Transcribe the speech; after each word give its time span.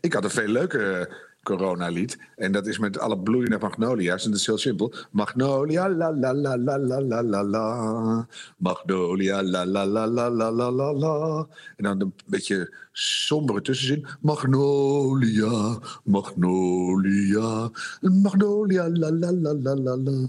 Ik 0.00 0.12
had 0.12 0.24
een 0.24 0.30
veel 0.30 0.48
leuker 0.48 1.08
coronalied. 1.42 2.18
En 2.36 2.52
dat 2.52 2.66
is 2.66 2.78
met 2.78 2.98
alle 2.98 3.18
bloeiende 3.18 3.58
magnolia's. 3.58 4.24
En 4.24 4.30
dat 4.30 4.40
is 4.40 4.46
heel 4.46 4.58
simpel. 4.58 4.94
Magnolia, 5.10 5.88
la 5.88 6.12
la 6.12 6.34
la 6.34 6.56
la 6.56 6.78
la 6.78 7.00
la 7.00 7.22
la 7.22 7.42
la. 7.42 8.26
Magnolia, 8.56 9.42
la 9.42 9.66
la 9.66 9.86
la 9.86 10.06
la 10.06 10.28
la 10.28 10.50
la 10.50 10.70
la 10.70 10.92
la. 10.92 11.46
En 11.76 11.84
dan 11.84 12.00
een 12.00 12.14
beetje 12.26 12.74
sombere 12.92 13.60
tussenzin. 13.60 14.06
Magnolia, 14.20 15.78
magnolia. 16.04 17.70
Magnolia, 18.00 18.88
la 18.88 19.10
la 19.10 19.32
la 19.32 19.52
la 19.52 19.74
la 19.74 19.96
la. 19.96 20.28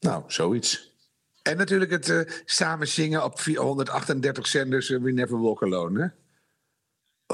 Nou, 0.00 0.22
zoiets. 0.26 0.95
En 1.46 1.56
natuurlijk 1.56 1.90
het 1.90 2.08
eh, 2.08 2.18
samen 2.44 2.88
zingen 2.88 3.24
op 3.24 3.40
438 3.40 4.46
zenders. 4.46 4.90
eh, 4.90 5.00
We 5.00 5.12
Never 5.12 5.40
Walk 5.40 5.62
Alone, 5.62 6.00
hè? 6.00 6.06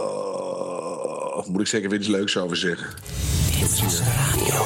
Oh, 0.03 1.37
of 1.37 1.49
moet 1.49 1.61
ik 1.61 1.67
zeker 1.67 1.91
weer 1.91 1.99
iets 1.99 2.09
leuks 2.09 2.37
over 2.37 2.57
zeggen? 2.57 2.87
Nieuwsradio. 3.59 4.65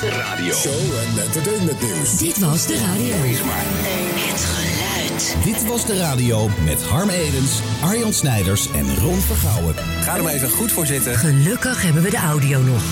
Radio. 0.00 0.54
Show 0.54 0.72
en 0.72 1.22
entertainment 1.22 1.80
nieuws. 1.80 2.18
Dit 2.18 2.38
was 2.38 2.66
de 2.66 2.78
radio. 2.78 3.16
Het 3.16 4.40
geluid. 4.40 5.36
Dit 5.44 5.66
was 5.66 5.86
de 5.86 5.96
radio 5.96 6.48
met 6.64 6.82
Harm 6.82 7.08
Edens, 7.08 7.60
Arjan 7.82 8.12
Snijders 8.12 8.70
en 8.72 8.96
Ron 8.96 9.20
Vergouwen. 9.20 9.74
Ga 9.74 10.16
er 10.16 10.22
maar 10.22 10.32
even 10.32 10.50
goed 10.50 10.72
voor 10.72 10.86
zitten. 10.86 11.14
Gelukkig 11.14 11.82
hebben 11.82 12.02
we 12.02 12.10
de 12.10 12.16
audio 12.16 12.60
nog. 12.62 12.82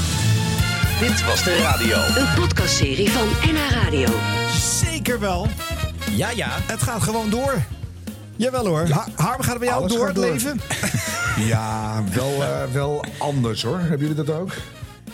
Dit 1.00 1.24
was 1.26 1.44
de 1.44 1.56
radio. 1.56 1.96
Een 2.22 2.34
podcastserie 2.34 3.10
van 3.10 3.28
NH 3.52 3.70
Radio. 3.84 4.08
Zeker 4.82 5.20
wel. 5.20 5.46
Ja, 6.10 6.30
ja. 6.30 6.48
Het 6.50 6.82
gaat 6.82 7.02
gewoon 7.02 7.30
door. 7.30 7.54
Jawel 8.36 8.66
hoor. 8.66 8.88
Ha 8.88 9.06
Harm, 9.16 9.40
gaat 9.42 9.50
het 9.50 9.58
bij 9.58 9.68
jou 9.68 9.80
Alles 9.80 9.92
door 9.92 10.06
gaat 10.06 10.16
het 10.16 10.24
door. 10.24 10.32
leven? 10.32 10.60
Ja, 11.46 12.02
wel, 12.12 12.42
eh, 12.44 12.62
wel 12.72 13.04
anders 13.18 13.62
hoor. 13.62 13.78
Hebben 13.78 13.98
jullie 14.08 14.24
dat 14.24 14.30
ook? 14.30 14.52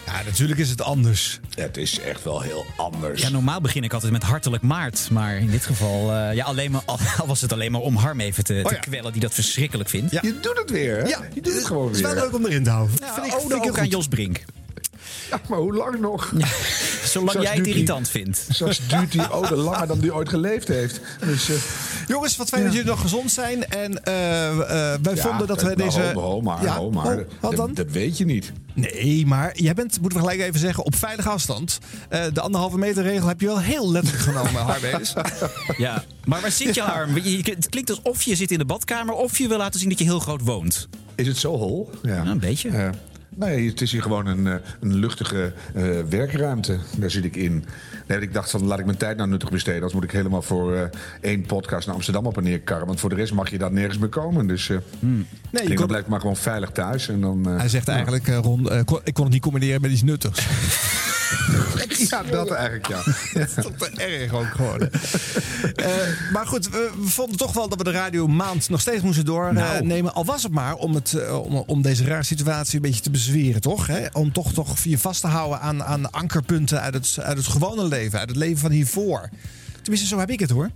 Ja, 0.07 0.13
natuurlijk 0.25 0.61
is 0.61 0.71
het 0.71 0.83
anders. 0.83 1.41
Het 1.55 1.77
is 1.77 2.01
echt 2.01 2.25
wel 2.25 2.41
heel 2.41 2.67
anders. 2.77 3.23
Ja, 3.23 3.29
normaal 3.29 3.61
begin 3.61 3.83
ik 3.85 3.93
altijd 3.93 4.13
met 4.13 4.23
hartelijk 4.23 4.63
maart. 4.63 5.09
Maar 5.11 5.37
in 5.37 5.51
dit 5.51 5.65
geval, 5.67 6.13
eh, 6.13 6.35
ja, 6.35 6.45
alleen 6.45 6.71
maar, 6.71 6.83
al, 6.85 6.99
was 7.27 7.41
het 7.41 7.53
alleen 7.53 7.73
maar 7.73 7.81
om 7.81 7.97
Harm 7.97 8.21
even 8.21 8.45
te, 8.45 8.61
Oh 8.63 8.69
te 8.69 8.75
ja. 8.75 8.81
kwellen, 8.81 9.13
die 9.13 9.21
dat 9.21 9.35
verschrikkelijk 9.35 9.89
vindt. 9.89 10.13
Ja. 10.13 10.21
Je 10.23 10.41
doet 10.41 10.57
het 10.59 10.71
weer, 10.71 10.97
hè? 10.97 11.09
Ja, 11.09 11.19
je 11.35 11.41
doet 11.41 11.55
het 11.55 11.65
gewoon 11.67 11.87
Het 11.87 11.97
is 11.97 12.03
weer. 12.03 12.15
wel 12.15 12.25
leuk 12.25 12.35
om 12.35 12.47
erin 12.47 12.63
te 12.65 12.71
houden. 12.71 12.97
Ja, 13.01 13.15
Vind 13.15 13.27
ik- 13.27 13.33
ode 13.33 13.41
vind 13.41 13.53
ik 13.53 13.69
ook 13.69 13.75
heel 13.75 13.85
aan. 13.85 13.89
Jos 13.91 14.09
Brink. 14.09 14.41
Ja, 15.31 15.41
maar 15.49 15.59
hoe 15.59 15.75
lang 15.75 16.01
nog? 16.01 16.33
Zolang 17.05 17.31
Zoals 17.31 17.47
jij 17.47 17.57
het 17.57 17.67
irritant 17.67 18.09
vindt. 18.09 18.47
Zoals 18.51 18.81
duurt 18.89 19.13
die 19.13 19.31
ode 19.31 19.57
langer 19.57 19.87
dan 19.87 19.99
die 19.99 20.15
ooit 20.15 20.29
geleefd 20.29 20.69
heeft. 20.69 21.01
Dus, 21.21 21.49
eh, 21.49 21.57
Jongens, 22.07 22.37
wat 22.37 22.49
fijn 22.49 22.65
dat 22.65 22.73
jullie 22.73 22.89
nog 22.89 23.01
gezond 23.01 23.33
zijn. 23.33 23.67
En 23.69 24.05
eh, 24.05 24.49
eh, 24.93 25.01
wij 25.03 25.17
vonden 25.17 25.47
dat 25.47 25.63
we 25.63 25.77
deze... 25.77 26.01
Ho, 26.15 26.21
ho, 26.21 26.41
maar, 26.41 26.63
Ja, 26.63 26.77
ho, 26.77 26.91
maar. 26.91 27.07
oh, 27.19 27.25
wat 27.41 27.51
dat, 27.51 27.57
dan? 27.57 27.75
dat 27.75 27.91
weet 27.91 28.19
je 28.19 28.25
niet. 28.25 28.53
Nee, 28.75 29.27
maar 29.27 29.53
jij 29.61 29.75
bent, 29.75 30.01
moeten 30.01 30.19
we 30.21 30.25
gelijk 30.29 30.41
even 30.49 30.61
zeggen, 30.61 30.85
op 30.85 30.97
veilige 30.97 31.29
afstand. 31.29 31.79
Eh, 32.09 32.25
de 32.33 32.41
anderhalve 32.41 32.79
meter 32.79 33.03
regel 33.03 33.29
heb 33.29 33.41
je 33.41 33.47
wel 33.47 33.61
heel 33.61 33.91
letterlijk 33.91 34.23
genomen, 34.33 34.63
Harbees. 34.63 35.15
Ja. 35.77 36.05
Maar 36.25 36.41
waar 36.41 36.51
zit 36.51 36.75
je, 36.75 36.83
je- 37.23 37.51
Het 37.55 37.69
klinkt 37.69 37.91
alsof 37.91 38.23
je 38.23 38.35
zit 38.35 38.51
in 38.51 38.59
de 38.59 38.65
badkamer 38.65 39.15
of 39.15 39.39
je 39.39 39.49
wil 39.49 39.59
laten 39.59 39.81
zien 39.81 39.89
dat 39.89 39.99
je 39.99 40.05
heel 40.05 40.21
groot 40.21 40.41
woont. 40.43 40.89
Is 41.15 41.27
het 41.27 41.37
zo 41.39 41.57
hol? 41.57 41.91
Ja, 42.03 42.15
Ja, 42.15 42.27
een 42.27 42.39
beetje. 42.39 42.91
Nee, 43.37 43.69
het 43.69 43.81
is 43.81 43.93
hier 43.93 44.03
gewoon 44.03 44.27
een, 44.27 44.47
eh, 44.47 44.55
een 44.81 44.95
luchtige 44.95 45.53
eh, 45.75 45.85
werkruimte. 46.09 46.79
Daar 46.97 47.11
zit 47.11 47.25
ik 47.25 47.37
in. 47.37 47.65
Nee, 48.07 48.21
ik 48.21 48.33
dacht 48.35 48.51
van 48.51 48.65
laat 48.65 48.79
ik 48.79 48.85
mijn 48.85 48.97
tijd 48.99 49.17
nou 49.17 49.29
nuttig 49.29 49.51
besteden. 49.51 49.75
Anders 49.75 49.95
moet 49.95 50.05
ik 50.05 50.11
helemaal 50.11 50.43
voor 50.43 50.75
eh, 50.75 50.83
één 51.21 51.47
podcast 51.47 51.87
naar 51.87 51.95
Amsterdam 51.95 52.27
op 52.27 52.37
en 52.37 52.43
neer 52.43 52.61
karren. 52.61 52.87
Want 52.87 53.01
voor 53.01 53.11
de 53.11 53.17
rest 53.17 53.33
mag 53.33 53.51
je 53.51 53.59
daar 53.59 53.73
nergens 53.73 53.99
meer 53.99 54.09
komen. 54.09 54.47
Dus 54.47 54.69
eh 54.69 54.77
Nee, 54.99 55.23
ik 55.23 55.27
je 55.51 55.57
denk, 55.59 55.67
kon- 55.69 55.77
dan 55.77 55.87
blijf 55.87 56.03
ik 56.03 56.09
maar 56.11 56.21
gewoon 56.21 56.37
veilig 56.37 56.71
thuis. 56.71 57.09
En 57.09 57.21
dan, 57.21 57.47
eh, 57.49 57.57
Hij 57.57 57.69
zegt 57.69 57.89
eigenlijk, 57.89 58.29
eh, 58.29 58.39
Ron, 58.39 58.69
kon- 58.85 59.01
ik 59.05 59.15
kon 59.15 59.25
het 59.25 59.33
niet 59.33 59.43
combineren 59.43 59.81
met 59.81 59.91
iets 59.91 60.03
nuttigs. 60.03 60.47
ja, 62.09 62.23
dat 62.23 62.51
eigenlijk 62.51 62.89
ja. 62.89 63.03
Dat 63.41 63.49
is 63.49 63.55
toch 63.55 63.77
te 63.77 64.03
erg 64.03 64.33
ook 64.33 64.47
gewoon. 64.47 64.81
Eh, 65.75 65.91
maar 66.33 66.47
goed, 66.47 66.69
we, 66.69 66.91
we 67.01 67.09
vonden 67.09 67.37
toch 67.37 67.53
wel 67.53 67.69
dat 67.69 67.79
we 67.79 67.85
de 67.85 67.91
radio 67.91 68.27
maand 68.27 68.69
nog 68.69 68.81
steeds 68.81 69.03
moesten 69.03 69.25
doornemen. 69.25 69.87
Nou. 69.87 70.15
Al 70.15 70.25
was 70.25 70.43
het 70.43 70.53
maar 70.53 70.75
om, 70.75 70.95
het, 70.95 71.15
eh, 71.15 71.43
om, 71.43 71.55
om 71.55 71.83
deze 71.83 72.05
rare 72.05 72.23
situatie 72.23 72.75
een 72.75 72.83
beetje 72.83 73.01
te 73.01 73.11
bezweren, 73.11 73.61
toch? 73.61 73.87
Hè? 73.87 74.07
Om 74.13 74.33
toch, 74.33 74.53
toch 74.53 74.79
je 74.79 74.99
vast 74.99 75.21
te 75.21 75.27
houden 75.27 75.61
aan, 75.61 75.85
aan 75.85 76.11
ankerpunten 76.11 76.81
uit 76.81 76.95
het, 76.95 77.17
uit 77.21 77.37
het 77.37 77.47
gewone 77.47 77.85
leven. 77.85 78.19
Uit 78.19 78.29
het 78.29 78.39
leven 78.39 78.59
van 78.59 78.71
hiervoor. 78.71 79.29
Tenminste, 79.83 80.09
zo 80.09 80.19
heb 80.19 80.31
ik 80.31 80.41
het 80.41 80.51
hoor. 80.51 80.71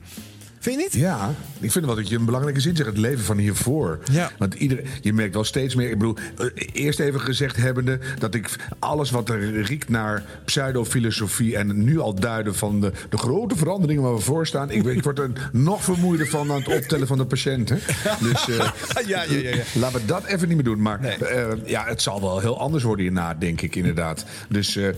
Vind 0.69 0.81
je 0.81 0.87
niet? 0.87 1.03
Ja, 1.03 1.35
ik 1.61 1.73
vind 1.73 1.85
wel 1.85 1.95
dat 1.95 2.09
je 2.09 2.17
een 2.17 2.25
belangrijke 2.25 2.61
zin 2.61 2.77
zegt. 2.77 2.89
Het 2.89 2.99
leven 2.99 3.25
van 3.25 3.39
hiervoor. 3.39 3.99
Ja. 4.13 4.31
Want 4.39 4.55
ieder, 4.55 4.81
je 5.01 5.13
merkt 5.13 5.35
wel 5.35 5.45
steeds 5.45 5.75
meer. 5.75 5.91
Ik 5.91 5.99
bedoel, 5.99 6.17
eh, 6.39 6.47
eerst 6.73 7.01
even 7.01 7.21
gezegd 7.21 7.57
hebbende. 7.57 7.99
dat 8.19 8.35
ik 8.35 8.57
alles 8.79 9.11
wat 9.11 9.29
er 9.29 9.63
riekt 9.63 9.89
naar 9.89 10.25
pseudofilosofie. 10.45 11.57
en 11.57 11.85
nu 11.85 11.99
al 11.99 12.15
duiden 12.15 12.55
van 12.55 12.81
de, 12.81 12.93
de 13.09 13.19
grote 13.19 13.57
veranderingen 13.57 14.03
waar 14.03 14.15
we 14.15 14.21
voor 14.21 14.47
staan. 14.47 14.71
Ik, 14.71 14.85
ik 14.85 15.03
word 15.03 15.19
er 15.19 15.31
nog 15.53 15.85
vermoeider 15.85 16.27
van 16.27 16.51
aan 16.51 16.59
het 16.59 16.75
optellen 16.75 17.07
van 17.07 17.19
de 17.19 17.27
patiënten. 17.27 17.81
Dus 18.21 18.49
eh, 18.49 18.57
Ja, 19.07 19.23
ja, 19.23 19.39
ja, 19.39 19.51
ja. 19.55 19.63
laten 19.75 20.01
we 20.01 20.07
dat 20.07 20.25
even 20.25 20.49
niet 20.49 20.57
meer 20.57 20.67
doen. 20.67 20.83
Maar 20.83 21.01
eh, 21.01 21.47
ja, 21.65 21.85
het 21.85 22.03
zal 22.03 22.21
wel 22.21 22.39
heel 22.39 22.61
anders 22.61 22.83
worden 22.85 23.05
hierna, 23.05 23.35
denk 23.35 23.61
ik 23.61 23.77
inderdaad. 23.77 24.25
Dus 24.49 24.77
eh, 24.77 24.89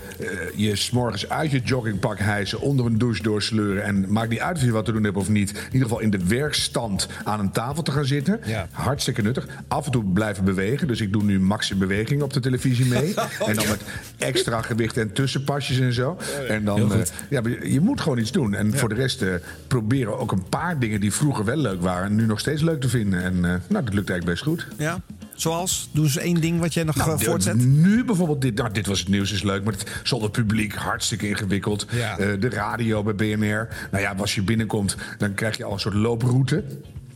je 0.55 0.75
s'morgens 0.75 1.29
uit 1.29 1.51
je 1.51 1.59
joggingpak 1.59 2.19
hijsen, 2.19 2.59
onder 2.59 2.85
een 2.85 2.97
douche 2.97 3.23
doorsleuren. 3.23 3.83
En 3.83 4.05
maakt 4.09 4.29
niet 4.29 4.39
uit 4.39 4.57
of 4.57 4.63
je 4.63 4.71
wat 4.71 4.85
te 4.85 4.91
doen 4.91 5.03
hebt 5.03 5.17
of 5.17 5.29
niet. 5.29 5.59
In 5.65 5.73
ieder 5.73 5.87
geval 5.87 5.99
in 5.99 6.09
de 6.09 6.25
werkstand 6.27 7.07
aan 7.23 7.39
een 7.39 7.51
tafel 7.51 7.83
te 7.83 7.91
gaan 7.91 8.05
zitten. 8.05 8.39
Ja. 8.45 8.67
Hartstikke 8.71 9.21
nuttig. 9.21 9.47
Af 9.67 9.85
en 9.85 9.91
toe 9.91 10.03
blijven 10.03 10.43
bewegen. 10.43 10.87
Dus 10.87 11.01
ik 11.01 11.13
doe 11.13 11.23
nu 11.23 11.39
maxi 11.39 11.75
beweging 11.75 12.21
op 12.21 12.33
de 12.33 12.39
televisie 12.39 12.85
mee. 12.85 13.13
en 13.47 13.55
dan 13.55 13.67
met 13.67 13.81
extra 14.17 14.61
gewicht 14.61 14.97
en 14.97 15.13
tussenpasjes 15.13 15.79
en 15.79 15.93
zo. 15.93 16.17
En 16.47 16.65
dan, 16.65 16.93
eh, 16.93 16.99
ja, 17.29 17.41
je, 17.63 17.79
moet 17.79 18.01
gewoon 18.01 18.17
iets 18.17 18.31
doen. 18.31 18.53
En 18.53 18.77
voor 18.77 18.89
de 18.89 18.95
rest 18.95 19.21
eh, 19.21 19.33
proberen 19.67 20.19
ook 20.19 20.31
een 20.31 20.49
paar 20.49 20.79
dingen 20.79 20.99
die 20.99 21.13
vroeger 21.13 21.45
wel 21.45 21.57
leuk 21.57 21.81
waren, 21.81 22.15
nu 22.15 22.25
nog 22.25 22.39
steeds 22.39 22.61
leuk 22.61 22.81
te 22.81 22.89
vinden. 22.89 23.23
En 23.23 23.33
eh, 23.33 23.51
nou, 23.67 23.85
dat 23.85 23.93
lukt 23.93 24.09
eigenlijk 24.09 24.25
best 24.25 24.43
goed. 24.43 24.67
Ja. 24.77 25.01
Zoals? 25.41 25.89
Doe 25.91 26.03
eens 26.03 26.17
één 26.17 26.41
ding 26.41 26.59
wat 26.59 26.73
jij 26.73 26.83
nog 26.83 26.95
Nou, 26.95 27.11
eh, 27.11 27.17
de- 27.17 27.25
voortzet. 27.25 27.55
Nu 27.65 28.03
bijvoorbeeld, 28.05 28.41
dit, 28.41 28.55
nou, 28.55 28.71
dit 28.71 28.85
was 28.85 28.99
het 28.99 29.07
nieuws, 29.07 29.31
is 29.31 29.43
leuk. 29.43 29.63
Maar 29.63 29.73
het, 29.73 30.01
zonder 30.03 30.29
publiek, 30.29 30.73
hartstikke 30.75 31.27
ingewikkeld. 31.27 31.85
Ja. 31.91 32.17
Eh, 32.17 32.39
de 32.39 32.49
radio 32.49 33.03
bij 33.03 33.15
BNR. 33.15 33.67
Nou 33.91 34.03
ja, 34.03 34.15
als 34.17 34.35
je 34.35 34.41
binnenkomt, 34.41 34.95
dan 35.17 35.33
krijg 35.33 35.57
je 35.57 35.63
al 35.63 35.73
een 35.73 35.79
soort 35.79 35.93
looproute. 35.95 36.63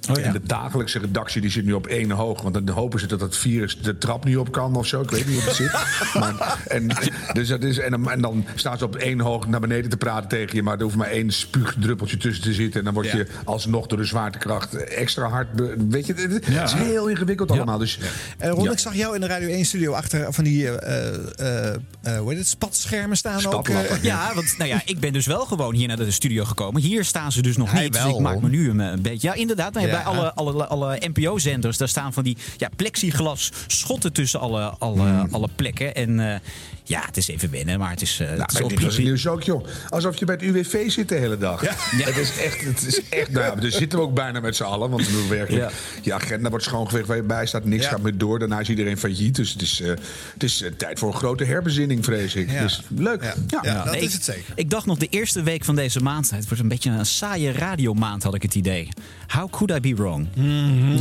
Oh 0.10 0.16
ja. 0.18 0.22
En 0.24 0.32
de 0.34 0.42
dagelijkse 0.44 1.00
redactie 1.00 1.42
die 1.42 1.52
zit 1.52 1.66
nu 1.66 1.74
op 1.74 1.88
één 1.88 2.12
hoog. 2.12 2.42
Want 2.42 2.54
dan 2.54 2.70
hopen 2.70 3.00
ze 3.00 3.06
dat 3.08 3.22
het 3.22 3.38
virus 3.38 3.78
de 3.82 3.98
trap 3.98 4.26
niet 4.26 4.38
op 4.38 4.52
kan 4.52 4.76
of 4.76 4.88
zo. 4.88 5.02
Ik 5.02 5.10
weet 5.12 5.28
niet 5.28 5.36
hoe 5.36 5.44
het 5.46 5.56
zit. 5.56 5.72
Maar, 6.20 6.58
en, 6.68 6.88
dus 7.34 7.48
dat 7.48 7.64
is, 7.64 7.78
en, 7.78 7.92
dan, 7.92 8.12
en 8.12 8.22
dan 8.22 8.46
staan 8.56 8.78
ze 8.78 8.86
op 8.86 8.96
één 8.96 9.20
hoog 9.20 9.48
naar 9.48 9.60
beneden 9.60 9.90
te 9.90 9.98
praten 9.98 10.30
tegen 10.30 10.56
je. 10.56 10.64
Maar 10.64 10.78
er 10.78 10.84
hoeft 10.84 10.96
maar 10.96 11.10
één 11.10 11.32
spuugdruppeltje 11.32 12.18
tussen 12.18 12.44
te 12.44 12.54
zitten. 12.54 12.80
En 12.80 12.86
dan 12.86 12.94
word 12.94 13.12
je 13.12 13.18
Ja. 13.18 13.24
alsnog 13.44 13.88
door 13.88 13.98
de 13.98 14.04
zwaartekracht 14.06 14.76
extra 14.76 15.28
hard... 15.30 15.52
be- 15.52 15.76
weet 15.90 16.06
je, 16.06 16.14
het, 16.14 16.32
het 16.46 16.64
is 16.66 16.74
heel 16.74 17.08
ingewikkeld 17.08 17.52
allemaal. 17.52 17.78
Dus, 17.78 18.00
Eh, 18.38 18.50
Ron, 18.50 18.64
ja. 18.64 18.72
ik 18.72 18.80
zag 18.80 18.96
jou 18.96 19.16
in 19.16 19.22
de 19.22 19.28
Radio 19.28 19.48
1 19.48 19.66
studio 19.66 19.92
achter 19.94 20.34
van 20.34 20.44
die 20.44 20.70
eh, 20.70 21.08
eh, 21.38 21.74
eh, 22.02 22.18
hoe 22.20 22.30
heet 22.30 22.38
het, 22.38 22.48
spatschermen 22.48 23.18
staan 23.18 23.46
ook. 23.54 23.70
eh. 23.70 24.04
Ja, 24.04 24.32
want 24.36 24.56
nou 24.58 24.70
ja, 24.70 24.82
ik 24.86 25.00
ben 25.00 25.14
dus 25.14 25.26
wel 25.26 25.46
gewoon 25.46 25.74
hier 25.76 25.88
naar 25.88 25.98
de 25.98 26.12
studio 26.12 26.44
gekomen. 26.46 26.82
Hier 26.82 27.06
staan 27.06 27.32
ze 27.32 27.42
dus 27.42 27.58
nog 27.58 27.72
Hij 27.72 27.84
niet. 27.84 27.94
Dus 27.94 28.02
wel. 28.04 28.16
ik 28.16 28.20
maak 28.20 28.42
me 28.42 28.50
nu 28.50 28.70
een, 28.70 28.80
een 28.80 29.02
beetje. 29.02 29.28
Ja, 29.28 29.34
inderdaad. 29.34 29.74
Nou. 29.74 29.88
Bij 29.96 30.04
alle, 30.04 30.34
alle, 30.34 30.68
alle 30.68 30.98
NPO-zenders, 31.14 31.78
daar 31.78 31.88
staan 31.88 32.14
van 32.14 32.24
die 32.24 32.38
ja, 32.58 32.70
plexiglas 32.76 33.52
schotten 33.68 34.14
tussen 34.14 34.40
alle, 34.40 34.76
alle, 34.80 35.02
Hmm. 35.02 35.28
alle 35.32 35.50
plekken. 35.56 35.96
En 35.96 36.20
eh, 36.34 36.40
ja, 36.88 37.02
het 37.06 37.18
is 37.18 37.28
even 37.28 37.52
wennen, 37.52 37.80
maar 37.80 37.90
het 37.90 38.02
is. 38.02 38.20
eh, 38.20 38.28
Nou, 38.28 38.42
het 38.42 38.52
is 38.62 38.68
dit 38.68 38.82
was 38.84 38.98
nieuws 38.98 39.28
ook, 39.28 39.44
joh. 39.44 39.66
Alsof 39.90 40.18
je 40.20 40.26
bij 40.26 40.36
het 40.36 40.44
UWV 40.44 40.92
zit 40.92 41.10
de 41.10 41.16
hele 41.16 41.38
dag. 41.38 41.62
Ja. 41.64 41.74
Het 42.06 42.18
is 42.18 42.38
echt, 42.38 42.62
het 42.64 42.86
is 42.88 43.10
echt 43.10 43.32
nou 43.32 43.46
ja, 43.46 43.62
daar 43.62 43.72
zitten 43.72 44.00
we 44.00 44.06
ook 44.06 44.14
bijna 44.14 44.40
met 44.40 44.56
z'n 44.56 44.64
allen. 44.64 44.90
Want 44.90 45.08
we 45.10 45.26
werkelijk, 45.30 45.64
Ja. 45.64 45.70
je 46.02 46.14
agenda 46.14 46.50
wordt 46.50 46.66
schoongeveegd 46.66 47.08
waar 47.08 47.16
je 47.16 47.24
bij 47.24 47.46
staat. 47.46 47.66
Niks 47.66 47.84
Ja. 47.84 47.90
gaat 47.90 48.02
meer 48.02 48.18
door. 48.18 48.40
Daarna 48.40 48.60
is 48.60 48.70
iedereen 48.70 48.98
failliet. 48.98 49.36
Dus 49.36 49.52
het 49.54 49.62
is, 49.62 49.82
eh, 49.82 49.88
het 50.34 50.44
is 50.44 50.62
eh, 50.62 50.72
tijd 50.78 51.00
voor 51.00 51.08
een 51.12 51.18
grote 51.18 51.44
herbezinning, 51.44 52.06
vrees 52.06 52.36
ik. 52.36 52.52
Ja. 52.52 52.62
Dus 52.62 52.82
leuk. 52.96 53.24
Ja. 53.24 53.34
Ja. 53.48 53.60
Ja. 53.62 53.84
dat 53.84 53.94
Nee, 53.94 54.02
is 54.04 54.14
het 54.14 54.24
zeker. 54.24 54.54
Ik 54.56 54.70
dacht 54.70 54.86
nog 54.86 54.98
de 54.98 55.08
eerste 55.10 55.44
week 55.44 55.64
van 55.64 55.76
deze 55.76 56.00
maand. 56.00 56.30
Het 56.30 56.46
wordt 56.48 56.60
een 56.64 56.68
beetje 56.70 56.90
een 56.90 57.06
saaie 57.06 57.52
radiomaand, 57.52 58.24
had 58.24 58.34
ik 58.36 58.42
het 58.42 58.56
idee. 58.56 58.90
How 59.28 59.50
could 59.52 59.86
I 59.86 59.90
be 59.94 60.02
wrong? 60.02 60.28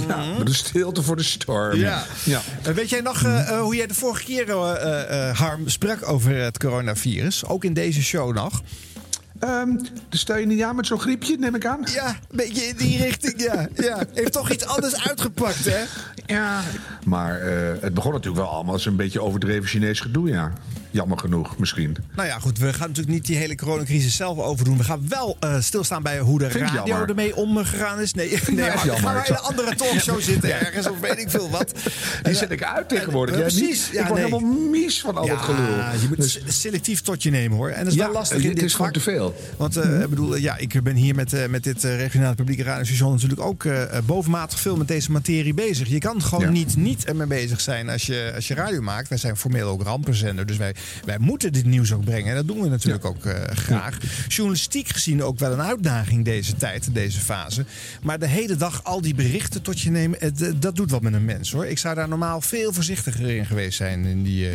Ja, 0.08 0.16
maar 0.16 0.44
de 0.44 0.54
stilte 0.54 1.02
voor 1.02 1.16
de 1.16 1.22
storm. 1.22 1.78
Ja. 1.78 2.04
ja. 2.24 2.40
Weet 2.74 2.90
jij 2.90 3.00
nog 3.00 3.20
hoe 3.60 3.76
jij 3.76 3.86
de 3.86 3.94
vorige 3.94 4.24
keer, 4.24 4.48
eh, 4.50 4.72
eh, 4.82 5.28
eh, 5.28 5.36
Harm, 5.36 5.68
sprak 5.74 6.08
over 6.08 6.36
het 6.36 6.58
coronavirus? 6.58 7.46
Ook 7.46 7.64
in 7.64 7.72
deze 7.72 8.02
show 8.02 8.34
nog. 8.34 8.62
Dus 10.08 10.20
stel 10.20 10.36
je 10.36 10.46
niet 10.46 10.62
aan 10.62 10.76
met 10.76 10.86
zo'n 10.86 11.00
griepje, 11.00 11.36
neem 11.38 11.54
ik 11.54 11.66
aan? 11.66 11.80
Ja, 11.92 12.08
een 12.08 12.36
beetje 12.36 12.62
in 12.62 12.76
die 12.76 12.98
richting, 12.98 13.42
ja. 13.42 13.68
ja. 13.74 14.04
Heeft 14.14 14.32
toch 14.32 14.50
iets 14.50 14.66
anders 14.66 15.08
uitgepakt, 15.08 15.64
hè? 15.64 15.84
Ja. 16.26 16.60
Maar 17.04 17.40
eh, 17.40 17.72
het 17.80 17.94
begon 17.94 18.12
natuurlijk 18.12 18.42
wel 18.44 18.52
allemaal 18.52 18.72
als 18.72 18.86
een 18.86 18.96
beetje 18.96 19.20
overdreven 19.22 19.68
Chinees 19.68 20.00
gedoe, 20.00 20.28
ja. 20.28 20.52
Jammer 20.90 21.18
genoeg, 21.18 21.58
misschien. 21.58 21.96
Nou 22.16 22.28
ja, 22.28 22.38
goed, 22.38 22.58
we 22.58 22.72
gaan 22.72 22.88
natuurlijk 22.88 23.14
niet 23.14 23.26
die 23.26 23.36
hele 23.36 23.54
coronacrisis 23.54 24.16
zelf 24.16 24.38
overdoen. 24.38 24.76
We 24.78 24.84
gaan 24.84 25.08
wel 25.08 25.36
eh, 25.40 25.60
stilstaan 25.60 26.02
bij 26.02 26.18
hoe 26.18 26.38
de 26.38 26.50
Vind 26.50 26.64
radio 26.64 26.82
jammer. 26.86 27.08
ermee 27.08 27.36
omgegaan 27.36 28.00
is. 28.00 28.14
Nee, 28.14 28.28
nee 28.46 28.64
echt 28.64 28.76
maar 28.76 28.86
jammer. 28.86 29.02
gaan 29.04 29.14
wij 29.14 29.26
in 29.26 29.32
een 29.32 29.38
andere 29.40 29.74
talkshow 29.74 30.20
zitten 30.30 30.60
ergens 30.60 30.88
of 30.90 31.00
weet 31.00 31.18
ik 31.18 31.30
veel 31.30 31.50
wat. 31.50 31.72
Die 32.22 32.34
zet 32.34 32.50
ik 32.50 32.62
uit 32.64 32.88
tegenwoordig. 32.88 33.34
Ja, 33.34 33.40
Jij 33.40 33.50
precies. 33.50 33.90
Ja, 33.92 34.00
ik 34.00 34.06
word 34.06 34.20
nee. 34.20 34.30
helemaal 34.30 34.50
mies 34.70 35.00
van 35.00 35.16
al 35.16 35.26
dat 35.26 35.38
gelul. 35.38 35.60
Je 36.00 36.06
moet 36.08 36.16
Dus- 36.16 36.40
selectief 36.46 37.00
tot 37.00 37.22
je 37.22 37.30
nemen 37.30 37.56
hoor. 37.56 37.68
En 37.70 37.84
dat 37.84 37.92
is 37.92 37.98
wel 37.98 38.12
lastig 38.12 38.38
in 38.42 38.46
het 38.48 38.54
dit 38.56 38.64
is 38.64 38.74
gewoon 38.74 38.92
te 38.92 39.00
veel. 39.00 39.34
Want 39.56 39.76
eh, 39.76 40.00
ik 40.00 40.08
bedoel, 40.08 40.36
ja, 40.36 40.56
ik 40.56 40.82
ben 40.82 40.94
hier 40.96 41.14
met, 41.14 41.32
eh, 41.32 41.46
met 41.48 41.62
dit 41.64 41.84
eh, 41.84 41.96
regionale 41.96 42.34
publieke 42.34 42.62
radiostation 42.62 43.12
natuurlijk 43.12 43.40
ook 43.40 43.64
eh, 43.64 43.82
eh, 43.96 44.04
bovenmatig 44.04 44.60
veel 44.60 44.76
met 44.76 44.88
deze 44.88 45.12
materie 45.12 45.54
bezig. 45.54 45.88
Je 45.88 45.98
kan 45.98 46.13
gewoon 46.22 46.44
Ja. 46.44 46.50
niet 46.50 46.76
niet 46.76 47.04
ermee 47.04 47.26
bezig 47.26 47.60
zijn 47.60 47.88
als 47.88 48.06
je, 48.06 48.32
als 48.34 48.48
je 48.48 48.54
radio 48.54 48.80
maakt. 48.80 49.08
Wij 49.08 49.18
zijn 49.18 49.36
formeel 49.36 49.68
ook 49.68 49.82
rampenzender, 49.82 50.46
dus 50.46 50.56
wij, 50.56 50.74
wij 51.04 51.18
moeten 51.18 51.52
dit 51.52 51.64
nieuws 51.64 51.92
ook 51.92 52.04
brengen. 52.04 52.28
En 52.30 52.34
dat 52.34 52.46
doen 52.46 52.60
we 52.60 52.68
natuurlijk 52.68 53.04
ook 53.04 53.24
eh, 53.26 53.56
graag. 53.56 53.98
Journalistiek 54.28 54.88
gezien 54.88 55.22
ook 55.22 55.38
wel 55.38 55.52
een 55.52 55.62
uitdaging 55.62 56.24
deze 56.24 56.56
tijd, 56.56 56.88
deze 56.94 57.20
fase. 57.20 57.64
Maar 58.02 58.18
de 58.18 58.26
hele 58.26 58.56
dag 58.56 58.84
al 58.84 59.00
die 59.00 59.14
berichten 59.14 59.62
tot 59.62 59.80
je 59.80 59.90
nemen, 59.90 60.20
eh, 60.20 60.30
dat 60.56 60.76
doet 60.76 60.90
wat 60.90 61.02
met 61.02 61.12
een 61.14 61.24
mens 61.24 61.52
hoor. 61.52 61.66
Ik 61.66 61.78
zou 61.78 61.94
daar 61.94 62.08
normaal 62.08 62.40
veel 62.40 62.72
voorzichtiger 62.72 63.30
in 63.30 63.46
geweest 63.46 63.76
zijn 63.76 64.04
in 64.04 64.22
die... 64.22 64.48
eh, 64.48 64.54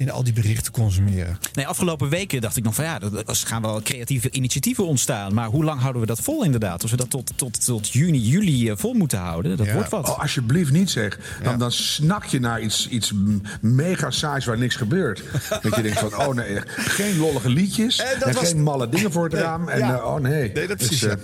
in 0.00 0.10
al 0.10 0.24
die 0.24 0.32
berichten 0.32 0.72
consumeren. 0.72 1.38
Nee, 1.52 1.66
afgelopen 1.66 2.08
weken 2.08 2.40
dacht 2.40 2.56
ik 2.56 2.64
nog 2.64 2.74
van 2.74 2.84
ja, 2.84 3.00
er 3.00 3.22
gaan 3.26 3.62
wel 3.62 3.82
creatieve 3.82 4.30
initiatieven 4.30 4.86
ontstaan. 4.86 5.34
Maar 5.34 5.46
hoe 5.48 5.64
lang 5.64 5.80
houden 5.80 6.00
we 6.00 6.06
dat 6.06 6.20
vol 6.20 6.44
inderdaad? 6.44 6.82
Als 6.82 6.90
we 6.90 6.96
dat 6.96 7.10
tot, 7.10 7.32
tot, 7.36 7.64
tot 7.64 7.88
juni, 7.88 8.18
juli 8.18 8.68
eh, 8.70 8.76
vol 8.76 8.92
moeten 8.94 9.18
houden, 9.18 9.56
dat 9.56 9.66
Ja. 9.66 9.72
wordt 9.74 9.90
wat. 9.90 10.08
Oh, 10.08 10.18
alsjeblieft 10.20 10.70
niet 10.72 10.90
zeg. 10.90 11.18
Dan, 11.42 11.52
Ja. 11.52 11.58
dan 11.58 11.72
snak 11.72 12.24
je 12.24 12.40
naar 12.40 12.60
iets, 12.60 12.88
iets 12.88 13.12
mega 13.60 14.10
saais 14.10 14.44
waar 14.44 14.58
niks 14.58 14.74
gebeurt. 14.76 15.22
dat 15.62 15.76
je 15.76 15.82
denkt 15.82 15.98
van, 15.98 16.16
oh 16.16 16.34
nee, 16.34 16.58
geen 16.76 17.18
lollige 17.18 17.48
liedjes. 17.48 17.98
En 17.98 18.22
En, 18.22 18.34
was- 18.34 18.48
geen 18.48 18.62
malle 18.62 18.88
dingen 18.88 19.12
voor 19.12 19.24
het 19.24 19.32
Nee, 19.32 19.42
raam. 19.42 19.68
En 19.68 19.78
ja. 19.78 19.96
eh, 19.98 20.04
oh 20.04 20.20
nee. 20.20 20.52
Nee, 20.52 20.66
dat 20.66 20.78
Dus, 20.78 20.86
precies, 20.88 21.02
eh, 21.02 21.10
ja. 21.10 21.16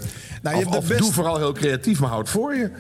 Nou, 0.52 0.58
je 0.58 0.66
of 0.66 0.72
hebt 0.72 0.72
de 0.72 0.78
of 0.82 0.88
best- 0.88 1.00
doe 1.00 1.12
vooral 1.12 1.36
heel 1.36 1.52
creatief, 1.52 2.00
maar 2.00 2.10
houd 2.10 2.28
voor 2.30 2.54
je. 2.54 2.70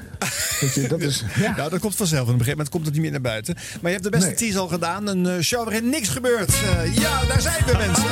Dat 0.88 1.00
is... 1.00 1.24
Ja. 1.36 1.54
Ja, 1.56 1.68
dat 1.68 1.80
komt 1.80 1.94
vanzelf. 1.96 2.22
Op 2.22 2.26
een 2.28 2.32
gegeven 2.32 2.50
moment 2.50 2.68
komt 2.68 2.84
het 2.84 2.92
niet 2.94 3.02
meer 3.02 3.10
naar 3.10 3.20
buiten. 3.20 3.54
Maar 3.54 3.64
je 3.82 3.88
hebt 3.88 4.02
de 4.02 4.10
beste 4.10 4.26
Nee. 4.26 4.36
tease 4.36 4.58
al 4.58 4.68
gedaan. 4.68 5.06
Een 5.06 5.26
eh, 5.26 5.40
show 5.42 5.64
waarin 5.64 5.88
niks 5.88 6.08
gebeurt. 6.08 6.48
Eh, 6.54 6.94
ja, 6.96 7.24
daar 7.24 7.40
zijn 7.40 7.64
we 7.66 7.72
mensen. 7.76 8.04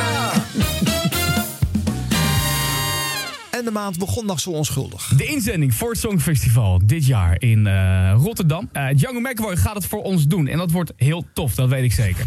En 3.51 3.65
de 3.65 3.71
maand 3.71 3.99
begon 3.99 4.27
nog 4.27 4.41
zo 4.41 4.51
onschuldig. 4.51 5.12
De 5.17 5.25
inzending 5.27 5.75
voor 5.75 5.91
het 5.91 5.99
Songfestival 5.99 6.81
dit 6.85 7.06
jaar 7.06 7.37
in 7.39 7.67
eh, 7.67 8.15
Rotterdam. 8.17 8.69
Eh 8.73 8.87
Django 8.97 9.21
McAvoy 9.21 9.56
gaat 9.56 9.75
het 9.75 9.87
voor 9.87 10.03
ons 10.03 10.27
doen. 10.27 10.47
En 10.47 10.59
dat 10.59 10.71
wordt 10.71 10.93
heel 10.97 11.25
tof, 11.33 11.55
dat 11.55 11.69
weet 11.69 11.85
ik 11.85 11.93
zeker. 11.93 12.27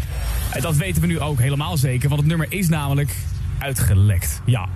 En 0.52 0.60
dat 0.62 0.76
weten 0.76 1.00
we 1.00 1.06
nu 1.08 1.20
ook 1.20 1.38
helemaal 1.40 1.76
zeker. 1.76 2.08
Want 2.08 2.20
het 2.20 2.28
nummer 2.30 2.46
is 2.50 2.68
namelijk 2.68 3.10
uitgelekt. 3.58 4.40
Ja. 4.44 4.68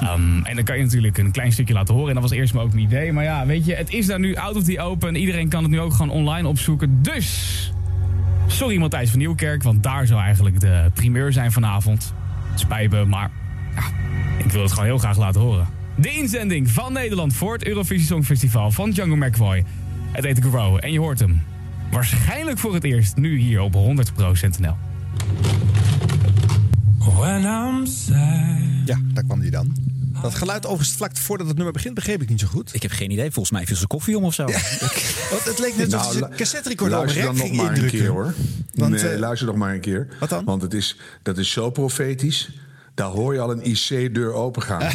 Ehm, 0.00 0.44
en 0.44 0.54
dan 0.54 0.64
kan 0.64 0.76
je 0.76 0.82
natuurlijk 0.82 1.18
een 1.18 1.30
klein 1.30 1.52
stukje 1.52 1.74
laten 1.74 1.94
horen. 1.94 2.08
En 2.08 2.14
dat 2.14 2.22
was 2.22 2.32
eerst 2.32 2.54
maar 2.54 2.62
ook 2.62 2.72
mijn 2.72 2.84
idee. 2.84 3.12
Maar 3.12 3.24
ja, 3.24 3.46
weet 3.46 3.64
je, 3.64 3.74
het 3.74 3.92
is 3.92 4.06
daar 4.06 4.20
nu 4.20 4.36
out 4.36 4.56
of 4.56 4.62
the 4.62 4.80
open. 4.80 5.14
Iedereen 5.14 5.48
kan 5.48 5.62
het 5.62 5.70
nu 5.70 5.80
ook 5.80 5.92
gewoon 5.92 6.10
online 6.10 6.48
opzoeken. 6.48 7.02
Dus, 7.02 7.72
sorry 8.46 8.76
Matthijs 8.76 9.10
van 9.10 9.18
Nieuwkerk. 9.18 9.62
Want 9.62 9.82
daar 9.82 10.06
zou 10.06 10.20
eigenlijk 10.20 10.60
de 10.60 10.90
primeur 10.94 11.32
zijn 11.32 11.52
vanavond. 11.52 12.14
Spijt 12.54 13.06
maar 13.06 13.30
ja, 13.74 13.82
ik 14.44 14.50
wil 14.50 14.62
het 14.62 14.70
gewoon 14.70 14.86
heel 14.86 14.98
graag 14.98 15.16
laten 15.16 15.40
horen. 15.40 15.66
De 15.94 16.10
inzending 16.10 16.70
van 16.70 16.92
Nederland 16.92 17.34
voor 17.34 17.52
het 17.52 17.66
Eurovisie 17.66 18.06
Songfestival 18.06 18.70
van 18.70 18.90
Django 18.90 19.16
McAvoy. 19.16 19.64
Het 20.12 20.24
heet 20.24 20.38
Grow 20.38 20.78
en 20.80 20.92
je 20.92 20.98
hoort 20.98 21.18
hem. 21.18 21.42
Waarschijnlijk 21.90 22.58
voor 22.58 22.74
het 22.74 22.84
eerst 22.84 23.16
nu 23.16 23.38
hier 23.38 23.60
op 23.60 23.74
100% 23.74 24.60
NL. 24.60 24.76
Ja, 28.84 28.98
daar 29.14 29.24
kwam 29.24 29.40
die 29.40 29.50
dan. 29.50 29.76
Dat 30.22 30.34
geluid 30.34 30.66
overigens 30.66 30.96
vlak 30.96 31.16
voordat 31.16 31.46
het 31.46 31.56
nummer 31.56 31.72
begint 31.74 31.94
begreep 31.94 32.22
ik 32.22 32.28
niet 32.28 32.40
zo 32.40 32.46
goed. 32.46 32.74
Ik 32.74 32.82
heb 32.82 32.90
geen 32.90 33.10
idee, 33.10 33.30
volgens 33.30 33.50
mij 33.50 33.66
viel 33.66 33.76
ze 33.76 33.86
koffie 33.86 34.16
om 34.16 34.24
of 34.24 34.34
zo. 34.34 34.44
Want 35.32 35.44
het 35.44 35.58
leek 35.58 35.76
net 35.76 35.88
Nou, 35.88 36.02
alsof 36.04 36.20
lu- 36.20 36.26
een 36.26 36.36
cassette 36.36 36.68
recorder 36.68 36.98
luister 36.98 37.22
dan 37.22 37.36
nog 37.36 37.52
maar 37.52 37.78
een 37.78 37.86
keer 37.90 38.08
hoor. 38.08 38.34
Want, 38.74 38.90
nee, 38.92 39.08
eh, 39.08 39.18
luister 39.18 39.46
nog 39.46 39.56
maar 39.56 39.74
een 39.74 39.80
keer. 39.80 40.08
Wat 40.20 40.28
dan? 40.28 40.44
Want 40.44 40.62
het 40.62 40.74
is, 40.74 40.96
dat 41.22 41.38
is 41.38 41.50
zo 41.50 41.70
profetisch. 41.70 42.50
Daar 42.94 43.10
hoor 43.10 43.34
je 43.34 43.40
al 43.40 43.50
een 43.50 43.64
IC-deur 43.64 44.32
opengaan. 44.32 44.80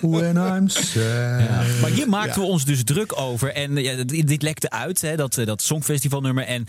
When 0.00 0.36
I'm 0.36 0.68
sad. 0.68 1.80
Maar 1.80 1.90
hier 1.90 2.08
maakten 2.08 2.40
we 2.40 2.46
ons 2.46 2.64
dus 2.64 2.84
druk 2.84 3.18
over. 3.18 3.52
En 3.52 3.76
ja, 3.76 4.04
dit 4.04 4.42
lekte 4.42 4.70
uit, 4.70 5.00
hè, 5.00 5.16
dat, 5.16 5.36
eh, 5.36 5.46
dat 5.46 5.62
Songfestivalnummer. 5.62 6.44
En 6.44 6.64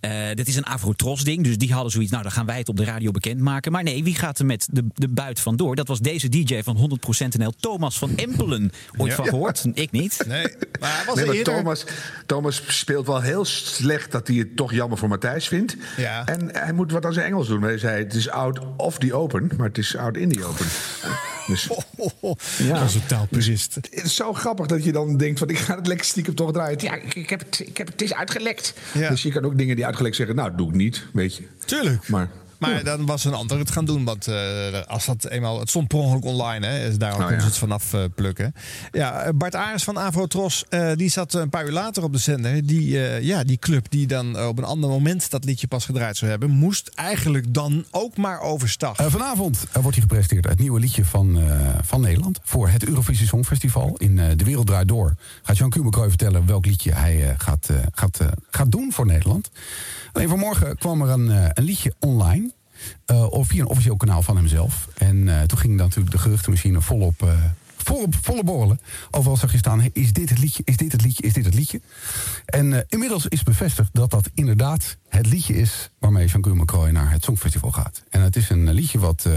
eh, 0.00 0.10
dit 0.34 0.48
is 0.48 0.56
een 0.56 0.64
Afro-Tros-ding. 0.64 1.44
Dus 1.44 1.58
die 1.58 1.72
hadden 1.72 1.92
zoiets, 1.92 2.10
nou 2.10 2.22
dan 2.22 2.32
gaan 2.32 2.46
wij 2.46 2.58
het 2.58 2.68
op 2.68 2.76
de 2.76 2.84
radio 2.84 3.10
bekendmaken. 3.10 3.72
Maar 3.72 3.82
nee, 3.82 4.04
wie 4.04 4.14
gaat 4.14 4.38
er 4.38 4.46
met 4.46 4.68
de, 4.72 4.84
de 4.94 5.08
buit 5.08 5.40
vandoor? 5.40 5.76
Dat 5.76 5.88
was 5.88 6.00
deze 6.00 6.28
DJ 6.28 6.62
van 6.62 6.98
100% 7.24 7.26
NL, 7.38 7.52
Thomas 7.60 7.98
van 7.98 8.12
Empelen. 8.16 8.72
Ooit 8.96 9.14
van 9.14 9.26
gehoord? 9.26 9.64
Ik 9.74 9.90
niet. 9.90 10.24
Nee, 10.26 10.46
maar 10.80 10.96
hij 10.96 11.04
was 11.06 11.14
Nee, 11.14 11.26
maar 11.26 11.34
eerder... 11.34 11.54
Thomas, 11.54 11.84
Thomas 12.26 12.62
speelt 12.66 13.06
wel 13.06 13.20
heel 13.20 13.44
slecht 13.44 14.12
dat 14.12 14.28
hij 14.28 14.36
het 14.36 14.56
toch 14.56 14.72
jammer 14.72 14.98
voor 14.98 15.08
Matthijs 15.08 15.48
vindt. 15.48 15.76
Ja. 15.96 16.26
En 16.26 16.48
hij 16.52 16.72
moet 16.72 16.92
wat 16.92 17.04
aan 17.04 17.12
zijn 17.12 17.26
Engels 17.26 17.48
doen. 17.48 17.62
Hij 17.62 17.78
zei, 17.78 18.02
het 18.02 18.14
is 18.14 18.30
out 18.30 18.60
of 18.86 18.98
the 18.98 19.14
open, 19.14 19.50
maar 19.56 19.66
het 19.66 19.78
is 19.78 19.96
out 19.96 20.16
in 20.16 20.28
the 20.32 20.44
open. 20.44 20.66
Dus 21.46 21.68
Oh, 21.68 22.08
oh, 22.20 22.36
Ja. 22.58 22.78
Dat 22.78 22.88
is 22.88 22.94
een 22.94 23.06
taalpurist. 23.06 23.74
het 23.74 23.88
is 23.90 24.14
zo 24.14 24.32
grappig 24.32 24.66
dat 24.66 24.84
je 24.84 24.92
dan 24.92 25.16
denkt 25.16 25.38
van 25.38 25.48
ik 25.48 25.58
ga 25.58 25.76
het 25.76 25.86
lekker 25.86 26.06
stiekem 26.06 26.34
toch 26.34 26.52
draaien. 26.52 26.78
Ja, 26.82 26.94
ik, 26.94 27.14
ik 27.14 27.30
heb 27.30 27.40
het, 27.40 27.62
ik 27.66 27.76
heb 27.76 27.86
het, 27.86 28.02
is 28.02 28.14
uitgelekt. 28.14 28.74
Ja. 28.92 29.08
Dus 29.08 29.22
je 29.22 29.30
kan 29.32 29.44
ook 29.44 29.58
dingen 29.58 29.76
die 29.76 29.86
uitgelekt 29.86 30.16
zeggen, 30.16 30.36
nou 30.36 30.56
doe 30.56 30.68
ik 30.68 30.74
niet, 30.74 31.06
weet 31.12 31.36
je. 31.36 31.42
Tuurlijk. 31.64 32.08
Maar, 32.08 32.28
Maar 32.58 32.84
dan 32.84 33.06
was 33.06 33.24
een 33.24 33.34
ander 33.34 33.58
het 33.58 33.70
gaan 33.70 33.84
doen. 33.84 34.04
Want 34.04 34.28
eh, 34.28 34.34
als 34.86 35.06
dat 35.06 35.24
eenmaal. 35.26 35.60
Het 35.60 35.68
stond 35.68 35.88
per 35.88 35.98
ongeluk 35.98 36.24
online. 36.24 36.66
Hè, 36.66 36.86
dus 36.86 36.98
daarom 36.98 37.20
Oh, 37.20 37.26
konden 37.26 37.42
ze 37.42 37.48
het 37.48 37.58
vanaf 37.58 37.92
eh, 37.92 38.04
plukken. 38.14 38.54
Ja, 38.92 39.22
eh, 39.22 39.32
Bart 39.34 39.54
Ares 39.54 39.84
van 39.84 39.98
Avrotros. 39.98 40.64
eh 40.68 40.90
die 40.96 41.10
zat 41.10 41.34
een 41.34 41.48
paar 41.48 41.64
uur 41.66 41.72
later 41.72 42.02
op 42.02 42.12
de 42.12 42.18
zender. 42.18 42.66
Die, 42.66 42.98
ja, 43.24 43.44
die 43.44 43.56
club 43.56 43.90
die 43.90 44.06
dan 44.06 44.40
op 44.40 44.58
een 44.58 44.64
ander 44.64 44.90
moment 44.90 45.30
dat 45.30 45.44
liedje 45.44 45.66
pas 45.66 45.84
gedraaid 45.84 46.16
zou 46.16 46.30
hebben. 46.30 46.50
moest 46.50 46.90
eigenlijk 46.94 47.54
dan 47.54 47.84
ook 47.90 48.16
maar 48.16 48.40
overstag. 48.40 48.98
Eh, 48.98 49.06
vanavond 49.08 49.66
wordt 49.72 49.90
hij 49.96 50.00
gepresenteerd, 50.00 50.48
het 50.48 50.58
nieuwe 50.58 50.80
liedje 50.80 51.04
van, 51.04 51.40
van 51.84 52.00
Nederland. 52.00 52.38
Voor 52.42 52.68
het 52.68 52.84
Eurovisie 52.84 53.26
Songfestival 53.26 53.94
in 53.96 54.16
De 54.16 54.44
Wereld 54.44 54.66
Draait 54.66 54.88
Door. 54.88 55.14
Gaat 55.42 55.58
Jan 55.58 55.70
Kubekoy 55.70 56.08
vertellen 56.08 56.46
welk 56.46 56.66
liedje 56.66 56.92
hij 56.92 57.34
gaat, 57.38 57.68
gaat, 57.94 58.18
gaat 58.50 58.70
doen 58.72 58.92
voor 58.92 59.06
Nederland. 59.06 59.50
Alleen 60.12 60.28
vanmorgen 60.28 60.76
kwam 60.76 61.02
er 61.02 61.08
een, 61.08 61.28
een 61.28 61.64
liedje 61.64 61.94
online. 62.00 62.54
Eh, 63.04 63.30
of 63.30 63.46
via 63.46 63.60
een 63.60 63.68
officieel 63.68 63.96
kanaal 63.96 64.22
van 64.22 64.36
hemzelf. 64.36 64.88
En 64.94 65.28
eh, 65.28 65.42
toen 65.42 65.58
ging 65.58 65.76
natuurlijk 65.76 66.10
de 66.10 66.18
geruchtenmachine 66.18 66.80
volop, 66.80 67.22
eh 67.22 67.28
volop 67.76 68.14
volle 68.22 68.44
borrelen. 68.44 68.80
Overal 69.10 69.36
zag 69.36 69.52
je 69.52 69.58
staan, 69.58 69.90
is 69.92 70.12
dit 70.12 70.28
het 70.28 70.38
liedje, 70.38 70.62
is 70.64 70.76
dit 70.76 70.92
het 70.92 71.02
liedje, 71.02 71.22
is 71.22 71.32
dit 71.32 71.44
het 71.44 71.54
liedje? 71.54 71.80
En 72.44 72.84
inmiddels 72.88 73.26
is 73.26 73.42
bevestigd 73.42 73.88
dat 73.92 74.10
dat 74.10 74.30
inderdaad 74.34 74.96
het 75.08 75.26
liedje 75.26 75.54
is... 75.56 75.90
waarmee 75.98 76.26
Jean-Claude 76.26 76.62
McCroy 76.62 76.90
naar 76.90 77.10
het 77.10 77.24
Songfestival 77.24 77.72
gaat. 77.72 78.02
En 78.10 78.20
het 78.20 78.36
is 78.36 78.50
een 78.50 78.72
liedje 78.72 78.98
wat 78.98 79.28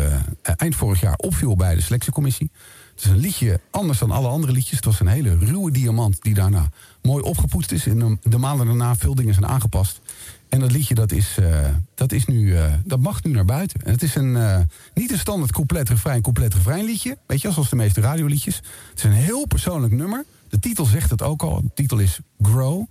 eind 0.42 0.76
vorig 0.76 1.00
jaar 1.00 1.16
opviel 1.16 1.56
bij 1.56 1.76
de 1.76 1.82
selectiecommissie. 1.82 2.52
Het 3.00 3.04
is 3.04 3.10
een 3.10 3.18
liedje 3.18 3.60
anders 3.72 4.00
dan 4.00 4.12
alle 4.12 4.28
andere 4.28 4.54
liedjes. 4.54 4.76
Het 4.76 4.86
was 4.86 5.00
een 5.00 5.08
hele 5.08 5.38
ruwe 5.38 5.72
diamant 5.72 6.22
die 6.22 6.34
daarna 6.34 6.70
mooi 7.02 7.24
opgepoetst 7.24 7.72
is. 7.72 7.86
En 7.86 8.20
de 8.24 8.38
maanden 8.38 8.66
daarna 8.66 8.96
veel 8.96 9.16
dingen 9.16 9.34
zijn 9.34 9.48
aangepast. 9.48 10.02
En 10.50 10.60
dat 10.60 10.72
liedje 10.72 10.96
dat 10.96 11.12
is, 11.12 11.36
eh, 11.40 11.68
dat 11.96 12.12
is 12.12 12.26
nu, 12.26 12.56
eh, 12.56 12.74
dat 12.86 13.00
mag 13.00 13.24
nu 13.24 13.32
naar 13.32 13.46
buiten. 13.46 13.82
En 13.82 13.92
het 13.92 14.04
is 14.04 14.16
een, 14.16 14.36
eh, 14.36 14.60
niet 14.94 15.12
een 15.12 15.18
standaard 15.18 15.52
couplet 15.52 15.90
refrein 15.90 16.22
couplet 16.22 16.54
refrein 16.54 16.86
liedje. 16.86 17.18
Weet 17.28 17.42
je, 17.42 17.52
zoals 17.52 17.70
de 17.70 17.76
meeste 17.76 18.02
radioliedjes. 18.02 18.56
Het 18.56 18.98
is 18.98 19.04
een 19.04 19.12
heel 19.12 19.48
persoonlijk 19.48 19.94
nummer. 19.94 20.26
De 20.50 20.60
titel 20.60 20.86
zegt 20.86 21.10
het 21.10 21.22
ook 21.22 21.42
al. 21.42 21.62
De 21.62 21.72
titel 21.74 21.98
is 21.98 22.20
Grow. 22.42 22.86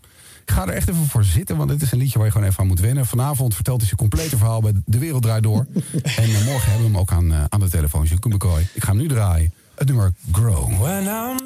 Ik 0.45 0.55
ga 0.55 0.67
er 0.67 0.75
echt 0.75 0.89
even 0.89 1.07
voor 1.07 1.25
zitten, 1.25 1.57
want 1.57 1.71
dit 1.71 1.83
is 1.83 1.93
een 1.93 1.99
liedje 1.99 2.19
waar 2.19 2.27
je 2.27 2.33
gewoon 2.33 2.49
even 2.49 2.61
aan 2.61 2.67
moet 2.67 2.81
wennen. 2.81 3.07
Vanavond 3.07 3.55
vertelt 3.55 3.79
hij 3.79 3.87
zijn 3.87 4.01
complete 4.01 4.37
verhaal 4.37 4.61
bij 4.61 4.73
De 4.85 4.99
Wereld 4.99 5.23
Draait 5.23 5.43
Door. 5.43 5.67
en 6.17 6.45
morgen 6.45 6.71
hebben 6.71 6.91
we 6.91 6.93
hem 6.93 6.97
ook 6.97 7.13
aan, 7.13 7.33
aan 7.49 7.61
de 7.61 7.69
telefoon. 7.69 8.05
Jean. 8.05 8.61
Ik 8.73 8.83
ga 8.83 8.89
hem 8.89 8.97
nu 8.97 9.09
draaien. 9.09 9.53
Het 9.79 9.87
nummer 9.89 10.13
Grow. 10.33 10.83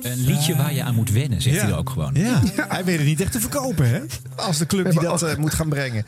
Een 0.02 0.24
liedje 0.24 0.56
waar 0.56 0.72
je 0.72 0.82
aan 0.82 0.94
moet 0.94 1.10
wennen, 1.10 1.42
zegt 1.42 1.60
hij 1.60 1.74
ook 1.74 1.90
gewoon. 1.90 2.10
Ja, 2.14 2.42
hij 2.68 2.84
weet 2.84 2.98
het 2.98 3.06
niet 3.06 3.20
echt 3.20 3.32
te 3.32 3.40
verkopen, 3.40 3.88
hè? 3.88 4.00
Als 4.36 4.58
de 4.58 4.66
club 4.66 4.90
die 4.90 5.00
dat 5.00 5.22
eh, 5.22 5.36
moet 5.36 5.54
gaan 5.54 5.68
brengen. 5.68 6.06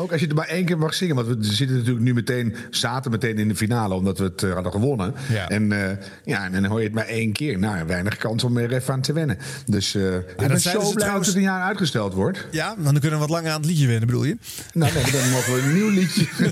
Ook 0.00 0.12
als 0.12 0.20
je 0.20 0.26
het 0.26 0.36
maar 0.36 0.46
één 0.48 0.64
keer 0.64 0.78
mag 0.78 0.94
zingen. 0.94 1.14
Want 1.14 1.28
we 1.28 1.44
zitten 1.44 1.76
natuurlijk 1.76 2.04
nu 2.04 2.14
meteen, 2.14 2.54
zaten 2.70 3.10
meteen 3.10 3.38
in 3.38 3.48
de 3.48 3.56
finale 3.56 3.94
omdat 3.94 4.18
we 4.18 4.24
het 4.24 4.42
eh, 4.42 4.52
hadden 4.52 4.72
gewonnen. 4.72 5.14
Ja. 5.28 5.48
En, 5.48 5.72
eh, 5.72 5.96
ja, 6.24 6.44
en 6.44 6.52
dan 6.52 6.64
hoor 6.64 6.78
je 6.78 6.84
het 6.84 6.94
maar 6.94 7.06
één 7.06 7.32
keer. 7.32 7.58
Nou, 7.58 7.86
weinig 7.86 8.16
kans 8.16 8.44
om 8.44 8.56
er 8.56 8.72
even 8.72 8.94
aan 8.94 9.00
te 9.00 9.12
wennen. 9.12 9.38
Dus 9.66 9.94
eh, 9.94 10.14
ik 10.16 10.36
ben 10.36 10.48
dat 10.48 10.60
zeiden 10.60 10.84
zo 10.84 10.92
blij 10.92 11.02
trouwens- 11.04 11.26
dat 11.26 11.36
het 11.36 11.44
een 11.44 11.50
jaar 11.50 11.62
uitgesteld 11.62 12.14
wordt. 12.14 12.46
Ja, 12.50 12.68
want 12.68 12.84
dan 12.84 13.00
kunnen 13.00 13.12
we 13.12 13.26
wat 13.26 13.34
langer 13.34 13.50
aan 13.50 13.60
het 13.60 13.70
liedje 13.70 13.86
wennen, 13.86 14.06
bedoel 14.06 14.24
je? 14.24 14.36
Nou, 14.72 14.92
nee, 14.92 15.12
dan 15.12 15.30
mogen 15.30 15.54
we 15.54 15.60
een 15.60 15.74
nieuw 15.74 15.88
liedje. 15.88 16.26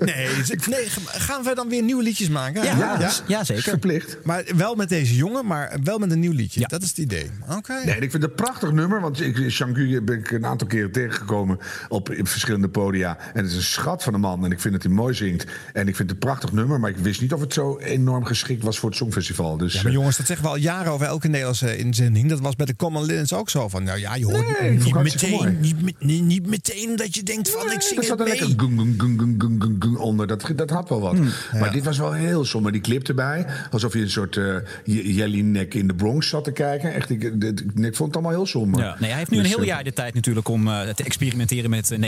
Nee, 0.00 0.28
dus 0.36 0.66
nee, 0.66 0.86
gaan 1.06 1.44
wij 1.44 1.54
dan 1.54 1.68
weer 1.68 1.82
nieuwe 1.82 2.02
liedjes 2.02 2.28
maken? 2.28 2.62
Ja, 2.64 3.12
ja. 3.26 3.44
zeker. 3.44 3.62
Verplicht. 3.62 4.18
Maar 4.24 4.44
wel 4.56 4.74
met 4.74 4.88
deze 4.88 5.16
jongen, 5.16 5.46
maar 5.46 5.76
wel 5.82 5.98
met 5.98 6.10
een 6.10 6.20
nieuw 6.20 6.32
liedje. 6.32 6.64
Dat 6.68 6.82
is 6.82 6.88
het 6.88 6.98
idee. 6.98 7.30
Oké. 7.56 7.72
Nee, 7.84 7.94
ik 7.94 8.10
vind 8.10 8.12
het 8.12 8.22
een 8.22 8.34
prachtig 8.34 8.72
nummer. 8.72 9.00
Want 9.00 9.20
ik, 9.20 9.38
Jean-Guy 9.48 10.04
ben 10.04 10.18
ik 10.18 10.30
een 10.30 10.46
aantal 10.46 10.66
keren 10.66 10.92
tegengekomen 10.92 11.58
op, 11.88 12.10
op 12.18 12.28
verschillende 12.28 12.68
podia. 12.82 13.18
En 13.34 13.42
het 13.42 13.50
is 13.50 13.56
een 13.56 13.62
schat 13.62 14.02
van 14.02 14.14
een 14.14 14.20
man. 14.20 14.44
En 14.44 14.50
ik 14.50 14.60
vind 14.60 14.74
dat 14.74 14.82
hij 14.82 14.92
mooi 14.92 15.14
zingt. 15.14 15.44
En 15.72 15.88
ik 15.88 15.96
vind 15.96 15.98
het 15.98 16.10
een 16.10 16.26
prachtig 16.28 16.52
nummer. 16.52 16.80
Maar 16.80 16.90
ik 16.90 16.96
wist 16.96 17.20
niet 17.20 17.32
of 17.32 17.40
het 17.40 17.52
zo 17.52 17.78
enorm 17.78 18.24
geschikt 18.24 18.62
was 18.62 18.78
voor 18.78 18.88
het 18.88 18.98
Songfestival. 18.98 19.56
Dus, 19.56 19.72
Ja, 19.72 19.78
maar 19.82 19.90
eh, 19.90 19.96
jongens, 19.96 20.16
dat 20.16 20.26
zeggen 20.26 20.46
we 20.46 20.50
al 20.52 20.58
jaren 20.58 20.92
over 20.92 21.06
elke 21.06 21.28
Nederlandse 21.28 21.76
inzending. 21.76 22.28
Dat 22.28 22.40
was 22.40 22.56
bij 22.56 22.66
de 22.66 22.76
Common 22.76 23.04
Linnets 23.04 23.32
ook 23.32 23.50
zo. 23.50 23.68
Van, 23.68 23.82
nou 23.82 23.98
ja, 23.98 24.14
je 24.14 24.24
hoort 24.24 24.60
Nee, 24.60 24.70
niet, 24.70 24.94
meteen, 24.94 25.56
niet, 25.60 25.82
met- 25.82 25.94
niet, 25.98 26.22
niet 26.24 26.46
meteen 26.46 26.96
dat 26.96 27.14
je 27.14 27.22
denkt 27.22 27.50
van, 27.50 27.72
ik 27.72 27.80
zing 27.82 27.90
er 27.90 27.96
het 27.96 28.06
zat 28.06 28.18
er 28.20 28.24
mee. 28.24 28.38
lekker 28.40 28.58
gung, 28.58 28.78
gung, 28.78 28.94
gung, 29.00 29.20
gung, 29.20 29.34
gung, 29.42 29.62
gung, 29.62 29.76
gung 29.82 29.96
onder. 29.96 30.26
Dat, 30.26 30.52
dat 30.56 30.70
had 30.70 30.88
wel 30.88 31.00
wat. 31.00 31.14
Hmm, 31.16 31.28
Maar 31.60 31.72
dit 31.72 31.84
was 31.84 31.98
wel 31.98 32.12
heel 32.12 32.44
somber. 32.44 32.72
Die 32.72 32.80
clip 32.80 33.08
erbij. 33.08 33.46
Alsof 33.70 33.92
je 33.92 34.00
een 34.00 34.10
soort 34.10 34.36
eh 34.36 34.54
Jellinek 34.84 35.74
in 35.74 35.86
de 35.86 35.94
Bronx 35.94 36.28
zat 36.28 36.44
te 36.44 36.52
kijken. 36.52 36.94
Echt, 36.94 37.10
ik, 37.10 37.22
ik, 37.22 37.42
ik 37.74 37.96
vond 37.96 37.98
het 37.98 38.12
allemaal 38.14 38.30
heel 38.30 38.46
somber. 38.46 38.80
Ja. 38.80 38.96
Nee, 39.00 39.08
hij 39.10 39.18
heeft 39.18 39.30
nu 39.30 39.36
Dus, 39.36 39.46
een 39.46 39.52
heel 39.52 39.62
eh, 39.62 39.66
jaar 39.68 39.84
de 39.84 39.92
tijd 39.92 40.14
natuurlijk 40.14 40.48
om 40.48 40.64
te 40.64 41.02
experimenteren 41.04 41.70
met 41.70 41.90
uh, 41.90 41.98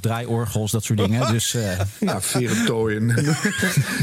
Draaiorgels, 0.00 0.70
dat 0.70 0.84
soort 0.84 0.98
dingen. 0.98 1.12
Dus 1.34 1.54
eh, 1.54 1.80
Ja, 2.00 2.20
verentooien. 2.20 3.06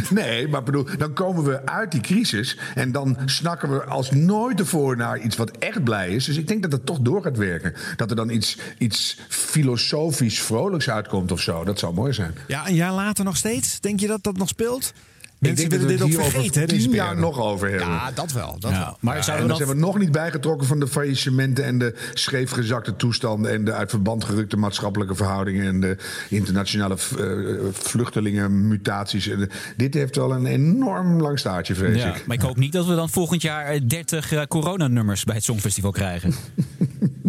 nee, 0.10 0.48
maar 0.48 0.64
bedoel, 0.64 0.86
dan 0.98 1.14
komen 1.14 1.44
we 1.44 1.66
uit 1.66 1.92
die 1.92 2.02
crisis. 2.02 2.58
En 2.76 2.92
dan 2.92 3.18
snakken 3.26 3.70
we 3.72 3.84
als 3.84 4.12
nooit 4.12 4.60
ervoor 4.60 4.98
naar 4.98 5.20
iets 5.20 5.36
wat 5.36 5.52
echt 5.52 5.84
blij 5.84 6.10
is. 6.10 6.26
Dus 6.26 6.38
ik 6.38 6.48
denk 6.48 6.62
dat 6.62 6.72
het 6.72 6.86
toch 6.86 7.00
door 7.00 7.22
gaat 7.22 7.38
werken. 7.38 7.74
Dat 7.96 8.10
er 8.10 8.16
dan 8.16 8.30
iets, 8.30 8.58
iets 8.78 9.18
filosofisch 9.28 10.42
vrolijks 10.42 10.90
uitkomt 10.90 11.32
of 11.32 11.40
zo. 11.40 11.64
Dat 11.64 11.80
zou 11.80 11.94
mooi 11.94 12.14
zijn. 12.14 12.36
Ja, 12.48 12.68
een 12.68 12.76
jaar 12.76 12.94
later 12.94 13.24
nog 13.26 13.38
steeds. 13.38 13.80
Denk 13.80 14.00
je 14.00 14.08
dat 14.08 14.24
dat 14.24 14.38
nog 14.38 14.48
speelt? 14.48 14.94
Ik 15.42 15.48
Mensen 15.48 15.70
denk 15.70 15.82
willen 15.82 15.98
dat 15.98 16.08
dit 16.08 16.18
we 16.18 16.24
ook 16.24 16.32
vergeten, 16.32 16.62
hè, 16.62 16.68
tien 16.68 16.92
jaar 16.92 17.18
nog 17.18 17.40
over 17.40 17.70
hebben. 17.70 17.88
Ja, 17.88 18.12
dat 18.12 18.32
wel. 18.32 18.56
Dat 18.60 18.72
ja. 18.72 18.78
wel. 18.78 18.98
Maar 19.00 19.16
Ja, 19.16 19.22
zouden 19.22 19.46
en 19.46 19.52
we 19.52 19.64
zijn 19.64 19.78
we 19.78 19.86
nog 19.86 19.98
niet 19.98 20.12
bijgetrokken 20.12 20.68
van 20.68 20.80
de 20.80 20.88
faillissementen 20.88 21.64
en 21.64 21.78
de 21.78 21.96
scheefgezakte 22.14 22.96
toestanden 22.96 23.52
en 23.52 23.66
de 23.66 23.74
uit 23.74 23.90
verband 23.90 24.24
gerukte 24.24 24.58
maatschappelijke 24.58 25.16
verhoudingen 25.16 25.66
en 25.66 25.80
de 25.80 25.98
internationale 26.30 26.98
uh, 27.20 27.60
vluchtelingenmutaties. 27.72 29.28
En, 29.28 29.50
dit 29.78 29.94
heeft 29.94 30.16
wel 30.16 30.32
een 30.32 30.46
enorm 30.46 31.22
lang 31.22 31.40
staartje, 31.40 31.76
vrees 31.76 32.02
Ja, 32.02 32.16
ik. 32.16 32.26
maar 32.26 32.36
ik 32.36 32.42
hoop 32.42 32.58
niet 32.58 32.72
dat 32.72 32.86
we 32.86 32.96
dan 32.96 33.10
volgend 33.10 33.42
jaar 33.42 33.88
30 33.88 34.32
uh, 34.32 34.42
coronanummers 34.44 35.24
bij 35.24 35.36
het 35.36 35.44
Songfestival 35.44 35.92
krijgen. 35.92 36.34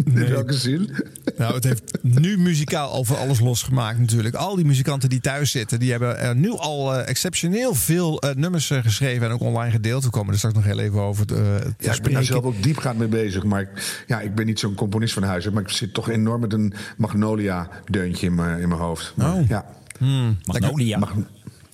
In 0.05 0.29
welke 0.29 0.53
zin? 0.53 0.89
Nou, 1.37 1.53
het 1.53 1.63
heeft 1.63 1.97
nu 2.01 2.37
muzikaal 2.37 2.93
over 2.93 3.17
alles 3.17 3.39
losgemaakt 3.39 3.99
natuurlijk. 3.99 4.35
Al 4.35 4.55
die 4.55 4.65
muzikanten 4.65 5.09
die 5.09 5.19
thuis 5.19 5.51
zitten, 5.51 5.79
die 5.79 5.91
hebben 5.91 6.19
er 6.19 6.35
nu 6.35 6.51
al 6.51 6.93
uh, 6.93 7.07
exceptioneel 7.07 7.75
veel 7.75 8.02
uh, 8.11 8.31
nummers 8.35 8.69
uh, 8.69 8.77
geschreven 8.81 9.27
en 9.27 9.33
ook 9.33 9.41
online 9.41 9.71
gedeeld. 9.71 10.03
We 10.03 10.09
komen 10.09 10.31
er 10.31 10.37
straks 10.37 10.55
nog 10.55 10.63
heel 10.63 10.79
even 10.79 11.01
over 11.01 11.25
te, 11.25 11.33
te 11.77 11.85
ja, 11.85 11.93
ik 11.93 12.01
ben 12.01 12.13
daar 12.13 12.23
zelf 12.23 12.43
ook 12.43 12.63
diepgaand 12.63 12.97
mee 12.97 13.07
bezig. 13.07 13.43
Maar 13.43 13.61
ik, 13.61 14.03
ja, 14.07 14.21
ik 14.21 14.35
ben 14.35 14.45
niet 14.45 14.59
zo'n 14.59 14.75
componist 14.75 15.13
van 15.13 15.23
huis. 15.23 15.49
Maar 15.49 15.63
ik 15.63 15.69
zit 15.69 15.93
toch 15.93 16.09
enorm 16.09 16.41
met 16.41 16.53
een 16.53 16.73
Magnolia-deuntje 16.97 18.25
in 18.25 18.35
mijn 18.35 18.59
in 18.59 18.67
mijn 18.67 18.81
hoofd. 18.81 19.13
Maar, 19.15 19.33
oh. 19.33 19.47
Ja. 19.47 19.65
Hmm, 19.97 20.37
Magnolia. 20.45 20.97
Mag, 20.97 21.13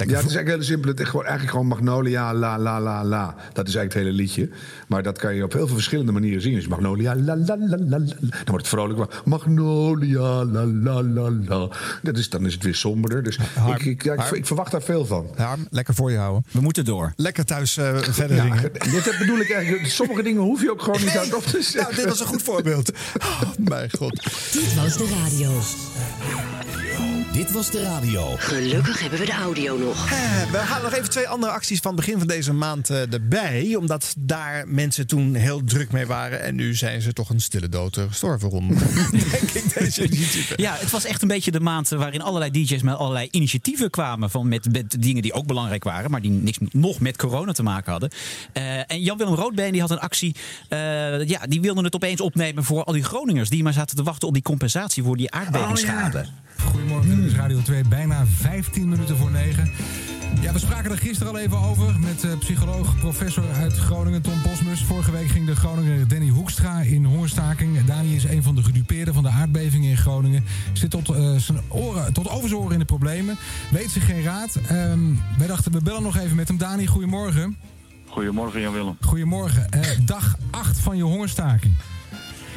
ja, 0.08 0.16
het 0.16 0.26
is 0.26 0.36
eigenlijk 0.36 0.48
heel 0.48 0.64
simpel. 0.64 0.90
Het 0.90 1.00
is 1.00 1.06
gewoon, 1.06 1.26
eigenlijk 1.26 1.52
gewoon 1.52 1.68
Magnolia, 1.68 2.34
la, 2.34 2.60
la, 2.60 2.82
la, 2.82 3.04
la. 3.04 3.36
Dat 3.54 3.68
is 3.68 3.76
eigenlijk 3.76 3.94
het 3.94 3.94
hele 3.94 4.12
liedje. 4.12 4.50
Maar 4.88 5.04
dat 5.04 5.18
kan 5.18 5.36
je 5.36 5.44
op 5.44 5.54
heel 5.54 5.66
veel 5.66 5.76
verschillende 5.76 6.12
manieren 6.12 6.42
zingen. 6.42 6.60
Dus 6.60 6.68
Magnolia, 6.68 7.16
la, 7.16 7.36
la, 7.36 7.58
la, 7.58 7.68
la, 7.68 7.78
la. 7.78 7.98
Dan 7.98 8.30
wordt 8.46 8.66
het 8.66 8.68
vrolijk. 8.68 9.22
Magnolia, 9.26 10.46
la, 10.46 10.66
la, 10.66 11.04
la, 11.04 11.32
la. 11.32 11.68
Dat 12.02 12.18
is, 12.18 12.30
dan 12.30 12.46
is 12.46 12.54
het 12.54 12.64
weer 12.64 12.76
somberder. 12.76 13.24
Dus 13.24 13.38
Harm, 13.38 13.76
ik, 13.76 13.86
ik, 13.86 14.04
ja, 14.04 14.32
ik, 14.32 14.46
verwacht 14.46 14.72
daar 14.72 14.82
veel 14.82 15.06
van. 15.06 15.28
Harm, 15.36 15.68
lekker 15.70 15.94
voor 15.94 16.12
je 16.12 16.18
houden. 16.18 16.44
We 16.52 16.62
moeten 16.62 16.86
door. 16.86 17.14
Lekker 17.16 17.46
thuis 17.46 17.78
uh, 17.78 17.98
verder 17.98 18.38
Ja, 18.46 19.02
dit 19.04 19.16
bedoel 19.20 19.40
ik 19.40 19.52
eigenlijk. 19.52 19.88
Sommige 19.88 20.24
dingen 20.24 20.42
hoef 20.42 20.62
je 20.62 20.72
ook 20.72 20.82
gewoon 20.82 21.02
niet 21.02 21.16
hardop 21.16 21.44
te 21.44 21.62
zeggen. 21.62 21.82
Nou, 21.82 21.96
dit 21.96 22.06
was 22.06 22.20
een 22.20 22.28
goed 22.28 22.44
voorbeeld. 22.44 22.92
Oh, 23.20 23.42
mijn 23.58 23.90
god. 23.98 24.24
Dit 24.52 24.76
was 24.76 24.98
de 24.98 25.08
radio. 25.24 25.50
Dit 27.34 27.52
was 27.52 27.72
de 27.72 27.82
radio. 27.82 28.36
Gelukkig 28.38 29.00
hebben 29.00 29.20
we 29.20 29.26
de 29.26 29.32
audio 29.32 29.78
nog. 29.78 30.12
Eh, 30.12 30.52
we 30.52 30.58
halen 30.58 30.84
nog 30.84 30.94
even 30.94 31.10
twee 31.10 31.28
andere 31.28 31.52
acties 31.52 31.80
van 31.80 31.96
begin 31.96 32.18
van 32.18 32.28
deze 32.28 32.54
maand 32.54 32.90
uh, 32.90 33.14
erbij. 33.14 33.76
Omdat 33.76 34.14
daar 34.18 34.68
mensen 34.68 35.08
toen 35.08 35.36
heel 35.36 35.64
druk 35.64 35.92
mee 35.92 36.06
waren. 36.06 36.42
En 36.42 36.56
nu 36.56 36.76
zijn 36.76 37.02
ze 37.02 37.14
toch 37.14 37.30
een 37.30 37.42
stille 37.42 37.70
dood 37.70 37.98
gestorven 37.98 38.50
rond. 38.50 38.80
Denk 39.32 39.52
ik 39.52 39.74
deze 39.80 40.08
YouTuber. 40.08 40.62
Ja, 40.62 40.76
het 40.80 40.92
was 40.92 41.06
echt 41.06 41.22
een 41.22 41.28
beetje 41.28 41.52
de 41.52 41.60
maand 41.60 41.90
waarin 41.90 42.22
allerlei 42.22 42.52
DJ's 42.52 42.82
met 42.82 42.96
allerlei 42.96 43.28
initiatieven 43.32 43.90
kwamen. 43.90 44.30
Van 44.30 44.48
met, 44.48 44.72
met 44.72 45.02
dingen 45.02 45.22
die 45.22 45.34
ook 45.34 45.46
belangrijk 45.46 45.84
waren, 45.84 46.12
maar 46.12 46.22
die 46.22 46.32
niks 46.32 46.58
nog 46.72 47.00
met 47.00 47.18
corona 47.18 47.52
te 47.52 47.64
maken 47.64 47.92
hadden. 47.92 48.10
Uh, 48.54 48.92
en 48.92 49.02
Jan-Willem 49.02 49.34
Roodbeen 49.34 49.72
die 49.72 49.82
had 49.82 49.92
een 49.92 50.00
actie. 50.00 50.36
ja, 51.26 51.46
die 51.48 51.62
wilde 51.62 51.84
het 51.84 51.96
opeens 51.96 52.22
opnemen 52.22 52.64
voor 52.64 52.84
al 52.84 52.94
die 52.94 53.04
Groningers. 53.04 53.50
Die 53.50 53.64
maar 53.64 53.74
zaten 53.74 53.96
te 53.96 54.04
wachten 54.04 54.28
op 54.28 54.34
die 54.34 54.44
compensatie 54.44 55.04
voor 55.04 55.18
die 55.18 55.32
aardbevingsschade. 55.32 56.18
Oh, 56.18 56.24
ja. 56.24 56.49
Goedemorgen, 56.64 57.16
dit 57.16 57.26
is 57.26 57.36
Radio 57.36 57.62
2, 57.62 57.84
bijna 57.84 58.26
15 58.26 58.90
minuten 58.90 59.18
voor 59.18 59.32
9. 59.32 59.72
Ja, 60.42 60.54
we 60.54 60.60
spraken 60.60 60.92
er 60.92 60.98
gisteren 60.98 61.34
al 61.34 61.40
even 61.40 61.58
over 61.58 62.00
met 62.00 62.24
uh, 62.24 62.38
psycholoog, 62.38 63.00
professor 63.00 63.44
uit 63.54 63.78
Groningen, 63.78 64.22
Tom 64.22 64.42
Bosmus. 64.44 64.84
Vorige 64.84 65.12
week 65.12 65.28
ging 65.28 65.46
de 65.46 65.56
Groninger 65.56 66.08
Danny 66.08 66.30
Hoekstra 66.30 66.82
in 66.82 67.06
hongerstaking. 67.06 67.86
Dani 67.86 68.16
is 68.16 68.24
een 68.24 68.44
van 68.44 68.56
de 68.56 68.64
gedupeerden 68.64 69.14
van 69.14 69.24
de 69.24 69.30
aardbevingen 69.30 69.90
in 69.90 69.98
Groningen. 69.98 70.46
Zit 70.74 70.90
tot, 70.90 71.10
uh, 71.10 71.36
zijn 71.36 71.60
oren, 71.68 72.14
tot 72.14 72.30
over 72.30 72.50
zijn 72.50 72.62
oren 72.62 72.74
in 72.74 72.80
de 72.80 72.86
problemen. 72.86 73.38
Weet 73.72 73.90
zich 73.90 74.06
geen 74.06 74.24
raad. 74.24 74.60
Um, 74.72 75.22
wij 75.38 75.48
dachten, 75.48 75.72
we 75.72 75.82
bellen 75.84 76.04
nog 76.04 76.18
even 76.18 76.36
met 76.36 76.48
hem. 76.48 76.58
Dani, 76.58 76.88
goedemorgen. 76.88 77.58
Goedemorgen, 78.08 78.62
Jan-Willem. 78.62 78.98
Goedemorgen. 79.02 79.68
Uh, 79.76 79.82
dag 80.06 80.38
8 80.52 80.80
van 80.80 80.98
je 80.98 81.04
hongerstaking. 81.04 81.74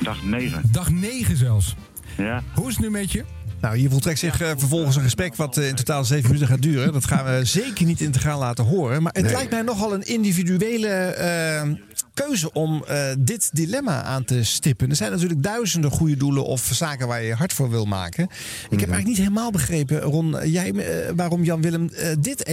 Dag 0.02 0.23
9. 0.23 0.62
Dag 0.71 0.90
9 0.90 1.37
zelfs. 1.37 1.75
Ja. 2.16 2.42
Hoe 2.54 2.68
is 2.68 2.75
het 2.75 2.85
nu 2.85 2.90
met 2.90 3.12
je? 3.12 3.25
Nou, 3.62 3.76
hier 3.76 3.90
voltrekt 3.90 4.19
zich 4.19 4.42
uh, 4.42 4.49
vervolgens 4.57 4.97
een 4.97 5.02
gesprek 5.02 5.37
wat 5.37 5.57
uh, 5.57 5.69
in 5.69 5.75
totaal 5.75 6.04
zeven 6.04 6.26
minuten 6.26 6.49
gaat 6.49 6.62
duren. 6.62 6.92
Dat 6.92 7.07
gaan 7.07 7.25
we 7.25 7.45
zeker 7.45 7.87
niet 7.87 8.00
integraal 8.00 8.38
laten 8.38 8.64
horen. 8.64 9.02
Maar 9.02 9.12
het 9.12 9.25
nee. 9.25 9.33
lijkt 9.33 9.50
mij 9.50 9.62
nogal 9.62 9.95
een 9.95 10.02
individuele 10.02 11.16
uh, 11.64 11.76
keuze 12.14 12.52
om 12.52 12.85
dit 13.18 13.50
dilemma 13.52 14.02
aan 14.02 14.25
te 14.25 14.44
stippen. 14.44 14.90
Er 14.90 14.97
zijn 14.97 15.11
natuurlijk 15.12 15.42
duizenden 15.42 15.90
goede 15.90 16.16
doelen 16.16 16.44
of 16.44 16.71
zaken 16.73 17.06
waar 17.06 17.23
je 17.23 17.35
hard 17.35 17.52
voor 17.52 17.71
wil 17.71 17.85
maken. 17.85 18.25
Ik 18.25 18.30
heb 18.30 18.71
Mhm. 18.71 18.78
eigenlijk 18.78 19.06
niet 19.06 19.16
helemaal 19.16 19.50
begrepen, 19.50 20.00
Ron, 20.00 20.37
jij, 20.50 20.75
waarom 21.16 21.44
Jan 21.44 21.62
Willem 21.62 21.90
dit 22.18 22.44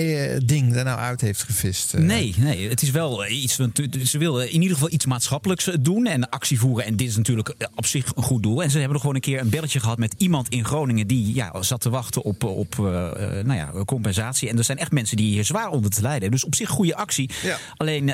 ding 0.46 0.76
er 0.76 0.84
nou 0.84 1.00
uit 1.00 1.22
heeft 1.22 1.44
gevist. 1.44 1.94
Nee, 1.98 2.36
nee, 2.38 2.70
het 2.70 2.82
is 2.82 2.92
wel 2.92 3.28
iets. 3.28 3.60
Ze 4.04 4.18
willen 4.18 4.52
in 4.52 4.62
ieder 4.62 4.74
geval 4.74 4.92
iets 4.92 5.06
maatschappelijks 5.06 5.70
doen 5.82 6.06
en 6.06 6.30
actie 6.30 6.60
voeren. 6.60 6.86
En 6.86 6.96
dit 6.96 7.08
is 7.08 7.18
natuurlijk 7.18 7.56
op 7.76 7.86
zich 7.86 8.12
een 8.16 8.24
goed 8.24 8.44
doel. 8.44 8.64
En 8.64 8.70
ze 8.70 8.78
hebben 8.78 8.96
er 8.96 9.00
gewoon 9.02 9.16
een 9.16 9.22
keer 9.22 9.40
een 9.40 9.50
belletje 9.50 9.80
gehad 9.80 9.98
met 9.98 10.16
iemand 10.18 10.50
in 10.50 10.66
Groningen 10.66 11.08
die 11.08 11.34
ja, 11.34 11.62
zat 11.64 11.82
te 11.82 11.90
wachten 11.90 12.24
op, 12.24 12.44
op 12.44 12.76
nou 12.78 13.54
ja, 13.54 13.72
compensatie. 13.86 14.50
En 14.50 14.58
er 14.58 14.64
zijn 14.64 14.78
echt 14.78 14.92
mensen 14.92 15.18
die 15.18 15.32
hier 15.32 15.46
zwaar 15.46 15.70
onder 15.70 15.92
te 15.92 16.02
lijden. 16.02 16.32
Dus 16.32 16.44
op 16.46 16.56
zich 16.56 16.70
goede 16.70 16.96
actie. 16.96 17.30
Ja. 17.44 17.58
Alleen, 17.78 18.06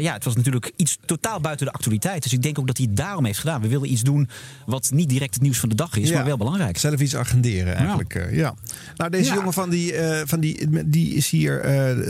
ja, 0.00 0.12
het 0.12 0.24
was 0.24 0.34
natuurlijk 0.36 0.67
iets 0.76 0.98
totaal 1.04 1.40
buiten 1.40 1.66
de 1.66 1.72
actualiteit. 1.72 2.22
Dus 2.22 2.32
ik 2.32 2.42
denk 2.42 2.58
ook 2.58 2.66
dat 2.66 2.76
hij 2.76 2.86
het 2.86 2.96
daarom 2.96 3.24
heeft 3.24 3.38
gedaan. 3.38 3.60
We 3.60 3.68
willen 3.68 3.92
iets 3.92 4.02
doen 4.02 4.28
wat 4.66 4.90
niet 4.94 5.08
direct 5.08 5.34
het 5.34 5.42
nieuws 5.42 5.58
van 5.58 5.68
de 5.68 5.74
dag 5.74 5.96
is, 5.96 6.08
ja. 6.08 6.14
maar 6.14 6.24
wel 6.24 6.36
belangrijk. 6.36 6.78
Zelf 6.78 7.00
iets 7.00 7.16
agenderen 7.16 7.74
eigenlijk. 7.74 8.14
Ja. 8.14 8.26
ja. 8.30 8.54
Nou, 8.96 9.10
deze 9.10 9.28
Ja. 9.28 9.34
jongen 9.34 9.52
van 9.52 9.70
die, 9.70 9.94
van 10.24 10.40
die, 10.40 10.68
die 10.88 11.14
is 11.14 11.30
hier 11.30 11.64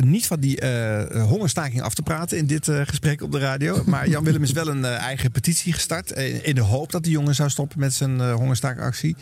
niet 0.05 0.27
van 0.27 0.41
die 0.41 0.67
hongerstaking 1.11 1.83
af 1.83 1.95
te 1.95 2.03
praten 2.03 2.39
in 2.39 2.47
dit 2.47 2.69
gesprek 2.85 3.23
op 3.23 3.33
de 3.33 3.39
radio. 3.39 3.83
Maar 3.87 4.09
Jan 4.09 4.25
Willem 4.25 4.43
is 4.43 4.53
wel 4.53 4.69
een 4.69 4.85
eigen 4.85 5.31
petitie 5.31 5.73
gestart. 5.73 6.11
in 6.43 6.55
de 6.55 6.61
hoop 6.61 6.93
dat 6.93 7.03
die 7.03 7.13
jongen 7.13 7.35
zou 7.35 7.51
stoppen 7.51 7.79
met 7.79 7.95
zijn 7.95 8.31
hongerstaakactie. 8.31 9.17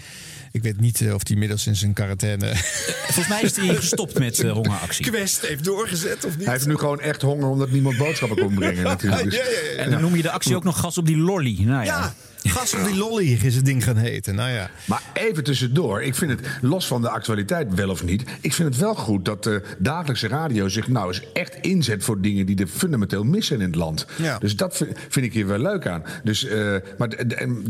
Ik 0.57 0.63
weet 0.63 0.81
niet 0.81 1.01
uh, 1.01 1.15
of 1.15 1.23
hij 1.23 1.33
inmiddels 1.33 1.67
in 1.67 1.77
zijn 1.77 1.93
quarantaine. 1.93 2.53
Volgens 3.07 3.29
mij 3.29 3.43
is 3.43 3.57
hij 3.57 3.75
gestopt 3.75 4.19
met 4.19 4.39
uh, 4.39 4.53
hongeractie. 4.53 5.11
Quest 5.11 5.41
heeft 5.41 5.65
doorgezet 5.65 6.25
of 6.25 6.37
niet? 6.37 6.45
Hij 6.45 6.55
heeft 6.55 6.67
nu 6.67 6.77
gewoon 6.77 7.01
echt 7.01 7.23
honger 7.23 7.49
omdat 7.49 7.71
niemand 7.71 7.97
boodschappen 7.97 8.39
kon 8.39 8.55
brengen. 8.55 8.83
Natuurlijk. 8.95 9.25
Dus, 9.25 9.35
ja, 9.35 9.45
ja, 9.45 9.71
ja, 9.71 9.77
En 9.77 9.91
dan 9.91 10.01
noem 10.01 10.17
je 10.17 10.23
de 10.23 10.31
actie 10.31 10.57
ook 10.57 10.65
nog 10.65 10.81
gas 10.81 10.99
op 10.99 11.07
die 11.07 11.17
lolly. 11.17 11.57
Nou 11.61 11.85
ja. 11.85 12.15
Gas 12.49 12.75
op 12.75 12.85
die 12.85 12.97
lolly 12.97 13.39
is 13.43 13.55
het 13.55 13.65
ding 13.65 13.85
gaan 13.85 13.97
heten. 13.97 14.35
Nou 14.35 14.51
ja. 14.51 14.71
Maar 14.85 15.03
even 15.15 15.45
tussendoor. 15.45 16.03
Ik 16.03 16.15
vind 16.15 16.31
het, 16.31 16.41
los 16.61 16.87
van 16.87 17.03
de 17.03 17.09
actualiteit 17.09 17.75
wel 17.75 17.91
of 17.91 18.05
niet... 18.05 18.23
ik 18.41 18.53
vind 18.53 18.69
het 18.69 18.79
wel 18.79 18.95
goed 18.95 19.25
dat 19.25 19.45
de 19.45 19.63
dagelijkse 19.79 20.29
radio 20.29 20.69
zich 20.69 20.89
nou 20.89 21.09
eens 21.09 21.23
echt 21.33 21.57
inzet... 21.61 22.05
voor 22.05 22.21
dingen 22.21 22.47
die 22.47 22.57
er 22.57 22.67
fundamenteel 22.67 23.25
missen 23.25 23.61
in 23.61 23.67
het 23.67 23.75
land. 23.75 24.07
Ja. 24.17 24.39
Dus 24.39 24.57
dat 24.57 24.77
vind, 24.77 24.99
vind 25.09 25.27
ik 25.27 25.33
hier 25.33 25.47
wel 25.47 25.59
leuk 25.59 25.87
aan. 25.87 26.03
Dus, 26.25 26.45
uh, 26.45 26.77
maar 26.99 27.09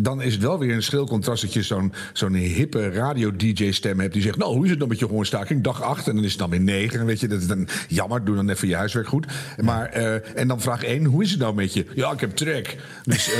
dan 0.00 0.23
is 0.23 0.33
het 0.33 0.42
wel 0.42 0.59
weer 0.59 0.75
een 0.75 0.83
schril 0.83 1.06
contrast... 1.06 1.42
dat 1.42 1.52
je 1.52 1.62
zo'n 1.62 1.92
zo'n 2.12 2.35
hippe 2.35 2.90
radio-dj-stem 2.90 4.00
hebt 4.00 4.12
die 4.12 4.23
zegt... 4.23 4.37
nou, 4.37 4.54
hoe 4.54 4.64
is 4.64 4.71
het 4.71 4.78
dan 4.78 4.88
met 4.88 4.99
je 4.99 5.06
hongerstaking? 5.06 5.62
Dag 5.62 5.83
8 5.83 6.09
en 6.09 6.14
dan 6.14 6.25
is 6.25 6.30
het 6.30 6.40
dan 6.40 6.50
weer 6.50 6.61
9. 6.61 7.06
Weet 7.06 7.21
je, 7.21 7.28
dat 7.28 7.40
is 7.40 7.47
dan 7.47 7.68
jammer, 7.88 8.25
doe 8.25 8.37
dan 8.37 8.50
even 8.50 8.68
je 8.68 8.76
huiswerk 8.76 9.09
goed. 9.09 9.26
Maar, 9.61 9.97
uh, 9.97 10.38
en 10.38 10.49
dan 10.49 10.61
vraag 10.61 10.83
1, 10.83 11.04
hoe 11.04 11.23
is 11.23 11.30
het 11.30 11.40
nou 11.40 11.54
met 11.54 11.73
je? 11.73 11.87
Ja, 11.95 12.12
ik 12.12 12.21
heb 12.21 12.37
trek. 12.37 12.76
Dus... 13.04 13.30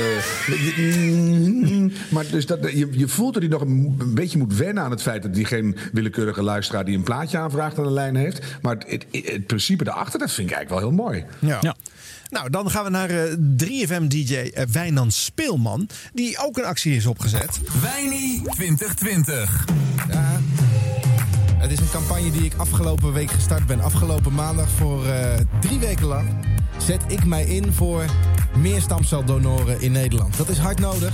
Uh, 0.77 1.26
maar 2.13 2.25
dus 2.31 2.45
dat, 2.45 2.71
je, 2.71 2.87
je 2.91 3.07
voelt 3.07 3.33
dat 3.33 3.41
hij 3.41 3.51
nog 3.51 3.61
een, 3.61 3.95
een, 3.99 4.13
beetje 4.13 4.37
moet 4.37 4.55
wennen 4.55 4.83
aan 4.83 4.91
het 4.91 5.01
feit 5.01 5.23
dat 5.23 5.35
hij 5.35 5.43
geen 5.43 5.75
willekeurige 5.91 6.43
luisteraar 6.43 6.85
die 6.85 6.97
een 6.97 7.03
plaatje 7.03 7.37
aanvraagt 7.37 7.77
aan 7.77 7.83
de 7.83 7.91
lijn 7.91 8.15
heeft. 8.15 8.41
Maar 8.61 8.75
het, 8.75 9.05
het, 9.11 9.25
het 9.31 9.47
principe 9.47 9.83
daarachter, 9.83 10.19
dat 10.19 10.31
vind 10.31 10.49
ik 10.49 10.55
eigenlijk 10.55 10.81
wel 10.81 10.91
heel 10.91 11.03
mooi. 11.05 11.25
Ja. 11.39 11.57
ja. 11.61 11.75
Nou, 12.29 12.49
dan 12.49 12.69
gaan 12.69 12.83
we 12.83 12.89
naar 12.89 13.09
eh, 13.09 13.31
3FM-DJ 13.63 14.33
eh, 14.33 14.65
Wijnand 14.71 15.13
Speelman. 15.13 15.89
Die 16.13 16.37
ook 16.37 16.57
een 16.57 16.65
actie 16.65 16.95
is 16.95 17.05
opgezet. 17.05 17.59
Wijnie 17.81 18.41
2020. 18.49 19.65
Ja, 20.09 20.39
het 21.57 21.71
is 21.71 21.79
een 21.79 21.89
campagne 21.91 22.31
die 22.31 22.43
ik 22.43 22.53
afgelopen 22.57 23.13
week 23.13 23.31
gestart 23.31 23.65
ben. 23.65 23.79
Afgelopen 23.79 24.33
maandag 24.33 24.69
voor 24.69 25.05
eh, 25.05 25.33
drie 25.59 25.79
weken 25.79 26.05
lang 26.05 26.29
zet 26.77 27.01
ik 27.07 27.25
mij 27.25 27.45
in 27.45 27.73
voor 27.73 28.05
meer 28.57 28.81
stamceldonoren 28.81 29.81
in 29.81 29.91
Nederland. 29.91 30.37
Dat 30.37 30.49
is 30.49 30.57
hard 30.57 30.79
nodig. 30.79 31.13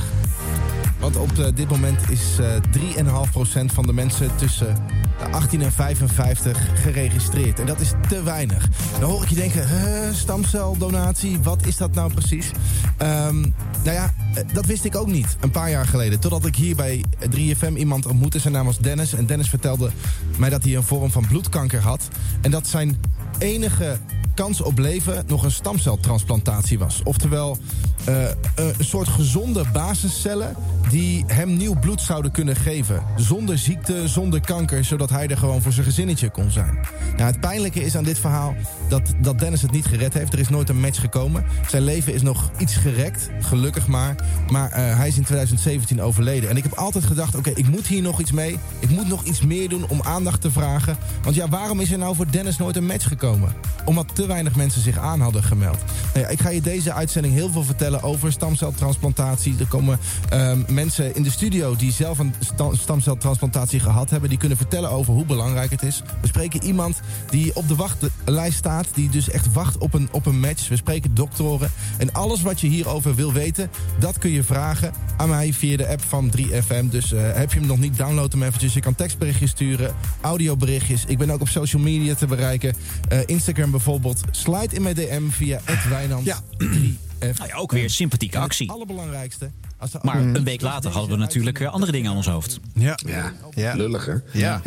Want 1.00 1.16
op 1.16 1.38
eh, 1.38 1.46
dit 1.56 1.70
moment 1.70 2.10
is 2.10 2.38
eh 2.40 3.06
3,5% 3.06 3.66
van 3.66 3.86
de 3.86 3.94
mensen 3.94 4.36
tussen 4.36 4.76
de 5.20 5.26
18 5.26 5.62
en 5.62 5.72
55 5.72 6.82
geregistreerd. 6.82 7.60
En 7.60 7.66
dat 7.66 7.80
is 7.80 7.92
te 8.10 8.24
weinig. 8.24 8.68
Dan 9.00 9.10
hoor 9.10 9.24
ik 9.24 9.30
je 9.30 9.36
denken, 9.36 9.68
stamceldonatie, 10.16 11.40
wat 11.40 11.66
is 11.66 11.78
dat 11.78 11.94
nou 11.94 12.14
precies? 12.14 12.52
Ehm, 12.98 13.40
nou 13.84 13.96
ja, 13.96 14.14
eh, 14.34 14.44
dat 14.54 14.66
wist 14.66 14.86
ik 14.86 14.96
ook 14.96 15.08
niet 15.08 15.38
een 15.40 15.52
paar 15.52 15.70
jaar 15.70 15.86
geleden. 15.86 16.20
Totdat 16.20 16.46
ik 16.46 16.56
hier 16.56 16.76
bij 16.76 17.04
3FM 17.30 17.76
iemand 17.76 18.06
ontmoette. 18.06 18.40
Zijn 18.40 18.54
naam 18.54 18.66
was 18.66 18.78
Dennis. 18.78 19.14
En 19.14 19.26
Dennis 19.26 19.50
vertelde 19.50 19.92
mij 20.38 20.50
dat 20.50 20.64
hij 20.64 20.76
een 20.76 20.84
vorm 20.84 21.12
van 21.12 21.28
bloedkanker 21.28 21.82
had. 21.82 22.08
En 22.42 22.52
dat 22.52 22.68
zijn 22.68 22.98
enige 23.38 24.00
kans 24.34 24.62
op 24.62 24.78
leven 24.78 25.24
nog 25.28 25.44
een 25.44 25.52
stamceltransplantatie 25.52 26.80
was. 26.80 27.02
Oftewel, 27.04 27.58
eh, 28.04 28.24
een 28.56 28.74
soort 28.80 29.08
gezonde 29.08 29.64
basiscellen 29.74 30.56
die 30.90 31.24
hem 31.28 31.58
nieuw 31.58 31.80
bloed 31.80 32.02
zouden 32.02 32.32
kunnen 32.32 32.56
geven. 32.56 33.04
Zonder 33.16 33.58
ziekte, 33.58 34.08
zonder 34.08 34.42
kanker, 34.42 34.84
zodat 34.86 35.10
hij 35.10 35.28
er 35.28 35.38
gewoon 35.38 35.62
voor 35.62 35.72
zijn 35.72 35.86
gezinnetje 35.86 36.30
kon 36.30 36.52
zijn. 36.52 36.80
Nou, 37.18 37.32
het 37.32 37.40
pijnlijke 37.40 37.84
is 37.84 37.98
aan 37.98 38.04
dit 38.04 38.20
verhaal 38.20 38.56
dat, 38.90 39.02
dat 39.22 39.40
Dennis 39.40 39.62
het 39.62 39.72
niet 39.72 39.86
gered 39.86 40.14
heeft. 40.14 40.34
Er 40.34 40.40
is 40.40 40.50
nooit 40.50 40.70
een 40.70 40.80
match 40.80 41.00
gekomen. 41.00 41.46
Zijn 41.68 41.84
leven 41.84 42.14
is 42.14 42.22
nog 42.22 42.52
iets 42.58 42.76
gerekt, 42.76 43.30
gelukkig 43.40 43.88
maar. 43.88 44.16
Maar 44.50 44.72
eh, 44.72 44.98
hij 44.98 45.08
is 45.08 45.18
in 45.18 45.24
2017 45.24 46.02
overleden. 46.02 46.50
En 46.50 46.58
ik 46.58 46.64
heb 46.64 46.74
altijd 46.74 47.04
gedacht, 47.04 47.36
oké, 47.36 47.50
ik 47.50 47.68
moet 47.68 47.88
hier 47.88 48.02
nog 48.02 48.20
iets 48.20 48.32
mee. 48.32 48.60
Ik 48.80 48.90
moet 48.90 49.08
nog 49.08 49.24
iets 49.24 49.42
meer 49.42 49.70
doen 49.70 49.90
om 49.90 50.02
aandacht 50.02 50.42
te 50.42 50.52
vragen. 50.52 50.98
Want 51.24 51.36
ja, 51.36 51.50
waarom 51.50 51.80
is 51.80 51.92
er 51.92 51.98
nou 51.98 52.16
voor 52.16 52.32
Dennis 52.32 52.58
nooit 52.58 52.76
een 52.76 52.86
match 52.86 53.08
gekomen? 53.08 53.54
Omdat 53.86 54.16
weinig 54.28 54.56
mensen 54.56 54.82
zich 54.82 54.98
aan 54.98 55.22
hadden 55.22 55.44
gemeld. 55.44 55.78
Nou 56.14 56.26
ja, 56.26 56.28
ik 56.32 56.42
ga 56.42 56.50
je 56.50 56.62
deze 56.62 56.94
uitzending 56.94 57.34
heel 57.34 57.50
veel 57.52 57.64
vertellen 57.64 58.04
over 58.04 58.32
stamceltransplantatie. 58.32 59.56
Er 59.60 59.68
komen 59.68 60.00
ehm, 60.30 60.62
mensen 60.68 61.16
in 61.16 61.24
de 61.24 61.32
studio 61.32 61.76
die 61.76 61.92
zelf 61.92 62.20
een 62.20 62.34
sta- 62.40 62.76
stamceltransplantatie 62.76 63.80
gehad 63.80 64.10
hebben. 64.10 64.30
Die 64.30 64.38
kunnen 64.38 64.58
vertellen 64.58 64.90
over 64.90 65.14
hoe 65.14 65.26
belangrijk 65.26 65.72
het 65.72 65.84
is. 65.84 66.02
We 66.22 66.28
spreken 66.28 66.64
iemand 66.64 67.00
die 67.30 67.56
op 67.56 67.68
de 67.68 67.76
wachtlijst 67.76 68.58
staat. 68.58 68.88
Die 68.94 69.10
dus 69.10 69.30
echt 69.30 69.54
wacht 69.54 69.78
op 69.78 69.94
een, 69.94 70.08
op 70.12 70.26
een 70.26 70.40
match. 70.40 70.68
We 70.68 70.76
spreken 70.76 71.14
doktoren. 71.14 71.72
En 71.98 72.14
alles 72.14 72.42
wat 72.42 72.62
je 72.62 72.68
hierover 72.68 73.16
wil 73.16 73.34
weten, 73.34 73.70
dat 74.00 74.18
kun 74.18 74.30
je 74.32 74.44
vragen 74.44 74.94
aan 75.18 75.30
mij 75.30 75.54
via 75.54 75.78
de 75.78 75.88
app 75.88 76.02
van 76.08 76.32
3FM. 76.38 76.90
Dus 76.90 77.14
eh, 77.14 77.22
heb 77.34 77.54
je 77.54 77.60
hem 77.60 77.68
nog 77.68 77.80
niet, 77.80 77.98
download 77.98 78.32
hem 78.32 78.44
eventjes. 78.44 78.74
Je 78.74 78.80
kan 78.80 78.96
tekstberichtjes 78.96 79.50
sturen, 79.50 79.94
audioberichtjes. 80.22 81.04
Ik 81.08 81.18
ben 81.18 81.30
ook 81.30 81.42
op 81.42 81.48
social 81.50 81.82
media 81.82 82.16
te 82.16 82.26
bereiken. 82.26 82.74
Eh, 83.10 83.20
Instagram 83.26 83.72
bijvoorbeeld. 83.72 84.13
Slide 84.32 84.76
in 84.76 84.82
mijn 84.82 84.96
DM 84.96 85.30
via 85.30 85.60
@wijnand. 85.90 86.26
Ja. 86.26 86.40
Nou 87.20 87.48
ja, 87.48 87.56
ook 87.56 87.72
weer 87.72 87.84
een 87.84 87.90
sympathieke 87.90 88.38
actie. 88.38 88.66
Het 88.66 88.76
allerbelangrijkste. 88.76 89.50
Als 89.78 89.92
de 89.92 90.00
Maar 90.02 90.16
een 90.16 90.44
week 90.44 90.62
later 90.62 90.92
hadden 90.92 91.12
we 91.12 91.18
natuurlijk 91.18 91.60
eh, 91.60 91.74
andere 91.74 91.92
dingen 91.92 92.10
aan 92.10 92.16
ons 92.16 92.28
hoofd. 92.28 92.60
Ja, 92.74 92.98
ja. 93.56 93.74
lullig 93.76 94.06
hè? 94.06 94.16
Ja. 94.32 94.62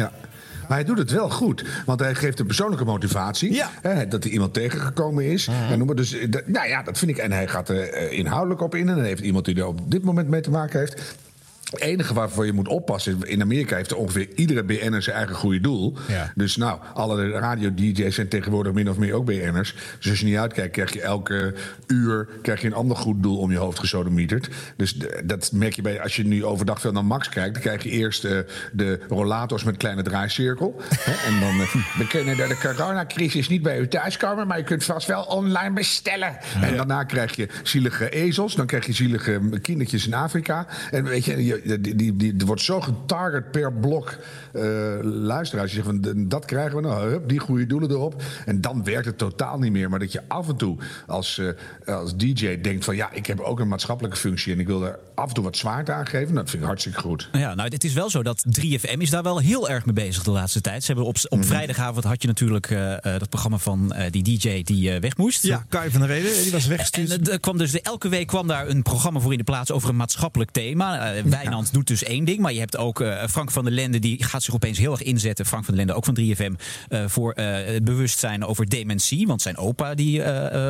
Maar 0.68 0.76
hij 0.76 0.84
doet 0.84 0.98
het 0.98 1.10
wel 1.10 1.30
goed, 1.30 1.64
want 1.86 2.00
hij 2.00 2.14
geeft 2.14 2.40
een 2.40 2.46
persoonlijke 2.46 2.84
motivatie. 2.84 3.62
Hè, 3.82 4.08
dat 4.08 4.24
er 4.24 4.30
iemand 4.30 4.54
tegengekomen 4.54 5.24
is. 5.24 5.46
En 5.46 5.78
noem 5.78 5.86
maar, 5.86 5.96
dus, 5.96 6.12
eh, 6.12 6.28
nou 6.46 6.68
ja, 6.68 6.82
dat 6.82 6.98
vind 6.98 7.10
ik. 7.10 7.16
En 7.16 7.32
hij 7.32 7.48
gaat 7.48 7.68
er 7.68 7.88
eh, 7.88 8.18
inhoudelijk 8.18 8.60
op 8.60 8.74
in. 8.74 8.88
En 8.88 8.94
dan 8.94 9.04
heeft 9.04 9.22
iemand 9.22 9.44
die 9.44 9.54
er 9.54 9.66
op 9.66 9.90
dit 9.90 10.02
moment 10.02 10.28
mee 10.28 10.40
te 10.40 10.50
maken 10.50 10.78
heeft. 10.78 11.16
Het 11.70 11.80
enige 11.80 12.14
waarvoor 12.14 12.46
je 12.46 12.52
moet 12.52 12.68
oppassen, 12.68 13.18
in 13.22 13.40
Amerika 13.42 13.76
heeft 13.76 13.94
ongeveer 13.94 14.28
iedere 14.34 14.64
BN'er 14.64 15.02
zijn 15.02 15.16
eigen 15.16 15.34
goede 15.34 15.60
doel. 15.60 15.96
Ja. 16.08 16.32
Dus 16.34 16.56
nou, 16.56 16.80
alle 16.94 17.30
radio-dj's 17.30 18.14
zijn 18.14 18.28
tegenwoordig 18.28 18.72
min 18.72 18.90
of 18.90 18.96
meer 18.98 19.12
ook 19.14 19.24
BN'ers. 19.24 19.74
Dus 19.98 20.10
als 20.10 20.18
je 20.20 20.26
niet 20.26 20.36
uitkijkt, 20.36 20.72
krijg 20.72 20.92
je 20.92 21.00
elke 21.02 21.54
uur 21.86 22.28
krijg 22.42 22.60
je 22.60 22.66
een 22.66 22.74
ander 22.74 22.96
goed 22.96 23.22
doel 23.22 23.38
om 23.38 23.50
je 23.50 23.56
hoofd 23.58 23.78
gesodemieterd. 23.78 24.48
Dus 24.76 24.96
dat 25.24 25.50
merk 25.52 25.72
je 25.76 25.82
bij, 25.82 26.00
als 26.02 26.16
je 26.16 26.24
nu 26.24 26.44
overdag 26.44 26.80
veel 26.80 26.92
naar 26.92 27.04
Max 27.04 27.28
kijkt, 27.28 27.52
dan 27.52 27.62
krijg 27.62 27.82
je 27.82 27.90
eerst 27.90 28.24
eh, 28.24 28.38
de 28.72 29.00
rollators 29.08 29.64
met 29.64 29.76
kleine 29.76 30.02
draaicirkel. 30.02 30.80
Hè, 31.00 31.12
en 31.34 31.40
dan, 31.40 31.60
eh, 31.60 31.74
we 31.98 32.06
kunnen 32.08 32.36
door 32.36 32.48
de 32.48 32.58
coronacrisis 32.58 33.48
niet 33.48 33.62
bij 33.62 33.78
u 33.78 33.88
thuiskomen, 33.88 34.46
maar 34.46 34.58
je 34.58 34.64
kunt 34.64 34.84
vast 34.84 35.06
wel 35.06 35.22
online 35.22 35.74
bestellen. 35.74 36.36
En 36.62 36.76
daarna 36.76 37.04
krijg 37.04 37.36
je 37.36 37.48
zielige 37.62 38.10
ezels, 38.10 38.54
dan 38.54 38.66
krijg 38.66 38.86
je 38.86 38.92
zielige 38.92 39.40
kindertjes 39.62 40.06
in 40.06 40.14
Afrika. 40.14 40.66
En 40.90 41.04
weet 41.04 41.24
je, 41.24 41.44
je- 41.44 41.55
die, 41.64 41.94
die, 41.94 42.16
die, 42.16 42.34
er 42.38 42.46
wordt 42.46 42.62
zo 42.62 42.80
getarget 42.80 43.50
per 43.50 43.72
blok 43.72 44.16
eh, 44.52 44.62
luisteraars. 45.02 45.72
Je 45.72 45.82
zegt 45.82 45.86
van, 45.88 46.28
dat 46.28 46.44
krijgen 46.44 46.76
we 46.76 46.82
nou, 46.82 47.08
hup, 47.10 47.28
die 47.28 47.38
goede 47.38 47.66
doelen 47.66 47.90
erop. 47.90 48.22
En 48.44 48.60
dan 48.60 48.84
werkt 48.84 49.06
het 49.06 49.18
totaal 49.18 49.58
niet 49.58 49.72
meer. 49.72 49.90
Maar 49.90 49.98
dat 49.98 50.12
je 50.12 50.20
af 50.28 50.48
en 50.48 50.56
toe 50.56 50.76
als, 51.06 51.38
eh, 51.38 51.94
als 51.96 52.16
DJ 52.16 52.60
denkt 52.60 52.84
van... 52.84 52.96
ja, 52.96 53.12
ik 53.12 53.26
heb 53.26 53.40
ook 53.40 53.60
een 53.60 53.68
maatschappelijke 53.68 54.16
functie... 54.18 54.52
en 54.52 54.60
ik 54.60 54.66
wil 54.66 54.84
er 54.86 54.98
af 55.14 55.28
en 55.28 55.34
toe 55.34 55.44
wat 55.44 55.56
zwaarte 55.56 55.92
aan 55.92 56.06
geven. 56.06 56.34
Dat 56.34 56.50
vind 56.50 56.62
ik 56.62 56.68
hartstikke 56.68 57.00
goed. 57.00 57.28
Ja, 57.32 57.54
nou, 57.54 57.68
het 57.68 57.84
is 57.84 57.92
wel 57.92 58.10
zo 58.10 58.22
dat 58.22 58.44
3FM 58.60 58.98
is 58.98 59.10
daar 59.10 59.22
wel 59.22 59.38
heel 59.38 59.68
erg 59.68 59.84
mee 59.84 59.94
bezig 59.94 60.22
de 60.22 60.30
laatste 60.30 60.60
tijd. 60.60 60.80
Ze 60.80 60.86
hebben 60.86 61.04
op, 61.04 61.16
op 61.28 61.38
Mhm. 61.38 61.46
vrijdagavond 61.46 62.04
had 62.04 62.22
je 62.22 62.28
natuurlijk 62.28 62.70
eh, 62.70 62.92
eh, 62.92 63.00
dat 63.02 63.28
programma 63.28 63.58
van 63.58 63.92
eh, 63.92 64.10
die 64.10 64.22
DJ 64.38 64.62
die 64.62 65.00
weg 65.00 65.16
moest. 65.16 65.42
Ja, 65.42 65.64
Kai 65.68 65.90
van 65.90 66.00
der 66.00 66.08
Reden, 66.08 66.42
die 66.42 66.52
was 66.52 66.66
weggestuurd. 66.66 67.10
En, 67.10 67.32
er 67.32 67.40
kwam 67.40 67.58
dus 67.58 67.70
de- 67.70 67.80
elke 67.80 68.08
week 68.08 68.26
kwam 68.26 68.46
daar 68.46 68.68
een 68.68 68.82
programma 68.82 69.20
voor 69.20 69.32
in 69.32 69.38
de 69.38 69.44
plaats 69.44 69.70
over 69.70 69.88
een 69.88 69.96
maatschappelijk 69.96 70.50
thema. 70.50 71.12
Eh, 71.14 71.24
Wijnand 71.48 71.72
doet 71.72 71.86
dus 71.86 72.02
één 72.02 72.24
ding, 72.24 72.38
maar 72.38 72.52
je 72.52 72.58
hebt 72.58 72.76
ook 72.76 73.00
eh, 73.00 73.24
Frank 73.28 73.50
van 73.50 73.64
der 73.64 73.72
Lende 73.72 73.98
die 73.98 74.24
gaat 74.24 74.42
zich 74.42 74.54
opeens 74.54 74.78
heel 74.78 74.90
erg 74.92 75.02
inzetten. 75.02 75.46
Frank 75.46 75.64
van 75.64 75.74
der 75.74 75.84
Lende, 75.84 75.98
ook 75.98 76.04
van 76.04 76.18
3FM, 76.20 76.52
eh, 76.88 77.04
voor 77.06 77.32
eh, 77.32 77.72
het 77.74 77.84
bewustzijn 77.84 78.44
over 78.44 78.68
dementie. 78.68 79.26
Want 79.26 79.42
zijn 79.42 79.56
opa 79.56 79.94
die, 79.94 80.22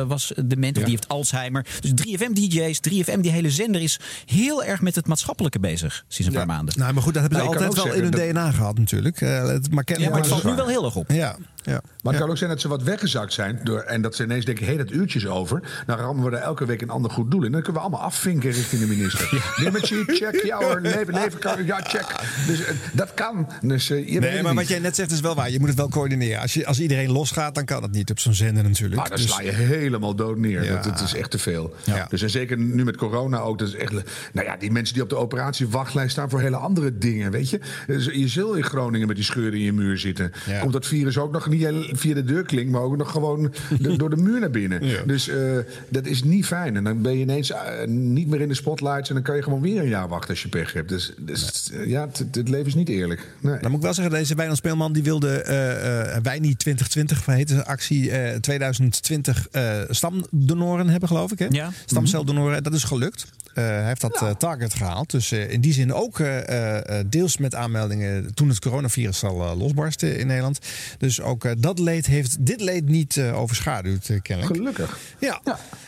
was 0.07 0.31
dement, 0.45 0.77
of 0.77 0.83
die 0.83 0.91
heeft 0.91 1.07
Alzheimer. 1.07 1.65
Dus 1.79 1.91
3FM 1.91 2.33
DJ's, 2.33 2.79
3FM, 2.89 3.19
die 3.19 3.31
hele 3.31 3.51
zender 3.51 3.81
is 3.81 3.99
heel 4.25 4.63
erg 4.63 4.81
met 4.81 4.95
het 4.95 5.07
maatschappelijke 5.07 5.59
bezig 5.59 6.05
sinds 6.07 6.31
een 6.31 6.37
paar 6.37 6.47
maanden. 6.55 6.79
Nou, 6.79 6.93
maar 6.93 7.03
goed, 7.03 7.13
dat 7.13 7.21
hebben 7.21 7.39
ze 7.39 7.45
Nou, 7.45 7.57
altijd 7.57 7.83
wel 7.85 7.93
in 7.93 8.01
hun 8.03 8.31
DNA 8.33 8.51
gehad 8.51 8.77
natuurlijk. 8.77 9.21
Eh, 9.21 9.47
het- 9.47 9.71
maar, 9.71 9.83
Ja, 9.97 10.09
maar 10.09 10.17
het 10.19 10.27
valt 10.27 10.43
nu 10.43 10.55
wel 10.55 10.67
heel 10.67 10.85
erg 10.85 10.95
op. 10.95 11.11
Ja, 11.11 11.35
ja. 11.67 11.81
Maar 12.03 12.13
het 12.13 12.21
kan 12.21 12.31
ook 12.31 12.37
zijn 12.37 12.49
dat 12.49 12.61
ze 12.61 12.67
wat 12.67 12.83
weggezakt 12.83 13.33
zijn. 13.33 13.59
Door, 13.63 13.79
en 13.79 14.01
dat 14.01 14.15
ze 14.15 14.23
ineens 14.23 14.45
denken, 14.45 14.65
hé, 14.65 14.77
dat 14.77 14.91
uurtje 14.91 15.19
is 15.19 15.27
over. 15.27 15.61
Dan 15.85 15.97
rammen 15.97 16.29
we 16.29 16.37
er 16.37 16.43
elke 16.43 16.65
week 16.65 16.81
een 16.81 16.89
ander 16.89 17.11
goed 17.11 17.31
doel 17.31 17.43
in. 17.43 17.51
Dan 17.51 17.61
kunnen 17.61 17.81
we 17.81 17.87
allemaal 17.87 18.05
afvinken 18.07 18.51
richting 18.51 18.81
de 18.81 18.87
minister. 18.87 19.43
Dementie, 19.63 20.03
check. 20.05 20.43
Ja 20.43 20.57
hoor, 20.57 20.81
leven, 20.95 21.13
leven 21.13 21.39
kan, 21.39 21.65
ja, 21.65 21.81
check. 21.81 22.05
Dus 22.47 22.65
eh, 22.65 22.73
dat 22.93 23.13
kan. 23.13 23.47
Dus, 23.61 23.89
eh, 23.89 24.09
je 24.13 24.19
Nee, 24.19 24.41
maar 24.41 24.53
wat 24.55 24.67
jij 24.67 24.79
net 24.79 24.95
zegt 24.95 25.11
is 25.11 25.19
wel 25.19 25.35
waar. 25.35 25.49
Je 25.51 25.59
moet 25.59 25.67
het 25.67 25.77
wel 25.77 25.89
coördineren. 25.89 26.41
Als, 26.41 26.53
je, 26.53 26.65
als 26.65 26.79
iedereen 26.79 27.11
losgaat, 27.11 27.55
dan 27.55 27.65
kan 27.65 27.81
dat 27.81 27.91
niet 27.91 28.09
op 28.11 28.19
zo'n 28.19 28.33
zender 28.33 28.63
natuurlijk. 28.63 28.95
Maar 28.95 29.09
dan 29.09 29.17
Dus- 29.17 29.27
sla 29.27 29.41
je 29.41 29.51
helemaal 29.51 30.15
dood 30.15 30.37
neer. 30.37 30.63
Ja. 30.63 30.73
Dat, 30.73 30.83
dat 30.83 31.01
is 31.01 31.13
echt 31.13 31.31
te 31.31 31.39
veel. 31.39 31.75
Ja. 31.83 32.05
Dus 32.09 32.21
en 32.21 32.29
zeker 32.29 32.57
nu 32.57 32.83
met 32.83 32.97
corona 32.97 33.39
ook. 33.39 33.59
Dat 33.59 33.67
is 33.67 33.73
echt, 33.75 33.91
nou 34.33 34.47
ja, 34.47 34.57
die 34.57 34.71
mensen 34.71 34.93
die 34.93 35.03
op 35.03 35.09
de 35.09 35.15
operatiewachtlijst 35.15 36.11
staan 36.11 36.29
voor 36.29 36.41
hele 36.41 36.55
andere 36.57 36.97
dingen. 36.97 37.31
Weet 37.31 37.49
je, 37.49 37.59
Dus 37.87 38.05
je 38.05 38.27
zult 38.27 38.55
in 38.57 38.63
Groningen 38.63 39.07
met 39.07 39.15
die 39.15 39.25
scheuren 39.25 39.53
in 39.53 39.65
je 39.65 39.73
muur 39.73 39.97
zitten. 39.97 40.31
Komt 40.61 40.73
dat 40.73 40.85
virus 40.85 41.17
ook 41.17 41.31
nog 41.31 41.49
niet 41.49 41.56
via 41.93 42.13
de 42.13 42.23
deur 42.23 42.43
klinkt, 42.43 42.71
maar 42.71 42.81
ook 42.81 42.97
nog 42.97 43.11
gewoon 43.11 43.53
de- 43.79 43.97
door 44.01 44.09
de 44.09 44.15
muur 44.17 44.39
naar 44.39 44.49
binnen. 44.49 44.85
Ja. 44.85 45.01
Dus 45.05 45.27
eh, 45.27 45.57
dat 45.89 46.05
is 46.05 46.23
niet 46.23 46.45
fijn. 46.45 46.75
En 46.75 46.83
dan 46.83 47.01
ben 47.01 47.11
je 47.13 47.19
ineens 47.21 47.51
eh, 47.51 47.87
niet 47.87 48.27
meer 48.27 48.41
in 48.41 48.47
de 48.47 48.53
spotlights. 48.53 49.09
En 49.09 49.15
dan 49.15 49.23
kan 49.23 49.35
je 49.35 49.43
gewoon 49.43 49.61
weer 49.61 49.81
een 49.81 49.87
jaar 49.89 50.07
wachten 50.07 50.29
als 50.29 50.41
je 50.41 50.49
pech 50.49 50.73
hebt. 50.73 50.89
Dus, 50.89 51.13
dus 51.17 51.71
eh, 51.71 51.85
ja, 51.85 52.07
het, 52.07 52.17
het 52.31 52.49
leven 52.49 52.65
is 52.67 52.75
niet 52.75 52.89
eerlijk. 52.89 53.27
Nee. 53.39 53.59
Dan 53.59 53.69
moet 53.71 53.79
ik 53.79 53.85
wel 53.85 53.93
zeggen, 53.93 54.13
deze 54.13 54.35
Wijnand 54.35 54.57
Speelman 54.57 54.93
die 54.93 55.03
wilde 55.03 55.29
eh 55.41 56.15
eh 56.15 56.23
wij 56.23 56.39
niet 56.39 56.59
2020 56.59 57.25
heette 57.25 57.55
de 57.55 57.65
actie 57.65 58.11
eh 58.11 58.35
2020 58.39 59.47
eh 59.51 59.71
stamdonoren 59.89 60.87
hebben, 60.89 61.09
geloof 61.09 61.31
ik. 61.31 61.39
Hè? 61.39 61.45
Ja. 61.49 61.71
Stamceldonoren, 61.85 62.63
dat 62.63 62.73
is 62.73 62.83
gelukt. 62.83 63.25
Eh, 63.57 63.63
hij 63.63 63.87
heeft 63.87 64.01
dat 64.01 64.21
eh, 64.21 64.29
target 64.29 64.73
gehaald. 64.73 65.11
Dus 65.11 65.31
eh, 65.31 65.51
in 65.51 65.61
die 65.61 65.73
zin 65.73 65.93
ook 65.93 66.19
eh, 66.19 66.99
eh, 66.99 67.05
deels 67.09 67.37
met 67.37 67.55
aanmeldingen 67.55 68.33
toen 68.33 68.49
het 68.49 68.59
coronavirus 68.59 69.23
al 69.23 69.55
losbarstte 69.57 70.17
in 70.17 70.27
Nederland. 70.27 70.59
Dus 70.97 71.21
ook 71.21 71.45
eh, 71.45 71.51
dat 71.57 71.79
leed 71.79 72.05
heeft 72.05 72.45
dit 72.45 72.61
leed 72.61 72.89
niet 72.89 73.17
eh, 73.17 73.39
overschaduwd, 73.39 74.09
kennelijk. 74.21 74.55
Gelukkig. 74.55 74.97
Ja. 75.19 75.41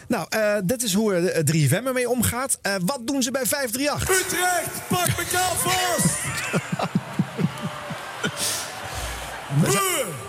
Nou, 0.08 0.26
eh, 0.30 0.54
dit 0.64 0.84
is 0.84 0.94
hoe 0.94 1.14
eh, 1.16 1.44
3FM 1.70 1.86
ermee 1.86 2.10
omgaat. 2.10 2.60
Eh, 2.62 2.74
wat 2.86 3.08
doen 3.08 3.24
ze 3.24 3.32
bij 3.32 3.46
538? 3.46 4.26
Utrecht, 4.26 4.88
pak 4.88 5.08
elkaar 5.08 5.56
vast! 5.56 6.18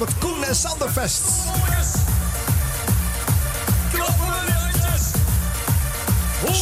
op 0.00 0.06
het 0.06 0.18
Koen 0.18 0.44
en 0.44 0.54
Sanderfest. 0.54 1.22
Klappen 3.92 4.26
met 4.28 4.46
de 4.46 4.52
handjes! 4.52 5.10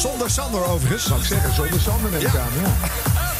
Zonder 0.00 0.30
Sander 0.30 0.64
overigens. 0.64 1.04
Zou 1.04 1.20
ik 1.20 1.26
zeggen, 1.26 1.54
zonder 1.54 1.80
Sander 1.80 2.10
neem 2.10 2.20
ik 2.20 2.36
aan. 2.36 2.48
Ja. 2.62 2.88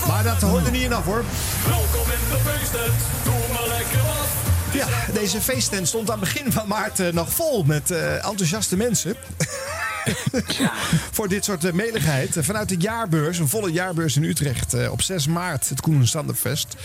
Maar 0.07 0.23
dat 0.23 0.41
hoort 0.41 0.67
er 0.67 0.73
niet 0.73 0.83
in 0.83 0.93
af 0.93 1.05
hoor. 1.05 1.25
Welkom 1.67 2.13
in 2.13 2.31
de 2.31 2.51
feesttent, 2.51 2.95
doe 3.25 3.35
maar 3.53 3.69
lekker 3.69 4.03
wat. 4.03 4.27
Ja, 4.73 4.87
deze 5.13 5.41
feesttent 5.41 5.89
stond 5.89 6.11
aan 6.11 6.21
het 6.21 6.33
begin 6.33 6.53
van 6.53 6.69
maart 6.69 7.01
eh, 7.01 7.13
nog 7.13 7.33
vol 7.33 7.63
met 7.63 7.91
eh, 7.91 8.15
enthousiaste 8.15 8.77
mensen. 8.77 9.17
Voor 11.17 11.29
dit 11.29 11.45
soort 11.45 11.65
uh, 11.65 11.73
meligheid. 11.73 12.37
Vanuit 12.41 12.69
de 12.69 12.77
jaarbeurs, 12.77 13.39
een 13.39 13.49
volle 13.49 13.73
jaarbeurs 13.73 14.17
in 14.17 14.25
Utrecht 14.25 14.75
eh, 14.75 14.93
op 14.93 15.03
6 15.03 15.27
maart, 15.27 15.69
het 15.69 15.81
Koen 15.81 16.01
en 16.01 16.09
Sanderfest. 16.09 16.77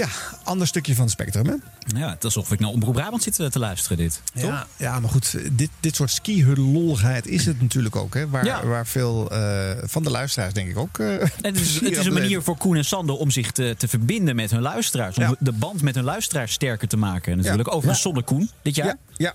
Ja, 0.00 0.08
ander 0.44 0.66
stukje 0.66 0.94
van 0.94 1.02
het 1.04 1.12
spectrum, 1.12 1.46
hè? 1.46 1.54
Ja, 1.98 2.08
het 2.10 2.18
is 2.18 2.24
alsof 2.24 2.52
ik 2.52 2.60
naar 2.60 2.70
Omroep 2.70 2.94
Brabant 2.94 3.22
zit 3.22 3.38
eh, 3.38 3.46
te 3.46 3.58
luisteren, 3.58 3.96
dit. 3.96 4.22
Toch? 4.34 4.42
Ja, 4.42 4.66
ja, 4.76 5.00
maar 5.00 5.10
goed, 5.10 5.36
dit, 5.52 5.70
dit 5.80 5.96
soort 5.96 6.10
ski-lolligheid 6.10 7.26
is 7.26 7.46
het 7.46 7.60
natuurlijk 7.60 7.96
ook. 7.96 8.14
Hè, 8.14 8.28
waar, 8.28 8.44
Ja. 8.44 8.66
waar 8.66 8.86
veel 8.86 9.30
eh, 9.30 9.70
van 9.82 10.02
de 10.02 10.10
luisteraars, 10.10 10.52
denk 10.54 10.68
ik 10.68 10.78
ook. 10.78 10.98
eh, 10.98 11.06
En 11.20 11.28
het 11.40 11.60
is, 11.60 11.80
het 11.80 12.06
een 12.06 12.12
manier 12.12 12.42
voor 12.42 12.56
Koen 12.56 12.76
en 12.76 12.84
Sander 12.84 13.16
om 13.16 13.30
zich 13.30 13.50
te, 13.52 13.74
te 13.78 13.88
verbinden 13.88 14.36
met 14.36 14.50
hun 14.50 14.60
luisteraars. 14.62 15.16
Om 15.16 15.22
Ja. 15.22 15.34
de 15.38 15.52
band 15.52 15.82
met 15.82 15.94
hun 15.94 16.04
luisteraars 16.04 16.52
sterker 16.52 16.88
te 16.88 16.96
maken. 16.96 17.36
Natuurlijk. 17.36 17.68
Ja. 17.68 17.74
Overigens 17.74 17.96
Ja. 18.02 18.04
zonder 18.04 18.22
Koen 18.24 18.50
dit 18.62 18.74
jaar. 18.74 18.96
Ja, 19.16 19.34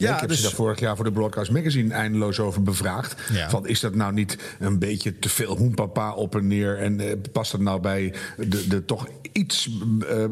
ja. 0.00 0.14
Ik 0.14 0.20
heb 0.20 0.28
dus- 0.28 0.38
ze 0.38 0.44
daar 0.44 0.52
vorig 0.52 0.80
jaar 0.80 0.96
voor 0.96 1.04
de 1.04 1.12
Broadcast 1.12 1.50
Magazine 1.50 1.94
eindeloos 1.94 2.40
over 2.40 2.62
bevraagd. 2.62 3.20
Ja. 3.32 3.50
Van, 3.50 3.66
is 3.66 3.80
dat 3.80 3.94
nou 3.94 4.12
niet 4.12 4.38
een 4.58 4.78
beetje 4.78 5.18
te 5.18 5.28
veel 5.28 5.56
hoenpapa 5.56 6.12
op 6.12 6.34
en 6.34 6.46
neer? 6.46 6.78
En 6.78 7.00
eh, 7.00 7.16
past 7.32 7.52
dat 7.52 7.60
nou 7.60 7.80
bij 7.80 8.14
de, 8.36 8.66
de 8.68 8.84
toch 8.84 9.08
iets 9.32 9.70
eh, 10.08 10.24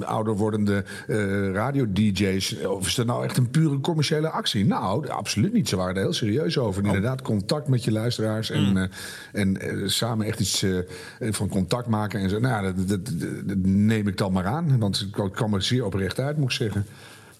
ouder 0.00 0.36
wordende 0.36 0.84
eh, 1.06 1.50
radio-dj's? 1.52 2.64
Of 2.64 2.86
is 2.86 2.94
dat 2.94 3.06
nou 3.06 3.24
echt 3.24 3.36
een 3.36 3.50
pure 3.50 3.80
commerciële 3.80 4.30
actie? 4.30 4.64
Nou, 4.64 5.08
absoluut 5.08 5.52
niet. 5.52 5.68
Ze 5.68 5.76
waren 5.76 5.94
er 5.94 6.00
heel 6.00 6.12
serieus 6.12 6.58
over. 6.58 6.82
En 6.82 6.86
inderdaad, 6.86 7.22
contact 7.22 7.68
met 7.68 7.84
je 7.84 7.92
luisteraars. 7.92 8.50
En, 8.50 8.76
eh, 9.32 9.42
en 9.42 9.90
samen 9.90 10.26
echt 10.26 10.40
iets 10.40 10.64
van 11.20 11.48
contact 11.48 11.86
maken. 11.86 12.20
En 12.20 12.30
zo. 12.30 12.38
Nou, 12.38 12.74
dat, 12.86 12.88
dat, 13.44 13.56
neem 13.62 14.08
ik 14.08 14.16
dan 14.16 14.32
maar 14.32 14.46
aan. 14.46 14.78
Want 14.78 14.98
het 14.98 15.30
kwam 15.32 15.54
er 15.54 15.62
zeer 15.62 15.84
oprecht 15.84 16.20
uit, 16.20 16.36
moet 16.36 16.50
ik 16.50 16.56
zeggen. 16.56 16.86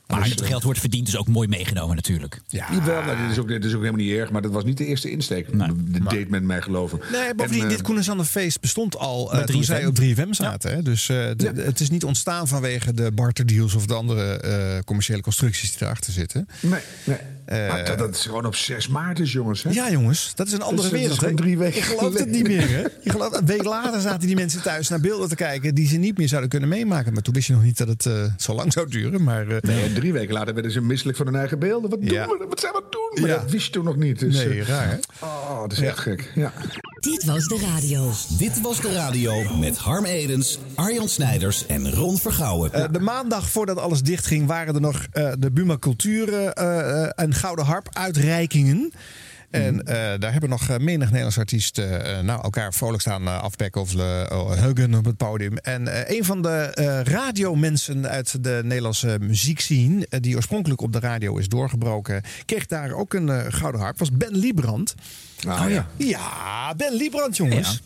Maar 0.07 0.23
Dus, 0.23 0.31
het 0.31 0.41
geld 0.43 0.63
wordt 0.63 0.81
verdiend, 0.81 1.07
dus 1.07 1.17
ook 1.17 1.29
mooi 1.29 1.49
meegenomen 1.49 1.97
natuurlijk. 1.97 2.41
Ja. 2.47 2.67
Jawel, 2.73 3.03
nou, 3.05 3.17
dit, 3.23 3.31
is 3.31 3.39
ook, 3.39 3.49
dit 3.49 3.65
is 3.65 3.75
ook 3.75 3.81
helemaal 3.81 4.05
niet 4.05 4.13
erg, 4.15 4.31
maar 4.31 4.43
dat 4.43 4.53
was 4.53 4.65
niet 4.65 4.79
de 4.79 4.87
eerste 4.87 5.11
insteek. 5.11 5.59
De 5.59 6.01
deed 6.09 6.29
men 6.29 6.47
mij 6.47 6.63
geloven. 6.63 7.01
Nee, 7.13 7.35
bovendien, 7.35 7.61
En, 7.63 7.69
eh, 7.69 7.73
dit 7.77 7.83
Koen 7.83 7.97
en 7.97 8.05
Sander 8.05 8.27
feest 8.27 8.61
bestond 8.61 8.97
al 8.97 9.33
eh, 9.33 9.39
toen 9.45 9.47
3FM. 9.63 9.63
zij 9.65 9.87
op 9.87 9.95
3FM 9.95 10.31
zaten. 10.33 10.71
Hè? 10.75 10.83
Dus 10.83 11.09
eh, 11.09 11.17
de- 11.37 11.53
het 11.65 11.81
is 11.81 11.91
niet 11.91 12.05
ontstaan 12.05 12.49
vanwege 12.49 12.93
de 12.95 13.11
barterdeals 13.13 13.75
of 13.75 13.87
de 13.87 13.95
andere 13.95 14.39
eh, 14.41 14.79
commerciële 14.85 15.21
constructies 15.21 15.71
die 15.77 15.87
erachter 15.87 16.13
zitten. 16.13 16.49
Nee, 16.61 16.81
nee. 17.05 17.17
Eh, 17.47 17.69
maar 17.69 17.85
dat, 17.85 17.99
dat 17.99 18.15
is 18.15 18.21
gewoon 18.21 18.47
op 18.47 18.55
6 18.55 18.89
maart 18.89 19.19
is, 19.19 19.33
jongens. 19.33 19.63
Hè? 19.63 19.71
Ja, 19.71 19.91
jongens, 19.91 20.33
dat 20.35 20.47
is 20.47 20.53
een 20.53 20.63
andere 20.63 20.77
Dus 20.83 20.91
dat 20.91 20.93
is 20.93 21.01
wereld. 21.01 21.19
gewoon 21.19 21.35
hè? 21.35 21.41
drie 21.43 21.59
weken 21.59 21.77
Je 21.77 21.83
gelooft 21.83 22.19
het 22.19 22.31
niet 22.31 22.47
meer, 22.47 22.69
hè? 22.69 22.81
Je 23.03 23.11
gelooft, 23.11 23.37
een 23.37 23.47
week 23.47 23.65
later 23.65 24.01
zaten 24.01 24.27
die 24.27 24.37
mensen 24.37 24.63
thuis 24.63 24.89
naar 24.89 25.01
beelden 25.01 25.29
te 25.29 25.35
kijken 25.35 25.75
die 25.75 25.89
ze 25.89 25.97
niet 25.97 26.19
meer 26.19 26.29
zouden 26.29 26.51
kunnen 26.51 26.69
meemaken. 26.69 27.13
Maar 27.13 27.23
toen 27.23 27.35
wist 27.35 27.47
je 27.47 27.53
nog 27.53 27.63
niet 27.63 27.79
dat 27.79 27.89
het 27.89 28.07
eh, 28.07 28.25
zo 28.37 28.55
lang 28.55 28.73
zou 28.73 28.89
duren. 28.91 29.23
Maar 29.23 29.49
eh, 29.49 29.57
Nee, 29.61 29.93
drie 29.93 30.13
weken 30.13 30.35
later 30.35 30.55
werden 30.55 30.73
ze 30.73 30.81
misselijk 30.81 31.17
van 31.17 31.27
hun 31.27 31.37
eigen 31.37 31.59
beelden. 31.59 31.91
Wat 31.91 32.01
doen 32.01 32.09
we? 32.09 32.47
Wat 32.49 32.61
zijn 32.61 32.73
we 32.73 32.79
aan 32.79 32.85
het 32.85 32.93
doen? 32.93 33.21
Maar 33.21 33.31
Ja. 33.31 33.37
dat 33.43 33.51
wist 33.51 33.67
je 33.67 33.73
toen 33.73 33.85
nog 33.85 33.97
niet. 33.97 34.19
Dus, 34.19 34.35
nee, 34.35 34.65
raar 34.65 34.89
hè? 34.89 34.97
Oh, 35.27 35.61
dat 35.61 35.73
is 35.73 35.81
echt 35.81 35.99
gek. 35.99 36.33
Ja. 36.35 36.53
Dit 37.01 37.25
was 37.25 37.45
de 37.45 37.59
radio. 37.75 38.11
Dit 38.39 38.61
was 38.61 38.81
de 38.81 38.93
radio 38.93 39.57
met 39.57 39.77
Harm 39.77 40.05
Edens, 40.05 40.59
Arjan 40.75 41.09
Snijders 41.09 41.67
en 41.67 41.91
Ron 41.95 42.19
Vergouwen. 42.19 42.73
Eh, 42.73 42.85
de 42.93 43.01
maandag 43.01 43.49
voordat 43.51 43.79
alles 43.79 44.03
dichtging 44.03 44.47
waren 44.47 44.75
er 44.75 44.81
nog 44.81 45.07
eh, 45.13 45.33
de 45.39 45.51
Buma 45.51 45.77
Cultuur 45.79 46.35
eh, 46.35 46.79
eh, 47.05 47.11
en 47.15 47.35
Gouden 47.37 47.65
Harp 47.65 47.89
uitreikingen. 47.93 48.93
En 49.51 49.87
eh, 49.87 49.95
daar 50.19 50.33
hebben 50.33 50.51
nog 50.51 50.69
eh, 50.69 50.77
menig 50.79 51.07
Nederlands 51.07 51.39
artiesten 51.39 52.05
eh, 52.17 52.21
nou, 52.23 52.43
elkaar 52.43 52.75
vrolijk 52.75 53.01
staan 53.01 53.23
uh, 53.23 53.43
afbekken 53.43 53.81
of 53.81 53.95
uh, 53.95 54.23
huggen 54.53 54.95
op 54.95 55.05
het 55.05 55.17
podium. 55.17 55.57
En 55.57 55.89
eh, 56.07 56.17
een 56.17 56.25
van 56.25 56.43
de 56.43 56.49
eh, 56.49 57.01
radiomensen 57.03 58.09
uit 58.09 58.45
de 58.45 58.61
Nederlandse 58.65 59.17
muziekscene, 59.21 60.07
eh, 60.11 60.21
die 60.21 60.37
oorspronkelijk 60.37 60.81
op 60.81 60.93
de 60.93 60.99
radio 61.01 61.37
is 61.37 61.49
doorgebroken, 61.49 62.23
kreeg 62.45 62.67
daar 62.67 62.93
ook 62.93 63.15
een 63.15 63.29
eh, 63.29 63.45
gouden 63.49 63.81
harp. 63.81 63.99
was 63.99 64.13
Ben 64.13 64.37
Liebrand. 64.37 64.95
Ah, 65.47 65.63
Oh, 65.65 65.71
ja. 65.71 65.87
Ja, 65.97 66.75
Ben 66.77 66.93
Liebrand, 66.93 67.37
jongens. 67.37 67.81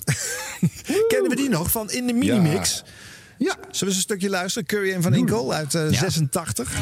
Kennen 1.08 1.30
we 1.30 1.36
die 1.36 1.48
nog 1.48 1.70
van 1.70 1.90
In 1.90 2.06
de 2.06 2.12
Minimix? 2.12 2.82
Ja. 3.38 3.52
Zullen 3.60 3.78
we 3.78 3.86
eens 3.86 3.94
een 3.96 4.00
stukje 4.00 4.30
luisteren? 4.30 4.68
Curry 4.68 4.92
en 4.92 5.02
Van 5.02 5.14
Inkel 5.14 5.52
uit 5.52 5.74
eh, 5.74 5.86
86. 5.88 6.72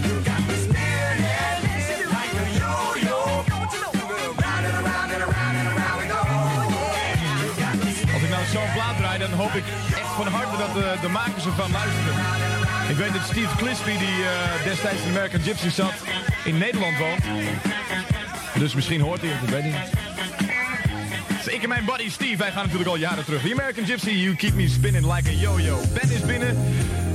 Ik 9.58 9.64
echt 9.90 10.12
van 10.16 10.26
harte 10.26 10.56
dat 10.56 10.72
de, 10.74 10.94
de 11.00 11.08
makers 11.08 11.44
ervan 11.44 11.70
luisteren. 11.70 12.14
Ik 12.88 12.96
weet 12.96 13.12
dat 13.12 13.22
Steve 13.24 13.56
Clispy, 13.56 13.98
die 13.98 14.18
eh, 14.24 14.64
destijds 14.64 15.02
in 15.02 15.08
American 15.08 15.40
Gypsy 15.40 15.70
zat, 15.70 15.92
in 16.44 16.58
Nederland 16.58 16.98
woont. 16.98 17.24
Dus 18.58 18.74
misschien 18.74 19.00
hoort 19.00 19.20
hij 19.20 19.30
het, 19.30 19.42
ik 19.42 19.48
weet 19.48 19.64
niet. 19.64 19.90
Dus 21.44 21.54
ik 21.54 21.62
en 21.62 21.68
mijn 21.68 21.84
buddy 21.84 22.10
Steve, 22.10 22.36
wij 22.36 22.50
gaan 22.50 22.62
natuurlijk 22.62 22.90
al 22.90 22.96
jaren 22.96 23.24
terug. 23.24 23.42
The 23.42 23.52
American 23.52 23.84
Gypsy, 23.84 24.10
You 24.10 24.34
Keep 24.34 24.54
Me 24.54 24.68
Spinning 24.68 25.14
Like 25.14 25.28
a 25.28 25.32
Yo-Yo. 25.32 25.80
Ben 25.92 26.10
is 26.10 26.20
binnen 26.20 26.56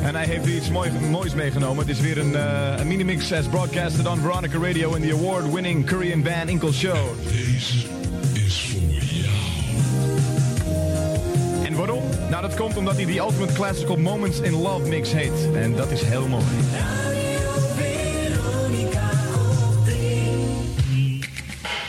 en 0.03 0.15
hij 0.15 0.25
heeft 0.25 0.45
weer 0.45 0.55
iets 0.55 0.69
mooi, 0.69 0.91
moois 0.91 1.33
meegenomen. 1.33 1.87
Het 1.87 1.95
is 1.95 1.99
weer 1.99 2.17
een, 2.17 2.35
eh, 2.35 2.73
een 2.77 2.87
mini-mix 2.87 3.33
as 3.33 3.47
broadcasted 3.47 4.07
on 4.07 4.19
Veronica 4.19 4.57
Radio 4.57 4.93
in 4.93 5.01
the 5.01 5.13
award-winning 5.13 5.85
Curry 5.85 6.13
and 6.13 6.27
Van 6.27 6.49
Inkel 6.49 6.71
Show. 6.71 6.97
Deze 7.27 7.77
is 8.33 8.67
voor 8.71 8.81
jou. 9.03 9.33
En 11.65 11.75
waarom? 11.75 12.12
Nou, 12.33 12.45
dat 12.45 12.55
komt 12.55 12.77
omdat 12.77 12.95
hij 12.95 13.05
die 13.05 13.19
Ultimate 13.19 13.53
Classical 13.53 13.97
Moments 13.97 14.39
in 14.39 14.51
Love 14.51 14.87
mix 14.87 15.11
heet. 15.11 15.55
En 15.55 15.75
dat 15.75 15.91
is 15.91 16.01
heel 16.01 16.27
mooi. 16.27 16.43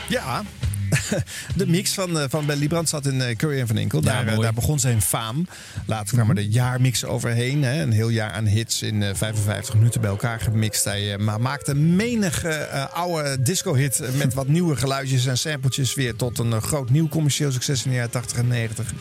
Ja. 0.07 0.43
De 1.55 1.67
mix 1.67 1.93
van, 1.93 2.17
uh, 2.17 2.23
van 2.29 2.45
Ben 2.45 2.57
Liebrand 2.57 2.89
zat 2.89 3.05
in 3.05 3.15
uh, 3.15 3.35
Curry 3.35 3.59
en 3.59 3.67
Van 3.67 3.77
Inkel. 3.77 4.01
Daar, 4.01 4.27
uh, 4.27 4.39
daar, 4.39 4.53
begon 4.53 4.79
zijn 4.79 5.01
faam. 5.01 5.47
Later 5.85 6.15
kwam 6.15 6.29
er 6.29 6.35
de 6.35 6.49
jaarmix 6.49 7.05
overheen. 7.05 7.63
Hè. 7.63 7.81
Een 7.81 7.91
heel 7.91 8.09
jaar 8.09 8.31
aan 8.31 8.45
hits 8.45 8.81
in 8.81 9.15
55 9.15 9.75
minuten 9.75 10.01
bij 10.01 10.09
elkaar 10.09 10.39
gemixt. 10.39 10.83
Hij 10.83 11.17
maar 11.17 11.41
maakte 11.41 11.75
menige 11.75 12.67
oude 12.93 13.41
disco-hit 13.41 14.01
met 14.17 14.33
wat 14.33 14.47
nieuwe 14.47 14.75
geluidjes 14.75 15.25
en 15.25 15.37
sampletjes 15.37 15.93
weer 15.93 16.15
tot 16.15 16.39
een 16.39 16.61
groot 16.61 16.89
nieuw 16.89 17.07
commercieel 17.07 17.51
succes 17.51 17.83
in 17.83 17.89
de 17.89 17.95
jaren 17.95 18.11
80 18.11 18.37
en 18.37 18.47
90. 18.47 18.93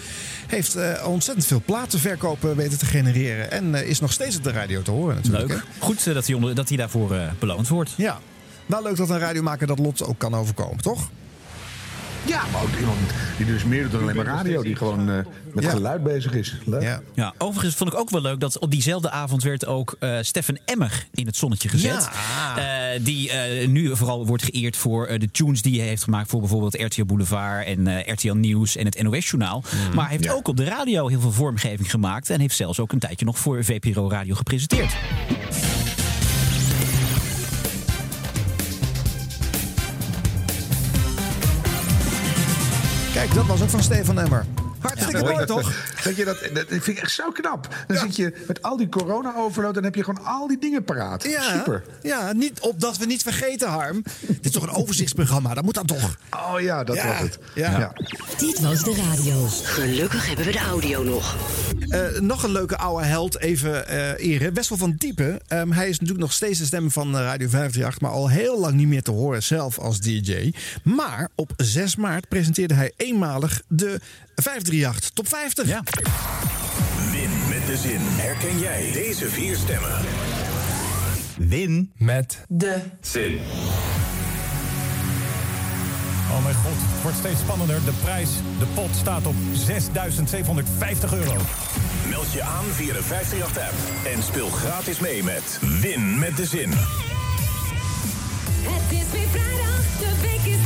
Heeft 0.47 0.77
ontzettend 1.05 1.47
veel 1.47 1.63
platenverkopen 1.65 2.57
weten 2.57 2.79
te 2.79 2.87
genereren. 2.87 3.51
En 3.51 3.75
is 3.75 4.01
nog 4.01 4.13
steeds 4.13 4.37
op 4.37 4.45
de 4.45 4.53
radio 4.53 4.83
te 4.83 4.91
horen 4.91 5.15
natuurlijk. 5.15 5.49
Leuk. 5.49 5.59
Hè? 5.59 5.65
Goed 5.79 6.05
dat 6.05 6.27
hij, 6.27 6.35
onder, 6.35 6.55
dat 6.55 6.69
hij 6.69 6.77
daarvoor 6.77 7.17
beloond 7.39 7.69
wordt. 7.69 7.91
Ja. 7.97 8.19
Wel 8.67 8.83
leuk 8.83 8.97
dat 8.97 9.11
een 9.11 9.19
radiomaker 9.19 9.67
dat 9.67 9.79
lot 9.79 10.05
ook 10.05 10.19
kan 10.19 10.35
overkomen, 10.35 10.83
toch? 10.83 11.11
Ja, 12.27 12.43
maar 12.53 12.63
ook 12.63 12.77
iemand 12.79 12.99
die 13.37 13.47
dus 13.47 13.65
meer 13.65 13.83
doet 13.83 13.93
dan 13.93 14.03
alleen 14.03 14.17
maar 14.17 14.25
radio. 14.25 14.63
Die 14.63 14.77
gewoon 14.77 15.11
uh, 15.11 15.19
met 15.53 15.65
ja. 15.65 15.71
geluid 15.71 16.03
bezig 16.03 16.33
is. 16.33 16.57
Leuk. 16.65 16.83
Ja. 16.83 17.01
ja, 17.15 17.35
overigens 17.39 17.75
vond 17.75 17.93
ik 17.93 17.99
ook 17.99 18.11
wel 18.11 18.21
leuk 18.21 18.41
dat 18.41 18.59
op 18.59 18.71
diezelfde 18.71 19.11
avond 19.11 19.43
werd 19.43 19.67
ook 19.67 19.97
uh, 20.01 20.19
Stefan 20.21 20.59
Emmer 20.65 21.07
in 21.15 21.27
het 21.27 21.37
zonnetje 21.37 21.69
gezet. 21.69 22.09
Ja. 22.57 22.95
Uh, 22.95 23.05
die 23.05 23.33
nu 23.67 23.97
vooral 23.97 24.27
wordt 24.27 24.43
geëerd 24.43 24.77
voor 24.77 25.19
de 25.19 25.31
tunes 25.31 25.63
die 25.63 25.79
hij 25.79 25.89
heeft 25.89 26.03
gemaakt 26.03 26.31
voor 26.31 26.41
bijvoorbeeld 26.41 26.81
RTL 26.81 27.05
Boulevard 27.05 27.67
en 27.67 28.13
RTL 28.13 28.35
Nieuws 28.35 28.77
en 28.77 28.85
het 28.85 29.03
NOS 29.03 29.31
Journaal. 29.31 29.63
Mm, 29.73 29.95
maar 29.95 30.05
hij 30.05 30.13
heeft 30.13 30.25
ja. 30.25 30.33
ook 30.33 30.49
op 30.49 30.57
de 30.57 30.65
radio 30.65 31.09
heel 31.09 31.21
veel 31.21 31.33
vormgeving 31.33 31.91
gemaakt 31.91 32.31
en 32.31 32.41
heeft 32.41 32.57
zelfs 32.57 32.81
ook 32.81 32.93
een 32.93 32.99
tijdje 32.99 33.25
nog 33.25 33.39
voor 33.39 33.65
VPRO 33.65 34.11
Radio 34.11 34.35
gepresenteerd. 34.35 34.93
Dat 43.35 43.47
was 43.47 43.63
ook 43.63 43.71
van 43.71 43.83
Stefan 43.83 44.19
Emmer. 44.19 44.64
Hartstikke 44.89 45.17
ja, 45.17 45.33
mooi, 45.33 45.37
dat, 45.37 45.47
toch? 45.47 45.73
Dat 46.05 46.17
je 46.17 46.25
dat, 46.25 46.39
dat 46.53 46.65
vind 46.69 46.87
ik 46.87 46.99
echt 46.99 47.13
zo 47.13 47.31
knap. 47.31 47.69
Dan 47.87 47.97
ja. 47.97 48.03
zit 48.03 48.17
je 48.17 48.45
met 48.47 48.63
al 48.63 48.77
die 48.77 48.89
corona-overload... 48.89 49.75
dan 49.75 49.85
heb 49.85 49.95
je 49.95 50.05
gewoon 50.05 50.25
al 50.25 50.47
die 50.47 50.59
dingen 50.59 50.85
paraat. 50.85 51.23
Ja, 51.23 51.43
Super. 51.43 51.85
Ja, 52.03 52.33
niet, 52.33 52.61
opdat 52.61 52.97
we 52.97 53.07
niet 53.07 53.23
vergeten, 53.23 53.69
Harm. 53.69 54.03
Dit 54.21 54.45
is 54.45 54.51
toch 54.51 54.63
een 54.63 54.71
overzichtsprogramma? 54.71 55.55
Dat 55.55 55.65
moet 55.65 55.75
dan 55.75 55.87
toch? 55.87 56.17
Oh 56.31 56.61
ja, 56.61 56.85
dat 56.85 56.97
ja. 56.97 57.07
was 57.07 57.19
het. 57.19 57.39
Ja. 57.55 57.79
ja. 57.79 57.93
Dit 58.39 58.61
was 58.61 58.85
de 58.85 58.95
radio. 58.95 59.47
Gelukkig 59.63 60.27
hebben 60.27 60.45
we 60.45 60.53
de 60.53 60.59
audio 60.59 61.03
nog. 61.03 61.37
Uh, 61.89 62.21
nog 62.21 62.43
een 62.43 62.53
leuke 62.53 62.77
oude 62.77 63.05
held, 63.05 63.39
even 63.39 63.85
uh, 63.91 64.11
eren. 64.19 64.55
Wessel 64.55 64.77
van 64.77 64.95
Diepen. 64.99 65.41
Um, 65.49 65.73
hij 65.73 65.89
is 65.89 65.93
natuurlijk 65.93 66.21
nog 66.21 66.33
steeds 66.33 66.59
de 66.59 66.65
stem 66.65 66.91
van 66.91 67.17
Radio 67.17 67.49
538... 67.49 68.01
maar 68.01 68.11
al 68.11 68.29
heel 68.29 68.61
lang 68.61 68.75
niet 68.75 68.89
meer 68.89 69.03
te 69.03 69.11
horen 69.11 69.43
zelf 69.43 69.79
als 69.79 70.01
DJ. 70.01 70.53
Maar 70.83 71.29
op 71.35 71.53
6 71.57 71.97
maart 71.97 72.29
presenteerde 72.29 72.75
hij 72.75 72.93
eenmalig 72.97 73.63
de 73.69 74.01
538 74.35 75.11
Top 75.11 75.29
50. 75.29 75.69
Ja. 75.69 75.83
Win 77.11 77.31
met 77.49 77.67
de 77.67 77.77
zin. 77.77 78.01
Herken 78.01 78.59
jij 78.59 78.91
deze 78.93 79.29
vier 79.29 79.57
stemmen? 79.57 80.01
Win 81.37 81.93
met 81.97 82.45
de 82.49 82.83
zin. 83.01 83.41
Oh 86.31 86.43
mijn 86.43 86.55
god, 86.55 86.73
het 86.77 87.03
wordt 87.03 87.19
steeds 87.19 87.41
spannender. 87.41 87.85
De 87.85 87.93
prijs, 88.03 88.31
de 88.59 88.67
pot 88.75 88.91
staat 88.97 89.27
op 89.27 89.35
6.750 89.35 91.13
euro. 91.13 91.37
Meld 92.09 92.33
je 92.33 92.43
aan 92.43 92.65
via 92.65 92.93
de 92.93 93.03
538-app 93.03 93.75
en 94.15 94.23
speel 94.23 94.49
gratis 94.49 94.99
mee 94.99 95.23
met 95.23 95.59
Win 95.81 96.19
met 96.19 96.37
de 96.37 96.47
Zin. 96.47 96.71
Het 98.63 98.93
is 98.93 99.11
weer 99.13 99.29
vrijdag, 99.29 99.83
de 99.99 100.21
week 100.23 100.55
is 100.55 100.64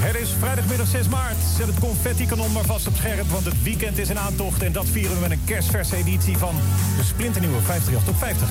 Het 0.00 0.16
is 0.16 0.30
vrijdagmiddag 0.38 0.86
6 0.86 1.08
maart. 1.08 1.36
Zet 1.56 1.66
het 1.66 1.78
confetti-kanon 1.80 2.52
maar 2.52 2.64
vast 2.64 2.86
op 2.86 2.96
scherp, 2.96 3.28
want 3.30 3.44
het 3.44 3.62
weekend 3.62 3.98
is 3.98 4.08
in 4.08 4.18
aantocht. 4.18 4.62
En 4.62 4.72
dat 4.72 4.86
vieren 4.86 5.14
we 5.14 5.20
met 5.20 5.30
een 5.30 5.44
kerstverse 5.44 5.96
editie 5.96 6.38
van 6.38 6.54
de 6.96 7.02
splinternieuwe 7.04 7.60
538 7.60 8.04
Top 8.04 8.16
50. 8.18 8.48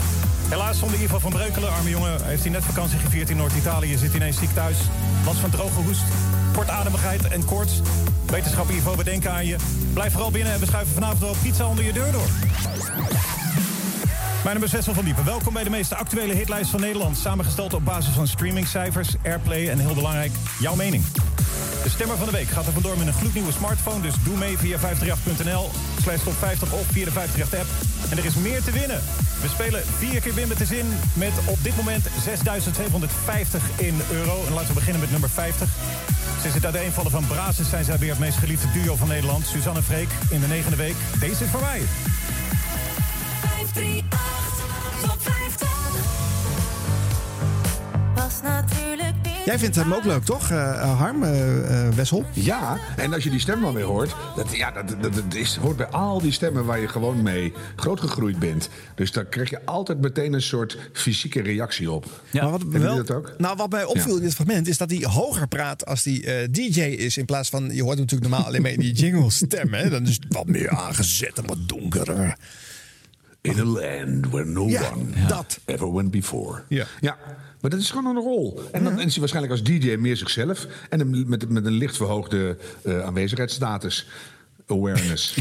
Helaas 0.50 0.80
zonder 0.80 1.02
Ivo 1.02 1.20
van 1.20 1.32
Breukelen, 1.32 1.72
arme 1.74 1.90
jongen, 1.90 2.26
heeft 2.26 2.42
hij 2.42 2.52
net 2.52 2.64
vakantie 2.64 3.00
gevierd 3.00 3.30
in 3.30 3.38
Noord-Italië. 3.38 3.98
Zit 3.98 4.14
ineens 4.14 4.38
ziek 4.38 4.54
thuis. 4.54 4.78
Last 5.26 5.40
van 5.40 5.50
droge 5.50 5.82
hoest, 5.82 6.04
kortademigheid 6.54 7.28
en 7.28 7.46
koorts. 7.46 7.82
Wetenschap 8.26 8.70
Ivo, 8.70 8.96
we 8.96 9.04
denken 9.04 9.32
aan 9.32 9.46
je. 9.46 9.56
Blijf 9.94 10.12
vooral 10.12 10.32
binnen 10.32 10.54
en 10.54 10.60
we 10.60 10.66
schuiven 10.66 10.94
vanavond 10.94 11.20
wel 11.20 11.36
pizza 11.42 11.68
onder 11.68 11.86
je 11.86 11.94
deur 11.94 12.12
door. 12.12 12.28
Mijn 14.44 14.56
naam 14.56 14.64
is 14.64 14.72
Wessel 14.72 14.94
van 14.94 15.06
Diepen. 15.06 15.26
Welkom 15.26 15.54
bij 15.54 15.64
de 15.64 15.70
meest 15.70 15.94
actuele 15.94 16.34
hitlijst 16.34 16.70
van 16.70 16.80
Nederland. 16.80 17.18
Samengesteld 17.18 17.74
op 17.74 17.86
basis 17.86 18.14
van 18.14 18.28
streamingcijfers, 18.28 19.10
airplay 19.24 19.70
en 19.70 19.80
heel 19.80 19.94
belangrijk, 19.94 20.32
jouw 20.60 20.76
mening. 20.76 21.04
De 21.84 21.90
stemmer 21.90 22.18
van 22.18 22.26
de 22.26 22.32
week 22.32 22.48
gaat 22.48 22.66
er 22.66 22.72
vandoor 22.74 22.98
met 22.98 23.08
een 23.08 23.14
gloednieuwe 23.14 23.52
smartphone. 23.52 24.02
Dus 24.02 24.14
doe 24.24 24.38
mee 24.38 24.58
via 24.58 24.78
538.nl 24.78 25.70
slash 26.02 26.24
top 26.24 26.34
50 26.34 26.74
of 26.74 26.86
via 26.86 27.06
de 27.06 27.12
538-app. 27.12 27.66
En 28.10 28.18
er 28.18 28.26
is 28.26 28.36
meer 28.36 28.64
te 28.64 28.72
winnen. 28.72 29.02
We 29.42 29.48
spelen 29.48 29.84
vier 29.98 30.22
keer 30.22 30.34
Win 30.34 30.48
met 30.48 30.58
Zin 30.68 30.86
met 31.14 31.34
op 31.46 31.64
dit 31.64 31.76
moment 31.76 32.08
6.750 32.08 32.12
in 33.76 34.02
euro. 34.12 34.44
En 34.48 34.54
laten 34.54 34.68
we 34.68 34.74
beginnen 34.74 35.02
met 35.02 35.12
nummer 35.12 35.30
50. 35.30 35.70
Sinds 36.42 36.56
het 36.56 36.66
uiteenvallen 36.66 37.12
van 37.12 37.28
Brazos 37.28 37.70
zijn 37.70 37.84
zij 37.84 37.98
weer 37.98 38.10
het 38.10 38.20
meest 38.20 38.38
geliefde 38.38 38.72
duo 38.72 38.96
van 38.96 39.08
Nederland. 39.08 39.46
Suzanne 39.48 39.84
Freek 39.84 40.10
in 40.30 40.40
de 40.40 40.48
negende 40.48 40.78
week. 40.78 40.96
Deze 41.20 41.44
is 41.44 41.50
voor 41.50 41.62
mij. 41.62 41.82
Jij 49.50 49.60
vindt 49.60 49.76
hem 49.76 49.94
ook 49.94 50.04
leuk, 50.04 50.24
toch, 50.24 50.52
eh, 50.52 50.98
Harm, 50.98 51.24
eh, 51.24 51.88
eh, 51.88 51.94
Wessel? 51.94 52.26
Ja, 52.34 52.78
en 52.98 53.14
als 53.14 53.24
je 53.24 53.30
die 53.30 53.40
stem 53.40 53.62
dan 53.62 53.74
weer 53.74 53.84
hoort, 53.84 54.16
dat, 54.36 54.56
ja, 54.56 54.72
dat, 54.72 54.90
dat, 55.02 55.14
dat 55.14 55.34
is, 55.34 55.56
hoort 55.56 55.78
bij 55.78 55.88
al 55.88 56.22
die 56.22 56.32
stemmen 56.32 56.66
waar 56.66 56.80
je 56.80 56.88
gewoon 56.88 57.24
mee 57.24 57.54
grootgegroeid 57.76 58.40
bent. 58.40 58.70
Dus 58.96 59.12
daar 59.12 59.26
krijg 59.26 59.50
je 59.50 59.66
altijd 59.66 60.02
meteen 60.02 60.34
een 60.34 60.42
soort 60.42 60.78
fysieke 60.94 61.42
reactie 61.42 61.92
op. 61.92 62.06
Maar 62.34 62.52
wat, 62.52 62.64
wel, 62.64 62.96
dat 62.96 63.12
ook? 63.12 63.34
Nou, 63.38 63.56
wat 63.56 63.70
mij 63.70 63.86
opviel 63.86 64.16
in 64.16 64.22
dit 64.22 64.34
fragment 64.34 64.68
is 64.68 64.78
dat 64.78 64.90
hij 64.90 65.06
hoger 65.10 65.48
praat 65.48 65.86
als 65.86 66.04
hij 66.04 66.24
eh, 66.24 66.48
DJ 66.52 66.82
is. 66.82 67.18
In 67.18 67.26
plaats 67.26 67.50
van, 67.50 67.64
je 67.64 67.82
hoort 67.82 67.98
hem 67.98 68.06
natuurlijk 68.06 68.30
normaal 68.30 68.48
alleen 68.48 68.62
maar 68.62 68.72
in 68.72 68.80
die 68.80 68.94
jingle 68.94 69.30
stem. 69.30 69.74
Hè? 69.74 69.90
Dan 69.90 70.08
is 70.08 70.16
het 70.16 70.26
wat 70.30 70.48
meer 70.48 70.70
aangezet 70.70 71.38
en 71.38 71.48
wat 71.48 71.68
donkerder. 71.68 72.38
In 73.42 73.60
a 73.60 73.64
land 73.64 74.30
where 74.30 74.46
no 74.46 74.68
Ja, 74.68 74.92
one 74.94 75.28
dat. 75.28 75.60
ever 75.66 75.94
went 75.94 76.12
before. 76.12 76.64
Ja. 76.68 76.86
ja, 77.00 77.18
maar 77.62 77.70
dat 77.72 77.80
is 77.80 77.90
gewoon 77.92 78.06
een 78.16 78.24
rol. 78.24 78.62
En 78.72 78.84
dan 78.84 79.00
is 79.00 79.12
hij 79.12 79.20
waarschijnlijk 79.20 79.54
als 79.54 79.64
DJ 79.64 79.96
meer 79.96 80.18
zichzelf. 80.18 80.68
En 80.90 81.00
een, 81.00 81.26
met, 81.28 81.50
met 81.50 81.66
een 81.66 81.72
licht 81.74 81.98
verhoogde 81.98 82.58
eh, 82.84 83.02
aanwezigheidsstatus. 83.02 84.08
Awareness. 84.68 85.36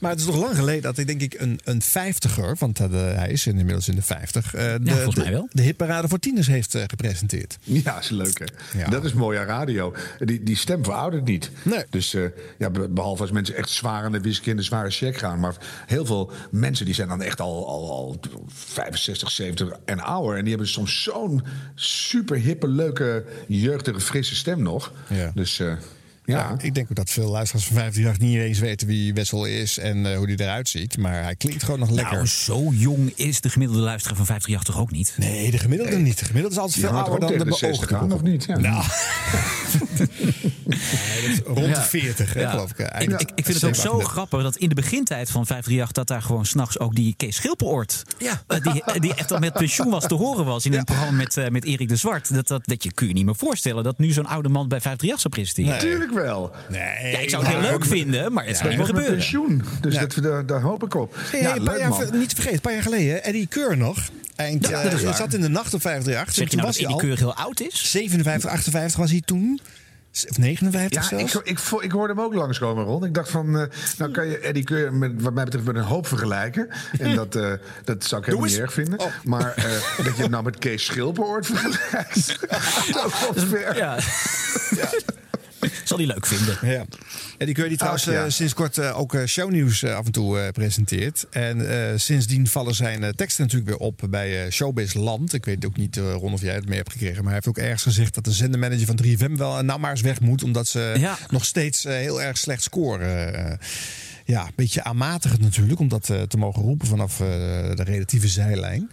Maar 0.00 0.10
het 0.10 0.20
is 0.20 0.26
nog 0.26 0.36
lang 0.36 0.56
geleden 0.56 0.82
dat 0.82 0.98
ik 0.98 1.06
denk 1.06 1.20
ik 1.20 1.34
een, 1.40 1.60
een 1.64 1.82
vijftiger, 1.82 2.56
want 2.58 2.80
eh, 2.80 2.88
hij 2.90 3.30
is 3.30 3.46
inmiddels 3.46 3.88
in 3.88 3.94
de 3.96 4.02
vijftig, 4.02 4.54
eh, 4.54 4.74
de, 4.80 4.90
volgens 4.90 5.14
mij 5.16 5.24
de- 5.24 5.30
wel. 5.30 5.48
de 5.52 5.62
hitparade 5.62 6.08
voor 6.08 6.18
tieners 6.18 6.46
heeft 6.46 6.74
eh, 6.74 6.82
gepresenteerd. 6.86 7.58
Ja, 7.62 7.98
is 7.98 8.08
leuk 8.08 8.38
hè. 8.38 8.78
Ja. 8.78 8.88
Dat 8.88 9.04
is 9.04 9.12
mooi 9.12 9.38
aan 9.38 9.46
radio. 9.46 9.94
Die, 10.18 10.42
die 10.42 10.56
stem 10.56 10.84
veroudert 10.84 11.24
niet. 11.24 11.50
Nee. 11.62 11.84
Dus 11.90 12.14
eh, 12.14 12.22
ja, 12.58 12.70
be- 12.70 12.88
behalve 12.88 13.22
als 13.22 13.30
mensen 13.30 13.54
echt 13.56 13.68
zwaar 13.70 14.04
aan 14.04 14.12
de 14.12 14.20
whisky 14.20 14.50
en 14.50 14.56
de 14.56 14.62
zware 14.62 14.90
check 14.90 15.16
gaan. 15.18 15.40
Maar 15.40 15.56
heel 15.86 16.06
veel 16.06 16.30
mensen 16.50 16.84
die 16.84 16.94
zijn 16.94 17.08
dan 17.08 17.22
echt 17.22 17.40
al, 17.40 17.66
al, 17.68 17.90
al 17.90 18.20
65, 18.48 19.30
70 19.30 19.68
en 19.84 20.00
ouder. 20.00 20.36
En 20.36 20.40
die 20.42 20.50
hebben 20.50 20.68
soms 20.68 21.02
zo'n 21.02 21.42
super 21.74 22.36
hippe, 22.36 22.68
leuke, 22.68 23.24
jeugdige, 23.48 24.00
frisse 24.00 24.34
stem 24.34 24.62
nog. 24.62 24.92
Ja. 25.08 25.30
Dus 25.34 25.62
ja. 26.26 26.54
Ik 26.60 26.74
denk 26.74 26.90
ook 26.90 26.96
dat 26.96 27.10
veel 27.10 27.30
luisteraars 27.30 27.66
van 27.66 27.76
538 27.76 28.28
niet 28.28 28.48
eens 28.48 28.58
weten 28.58 28.86
wie 28.86 29.14
Wessel 29.14 29.44
is 29.44 29.78
en 29.78 30.06
eh, 30.06 30.16
hoe 30.16 30.26
hij 30.26 30.36
eruit 30.36 30.68
ziet. 30.68 30.98
Maar 30.98 31.22
hij 31.22 31.36
klinkt 31.36 31.62
gewoon 31.62 31.80
nog 31.80 31.90
lekker. 31.90 32.14
Nou, 32.14 32.26
zo 32.26 32.70
jong 32.72 33.12
is 33.16 33.40
de 33.40 33.48
gemiddelde 33.48 33.82
luisteraar 33.82 34.16
van 34.16 34.26
538 34.26 34.74
toch 34.74 34.82
ook 34.82 34.90
niet? 34.90 35.14
Nee, 35.18 35.50
de 35.50 35.58
gemiddelde 35.58 35.96
niet. 35.96 36.18
De 36.18 36.24
gemiddelde 36.24 36.56
is 36.56 36.62
altijd 36.62 36.80
veel 36.80 36.96
ouder 36.98 37.20
dan 37.20 37.28
de 37.28 37.34
tegen 37.34 37.50
de 37.50 37.56
60 37.56 37.88
beoogde 37.88 38.14
of 38.14 38.22
niet? 38.22 38.44
Ja. 38.44 38.58
Nou. 38.58 38.84
Is 40.68 41.40
rond 41.44 41.74
de 41.74 41.80
40, 41.80 42.34
hè, 42.34 42.40
Ja. 42.40 42.50
geloof 42.50 42.70
ik. 42.70 42.78
Ik, 42.78 43.20
ik, 43.20 43.30
ik 43.34 43.44
vind 43.44 43.60
het 43.60 43.64
ook 43.64 43.74
zo 43.74 43.80
37. 43.80 44.10
grappig 44.10 44.42
dat 44.42 44.56
in 44.56 44.68
de 44.68 44.74
begintijd 44.74 45.30
van 45.30 45.46
538... 45.46 45.92
dat 45.92 46.06
daar 46.06 46.22
gewoon 46.22 46.46
s'nachts 46.46 46.78
ook 46.78 46.94
die 46.94 47.14
Kees 47.16 47.36
Schilperoort... 47.36 48.02
Ja. 48.18 48.42
eh, 48.46 48.60
die, 48.62 48.82
eh, 48.84 49.00
die 49.00 49.14
echt 49.14 49.32
al 49.32 49.38
met 49.38 49.52
pensioen 49.52 49.90
was 49.90 50.06
te 50.06 50.14
horen 50.14 50.44
was... 50.44 50.66
in 50.66 50.74
een 50.74 50.84
programma 50.84 51.16
met, 51.16 51.36
eh, 51.36 51.48
met 51.48 51.64
Erik 51.64 51.88
de 51.88 51.96
Zwart. 51.96 52.34
Dat, 52.34 52.48
dat, 52.48 52.66
dat 52.66 52.82
je, 52.82 52.92
kun 52.92 53.06
je 53.08 53.12
niet 53.12 53.24
meer 53.24 53.36
voorstellen 53.36 53.84
dat 53.84 53.98
nu 53.98 54.10
zo'n 54.12 54.26
oude 54.26 54.48
man 54.48 54.68
bij 54.68 54.80
538 54.80 55.20
zou 55.20 55.34
presenteren. 55.34 55.70
Natuurlijk 55.70 56.12
wel. 56.26 56.54
Nee, 56.68 57.12
Ja, 57.12 57.18
ik 57.18 57.30
zou 57.30 57.44
het 57.44 57.52
heel 57.52 57.70
leuk 57.70 57.84
vinden, 57.84 58.32
maar 58.32 58.46
het 58.46 58.56
zou 58.56 58.68
niet 58.68 58.78
meer 58.78 58.86
gebeuren. 58.86 59.12
pensioen. 59.12 59.62
Dus 59.80 59.98
dat, 59.98 60.18
daar, 60.22 60.46
daar 60.46 60.60
hoop 60.60 60.84
ik 60.84 60.94
op. 60.94 61.14
Hey, 61.18 61.40
ja, 61.40 61.54
niet 62.12 62.28
te 62.28 62.34
vergeten, 62.34 62.52
een 62.54 62.60
paar 62.60 62.72
jaar 62.72 62.82
geleden, 62.82 63.24
Eddie 63.24 63.46
Keur 63.46 63.76
nog. 63.76 63.98
Eind, 64.36 64.68
Ja, 64.68 64.82
eh, 64.82 64.90
dat 64.90 65.00
is 65.02 65.16
zat 65.16 65.34
in 65.34 65.40
de 65.40 65.48
nacht 65.48 65.74
op 65.74 65.80
538. 65.80 66.34
Zeg 66.34 66.44
je 66.44 66.50
toen 66.50 66.58
nou 66.58 66.66
was 66.68 66.76
dat 66.76 66.86
hij 66.86 66.94
Eddie 66.94 67.08
Keur 67.08 67.18
heel 67.18 67.34
oud 67.44 67.60
is? 67.60 67.90
57, 67.90 68.50
58 68.50 68.96
was 68.96 69.10
hij 69.10 69.22
toen. 69.24 69.60
Of 70.24 70.38
59 70.38 71.02
Ja, 71.02 71.08
zelfs. 71.08 71.34
ik, 71.34 71.40
ik, 71.44 71.58
ik 71.82 71.90
hoorde 71.90 72.14
hem 72.14 72.22
ook 72.22 72.34
langskomen, 72.34 72.84
Ron. 72.84 73.04
Ik 73.04 73.14
dacht 73.14 73.30
van, 73.30 73.58
eh, 73.58 73.66
nou 73.98 74.10
kan 74.10 74.26
je 74.26 74.38
Eddie 74.38 74.64
Keur 74.64 74.92
met, 74.94 75.22
wat 75.22 75.34
mij 75.34 75.44
betreft 75.44 75.66
met 75.66 75.76
een 75.76 75.82
hoop 75.82 76.06
vergelijken. 76.06 76.68
En 76.98 77.14
dat, 77.14 77.34
eh, 77.34 77.52
dat 77.84 78.04
zou 78.04 78.20
ik 78.20 78.26
helemaal 78.26 78.48
niet 78.48 78.58
erg 78.58 78.72
vinden. 78.72 78.98
Oh. 79.00 79.06
Maar 79.24 79.54
eh, 79.54 79.64
dat 80.04 80.16
je 80.16 80.22
het 80.22 80.30
nou 80.30 80.44
met 80.44 80.58
Kees 80.58 80.84
Schilperoort 80.84 81.46
vergelijkt. 81.46 82.38
dat 82.92 83.20
wel 83.20 83.46
ver. 83.46 83.76
Ja. 83.76 83.98
Zal 85.86 85.96
hij 85.96 86.06
leuk 86.06 86.26
vinden. 86.26 86.58
Ja. 86.62 86.84
Keur 87.52 87.68
die 87.68 87.76
trouwens 87.76 88.08
Ach, 88.08 88.12
ja. 88.14 88.24
eh, 88.24 88.30
sinds 88.30 88.54
kort 88.54 88.78
eh, 88.78 88.98
ook 88.98 89.14
eh, 89.14 89.24
shownieuws 89.24 89.84
af 89.84 90.06
en 90.06 90.12
toe 90.12 90.50
presenteert. 90.52 91.26
En 91.30 92.00
sindsdien 92.00 92.46
vallen 92.46 92.74
zijn 92.74 93.14
teksten 93.16 93.44
natuurlijk 93.44 93.70
weer 93.70 93.86
op 93.86 94.02
bij 94.10 94.50
Showbiz 94.50 94.94
Land. 94.94 95.32
Ik 95.32 95.44
weet 95.44 95.66
ook 95.66 95.76
niet, 95.76 95.96
Ron, 95.96 96.32
of 96.32 96.40
jij 96.40 96.54
het 96.54 96.66
mee 96.68 96.76
hebt 96.76 96.92
gekregen. 96.92 97.16
Maar 97.16 97.24
hij 97.24 97.34
heeft 97.34 97.48
ook 97.48 97.58
ergens 97.58 97.82
gezegd 97.82 98.14
dat 98.14 98.24
de 98.24 98.32
zendermanager 98.32 98.86
van 98.86 98.98
3FM 99.04 99.32
wel 99.36 99.62
nou 99.64 99.80
maar 99.80 99.90
eens 99.90 100.00
weg 100.00 100.20
moet. 100.20 100.42
Omdat 100.42 100.66
ze 100.66 100.94
Ja. 100.98 101.18
nog 101.30 101.44
steeds 101.44 101.82
heel 101.84 102.22
erg 102.22 102.38
slecht 102.38 102.62
scoren. 102.62 103.58
Ja, 104.24 104.44
een 104.46 104.52
beetje 104.56 104.82
aanmatigend 104.84 105.40
natuurlijk 105.40 105.80
om 105.80 105.88
dat 105.88 106.04
te 106.04 106.36
mogen 106.38 106.62
roepen 106.62 106.86
vanaf 106.86 107.16
de 107.16 107.82
relatieve 107.84 108.28
zijlijn. 108.28 108.90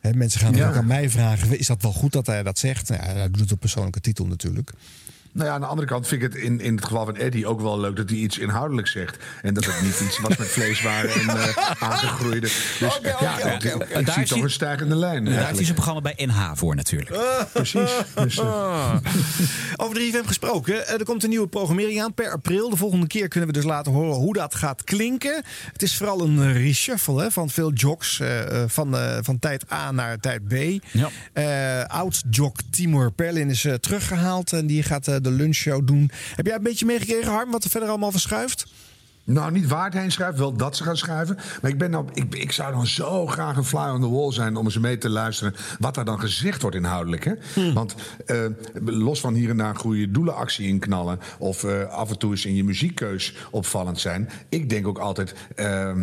Hè, 0.00 0.12
mensen 0.14 0.40
gaan 0.40 0.54
Ja. 0.54 0.68
ook 0.68 0.76
aan 0.76 0.86
mij 0.86 1.10
vragen, 1.10 1.58
is 1.58 1.66
dat 1.66 1.82
wel 1.82 1.92
goed 1.92 2.12
dat 2.12 2.26
hij 2.26 2.42
dat 2.42 2.58
zegt? 2.58 2.88
Nou, 2.88 3.02
hij 3.02 3.30
doet 3.30 3.40
het 3.40 3.52
op 3.52 3.60
persoonlijke 3.60 4.00
titel 4.00 4.26
natuurlijk. 4.26 4.72
Nou 5.34 5.46
ja, 5.48 5.54
aan 5.54 5.60
de 5.60 5.66
andere 5.66 5.88
kant 5.88 6.06
vind 6.08 6.22
ik 6.22 6.32
het 6.32 6.42
in, 6.42 6.60
in 6.60 6.74
het 6.74 6.84
geval 6.84 7.04
van 7.04 7.16
Eddie 7.16 7.46
ook 7.46 7.60
wel 7.60 7.80
leuk 7.80 7.96
dat 7.96 8.08
hij 8.10 8.18
iets 8.18 8.38
inhoudelijks 8.38 8.90
zegt. 8.92 9.16
En 9.42 9.54
dat 9.54 9.64
het 9.64 9.80
niet 9.82 10.00
iets 10.00 10.20
was 10.20 10.36
met 10.36 10.48
vleeswaren 10.48 11.10
en 11.12 11.28
eh 11.28 11.56
aangegroeide. 11.88 12.40
Dus 12.40 12.78
ja, 12.78 12.88
oké, 13.34 13.48
ik- 13.68 13.74
oké. 13.74 13.84
ik, 13.98 14.06
Daar 14.06 14.14
zie 14.14 14.22
toch 14.24 14.34
hij- 14.34 14.42
een 14.42 14.50
stijgende 14.50 14.94
lijn. 14.96 15.24
Daar 15.24 15.34
heeft 15.34 15.54
hij 15.54 15.62
zijn 15.62 15.74
programma 15.74 16.00
bij 16.00 16.14
NH 16.26 16.50
voor 16.54 16.74
natuurlijk. 16.76 17.16
Precies. 17.52 17.90
Dus, 18.14 18.38
eh, 18.38 18.94
Over 19.76 19.96
3FM 20.00 20.26
gesproken. 20.26 20.86
eh, 20.86 20.92
Er 20.98 21.04
komt 21.04 21.22
een 21.22 21.28
nieuwe 21.28 21.48
programmering 21.48 22.02
aan 22.02 22.14
per 22.14 22.30
april. 22.32 22.70
De 22.70 22.76
volgende 22.76 23.06
keer 23.06 23.28
kunnen 23.28 23.48
we 23.48 23.54
dus 23.54 23.64
laten 23.64 23.92
horen 23.92 24.14
hoe 24.16 24.32
dat 24.34 24.54
gaat 24.54 24.84
klinken. 24.84 25.42
Het 25.72 25.82
is 25.82 25.96
vooral 25.96 26.20
een 26.20 26.52
reshuffle 26.52 27.22
hè, 27.22 27.30
van 27.30 27.50
veel 27.50 27.72
jocks. 27.72 28.20
van, 28.66 28.96
eh, 28.96 29.18
van 29.20 29.38
tijd 29.38 29.72
A 29.72 29.90
naar 29.90 30.18
tijd 30.18 30.48
B. 30.48 30.52
Ja. 30.90 31.08
Eh, 31.32 31.84
Oud-jock 31.96 32.56
Timur 32.70 33.12
Perlin 33.12 33.50
is 33.50 33.64
eh, 33.64 33.74
teruggehaald. 33.74 34.52
En 34.52 34.66
die 34.66 34.82
gaat 34.82 35.23
de 35.24 35.30
lunchshow 35.30 35.86
doen. 35.86 36.10
Heb 36.34 36.46
jij 36.46 36.56
een 36.56 36.62
beetje 36.62 36.86
meegekregen, 36.86 37.32
Harm, 37.32 37.50
wat 37.50 37.64
er 37.64 37.70
verder 37.70 37.88
allemaal 37.88 38.10
verschuift? 38.10 38.66
Nou, 39.26 39.52
niet 39.52 39.68
waar 39.68 39.84
het 39.84 39.94
heen 39.94 40.12
schuift, 40.12 40.38
wel 40.38 40.52
dat 40.52 40.76
ze 40.76 40.82
gaan 40.82 40.96
schuiven. 40.96 41.38
Maar 41.62 41.70
ik, 41.70 41.78
ben 41.78 41.90
nou, 41.90 42.06
ik, 42.12 42.34
ik 42.34 42.52
zou 42.52 42.72
dan 42.72 42.86
zo 42.86 43.26
graag 43.26 43.56
een 43.56 43.64
fly 43.64 43.88
on 43.88 44.00
the 44.00 44.10
wall 44.10 44.32
zijn 44.32 44.56
om 44.56 44.64
eens 44.64 44.78
mee 44.78 44.98
te 44.98 45.08
luisteren 45.08 45.54
wat 45.78 45.96
er 45.96 46.04
dan 46.04 46.20
gezegd 46.20 46.62
wordt 46.62 46.76
inhoudelijk. 46.76 47.24
Hè? 47.24 47.32
Want 47.74 47.94
eh, 48.26 48.44
los 48.84 49.20
van 49.20 49.34
hier 49.34 49.50
en 49.50 49.56
daar 49.56 49.68
een 49.68 49.76
goede 49.76 50.10
doelenactie 50.10 50.68
inknallen 50.68 51.18
of 51.38 51.64
eh, 51.64 51.88
af 51.88 52.10
en 52.10 52.18
toe 52.18 52.30
eens 52.30 52.44
in 52.44 52.54
je 52.54 52.64
muziekkeus 52.64 53.34
opvallend 53.50 54.00
zijn. 54.00 54.30
Ik 54.48 54.68
denk 54.68 54.86
ook 54.86 54.98
altijd, 54.98 55.34
eh, 55.56 55.96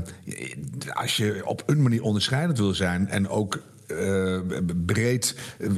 als 0.93 1.17
je 1.17 1.41
op 1.45 1.63
een 1.65 1.81
manier 1.81 2.03
onderscheidend 2.03 2.57
wil 2.57 2.73
zijn 2.73 3.07
en 3.07 3.29
ook. 3.29 3.61
Eh, 3.91 4.57
breed 4.85 5.35
eh, 5.59 5.69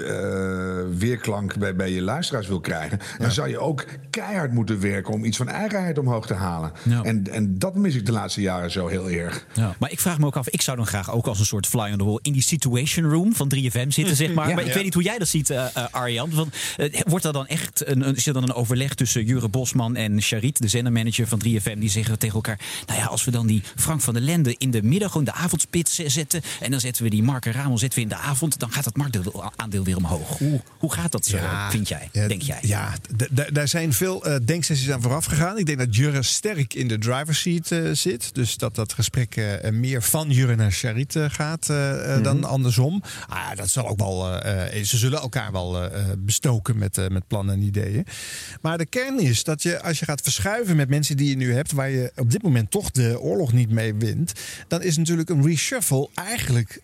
weerklank 0.98 1.58
bij, 1.58 1.76
bij 1.76 1.92
je 1.92 2.02
luisteraars 2.02 2.48
wil 2.48 2.60
krijgen, 2.60 3.00
dan 3.18 3.32
zou 3.32 3.50
je 3.50 3.60
ook 3.60 3.86
keihard 4.10 4.52
moeten 4.52 4.80
werken 4.80 5.14
om 5.14 5.26
iets 5.26 5.38
van 5.38 5.48
eigenheid 5.48 5.98
omhoog 5.98 6.28
te 6.28 6.34
halen. 6.34 6.72
En, 7.04 7.28
en 7.32 7.60
dat 7.60 7.76
mis 7.76 7.96
ik 7.96 8.06
de 8.06 8.12
laatste 8.12 8.42
jaren 8.42 8.72
zo 8.72 8.88
heel 8.88 9.10
erg. 9.10 9.46
Ja. 9.54 9.76
Maar 9.80 9.92
ik 9.92 10.00
vraag 10.00 10.20
me 10.20 10.26
ook 10.26 10.36
af, 10.36 10.50
ik 10.50 10.62
zou 10.62 10.78
dan 10.78 10.88
graag 10.88 11.12
ook 11.12 11.28
als 11.28 11.40
een 11.40 11.46
soort 11.46 11.68
fly 11.68 11.92
on 11.92 11.98
the 11.98 12.04
wall 12.04 12.20
in 12.22 12.34
die 12.34 12.42
situation 12.42 13.10
room 13.10 13.36
van 13.36 13.52
3FM 13.56 13.88
zitten, 13.88 14.16
zeg 14.16 14.34
maar. 14.34 14.54
Maar 14.54 14.66
ik 14.66 14.74
weet 14.74 14.84
niet 14.84 14.94
hoe 14.94 15.04
jij 15.04 15.18
dat 15.18 15.28
ziet, 15.28 15.50
eh 15.50 15.66
Arjan. 15.92 16.34
Want, 16.34 16.56
wordt 17.08 17.26
er 17.26 17.34
dan 17.34 17.48
echt 17.48 17.88
een, 17.88 18.08
een, 18.08 18.16
is 18.16 18.28
er 18.28 18.34
dan 18.34 18.44
een 18.44 18.54
overleg 18.54 18.94
tussen 18.94 19.26
Jure 19.26 19.50
Bosman 19.50 19.96
en 19.96 20.22
Charit, 20.22 20.62
de 20.62 20.68
zendermanager 20.68 21.28
van 21.28 21.42
3FM, 21.48 21.78
die 21.78 21.90
zeggen 21.90 22.20
tegen 22.20 22.36
elkaar: 22.36 22.60
Nou 22.86 23.00
ja, 23.00 23.06
als 23.06 23.24
we 23.24 23.32
dan 23.32 23.48
die 23.48 23.64
Frank 23.76 24.02
van 24.02 24.14
der 24.14 24.24
Lende 24.24 24.56
in 24.58 24.72
de 24.72 24.84
middag, 24.84 25.12
gewoon 25.12 25.26
de 25.26 25.34
avondspits 25.34 25.96
zetten. 25.96 26.42
En 26.60 26.72
dan 26.72 26.80
zetten 26.80 27.04
we 27.04 27.10
die 27.10 27.24
Mark 27.24 27.46
en 27.46 27.52
Ramon 27.52 27.80
zetten 27.80 28.00
we 28.00 28.03
in 28.04 28.10
de 28.10 28.16
avond. 28.16 28.60
Dan 28.60 28.72
gaat 28.72 28.86
het 28.86 28.98
marktaandeel 28.98 29.84
weer 29.84 29.98
omhoog. 29.98 30.38
Hoe, 30.38 30.62
hoe 30.78 30.94
gaat 30.94 31.12
dat, 31.12 31.26
zo, 31.26 31.38
vind 31.70 31.88
jij? 31.88 32.10
Ja, 32.12 32.28
denk 32.28 32.42
jij? 32.42 32.60
Ja, 32.62 32.94
daar 33.52 33.68
zijn 33.68 33.94
veel 33.94 34.26
eh, 34.26 34.36
denksessies 34.46 34.92
aan 34.92 35.02
vooraf 35.02 35.26
gegaan. 35.26 35.58
Ik 35.58 35.66
denk 35.66 35.78
dat 35.78 35.96
Jurre 35.96 36.24
sterk 36.24 36.74
in 36.74 36.88
de 36.88 36.98
driver's 36.98 37.42
seat 37.42 37.72
eh, 37.72 37.90
zit. 37.92 38.36
Dus 38.36 38.58
dat 38.58 38.76
dat 38.76 38.94
gesprek 38.94 39.36
eh, 39.36 39.72
meer 39.72 40.02
van 40.02 40.30
Jurre 40.30 40.56
naar 40.56 40.72
Charit 40.72 41.16
eh, 41.16 41.26
gaat 41.30 41.70
eh, 41.70 42.24
dan 42.24 42.38
Mhm. 42.38 42.46
andersom. 42.46 43.04
Ah, 43.28 43.56
dat 43.56 43.70
zal 43.70 43.88
ook 43.88 44.00
wel. 44.00 44.22
ze 44.84 44.98
zullen 44.98 45.20
elkaar 45.20 45.52
wel 45.52 45.90
bestoken 46.18 46.78
met, 46.78 47.10
met 47.10 47.28
plannen 47.28 47.56
en 47.56 47.62
ideeën. 47.62 48.06
Maar 48.62 48.78
de 48.78 48.86
kern 48.86 49.20
is 49.20 49.44
dat 49.44 49.64
je, 49.64 49.82
als 49.82 50.00
je 50.00 50.06
gaat 50.06 50.22
verschuiven 50.22 50.76
met 50.76 50.90
mensen 50.90 51.18
die 51.18 51.30
je 51.30 51.36
nu 51.36 51.54
hebt, 51.54 51.72
waar 51.72 51.90
je 51.90 52.12
op 52.16 52.32
dit 52.32 52.42
moment 52.44 52.72
toch 52.72 52.92
de 52.92 53.20
oorlog 53.20 53.54
niet 53.54 53.70
mee 53.70 53.94
wint, 53.96 54.32
dan 54.68 54.82
is 54.82 54.98
natuurlijk 54.98 55.30
een 55.30 55.46
reshuffle 55.46 56.10
eigenlijk, 56.14 56.82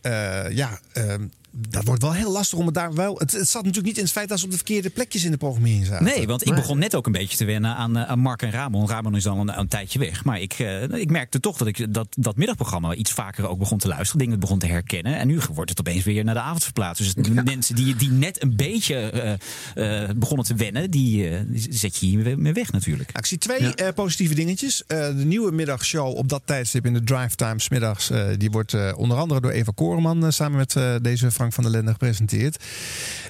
ja. 0.51 0.79
Um, 1.09 1.31
dat 1.51 1.83
wordt 1.83 2.01
wel 2.01 2.13
heel 2.13 2.31
lastig 2.31 2.57
om 2.59 2.65
het 2.65 2.75
daar 2.75 2.93
wel. 2.93 3.17
Het, 3.17 3.31
het 3.31 3.49
zat 3.49 3.61
natuurlijk 3.63 3.87
niet 3.87 3.97
in 3.97 4.03
het 4.03 4.11
feit 4.11 4.29
dat 4.29 4.39
ze 4.39 4.45
op 4.45 4.51
de 4.51 4.57
verkeerde 4.57 4.89
plekjes 4.89 5.23
in 5.23 5.31
de 5.31 5.37
programmering 5.37 5.85
zaten. 5.85 6.05
Nee, 6.05 6.27
want 6.27 6.47
ik 6.47 6.55
begon 6.55 6.79
net 6.79 6.95
ook 6.95 7.05
een 7.05 7.11
beetje 7.11 7.37
te 7.37 7.45
wennen 7.45 7.75
aan, 7.75 7.97
eh, 7.97 8.09
aan 8.09 8.19
Mark 8.19 8.41
en 8.41 8.51
Ramon. 8.51 8.87
Ramon 8.89 9.15
is 9.15 9.23
dan 9.23 9.39
een, 9.39 9.59
een 9.59 9.67
tijdje 9.67 9.99
weg. 9.99 10.23
Maar 10.23 10.39
ik, 10.39 10.53
eh, 10.53 10.81
ik 10.83 11.11
merkte 11.11 11.39
toch 11.39 11.57
dat 11.57 11.67
ik 11.67 11.93
dat, 11.93 12.07
dat 12.17 12.35
middagprogramma 12.35 12.93
iets 12.93 13.11
vaker 13.11 13.47
ook 13.47 13.59
begon 13.59 13.77
te 13.77 13.87
luisteren. 13.87 14.17
Dingen 14.25 14.39
begon 14.39 14.59
te 14.59 14.67
herkennen. 14.67 15.17
En 15.17 15.27
nu 15.27 15.39
wordt 15.53 15.69
het 15.69 15.79
opeens 15.79 16.03
weer 16.03 16.23
naar 16.23 16.33
de 16.33 16.41
avond 16.41 16.63
verplaatst. 16.63 17.03
Dus 17.03 17.13
de 17.13 17.43
mensen 17.43 17.75
die, 17.75 17.95
die 17.95 18.09
net 18.11 18.43
een 18.43 18.55
beetje 18.55 18.95
eh, 19.75 20.03
eh, 20.03 20.09
begonnen 20.15 20.45
te 20.45 20.53
wennen, 20.55 20.91
die, 20.91 21.45
die 21.47 21.67
zet 21.69 21.97
je 21.97 22.05
hier 22.05 22.39
mee 22.39 22.53
weg 22.53 22.71
natuurlijk. 22.71 23.07
Nou, 23.07 23.19
ik 23.19 23.25
zie 23.25 23.37
twee 23.37 23.75
eh, 23.75 23.93
positieve 23.93 24.35
dingetjes. 24.35 24.83
Eh, 24.87 25.07
de 25.07 25.25
nieuwe 25.25 25.51
middagshow 25.51 26.15
op 26.17 26.29
dat 26.29 26.41
tijdstip 26.45 26.85
in 26.85 26.93
de 26.93 27.03
drive 27.03 27.35
times 27.35 27.69
middags. 27.69 28.09
eh, 28.09 28.27
die 28.37 28.49
wordt 28.51 28.95
onder 28.95 29.17
andere 29.17 29.41
door 29.41 29.51
Eva 29.51 29.71
Koreman 29.75 30.33
samen 30.33 30.57
met 30.57 30.75
eh, 30.75 30.95
deze 31.01 31.31
Frank 31.39 31.53
van 31.53 31.63
der 31.63 31.71
Lende 31.71 31.91
gepresenteerd. 31.91 32.63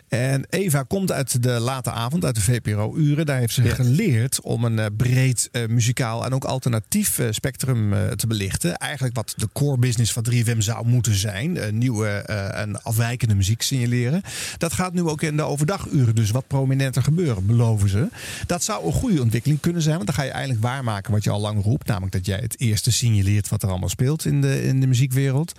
En 0.07 0.45
Eva 0.49 0.83
komt 0.83 1.11
uit 1.11 1.43
de 1.43 1.49
late 1.49 1.91
avond, 1.91 2.25
uit 2.25 2.35
de 2.35 2.41
VPRO-uren. 2.41 3.25
Daar 3.25 3.39
heeft 3.39 3.53
ze 3.53 3.63
geleerd 3.63 4.41
om 4.41 4.63
een 4.63 4.79
eh, 4.79 4.85
breed 4.97 5.49
eh, 5.51 5.67
muzikaal 5.67 6.25
en 6.25 6.33
ook 6.33 6.43
alternatief 6.43 7.19
eh, 7.19 7.27
spectrum 7.31 7.93
te 8.15 8.27
belichten. 8.27 8.77
Eigenlijk 8.77 9.15
wat 9.15 9.33
de 9.37 9.49
core 9.53 9.77
business 9.77 10.13
van 10.13 10.25
3FM 10.31 10.57
zou 10.57 10.87
moeten 10.87 11.15
zijn. 11.15 11.77
Nieuwe 11.77 12.07
en 12.07 12.83
afwijkende 12.83 13.35
muziek 13.35 13.61
signaleren. 13.61 14.21
Dat 14.57 14.73
gaat 14.73 14.93
nu 14.93 15.01
ook 15.01 15.21
in 15.21 15.37
de 15.37 15.43
overdaguren 15.43 16.15
dus 16.15 16.31
wat 16.31 16.47
prominenter 16.47 17.03
gebeuren, 17.03 17.45
beloven 17.45 17.89
ze. 17.89 18.07
Dat 18.45 18.63
zou 18.63 18.85
een 18.85 18.91
goede 18.91 19.21
ontwikkeling 19.21 19.59
kunnen 19.59 19.81
zijn. 19.81 19.95
Want 19.95 20.07
dan 20.07 20.15
ga 20.15 20.23
je 20.23 20.31
eigenlijk 20.31 20.61
waarmaken 20.61 21.11
wat 21.11 21.23
je 21.23 21.29
al 21.29 21.39
lang 21.39 21.63
roept. 21.63 21.87
Namelijk 21.87 22.11
dat 22.11 22.25
jij 22.25 22.39
het 22.39 22.59
eerste 22.59 22.91
signaleert 22.91 23.49
wat 23.49 23.63
er 23.63 23.69
allemaal 23.69 23.89
speelt 23.89 24.25
in 24.25 24.41
de, 24.41 24.63
in 24.63 24.79
de 24.79 24.87
muziekwereld. 24.87 25.53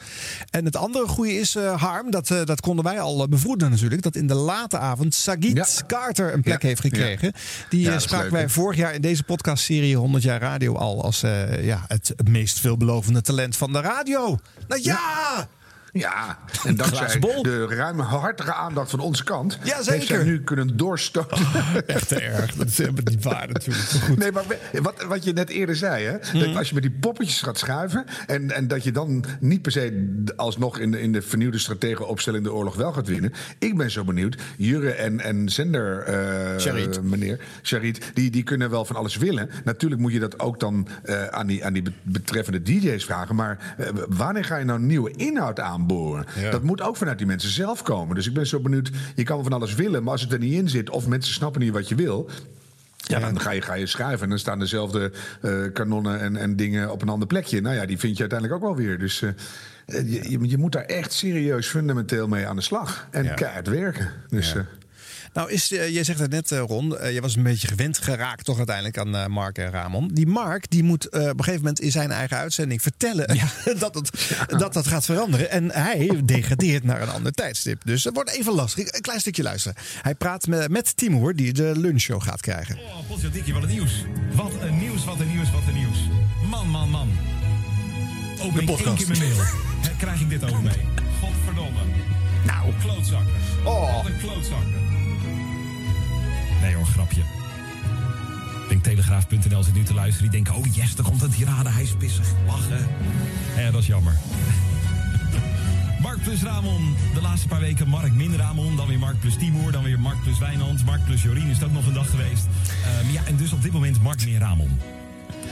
En 0.50 0.64
het 0.64 0.76
andere 0.76 1.08
goede 1.08 1.32
is, 1.32 1.54
Harm, 1.54 2.10
dat, 2.10 2.28
eh, 2.40 2.46
dat 2.46 2.60
konden 2.60 2.84
wij 2.84 3.00
al 3.00 3.22
eh, 3.22 3.28
bevroeden 3.28 3.70
natuurlijk. 3.70 4.02
Dat 4.02 4.16
in 4.16 4.26
de 4.26 4.34
late 4.34 4.78
avond 4.78 5.14
Sagit 5.14 5.84
Carter 5.86 6.32
een 6.32 6.42
plek 6.42 6.62
Ja. 6.62 6.68
heeft 6.68 6.80
gekregen. 6.80 7.32
Die 7.68 7.80
Ja, 7.80 7.92
eh, 7.92 7.98
spraken 7.98 8.32
wij 8.32 8.48
vorig 8.48 8.76
jaar 8.78 8.94
in 8.94 9.00
deze 9.00 9.22
podcastserie 9.22 9.96
100 9.96 10.22
jaar 10.24 10.40
radio 10.40 10.74
al 10.76 11.02
als 11.04 11.20
ja, 11.60 11.84
het 11.88 12.14
meest 12.28 12.60
veelbelovende 12.60 13.20
talent 13.20 13.56
van 13.56 13.72
de 13.72 13.80
radio. 13.80 14.38
Nou 14.68 14.80
ja! 14.82 15.48
Ja, 15.92 16.38
en 16.64 16.76
dankzij 16.82 17.18
de 17.42 17.66
ruime 17.66 18.02
hartige 18.02 18.54
aandacht 18.54 18.90
van 18.90 19.00
onze 19.00 19.24
kant... 19.24 19.58
Ja, 19.62 19.74
heeft 19.74 19.84
zeker. 19.84 20.06
zij 20.06 20.24
nu 20.24 20.42
kunnen 20.42 20.76
doorstoten. 20.76 21.46
Echt 21.86 22.08
te 22.08 22.20
erg. 22.20 22.54
Dat 22.54 22.66
is 22.66 22.78
helemaal 22.78 23.02
niet 23.04 23.24
waar 23.24 23.48
natuurlijk. 23.52 24.16
Nee, 24.16 24.32
maar 24.32 24.44
wat, 24.82 25.04
wat 25.08 25.24
je 25.24 25.32
net 25.32 25.48
eerder 25.48 25.76
zei, 25.76 26.04
hè? 26.04 26.16
Mhm. 26.16 26.38
Dat 26.38 26.56
als 26.56 26.68
je 26.68 26.74
met 26.74 26.82
die 26.82 26.92
poppetjes 26.92 27.42
gaat 27.42 27.58
schuiven... 27.58 28.04
En, 28.26 28.50
en 28.50 28.68
dat 28.68 28.84
je 28.84 28.92
dan 28.92 29.24
niet 29.40 29.62
per 29.62 29.72
se 29.72 30.14
alsnog 30.36 30.78
in 30.78 30.90
de, 30.90 31.00
in 31.00 31.12
de 31.12 31.22
vernieuwde 31.22 31.58
strategenopstelling 31.58 32.44
de 32.44 32.52
oorlog 32.52 32.74
wel 32.76 32.92
gaat 32.92 33.08
winnen. 33.08 33.32
Ik 33.58 33.76
ben 33.76 33.90
zo 33.90 34.04
benieuwd. 34.04 34.36
Jure 34.56 34.90
en, 34.92 35.20
en 35.20 35.48
zender, 35.48 36.02
eh, 36.02 36.58
Charit. 36.58 37.02
meneer 37.02 37.40
Charit, 37.62 38.10
die, 38.14 38.30
die 38.30 38.42
kunnen 38.42 38.70
wel 38.70 38.84
van 38.84 38.96
alles 38.96 39.16
willen. 39.16 39.50
Natuurlijk 39.64 40.00
moet 40.00 40.12
je 40.12 40.18
dat 40.18 40.40
ook 40.40 40.60
dan 40.60 40.88
eh, 41.02 41.26
aan, 41.26 41.46
die, 41.46 41.64
aan 41.64 41.72
die 41.72 41.82
be- 41.82 41.92
betreffende 42.02 42.62
DJ's 42.62 43.04
vragen. 43.04 43.34
Maar 43.34 43.74
eh, 43.78 43.86
wanneer 44.08 44.44
ga 44.44 44.56
je 44.56 44.64
nou 44.64 44.80
nieuwe 44.80 45.10
inhoud 45.10 45.60
Ja. 45.88 46.50
Dat 46.50 46.62
moet 46.62 46.80
ook 46.80 46.96
vanuit 46.96 47.18
die 47.18 47.26
mensen 47.26 47.50
zelf 47.50 47.82
komen. 47.82 48.14
Dus 48.14 48.26
ik 48.26 48.34
ben 48.34 48.46
zo 48.46 48.60
benieuwd. 48.60 48.90
Je 49.14 49.22
kan 49.22 49.42
van 49.42 49.52
alles 49.52 49.74
willen, 49.74 50.02
maar 50.02 50.12
als 50.12 50.22
het 50.22 50.32
er 50.32 50.38
niet 50.38 50.52
in 50.52 50.68
zit... 50.68 50.90
of 50.90 51.06
mensen 51.06 51.34
snappen 51.34 51.60
niet 51.60 51.72
wat 51.72 51.88
je 51.88 51.94
wil... 51.94 52.30
Ja, 52.96 53.18
dan 53.18 53.40
ga 53.40 53.50
je, 53.50 53.62
ga 53.62 53.74
je 53.74 53.86
schuiven 53.86 54.22
en 54.22 54.28
dan 54.28 54.38
staan 54.38 54.58
dezelfde 54.58 55.12
eh, 55.42 55.52
kanonnen 55.72 56.20
en, 56.20 56.36
en 56.36 56.56
dingen 56.56 56.90
op 56.92 57.02
een 57.02 57.08
ander 57.08 57.28
plekje. 57.28 57.60
Nou 57.60 57.74
ja, 57.74 57.86
die 57.86 57.98
vind 57.98 58.14
je 58.14 58.20
uiteindelijk 58.20 58.62
ook 58.62 58.68
wel 58.68 58.76
weer. 58.84 58.98
Dus 58.98 59.22
eh, 59.22 59.30
je, 60.30 60.48
je, 60.48 60.58
moet 60.58 60.72
daar 60.72 60.84
echt 60.84 61.12
serieus 61.12 61.66
fundamenteel 61.66 62.28
mee 62.28 62.46
aan 62.46 62.56
de 62.56 62.62
slag. 62.62 63.06
En 63.10 63.24
Ja. 63.24 63.34
keihard 63.34 63.68
werken. 63.68 64.10
Dus, 64.28 64.54
eh, 64.54 64.62
Nou, 65.32 65.50
is, 65.50 65.72
eh, 65.72 65.88
jij 65.88 66.04
zegt 66.04 66.18
het 66.18 66.30
net, 66.30 66.52
eh, 66.52 66.58
Ron. 66.58 66.98
eh, 66.98 67.12
je 67.12 67.20
was 67.20 67.36
een 67.36 67.42
beetje 67.42 67.66
gewend 67.68 67.98
geraakt 67.98 68.44
toch 68.44 68.56
uiteindelijk 68.56 68.98
aan 68.98 69.30
Mark 69.30 69.58
en 69.58 69.70
Ramon. 69.70 70.10
Die 70.12 70.26
Mark 70.26 70.70
die 70.70 70.82
moet 70.82 71.06
op 71.06 71.14
een 71.14 71.34
gegeven 71.36 71.54
moment 71.58 71.80
in 71.80 71.90
zijn 71.90 72.10
eigen 72.10 72.36
uitzending 72.36 72.82
vertellen 72.82 73.26
dat, 73.78 73.94
het, 73.94 74.10
dat 74.58 74.72
dat 74.72 74.86
gaat 74.86 75.04
veranderen. 75.04 75.50
En 75.50 75.70
hij 75.70 76.20
degradeert 76.24 76.84
naar 76.84 77.02
een 77.02 77.08
ander 77.08 77.32
tijdstip. 77.32 77.80
Dus 77.84 78.04
het 78.04 78.14
wordt 78.14 78.30
even 78.30 78.52
lastig. 78.52 78.92
Een 78.92 79.00
klein 79.00 79.20
stukje 79.20 79.42
luisteren. 79.42 79.82
Hij 80.02 80.14
praat 80.14 80.46
met, 80.46 80.68
met 80.68 80.96
Timur, 80.96 81.36
die 81.36 81.52
de 81.52 81.72
lunchshow 81.76 82.22
gaat 82.22 82.40
krijgen. 82.40 82.76
Oh, 82.78 83.08
potverdikkie, 83.08 83.52
wat 83.54 83.62
een 83.62 83.68
nieuws. 83.68 84.04
Wat 84.32 84.52
een 84.60 84.78
nieuws, 84.78 85.04
wat 85.04 85.20
een 85.20 85.28
nieuws, 85.28 85.50
wat 85.50 85.62
een 85.68 85.74
nieuws. 85.74 85.98
Man, 86.50 86.68
man, 86.68 86.90
man. 86.90 87.08
Open 88.40 88.54
De 88.54 88.62
ik 88.62 88.68
één 88.68 88.76
podcast. 88.76 88.96
keer 88.96 89.18
mijn 89.18 89.20
mail. 89.36 89.44
Krijg 89.98 90.20
ik 90.20 90.28
dit 90.28 90.44
over 90.44 90.62
mee? 90.62 90.80
Godverdomme. 91.20 91.80
Nou. 92.46 92.72
Klootzakken. 92.80 93.32
Oh. 93.64 93.96
Wat 93.96 94.06
een 94.06 94.18
klootzakken. 94.18 94.89
Nee 96.60 96.74
hoor, 96.74 96.86
grapje. 96.86 97.22
Denk 98.68 98.82
Telegraaf.nl 98.82 99.62
zit 99.62 99.74
nu 99.74 99.82
te 99.82 99.94
luisteren. 99.94 100.30
Die 100.30 100.42
denken, 100.42 100.62
oh 100.62 100.74
yes, 100.74 100.96
er 100.96 101.04
komt 101.04 101.22
een 101.22 101.30
tirade. 101.30 101.68
Hij 101.68 101.82
is 101.82 101.94
pissig. 101.98 102.26
Lachen. 102.46 102.86
Ja, 103.56 103.70
dat 103.70 103.80
is 103.80 103.86
jammer. 103.86 104.16
Mark 106.02 106.22
plus 106.22 106.42
Ramon. 106.42 106.94
De 107.14 107.20
laatste 107.20 107.48
paar 107.48 107.60
weken 107.60 107.88
Mark 107.88 108.12
min 108.12 108.36
Ramon. 108.36 108.76
Dan 108.76 108.86
weer 108.86 108.98
Mark 108.98 109.20
plus 109.20 109.36
Timur. 109.36 109.72
Dan 109.72 109.82
weer 109.82 110.00
Mark 110.00 110.22
plus 110.22 110.38
Wijnand. 110.38 110.84
Mark 110.84 111.04
plus 111.04 111.22
Jorien 111.22 111.48
is 111.48 111.58
het 111.58 111.64
ook 111.64 111.72
nog 111.72 111.86
een 111.86 111.92
dag 111.92 112.10
geweest. 112.10 112.46
Ehm, 112.84 113.12
ja, 113.12 113.24
en 113.24 113.36
dus 113.36 113.52
op 113.52 113.62
dit 113.62 113.72
moment 113.72 114.02
Mark 114.02 114.24
min 114.24 114.38
Ramon. 114.38 114.78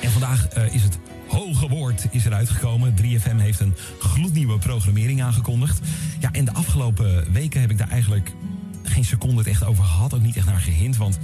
En 0.01 0.11
vandaag 0.11 0.49
eh, 0.49 0.75
is 0.75 0.83
het 0.83 0.99
hoge 1.29 1.68
woord 1.68 2.07
is 2.11 2.25
eruit 2.25 2.51
gekomen. 2.51 2.94
3FM 2.94 3.37
heeft 3.37 3.61
een 3.61 3.75
gloednieuwe 3.99 4.59
programmering 4.59 5.23
aangekondigd. 5.23 5.81
Ja, 6.18 6.33
en 6.33 6.44
de 6.44 6.53
afgelopen 6.53 7.33
weken 7.33 7.61
heb 7.61 7.71
ik 7.71 7.79
daar 7.79 7.90
eigenlijk 7.90 8.33
geen 8.90 9.05
seconde 9.05 9.37
het 9.37 9.46
echt 9.46 9.64
over 9.64 9.85
gehad. 9.85 10.14
Ook 10.14 10.22
niet 10.22 10.37
echt 10.37 10.46
naar 10.46 10.61
gehint, 10.61 10.96
want 10.96 11.18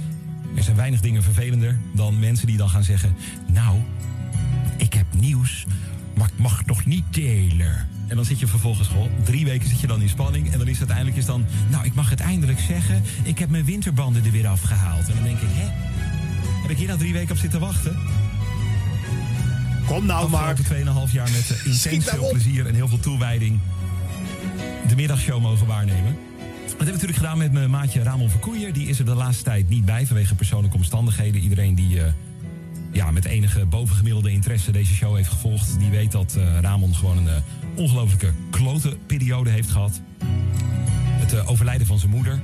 er 0.55 0.63
zijn 0.63 0.75
weinig 0.75 1.01
dingen 1.01 1.23
vervelender 1.23 1.79
dan 1.93 2.19
mensen 2.19 2.47
die 2.47 2.57
dan 2.57 2.69
gaan 2.69 2.83
zeggen... 2.83 3.15
Nou, 3.47 3.77
ik 4.77 4.93
heb 4.93 5.05
nieuws, 5.19 5.65
maar 6.15 6.27
ik 6.27 6.37
mag 6.37 6.57
het 6.57 6.67
nog 6.67 6.85
niet 6.85 7.03
delen. 7.09 7.87
En 8.07 8.15
dan 8.15 8.25
zit 8.25 8.39
je 8.39 8.47
vervolgens 8.47 8.87
gewoon 8.87 9.09
drie 9.23 9.45
weken 9.45 9.69
zit 9.69 9.79
je 9.79 9.87
dan 9.87 10.01
in 10.01 10.09
spanning. 10.09 10.51
En 10.51 10.57
dan 10.57 10.67
is 10.67 10.79
het 10.79 10.89
uiteindelijk 10.89 11.17
is 11.17 11.25
dan, 11.25 11.45
nou, 11.69 11.85
ik 11.85 11.93
mag 11.93 12.09
het 12.09 12.19
eindelijk 12.19 12.59
zeggen. 12.59 13.03
Ik 13.23 13.39
heb 13.39 13.49
mijn 13.49 13.65
winterbanden 13.65 14.25
er 14.25 14.31
weer 14.31 14.47
afgehaald. 14.47 15.07
En 15.07 15.13
dan 15.13 15.23
denk 15.23 15.39
ik, 15.39 15.49
hè? 15.51 15.67
Heb 16.61 16.71
ik 16.71 16.77
hier 16.77 16.87
nou 16.87 16.99
drie 16.99 17.13
weken 17.13 17.31
op 17.31 17.37
zitten 17.37 17.59
wachten? 17.59 17.97
Kom 19.85 20.05
nou, 20.05 20.29
Mark. 20.29 20.59
Afgelopen 20.59 21.07
2,5 21.09 21.13
jaar 21.13 21.31
met 21.31 21.51
eh, 21.51 21.65
intens 21.65 22.05
veel 22.05 22.29
plezier 22.29 22.67
en 22.67 22.75
heel 22.75 22.87
veel 22.87 22.99
toewijding 22.99 23.59
de 24.87 24.95
middagshow 24.95 25.41
mogen 25.41 25.67
waarnemen. 25.67 26.17
Dat 26.77 26.87
heb 26.87 26.95
ik 26.95 27.01
natuurlijk 27.01 27.17
gedaan 27.17 27.37
met 27.37 27.51
mijn 27.51 27.69
maatje 27.69 28.03
Ramon 28.03 28.29
Verkoeijer. 28.29 28.73
Die 28.73 28.87
is 28.87 28.99
er 28.99 29.05
de 29.05 29.15
laatste 29.15 29.43
tijd 29.43 29.69
niet 29.69 29.85
bij 29.85 30.05
vanwege 30.05 30.35
persoonlijke 30.35 30.77
omstandigheden. 30.77 31.41
Iedereen 31.41 31.75
die 31.75 32.01
eh, 32.01 32.11
ja, 32.91 33.11
met 33.11 33.25
enige 33.25 33.65
bovengemiddelde 33.65 34.31
interesse 34.31 34.71
deze 34.71 34.93
show 34.93 35.15
heeft 35.15 35.29
gevolgd... 35.29 35.79
die 35.79 35.89
weet 35.89 36.11
dat 36.11 36.35
eh, 36.35 36.59
Ramon 36.59 36.95
gewoon 36.95 37.17
een 37.17 37.27
eh, 37.27 37.35
ongelofelijke 37.75 38.31
klote 38.49 38.97
periode 39.05 39.49
heeft 39.49 39.69
gehad. 39.69 40.01
Het 41.09 41.47
overlijden 41.47 41.87
van 41.87 41.99
zijn 41.99 42.11
moeder. 42.11 42.41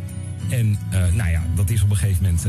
En 0.49 0.77
nou 0.91 1.29
ja, 1.29 1.43
dat 1.55 1.69
is 1.69 1.81
op 1.81 1.89
een 1.89 1.95
gegeven 1.95 2.23
moment 2.23 2.47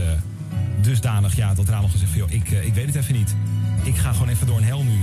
dusdanig 0.81 1.37
ja, 1.37 1.55
dat 1.55 1.69
Ramon 1.69 1.91
gezegd 1.91 2.11
van... 2.11 2.21
joh, 2.21 2.31
ik, 2.31 2.51
ik 2.51 2.75
weet 2.75 2.87
het 2.87 2.95
even 2.95 3.15
niet. 3.15 3.35
Ik 3.83 3.97
ga 3.97 4.13
gewoon 4.13 4.29
even 4.29 4.47
door 4.47 4.57
een 4.57 4.65
hel 4.65 4.85
nu. 4.85 4.99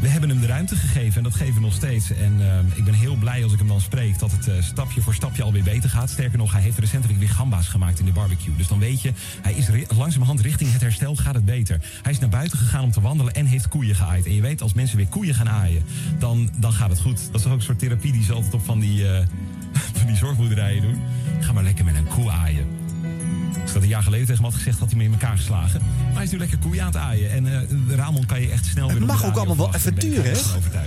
We 0.00 0.08
hebben 0.08 0.28
hem 0.28 0.40
de 0.40 0.46
ruimte 0.46 0.76
gegeven 0.76 1.16
en 1.16 1.22
dat 1.22 1.34
geven 1.34 1.54
we 1.54 1.60
nog 1.60 1.72
steeds. 1.72 2.10
En 2.10 2.36
eh, 2.40 2.76
ik 2.78 2.84
ben 2.84 2.94
heel 2.94 3.16
blij 3.16 3.42
als 3.42 3.52
ik 3.52 3.58
hem 3.58 3.68
dan 3.68 3.80
spreek 3.80 4.18
dat 4.18 4.32
het 4.32 4.48
eh, 4.48 4.54
stapje 4.60 5.00
voor 5.00 5.14
stapje 5.14 5.42
alweer 5.42 5.62
beter 5.62 5.90
gaat. 5.90 6.10
Sterker 6.10 6.38
nog, 6.38 6.52
hij 6.52 6.62
heeft 6.62 6.78
recentelijk 6.78 7.18
weer 7.18 7.28
gamba's 7.28 7.68
gemaakt 7.68 7.98
in 7.98 8.04
de 8.04 8.12
barbecue. 8.12 8.56
Dus 8.56 8.68
dan 8.68 8.78
weet 8.78 9.02
je, 9.02 9.12
hij 9.42 9.52
is 9.52 9.68
langzamerhand 9.96 10.40
richting 10.40 10.72
het 10.72 10.80
herstel 10.80 11.16
gaat 11.16 11.34
het 11.34 11.44
beter. 11.44 11.80
Hij 12.02 12.12
is 12.12 12.18
naar 12.18 12.28
buiten 12.28 12.58
gegaan 12.58 12.84
om 12.84 12.90
te 12.90 13.00
wandelen 13.00 13.34
en 13.34 13.46
heeft 13.46 13.68
koeien 13.68 13.94
geaaid. 13.94 14.26
En 14.26 14.34
je 14.34 14.40
weet, 14.40 14.62
als 14.62 14.72
mensen 14.72 14.96
weer 14.96 15.06
koeien 15.06 15.34
gaan 15.34 15.48
aaien, 15.48 15.84
dan, 16.18 16.50
dan 16.56 16.72
gaat 16.72 16.90
het 16.90 17.00
goed. 17.00 17.26
Dat 17.26 17.34
is 17.34 17.42
toch 17.42 17.52
ook 17.52 17.58
een 17.58 17.64
soort 17.64 17.78
therapie 17.78 18.12
die 18.12 18.24
ze 18.24 18.32
altijd 18.32 18.54
op 18.54 18.64
van 18.64 18.80
die, 18.80 19.08
eh, 19.08 19.26
van 19.98 20.06
die 20.06 20.16
zorgboerderijen 20.16 20.82
doen. 20.82 21.00
Ga 21.40 21.52
maar 21.52 21.64
lekker 21.64 21.84
met 21.84 21.94
een 21.94 22.06
koe 22.06 22.30
aaien. 22.30 22.83
Als 23.64 23.72
ik 23.72 23.80
dat 23.80 23.82
een 23.82 23.94
jaar 23.94 24.02
geleden 24.02 24.26
tegen 24.26 24.42
hem 24.42 24.50
had 24.52 24.60
gezegd, 24.60 24.78
had 24.78 24.88
hij 24.88 24.98
me 24.98 25.04
in 25.04 25.12
elkaar 25.12 25.36
geslagen. 25.36 25.80
Maar 26.06 26.14
hij 26.14 26.24
is 26.24 26.30
nu 26.30 26.38
lekker 26.38 26.58
koeien 26.58 26.80
aan 26.80 26.86
het 26.86 26.96
aaien. 26.96 27.30
En 27.30 27.46
eh 27.46 27.96
Ramon 27.96 28.26
kan 28.26 28.40
je 28.40 28.50
echt 28.50 28.66
snel 28.66 28.86
weer 28.86 28.94
Het 28.94 29.02
op 29.02 29.08
de 29.08 29.14
mag 29.14 29.24
ook 29.24 29.36
allemaal 29.36 29.56
wel 29.56 29.74
avontuur, 29.74 30.24
hè? 30.24 30.32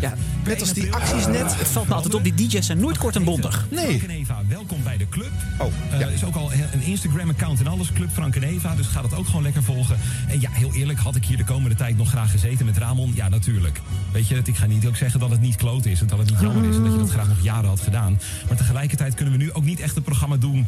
Ja, 0.02 0.14
Net 0.46 0.60
als 0.60 0.74
die 0.74 0.94
acties 0.94 1.26
net. 1.26 1.58
Het 1.58 1.68
valt 1.68 1.88
me 1.88 1.94
altijd 1.94 2.14
op, 2.14 2.24
die 2.24 2.34
DJ's 2.34 2.66
zijn 2.66 2.80
nooit 2.80 2.98
kort 2.98 3.16
en 3.16 3.24
bondig. 3.24 3.68
Nee. 3.72 3.86
Frank 3.86 4.02
en 4.04 4.10
Eva, 4.10 4.42
welkom 4.48 4.84
bij 4.84 4.98
de 4.98 5.10
club. 5.10 5.32
Oh, 5.58 5.74
Er 6.00 6.12
is 6.12 6.24
ook 6.24 6.36
al 6.36 6.52
een 6.74 6.82
Instagram-account 6.82 7.60
en 7.60 7.68
alles, 7.68 7.92
Club 7.94 8.10
Frank 8.12 8.36
en 8.36 8.44
Eva. 8.44 8.76
Dus 8.76 8.88
ga 8.88 9.02
dat 9.02 9.14
ook 9.16 9.26
gewoon 9.26 9.44
lekker 9.44 9.64
volgen. 9.64 9.98
En 10.28 10.42
ja, 10.42 10.50
heel 10.52 10.74
eerlijk, 10.74 11.00
had 11.00 11.16
ik 11.16 11.26
hier 11.26 11.38
de 11.38 11.44
komende 11.44 11.76
tijd 11.76 11.98
nog 11.98 12.10
graag 12.10 12.32
gezeten 12.32 12.66
met 12.66 12.78
Ramon? 12.78 13.12
Ja, 13.16 13.30
natuurlijk. 13.30 13.82
Weet 14.12 14.28
je, 14.28 14.42
ik 14.44 14.58
ga 14.58 14.66
niet 14.66 14.86
ook 14.88 14.96
zeggen 14.96 15.20
dat 15.20 15.30
het 15.30 15.42
niet 15.42 15.56
kloot 15.56 15.86
is. 15.86 16.02
en 16.02 16.08
Dat 16.08 16.20
het 16.20 16.30
niet 16.30 16.40
jammer 16.40 16.70
is 16.70 16.76
en 16.76 16.84
dat 16.84 16.92
je 16.92 16.98
dat 16.98 17.10
graag 17.10 17.28
nog 17.28 17.42
jaren 17.42 17.70
had 17.70 17.82
gedaan. 17.82 18.20
Maar 18.48 18.58
tegelijkertijd 18.58 19.14
kunnen 19.14 19.34
we 19.38 19.44
nu 19.44 19.54
ook 19.54 19.64
niet 19.64 19.80
echt 19.80 19.96
een 19.96 20.04
programma 20.04 20.38
doen 20.38 20.68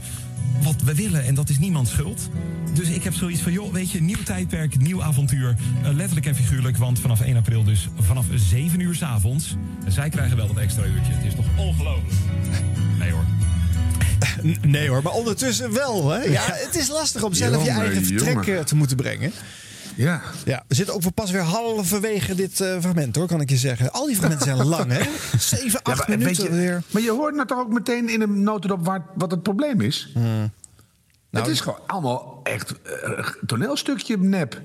wat 0.62 0.82
we 0.84 0.96
willen. 0.96 1.26
En 1.26 1.36
dat 1.36 1.50
is 1.50 1.60
niemands 1.60 1.92
schuld. 1.92 2.30
Dus 2.74 2.90
ik 2.90 3.04
heb 3.04 3.14
zoiets 3.14 3.42
van, 3.42 3.52
joh, 3.52 3.74
weet 3.74 3.92
je, 3.92 4.02
nieuw 4.02 4.24
tijdperk, 4.24 4.80
nieuw 4.82 5.04
avontuur. 5.04 5.56
Eh, 5.84 5.92
letterlijk 5.94 6.26
en 6.26 6.36
figuurlijk, 6.36 6.78
want 6.78 7.00
vanaf 7.00 7.22
1 7.22 7.38
april 7.38 7.64
dus 7.64 7.88
vanaf 8.00 8.26
7 8.36 8.80
uur 8.80 8.96
's 8.96 9.02
avonds. 9.02 9.56
Zij 9.88 10.10
krijgen 10.10 10.38
wel 10.38 10.48
dat 10.48 10.58
extra 10.58 10.84
uurtje. 10.84 11.14
Het 11.14 11.26
is 11.26 11.36
toch 11.36 11.46
ongelooflijk? 11.58 12.14
Nee 13.00 13.12
hoor. 13.12 13.26
Nee 14.62 14.90
hoor, 14.90 15.04
maar 15.04 15.14
ondertussen 15.14 15.74
wel. 15.74 16.10
Hè? 16.10 16.24
Ja, 16.24 16.46
het 16.46 16.76
is 16.76 16.88
lastig 16.88 17.24
om 17.24 17.34
zelf 17.34 17.64
je 17.64 17.70
eigen 17.70 18.06
vertrek 18.06 18.46
jongen. 18.46 18.66
te 18.66 18.76
moeten 18.76 18.98
brengen. 18.98 19.32
Ja. 20.00 20.22
Ja, 20.46 20.64
we 20.68 20.76
zitten 20.76 20.96
ook 20.96 21.02
voor 21.02 21.12
pas 21.12 21.32
weer 21.32 21.42
halverwege 21.42 22.36
dit 22.36 22.62
eh, 22.62 22.80
fragment 22.80 23.16
hoor, 23.16 23.28
kan 23.28 23.42
ik 23.42 23.50
je 23.50 23.58
zeggen. 23.58 23.92
Al 23.92 24.06
die 24.06 24.16
fragmenten 24.16 24.46
zijn 24.46 24.68
lang, 24.68 24.92
hè? 24.92 25.02
Zeven, 25.40 25.80
Ja, 25.84 25.92
acht 25.92 26.08
maar, 26.08 26.18
weet 26.18 26.18
minuten 26.18 26.44
je, 26.44 26.50
weer. 26.50 26.84
maar 26.92 27.02
je 27.02 27.12
hoort 27.12 27.36
nou 27.36 27.48
toch 27.48 27.58
ook 27.60 27.74
meteen 27.74 28.10
in 28.10 28.22
een 28.22 28.44
notendop 28.44 28.86
waar, 28.86 29.06
wat 29.16 29.32
het 29.32 29.44
probleem 29.44 29.82
is? 29.82 30.12
Nou, 30.14 30.50
het 31.30 31.48
is 31.48 31.60
gewoon 31.62 31.80
allemaal 31.88 32.40
echt 32.44 32.74
eh, 32.82 33.28
toneelstukje 33.46 34.18
nep. 34.18 34.62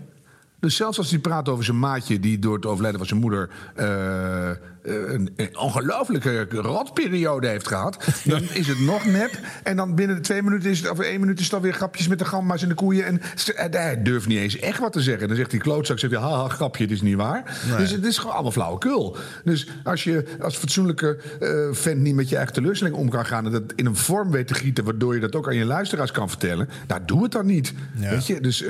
Dus 0.65 0.77
zelfs 0.77 0.99
als 0.99 1.11
hij 1.11 1.19
praat 1.19 1.49
over 1.49 1.65
zijn 1.65 1.79
maatje 1.79 2.21
die 2.21 2.39
door 2.39 2.55
het 2.55 2.67
overlijden 2.67 2.99
van 2.99 3.09
zijn 3.09 3.21
moeder 3.21 3.49
eh, 3.75 4.51
eh, 4.51 4.57
een, 4.83 5.33
een 5.37 5.59
ongelooflijke 5.59 6.47
rotperiode 6.51 7.47
heeft 7.47 7.69
gehad, 7.69 8.05
dan 8.25 8.43
is 8.43 8.67
het 8.67 8.81
nog 8.81 9.07
nep. 9.07 9.39
En 9.63 9.77
dan 9.77 9.95
binnen 9.95 10.17
de 10.17 10.23
twee 10.23 10.43
minuten 10.43 10.71
is 10.71 10.81
het, 10.81 10.91
of 10.91 10.99
één 10.99 11.21
minuut 11.21 11.39
is 11.39 11.45
het 11.45 11.55
alweer 11.55 11.73
grapjes 11.73 12.09
met 12.09 12.19
de 12.19 12.25
gamma's 12.25 12.63
en 12.63 12.69
de 12.69 12.75
koeien. 12.75 13.07
En 13.07 13.21
eh, 13.55 13.67
hij 13.71 14.03
durft 14.03 14.27
niet 14.27 14.39
eens 14.39 14.59
echt 14.59 14.79
wat 14.79 14.93
te 14.93 15.01
zeggen. 15.01 15.29
Dan 15.29 15.37
zegt 15.37 15.51
die 15.51 15.61
klootzak, 15.61 15.99
zegt 15.99 16.13
hij, 16.13 16.23
haha, 16.23 16.49
grapje, 16.49 16.83
het 16.83 16.93
is 16.93 17.03
niet 17.03 17.17
waar. 17.17 17.59
Nee. 17.69 17.77
Dus 17.77 17.91
het 17.91 18.05
is 18.05 18.19
gewoon 18.19 18.35
allemaal 18.35 18.53
flauwekul. 18.53 19.17
Dus 19.45 19.69
als 19.83 20.05
je 20.05 20.25
als 20.41 20.57
fatsoenlijke 20.57 21.19
eh 21.41 21.77
vent 21.77 22.01
niet 22.01 22.15
met 22.15 22.29
je 22.29 22.37
eigen 22.37 22.55
teleurstelling 22.55 22.97
om 22.97 23.09
kan 23.09 23.27
gaan... 23.27 23.47
en 23.47 23.53
dat 23.53 23.73
in 23.75 23.87
een 23.87 23.97
vorm 23.97 24.31
weet 24.31 24.47
te 24.47 24.55
gieten 24.55 24.85
waardoor 24.85 25.15
je 25.15 25.21
dat 25.21 25.35
ook 25.35 25.49
aan 25.49 25.57
je 25.57 25.65
luisteraars 25.65 26.11
kan 26.11 26.29
vertellen... 26.29 26.69
nou, 26.87 27.01
doe 27.07 27.23
het 27.23 27.33
dan 27.33 27.47
niet. 27.47 27.73
Weet 27.95 28.27
je, 28.27 28.41
dus... 28.41 28.65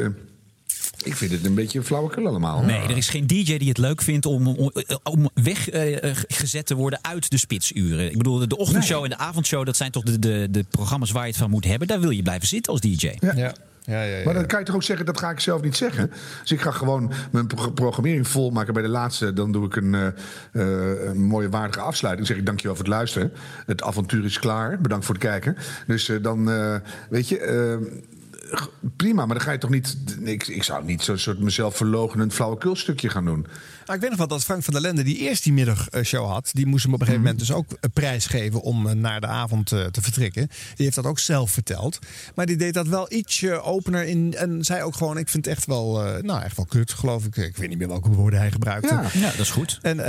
ik 1.02 1.16
vind 1.16 1.30
het 1.30 1.44
een 1.44 1.54
beetje 1.54 1.82
flauwekul 1.82 2.26
allemaal. 2.26 2.62
Nee, 2.62 2.80
er 2.80 2.96
is 2.96 3.08
geen 3.08 3.26
DJ 3.26 3.56
die 3.58 3.68
het 3.68 3.78
leuk 3.78 4.02
vindt 4.02 4.26
om, 4.26 4.46
om, 4.46 4.72
om 5.02 5.30
weggezet 5.34 6.66
te 6.66 6.74
worden 6.74 6.98
uit 7.02 7.30
de 7.30 7.38
spitsuren. 7.38 8.10
Ik 8.10 8.16
bedoel, 8.16 8.48
de 8.48 8.56
ochtendshow 8.56 9.04
en 9.04 9.10
de 9.10 9.18
avondshow, 9.18 9.66
dat 9.66 9.76
zijn 9.76 9.90
toch 9.90 10.02
de, 10.02 10.18
de, 10.18 10.48
de 10.50 10.64
programma's 10.70 11.10
waar 11.10 11.22
je 11.22 11.28
het 11.30 11.38
van 11.38 11.50
moet 11.50 11.64
hebben. 11.64 11.88
Daar 11.88 12.00
wil 12.00 12.10
je 12.10 12.22
blijven 12.22 12.48
zitten 12.48 12.72
als 12.72 12.80
DJ. 12.80 13.12
Ja. 13.20 13.54
Ja, 13.86 14.02
ja, 14.02 14.16
ja. 14.16 14.24
Maar 14.24 14.34
dan 14.34 14.46
kan 14.46 14.58
je 14.58 14.64
toch 14.64 14.74
ook 14.74 14.82
zeggen, 14.82 15.06
dat 15.06 15.18
ga 15.18 15.30
ik 15.30 15.40
zelf 15.40 15.62
niet 15.62 15.76
zeggen. 15.76 16.10
Dus 16.40 16.52
ik 16.52 16.60
ga 16.60 16.70
gewoon 16.70 17.12
mijn 17.30 17.46
pro- 17.46 17.70
programmering 17.70 18.28
volmaken 18.28 18.74
bij 18.74 18.82
de 18.82 18.88
laatste. 18.88 19.32
Dan 19.32 19.52
doe 19.52 19.66
ik 19.66 19.76
een, 19.76 19.94
eh, 19.94 20.06
eh, 20.52 21.04
een 21.08 21.22
mooie 21.24 21.48
waardige 21.48 21.80
afsluiting. 21.80 22.26
Dan 22.26 22.36
zeg 22.36 22.36
ik 22.36 22.46
dankjewel 22.46 22.76
voor 22.76 22.84
het 22.84 22.94
luisteren. 22.94 23.32
Het 23.66 23.82
avontuur 23.82 24.24
is 24.24 24.38
klaar. 24.38 24.80
Bedankt 24.80 25.04
voor 25.04 25.14
het 25.14 25.24
kijken. 25.24 25.56
Dus 25.86 26.08
eh, 26.08 26.16
dan, 26.22 26.50
eh, 26.50 26.74
weet 27.10 27.28
je... 27.28 28.02
Prima, 28.96 29.26
maar 29.26 29.36
dan 29.36 29.44
ga 29.44 29.52
je 29.52 29.58
toch 29.58 29.70
niet. 29.70 29.96
Ik, 30.20 30.46
ik 30.46 30.62
zou 30.62 30.84
niet 30.84 31.02
zo'n 31.02 31.18
soort 31.18 31.38
mezelf 31.38 31.76
verlogenend 31.76 32.34
flauwekulstukje 32.34 33.08
gaan 33.08 33.24
doen. 33.24 33.46
Nou, 33.84 33.96
ik 33.96 34.00
weet 34.00 34.10
nog 34.10 34.18
wel 34.18 34.28
dat 34.28 34.44
Frank 34.44 34.62
van 34.64 34.72
der 34.72 34.82
Lende, 34.82 35.02
die 35.02 35.18
eerst 35.18 35.42
die 35.42 35.52
middagshow 35.52 36.30
had, 36.30 36.50
die 36.52 36.66
moest 36.66 36.84
hem 36.84 36.94
op 36.94 37.00
een 37.00 37.06
gegeven 37.06 37.26
moment 37.26 37.46
dus 37.46 37.56
ook 37.56 37.66
een 37.80 37.90
prijs 37.90 38.26
geven 38.26 38.60
om 38.60 38.86
eh, 38.88 38.94
naar 38.94 39.20
de 39.20 39.26
avond 39.26 39.72
eh, 39.72 39.84
te 39.84 40.02
vertrekken. 40.02 40.46
Die 40.48 40.84
heeft 40.84 40.94
dat 40.94 41.06
ook 41.06 41.18
zelf 41.18 41.50
verteld. 41.50 41.98
Maar 42.34 42.46
die 42.46 42.56
deed 42.56 42.74
dat 42.74 42.86
wel 42.86 43.12
ietsje 43.12 43.62
opener 43.62 44.04
in 44.04 44.34
en 44.36 44.64
zei 44.64 44.82
ook 44.82 44.94
gewoon: 44.96 45.18
Ik 45.18 45.28
vind 45.28 45.44
het 45.44 45.54
echt 45.56 45.66
wel, 45.66 46.04
eh, 46.04 46.22
nou, 46.22 46.42
echt 46.42 46.56
wel 46.56 46.66
kut, 46.66 46.92
geloof 46.92 47.24
ik. 47.24 47.36
Ik 47.36 47.56
weet 47.56 47.68
niet 47.68 47.78
meer 47.78 47.88
welke 47.88 48.08
woorden 48.10 48.38
hij 48.38 48.50
gebruikte. 48.50 48.94
Ja. 48.94 49.02
Ja, 49.12 49.30
dat 49.30 49.38
is 49.38 49.50
goed. 49.50 49.78
En, 49.82 50.04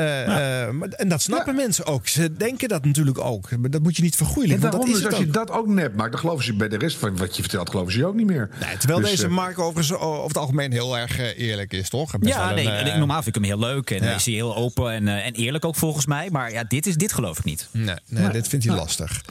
en 0.97 1.09
dat 1.09 1.21
snappen 1.21 1.55
mensen 1.55 1.85
ook. 1.85 2.07
Ze 2.07 2.33
denken 2.33 2.69
dat 2.69 2.85
natuurlijk 2.85 3.19
ook. 3.19 3.57
Maar 3.57 3.69
dat 3.69 3.81
moet 3.81 3.95
je 3.95 4.01
niet 4.01 4.11
En 4.11 4.17
vergoeilijken. 4.17 4.61
want 4.61 4.73
daarom, 4.73 4.91
dat 4.91 4.99
is 4.99 5.05
dus 5.09 5.17
als 5.19 5.25
je 5.25 5.31
dat 5.31 5.51
ook 5.51 5.67
nep 5.67 5.95
maakt, 5.95 6.11
dan 6.11 6.19
geloven 6.19 6.45
ze 6.45 6.53
bij 6.55 6.69
de 6.69 6.77
rest 6.77 6.97
van 6.97 7.17
wat 7.17 7.35
je 7.35 7.41
vertelt, 7.41 7.69
geloven 7.69 7.91
ze 7.91 7.97
je 7.99 8.05
ook 8.05 8.15
niet 8.15 8.25
meer. 8.27 8.49
Nee, 8.59 8.77
terwijl 8.77 8.99
Dus, 8.99 9.09
deze 9.09 9.27
Mark 9.27 9.59
overigens 9.59 9.99
over 9.99 10.27
het 10.27 10.37
algemeen 10.37 10.71
heel 10.71 10.97
erg 10.97 11.35
eerlijk 11.35 11.73
is, 11.73 11.89
toch? 11.89 12.17
Best 12.17 12.33
Ja, 12.33 12.45
wel 12.45 12.55
nee, 12.55 12.67
een, 12.67 12.97
normaal 12.97 13.23
vind 13.23 13.35
ik 13.35 13.41
hem 13.41 13.51
heel 13.51 13.64
leuk 13.65 13.91
en 13.91 14.03
ja. 14.03 14.15
is 14.15 14.25
hij 14.25 14.33
heel 14.33 14.55
open 14.55 14.91
en, 14.91 15.07
eh, 15.07 15.25
en 15.25 15.33
eerlijk 15.33 15.65
ook 15.65 15.75
volgens 15.75 16.05
mij. 16.05 16.29
Maar 16.31 16.51
ja, 16.51 16.63
dit, 16.63 16.85
is, 16.85 16.95
dit 16.95 17.13
geloof 17.13 17.37
ik 17.37 17.43
niet. 17.43 17.67
Nee, 17.71 17.95
nee, 18.07 18.29
dit 18.29 18.47
vindt 18.47 18.65
hij 18.65 18.75
lastig. 18.75 19.21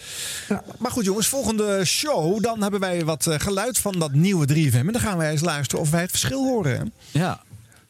Maar 0.79 0.91
goed, 0.91 1.05
jongens, 1.05 1.27
volgende 1.29 1.85
show. 1.85 2.43
Dan 2.43 2.63
hebben 2.63 2.81
wij 2.81 3.05
wat 3.05 3.27
eh, 3.27 3.39
geluid 3.39 3.79
van 3.79 3.99
dat 3.99 4.13
nieuwe 4.13 4.47
3FM. 4.49 4.75
En 4.75 4.93
dan 4.93 5.01
gaan 5.01 5.17
wij 5.19 5.31
eens 5.31 5.41
luisteren 5.41 5.85
of 5.85 5.91
wij 5.91 6.01
het 6.01 6.11
verschil 6.11 6.45
horen. 6.45 6.79
hè? 6.79 6.85
Ja. 7.21 7.43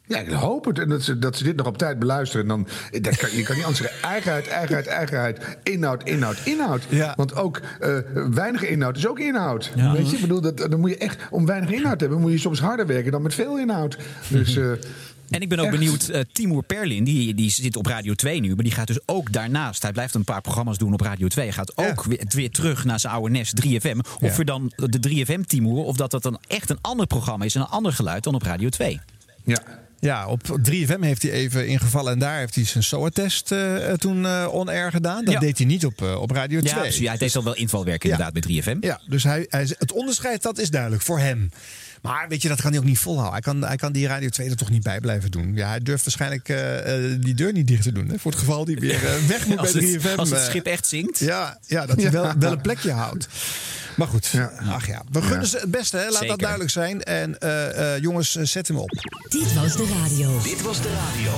Ja, 0.06 0.18
ik 0.18 0.30
hoop 0.30 0.64
het. 0.64 0.78
En 0.78 0.88
dat 0.88 1.02
ze, 1.02 1.18
dat 1.18 1.36
ze 1.36 1.44
dit 1.44 1.56
nog 1.56 1.66
op 1.66 1.78
tijd 1.78 1.98
beluisteren. 1.98 2.42
En 2.42 2.48
dan, 2.48 2.68
dat 3.02 3.16
kan, 3.16 3.36
je 3.36 3.42
kan 3.42 3.54
niet 3.56 3.64
anders 3.64 3.82
zeggen. 3.82 4.02
Eigenheid, 4.02 4.48
eigenheid, 4.48 4.86
eigenheid. 4.86 5.58
Inhoud, 5.62 6.02
inhoud, 6.04 6.36
inhoud. 6.44 6.82
Ja. 6.88 7.12
Want 7.16 7.34
ook 7.34 7.60
eh, 7.80 7.98
weinig 8.30 8.62
inhoud 8.62 8.96
is 8.96 9.06
ook 9.06 9.18
inhoud. 9.18 9.70
Weet 9.74 10.10
je, 10.10 10.14
ik 10.16 10.20
bedoel, 10.20 10.40
dat, 10.40 10.56
dan 10.58 10.80
moet 10.80 10.90
je 10.90 10.96
echt, 10.96 11.18
om 11.30 11.46
weinig 11.46 11.70
inhoud 11.70 11.98
te 11.98 12.04
hebben, 12.04 12.22
moet 12.22 12.32
je 12.32 12.38
soms 12.38 12.60
harder 12.60 12.86
werken 12.86 13.12
dan 13.12 13.22
met 13.22 13.34
veel 13.34 13.58
inhoud. 13.58 13.96
Dus, 14.28 14.56
eh, 14.56 14.70
En 15.30 15.40
ik 15.40 15.48
ben 15.48 15.58
ook 15.58 15.66
Echt? 15.66 15.76
benieuwd, 15.78 16.08
eh 16.08 16.20
Timur 16.32 16.62
Perlin, 16.62 17.04
die, 17.04 17.34
die 17.34 17.50
zit 17.50 17.76
op 17.76 17.86
Radio 17.86 18.14
2 18.14 18.40
nu, 18.40 18.54
maar 18.54 18.64
die 18.64 18.72
gaat 18.72 18.86
dus 18.86 18.98
ook 19.06 19.32
daarnaast. 19.32 19.82
Hij 19.82 19.92
blijft 19.92 20.14
een 20.14 20.24
paar 20.24 20.40
programma's 20.40 20.78
doen 20.78 20.92
op 20.92 21.00
Radio 21.00 21.28
2. 21.28 21.44
Hij 21.44 21.54
gaat 21.54 21.76
ook 21.76 22.04
weer, 22.04 22.24
weer 22.28 22.50
terug 22.50 22.84
naar 22.84 23.00
zijn 23.00 23.12
oude 23.12 23.30
nest 23.30 23.54
3FM. 23.66 23.98
Of 24.20 24.36
Ja. 24.36 24.44
dan 24.44 24.72
de 24.76 24.98
3FM 25.00 25.40
Timur, 25.46 25.82
of 25.84 25.96
dat 25.96 26.10
dat 26.10 26.22
dan 26.22 26.38
echt 26.48 26.70
een 26.70 26.78
ander 26.80 27.06
programma 27.06 27.44
is 27.44 27.54
en 27.54 27.60
een 27.60 27.66
ander 27.66 27.92
geluid 27.92 28.24
dan 28.24 28.34
op 28.34 28.42
Radio 28.42 28.68
2. 28.68 29.00
ja. 29.44 29.62
Ja, 30.00 30.26
op 30.26 30.58
3FM 30.62 31.00
heeft 31.00 31.22
hij 31.22 31.30
even 31.30 31.66
ingevallen. 31.68 32.12
En 32.12 32.18
daar 32.18 32.38
heeft 32.38 32.54
hij 32.54 32.64
zijn 32.64 32.84
SOA-test 32.84 33.52
eh, 33.52 33.92
toen 33.92 34.26
eh 34.26 34.48
on-air 34.50 34.90
gedaan. 34.90 35.24
Dat 35.24 35.34
Ja. 35.34 35.40
deed 35.40 35.58
hij 35.58 35.66
niet 35.66 35.84
op, 35.84 36.02
eh, 36.02 36.20
op 36.20 36.30
Radio 36.30 36.60
2. 36.60 36.72
Ja, 36.74 36.80
precies. 36.80 37.00
Ja, 37.00 37.08
hij 37.08 37.18
deed 37.18 37.36
al 37.36 37.44
wel 37.44 37.54
invalwerk 37.54 38.04
inderdaad 38.04 38.32
bij 38.32 38.42
3FM. 38.42 38.76
Ja, 38.80 39.00
dus 39.08 39.22
hij, 39.24 39.46
hij, 39.48 39.66
het 39.78 39.92
onderscheid 39.92 40.42
dat 40.42 40.58
is 40.58 40.70
duidelijk 40.70 41.02
voor 41.02 41.18
hem. 41.18 41.50
Maar 42.04 42.28
weet 42.28 42.42
je, 42.42 42.48
dat 42.48 42.60
kan 42.60 42.70
hij 42.70 42.80
ook 42.80 42.86
niet 42.86 42.98
volhouden. 42.98 43.32
Hij 43.32 43.42
kan, 43.42 43.64
hij 43.64 43.76
kan 43.76 43.92
die 43.92 44.06
Radio 44.06 44.28
2 44.28 44.50
er 44.50 44.56
toch 44.56 44.70
niet 44.70 44.82
bij 44.82 45.00
blijven 45.00 45.30
doen. 45.30 45.54
Ja, 45.54 45.68
hij 45.68 45.80
durft 45.80 46.04
waarschijnlijk 46.04 46.48
eh, 46.48 47.12
eh, 47.12 47.20
die 47.20 47.34
deur 47.34 47.52
niet 47.52 47.66
dicht 47.66 47.82
te 47.82 47.92
doen. 47.92 48.08
Hè, 48.08 48.18
voor 48.18 48.30
het 48.30 48.40
geval 48.40 48.64
die 48.64 48.76
weer 48.76 49.06
eh, 49.06 49.26
weg 49.26 49.46
moet 49.46 49.56
bij 49.60 49.72
Als 49.72 49.84
3FM. 49.84 50.02
het, 50.02 50.16
als 50.16 50.30
het 50.30 50.40
schip 50.40 50.66
echt 50.66 50.86
zinkt. 50.86 51.18
Ja, 51.18 51.58
ja 51.66 51.86
dat 51.86 52.00
hij 52.02 52.10
wel, 52.20 52.32
wel 52.38 52.52
een 52.52 52.60
plekje 52.60 52.92
houdt. 52.92 53.28
Maar 53.96 54.08
goed, 54.08 54.26
Ja. 54.26 54.52
ach 54.68 54.86
ja. 54.86 55.02
We 55.10 55.20
gunnen 55.20 55.40
Ja. 55.40 55.46
ze 55.46 55.58
het 55.58 55.70
beste, 55.70 55.96
hè? 55.96 56.04
laat 56.04 56.12
Zeker. 56.12 56.28
dat 56.28 56.38
duidelijk 56.38 56.70
zijn. 56.70 57.02
En 57.02 57.38
eh, 57.38 57.94
eh, 57.94 58.02
jongens, 58.02 58.36
eh, 58.36 58.44
zet 58.44 58.68
hem 58.68 58.76
op. 58.76 58.90
Dit 59.28 59.54
was 59.54 59.76
de 59.76 59.86
radio. 60.02 60.40
Dit 60.42 60.62
was 60.62 60.82
de 60.82 60.88
radio. 60.92 61.32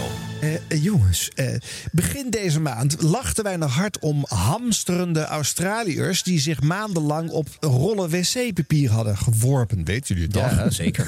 Jongens, 0.69 1.31
eh, 1.35 1.55
begin 1.93 2.31
deze 2.31 2.61
maand 2.61 3.03
lachten 3.03 3.45
wij 3.45 3.57
nog 3.57 3.75
hard 3.75 3.99
om 3.99 4.25
hamsterende 4.29 5.25
Australiërs... 5.25 6.23
die 6.23 6.41
zich 6.41 6.61
maandenlang 6.61 7.31
op 7.31 7.49
rollen 7.61 8.11
wc-papier 8.11 8.91
hadden 8.91 9.17
geworpen. 9.19 9.85
Weet 9.85 10.09
jullie 10.09 10.29
nog? 10.29 10.51
Ja, 10.51 10.71
zeker. 10.71 11.07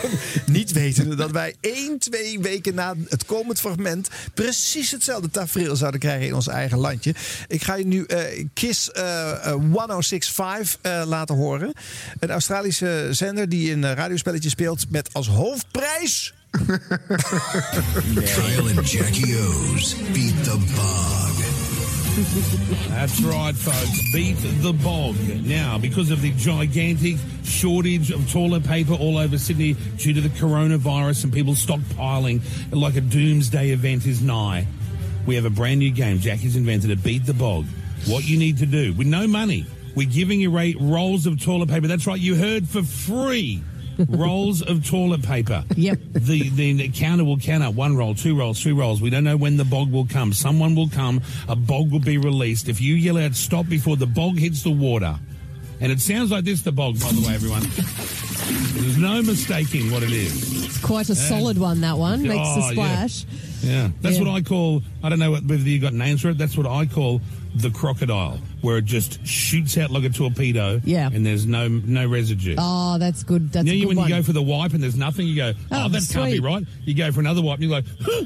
Niet 0.46 0.72
wetende 0.72 1.14
dat 1.14 1.30
wij 1.30 1.54
één, 1.60 1.98
twee 1.98 2.40
weken 2.40 2.74
na 2.74 2.94
het 3.08 3.24
komend 3.24 3.60
fragment... 3.60 4.08
precies 4.34 4.90
hetzelfde 4.90 5.30
tafereel 5.30 5.76
zouden 5.76 6.00
krijgen 6.00 6.26
in 6.26 6.34
ons 6.34 6.48
eigen 6.48 6.78
landje. 6.78 7.14
Ik 7.48 7.62
ga 7.62 7.74
je 7.74 7.86
nu 7.86 8.06
Kiss 8.54 8.90
eh, 8.90 9.02
1065 9.42 10.78
eh, 10.86 11.02
laten 11.06 11.36
horen. 11.36 11.72
Een 12.20 12.30
Australische 12.30 13.08
zender 13.10 13.48
die 13.48 13.72
een 13.72 13.84
eh, 13.84 13.92
radiospelletje 13.92 14.48
speelt... 14.48 14.90
met 14.90 15.08
als 15.12 15.28
hoofdprijs... 15.28 16.34
Kyle 18.24 18.72
and 18.76 18.90
Jackie 18.90 19.36
O's 19.36 19.94
beat 20.12 20.44
the 20.44 20.58
bog. 20.74 21.26
That's 22.88 23.20
right, 23.20 23.54
folks. 23.54 24.10
Beat 24.10 24.38
the 24.62 24.72
bog. 24.72 25.16
Now, 25.44 25.76
because 25.76 26.10
of 26.10 26.22
the 26.22 26.30
gigantic 26.30 27.16
shortage 27.44 28.10
of 28.10 28.32
toilet 28.32 28.64
paper 28.64 28.94
all 28.94 29.18
over 29.18 29.36
Sydney 29.36 29.76
due 29.98 30.14
to 30.14 30.22
the 30.22 30.30
coronavirus 30.30 31.24
and 31.24 31.32
people 31.32 31.52
stockpiling 31.52 32.40
like 32.72 32.96
a 32.96 33.02
doomsday 33.02 33.70
event 33.70 34.06
is 34.06 34.22
nigh, 34.22 34.66
we 35.26 35.34
have 35.34 35.44
a 35.44 35.50
brand 35.50 35.80
new 35.80 35.90
game 35.90 36.18
Jackie's 36.18 36.56
invented 36.56 36.90
it 36.90 37.02
Beat 37.02 37.26
the 37.26 37.34
Bog. 37.34 37.66
What 38.06 38.24
you 38.24 38.38
need 38.38 38.58
to 38.58 38.66
do 38.66 38.94
with 38.94 39.06
no 39.06 39.26
money, 39.26 39.66
we're 39.96 40.08
giving 40.08 40.40
you 40.40 40.50
rolls 40.78 41.26
of 41.26 41.42
toilet 41.42 41.68
paper. 41.68 41.88
That's 41.88 42.06
right, 42.06 42.20
you 42.20 42.36
heard 42.36 42.68
for 42.68 42.82
free. 42.82 43.62
rolls 44.10 44.60
of 44.60 44.86
toilet 44.86 45.22
paper. 45.22 45.64
Yep. 45.74 45.98
The 46.12 46.50
the 46.50 46.88
counter 46.90 47.24
will 47.24 47.38
count 47.38 47.62
up 47.64 47.72
one 47.74 47.96
roll, 47.96 48.14
two 48.14 48.38
rolls, 48.38 48.62
three 48.62 48.72
rolls. 48.72 49.00
We 49.00 49.08
don't 49.08 49.24
know 49.24 49.38
when 49.38 49.56
the 49.56 49.64
bog 49.64 49.90
will 49.90 50.06
come. 50.06 50.34
Someone 50.34 50.74
will 50.74 50.90
come. 50.90 51.22
A 51.48 51.56
bog 51.56 51.90
will 51.90 52.00
be 52.00 52.18
released. 52.18 52.68
If 52.68 52.78
you 52.78 52.94
yell 52.94 53.16
out 53.16 53.34
"stop" 53.34 53.68
before 53.70 53.96
the 53.96 54.06
bog 54.06 54.36
hits 54.38 54.62
the 54.62 54.70
water, 54.70 55.18
and 55.80 55.90
it 55.90 56.00
sounds 56.02 56.30
like 56.30 56.44
this, 56.44 56.60
the 56.60 56.72
bog, 56.72 57.00
by 57.00 57.10
the 57.12 57.26
way, 57.26 57.34
everyone. 57.34 57.62
There's 58.82 58.98
no 58.98 59.22
mistaking 59.22 59.90
what 59.90 60.02
it 60.02 60.12
is. 60.12 60.66
It's 60.66 60.78
quite 60.84 61.08
a 61.08 61.14
solid 61.14 61.56
one, 61.56 61.80
that 61.80 61.96
one. 61.96 62.22
Makes 62.22 62.34
Oh, 62.44 62.68
a 62.68 62.72
splash. 62.72 63.24
Yeah, 63.24 63.30
that's 63.62 64.16
Yeah. 64.18 64.22
what 64.22 64.28
I 64.28 64.40
call. 64.42 64.82
I 65.02 65.08
don't 65.08 65.18
know 65.18 65.30
what- 65.32 65.44
whether 65.44 65.62
you 65.62 65.78
got 65.78 65.94
names 65.94 66.20
for 66.20 66.30
it. 66.30 66.38
That's 66.38 66.56
what 66.56 66.66
I 66.66 66.86
call 66.86 67.20
the 67.54 67.70
crocodile, 67.70 68.38
where 68.60 68.78
it 68.78 68.84
just 68.84 69.26
shoots 69.26 69.78
out 69.78 69.90
like 69.90 70.04
a 70.04 70.10
torpedo. 70.10 70.80
Yeah. 70.84 71.08
and 71.12 71.24
there's 71.24 71.46
no 71.46 71.68
no 71.68 72.06
residue. 72.06 72.54
Oh, 72.58 72.98
that's 72.98 73.22
good. 73.22 73.52
That's 73.52 73.66
you 73.66 73.72
a 73.72 73.76
know, 73.76 73.80
good 73.82 73.88
when 73.88 73.96
one. 73.98 74.08
you 74.10 74.14
go 74.16 74.22
for 74.22 74.32
the 74.32 74.42
wipe 74.42 74.74
and 74.74 74.82
there's 74.82 74.96
nothing, 74.96 75.26
you 75.26 75.36
go, 75.36 75.52
oh, 75.72 75.84
Oh, 75.86 75.88
that 75.88 76.08
can't 76.12 76.32
be 76.32 76.40
right. 76.40 76.64
You 76.84 76.94
go 76.94 77.10
for 77.12 77.20
another 77.20 77.40
wipe 77.42 77.60
and 77.60 77.64
you 77.64 77.70
go, 77.70 77.82
huh, 78.02 78.24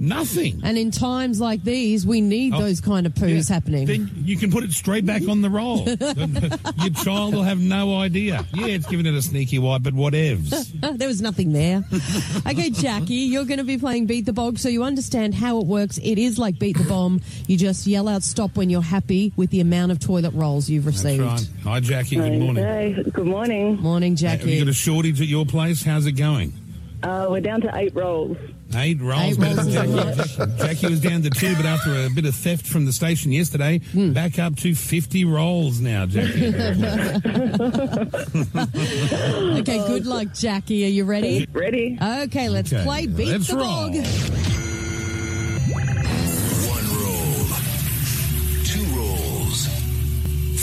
nothing. 0.00 0.60
and 0.64 0.76
in 0.78 0.90
times 0.90 1.40
like 1.40 1.62
these, 1.62 2.04
we 2.06 2.20
need 2.20 2.54
Oh, 2.54 2.60
those 2.62 2.80
kind 2.80 3.06
of 3.06 3.12
poos 3.14 3.48
happening. 3.48 3.86
Then 3.86 4.10
you 4.24 4.36
can 4.36 4.50
put 4.50 4.64
it 4.64 4.72
straight 4.72 5.06
back 5.06 5.28
on 5.28 5.42
the 5.42 5.50
roll. 5.50 5.86
Your 5.88 6.94
child 7.04 7.34
will 7.34 7.42
have 7.44 7.60
no 7.60 7.96
idea. 7.96 8.44
Yeah, 8.54 8.66
it's 8.66 8.86
giving 8.86 9.06
it 9.06 9.14
a 9.14 9.22
sneaky 9.22 9.58
wipe, 9.58 9.82
but 9.82 9.94
whatevs. 9.94 10.50
there 10.98 11.06
was 11.06 11.20
nothing 11.20 11.52
there. 11.52 11.84
okay, 12.46 12.70
Jackie, 12.70 13.14
you're 13.14 13.44
going 13.44 13.58
to 13.58 13.64
be 13.64 13.78
playing 13.78 14.06
Beat 14.06 14.26
the 14.26 14.32
Bog, 14.32 14.58
so 14.58 14.68
you 14.68 14.82
understand 14.82 15.34
how 15.34 15.60
it 15.60 15.66
works. 15.66 15.98
It 16.02 16.18
is 16.18 16.38
like 16.38 16.58
Beat 16.58 16.78
the 16.78 16.84
Bomb. 16.84 17.20
You 17.46 17.56
just 17.58 17.86
yell 17.86 18.08
out 18.08 18.22
stop 18.22 18.56
when 18.56 18.70
you're 18.70 18.80
happy 18.82 19.32
with 19.36 19.50
the 19.50 19.60
amount 19.60 19.92
of 19.92 20.00
toilet 20.00 20.32
rolls 20.34 20.68
you've 20.70 20.84
That's 20.86 21.04
received. 21.04 21.22
right. 21.22 21.48
Hi, 21.64 21.80
Jackie. 21.80 22.16
Good 22.16 22.38
morning. 22.40 22.64
Okay. 22.64 23.10
Good 23.10 23.26
morning. 23.26 23.76
Morning, 23.80 24.16
Have 24.16 24.40
you 24.40 24.46
Jackie. 24.46 24.58
got 24.60 24.68
a 24.68 24.72
shortage 24.72 25.20
at 25.20 25.26
your 25.28 25.44
place? 25.46 25.82
How's 25.84 26.06
it 26.06 26.12
going? 26.12 26.52
Uh, 27.02 27.26
we're 27.30 27.40
down 27.40 27.60
to 27.62 27.70
eight 27.76 27.94
rolls. 27.94 28.36
Eight 28.74 29.00
rolls. 29.00 29.20
Eight 29.22 29.40
better 29.40 29.56
rolls 29.56 29.72
than 29.74 29.92
Jackie. 29.92 30.36
Jackie. 30.36 30.52
Jackie 30.58 30.86
was 30.90 31.00
down 31.00 31.22
to 31.22 31.30
two, 31.30 31.54
but 31.56 31.64
after 31.66 31.90
a 32.06 32.08
bit 32.10 32.24
of 32.24 32.34
theft 32.36 32.66
from 32.66 32.84
the 32.86 32.92
station 32.92 33.32
yesterday, 33.32 33.78
Hmm. 33.92 34.12
back 34.12 34.38
up 34.38 34.54
to 34.58 34.74
50 34.74 35.24
rolls 35.24 35.80
now, 35.80 36.06
Jackie. 36.06 36.46
okay, 39.60 39.78
good 39.86 40.06
luck, 40.06 40.28
Jackie. 40.34 40.84
Are 40.84 40.88
you 40.88 41.04
ready? 41.04 41.46
Ready. 41.52 41.98
Okay, 42.00 42.48
let's 42.48 42.72
Okay, 42.72 42.84
play 42.84 43.06
Beat 43.06 43.28
let's 43.28 43.48
the 43.48 43.56
Bog. 43.56 43.94
One 46.70 46.86
roll. 47.00 47.46
Two 48.64 48.84
rolls. 48.96 49.68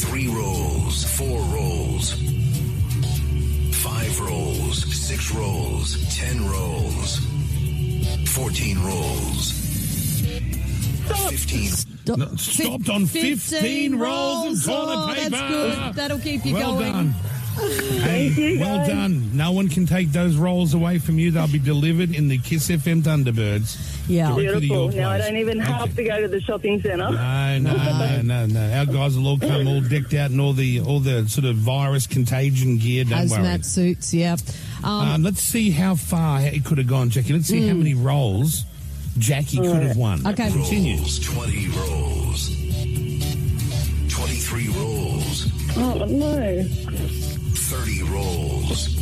Three 0.01 0.27
rolls. 0.29 1.03
Four 1.17 1.39
rolls. 1.53 2.13
Five 3.75 4.19
rolls. 4.21 4.83
Six 4.95 5.31
rolls. 5.33 5.97
Ten 6.17 6.47
rolls. 6.47 7.19
Fourteen 8.37 8.77
rolls. 8.83 9.51
Fifteen. 11.29 11.71
No, 12.17 12.35
stopped 12.37 12.87
on 12.89 13.05
15 13.05 13.95
rolls 13.97 14.59
of 14.59 14.73
toilet 14.73 14.95
Oh, 14.95 15.13
paper. 15.13 15.29
that's 15.29 15.51
good. 15.51 15.93
That'll 15.95 16.19
keep 16.19 16.45
you 16.45 16.53
well 16.53 16.73
going. 16.77 16.93
done. 16.93 17.15
Hey, 17.57 18.57
well 18.59 18.85
done. 18.87 19.35
No 19.35 19.51
one 19.51 19.67
can 19.67 19.85
take 19.85 20.11
those 20.11 20.35
rolls 20.35 20.73
away 20.73 20.99
from 20.99 21.17
you. 21.17 21.31
They'll 21.31 21.47
be 21.47 21.59
delivered 21.59 22.13
in 22.13 22.27
the 22.27 22.37
Kiss 22.37 22.69
FM 22.69 23.01
Thunderbirds. 23.01 23.77
Yeah. 24.07 24.35
Beautiful. 24.35 24.89
Now 24.89 25.09
I 25.11 25.17
don't 25.17 25.37
even 25.37 25.59
have 25.59 25.95
to 25.95 26.03
go 26.03 26.21
to 26.21 26.27
the 26.27 26.39
shopping 26.41 26.81
centre. 26.81 26.97
No, 27.11 27.57
no, 27.59 28.21
no, 28.21 28.45
no. 28.45 28.73
Our 28.77 28.85
guys 28.85 29.17
will 29.17 29.27
all 29.27 29.39
come 29.39 29.67
all 29.67 29.81
decked 29.81 30.13
out 30.13 30.31
in 30.31 30.39
all 30.39 30.53
the 30.53 30.81
all 30.81 30.99
the 30.99 31.27
sort 31.27 31.45
of 31.45 31.55
virus 31.55 32.05
contagion 32.07 32.77
gear. 32.77 33.03
Don't 33.03 33.29
worry. 33.29 33.41
Hazmat 33.43 33.65
suits, 33.65 34.13
yeah. 34.13 34.37
Um, 34.83 35.07
Um, 35.07 35.23
let's 35.23 35.41
see 35.41 35.71
how 35.71 35.95
far 35.95 36.41
it 36.41 36.63
could 36.63 36.77
have 36.77 36.87
gone, 36.87 37.09
Jackie. 37.09 37.33
Let's 37.33 37.47
see 37.47 37.67
how 37.67 37.73
Mm. 37.73 37.77
many 37.79 37.93
rolls 37.95 38.63
Jackie 39.17 39.57
could 39.57 39.81
have 39.83 39.97
won. 39.97 40.25
Okay. 40.27 40.51
Continue. 40.51 40.97
Rolls. 40.97 41.19
Twenty 41.19 41.67
rolls. 41.69 42.49
Twenty-three 44.09 44.67
rolls. 44.69 45.51
Oh, 45.75 46.05
no. 46.05 46.65
Thirty 47.69 48.01
rolls. 48.03 48.95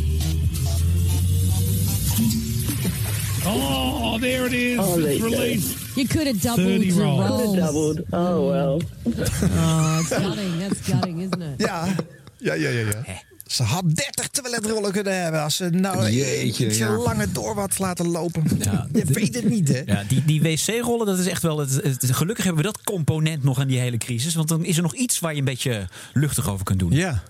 Oh, 3.48 4.18
there 4.18 4.46
it 4.46 4.52
is. 4.52 4.78
Oh, 4.78 4.96
there 5.00 5.10
it's 5.12 5.20
you 5.20 5.30
go. 5.30 5.36
released. 5.36 5.96
you 5.96 6.06
could 6.08 6.26
have 6.26 6.40
doubled 6.40 6.66
30 6.66 6.86
your 6.86 7.02
rolls. 7.04 7.28
rolls. 7.28 7.40
Could 7.42 7.58
have 7.58 7.66
doubled. 7.66 8.00
Oh, 8.12 8.48
well. 8.50 8.80
Oh, 9.58 9.98
it's 10.00 10.08
gutting. 10.10 10.58
That's 10.58 10.80
gutting, 10.88 11.20
isn't 11.20 11.42
it? 11.42 11.60
Ja, 11.60 11.86
ja, 12.38 12.54
ja, 12.54 12.68
ja. 12.68 12.86
ja. 13.06 13.22
Ze 13.46 13.62
had 13.62 13.94
30 13.94 14.28
toiletrollen 14.28 14.92
kunnen 14.92 15.22
hebben 15.22 15.42
als 15.42 15.56
ze 15.56 15.68
nou 15.70 16.10
Jeetje, 16.10 16.66
ietsje 16.66 16.84
ja. 16.84 16.96
langer 16.96 17.32
door 17.32 17.58
had 17.58 17.78
laten 17.78 18.06
lopen. 18.08 18.42
Je 18.92 19.04
weet 19.04 19.34
het 19.34 19.48
niet, 19.48 19.68
hè? 19.68 19.82
Ja, 19.86 20.02
die, 20.08 20.24
die 20.24 20.42
wc-rollen, 20.42 21.06
dat 21.06 21.18
is 21.18 21.26
echt 21.26 21.42
wel. 21.42 21.58
Het, 21.58 21.70
het- 21.82 22.04
gelukkig 22.10 22.44
hebben 22.44 22.62
we 22.64 22.68
dat 22.72 22.82
component 22.82 23.42
nog 23.42 23.58
aan 23.60 23.66
die 23.68 23.78
hele 23.78 23.96
crisis. 23.98 24.34
Want 24.34 24.48
dan 24.48 24.64
is 24.64 24.76
er 24.76 24.82
nog 24.82 24.94
iets 24.94 25.18
waar 25.18 25.32
je 25.32 25.38
een 25.38 25.44
beetje 25.44 25.88
luchtig 26.12 26.48
over 26.50 26.64
kunt 26.64 26.78
doen. 26.78 26.92
Ja. 26.92 27.22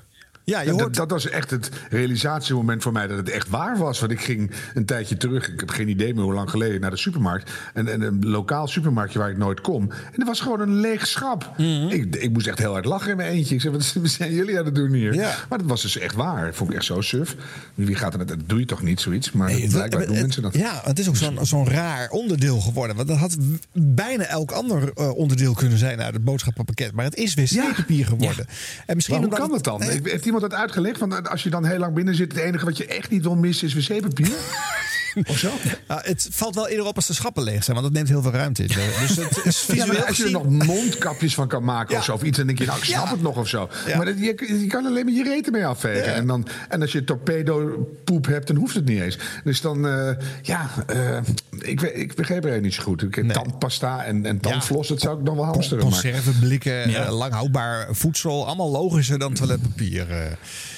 Ja, 0.47 0.61
je 0.61 0.70
hoort... 0.70 0.82
dat, 0.82 0.94
dat 0.94 1.11
was 1.11 1.28
echt 1.28 1.51
het 1.51 1.70
realisatiemoment 1.90 2.82
voor 2.82 2.92
mij 2.92 3.07
dat 3.07 3.16
het 3.16 3.30
echt 3.30 3.49
waar 3.49 3.78
was. 3.78 4.01
Want 4.01 4.12
ik 4.12 4.20
ging 4.20 4.51
een 4.74 4.84
tijdje 4.84 5.16
terug, 5.16 5.49
ik 5.53 5.61
heb 5.61 5.70
geen 5.70 5.88
idee 5.88 6.14
meer 6.14 6.22
hoe 6.24 6.32
lang 6.34 6.51
geleden, 6.51 6.80
naar 6.80 6.90
de 6.90 6.97
supermarkt. 6.97 7.51
En, 7.74 7.88
en 7.88 8.01
een 8.01 8.26
lokaal 8.28 8.66
supermarktje 8.66 9.18
waar 9.18 9.30
ik 9.30 9.36
nooit 9.36 9.61
kom. 9.61 9.90
En 9.90 10.20
er 10.20 10.24
was 10.26 10.40
gewoon 10.40 10.61
een 10.61 10.74
leeg 10.80 11.07
schap. 11.07 11.53
Mhm. 11.57 11.88
ik, 11.88 12.16
ik 12.16 12.32
moest 12.32 12.47
echt 12.47 12.59
heel 12.59 12.72
hard 12.72 12.84
lachen 12.84 13.11
in 13.11 13.16
mijn 13.16 13.30
eentje. 13.30 13.55
Ik 13.55 13.61
zei, 13.61 13.72
wat 13.72 13.94
zijn 14.11 14.34
jullie 14.34 14.59
aan 14.59 14.64
het 14.64 14.74
doen 14.74 14.92
hier? 14.92 15.14
Ja. 15.14 15.34
Maar 15.49 15.59
dat 15.59 15.66
was 15.66 15.82
dus 15.82 15.99
echt 15.99 16.14
waar. 16.14 16.55
Vond 16.55 16.70
ik 16.70 16.76
echt 16.76 16.84
zo 16.84 17.01
suf. 17.01 17.36
Wie 17.74 17.94
gaat 17.94 18.14
er, 18.14 18.26
dat 18.26 18.38
doe 18.47 18.59
je 18.59 18.66
toch 18.66 18.82
niet, 18.82 19.01
zoiets? 19.01 19.32
Maar 19.32 19.49
Nee, 19.51 19.62
het- 19.62 19.90
doen 19.90 20.01
het- 20.01 20.11
mensen 20.11 20.42
dat. 20.42 20.55
Ja, 20.55 20.80
het 20.84 20.99
is 20.99 21.09
ook 21.09 21.16
zo'n 21.16 21.38
zo'n 21.47 21.68
raar 21.68 22.11
onderdeel 22.11 22.61
geworden. 22.61 22.97
Want 22.97 23.09
dat 23.09 23.18
had 23.18 23.36
bijna 23.72 24.24
elk 24.24 24.51
ander 24.53 24.90
eh, 24.94 25.11
onderdeel 25.16 25.55
kunnen 25.55 25.78
zijn 25.78 26.01
uit 26.01 26.14
het 26.14 26.24
boodschappenpakket. 26.24 26.92
Maar 26.92 27.05
het 27.05 27.16
is 27.16 27.34
wc-papier 27.34 28.07
geworden. 28.07 28.47
En 28.86 28.94
misschien 28.94 29.20
Maar 29.20 29.28
hoe 29.28 29.38
kan 29.38 29.53
het- 29.53 29.64
dat 29.64 29.80
dan? 29.80 29.88
Heeft 29.88 30.24
iemand 30.24 30.34
dat 30.41 30.55
uitgelegd? 30.55 31.01
Want 31.01 31.28
als 31.28 31.43
je 31.43 31.51
dan 31.51 31.64
heel 31.64 31.78
lang 31.78 31.95
binnen 31.95 32.14
zit, 32.14 32.32
het 32.32 32.43
enige 32.43 32.64
wat 32.64 32.76
je 32.76 32.87
echt 32.87 33.11
niet 33.11 33.22
wil 33.22 33.37
missen 33.37 33.66
is 33.66 33.89
wc-papier? 33.89 34.28
Nou, 35.88 36.00
het 36.04 36.28
valt 36.30 36.54
wel 36.54 36.68
eerder 36.68 36.86
op 36.86 36.96
als 36.96 37.06
de 37.06 37.12
schappen 37.14 37.42
leeg 37.42 37.64
zijn, 37.64 37.76
want 37.76 37.82
dat 37.88 37.92
neemt 37.96 38.08
heel 38.08 38.22
veel 38.22 38.30
ruimte 38.32 38.62
in. 38.62 38.68
Eh, 38.68 39.00
Dus 39.06 39.16
het 39.16 39.40
is 39.44 39.58
visueel 39.58 40.04
als 40.04 40.16
je 40.16 40.24
er 40.24 40.30
nog 40.30 40.48
mondkapjes 40.48 41.34
van 41.34 41.48
kan 41.48 41.64
maken 41.64 41.96
of 41.96 42.04
zo, 42.04 42.12
of 42.12 42.22
iets, 42.22 42.36
dan 42.36 42.46
denk 42.46 42.58
je, 42.58 42.66
nou, 42.66 42.78
ik 42.78 42.84
snap 42.84 43.10
het 43.10 43.22
nog 43.22 43.36
of 43.36 43.48
zo. 43.48 43.68
Maar 43.96 44.04
dat, 44.04 44.18
je, 44.18 44.56
je 44.60 44.66
kan 44.66 44.86
alleen 44.86 45.04
maar 45.04 45.14
je 45.14 45.22
reet 45.22 45.46
ermee 45.46 45.66
afvegen. 45.66 46.14
En, 46.14 46.26
dan, 46.26 46.46
en 46.68 46.80
als 46.80 46.92
je 46.92 47.04
torpedo-poep 47.04 48.26
hebt, 48.26 48.46
dan 48.46 48.56
hoeft 48.56 48.74
het 48.74 48.84
niet 48.84 49.00
eens. 49.00 49.18
Dus 49.44 49.60
dan, 49.60 49.86
eh, 49.88 50.10
ja, 50.42 50.70
eh, 50.86 51.18
ik, 51.58 51.80
ik 51.80 52.14
begreep 52.14 52.44
er 52.44 52.60
niet 52.60 52.74
zo 52.74 52.82
goed. 52.82 53.02
Ik 53.02 53.32
tandpasta 53.32 54.04
en, 54.04 54.26
en 54.26 54.38
dat 54.40 54.64
zou 54.96 55.18
ik 55.18 55.22
nog 55.24 55.34
wel 55.34 55.44
hamsteren. 55.44 55.82
Conserveblikken, 55.84 56.90
Ja. 56.90 57.04
eh, 57.04 57.16
lang 57.16 57.32
houdbaar 57.32 57.86
voedsel, 57.90 58.46
allemaal 58.46 58.70
logischer 58.70 59.18
dan 59.18 59.34
toiletpapier. 59.34 60.06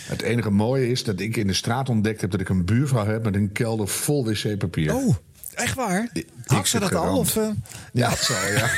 Het 0.09 0.23
enige 0.23 0.51
mooie 0.51 0.89
is 0.89 1.05
dat 1.05 1.21
ik 1.21 1.37
in 1.37 1.47
de 1.47 1.53
straat 1.53 1.89
ontdekt 1.89 2.21
heb 2.21 2.31
dat 2.31 2.41
ik 2.41 2.49
een 2.49 2.65
buurvrouw 2.65 3.07
heb 3.07 3.25
met 3.25 3.35
een 3.35 3.53
kelder 3.53 3.89
vol 3.89 4.25
wc-papier. 4.25 4.95
Oh, 4.95 5.17
echt 5.59 5.75
waar? 5.75 6.09
Had 6.47 6.69
ze 6.69 6.79
dat 6.79 6.95
al? 6.95 7.19
Of, 7.19 7.37
eh? 7.37 7.49
Ja, 7.93 8.09
dat 8.11 8.19
zal, 8.19 8.37
ja. 8.47 8.69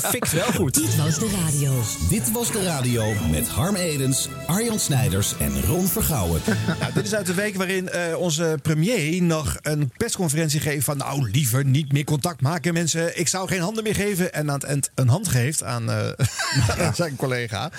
Fikt 0.00 0.32
wel 0.32 0.52
goed. 0.52 0.74
Dit 0.74 0.96
was 0.96 1.18
de 1.18 1.30
radio. 1.44 1.82
Dit 2.08 2.30
was 2.30 2.52
de 2.52 2.62
radio 2.62 3.14
met 3.30 3.48
Harm 3.48 3.76
Edens, 3.76 4.28
Arjan 4.46 4.78
Snijders 4.78 5.34
en 5.38 5.62
Ron 5.62 5.86
Vergouwen. 5.86 6.40
Nou, 6.80 6.92
dit 6.92 7.04
is 7.06 7.14
uit 7.14 7.26
de 7.26 7.34
week 7.34 7.56
waarin 7.56 7.88
eh, 7.88 8.18
onze 8.18 8.58
premier 8.62 9.22
nog 9.22 9.56
een 9.62 9.92
persconferentie 9.96 10.60
geeft 10.60 10.84
van... 10.84 10.96
nou, 10.96 11.30
liever 11.30 11.64
niet 11.64 11.92
meer 11.92 12.04
contact 12.04 12.40
maken, 12.40 12.72
mensen. 12.72 13.18
Ik 13.18 13.28
zou 13.28 13.48
geen 13.48 13.60
handen 13.60 13.82
meer 13.82 13.94
geven. 13.94 14.32
En 14.32 14.48
aan 14.48 14.54
het 14.54 14.64
eind 14.64 14.90
een 14.94 15.08
hand 15.08 15.28
geeft 15.28 15.62
aan, 15.62 15.90
eh, 15.90 16.08
aan 16.86 16.94
zijn 16.94 17.16
collega. 17.16 17.70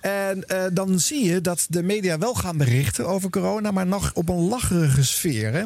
En 0.00 0.48
eh, 0.48 0.64
dan 0.72 1.00
zie 1.00 1.24
je 1.24 1.40
dat 1.40 1.66
de 1.68 1.82
media 1.82 2.18
wel 2.18 2.34
gaan 2.34 2.56
berichten 2.56 3.06
over 3.06 3.30
corona... 3.30 3.70
maar 3.70 3.86
nog 3.86 4.10
op 4.14 4.28
een 4.28 4.48
lacherige 4.48 5.04
sfeer, 5.04 5.52
hè? 5.52 5.62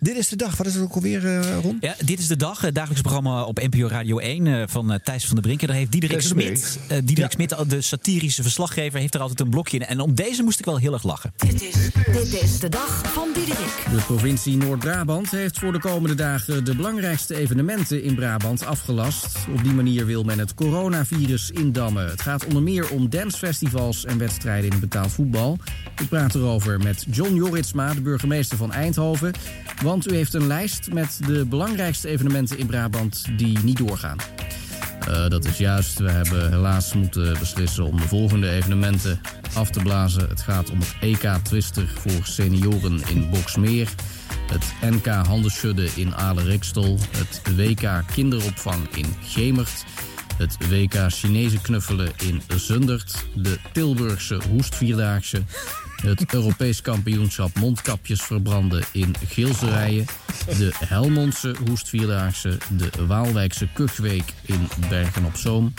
Dit 0.00 0.16
is 0.16 0.28
de 0.28 0.36
dag. 0.36 0.56
Wat 0.56 0.66
is 0.66 0.74
het 0.74 0.82
ook 0.82 0.94
alweer, 0.94 1.26
eh, 1.26 1.58
Ron? 1.62 1.78
Ja, 1.80 1.94
dit 2.04 2.18
is 2.18 2.26
de 2.26 2.36
dag, 2.36 2.60
het 2.60 2.74
dagelijks 2.74 3.02
programma 3.02 3.42
op 3.42 3.58
NPO 3.58 3.86
Radio 3.86 4.18
1 4.18 4.46
eh, 4.46 4.62
van 4.66 4.92
eh, 4.92 4.98
Thijs 5.04 5.24
van 5.24 5.34
der 5.34 5.44
Brink. 5.44 5.60
En 5.60 5.66
daar 5.66 5.76
heeft 5.76 5.92
Diederik 5.92 6.20
Smit, 6.20 6.78
Diederik 7.04 7.30
Smit, 7.30 7.54
de 7.68 7.80
satirische 7.80 8.42
verslaggever, 8.42 9.00
heeft 9.00 9.14
er 9.14 9.20
altijd 9.20 9.40
een 9.40 9.48
blokje 9.48 9.78
in. 9.78 9.86
En 9.86 10.00
om 10.00 10.14
deze 10.14 10.42
moest 10.42 10.58
ik 10.58 10.64
wel 10.64 10.76
heel 10.76 10.92
erg 10.92 11.02
lachen. 11.02 11.32
Dit 11.36 11.62
is, 11.62 11.74
dit 12.12 12.42
is 12.42 12.58
de 12.58 12.68
dag 12.68 13.12
van 13.12 13.28
Diederik. 13.34 13.84
De 13.90 14.02
provincie 14.06 14.56
Noord-Brabant 14.56 15.30
heeft 15.30 15.58
voor 15.58 15.72
de 15.72 15.80
komende 15.80 16.14
dagen 16.14 16.64
de 16.64 16.74
belangrijkste 16.74 17.36
evenementen 17.36 18.02
in 18.02 18.14
Brabant 18.14 18.64
afgelast. 18.64 19.36
Op 19.54 19.62
die 19.62 19.72
manier 19.72 20.06
wil 20.06 20.24
men 20.24 20.38
het 20.38 20.54
coronavirus 20.54 21.50
indammen. 21.50 22.10
Het 22.10 22.22
gaat 22.22 22.44
onder 22.44 22.62
meer 22.62 22.90
om 22.90 23.08
dancefestivals 23.08 24.04
en 24.04 24.18
wedstrijden 24.18 24.70
in 24.70 24.80
betaald 24.80 25.12
voetbal. 25.12 25.58
Ik 26.00 26.08
praat 26.08 26.34
erover 26.34 26.78
met 26.78 27.06
John 27.10 27.34
Joritsma, 27.34 27.94
de 27.94 28.00
burgemeester 28.00 28.56
van 28.56 28.72
Eindhoven. 28.72 29.32
Want 29.88 30.10
u 30.10 30.14
heeft 30.14 30.34
een 30.34 30.46
lijst 30.46 30.92
met 30.92 31.20
de 31.26 31.44
belangrijkste 31.46 32.08
evenementen 32.08 32.58
in 32.58 32.66
Brabant 32.66 33.24
die 33.36 33.58
niet 33.58 33.76
doorgaan. 33.76 34.16
Eh, 35.00 35.28
dat 35.28 35.44
is 35.44 35.58
juist. 35.58 35.98
We 35.98 36.10
hebben 36.10 36.50
helaas 36.50 36.92
moeten 36.92 37.38
beslissen 37.38 37.84
om 37.84 37.96
de 37.96 38.08
volgende 38.08 38.50
evenementen 38.50 39.20
af 39.54 39.70
te 39.70 39.80
blazen. 39.80 40.28
Het 40.28 40.40
gaat 40.40 40.70
om 40.70 40.78
het 40.78 40.94
EK 41.00 41.38
Twister 41.42 41.88
voor 41.98 42.20
senioren 42.22 43.00
in 43.08 43.30
Boksmeer. 43.30 43.88
Het 44.50 44.92
NK 44.94 45.06
Handenschudden 45.06 45.88
in 45.94 46.14
Ale-Rikstel. 46.14 46.98
Het 47.16 47.42
WK 47.56 48.02
Kinderopvang 48.12 48.88
in 48.94 49.14
Gemert. 49.22 49.84
Het 50.36 50.56
WK 50.68 50.94
Chinese 51.08 51.60
knuffelen 51.60 52.12
in 52.16 52.42
Zundert. 52.56 53.24
De 53.34 53.58
Tilburgse 53.72 54.40
Hoestvierdaagse. 54.50 55.42
Het 56.02 56.34
Europees 56.34 56.82
kampioenschap 56.82 57.58
mondkapjes 57.58 58.22
verbranden 58.22 58.84
in 58.92 59.14
Geelserijen. 59.28 60.04
De 60.58 60.70
Helmondse 60.84 61.54
Hoestvierdaagse. 61.66 62.58
De 62.76 63.06
Waalwijkse 63.06 63.68
Kuchweek 63.72 64.32
in 64.42 64.68
Bergen 64.88 65.24
op 65.24 65.36
Zoom. 65.36 65.74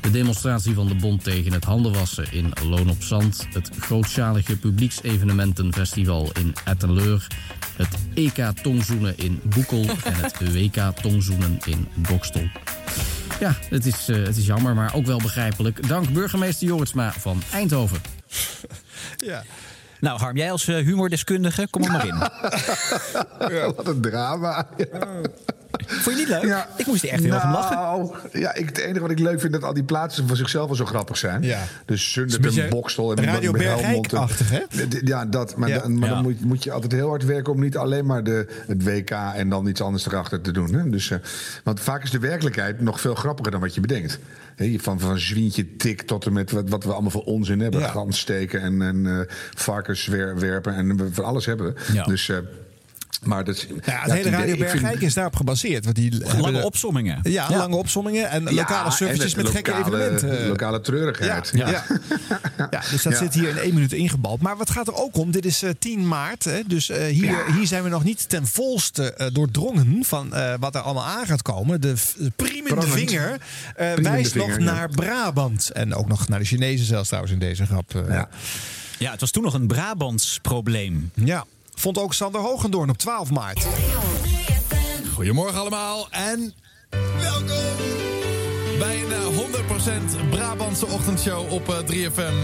De 0.00 0.10
demonstratie 0.10 0.74
van 0.74 0.86
de 0.86 0.94
Bond 0.94 1.24
tegen 1.24 1.52
het 1.52 1.64
handenwassen 1.64 2.32
in 2.32 2.52
Loon 2.68 2.90
op 2.90 3.02
Zand. 3.02 3.46
Het 3.52 3.70
grootschalige 3.78 4.56
publieksevenementenfestival 4.56 6.30
in 6.38 6.54
Ettenleur. 6.64 7.26
Het 7.76 7.96
EK 8.14 8.52
Tongzoenen 8.62 9.18
in 9.18 9.40
Boekel. 9.42 9.84
En 10.04 10.14
het 10.14 10.52
WK 10.52 11.00
Tongzoenen 11.02 11.58
in 11.64 11.88
Bokstel. 11.94 12.48
Ja, 13.40 13.56
het 13.68 13.86
is, 13.86 14.08
eh, 14.08 14.16
het 14.22 14.36
is 14.36 14.46
jammer, 14.46 14.74
maar 14.74 14.94
ook 14.94 15.06
wel 15.06 15.18
begrijpelijk. 15.18 15.88
Dank 15.88 16.12
burgemeester 16.12 16.66
Joritsma 16.66 17.12
van 17.12 17.42
Eindhoven. 17.52 18.00
Ja. 19.16 19.42
Nou, 20.00 20.18
Harm, 20.18 20.36
jij 20.36 20.50
als 20.50 20.68
eh, 20.68 20.76
humordeskundige, 20.76 21.66
kom 21.70 21.82
er 21.84 21.90
maar 21.90 22.06
in. 22.06 22.14
Ja, 23.56 23.72
wat 23.72 23.86
een 23.86 24.00
drama. 24.00 24.68
Vond 25.86 26.16
je 26.18 26.24
niet 26.26 26.28
leuk? 26.42 26.66
Ik 26.76 26.86
moest 26.86 27.02
er 27.02 27.08
echt 27.08 27.22
heel 27.22 27.32
erg 27.34 27.44
om 27.44 27.50
lachen. 27.52 27.76
Nou, 27.76 28.14
ja, 28.32 28.54
ik, 28.54 28.66
het 28.66 28.78
enige 28.78 29.00
wat 29.00 29.10
ik 29.10 29.18
leuk 29.18 29.40
vind, 29.40 29.52
dat 29.52 29.64
al 29.64 29.72
die 29.74 29.84
plaatsen 29.84 30.28
van 30.28 30.36
zichzelf 30.36 30.68
al 30.68 30.74
zo 30.74 30.84
grappig 30.84 31.16
zijn. 31.16 31.42
Ja. 31.42 31.62
Dus 31.84 32.16
en 32.56 32.68
Bokstel 32.70 33.12
en 33.16 33.24
Radio 33.24 33.54
Helmond. 33.56 34.12
Hè? 34.44 34.60
Ja, 35.04 35.24
dat. 35.26 35.56
Maar, 35.56 35.68
Ja. 35.68 35.78
dan, 35.78 35.98
maar 35.98 36.08
Ja. 36.08 36.14
dan 36.14 36.22
moet, 36.22 36.44
moet 36.44 36.64
je 36.64 36.72
altijd 36.72 36.92
heel 36.92 37.08
hard 37.08 37.24
werken 37.24 37.52
om 37.52 37.60
niet 37.60 37.76
alleen 37.76 38.06
maar 38.06 38.24
de, 38.24 38.46
het 38.66 38.84
WK 38.84 39.10
en 39.10 39.48
dan 39.48 39.66
iets 39.66 39.80
anders 39.80 40.06
erachter 40.06 40.40
te 40.40 40.50
doen. 40.50 40.74
Hè? 40.74 40.90
Dus, 40.90 41.10
eh, 41.10 41.18
want 41.64 41.80
vaak 41.80 42.02
is 42.02 42.10
de 42.10 42.18
werkelijkheid 42.18 42.80
nog 42.80 43.00
veel 43.00 43.14
grappiger 43.14 43.50
dan 43.52 43.60
wat 43.60 43.74
je 43.74 43.80
bedenkt. 43.80 44.18
Hè, 44.56 44.76
van, 44.80 45.00
van 45.00 45.18
zwientje 45.18 45.76
tik 45.76 46.02
tot 46.02 46.26
en 46.26 46.32
met 46.32 46.50
wat, 46.50 46.68
wat 46.68 46.84
we 46.84 46.92
allemaal 46.92 47.10
voor 47.10 47.24
onzin 47.24 47.60
hebben. 47.60 47.80
Ja. 47.80 47.88
Gans 47.88 48.18
steken 48.18 48.60
en, 48.60 48.82
en 48.82 49.06
eh, 49.06 49.34
varkens 49.54 50.06
wer- 50.06 50.38
werpen 50.38 50.74
en 50.74 50.96
we 50.96 51.08
van 51.12 51.24
alles 51.24 51.46
hebben. 51.46 51.66
we. 51.74 51.92
Ja. 51.92 52.04
Dus, 52.04 52.28
eh, 52.28 52.36
maar 53.22 53.44
dat, 53.44 53.60
Ja, 53.60 53.66
het 53.74 53.84
ja, 54.06 54.14
hele 54.14 54.30
Radio 54.30 54.46
vind- 54.56 54.58
Bergijk 54.58 55.00
is 55.00 55.14
daarop 55.14 55.36
gebaseerd. 55.36 55.84
Want 55.84 55.96
die 55.96 56.18
Lange 56.18 56.42
hebben- 56.42 56.64
opsommingen. 56.64 57.18
Ja, 57.22 57.46
Ja. 57.50 57.56
lange 57.56 57.76
opsommingen 57.76 58.30
en 58.30 58.54
lokale 58.54 58.90
services 58.90 59.34
met 59.34 59.48
gekke 59.48 59.72
evenementen. 59.78 60.46
Lokale 60.48 60.80
treurigheid. 60.80 61.50
Ja, 61.54 61.68
Ja. 61.68 61.84
ja. 61.88 62.66
Ja, 62.70 62.82
dus 62.90 63.02
dat 63.02 63.12
Ja. 63.12 63.18
zit 63.18 63.34
hier 63.34 63.48
in 63.48 63.56
één 63.58 63.74
minuut 63.74 63.92
ingebald. 63.92 64.40
Maar 64.40 64.56
wat 64.56 64.70
gaat 64.70 64.86
er 64.86 64.94
ook 64.94 65.16
om? 65.16 65.30
Dit 65.30 65.44
is 65.44 65.62
eh, 65.62 65.70
10 65.78 66.08
maart. 66.08 66.44
Hè, 66.44 66.60
dus 66.66 66.88
eh, 66.90 67.06
hier, 67.06 67.36
hier 67.56 67.66
zijn 67.66 67.82
we 67.82 67.88
nog 67.88 68.04
niet 68.04 68.28
ten 68.28 68.46
volste 68.46 69.12
eh, 69.14 69.26
doordrongen 69.32 70.04
van 70.04 70.34
eh, 70.34 70.54
wat 70.60 70.74
er 70.74 70.80
allemaal 70.80 71.04
aan 71.06 71.26
gaat 71.26 71.42
komen. 71.42 71.80
De 71.80 71.94
de 72.18 72.32
priemende 72.36 72.74
Prangend. 72.80 72.92
vinger 73.10 73.30
eh, 73.30 73.38
Priemende 73.74 74.10
wijst 74.10 74.34
nog 74.34 74.58
naar 74.58 74.88
Brabant. 74.88 75.70
En 75.70 75.94
ook 75.94 76.08
nog 76.08 76.28
naar 76.28 76.38
de 76.38 76.44
Chinezen 76.44 76.86
zelfs 76.86 77.06
trouwens 77.08 77.34
in 77.34 77.40
deze 77.40 77.66
grap. 77.66 77.94
eh. 77.94 78.02
Ja. 78.08 78.28
Ja, 78.98 79.10
het 79.10 79.20
was 79.20 79.30
toen 79.30 79.42
nog 79.42 79.54
een 79.54 79.66
Brabants 79.66 80.38
probleem. 80.42 81.10
ja. 81.14 81.44
Vond 81.74 81.98
ook 81.98 82.14
Sander 82.14 82.40
Hogendoorn 82.40 82.90
op 82.90 82.98
12 82.98 83.30
maart. 83.30 83.66
Goedemorgen 85.14 85.60
allemaal 85.60 86.06
en 86.10 86.54
welkom 87.20 87.56
bij 88.78 89.02
een 89.02 89.12
eh, 89.12 90.22
100% 90.24 90.28
Brabantse 90.30 90.86
ochtendshow 90.86 91.52
op 91.52 91.68
eh, 91.68 92.10
3FM. 92.10 92.34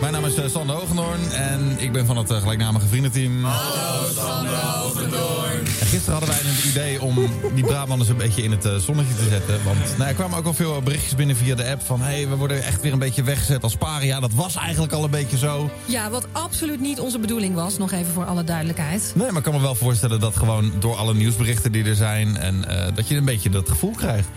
Mijn 0.00 0.12
naam 0.12 0.24
is 0.24 0.34
eh, 0.34 0.48
Sander 0.48 0.76
Hogendoorn 0.76 1.30
en 1.32 1.76
ik 1.78 1.92
ben 1.92 2.06
van 2.06 2.16
het 2.16 2.30
eh, 2.30 2.36
gelijknamige 2.40 2.86
vriendenteam. 2.86 3.44
Hallo 3.44 4.08
Sander 4.14 4.56
Hogendoorn. 4.56 5.58
En 5.58 5.86
gisteren 5.86 6.18
hadden 6.18 6.28
wij 6.28 6.38
een 6.40 6.68
idee 6.68 7.02
om 7.02 7.18
die 7.54 7.64
Brabanders 7.64 8.10
een 8.10 8.16
beetje 8.16 8.42
in 8.42 8.50
het 8.50 8.64
eh, 8.64 8.76
zonnetje 8.76 9.14
te 9.14 9.28
zetten. 9.28 9.64
Want 9.64 9.96
nou, 9.98 10.08
er 10.08 10.14
kwamen 10.14 10.38
ook 10.38 10.46
al 10.46 10.54
veel 10.54 10.82
berichtjes 10.82 11.14
binnen 11.14 11.36
via 11.36 11.54
de 11.54 11.70
app 11.70 11.82
van... 11.82 12.00
hé, 12.00 12.06
hey, 12.06 12.28
we 12.28 12.36
worden 12.36 12.62
echt 12.64 12.82
weer 12.82 12.92
een 12.92 12.98
beetje 12.98 13.22
weggezet 13.22 13.62
als 13.62 13.76
paria. 13.76 14.20
Dat 14.20 14.32
was 14.32 14.56
eigenlijk 14.56 14.92
al 14.92 15.04
een 15.04 15.10
beetje 15.10 15.38
zo. 15.38 15.70
Ja, 15.84 16.10
wat 16.10 16.26
absoluut 16.32 16.80
niet 16.80 17.00
onze 17.00 17.18
bedoeling 17.18 17.54
was, 17.54 17.78
nog 17.78 17.92
even 17.92 18.12
voor 18.12 18.24
alle 18.24 18.44
duidelijkheid. 18.44 19.12
Nee, 19.14 19.26
maar 19.26 19.36
ik 19.36 19.42
kan 19.42 19.54
me 19.54 19.60
wel 19.60 19.74
voorstellen 19.74 20.20
dat 20.20 20.36
gewoon 20.36 20.72
door 20.78 20.96
alle 20.96 21.14
nieuwsberichten 21.14 21.72
die 21.72 21.84
er 21.84 21.96
zijn... 21.96 22.36
en 22.36 22.64
dat 22.94 23.08
je 23.08 23.16
een 23.16 23.24
beetje 23.24 23.50
dat 23.50 23.68
gevoel 23.68 23.92
krijgt. 23.92 24.28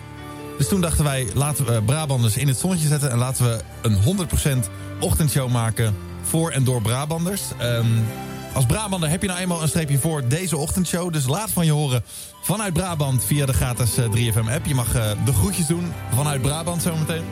Dus 0.60 0.68
toen 0.68 0.82
dachten 0.82 1.04
wij, 1.04 1.28
laten 1.34 1.66
we 1.66 1.82
Brabanders 1.82 2.38
in 2.38 2.48
het 2.48 2.58
zonnetje 2.58 2.88
zetten... 2.88 3.12
en 3.12 3.18
laten 3.18 3.46
we 3.46 3.60
een 3.82 4.28
100% 4.66 4.70
ochtendshow 5.00 5.52
maken 5.52 5.96
voor 6.22 6.52
en 6.52 6.64
door 6.64 6.82
Brabanders. 6.82 7.42
Ehm, 7.58 7.86
als 8.54 8.66
Brabander 8.66 9.10
heb 9.10 9.22
je 9.22 9.28
nou 9.28 9.40
eenmaal 9.40 9.62
een 9.62 9.68
streepje 9.68 10.00
voor 10.00 10.28
deze 10.28 10.58
ochtendshow. 10.58 11.14
Dus 11.14 11.28
laat 11.28 11.52
van 11.52 11.66
je 11.66 11.72
horen 11.72 12.04
vanuit 12.42 12.74
Brabant 12.74 13.26
via 13.26 13.46
de 13.46 13.54
gratis 13.54 13.98
eh, 13.98 14.06
3FM-app. 14.06 14.66
Je 14.66 14.76
mag 14.76 14.96
eh, 14.96 15.12
de 15.26 15.34
groetjes 15.34 15.68
doen 15.68 15.92
vanuit 16.16 16.42
Brabant 16.42 16.82
zometeen. 16.82 17.24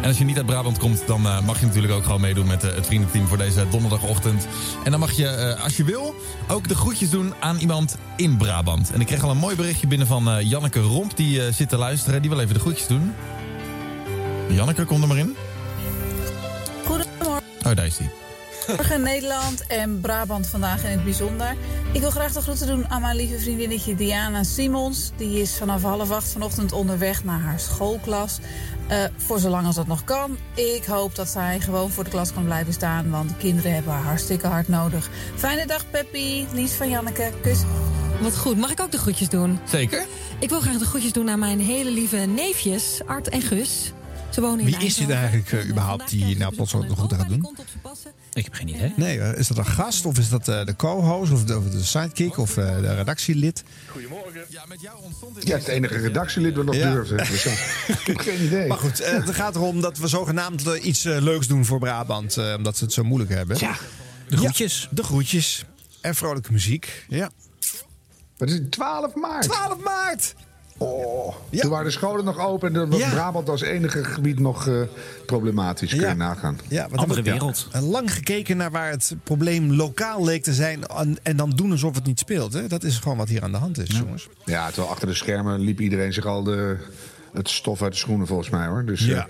En 0.00 0.08
als 0.08 0.18
je 0.18 0.24
niet 0.24 0.36
uit 0.36 0.46
Brabant 0.46 0.78
komt, 0.78 1.06
dan 1.06 1.26
eh, 1.26 1.40
mag 1.40 1.60
je 1.60 1.66
natuurlijk 1.66 1.92
ook 1.92 2.04
gewoon 2.04 2.20
meedoen 2.20 2.46
met 2.46 2.64
eh, 2.64 2.74
het 2.74 2.86
vriendenteam 2.86 3.26
voor 3.26 3.38
deze 3.38 3.66
donderdagochtend. 3.70 4.46
En 4.84 4.90
dan 4.90 5.00
mag 5.00 5.12
je, 5.12 5.26
eh, 5.26 5.64
als 5.64 5.76
je 5.76 5.84
wil, 5.84 6.14
ook 6.48 6.68
de 6.68 6.74
groetjes 6.74 7.10
doen 7.10 7.34
aan 7.40 7.56
iemand 7.56 7.96
in 8.16 8.36
Brabant. 8.36 8.92
En 8.92 9.00
ik 9.00 9.06
kreeg 9.06 9.22
al 9.22 9.30
een 9.30 9.36
mooi 9.36 9.56
berichtje 9.56 9.86
binnen 9.86 10.06
van 10.06 10.46
Janneke 10.46 10.80
Romp, 10.80 11.16
die 11.16 11.52
zit 11.52 11.68
te 11.68 11.76
luisteren. 11.76 12.20
Die 12.20 12.30
wil 12.30 12.40
even 12.40 12.54
de 12.54 12.60
groetjes 12.60 12.86
doen. 12.86 13.14
Janneke, 14.48 14.84
kom 14.84 15.02
er 15.02 15.08
maar 15.08 15.18
in. 15.18 15.36
Goedemorgen 16.84 17.42
Oh, 17.64 17.74
daar 17.74 17.86
is 17.86 17.96
die. 17.96 18.21
Nederland 18.98 19.66
en 19.66 20.00
Brabant 20.00 20.46
vandaag 20.46 20.84
in 20.84 20.90
het 20.90 21.04
bijzonder. 21.04 21.56
Ik 21.92 22.00
wil 22.00 22.10
graag 22.10 22.32
de 22.32 22.40
groeten 22.40 22.66
doen 22.66 22.88
aan 22.88 23.00
mijn 23.00 23.16
lieve 23.16 23.38
vriendinnetje 23.38 23.94
Diana 23.94 24.42
Simons. 24.42 25.10
Die 25.16 25.40
is 25.40 25.56
vanaf 25.56 25.82
half 25.82 26.10
acht 26.10 26.32
vanochtend 26.32 26.72
onderweg 26.72 27.24
naar 27.24 27.40
haar 27.40 27.60
schoolklas. 27.60 28.38
Eh, 28.88 29.04
voor 29.16 29.38
zolang 29.38 29.66
als 29.66 29.76
dat 29.76 29.86
nog 29.86 30.04
kan. 30.04 30.36
Ik 30.54 30.84
hoop 30.84 31.14
dat 31.14 31.28
zij 31.28 31.60
gewoon 31.60 31.90
voor 31.90 32.04
de 32.04 32.10
klas 32.10 32.32
kan 32.32 32.44
blijven 32.44 32.72
staan. 32.72 33.10
Want 33.10 33.28
de 33.28 33.36
kinderen 33.36 33.74
hebben 33.74 33.92
haar 33.92 34.02
hartstikke 34.02 34.46
hard 34.46 34.68
nodig. 34.68 35.08
Fijne 35.36 35.66
dag, 35.66 35.90
Peppy. 35.90 36.44
Lies 36.52 36.72
van 36.72 36.88
Janneke. 36.88 37.30
Kus. 37.42 37.58
Wat 38.20 38.38
goed, 38.38 38.56
mag 38.56 38.70
ik 38.70 38.80
ook 38.80 38.90
de 38.90 38.98
groetjes 38.98 39.28
doen? 39.28 39.58
Zeker. 39.68 40.06
Ik 40.38 40.48
wil 40.48 40.60
graag 40.60 40.78
de 40.78 40.84
groetjes 40.84 41.12
doen 41.12 41.30
aan 41.30 41.38
mijn 41.38 41.60
hele 41.60 41.90
lieve 41.90 42.16
neefjes, 42.16 43.00
Art 43.06 43.28
en 43.28 43.42
Gus. 43.42 43.92
Ze 44.30 44.40
wonen 44.40 44.58
in 44.58 44.64
Wie 44.64 44.86
is 44.86 44.94
dit 44.94 45.10
eigenlijk 45.10 45.52
eh, 45.52 45.68
überhaupt 45.68 46.10
die 46.10 46.36
nou 46.36 46.54
plots 46.54 46.74
ook 46.74 46.88
nog 46.88 46.98
goed 46.98 47.12
gaat 47.12 47.28
doen? 47.28 47.56
Ik 48.32 48.44
heb 48.44 48.54
geen 48.54 48.68
idee. 48.68 48.92
Nee, 48.96 49.18
is 49.18 49.46
dat 49.48 49.58
een 49.58 49.66
gast 49.66 50.04
of 50.06 50.18
is 50.18 50.28
dat 50.28 50.48
eh, 50.48 50.64
de 50.64 50.76
co-host 50.76 51.32
of 51.32 51.44
de, 51.44 51.56
of 51.58 51.64
de 51.70 51.82
sidekick 51.84 52.36
of 52.38 52.56
eh, 52.56 52.80
de 52.80 52.94
redactielid? 52.94 53.62
Ja, 55.40 55.56
het 55.56 55.66
enige 55.68 55.96
redactielid 55.98 56.56
wat 56.56 56.64
nog 56.64 56.74
Ja. 56.74 56.92
durft. 56.92 57.10
Dus, 57.30 57.42
ja. 57.42 57.50
ik 57.86 58.06
heb 58.06 58.18
geen 58.18 58.44
idee. 58.44 58.66
Maar 58.66 58.78
goed, 58.78 59.00
eh, 59.00 59.12
het 59.12 59.34
gaat 59.34 59.54
erom 59.54 59.80
dat 59.80 59.98
we 59.98 60.08
zogenaamd 60.08 60.62
iets 60.82 61.02
leuks 61.02 61.46
doen 61.46 61.64
voor 61.64 61.78
Brabant. 61.78 62.36
eh, 62.36 62.54
omdat 62.56 62.76
ze 62.76 62.84
het 62.84 62.92
zo 62.92 63.02
moeilijk 63.04 63.30
hebben. 63.32 63.56
Ja, 63.60 63.76
de 64.28 64.36
groetjes. 64.36 64.88
de 64.90 65.02
groetjes. 65.02 65.64
En 66.00 66.14
vrolijke 66.14 66.52
muziek. 66.52 67.04
Ja. 67.08 67.30
Wat 68.36 68.48
is 68.48 68.54
het? 68.54 68.70
12 68.70 69.14
maart. 69.14 69.42
12 69.42 69.78
maart! 69.84 70.34
Oh, 70.82 71.34
Toen 71.60 71.70
waren 71.70 71.84
de 71.84 71.90
scholen 71.90 72.24
nog 72.24 72.38
open 72.38 72.68
en 72.68 72.74
dan 72.74 72.90
was 72.90 72.98
Ja. 73.00 73.10
Brabant 73.10 73.48
als 73.48 73.60
enige 73.62 74.04
gebied 74.04 74.38
nog 74.38 74.68
eh, 74.68 74.74
problematisch. 75.26 75.90
Kun 75.90 76.00
je 76.00 76.06
Ja. 76.06 76.14
nagaan. 76.14 76.58
Ja, 76.68 76.88
wat 76.90 76.98
hebben 76.98 77.24
we- 77.24 77.54
ja, 77.72 77.80
lang 77.80 78.12
gekeken 78.12 78.56
naar 78.56 78.70
waar 78.70 78.90
het 78.90 79.14
probleem 79.24 79.72
lokaal 79.72 80.24
leek 80.24 80.42
te 80.42 80.54
zijn. 80.54 80.86
En, 80.86 81.16
en 81.22 81.36
dan 81.36 81.50
doen 81.50 81.70
alsof 81.70 81.94
het 81.94 82.04
niet 82.06 82.18
speelt. 82.18 82.52
Hè? 82.52 82.66
Dat 82.66 82.82
is 82.84 82.98
gewoon 82.98 83.16
wat 83.16 83.28
hier 83.28 83.42
aan 83.42 83.52
de 83.52 83.58
hand 83.58 83.78
is, 83.78 83.96
jongens. 83.96 84.28
Ja, 84.44 84.66
terwijl 84.66 84.88
achter 84.92 85.08
de 85.08 85.14
schermen 85.14 85.60
liep 85.60 85.80
iedereen 85.80 86.12
zich 86.12 86.26
al 86.26 86.42
de, 86.42 86.76
het 87.32 87.48
stof 87.48 87.82
uit 87.82 87.92
de 87.92 87.98
schoenen 87.98 88.26
volgens 88.26 88.50
mij 88.50 88.66
hoor. 88.66 88.84
Dus, 88.84 89.04
Ja. 89.04 89.16
eh, 89.16 89.24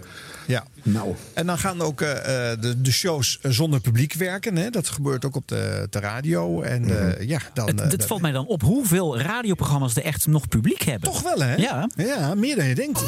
Ja. 0.52 0.64
Nou. 0.82 1.14
En 1.34 1.46
dan 1.46 1.58
gaan 1.58 1.80
ook 1.80 2.00
eh, 2.00 2.50
eh, 2.50 2.60
de, 2.60 2.80
de 2.80 2.92
shows 2.92 3.38
zonder 3.42 3.80
publiek 3.80 4.12
werken. 4.14 4.56
Hè? 4.56 4.70
Dat 4.70 4.88
gebeurt 4.88 5.24
ook 5.24 5.36
op 5.36 5.48
de, 5.48 5.86
de 5.90 6.00
radio. 6.00 6.62
En 6.62 7.16
eh, 7.18 7.28
ja, 7.28 7.40
dan. 7.54 7.66
Het, 7.66 8.00
eh, 8.00 8.06
valt 8.06 8.20
mij 8.20 8.32
dan 8.32 8.46
op 8.46 8.62
hoeveel 8.62 9.18
radioprogramma's 9.18 9.96
er 9.96 10.02
echt 10.02 10.26
nog 10.26 10.48
publiek 10.48 10.82
hebben. 10.82 11.10
Toch 11.10 11.22
wel, 11.22 11.40
hè? 11.40 11.54
Ja. 11.54 11.88
Ja, 11.96 12.34
meer 12.34 12.56
dan 12.56 12.66
je 12.66 12.74
denkt. 12.74 13.02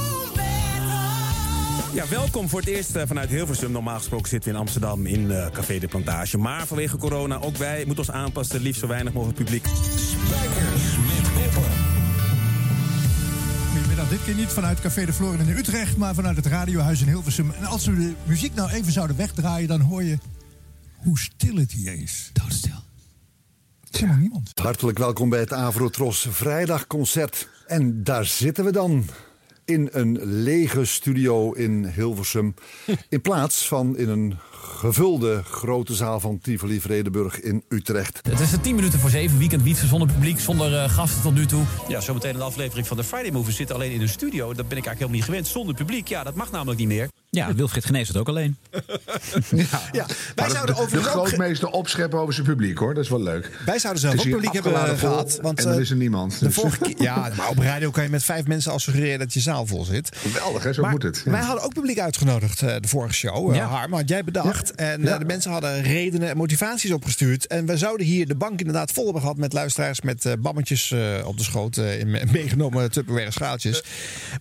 Ja, 1.94 2.08
welkom 2.08 2.48
voor 2.48 2.60
het 2.60 2.68
eerst 2.68 2.92
vanuit 3.06 3.28
Hilversum. 3.28 3.72
Normaal 3.72 3.98
gesproken 3.98 4.28
zitten 4.28 4.50
we 4.50 4.56
in 4.56 4.62
Amsterdam 4.62 5.06
in 5.06 5.30
eh, 5.30 5.50
Café 5.50 5.78
de 5.78 5.88
Plantage. 5.88 6.38
Maar 6.38 6.66
vanwege 6.66 6.96
corona, 6.96 7.40
ook 7.40 7.56
wij 7.56 7.84
moeten 7.86 8.04
ons 8.06 8.14
aanpassen. 8.14 8.60
Liefst 8.60 8.80
zo 8.80 8.86
weinig 8.86 9.12
mogelijk 9.12 9.38
publiek. 9.38 9.66
Dit 14.08 14.24
keer 14.24 14.34
niet 14.34 14.48
vanuit 14.52 14.80
Café 14.80 15.04
de 15.04 15.12
Florin 15.12 15.48
in 15.48 15.56
Utrecht, 15.56 15.96
maar 15.96 16.14
vanuit 16.14 16.36
het 16.36 16.46
radiohuis 16.46 17.00
in 17.00 17.06
Hilversum. 17.06 17.50
En 17.50 17.64
als 17.64 17.86
we 17.86 17.94
de 17.94 18.12
muziek 18.24 18.54
nou 18.54 18.70
even 18.70 18.92
zouden 18.92 19.16
wegdraaien, 19.16 19.68
dan 19.68 19.80
hoor 19.80 20.02
je 20.02 20.18
hoe 20.96 21.18
stil 21.18 21.56
het 21.56 21.72
hier 21.72 22.02
is. 22.02 22.30
Doodstil. 22.32 22.72
Er 22.72 23.88
is 23.90 24.00
helemaal 24.00 24.20
niemand. 24.20 24.50
Hartelijk 24.54 24.98
welkom 24.98 25.28
bij 25.28 25.40
het 25.40 25.52
Avrotros 25.52 26.26
Vrijdagconcert. 26.30 27.48
En 27.66 28.04
daar 28.04 28.24
zitten 28.24 28.64
we 28.64 28.72
dan. 28.72 29.04
In 29.64 29.88
een 29.92 30.18
lege 30.24 30.84
studio 30.84 31.52
in 31.52 31.84
Hilversum. 31.84 32.54
In 33.08 33.20
plaats 33.20 33.68
van 33.68 33.96
in 33.96 34.08
een 34.08 34.34
gevulde 34.64 35.42
grote 35.44 35.94
zaal 35.94 36.20
van 36.20 36.38
Tivoli 36.42 36.80
Vredenburg 36.80 37.40
in 37.40 37.64
Utrecht. 37.68 38.20
Het 38.30 38.40
is 38.40 38.50
de 38.50 38.60
10 38.60 38.74
minuten 38.74 38.98
voor 38.98 39.10
7, 39.10 39.38
weekend 39.38 39.62
wietsen 39.62 39.88
zonder 39.88 40.08
publiek, 40.12 40.40
zonder 40.40 40.74
eh, 40.78 40.90
gasten 40.90 41.22
tot 41.22 41.34
nu 41.34 41.46
toe. 41.46 41.62
Ja, 41.88 42.00
zometeen 42.00 42.34
een 42.34 42.40
aflevering 42.42 42.86
van 42.86 42.96
de 42.96 43.04
Friday 43.04 43.30
Move. 43.30 43.46
We 43.46 43.52
zitten 43.52 43.76
alleen 43.76 43.92
in 43.92 44.00
een 44.00 44.08
studio. 44.08 44.46
Dat 44.54 44.68
ben 44.68 44.78
ik 44.78 44.86
eigenlijk 44.86 44.98
helemaal 44.98 45.16
niet 45.16 45.24
gewend. 45.24 45.46
Zonder 45.46 45.74
publiek, 45.74 46.08
ja, 46.08 46.24
dat 46.24 46.34
mag 46.34 46.50
namelijk 46.50 46.78
niet 46.78 46.88
meer. 46.88 47.08
Ja, 47.30 47.54
Wilfried 47.54 47.84
Genees 47.84 48.08
het 48.08 48.16
ook 48.16 48.28
alleen. 48.28 48.56
Ja, 49.92 50.06
wij 50.34 50.46
de, 50.46 50.52
zouden 50.52 50.74
de 50.74 50.80
ook- 50.80 51.02
grootmeester 51.04 51.68
opscheppen 51.68 52.18
over 52.18 52.34
zijn 52.34 52.46
publiek 52.46 52.78
hoor. 52.78 52.94
Dat 52.94 53.04
is 53.04 53.10
wel 53.10 53.22
leuk. 53.22 53.50
Wij 53.64 53.78
zouden 53.78 54.02
zelf 54.02 54.14
ook 54.18 54.22
publiek 54.30 54.52
hebben 54.52 54.72
afgeladen 54.72 54.98
gehad. 54.98 55.38
Want, 55.42 55.58
en 55.58 55.66
er 55.68 55.74
eh, 55.74 55.80
is 55.80 55.90
er 55.90 55.96
niemand. 55.96 56.38
De 56.38 56.44
Dus- 56.46 56.54
vorige 56.54 56.78
keer, 56.78 57.02
ja, 57.10 57.30
maar 57.36 57.48
op 57.48 57.58
radio 57.58 57.90
kan 57.90 58.02
je 58.04 58.08
met 58.10 58.24
vijf 58.24 58.46
mensen 58.46 58.72
al 58.72 58.78
suggereren 58.78 59.18
dat 59.18 59.32
je 59.34 59.40
zaal 59.40 59.66
vol 59.66 59.84
zit. 59.84 60.16
Geweldig, 60.16 60.62
hè? 60.62 60.72
Zo 60.72 60.82
Maar 60.82 60.90
moet 60.90 61.02
het. 61.02 61.22
ja. 61.24 61.30
Wij 61.30 61.40
hadden 61.42 61.64
ook 61.64 61.74
publiek 61.74 61.98
uitgenodigd 61.98 62.62
eh, 62.62 62.74
de 62.80 62.88
vorige 62.88 63.14
show. 63.14 63.50
eh, 63.50 63.56
Ja. 63.56 63.66
Harm, 63.66 63.92
had 63.92 64.08
jij 64.08 64.24
bedacht. 64.24 64.46
En 64.62 65.00
eh, 65.00 65.06
Ja. 65.08 65.18
de 65.18 65.24
mensen 65.24 65.50
hadden 65.50 65.82
redenen 65.82 66.28
en 66.28 66.36
motivaties 66.36 66.90
opgestuurd. 66.90 67.46
En 67.46 67.66
we 67.66 67.76
zouden 67.76 68.06
hier 68.06 68.26
de 68.26 68.34
bank 68.34 68.58
inderdaad 68.58 68.92
vol 68.92 69.04
hebben 69.04 69.22
gehad 69.22 69.36
met 69.36 69.52
luisteraars 69.52 70.00
met 70.00 70.24
eh, 70.24 70.32
bammetjes 70.38 70.90
eh, 70.90 71.26
op 71.26 71.36
de 71.38 71.44
schoot 71.44 71.76
in 71.76 72.10
me- 72.10 72.24
meegenomen 72.32 72.90
Tupperware 72.90 73.30
schaaltjes. 73.30 73.82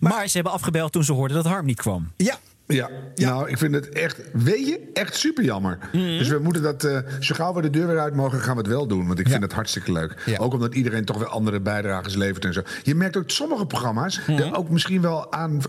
Maar, 0.00 0.26
ze 0.28 0.34
hebben 0.34 0.52
afgebeld 0.52 0.92
toen 0.92 1.04
ze 1.04 1.12
hoorden 1.12 1.36
dat 1.36 1.46
Harm 1.46 1.66
niet 1.66 1.76
kwam. 1.80 2.12
Ja. 2.16 2.38
Ja, 2.66 2.90
nou, 3.14 3.48
ik 3.50 3.58
vind 3.58 3.74
het 3.74 3.88
echt, 3.88 4.20
weet 4.32 4.66
je, 4.66 4.90
echt 4.92 5.16
super 5.16 5.44
jammer. 5.44 5.78
Dus 5.92 6.28
we 6.28 6.38
moeten 6.38 6.62
dat, 6.62 6.84
eh, 6.84 6.98
zo 7.20 7.34
gauw 7.34 7.54
we 7.54 7.62
de 7.62 7.70
deur 7.70 7.86
weer 7.86 7.98
uit 8.00 8.14
mogen, 8.14 8.40
gaan 8.40 8.54
we 8.54 8.60
het 8.60 8.70
wel 8.70 8.86
doen. 8.86 9.06
Want 9.06 9.18
ik 9.18 9.28
vind 9.28 9.42
het 9.42 9.52
hartstikke 9.52 9.92
leuk. 9.92 10.34
Ook 10.38 10.52
omdat 10.52 10.74
iedereen 10.74 11.04
toch 11.04 11.18
weer 11.18 11.26
andere 11.28 11.60
bijdrages 11.60 12.14
levert 12.14 12.44
en 12.44 12.52
zo. 12.52 12.62
Je 12.82 12.94
merkt 12.94 13.16
ook 13.16 13.22
dat 13.22 13.32
sommige 13.32 13.66
programma's 13.66 14.20
er 14.26 14.56
ook 14.56 14.68
misschien 14.70 15.00
wel 15.00 15.32
aan, 15.32 15.60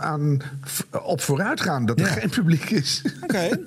aan, 0.00 0.40
op 1.02 1.20
vooruit 1.20 1.60
gaan 1.60 1.86
dat 1.86 2.00
er 2.00 2.06
geen 2.06 2.30
publiek 2.30 2.70
is. 2.70 3.02
Oké. 3.22 3.48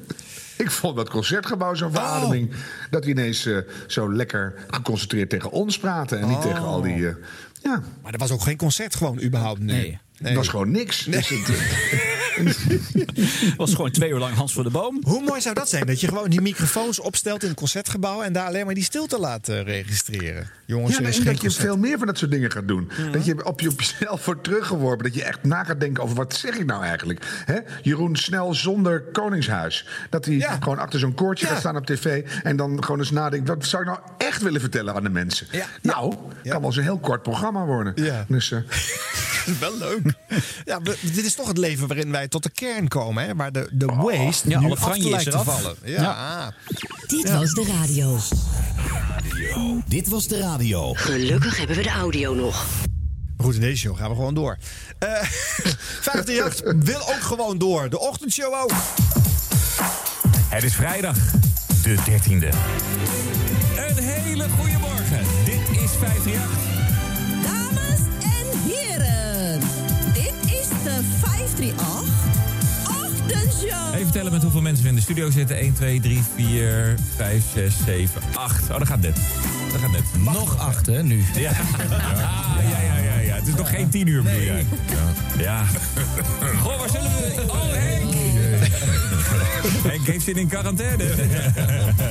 Ik 0.57 0.71
vond 0.71 0.95
dat 0.95 1.09
concertgebouw 1.09 1.73
zo'n 1.73 1.91
verademing. 1.91 2.51
Dat 2.89 3.01
die 3.03 3.11
ineens 3.11 3.45
eh, 3.45 3.57
zo 3.87 4.13
lekker 4.13 4.53
geconcentreerd 4.67 5.29
tegen 5.29 5.51
ons 5.51 5.79
praten. 5.79 6.19
En 6.19 6.27
niet 6.27 6.37
Oh. 6.37 6.41
tegen 6.43 6.59
al 6.63 6.81
die... 6.81 7.07
eh, 7.07 7.13
ja. 7.61 7.81
Maar 8.03 8.11
er 8.13 8.17
was 8.19 8.31
ook 8.31 8.41
geen 8.41 8.57
concert 8.57 8.95
gewoon 8.95 9.21
überhaupt. 9.21 9.59
Nee. 9.59 9.99
Het 10.21 10.33
was 10.35 10.47
gewoon 10.47 10.71
niks. 10.71 11.03
Dus 11.05 11.29
het, 11.29 11.47
Het 11.47 12.10
was 13.57 13.73
gewoon 13.73 13.91
twee 13.91 14.09
uur 14.09 14.19
lang 14.19 14.35
Hans 14.35 14.53
voor 14.53 14.63
de 14.63 14.69
Boom. 14.69 14.99
Hoe 15.01 15.23
mooi 15.23 15.41
zou 15.41 15.55
dat 15.55 15.69
zijn? 15.69 15.85
Dat 15.85 15.99
je 15.99 16.07
gewoon 16.07 16.29
die 16.29 16.41
microfoons 16.41 16.99
opstelt 16.99 17.41
in 17.41 17.49
het 17.49 17.57
concertgebouw 17.57 18.21
en 18.21 18.33
daar 18.33 18.47
alleen 18.47 18.65
maar 18.65 18.73
die 18.73 18.83
stilte 18.83 19.19
laat 19.19 19.49
eh, 19.49 19.61
registreren. 19.61 20.49
Jongens, 20.71 20.97
ja, 20.97 21.03
en 21.03 21.23
dat 21.23 21.41
je 21.41 21.51
veel 21.51 21.77
meer 21.77 21.97
van 21.97 22.07
dat 22.07 22.17
soort 22.17 22.31
dingen 22.31 22.51
gaat 22.51 22.67
doen. 22.67 22.91
Dat 23.11 23.25
je 23.25 23.45
op, 23.45 23.59
je 23.61 23.69
op 23.69 23.81
jezelf 23.81 24.25
wordt 24.25 24.43
teruggeworpen. 24.43 25.03
Dat 25.05 25.13
je 25.13 25.23
echt 25.23 25.43
na 25.43 25.63
gaat 25.63 25.79
denken 25.79 26.03
over 26.03 26.15
wat 26.15 26.33
zeg 26.35 26.55
ik 26.55 26.65
nou 26.65 26.83
eigenlijk. 26.83 27.41
Hè? 27.45 27.57
Jeroen 27.81 28.15
Snel 28.15 28.53
zonder 28.53 29.01
Koningshuis. 29.11 29.85
Dat 30.09 30.25
hij 30.25 30.47
gewoon 30.59 30.79
achter 30.79 30.99
zo'n 30.99 31.13
koordje 31.13 31.45
gaat 31.45 31.59
staan 31.59 31.75
op 31.77 31.85
tv. 31.85 32.23
En 32.43 32.55
dan 32.55 32.83
gewoon 32.83 32.99
eens 32.99 33.11
nadenkt. 33.11 33.47
Wat 33.47 33.65
zou 33.65 33.81
ik 33.83 33.87
nou 33.89 33.99
echt 34.17 34.41
willen 34.41 34.61
vertellen 34.61 34.93
aan 34.95 35.03
de 35.03 35.09
mensen? 35.09 35.47
Nou, 35.81 36.15
kan 36.43 36.59
wel 36.59 36.63
eens 36.63 36.75
een 36.77 36.83
heel 36.83 36.99
kort 36.99 37.23
programma 37.23 37.65
worden. 37.65 37.93
Dus, 38.27 38.51
eh, 38.51 38.59
is 39.45 39.59
wel 39.59 39.77
leuk. 39.77 40.13
Ja, 40.65 40.81
we- 40.81 40.97
dit 41.01 41.25
is 41.25 41.35
toch 41.35 41.47
het 41.47 41.57
leven 41.57 41.87
waarin 41.87 42.11
wij 42.11 42.27
tot 42.27 42.43
de 42.43 42.49
kern 42.51 42.87
komen, 42.87 43.25
hè? 43.25 43.35
Waar 43.35 43.51
de, 43.51 43.69
de 43.71 43.85
waste 43.85 44.49
Ja, 44.49 44.59
nu 44.59 44.65
alle 44.65 44.75
af 44.75 44.93
te 44.97 45.09
is 45.09 45.27
vallen. 45.29 45.75
Ja. 45.83 46.53
Dit 47.07 47.27
Ja. 47.27 47.37
was 47.39 47.51
de 47.53 47.65
radio. 47.79 48.17
Dit 49.87 50.07
was 50.07 50.27
de 50.27 50.37
radio. 50.39 50.60
Gelukkig 50.97 51.57
hebben 51.57 51.75
we 51.75 51.83
de 51.83 51.89
audio 51.89 52.33
nog. 52.33 52.65
Goed, 53.37 53.55
in 53.55 53.61
deze 53.61 53.77
show 53.77 53.97
gaan 53.97 54.09
we 54.09 54.15
gewoon 54.15 54.33
door. 54.33 54.57
Eh 54.99 55.09
538 56.01 56.73
wil 56.85 56.99
ook 56.99 57.21
gewoon 57.21 57.57
door. 57.57 57.89
De 57.89 57.99
ochtendshow 57.99 58.53
ook. 58.53 58.71
Het 60.49 60.63
is 60.63 60.75
vrijdag, 60.75 61.15
de 61.83 61.95
13e. 61.95 62.47
Een 63.87 64.03
hele 64.03 64.45
goede 64.49 64.77
morgen. 64.77 65.19
Dit 65.45 65.81
is 65.81 65.91
538. 65.99 66.41
Dames 67.43 67.99
en 68.21 68.71
heren, 68.71 69.59
dit 70.13 70.33
is 70.59 70.67
de 70.83 70.99
538 71.21 72.09
Ochtendshow. 72.87 73.95
Even 73.95 74.11
tellen 74.11 74.31
met 74.31 74.41
hoeveel 74.41 74.61
mensen 74.61 74.83
we 74.83 74.89
in 74.89 74.95
de 74.95 75.01
studio 75.01 75.29
zitten. 75.31 75.57
1, 75.57 75.73
2, 75.73 75.99
3, 75.99 76.21
4, 76.35 76.95
5, 77.15 77.43
6, 77.53 77.73
7, 77.85 78.21
8. 78.33 78.61
Oh, 78.69 78.77
dat 78.77 78.87
gaat 78.87 79.01
net. 79.01 79.17
Dat 79.71 79.81
gaat 79.81 79.91
net. 79.91 80.01
Nog 80.33 80.57
acht, 80.57 80.85
hè, 80.85 81.03
nu. 81.03 81.23
Ja. 81.35 81.41
Ja, 81.41 81.51
ja, 82.69 82.79
ja, 82.81 82.97
ja, 83.03 83.19
ja. 83.19 83.35
Het 83.35 83.47
is 83.47 83.55
nog 83.55 83.69
geen 83.69 83.89
10 83.89 84.07
uur, 84.07 84.23
bedoel 84.23 84.41
jij? 84.41 84.65
Ja. 85.37 85.43
ja. 85.43 85.65
Goh, 86.61 86.79
waar 86.79 86.89
zullen 86.89 87.11
we... 87.11 87.43
Oh, 87.47 87.61
Henk! 87.71 88.13
Henk 89.87 90.07
heeft 90.07 90.25
zin 90.25 90.35
in 90.35 90.47
quarantaine. 90.47 91.03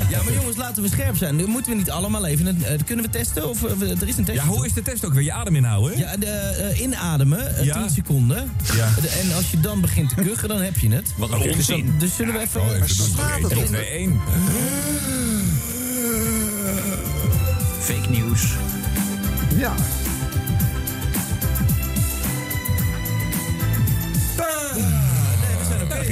Ja, 0.09 0.23
maar 0.23 0.33
jongens, 0.33 0.57
laten 0.57 0.83
we 0.83 0.89
scherp 0.89 1.17
zijn. 1.17 1.37
Nu 1.37 1.47
moeten 1.47 1.73
we 1.73 1.79
niet 1.79 1.91
allemaal 1.91 2.27
even... 2.27 2.47
eh, 2.65 2.79
kunnen 2.87 3.05
we 3.05 3.11
testen? 3.11 3.49
Of 3.49 3.65
eh, 3.65 3.73
we- 3.73 3.97
er 4.01 4.09
is 4.09 4.17
een 4.17 4.25
test. 4.25 4.39
Ja, 4.39 4.45
hoe 4.47 4.67
is 4.67 4.73
de 4.73 4.83
test 4.83 5.05
ook 5.05 5.13
weer? 5.13 5.23
Je 5.25 5.33
adem 5.33 5.57
inhouden? 5.57 5.99
Ja, 5.99 6.17
de, 6.17 6.27
eh, 6.27 6.81
inademen, 6.81 7.65
Ja. 7.65 7.81
10 7.81 7.91
seconden. 7.91 8.51
Ja. 8.77 8.89
De- 9.01 9.09
en 9.09 9.35
als 9.37 9.51
je 9.51 9.61
dan 9.61 9.81
begint 9.81 10.09
te 10.09 10.15
kuchen, 10.15 10.49
dan 10.49 10.61
heb 10.61 10.79
je 10.79 10.91
het. 10.91 11.13
Wat 11.17 11.31
een 11.33 11.39
dus 11.43 11.55
onzin. 11.57 11.87
dan- 11.87 11.99
Dus 11.99 12.17
zullen 12.17 12.35
we 12.35 12.41
even... 12.41 12.61
Oh, 12.61 12.67
even 12.67 12.97
doen. 12.97 13.07
Slaat 13.07 13.43
het 13.43 13.53
1, 13.53 13.59
op. 13.61 13.67
2, 13.67 13.87
1. 13.87 14.21
Fake 17.81 18.11
news. 18.11 18.57
Ja. 19.57 19.75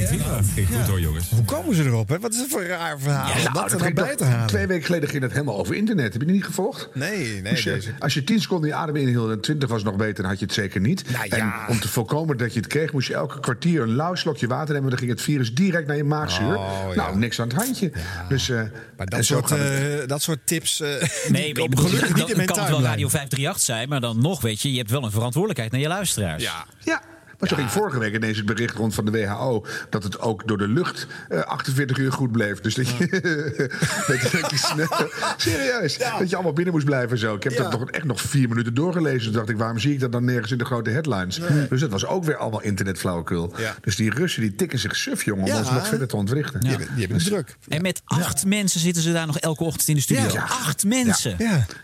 Ging 0.09 0.69
goed 0.77 0.87
hoor, 0.87 1.01
jongens. 1.01 1.31
Hoe 1.31 1.45
komen 1.45 1.75
ze 1.75 1.85
erop? 1.85 2.09
Hè? 2.09 2.19
Wat 2.19 2.33
is 2.33 2.39
het 2.41 2.49
voor 2.51 2.61
een 2.61 2.67
raar 2.67 2.99
verhaal? 2.99 3.29
Ja, 3.29 3.53
nou, 3.53 3.69
dat 3.69 3.81
er 3.81 3.93
bij 3.93 4.17
te 4.17 4.25
halen. 4.25 4.47
Twee 4.47 4.67
weken 4.67 4.85
geleden 4.85 5.09
ging 5.09 5.23
het 5.23 5.33
helemaal 5.33 5.59
over 5.59 5.75
internet. 5.75 6.13
Heb 6.13 6.21
je 6.21 6.27
die 6.27 6.37
niet 6.37 6.45
gevolgd? 6.45 6.89
Nee, 6.95 7.41
nee. 7.43 7.53
als, 7.53 7.63
je, 7.63 7.71
deze. 7.71 7.93
als 7.99 8.15
je 8.15 8.25
10 8.25 8.41
seconden 8.41 8.69
je 8.69 8.75
adem 8.75 8.97
inhield 8.97 9.31
en 9.31 9.41
20 9.41 9.69
was 9.69 9.83
nog 9.83 9.97
beter, 9.97 10.15
dan 10.15 10.25
had 10.31 10.39
je 10.39 10.45
het 10.45 10.55
zeker 10.55 10.81
niet. 10.81 11.11
Nou 11.11 11.27
ja. 11.29 11.37
En 11.37 11.53
om 11.69 11.81
te 11.81 11.89
voorkomen 11.89 12.37
dat 12.37 12.53
je 12.53 12.59
het 12.61 12.69
kreeg, 12.69 12.93
moest 12.93 13.09
je 13.09 13.15
elke 13.15 13.41
kwartier 13.41 13.83
een 13.83 13.95
lauw 13.95 14.15
slokje 14.15 14.47
water 14.47 14.75
nemen. 14.75 14.91
Dan 14.91 14.99
ging 14.99 15.11
het 15.11 15.21
virus 15.23 15.55
direct 15.55 15.87
naar 15.87 15.97
je 15.97 16.05
maagzuur. 16.05 16.57
Oh, 16.57 16.81
ja. 16.89 16.95
Nou, 16.95 17.19
niks 17.19 17.41
aan 17.41 17.49
het 17.49 17.57
handje. 17.57 17.93
Dus, 18.29 18.49
eh, 18.49 18.63
Maar 18.97 19.07
dat 19.07 19.25
soort, 19.25 19.51
eh, 19.51 19.59
dat 20.07 20.23
soort 20.23 20.39
tips. 20.45 20.81
eh, 20.81 20.89
die 21.01 21.33
Nee, 21.33 21.55
maar 21.55 21.79
gelukkig 21.79 22.15
niet 22.15 22.31
in 22.31 22.37
mijn 22.37 22.49
kan 22.49 22.59
het 22.59 22.69
wel. 22.69 22.83
Radio 22.83 23.09
538 23.09 23.61
zijn, 23.63 23.89
maar 23.89 24.01
dan 24.01 24.21
nog, 24.23 24.41
weet 24.41 24.61
je, 24.63 24.71
je 24.73 24.79
hebt 24.79 24.91
wel 24.91 25.05
een 25.05 25.11
verantwoordelijkheid 25.11 25.73
naar 25.73 25.81
je 25.81 25.89
luisteraars. 25.89 26.43
Ja. 26.43 26.67
Ja. 26.85 27.03
Maar 27.39 27.49
zo 27.49 27.57
ging 27.57 27.71
vorige 27.71 27.99
week 27.99 28.15
ineens 28.15 28.37
het 28.37 28.47
bericht 28.47 28.77
rond 28.77 28.95
van 28.95 29.05
de 29.05 29.11
WHO... 29.11 29.67
dat 29.91 30.03
het 30.03 30.21
ook 30.21 30.49
door 30.49 30.59
de 30.59 30.69
lucht 30.69 31.07
eh, 31.29 31.41
48 31.41 31.99
uur 31.99 32.13
goed 32.13 32.33
bleef. 32.33 32.61
Dus 32.61 32.75
dat 32.75 32.89
je, 32.89 33.71
dat 34.41 34.51
snel... 34.55 34.89
Serieus, 35.37 35.99
dat 36.19 36.29
je 36.31 36.35
allemaal 36.35 36.53
binnen 36.53 36.75
moest 36.75 36.87
blijven 36.87 37.11
en 37.11 37.19
zo. 37.19 37.35
Ik 37.35 37.43
heb 37.43 37.53
Ja. 37.53 37.63
dat 37.63 37.81
nog 37.81 37.91
echt 37.91 38.05
nog 38.05 38.21
vier 38.21 38.49
minuten 38.49 38.75
doorgelezen. 38.75 39.23
Toen 39.23 39.33
dacht 39.33 39.49
ik, 39.49 39.57
waarom 39.57 39.79
zie 39.79 39.93
ik 39.93 40.01
dat 40.01 40.13
dan 40.13 40.25
nergens 40.25 40.53
in 40.53 40.59
de 40.59 40.65
grote 40.65 40.91
headlines? 40.91 41.41
Dus 41.69 41.81
dat 41.81 41.91
was 41.91 42.07
ook 42.07 42.25
weer 42.25 42.37
allemaal 42.37 42.63
internetflauwekul. 42.63 43.53
Ja. 43.57 43.75
Dus 43.81 43.97
die 43.97 44.11
Russen 44.11 44.43
die 44.43 44.55
tikken 44.55 44.79
zich 44.79 44.97
suf, 44.97 45.25
jongen... 45.25 45.45
om 45.45 45.51
Ja. 45.51 45.59
ons 45.59 45.71
nog 45.71 45.87
verder 45.89 46.09
te 46.09 46.17
ontwrichten. 46.17 46.61
Ja. 46.61 46.69
Die 46.69 46.71
hebben- 46.77 46.89
die 46.97 46.99
hebben 47.07 47.17
het 47.23 47.27
druk. 47.27 47.57
En 47.69 47.83
met 47.83 48.03
acht 48.05 48.47
mensen 48.47 48.81
zitten 48.81 49.03
ze 49.03 49.13
daar 49.13 49.27
nog 49.27 49.39
elke 49.39 49.65
ochtend 49.65 49.89
in 49.89 49.95
de 49.95 50.01
studio. 50.01 50.33
Ja. 50.33 50.43
Acht 50.43 50.85
mensen. 50.85 51.37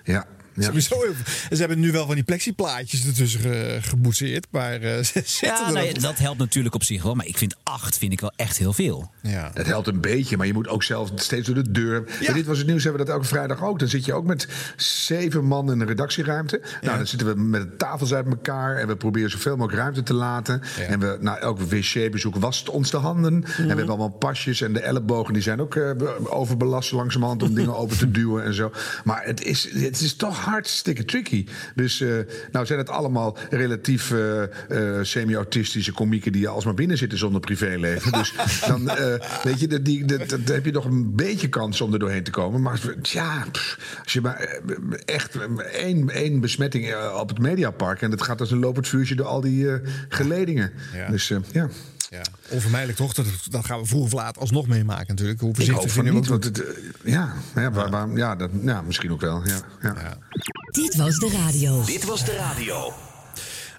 Ja. 0.05 0.26
Ja. 0.55 0.62
Sowieso 0.66 0.94
heel 1.02 1.14
veel. 1.14 1.34
En 1.50 1.57
ze 1.57 1.62
hebben 1.62 1.80
nu 1.80 1.92
wel 1.92 2.07
van 2.07 2.14
die 2.14 2.24
plexiplaatjes 2.24 3.07
ertussen 3.07 3.40
ge- 3.40 3.78
geboetseerd. 3.82 4.46
Maar 4.50 4.80
eh, 4.80 4.96
ze 5.05 5.22
zitten 5.24 5.48
Ja, 5.48 5.66
er 5.66 5.72
nee, 5.72 5.94
dat 5.94 6.18
helpt 6.18 6.38
natuurlijk 6.38 6.74
op 6.74 6.84
zich 6.84 7.02
wel. 7.02 7.14
Maar 7.14 7.26
ik 7.26 7.38
vind 7.38 7.57
acht 7.62 7.98
vind 7.98 8.12
ik 8.12 8.20
wel 8.20 8.32
echt 8.36 8.59
heel 8.59 8.72
veel. 8.72 9.11
Ja. 9.22 9.50
Dat 9.55 9.66
helpt 9.66 9.86
een 9.86 10.00
beetje, 10.00 10.36
maar 10.36 10.46
je 10.46 10.52
moet 10.52 10.68
ook 10.68 10.82
zelf 10.82 11.11
steeds 11.14 11.46
door 11.46 11.55
de 11.55 11.70
deur. 11.70 12.05
Bij 12.24 12.32
dit 12.34 12.46
was 12.46 12.59
het 12.59 12.66
nieuws, 12.66 12.82
hebben 12.84 13.00
we 13.00 13.07
dat 13.07 13.16
elke 13.16 13.28
vrijdag 13.28 13.62
ook. 13.62 13.78
Dan 13.78 13.88
zit 13.88 14.05
je 14.05 14.12
ook 14.14 14.24
met 14.24 14.48
zeven 14.76 15.44
man 15.44 15.72
in 15.72 15.80
een 15.80 15.86
redactieruimte. 15.86 16.61
Nou, 16.82 16.96
dan 16.96 17.07
zitten 17.07 17.26
we 17.28 17.40
met 17.40 17.61
de 17.62 17.76
tafels 17.76 18.14
uit 18.14 18.26
elkaar 18.26 18.76
en 18.76 18.86
we 18.86 18.96
proberen 18.96 19.30
zoveel 19.30 19.57
mogelijk 19.57 19.78
ruimte 19.82 20.02
te 20.02 20.14
laten. 20.14 20.62
En 20.88 21.00
we, 21.00 21.16
nou, 21.20 21.38
elk 21.38 21.61
wc-bezoek 21.61 22.36
wast 22.36 22.68
ons 22.68 22.90
de 22.90 22.96
handen. 22.96 23.34
En 23.34 23.62
we 23.62 23.66
hebben 23.66 23.88
allemaal 23.88 24.09
pasjes 24.11 24.61
en 24.61 24.72
de 24.72 24.80
ellebogen 24.80 25.32
die 25.32 25.42
zijn 25.42 25.61
ook 25.61 25.74
eh, 25.76 25.90
be- 25.96 26.30
overbelast 26.30 26.92
langzamerhand 26.92 27.42
om 27.42 27.55
dingen 27.64 27.76
open 27.76 27.98
te 27.98 28.11
duwen 28.11 28.44
en 28.44 28.55
zo. 28.55 28.72
Maar 29.05 29.24
het 29.24 29.42
is, 29.42 29.70
het 29.72 30.00
is 30.00 30.14
toch 30.16 30.43
hartstikke 30.45 31.05
tricky. 31.05 31.47
Dus 31.74 32.01
eh, 32.01 32.09
nou 32.53 32.66
zijn 32.66 32.78
het 32.78 32.90
allemaal 32.90 33.36
relatief 33.51 34.11
eh, 34.11 34.42
eh, 34.42 35.05
semi-autistische 35.05 35.92
komieken 35.92 36.32
die 36.32 36.49
alsmaar 36.49 36.74
binnen 36.74 36.99
zitten 36.99 37.18
zonder 37.18 37.40
privéleven. 37.40 38.12
Dus 38.12 38.34
dan 38.68 38.90
weet 39.42 39.61
je, 39.61 39.66
dat, 39.66 39.84
die, 39.84 40.05
dat, 40.05 40.28
dat 40.28 40.49
heb 40.49 40.64
je 40.64 40.72
nog 40.72 40.84
een 40.84 41.14
beetje 41.14 41.49
kans 41.49 41.80
om 41.80 41.92
er 41.92 41.99
doorheen 41.99 42.22
te 42.22 42.30
komen. 42.30 42.62
Maar 42.62 42.80
ja, 43.03 43.45
als 44.03 44.12
je 44.12 44.20
maar 44.20 44.61
echt 45.05 45.38
één, 45.72 46.11
één 46.11 46.40
besmetting 46.40 46.95
op 47.20 47.28
het 47.28 47.38
Mediapark 47.38 48.03
en 48.03 48.11
dat 48.11 48.22
gaat 48.22 48.40
als 48.40 48.51
een 48.51 48.59
lopend 48.59 48.88
vuurtje 48.88 49.14
door 49.14 49.26
al 49.26 49.40
die 49.40 49.68
geledingen. 50.09 50.72
Ja. 50.95 51.11
Dus 51.11 51.32
ja. 51.53 51.68
Ja, 52.14 52.22
onvermijdelijk 52.48 52.98
toch? 52.98 53.12
Dat, 53.14 53.26
dat 53.50 53.64
gaan 53.64 53.80
we 53.80 53.86
vroeg 53.86 54.04
of 54.04 54.12
laat 54.12 54.38
alsnog 54.38 54.66
meemaken 54.66 55.06
natuurlijk. 55.08 55.40
Hoe 55.40 55.54
voorzichtig 55.54 55.92
van 55.92 56.04
je 56.04 56.12
ook 56.12 56.44
het, 56.44 56.62
eh, 56.64 56.68
ja, 57.04 57.32
ja, 57.54 57.70
waar- 57.70 57.90
waar- 57.90 58.16
ja, 58.16 58.36
dat, 58.36 58.50
ja, 58.62 58.82
misschien 58.82 59.12
ook 59.12 59.20
wel. 59.20 59.42
Ja, 59.46 59.60
ja. 59.82 60.16
Dit 60.70 60.96
was 60.96 61.18
de 61.18 61.30
radio. 61.30 61.84
Dit 61.84 62.04
was 62.04 62.24
de 62.24 62.36
radio. 62.36 62.92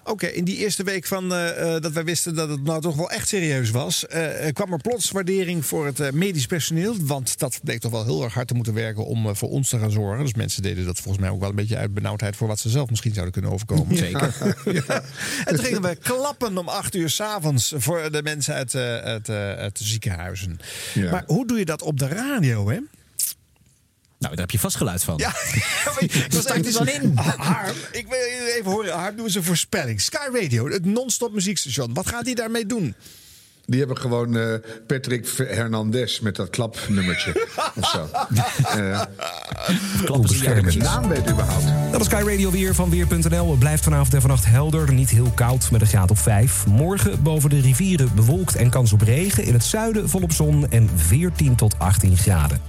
Oké, 0.08 0.26
in 0.26 0.44
die 0.44 0.56
eerste 0.56 0.82
week 0.82 1.06
van 1.06 1.32
eh, 1.32 1.74
eh, 1.74 1.82
dat 1.82 1.92
wij 1.92 2.04
wisten 2.04 2.34
dat 2.34 2.48
het 2.48 2.62
nou 2.62 2.80
toch 2.80 2.96
wel 2.96 3.10
echt 3.10 3.28
serieus 3.28 3.70
was, 3.70 4.06
eh, 4.06 4.52
kwam 4.52 4.72
er 4.72 4.78
plots 4.78 5.10
waardering 5.10 5.66
voor 5.66 5.86
het 5.86 6.12
medisch 6.12 6.46
personeel. 6.46 6.96
Want 7.00 7.38
dat 7.38 7.60
bleek 7.62 7.80
toch 7.80 7.90
wel 7.90 8.04
heel 8.04 8.24
erg 8.24 8.34
hard 8.34 8.48
te 8.48 8.54
moeten 8.54 8.74
werken 8.74 9.06
om 9.06 9.36
voor 9.36 9.48
ons 9.48 9.68
te 9.68 9.78
gaan 9.78 9.90
zorgen. 9.90 10.24
Dus 10.24 10.34
mensen 10.34 10.62
deden 10.62 10.84
dat 10.84 11.00
volgens 11.00 11.18
mij 11.24 11.32
ook 11.32 11.40
wel 11.40 11.48
een 11.48 11.54
beetje 11.54 11.76
uit 11.76 11.94
benauwdheid 11.94 12.36
voor 12.36 12.48
wat 12.48 12.58
ze 12.58 12.68
zelf 12.68 12.90
misschien 12.90 13.12
zouden 13.12 13.32
kunnen 13.32 13.52
overkomen. 13.52 13.96
Zeker. 13.96 14.54
ja. 14.86 15.02
En 15.44 15.54
toen 15.56 15.64
gingen 15.64 15.82
we 15.82 15.96
klappen 15.96 16.58
om 16.58 16.68
acht 16.68 16.94
uur 16.94 17.10
s'avonds 17.10 17.72
voor 17.76 18.10
de 18.10 18.22
mensen 18.22 18.54
uit, 18.54 18.74
uit, 18.74 19.28
uit 19.30 19.78
de 19.78 19.84
ziekenhuizen. 19.84 20.58
Ja. 20.94 21.10
Maar 21.10 21.24
hoe 21.26 21.46
doe 21.46 21.58
je 21.58 21.64
dat 21.64 21.82
op 21.82 21.98
de 21.98 22.08
radio, 22.08 22.70
hè? 22.70 22.78
Nou, 24.18 24.34
daar 24.34 24.44
heb 24.44 24.50
je 24.50 24.58
vast 24.58 24.76
geluid 24.76 25.04
van. 25.04 25.14
Ja, 25.16 25.28
ik 25.98 26.26
was 26.30 26.40
Start 26.40 26.66
er 26.66 26.72
dan 26.72 26.88
in. 26.88 27.12
Harm, 27.36 27.76
ik 27.92 28.06
wil 28.08 28.18
je 28.18 28.54
even 28.58 28.70
horen. 28.70 28.92
Harm, 28.92 29.16
doe 29.16 29.24
eens 29.24 29.34
een 29.34 29.44
voorspelling. 29.44 30.00
Sky 30.00 30.28
Radio, 30.32 30.68
het 30.68 30.84
non-stop 30.84 31.32
muziekstation. 31.32 31.94
Wat 31.94 32.08
gaat 32.08 32.24
hij 32.24 32.34
daarmee 32.34 32.66
doen? 32.66 32.94
Die 33.66 33.78
hebben 33.78 33.98
gewoon 33.98 34.36
eh, 34.36 34.54
Patrick 34.86 35.28
Hernandez 35.36 36.20
met 36.20 36.36
dat 36.36 36.50
klapnummertje. 36.50 37.46
of 37.74 37.88
zo. 37.88 38.08
Eh, 38.66 39.02
Klappen 40.04 40.28
ze 40.28 40.44
ik 40.44 40.74
naam 40.74 41.08
weet 41.08 41.30
überhaupt. 41.30 41.64
Dat 41.92 42.00
is 42.00 42.06
Sky 42.06 42.22
Radio 42.26 42.50
weer 42.50 42.74
van 42.74 42.90
Weer.nl. 42.90 43.50
Het 43.50 43.58
blijft 43.58 43.84
vanavond 43.84 44.14
en 44.14 44.20
vannacht 44.20 44.44
helder, 44.44 44.92
niet 44.92 45.10
heel 45.10 45.32
koud 45.34 45.70
met 45.70 45.80
een 45.80 45.86
graad 45.86 46.10
op 46.10 46.18
5. 46.18 46.66
Morgen 46.66 47.22
boven 47.22 47.50
de 47.50 47.60
rivieren 47.60 48.14
bewolkt 48.14 48.56
en 48.56 48.70
kans 48.70 48.92
op 48.92 49.00
regen. 49.00 49.44
In 49.44 49.52
het 49.52 49.64
zuiden 49.64 50.08
volop 50.08 50.32
zon 50.32 50.70
en 50.70 50.90
14 50.96 51.56
tot 51.56 51.78
18 51.78 52.16
graden. 52.16 52.60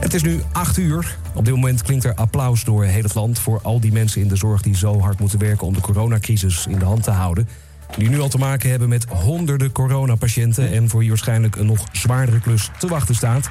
Het 0.00 0.14
is 0.14 0.22
nu 0.22 0.42
8 0.52 0.76
uur. 0.76 1.16
Op 1.34 1.44
dit 1.44 1.54
moment 1.54 1.82
klinkt 1.82 2.04
er 2.04 2.14
applaus 2.14 2.64
door 2.64 2.84
heel 2.84 3.02
het 3.02 3.14
land... 3.14 3.38
voor 3.38 3.60
al 3.62 3.80
die 3.80 3.92
mensen 3.92 4.20
in 4.20 4.28
de 4.28 4.36
zorg 4.36 4.62
die 4.62 4.76
zo 4.76 5.00
hard 5.00 5.20
moeten 5.20 5.38
werken... 5.38 5.66
om 5.66 5.74
de 5.74 5.80
coronacrisis 5.80 6.66
in 6.66 6.78
de 6.78 6.84
hand 6.84 7.02
te 7.02 7.10
houden. 7.10 7.48
Die 7.96 8.08
nu 8.08 8.20
al 8.20 8.28
te 8.28 8.38
maken 8.38 8.70
hebben 8.70 8.88
met 8.88 9.04
honderden 9.04 9.72
coronapatiënten... 9.72 10.72
en 10.72 10.88
voor 10.88 11.00
wie 11.00 11.08
waarschijnlijk 11.08 11.56
een 11.56 11.66
nog 11.66 11.86
zwaardere 11.92 12.40
klus 12.40 12.70
te 12.78 12.88
wachten 12.88 13.14
staat. 13.14 13.50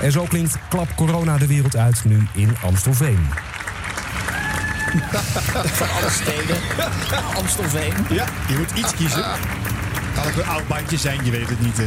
En 0.00 0.12
zo 0.12 0.24
klinkt 0.24 0.58
Klap 0.68 0.88
Corona 0.96 1.38
de 1.38 1.46
wereld 1.46 1.76
uit 1.76 2.04
nu 2.04 2.26
in 2.34 2.56
Amstelveen. 2.62 3.18
Van 5.64 5.88
alle 5.90 6.10
steden. 6.10 6.56
Amstelveen. 7.36 7.92
Ja, 8.10 8.26
je 8.48 8.56
moet 8.58 8.70
iets 8.78 8.94
kiezen. 8.94 9.24
Kan 10.14 10.24
ook 10.24 10.36
een 10.36 10.46
oud 10.46 10.68
bandje 10.68 10.98
zijn, 10.98 11.24
je 11.24 11.30
weet 11.30 11.48
het 11.48 11.60
niet. 11.60 11.82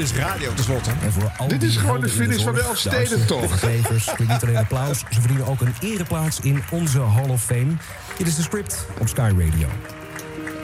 Eh. 0.00 0.08
Het 0.08 0.18
is 0.18 0.24
radio 0.24 0.54
tenslotte. 0.54 0.90
En 1.02 1.12
voor 1.12 1.32
al 1.36 1.48
Dit 1.48 1.62
is 1.62 1.76
gewoon 1.76 2.00
de 2.00 2.06
in 2.06 2.12
finish 2.12 2.42
van 2.42 2.54
de 2.54 2.60
zorg, 2.60 2.86
Elfstedentocht. 2.86 3.60
klinkt 3.60 4.18
niet 4.18 4.42
alleen 4.42 4.56
applaus. 4.56 4.98
Ze 4.98 5.20
verdienen 5.20 5.46
ook 5.46 5.60
een 5.60 5.74
ereplaats 5.80 6.40
in 6.40 6.62
onze 6.70 7.00
Hall 7.00 7.28
of 7.28 7.44
Fame. 7.44 7.72
Dit 8.18 8.26
is 8.26 8.36
de 8.36 8.42
script 8.42 8.86
op 8.98 9.08
Sky 9.08 9.32
Radio. 9.38 9.68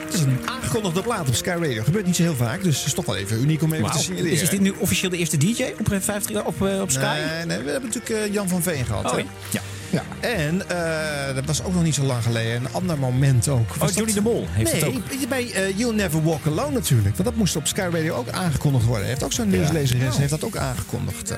Het 0.05 0.13
is 0.13 0.21
een 0.21 0.39
aangekondigde 0.45 1.01
plaat 1.01 1.27
op 1.27 1.35
Sky 1.35 1.49
Radio. 1.49 1.83
Gebeurt 1.83 2.05
niet 2.05 2.15
zo 2.15 2.21
heel 2.21 2.35
vaak, 2.35 2.63
dus 2.63 2.77
het 2.77 2.85
is 2.85 2.93
toch 2.93 3.05
wel 3.05 3.15
even 3.15 3.41
uniek 3.41 3.61
om 3.61 3.73
even 3.73 3.91
te 3.91 3.97
signaleren. 3.97 4.31
Dus 4.31 4.41
is 4.41 4.49
dit 4.49 4.59
nu 4.59 4.73
officieel 4.77 5.09
de 5.09 5.17
eerste 5.17 5.37
DJ 5.37 5.63
op, 5.79 5.91
eh, 5.91 5.99
50, 5.99 6.43
op, 6.43 6.67
eh, 6.67 6.81
op 6.81 6.91
Sky? 6.91 7.17
Nee, 7.35 7.45
nee, 7.45 7.63
we 7.63 7.71
hebben 7.71 7.89
natuurlijk 7.89 8.25
eh, 8.25 8.33
Jan 8.33 8.47
van 8.47 8.61
Veen 8.61 8.85
gehad. 8.85 9.11
Oh, 9.11 9.19
ja. 9.49 9.61
Ja. 9.89 10.03
En 10.19 10.69
eh, 10.69 11.35
dat 11.35 11.45
was 11.45 11.63
ook 11.63 11.73
nog 11.73 11.83
niet 11.83 11.95
zo 11.95 12.03
lang 12.03 12.23
geleden. 12.23 12.55
Een 12.55 12.73
ander 12.73 12.99
moment 12.99 13.47
ook. 13.47 13.75
Was 13.75 13.89
Oh, 13.89 13.95
Johnny 13.95 14.13
de 14.13 14.21
Mol 14.21 14.45
heeft 14.49 14.71
nee, 14.71 14.83
het 14.83 15.21
ook. 15.21 15.29
bij 15.29 15.51
eh, 15.51 15.77
You'll 15.77 15.95
Never 15.95 16.23
Walk 16.23 16.45
Alone 16.45 16.71
natuurlijk. 16.71 17.15
Want 17.15 17.29
dat 17.29 17.35
moest 17.35 17.55
op 17.55 17.67
Sky 17.67 17.87
Radio 17.91 18.15
ook 18.15 18.29
aangekondigd 18.29 18.85
worden. 18.85 19.07
Heeft 19.07 19.23
ook 19.23 19.33
zo'n 19.33 19.49
nieuwslezeres 19.49 20.17
heeft 20.17 20.29
dat 20.29 20.43
ook 20.43 20.57
aangekondigd. 20.57 21.37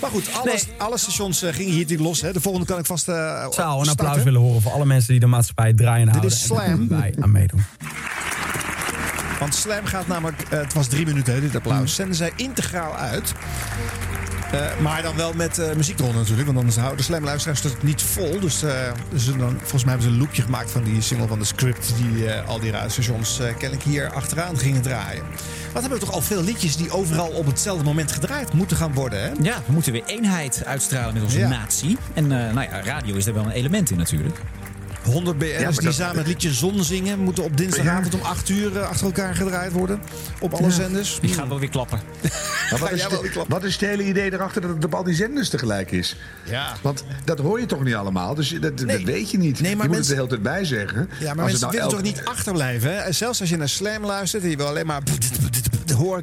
Maar 0.00 0.10
goed, 0.10 0.28
alle, 0.32 0.60
alle 0.78 0.98
stations 0.98 1.42
eh, 1.42 1.52
gingen 1.52 1.70
hier 1.72 1.80
natuurlijk 1.80 2.08
los. 2.08 2.20
Hè. 2.20 2.32
De 2.32 2.40
volgende 2.40 2.66
kan 2.66 2.78
ik 2.78 2.86
vast 2.86 3.08
eh 3.08 3.14
zou 3.14 3.38
een 3.38 3.50
starten. 3.50 3.90
applaus 3.90 4.22
willen 4.22 4.40
horen 4.40 4.62
voor 4.62 4.72
alle 4.72 4.84
mensen 4.86 5.10
die 5.10 5.20
de 5.20 5.26
maatschappij 5.26 5.72
draaien 5.72 6.08
houden. 6.08 6.30
is 6.30 6.40
en 6.40 6.46
Slam. 6.46 6.88
Wij 6.88 7.14
aan 7.20 7.32
meedoen. 7.32 7.64
Want 9.38 9.54
Slam 9.54 9.84
gaat 9.84 10.06
namelijk, 10.06 10.44
het 10.48 10.72
was 10.72 10.86
drie 10.86 11.06
minuten 11.06 11.34
hè, 11.34 11.40
dit 11.40 11.56
applaus, 11.56 11.94
zenden 11.94 12.16
zij 12.16 12.32
integraal 12.36 12.96
uit. 12.96 13.34
Eh, 14.52 14.78
maar 14.80 15.02
dan 15.02 15.16
wel 15.16 15.32
met 15.32 15.58
eh, 15.58 15.74
muziek 15.74 15.98
eronder 15.98 16.18
natuurlijk, 16.18 16.46
want 16.46 16.58
anders 16.58 16.76
houden 16.76 16.96
de 16.98 17.02
Slam-luisteraars 17.04 17.62
het 17.62 17.82
niet 17.82 18.02
vol. 18.02 18.40
Dus, 18.40 18.62
eh, 18.62 18.72
dus 19.10 19.24
dan, 19.26 19.38
volgens 19.58 19.84
mij 19.84 19.92
hebben 19.92 20.02
ze 20.02 20.08
een 20.08 20.18
loopje 20.20 20.42
gemaakt 20.42 20.70
van 20.70 20.82
die 20.82 21.00
single 21.00 21.26
van 21.26 21.38
de 21.38 21.44
script... 21.44 21.92
die 21.96 22.26
eh, 22.28 22.48
al 22.48 22.60
die 22.60 22.70
radiostations 22.70 23.38
eh 23.40 23.46
kennelijk 23.46 23.82
hier 23.82 24.12
achteraan 24.12 24.58
gingen 24.58 24.82
draaien. 24.82 25.22
Wat 25.72 25.82
hebben 25.82 25.98
we 26.00 26.04
toch 26.06 26.14
al 26.14 26.20
veel 26.22 26.42
liedjes 26.42 26.76
die 26.76 26.90
overal 26.90 27.28
op 27.28 27.46
hetzelfde 27.46 27.84
moment 27.84 28.12
gedraaid 28.12 28.52
moeten 28.52 28.76
gaan 28.76 28.92
worden, 28.94 29.22
hè? 29.22 29.30
Ja, 29.42 29.62
we 29.66 29.72
moeten 29.72 29.92
weer 29.92 30.04
eenheid 30.06 30.62
uitstralen 30.64 31.14
met 31.14 31.22
onze 31.22 31.38
Ja. 31.38 31.48
natie. 31.48 31.98
En 32.14 32.24
eh, 32.24 32.54
nou 32.54 32.68
ja, 32.70 32.82
radio 32.82 33.14
is 33.14 33.26
er 33.26 33.34
wel 33.34 33.44
een 33.44 33.50
element 33.50 33.90
in 33.90 33.96
natuurlijk. 33.96 34.38
100 35.04 35.38
BN'ers 35.38 35.52
Ja, 35.58 35.62
maar 35.64 35.72
die 35.72 35.82
dat- 35.84 35.94
samen 35.94 36.16
het 36.16 36.26
liedje 36.26 36.52
Zon 36.52 36.84
zingen... 36.84 37.18
moeten 37.18 37.44
op 37.44 37.56
dinsdagavond 37.56 38.14
om 38.14 38.20
8 38.20 38.48
uur 38.48 38.76
eh, 38.76 38.88
achter 38.88 39.06
elkaar 39.06 39.34
gedraaid 39.34 39.72
worden. 39.72 40.00
Op 40.40 40.52
alle 40.52 40.62
Ja. 40.66 40.70
zenders. 40.70 41.18
Die 41.20 41.34
gaan 41.34 41.48
wel 41.48 41.58
weer 41.60 41.68
klappen. 41.68 42.00
Maar 42.70 42.80
wat, 42.80 42.88
Ga 42.88 42.94
is 42.94 43.02
de- 43.02 43.18
weer 43.22 43.30
klappen? 43.30 43.54
wat 43.54 43.64
is 43.64 43.72
het 43.72 43.80
hele 43.80 44.04
idee 44.04 44.32
erachter 44.32 44.60
dat 44.60 44.70
het 44.74 44.84
op 44.84 44.94
al 44.94 45.02
die 45.04 45.14
zenders 45.14 45.48
tegelijk 45.48 45.90
is? 45.90 46.16
Ja. 46.44 46.76
Want 46.82 47.04
dat 47.24 47.38
hoor 47.38 47.60
je 47.60 47.66
toch 47.66 47.84
niet 47.84 47.94
allemaal, 47.94 48.34
dus 48.34 48.48
dat, 48.60 48.78
dat 48.78 49.02
weet 49.02 49.30
je 49.30 49.38
niet. 49.38 49.60
Nee, 49.60 49.76
maar 49.76 49.82
je 49.82 49.88
moet 49.88 49.96
mensen- 49.96 50.16
het 50.18 50.28
de 50.30 50.34
hele 50.36 50.42
tijd 50.42 50.42
bij 50.56 50.64
zeggen. 50.64 51.08
Ja, 51.20 51.34
maar 51.34 51.44
mensen 51.44 51.60
nou 51.60 51.72
willen 51.72 51.86
elk- 51.86 51.94
toch 51.96 52.02
niet 52.02 52.24
achterblijven? 52.24 52.90
Hè? 52.90 52.96
En 52.96 53.14
Zelfs 53.14 53.40
als 53.40 53.48
je 53.48 53.56
naar 53.56 53.68
Slam 53.68 54.04
luistert 54.04 54.42
en 54.42 54.50
je 54.50 54.56
wil 54.56 54.66
alleen 54.66 54.86
maar 54.86 55.02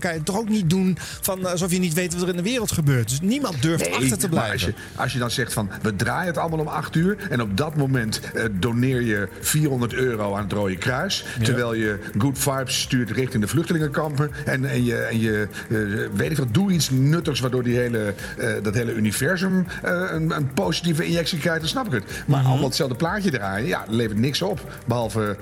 het 0.01 0.25
toch 0.25 0.37
ook 0.37 0.49
niet 0.49 0.69
doen 0.69 0.97
van 1.21 1.45
alsof 1.45 1.71
je 1.71 1.79
niet 1.79 1.93
weet 1.93 2.13
wat 2.13 2.21
er 2.21 2.29
in 2.29 2.35
de 2.35 2.41
wereld 2.41 2.71
gebeurt. 2.71 3.09
Dus 3.09 3.21
niemand 3.21 3.61
durft 3.61 3.85
Nee, 3.89 3.95
achter 3.95 4.17
te 4.17 4.29
blijven. 4.29 4.51
Als 4.51 4.61
je, 4.61 4.73
als 4.95 5.13
je 5.13 5.19
dan 5.19 5.31
zegt 5.31 5.53
van 5.53 5.69
we 5.81 5.95
draaien 5.95 6.27
het 6.27 6.37
allemaal 6.37 6.59
om 6.59 6.67
8 6.67 6.95
uur 6.95 7.17
en 7.29 7.41
op 7.41 7.57
dat 7.57 7.75
moment 7.75 8.19
eh, 8.33 8.43
doneer 8.51 9.01
je 9.01 9.27
400 9.41 9.93
euro 9.93 10.35
aan 10.35 10.43
het 10.43 10.51
Rode 10.53 10.77
Kruis. 10.77 11.25
Terwijl 11.43 11.73
je 11.73 11.99
good 12.17 12.37
vibes 12.39 12.79
stuurt 12.81 13.11
richting 13.11 13.43
de 13.43 13.49
vluchtelingenkampen. 13.49 14.31
En, 14.45 14.65
en 14.65 14.83
je, 14.85 14.95
en 14.95 15.19
je 15.19 15.47
eh, 15.69 15.77
weet 16.17 16.31
ik 16.31 16.37
wat, 16.37 16.53
doe 16.53 16.71
iets 16.71 16.89
nuttigs 16.89 17.39
waardoor 17.39 17.63
die 17.63 17.77
hele, 17.77 18.13
eh, 18.37 18.49
dat 18.61 18.73
hele 18.73 18.93
universum 18.93 19.65
eh, 19.83 19.91
een, 20.11 20.35
een 20.35 20.53
positieve 20.53 21.05
injectie 21.05 21.39
krijgt. 21.39 21.59
Dan 21.59 21.69
snap 21.69 21.85
ik 21.85 21.91
het. 21.91 22.03
Maar 22.27 22.43
allemaal 22.43 22.65
hetzelfde 22.65 22.95
plaatje 22.95 23.31
draaien, 23.31 23.67
ja, 23.67 23.85
levert 23.87 24.19
niks 24.19 24.41
op. 24.41 24.71
Behalve 24.85 25.37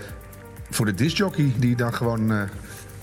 voor 0.70 0.86
de 0.86 0.94
discjockey 0.94 1.52
die 1.58 1.76
dan 1.76 1.94
gewoon. 1.94 2.32
eh, 2.32 2.42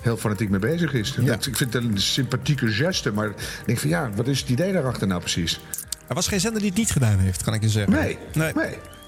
Heel 0.05 0.17
fanatiek 0.17 0.51
mee 0.51 0.61
bezig 0.61 0.93
is. 0.93 1.15
Dat, 1.15 1.47
ik 1.47 1.57
vind 1.57 1.73
het 1.73 1.85
een 1.85 2.01
sympathieke 2.01 2.69
geste, 2.69 3.13
maar 3.13 3.27
ik 3.27 3.63
denk 3.67 3.79
van 3.79 3.89
ja, 3.89 4.11
wat 4.15 4.27
is 4.27 4.41
het 4.41 4.49
idee 4.49 4.73
daarachter 4.73 5.07
nou 5.07 5.21
precies? 5.21 5.61
Er 6.07 6.15
was 6.15 6.29
geen 6.29 6.41
zender 6.41 6.61
die 6.61 6.71
het 6.71 6.79
niet 6.79 6.91
gedaan 6.91 7.19
heeft, 7.19 7.43
kan 7.43 7.55
ik 7.55 7.63
je 7.63 7.69
zeggen. 7.69 7.93
Nee, 7.93 8.19
nee. 8.33 8.53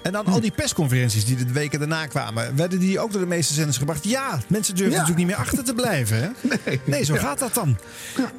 En 0.06 0.12
dan 0.12 0.26
al 0.26 0.40
die 0.40 0.50
persconferenties 0.50 1.24
die 1.24 1.36
de 1.36 1.52
weken 1.52 1.78
daarna 1.78 2.06
kwamen, 2.06 2.56
werden 2.56 2.78
die 2.78 3.00
ook 3.00 3.12
door 3.12 3.20
de 3.20 3.26
meeste 3.26 3.54
zenders 3.54 3.76
gebracht? 3.78 4.04
Ja, 4.04 4.40
mensen 4.48 4.74
durven 4.74 4.92
Ja. 4.92 4.98
natuurlijk 5.00 5.26
niet 5.26 5.36
meer 5.36 5.46
achter 5.46 5.64
te 5.64 5.74
blijven. 5.74 6.16
Hè? 6.20 6.28
Nee, 6.84 7.04
zo 7.04 7.14
Ja. 7.14 7.20
gaat 7.20 7.38
dat 7.38 7.54
dan. 7.54 7.78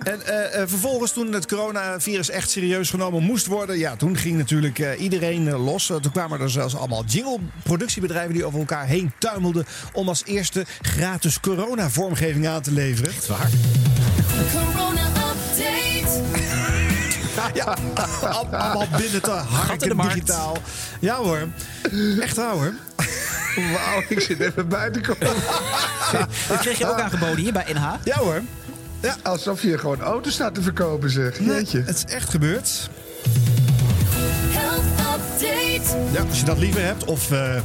En 0.04 0.26
eh, 0.26 0.62
eh, 0.62 0.68
vervolgens, 0.68 1.12
toen 1.12 1.34
het 1.34 1.46
coronavirus 1.48 2.30
echt 2.30 2.50
serieus 2.50 2.90
genomen 2.90 3.24
moest 3.24 3.46
worden, 3.46 3.78
ja, 3.78 3.96
toen 3.96 4.18
ging 4.18 4.38
natuurlijk 4.38 4.80
eh, 4.80 5.02
iedereen 5.02 5.52
los. 5.52 5.86
Toen 5.86 6.12
kwamen 6.12 6.40
er 6.40 6.50
zelfs 6.50 6.76
allemaal 6.76 7.04
jingle-productiebedrijven 7.06 8.34
die 8.34 8.46
over 8.46 8.60
elkaar 8.60 8.86
heen 8.86 9.12
tuimelden 9.18 9.66
om 9.94 10.08
als 10.08 10.22
eerste 10.26 10.66
gratis 10.82 11.40
corona-vormgeving 11.40 12.48
aan 12.48 12.62
te 12.62 12.72
leveren. 12.72 13.12
Waar? 13.28 13.50
Corona 14.54 15.08
update. 15.08 16.96
Ja, 17.54 17.78
al- 18.22 18.48
allemaal 18.52 18.88
binnen 18.98 19.22
te 19.22 19.30
harken 19.32 19.98
digitaal. 19.98 20.58
Ja 21.00 21.16
hoor, 21.16 21.48
echt 22.22 22.36
waar 22.36 22.52
hoor. 22.52 22.74
Wauw, 23.74 24.04
ik 24.10 24.20
zit 24.20 24.40
even 24.40 24.68
bij 24.68 24.90
te 24.90 25.00
komen. 25.02 25.34
Dat 26.48 26.60
kreeg 26.60 26.78
je 26.78 26.90
ook 26.90 27.00
aangeboden 27.00 27.38
hier 27.38 27.54
bij 27.54 27.66
NH. 27.74 27.94
Ja 28.04 28.18
hoor. 28.18 28.42
Ja. 29.02 29.16
Alsof 29.24 29.62
je 29.62 29.78
gewoon 29.78 30.02
auto's 30.02 30.34
staat 30.34 30.54
te 30.56 30.62
verkopen, 30.62 31.10
zeg. 31.10 31.40
Jeetje. 31.40 31.84
Het 31.86 31.96
is 31.96 32.14
echt 32.14 32.30
gebeurd. 32.30 32.90
Health 34.50 34.84
update. 35.00 35.98
Ja, 36.12 36.22
als 36.30 36.40
je 36.40 36.46
dat 36.46 36.58
liever 36.58 36.82
hebt. 36.82 37.06
Of 37.06 37.32
eh, 37.32 37.56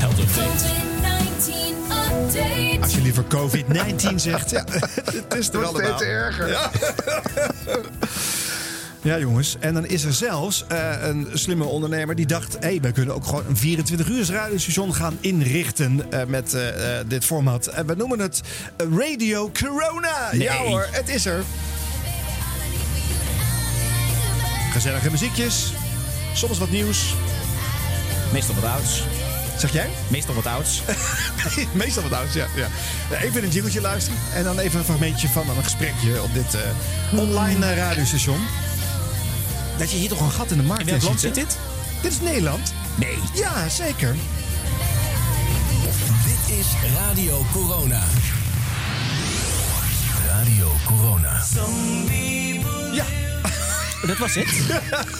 COVID-19 0.00 1.52
update. 1.90 2.78
als 2.82 2.94
je 2.94 3.00
liever 3.02 3.24
COVID-19 3.28 4.14
zegt. 4.14 4.50
Ja, 4.50 4.64
het 5.04 5.34
is 5.34 5.48
er 5.48 5.52
wordt 5.54 5.68
allemaal. 5.68 5.96
steeds 5.98 6.02
erger. 6.10 6.48
Ja. 6.48 6.70
Ja, 9.02 9.18
jongens. 9.18 9.56
En 9.60 9.74
dan 9.74 9.86
is 9.86 10.04
er 10.04 10.12
zelfs 10.12 10.64
eh, 10.68 10.92
een 11.00 11.28
slimme 11.32 11.64
ondernemer 11.64 12.14
die 12.14 12.26
dacht... 12.26 12.52
hé, 12.52 12.58
hey, 12.68 12.80
wij 12.80 12.92
kunnen 12.92 13.14
ook 13.14 13.24
gewoon 13.24 13.46
een 13.48 13.56
24 13.56 14.08
uur 14.08 14.30
radiostation 14.30 14.94
gaan 14.94 15.18
inrichten 15.20 16.12
eh, 16.12 16.24
met 16.26 16.54
eh, 16.54 16.64
dit 17.06 17.24
format. 17.24 17.66
En 17.66 17.86
we 17.86 17.94
noemen 17.94 18.18
het 18.18 18.40
Radio 18.76 19.50
Corona. 19.62 20.28
Nee. 20.32 20.42
Ja 20.42 20.56
hoor, 20.56 20.88
het 20.90 21.08
is 21.08 21.26
er. 21.26 21.42
Gezellige 24.72 25.10
muziekjes. 25.10 25.72
Soms 26.34 26.58
wat 26.58 26.70
nieuws. 26.70 27.14
Meestal 28.32 28.54
wat 28.54 28.64
ouds. 28.64 29.02
Zeg 29.58 29.72
jij? 29.72 29.88
Meestal 30.08 30.34
wat 30.34 30.46
ouds. 30.46 30.82
Meestal 31.72 32.02
wat 32.02 32.12
ouds, 32.12 32.34
ja. 32.34 32.46
ja. 32.56 32.68
Even 33.22 33.42
een 33.42 33.50
jingletje 33.50 33.80
luisteren. 33.80 34.18
En 34.34 34.44
dan 34.44 34.58
even 34.58 34.78
een 34.78 34.84
fragmentje 34.84 35.28
van 35.28 35.48
een 35.48 35.62
gesprekje 35.62 36.22
op 36.22 36.34
dit 36.34 36.56
online 37.16 37.74
radiostation. 37.74 38.40
Dat 39.80 39.90
je 39.90 39.96
hier 39.96 40.08
toch 40.08 40.20
een 40.20 40.30
gat 40.30 40.50
in 40.50 40.56
de 40.56 40.62
markt 40.62 40.82
In 40.82 40.88
welk 40.88 41.02
land 41.02 41.20
zit 41.20 41.34
dit? 41.34 41.58
Dit 42.02 42.12
is 42.12 42.20
Nederland. 42.20 42.74
Nee. 42.94 43.18
Ja, 43.34 43.68
zeker. 43.68 44.16
Dit 46.24 46.58
is 46.58 46.66
Radio 46.94 47.44
Corona. 47.52 48.02
Radio 50.26 50.72
Corona. 50.86 51.42
Ja. 52.92 53.04
Dat 54.06 54.18
was 54.18 54.34
het. 54.34 54.48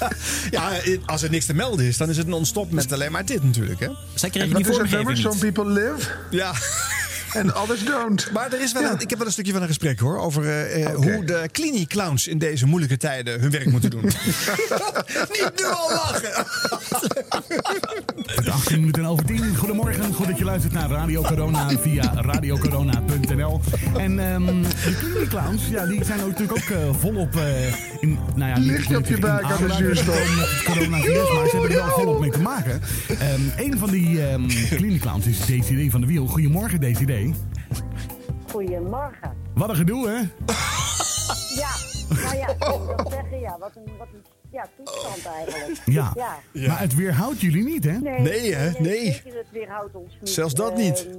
ja, 0.57 0.71
als 1.07 1.23
er 1.23 1.31
niks 1.31 1.47
te 1.47 1.55
melden 1.55 1.87
is, 1.87 1.97
dan 1.97 2.09
is 2.09 2.17
het 2.17 2.27
non-stop 2.27 2.71
met 2.71 2.93
alleen 2.93 3.13
maar 3.13 3.25
dit 3.25 3.43
natuurlijk, 3.43 3.81
hè? 3.81 3.89
Zij 4.15 4.31
En 4.31 4.53
wat 4.53 4.67
is 4.67 4.77
het 4.77 4.91
nummer? 4.91 5.17
Some 5.17 5.39
people 5.39 5.67
live 5.67 6.11
Ja. 6.31 6.53
and 7.37 7.55
others 7.55 7.85
don't. 7.85 8.33
Maar 8.33 8.53
er 8.53 8.61
is 8.61 8.72
wel 8.72 8.83
een, 8.83 9.01
ik 9.01 9.11
heb 9.11 9.18
wel 9.18 9.26
een 9.26 9.33
stukje 9.33 9.53
van 9.53 9.62
een 9.62 9.68
gesprek 9.68 9.99
hoor. 9.99 10.18
Over 10.18 10.45
eh, 10.45 10.85
eh, 10.85 10.95
hoe 10.95 11.24
de 11.24 11.49
klinieclowns 11.53 12.26
in 12.28 12.39
deze 12.39 12.66
moeilijke 12.66 12.97
tijden 12.97 13.41
hun 13.41 13.51
werk 13.51 13.70
moeten 13.70 13.91
doen. 13.91 14.03
Niet 15.37 15.53
nu 15.57 15.64
al 15.64 15.91
lachen. 15.91 16.47
18 18.51 18.81
minuten 18.81 19.05
over 19.05 19.24
10. 19.24 19.57
Goedemorgen, 19.57 20.14
goed 20.14 20.26
dat 20.26 20.39
je 20.39 20.45
luistert 20.45 20.72
naar 20.72 20.91
Radio 20.91 21.22
Corona 21.22 21.68
via 21.68 22.12
radiocorona.nl. 22.14 23.61
En 23.97 24.18
ehm 24.18 24.62
de 24.62 24.97
cliniclowns, 24.99 25.68
ja, 25.68 25.87
die 25.87 26.05
zijn 26.05 26.20
ook 26.22 26.28
natuurlijk 26.28 26.59
ook 26.59 26.76
eh, 26.76 26.95
volop 26.99 27.37
eh, 27.37 27.66
in, 28.01 28.18
nou 28.35 28.51
ja, 28.51 28.81
je 28.89 28.97
op 28.97 29.07
je 29.07 29.18
buik 29.18 29.43
aan 29.43 29.66
de 29.66 29.72
zuurstof. 29.72 30.62
coronavirus, 30.64 31.33
maar 31.33 31.49
ze 31.49 31.57
hebben 31.57 31.70
er 31.70 31.87
wel 31.87 31.95
volop 31.95 32.20
mee 32.20 32.31
te 32.31 32.41
maken. 32.41 32.81
Ehm 33.09 33.41
een 33.57 33.78
van 33.78 33.91
die 33.91 34.26
ehm 34.26 34.47
cliniclowns 34.68 35.26
is 35.26 35.39
DCD 35.39 35.91
van 35.91 36.01
de 36.01 36.07
Wiel. 36.07 36.26
Goedemorgen, 36.26 36.81
DCD. 36.81 37.20
Goedemorgen. 38.51 39.33
Wat 39.55 39.68
een 39.68 39.77
gedoe, 39.77 40.09
hè? 40.09 40.18
Ja, 41.55 41.71
nou 42.23 42.37
ja, 42.37 42.49
ik 42.49 42.59
moet 42.59 42.87
wel 42.87 43.11
zeggen, 43.11 43.41
ja, 43.41 43.57
wat 43.59 43.73
een, 43.77 43.93
wat 43.99 44.09
een 44.12 44.25
ja, 44.51 44.68
toestand 44.77 45.27
eigenlijk. 45.27 45.81
Ja. 45.85 46.12
ja. 46.53 46.68
Maar 46.68 46.81
het 46.81 46.95
weerhoudt 46.95 47.41
jullie 47.41 47.64
niet, 47.64 47.85
hè? 47.85 47.99
Nee, 47.99 48.21
Nee, 48.21 48.55
hè? 48.55 48.71
Nee. 48.79 49.05
Zeker, 49.05 49.37
het 49.39 49.51
weerhoudt 49.53 49.95
ons 49.95 50.16
niet. 50.21 50.31
Zelfs 50.31 50.55
dat 50.55 50.77
niet. 50.77 51.07
Ehm, 51.07 51.18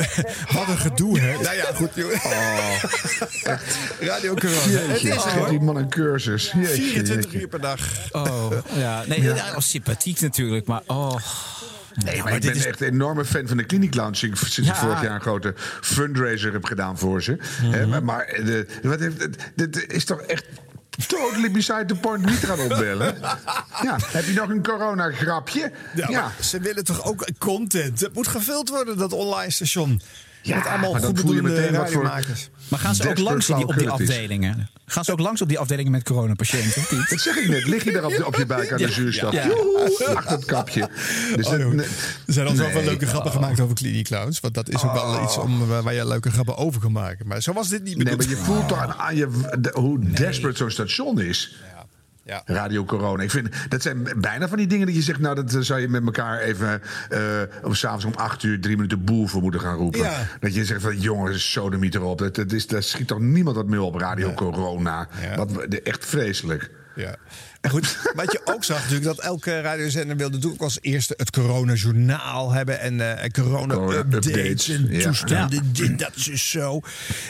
Wat 0.56 0.68
een 0.68 0.78
gedoe, 0.78 1.18
hè? 1.18 1.32
Nou 1.42 1.56
ja, 1.56 1.64
goed. 1.74 1.94
joh. 1.94 2.12
Radio 4.10 4.34
Corona. 4.34 4.60
Het 4.60 5.00
Jeetje, 5.00 5.14
is 5.14 5.22
geef 5.22 5.48
die 5.48 5.60
man 5.60 5.76
een 5.76 5.88
cursus. 5.88 6.52
Jeetje, 6.52 6.74
24 6.74 7.24
jeetje. 7.24 7.40
uur 7.40 7.48
per 7.48 7.60
dag. 7.60 8.12
Oh, 8.12 8.50
ja. 8.74 9.04
Nee, 9.06 9.32
was 9.54 9.70
sympathiek 9.70 10.20
natuurlijk, 10.20 10.66
maar 10.66 10.82
oh. 10.86 11.16
Nee, 11.94 12.22
maar, 12.22 12.32
ik 12.34 12.40
ben 12.40 12.54
echt 12.54 12.80
een 12.80 12.86
enorme 12.88 13.24
fan 13.24 13.46
van 13.48 13.56
de 13.56 13.66
Clinic 13.66 13.94
Lounge. 13.94 14.14
Sinds 14.16 14.58
ik 14.58 14.64
Ja. 14.64 14.74
vorig 14.74 15.02
jaar 15.02 15.14
een 15.14 15.20
grote 15.20 15.54
fundraiser 15.80 16.52
heb 16.52 16.64
gedaan 16.64 16.98
voor 16.98 17.22
ze. 17.22 17.36
Hè, 17.62 17.86
maar 17.86 18.02
maar 18.04 18.26
de, 18.26 18.66
wat 18.82 19.00
heeft, 19.00 19.20
het- 19.22 19.36
dit 19.54 19.92
is 19.92 20.04
toch 20.04 20.20
echt 20.20 20.44
totally 21.06 21.50
beside 21.50 21.84
the 21.84 21.94
point 21.94 22.24
niet 22.26 22.38
gaan 22.44 22.58
opbellen. 22.60 23.14
Ja, 23.82 23.98
heb 24.06 24.24
je 24.24 24.32
nog 24.32 24.48
een 24.48 24.62
corona-grapje? 24.62 25.72
Ja, 25.94 26.10
maar 26.10 26.32
ze 26.40 26.60
willen 26.60 26.84
toch 26.84 27.04
ook 27.04 27.26
content? 27.38 28.00
Het 28.00 28.14
moet 28.14 28.28
gevuld 28.28 28.68
worden, 28.68 28.96
dat 28.98 29.12
online 29.12 29.50
station. 29.50 30.00
Ja, 30.42 30.56
Met 30.56 30.66
allemaal 30.66 30.92
maar 30.92 31.00
dan 31.00 31.16
voel 31.16 31.18
je 31.18 31.22
goedbedoelende 31.38 31.60
meteen 31.60 31.80
wat 31.80 31.90
voor 31.92 32.02
radiomakers. 32.02 32.50
Maar 32.68 32.78
gaan 32.78 32.94
ze 32.94 33.08
ook 33.08 33.18
langs 33.18 33.46
die, 33.46 33.66
op 33.66 33.78
die 33.78 33.90
afdelingen? 33.90 34.68
Gaan 34.86 35.04
ze 35.04 35.12
ook 35.12 35.18
langs 35.20 35.42
op 35.42 35.48
die 35.48 35.58
afdelingen 35.58 35.92
met 35.92 36.02
coronapatiënten? 36.02 36.82
Dat 37.08 37.20
zeg 37.20 37.36
ik 37.36 37.48
net. 37.48 37.66
Lig 37.66 37.84
je 37.84 37.92
daar 37.92 38.04
op, 38.04 38.16
de- 38.16 38.26
op 38.26 38.34
je 38.36 38.46
buik 38.46 38.72
aan 38.72 38.78
de 38.78 38.88
zuurstof? 38.92 39.32
Ja. 39.32 39.46
Joehoe, 39.46 40.14
achter 40.14 40.32
het 40.36 40.44
kapje. 40.44 40.88
Dus 41.36 41.46
Oh, 41.46 41.58
dat- 41.58 41.72
nee. 41.72 41.86
Er 42.26 42.32
zijn 42.32 42.46
al 42.46 42.54
zoveel 42.54 42.74
Nee. 42.74 42.84
leuke 42.84 43.06
grappen 43.06 43.32
gemaakt 43.32 43.60
over 43.60 43.74
klinieclowns. 43.74 44.40
Want 44.40 44.54
dat 44.54 44.68
is 44.68 44.82
ook 44.82 44.92
wel 44.92 45.22
iets 45.24 45.36
om, 45.36 45.62
eh, 45.72 45.80
waar 45.80 45.94
je 45.94 46.06
leuke 46.08 46.30
grappen 46.30 46.56
over 46.56 46.80
kan 46.80 46.92
maken. 46.92 47.26
Maar 47.26 47.40
zo 47.42 47.52
was 47.52 47.68
dit 47.68 47.82
niet 47.84 47.96
Nee, 47.96 48.16
maar 48.16 48.28
je 48.28 48.36
voelt 48.36 48.68
toch 48.68 48.78
aan- 48.78 48.94
aan 48.94 49.16
je, 49.16 49.28
de- 49.58 49.70
hoe 49.74 49.98
desperate 49.98 50.56
zo'n 50.56 50.70
station 50.70 51.20
is. 51.20 51.54
Ja. 52.30 52.42
Radio 52.44 52.84
Corona. 52.84 53.22
Ik 53.22 53.30
vind, 53.30 53.48
dat 53.68 53.82
zijn 53.82 54.08
bijna 54.16 54.48
van 54.48 54.58
die 54.58 54.66
dingen 54.66 54.86
dat 54.86 54.94
je 54.94 55.02
zegt... 55.02 55.20
nou, 55.20 55.34
dat 55.34 55.54
eh, 55.54 55.60
zou 55.60 55.80
je 55.80 55.88
met 55.88 56.04
elkaar 56.04 56.38
even... 56.38 56.82
eh 57.08 57.42
om 57.62 57.74
s'avonds 57.74 58.04
om 58.04 58.14
acht 58.14 58.42
uur 58.42 58.60
drie 58.60 58.76
minuten 58.76 59.04
boel 59.04 59.26
voor 59.26 59.42
moeten 59.42 59.60
gaan 59.60 59.76
roepen. 59.76 60.00
Ja. 60.00 60.26
Dat 60.40 60.54
je 60.54 60.64
zegt 60.64 60.82
van, 60.82 60.98
jongens, 60.98 61.52
sodemiet 61.52 61.94
erop. 61.94 62.18
Dat, 62.18 62.34
dat 62.34 62.52
is, 62.52 62.66
daar 62.66 62.82
schiet 62.82 63.06
toch 63.06 63.20
niemand 63.20 63.56
wat 63.56 63.66
meer 63.66 63.80
op 63.80 63.94
Radio 63.94 64.32
Corona. 64.32 65.08
Wat, 65.36 65.52
echt 65.62 66.06
vreselijk. 66.06 66.70
Ja. 66.94 67.16
En 67.60 67.70
goed, 67.70 67.98
wat 68.14 68.32
je 68.32 68.40
ook 68.44 68.64
zag 68.64 68.76
natuurlijk, 68.76 69.04
dat 69.04 69.18
elke 69.18 69.60
radiozender 69.60 70.16
wilde 70.16 70.34
natuurlijk 70.34 70.62
als 70.62 70.78
eerste 70.80 71.14
het 71.16 71.30
coronajournaal 71.30 72.52
hebben 72.52 72.80
en 72.80 73.00
eh 73.00 73.30
corona-updates 73.30 74.26
Corona-updates, 74.26 74.68
en 74.68 74.86
ja. 74.90 75.02
toestanden, 75.02 75.72
dit, 75.72 75.98
dat 75.98 76.12
is 76.14 76.50
zo. 76.50 76.80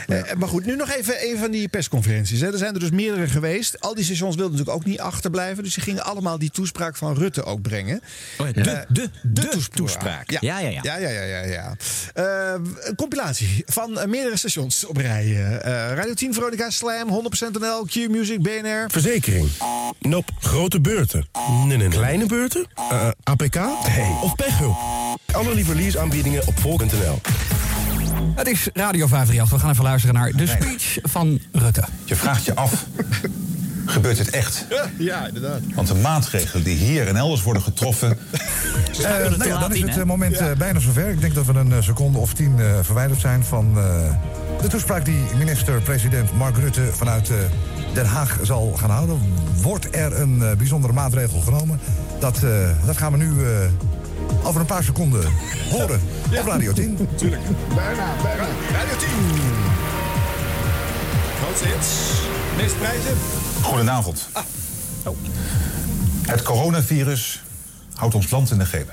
Eh, 0.07 0.23
maar 0.39 0.49
goed, 0.49 0.65
nu 0.67 0.77
nog 0.77 0.91
even 0.91 1.15
een 1.31 1.39
van 1.39 1.51
die 1.51 1.69
persconferenties. 1.69 2.41
Hè. 2.41 2.53
Er 2.53 2.59
zijn 2.59 2.75
er 2.75 2.81
dus 2.81 2.91
meerdere 2.91 3.27
geweest. 3.27 3.81
Al 3.81 3.95
die 3.95 4.05
stations 4.05 4.37
wilden 4.37 4.57
natuurlijk 4.57 4.79
ook 4.79 4.91
niet 4.91 5.01
achterblijven, 5.01 5.65
dus 5.65 5.75
die 5.75 5.83
gingen 5.83 6.05
allemaal 6.05 6.39
die 6.39 6.51
toespraak 6.51 6.97
van 6.97 7.15
Rutte 7.15 7.45
ook 7.45 7.63
brengen. 7.63 8.01
Oh 8.39 8.47
ja, 8.47 8.53
de, 8.53 8.71
Eh, 8.71 8.81
de, 8.89 9.11
de, 9.23 9.69
toespraak. 9.71 10.31
Ja, 10.31 10.39
Ja, 10.41 10.59
ja, 10.59 10.69
ja. 10.69 10.81
ja, 10.83 10.97
ja, 10.97 11.09
ja, 11.09 11.23
ja, 11.23 11.45
ja. 11.45 11.77
Eh, 12.15 12.61
een 12.81 12.95
compilatie 12.95 13.63
van 13.67 13.99
eh, 13.99 14.07
meerdere 14.07 14.37
stations 14.37 14.85
op 14.85 14.97
rij. 14.97 15.25
Eh, 15.27 15.95
Radio 15.95 16.15
10, 16.15 16.35
Veronica 16.35 16.71
Slam, 16.71 17.09
100% 17.09 17.59
NL, 17.61 17.85
Q-Music, 17.85 18.43
BNR. 18.43 18.85
Verzekering. 18.91 19.49
Grote 20.39 20.81
beurten. 20.81 21.29
Nee, 21.51 21.67
nee, 21.67 21.77
nee. 21.77 21.89
Kleine 21.89 22.27
beurten? 22.27 22.67
Eh, 22.75 23.09
APK? 23.23 23.57
Of 24.23 24.35
pechhulp? 24.35 24.77
Alle 25.33 25.55
lieve 25.55 25.75
leaseaanbiedingen 25.75 26.47
op 26.47 26.59
volk.nl. 26.61 27.21
Het 28.35 28.49
is 28.49 28.69
Radio 28.73 29.07
538. 29.07 29.51
We 29.51 29.59
gaan 29.59 29.71
even 29.71 29.85
luisteren 29.85 30.15
naar 30.15 30.33
de 30.33 30.47
speech 30.47 30.99
van 31.03 31.41
Rutte. 31.53 31.85
Je 32.05 32.17
vraagt 32.17 32.45
je 32.45 32.55
af, 32.55 32.87
gebeurt 33.87 34.17
dit 34.17 34.31
echt? 34.31 34.67
Ja, 34.99 35.27
inderdaad. 35.27 35.61
Want 35.75 35.89
de 35.89 35.95
maatregelen 35.95 36.65
die 36.65 36.77
hier 36.77 37.09
en 37.09 37.17
elders 37.17 37.43
worden 37.43 37.63
getroffen... 37.63 38.19
Eh, 39.01 39.07
nou 39.07 39.49
ja, 39.49 39.59
dan 39.59 39.75
is 39.75 39.81
het 39.81 39.99
eh, 39.99 40.05
moment 40.05 40.37
eh, 40.37 40.53
bijna 40.59 40.79
zover. 40.79 41.09
Ik 41.09 41.21
denk 41.21 41.35
dat 41.35 41.47
we 41.47 41.53
een 41.53 41.83
seconde 41.83 42.19
of 42.19 42.33
tien 42.33 42.61
eh, 42.61 42.67
verwijderd 42.83 43.21
zijn 43.21 43.45
van 43.45 43.75
de 44.61 44.69
toespraak 44.69 45.05
die 45.05 45.25
minister-president 45.39 46.37
Mark 46.37 46.57
Rutte 46.57 46.83
vanuit 46.93 47.31
eh, 47.31 47.37
Den 47.95 48.07
Haag 48.07 48.39
zal 48.43 48.73
gaan 48.77 48.91
houden. 48.91 49.21
Wordt 49.63 49.89
er 49.91 50.21
een 50.21 50.43
eh, 50.43 50.57
bijzondere 50.57 50.93
maatregel 50.93 51.41
genomen? 51.41 51.81
Dat, 52.19 52.43
eh, 52.43 52.51
dat 52.87 52.97
gaan 52.97 53.13
we 53.13 53.19
nu 53.19 53.45
eh, 53.45 54.47
over 54.47 54.61
een 54.61 54.67
paar 54.67 54.85
seconden 54.85 55.23
horen 55.73 56.01
op 56.39 56.47
Radio 56.47 56.73
10. 56.73 57.09
Tuurlijk. 57.15 57.43
Bijna, 57.69 58.15
bijna. 58.23 58.47
Radio 58.73 58.97
10. 58.99 59.09
Grootste 61.43 61.67
hits. 61.67 61.89
Meeste 62.57 62.77
prijzen. 62.77 63.50
Goedenavond. 63.63 64.29
Het 66.27 66.43
coronavirus 66.43 67.43
houdt 67.95 68.15
ons 68.15 68.31
land 68.31 68.51
in 68.51 68.59
de 68.59 68.65
greep. 68.65 68.91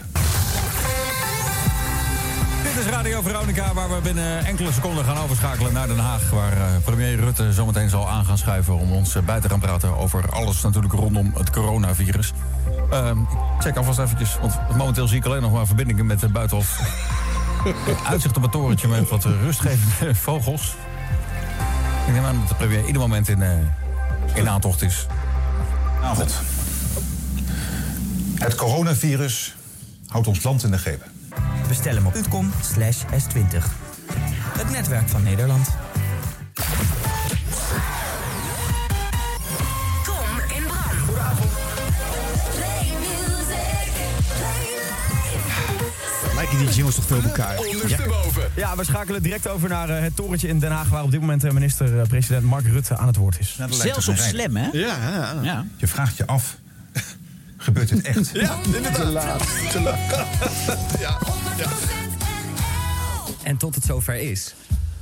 Dit 2.64 2.86
is 2.86 2.92
Radio 2.92 3.22
Veronica, 3.22 3.74
waar 3.74 3.90
we 3.90 4.02
binnen 4.04 4.46
enkele 4.46 4.72
seconden 4.72 5.06
gaan 5.06 5.18
overschakelen 5.18 5.74
naar 5.74 5.88
Den 5.88 6.00
Haag. 6.00 6.30
Waar 6.30 6.52
eh, 6.52 6.64
premier 6.84 7.16
Rutte 7.16 7.54
zometeen 7.54 7.90
zal 7.90 8.10
aan 8.10 8.26
gaan 8.26 8.38
schuiven 8.38 8.78
om 8.78 8.92
ons 8.92 9.16
eh, 9.16 9.24
bij 9.24 9.40
te 9.40 9.50
gaan 9.50 9.60
praten 9.60 9.98
over 9.98 10.32
alles 10.32 10.62
natuurlijk 10.62 10.94
rondom 10.94 11.32
het 11.38 11.50
coronavirus. 11.50 12.34
Ehm, 12.90 13.20
ik 13.20 13.28
check 13.60 13.78
alvast 13.78 14.00
eventjes, 14.00 14.38
want 14.42 14.60
momenteel 14.78 15.08
zie 15.08 15.18
ik 15.18 15.26
alleen 15.26 15.42
nog 15.42 15.52
maar 15.52 15.66
verbindingen 15.66 16.06
met 16.06 16.20
de 16.20 16.30
buitenhof. 16.30 16.80
Uitzicht 18.12 18.38
op 18.38 18.44
het 18.44 18.52
torentje 18.52 18.88
met 18.88 19.10
wat 19.10 19.24
rustgevende 19.24 20.16
vogels. 20.16 20.76
Ik 22.08 22.14
neem 22.14 22.24
aan 22.24 22.40
dat 22.40 22.48
de 22.48 22.56
premier 22.56 22.86
ieder 22.86 23.02
moment 23.02 23.30
in, 23.30 23.42
eh, 23.42 23.50
in 24.38 24.50
aantocht 24.50 24.82
is. 24.82 25.06
Avond. 26.04 26.34
Het 28.36 28.56
coronavirus 28.56 29.56
houdt 30.08 30.28
ons 30.28 30.44
land 30.44 30.64
in 30.64 30.72
de 30.72 30.78
greep. 30.78 31.04
Bestel 31.68 31.96
hem 31.96 32.06
op 32.06 32.16
.com 32.30 32.52
slash 32.74 33.04
S20. 33.04 33.64
Het 34.58 34.70
netwerk 34.70 35.10
van 35.10 35.24
Nederland. 35.24 35.68
Lijken 46.48 46.66
die 46.66 46.76
jingles 46.76 46.96
toch 46.96 47.06
veel 47.06 47.18
op 47.18 47.24
elkaar? 47.24 47.56
Ja, 48.56 48.76
we 48.76 48.84
schakelen 48.84 49.24
direct 49.24 49.48
over 49.48 49.70
naar 49.70 49.90
eh, 49.90 50.02
het 50.02 50.16
torentje 50.16 50.48
in 50.48 50.60
Den 50.60 50.72
Haag... 50.72 50.90
waar 50.90 51.04
op 51.04 51.12
dit 51.12 51.20
moment 51.20 51.44
eh, 51.44 51.52
minister-president 51.52 52.44
Mark 52.44 52.66
Rutte 52.66 52.98
aan 52.98 53.08
het 53.08 53.16
woord 53.16 53.40
is. 53.40 53.60
Zelfs 53.70 54.08
op 54.08 54.18
Slam, 54.18 54.56
hè? 54.56 54.70
Ja, 54.72 55.36
ja. 55.42 55.66
Je 55.76 55.88
vraagt 55.88 56.18
je 56.18 56.26
af, 56.26 56.58
gebeurt 57.58 57.90
dit 57.90 58.02
echt? 58.02 58.30
Ja, 58.34 58.56
inderdaad. 58.66 58.96
Te 58.96 59.06
laat. 59.06 59.72
Te 59.72 59.82
laat. 59.82 60.00
Ja, 61.00 61.18
ja. 61.58 61.70
En 63.44 63.58
tot 63.58 63.76
het 63.76 63.84
zover 63.84 64.16
is, 64.16 64.56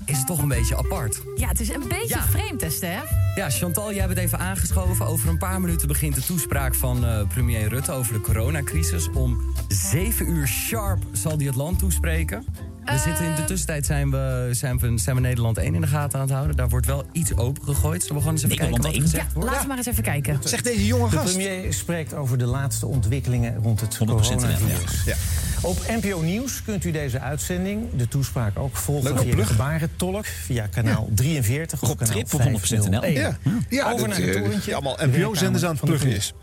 is 0.05 0.17
het 0.17 0.27
toch 0.27 0.41
een 0.41 0.47
beetje 0.47 0.77
apart. 0.77 1.21
Ja, 1.35 1.47
het 1.47 1.59
is 1.59 1.69
een 1.69 1.87
beetje 1.87 2.21
vreemd, 2.21 2.81
hè? 2.81 2.99
Ja, 3.35 3.49
Chantal, 3.49 3.93
jij 3.93 4.07
bent 4.07 4.19
even 4.19 4.39
aangeschoven. 4.39 5.05
Over 5.07 5.29
een 5.29 5.37
paar 5.37 5.61
minuten 5.61 5.87
begint 5.87 6.15
de 6.15 6.21
toespraak 6.21 6.75
van 6.75 7.05
eh, 7.05 7.27
premier 7.27 7.67
Rutte 7.67 7.91
over 7.91 8.13
de 8.13 8.21
coronacrisis. 8.21 9.09
Om 9.09 9.53
zeven 9.67 10.29
uur 10.29 10.47
sharp 10.47 11.03
zal 11.11 11.37
hij 11.37 11.45
het 11.45 11.55
land 11.55 11.79
toespreken. 11.79 12.45
We 12.85 12.97
zitten 13.03 13.25
in 13.25 13.35
de 13.35 13.43
tussentijd 13.45 13.85
zijn 13.85 14.11
we, 14.11 14.49
zijn, 14.51 14.77
we, 14.79 14.97
zijn 14.97 15.15
we 15.15 15.21
Nederland 15.21 15.57
1 15.57 15.75
in 15.75 15.81
de 15.81 15.87
gaten 15.87 16.19
aan 16.19 16.25
het 16.25 16.33
houden. 16.33 16.55
Daar 16.55 16.69
wordt 16.69 16.85
wel 16.85 17.05
iets 17.11 17.35
opengegooid. 17.35 18.01
Zullen 18.01 18.15
we 18.15 18.21
gewoon 18.21 18.33
eens 18.35 18.43
even 18.43 18.57
kijken 18.57 18.81
wat 18.81 18.93
er 18.95 19.01
gezegd 19.01 19.33
wordt? 19.33 19.47
Laten 19.49 19.61
we 19.61 19.67
maar 19.67 19.77
eens 19.77 19.87
even 19.87 20.03
kijken. 20.03 20.39
Zegt 20.43 20.63
deze 20.63 20.85
jonge 20.85 21.09
De 21.09 21.17
gast. 21.17 21.35
premier 21.37 21.73
spreekt 21.73 22.13
over 22.13 22.37
de 22.37 22.45
laatste 22.45 22.85
ontwikkelingen 22.85 23.55
rond 23.63 23.81
het 23.81 23.95
100% 23.95 23.97
coronavirus. 23.99 25.03
Ja. 25.05 25.15
Op 25.61 25.77
NPO 26.01 26.21
Nieuws 26.21 26.61
kunt 26.63 26.83
u 26.83 26.91
deze 26.91 27.19
uitzending, 27.19 27.85
de 27.95 28.07
toespraak 28.07 28.59
ook 28.59 28.75
volgen 28.75 29.17
via 29.19 29.35
de 29.35 29.45
gebarentolk, 29.45 30.25
via 30.25 30.67
kanaal 30.67 31.09
43 31.13 31.81
of 31.81 31.87
Rob 31.87 31.97
kanaal 31.97 32.13
Trip 32.13 32.33
op 32.33 32.41
100% 32.41 32.43
NL. 32.43 32.57
501. 32.59 33.13
Ja. 33.13 33.37
Ja, 33.69 33.91
Over 33.91 33.97
dat, 33.97 34.07
naar 34.17 34.27
het 34.27 34.35
eh, 34.35 34.41
torentje. 34.41 34.73
allemaal 34.73 34.95
de 34.95 35.07
NPO-zenders 35.07 35.63
aan 35.63 35.71
het 35.71 35.79
de 35.79 35.85
pluggen 35.85 36.09
is. 36.09 36.33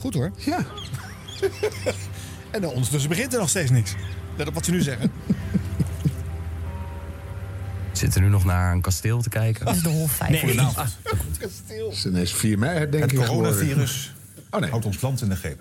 Goed 0.00 0.14
hoor. 0.14 0.30
Ja. 0.36 0.58
En 2.50 2.60
dan 2.60 2.70
ondertussen 2.70 3.08
begint 3.08 3.32
er 3.32 3.38
nog 3.40 3.48
steeds 3.48 3.70
niks. 3.70 3.94
Let 4.36 4.48
op 4.48 4.54
wat 4.54 4.64
ze 4.64 4.70
nu 4.70 4.80
zeggen. 4.82 5.10
Zitten 7.92 8.22
nu 8.22 8.28
nog 8.28 8.44
naar 8.44 8.72
een 8.72 8.80
kasteel 8.80 9.22
te 9.22 9.28
kijken? 9.28 9.64
Dat 9.66 9.74
is 9.74 9.82
de 9.82 9.88
Hof 9.88 10.10
5. 10.12 10.30
Nee, 10.30 10.40
Goedenavond. 10.40 10.96
Het 11.38 11.92
is 11.92 12.06
ineens 12.06 12.32
4 12.32 12.58
mei, 12.58 12.90
denk 12.90 13.02
Het 13.02 13.12
ik. 13.12 13.18
geworden. 13.18 13.52
coronavirus 13.52 14.14
Oh 14.50 14.60
nee. 14.60 14.70
houdt 14.70 14.84
ons 14.84 15.00
land 15.00 15.22
in 15.22 15.28
de 15.28 15.36
greep. 15.36 15.60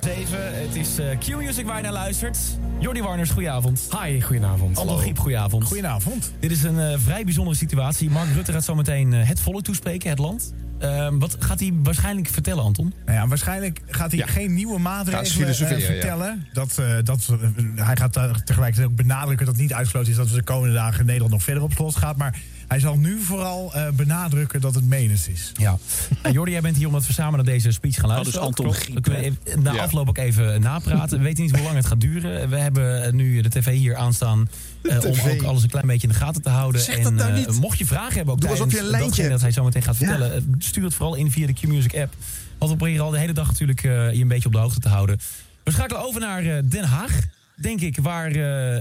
Even, 0.00 0.60
het 0.66 0.74
is 0.76 0.98
eh, 0.98 1.18
Q-Music 1.18 1.66
waar 1.66 1.76
je 1.76 1.82
naar 1.82 1.92
luistert. 1.92 2.38
Jordi 2.78 3.02
Warners, 3.02 3.30
goedenavond. 3.30 3.88
Hi, 4.02 4.20
goedenavond. 4.20 4.76
Hallo 4.76 4.96
Griep, 4.96 5.18
goedenavond. 5.18 5.64
Goedenavond. 5.64 6.32
Dit 6.38 6.50
is 6.50 6.62
een 6.62 6.78
eh, 6.80 6.98
vrij 6.98 7.24
bijzondere 7.24 7.56
situatie. 7.56 8.10
Mark 8.10 8.28
Rutte 8.34 8.52
gaat 8.52 8.64
zometeen 8.64 9.12
eh, 9.12 9.28
het 9.28 9.40
volk 9.40 9.62
toespreken, 9.62 10.10
het 10.10 10.18
land. 10.18 10.52
Ehm, 10.80 11.18
wat 11.18 11.36
gaat 11.38 11.60
hij 11.60 11.72
waarschijnlijk 11.82 12.28
vertellen, 12.28 12.64
Anton? 12.64 12.92
Nou 13.04 13.18
ja, 13.18 13.28
waarschijnlijk 13.28 13.80
gaat 13.86 14.10
hij 14.10 14.20
Ja. 14.20 14.26
geen 14.26 14.54
nieuwe 14.54 14.78
maatregelen 14.78 15.48
eh, 15.48 15.58
ja. 15.58 15.86
vertellen. 15.86 16.46
Dat, 16.52 16.78
eh, 16.78 16.96
dat, 17.04 17.28
eh, 17.30 17.84
hij 17.86 17.96
gaat 17.96 18.12
tegelijkertijd 18.44 18.86
ook 18.86 18.96
benadrukken 18.96 19.46
dat 19.46 19.54
het 19.54 19.62
niet 19.62 19.74
uitgesloten 19.74 20.10
is 20.10 20.16
dat 20.16 20.30
we 20.30 20.36
de 20.36 20.42
komende 20.42 20.74
dagen 20.74 21.04
Nederland 21.06 21.32
nog 21.32 21.42
verder 21.42 21.62
op 21.62 21.72
slot 21.72 21.96
gaat. 21.96 22.16
Maar 22.16 22.38
hij 22.70 22.80
zal 22.80 22.96
nu 22.96 23.20
vooral 23.20 23.74
eh, 23.74 23.88
benadrukken 23.90 24.60
dat 24.60 24.74
het 24.74 24.84
menens 24.84 25.28
is. 25.28 25.52
Ja. 25.56 25.78
En 26.22 26.32
Jordi, 26.32 26.52
jij 26.52 26.60
bent 26.60 26.76
hier 26.76 26.86
omdat 26.86 27.06
we 27.06 27.12
samen 27.12 27.34
naar 27.34 27.44
deze 27.54 27.72
speech 27.72 27.94
gaan 27.94 28.08
luisteren. 28.08 28.32
dus 28.32 28.48
Anton 28.48 28.64
Klopt. 28.64 28.80
Griep, 28.80 28.94
We 28.94 29.00
kunnen 29.00 29.38
na 29.62 29.72
Ja. 29.72 29.82
afloop 29.82 30.08
ook 30.08 30.18
even 30.18 30.60
napraten. 30.60 31.18
We 31.18 31.24
weten 31.24 31.42
niet 31.44 31.54
hoe 31.54 31.62
lang 31.64 31.76
het 31.76 31.86
gaat 31.86 32.00
duren. 32.00 32.48
We 32.48 32.56
hebben 32.56 33.04
eh, 33.04 33.12
nu 33.12 33.40
de 33.40 33.48
tv 33.48 33.76
hier 33.76 33.96
aanstaan 33.96 34.48
eh, 34.82 35.04
om 35.04 35.18
ook 35.30 35.42
alles 35.42 35.62
een 35.62 35.68
klein 35.68 35.86
beetje 35.86 36.06
in 36.06 36.12
de 36.12 36.18
gaten 36.18 36.42
te 36.42 36.48
houden. 36.48 36.80
Zeg 36.80 37.00
dat 37.02 37.12
nou 37.12 37.30
eh, 37.30 37.36
niet. 37.36 37.60
mocht 37.60 37.78
je 37.78 37.86
vragen 37.86 38.14
hebben 38.14 38.34
ook 38.34 38.40
Doe 38.40 38.50
alsof 38.50 38.68
tijdens 38.68 38.88
je 38.90 38.94
een 38.94 39.00
lijntje 39.00 39.28
dat 39.28 39.40
hij 39.40 39.50
zo 39.52 39.64
meteen 39.64 39.82
gaat 39.82 39.96
vertellen, 39.96 40.34
eh, 40.34 40.40
stuur 40.58 40.84
het 40.84 40.94
vooral 40.94 41.14
in 41.14 41.30
via 41.30 41.46
de 41.46 41.52
Q-Music 41.52 41.96
app. 41.96 42.14
Want 42.58 42.70
we 42.70 42.76
proberen 42.76 43.04
al 43.04 43.10
de 43.10 43.18
hele 43.18 43.32
dag 43.32 43.46
natuurlijk 43.46 43.84
eh, 43.84 44.12
je 44.12 44.22
een 44.22 44.28
beetje 44.28 44.46
op 44.46 44.52
de 44.52 44.58
hoogte 44.58 44.80
te 44.80 44.88
houden. 44.88 45.18
We 45.64 45.70
schakelen 45.72 46.02
over 46.02 46.20
naar 46.20 46.42
eh, 46.44 46.62
Den 46.64 46.84
Haag, 46.84 47.18
denk 47.56 47.80
ik, 47.80 47.96
waar 48.02 48.30
eh, 48.30 48.80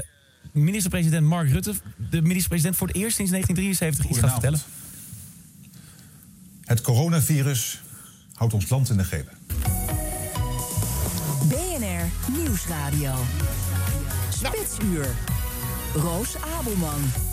minister-president 0.51 1.25
Mark 1.25 1.49
Rutte, 1.49 1.73
de 2.09 2.21
minister-president 2.21 2.75
voor 2.75 2.87
het 2.87 2.95
eerst 2.95 3.15
sinds 3.15 3.31
1973 3.31 4.09
iets 4.09 4.19
gaat 4.19 4.31
vertellen. 4.31 4.59
Het 6.65 6.81
coronavirus 6.81 7.81
houdt 8.33 8.53
ons 8.53 8.69
land 8.69 8.89
in 8.89 8.97
de 8.97 9.03
greep. 9.03 9.29
BNR 11.47 12.31
Nieuwsradio. 12.37 13.13
Spitsuur. 14.29 15.07
Roos 15.93 16.35
Abelman. 16.57 17.28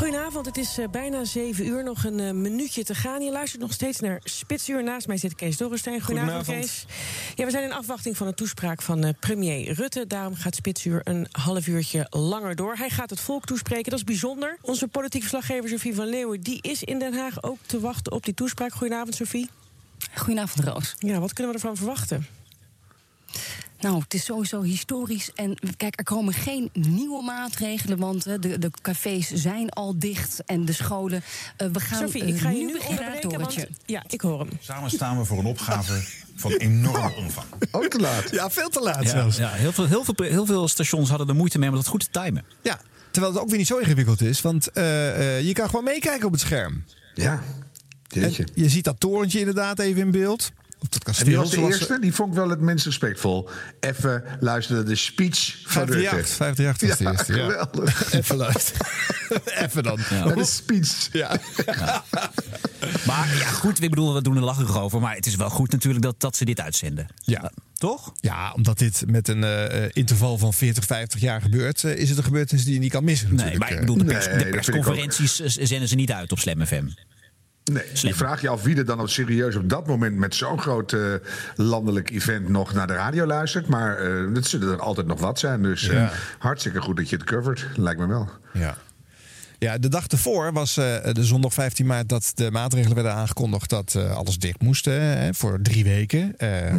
Goedenavond, 0.00 0.46
het 0.46 0.56
is 0.56 0.78
eh, 0.78 0.88
bijna 0.88 1.24
7 1.24 1.66
uur, 1.66 1.84
nog 1.84 2.04
een 2.04 2.20
eh, 2.20 2.30
minuutje 2.32 2.84
te 2.84 2.94
gaan. 2.94 3.22
Je 3.22 3.30
luistert 3.30 3.62
nog 3.62 3.72
steeds 3.72 4.00
naar 4.00 4.20
Spitsuur. 4.24 4.82
Naast 4.82 5.06
mij 5.06 5.16
zit 5.16 5.34
Kees 5.34 5.56
Dorrestein. 5.56 6.00
Goedenavond, 6.00 6.44
Goedenavond. 6.44 6.86
Kees. 6.86 7.34
Ja, 7.34 7.44
we 7.44 7.50
zijn 7.50 7.64
in 7.64 7.72
afwachting 7.72 8.16
van 8.16 8.26
de 8.26 8.34
toespraak 8.34 8.82
van 8.82 9.04
eh, 9.04 9.10
premier 9.20 9.72
Rutte. 9.72 10.06
Daarom 10.06 10.34
gaat 10.34 10.54
Spitsuur 10.54 11.00
een 11.04 11.26
half 11.30 11.66
uurtje 11.66 12.06
langer 12.10 12.56
door. 12.56 12.76
Hij 12.76 12.90
gaat 12.90 13.10
het 13.10 13.20
volk 13.20 13.44
toespreken, 13.44 13.90
dat 13.90 13.98
is 13.98 14.04
bijzonder. 14.04 14.58
Onze 14.60 14.88
politiek 14.88 15.20
verslaggever 15.20 15.68
Sofie 15.68 15.94
van 15.94 16.06
Leeuwen... 16.06 16.40
die 16.40 16.58
is 16.62 16.82
in 16.82 16.98
Den 16.98 17.14
Haag 17.14 17.42
ook 17.42 17.58
te 17.66 17.80
wachten 17.80 18.12
op 18.12 18.24
die 18.24 18.34
toespraak. 18.34 18.72
Goedenavond, 18.72 19.14
Sofie. 19.14 19.48
Goedenavond, 20.14 20.64
Roos. 20.64 20.94
Ja, 20.98 21.18
wat 21.18 21.32
kunnen 21.32 21.52
we 21.52 21.58
ervan 21.58 21.76
verwachten? 21.76 22.26
Nou, 23.80 23.98
het 23.98 24.14
is 24.14 24.24
sowieso 24.24 24.62
historisch. 24.62 25.30
En 25.34 25.58
kijk, 25.76 25.98
er 25.98 26.04
komen 26.04 26.34
geen 26.34 26.70
nieuwe 26.72 27.22
maatregelen, 27.22 27.98
want 27.98 28.24
de, 28.24 28.58
de 28.58 28.70
cafés 28.82 29.32
zijn 29.32 29.70
al 29.70 29.98
dicht 29.98 30.42
en 30.46 30.64
de 30.64 30.72
scholen. 30.72 31.22
Eh, 31.56 31.68
we 31.72 31.80
gaan 31.80 31.98
Sophie, 31.98 32.22
eh, 32.22 32.28
ik 32.28 32.40
ga 32.40 32.50
je 32.50 32.58
nu 32.58 32.64
nu 32.64 32.72
beginnen 32.72 33.04
onderbreken, 33.04 33.40
want... 33.40 33.66
Ja, 33.86 34.04
ik 34.08 34.20
hoor 34.20 34.38
hem. 34.38 34.48
Samen 34.60 34.90
staan 34.90 35.18
we 35.18 35.24
voor 35.24 35.38
een 35.38 35.44
opgave 35.46 36.02
van 36.36 36.52
enorme 36.52 37.14
omvang. 37.14 37.46
Ook 37.70 37.86
te 37.86 37.98
laat. 37.98 38.30
Ja, 38.30 38.50
veel 38.50 38.68
te 38.68 38.80
laat 38.80 39.02
Ja, 39.02 39.08
zelfs. 39.08 39.36
ja, 39.36 39.50
heel, 39.50 39.72
veel, 39.72 39.86
heel, 39.86 40.04
veel, 40.04 40.14
heel 40.16 40.46
veel 40.46 40.68
stations 40.68 41.08
hadden 41.08 41.28
er 41.28 41.34
moeite 41.34 41.58
mee 41.58 41.68
om 41.68 41.74
dat 41.74 41.86
goed 41.86 42.12
te 42.12 42.20
timen. 42.20 42.44
Ja, 42.62 42.80
terwijl 43.10 43.32
het 43.32 43.42
ook 43.42 43.48
weer 43.48 43.58
niet 43.58 43.66
zo 43.66 43.76
ingewikkeld 43.78 44.20
is. 44.20 44.40
Want 44.40 44.72
eh, 44.72 45.36
eh, 45.38 45.46
je 45.46 45.52
kan 45.52 45.68
gewoon 45.68 45.84
meekijken 45.84 46.26
op 46.26 46.32
het 46.32 46.40
scherm. 46.40 46.84
Ja. 47.14 47.42
Je 48.54 48.68
ziet 48.68 48.84
dat 48.84 49.00
torentje 49.00 49.38
inderdaad 49.38 49.78
even 49.78 50.00
in 50.00 50.10
beeld. 50.10 50.50
Op 50.82 50.92
dat 50.92 51.18
En 51.18 51.24
die 51.24 51.36
was 51.36 51.50
de 51.50 51.60
eerste, 51.60 51.98
die 52.00 52.12
vond 52.14 52.28
ik 52.30 52.34
wel 52.38 52.48
het 52.48 52.60
minst 52.60 52.84
respectvol. 52.84 53.48
Even 53.80 54.24
luisteren 54.40 54.86
de 54.86 54.94
speech 54.96 55.62
van 55.66 55.82
Rutte. 55.84 56.24
538, 56.26 56.36
538 56.36 56.88
was 56.88 56.98
de 56.98 57.04
Ja, 57.04 57.10
eerste. 57.10 57.32
Ja. 57.32 57.42
geweldig. 57.42 58.12
Even 58.12 58.36
luisteren. 58.36 58.86
Even 59.64 59.82
dan. 59.82 59.98
Ja, 60.10 60.24
de 60.34 60.44
speech. 60.44 61.08
Ja. 61.12 61.40
Maar 63.06 63.36
ja, 63.38 63.46
goed, 63.48 63.82
ik 63.82 63.90
bedoel, 63.90 64.14
we 64.14 64.22
doen 64.22 64.36
er 64.36 64.42
lacherig 64.42 64.78
over. 64.78 65.00
Maar 65.00 65.14
het 65.14 65.26
is 65.26 65.36
wel 65.36 65.50
goed 65.50 65.72
natuurlijk 65.72 66.02
dat, 66.04 66.14
dat 66.20 66.36
ze 66.36 66.44
dit 66.44 66.60
uitzenden. 66.60 67.06
Ja. 67.24 67.52
Toch? 67.74 68.12
Ja, 68.20 68.52
omdat 68.52 68.78
dit 68.78 69.02
met 69.06 69.28
een 69.28 69.44
eh, 69.44 69.84
eh, 69.84 69.90
interval 69.92 70.38
van 70.38 70.52
40, 70.54 70.84
50 70.84 71.20
jaar 71.20 71.42
gebeurt, 71.42 71.84
eh, 71.84 71.96
is 71.96 72.08
het 72.08 72.18
een 72.18 72.24
gebeurtenis 72.24 72.64
die 72.64 72.74
je 72.74 72.80
niet 72.80 72.90
kan 72.92 73.04
missen. 73.04 73.26
Nee, 73.28 73.36
natuurlijk. 73.36 73.62
maar 73.64 73.72
ik 73.72 73.80
bedoel, 73.80 73.96
de, 73.98 74.04
pers- 74.04 74.26
Nee, 74.26 74.50
persconferenties 74.50 75.40
eh, 75.40 75.66
zenden 75.66 75.88
ze 75.88 75.94
niet 75.94 76.12
uit 76.12 76.32
op 76.32 76.38
Slam 76.38 76.66
FM. 76.66 76.84
Nee, 77.64 77.84
je 77.92 78.14
vraagt 78.14 78.42
je 78.42 78.48
af 78.48 78.62
wie 78.62 78.76
er 78.76 78.84
dan 78.84 79.00
op 79.00 79.08
serieus 79.08 79.56
op 79.56 79.68
dat 79.68 79.86
moment 79.86 80.16
met 80.16 80.34
zo'n 80.34 80.60
groot 80.60 80.92
eh, 80.92 81.00
landelijk 81.54 82.10
event 82.10 82.48
nog 82.48 82.72
naar 82.72 82.86
de 82.86 82.92
radio 82.92 83.26
luistert. 83.26 83.66
Maar 83.66 83.98
eh 83.98 84.34
dat 84.34 84.46
zullen 84.46 84.72
er 84.72 84.80
altijd 84.80 85.06
nog 85.06 85.20
wat 85.20 85.38
zijn. 85.38 85.62
Dus 85.62 85.88
eh, 85.88 86.10
hartstikke 86.38 86.80
goed 86.80 86.96
dat 86.96 87.10
je 87.10 87.16
het 87.16 87.24
covert, 87.24 87.66
lijkt 87.74 88.00
me 88.00 88.06
wel. 88.06 88.28
Ja. 88.52 88.76
Ja, 89.58 89.78
de 89.78 89.88
dag 89.88 90.06
ervoor 90.06 90.52
was 90.52 90.74
de 90.74 91.12
zondag 91.14 91.52
15 91.52 91.86
maart 91.86 92.08
dat 92.08 92.32
de 92.34 92.50
maatregelen 92.50 92.94
werden 92.94 93.14
aangekondigd 93.14 93.70
dat 93.70 93.96
alles 94.14 94.38
dicht 94.38 94.60
moest 94.60 94.84
hè, 94.84 95.34
voor 95.34 95.58
drie 95.62 95.84
weken. 95.84 96.36
Eh, 96.36 96.74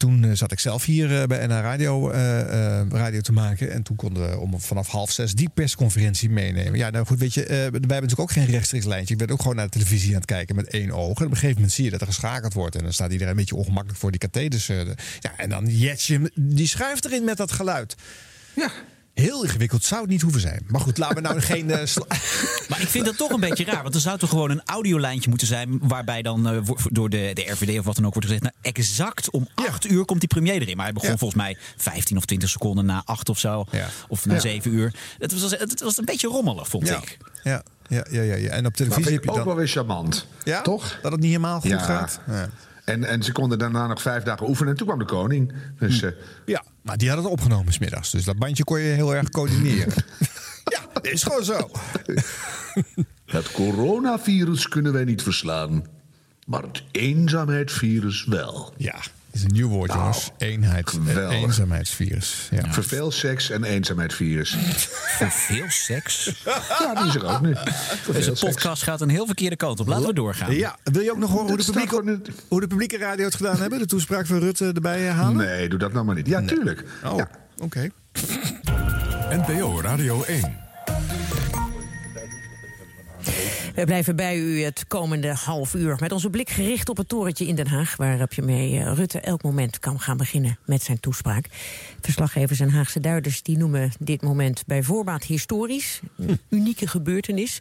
Toen 0.00 0.24
eh, 0.24 0.30
zat 0.32 0.52
ik 0.52 0.60
zelf 0.60 0.84
hier 0.84 1.20
eh, 1.20 1.26
bij 1.26 1.46
NH 1.46 1.50
Radio, 1.50 2.10
eh, 2.10 2.82
radio 2.88 3.20
te 3.20 3.32
maken. 3.32 3.70
En 3.70 3.82
toen 3.82 3.96
konden 3.96 4.30
we 4.30 4.38
om 4.38 4.60
vanaf 4.60 4.88
half 4.88 5.10
zes 5.10 5.34
die 5.34 5.48
persconferentie 5.54 6.30
meenemen. 6.30 6.78
Ja, 6.78 6.90
nou 6.90 7.06
goed, 7.06 7.18
weet 7.18 7.34
je, 7.34 7.44
wij 7.46 7.60
hebben 7.62 7.82
natuurlijk 7.88 8.20
ook 8.20 8.30
geen 8.30 8.46
rechtstreeks 8.46 8.84
lijntje. 8.84 9.14
Ik 9.14 9.20
ben 9.20 9.30
ook 9.30 9.40
gewoon 9.40 9.56
naar 9.56 9.64
de 9.64 9.70
televisie 9.70 10.08
aan 10.10 10.16
het 10.16 10.24
kijken 10.24 10.56
met 10.56 10.66
één 10.68 10.90
oog. 10.90 11.18
En 11.18 11.24
op 11.24 11.30
een 11.30 11.36
gegeven 11.36 11.54
moment 11.54 11.72
zie 11.72 11.84
je 11.84 11.90
dat 11.90 12.00
er 12.00 12.06
geschakeld 12.06 12.52
wordt. 12.52 12.76
En 12.76 12.82
dan 12.82 12.92
staat 12.92 13.12
iedereen 13.12 13.32
een 13.32 13.38
beetje 13.38 13.54
ongemakkelijk 13.54 13.98
voor 13.98 14.10
die 14.10 14.20
katheders. 14.20 14.66
de- 14.66 14.94
ja, 15.20 15.32
en 15.36 15.48
dan 15.48 15.66
jet 15.66 16.02
je 16.02 16.32
die 16.34 16.66
schuift 16.66 17.04
erin 17.04 17.24
met 17.24 17.36
dat 17.36 17.52
geluid. 17.52 17.94
Ja. 18.56 18.70
Heel 19.20 19.42
ingewikkeld 19.44 19.84
zou 19.84 20.00
het 20.00 20.10
niet 20.10 20.20
hoeven 20.22 20.40
zijn. 20.40 20.62
Maar 20.66 20.80
goed, 20.80 20.98
laten 20.98 21.14
we 21.16 21.20
nou 21.22 21.40
geen... 21.40 21.70
eh, 21.70 21.86
Maar 22.68 22.80
ik 22.80 22.88
vind 22.88 23.04
dat 23.04 23.16
toch 23.16 23.30
een 23.30 23.40
beetje 23.40 23.64
raar. 23.64 23.82
Want 23.82 23.94
er 23.94 24.00
zou 24.00 24.18
toch 24.18 24.28
gewoon 24.30 24.50
een 24.50 24.62
audiolijntje 24.64 25.28
moeten 25.28 25.46
zijn. 25.46 25.78
waarbij 25.82 26.22
dan 26.22 26.48
eh, 26.48 26.58
door 26.90 27.10
de, 27.10 27.30
de 27.34 27.42
RVD 27.50 27.78
of 27.78 27.84
wat 27.84 27.94
dan 27.96 28.06
ook 28.06 28.12
wordt 28.12 28.28
gezegd. 28.28 28.42
Nou, 28.44 28.54
exact 28.74 29.30
om 29.30 29.48
acht 29.54 29.86
uur 29.90 30.04
komt 30.04 30.20
die 30.20 30.28
premier 30.28 30.60
erin. 30.62 30.76
Maar 30.76 30.84
hij 30.84 30.94
begon 30.94 31.10
Ja. 31.10 31.16
volgens 31.16 31.40
mij 31.42 31.56
15 31.76 32.16
of 32.16 32.24
20 32.24 32.48
seconden 32.48 32.84
na 32.86 33.02
acht 33.04 33.28
of 33.28 33.38
zo. 33.38 33.64
Of 34.08 34.26
na 34.26 34.34
Ja. 34.34 34.40
zeven 34.40 34.72
uur. 34.74 34.94
Het 35.18 35.40
was, 35.40 35.50
het 35.50 35.80
was 35.80 35.98
een 35.98 36.04
beetje 36.04 36.28
rommelig, 36.28 36.68
vond 36.68 36.86
Ja. 36.88 36.96
ik. 36.96 37.16
Ja, 37.42 37.62
ja, 37.88 38.04
ja, 38.10 38.22
ja, 38.22 38.34
ja. 38.34 38.48
En 38.50 38.56
op 38.58 38.62
Maar 38.62 38.72
televisie 38.72 39.04
vind 39.04 39.14
heb 39.14 39.24
je 39.24 39.30
ook 39.30 39.36
dan... 39.36 39.46
wel 39.46 39.56
weer 39.56 39.68
charmant. 39.68 40.26
Ja? 40.44 40.62
Toch? 40.62 40.98
Dat 41.02 41.12
het 41.12 41.20
niet 41.20 41.30
helemaal 41.30 41.60
goed 41.60 41.70
Ja. 41.70 41.78
gaat? 41.78 42.20
Ja. 42.28 42.48
En, 42.84 43.04
en 43.04 43.22
ze 43.22 43.32
konden 43.32 43.58
daarna 43.58 43.86
nog 43.86 44.02
vijf 44.02 44.22
dagen 44.22 44.48
oefenen 44.48 44.70
en 44.70 44.76
toen 44.76 44.86
kwam 44.86 44.98
de 44.98 45.04
koning. 45.04 45.52
Dus, 45.78 46.02
eh, 46.02 46.10
Ja, 46.46 46.64
maar 46.82 46.96
die 46.96 47.08
hadden 47.08 47.26
het 47.30 47.34
opgenomen 47.34 47.72
smiddags. 47.72 48.10
Dus 48.10 48.24
dat 48.24 48.38
bandje 48.38 48.64
kon 48.64 48.80
je 48.80 48.92
heel 48.92 49.14
erg 49.14 49.28
coördineren. 49.28 49.92
ja, 50.74 50.80
dat 50.92 51.06
is 51.06 51.22
gewoon 51.22 51.44
zo. 51.44 51.70
Het 53.26 53.52
coronavirus 53.52 54.68
kunnen 54.68 54.92
wij 54.92 55.04
niet 55.04 55.22
verslaan, 55.22 55.84
maar 56.46 56.62
het 56.62 56.82
eenzaamheidsvirus 56.90 58.24
wel. 58.24 58.74
Ja, 58.76 58.98
is 59.32 59.42
een 59.42 59.52
nieuw 59.52 59.68
woord, 59.68 59.92
jongens. 59.92 60.30
Eenheid, 60.38 60.92
Nou, 60.92 61.06
geweldig. 61.06 61.36
eenzaamheidsvirus. 61.38 62.48
Ja. 62.50 62.72
Verveel 62.72 63.10
seks 63.10 63.50
en 63.50 63.64
eenzaamheidsvirus. 63.64 64.56
Veel 65.28 65.64
seks? 65.68 66.42
Ja, 66.78 66.94
die 66.94 67.08
is 67.08 67.14
er 67.14 67.26
ook 67.26 67.40
nu. 67.40 67.54
Deze 68.12 68.32
podcast 68.32 68.82
gaat 68.82 69.00
een 69.00 69.08
heel 69.08 69.26
verkeerde 69.26 69.56
kant 69.56 69.80
op. 69.80 69.86
Laten 69.86 70.06
we 70.06 70.12
doorgaan. 70.14 70.54
Ja, 70.54 70.76
wil 70.84 71.02
je 71.02 71.10
ook 71.10 71.18
nog 71.18 71.30
horen 71.30 71.46
hoe 71.48 71.56
de, 71.56 71.64
publieke, 71.64 72.20
hoe 72.48 72.60
de 72.60 72.66
publieke 72.66 72.98
radio 72.98 73.24
het 73.24 73.34
gedaan 73.34 73.56
hebben? 73.56 73.78
De 73.78 73.86
toespraak 73.86 74.26
van 74.26 74.38
Rutte 74.38 74.70
erbij 74.74 75.08
eh, 75.08 75.14
halen? 75.16 75.36
Nee, 75.46 75.68
doe 75.68 75.78
dat 75.78 75.92
nou 75.92 76.04
maar 76.04 76.14
niet. 76.14 76.26
Ja, 76.26 76.42
tuurlijk. 76.42 76.84
Oh, 77.04 77.16
Ja. 77.16 77.28
oké. 77.58 77.90
NPO 79.30 79.80
Radio 79.80 80.22
1. 80.22 80.58
We 83.74 83.84
blijven 83.84 84.16
bij 84.16 84.38
u 84.38 84.62
het 84.62 84.84
komende 84.88 85.34
half 85.34 85.74
uur 85.74 85.96
met 86.00 86.12
onze 86.12 86.30
blik 86.30 86.50
gericht 86.50 86.88
op 86.88 86.96
het 86.96 87.08
torentje 87.08 87.46
in 87.46 87.54
Den 87.54 87.66
Haag... 87.66 87.96
waar 87.96 88.26
premier 88.26 88.94
Rutte 88.94 89.20
elk 89.20 89.42
moment 89.42 89.78
kan 89.78 90.00
gaan 90.00 90.16
beginnen 90.16 90.58
met 90.64 90.82
zijn 90.82 91.00
toespraak. 91.00 91.46
Verslaggevers 92.00 92.60
en 92.60 92.70
Haagse 92.70 93.00
duiders 93.00 93.42
die 93.42 93.58
noemen 93.58 93.92
dit 93.98 94.22
moment 94.22 94.62
bij 94.66 94.82
voorbaat 94.82 95.22
historisch. 95.24 96.00
Een 96.16 96.40
unieke 96.48 96.86
gebeurtenis. 96.86 97.60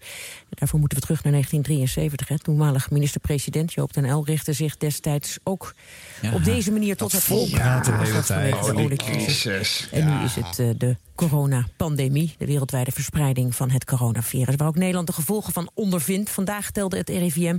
Daarvoor 0.50 0.80
moeten 0.80 0.98
we 0.98 1.04
terug 1.04 1.24
naar 1.24 1.32
1973. 1.32 2.28
Hè. 2.28 2.40
Toenmalig 2.40 2.92
minister-president 2.92 3.74
Joop 3.74 3.94
den 3.94 4.06
Uyl 4.06 4.26
richtte 4.26 4.54
zich 4.54 4.78
destijds 4.78 5.38
ook 5.44 5.74
Ja. 6.22 6.34
op 6.34 6.44
deze 6.44 6.72
manier 6.72 6.96
tot 6.96 7.12
het 7.12 7.24
volk. 7.24 7.48
volpraten 7.48 8.00
de 8.00 8.06
hele 8.06 8.24
tijd. 8.24 8.56
oliecrisis. 8.56 9.88
En 9.92 10.06
nu 10.18 10.24
is 10.24 10.36
het 10.36 10.60
eh, 10.60 10.70
de 10.78 10.96
coronapandemie, 11.16 12.36
de 12.38 12.46
wereldwijde 12.46 12.92
verspreiding 12.92 13.56
van 13.56 13.70
het 13.70 13.86
coronavirus... 13.86 14.56
waar 14.56 14.68
ook 14.68 14.76
Nederland 14.76 15.08
de 15.08 15.14
gevolgen 15.14 15.54
van 15.54 15.70
ondervindt. 16.00 16.30
Vandaag 16.30 16.72
telde 16.72 16.98
het 16.98 17.10
RIVM 17.10 17.58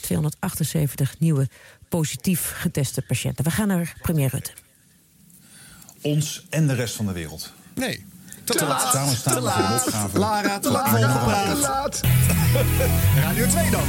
278 0.00 1.14
nieuwe 1.18 1.48
positief 1.88 2.52
geteste 2.54 3.02
patiënten. 3.02 3.44
We 3.44 3.50
gaan 3.50 3.68
naar 3.68 3.94
premier 4.02 4.28
Rutte. 4.28 4.50
Ons 6.00 6.46
en 6.50 6.66
de 6.66 6.74
rest 6.74 6.94
van 6.94 7.06
de 7.06 7.12
wereld. 7.12 7.52
Nee. 7.74 8.04
Te 8.44 8.64
laat. 8.64 8.92
Samen 8.92 9.16
staan 9.16 9.34
Te 9.34 9.40
voor 9.40 9.48
laat. 9.48 9.86
opgave. 9.86 10.18
Lara, 10.18 10.58
te 10.58 10.70
laat. 10.70 10.90
Te 10.90 11.58
laat. 11.60 12.00
Radio 13.24 13.46
2 13.46 13.70
dan. 13.70 13.86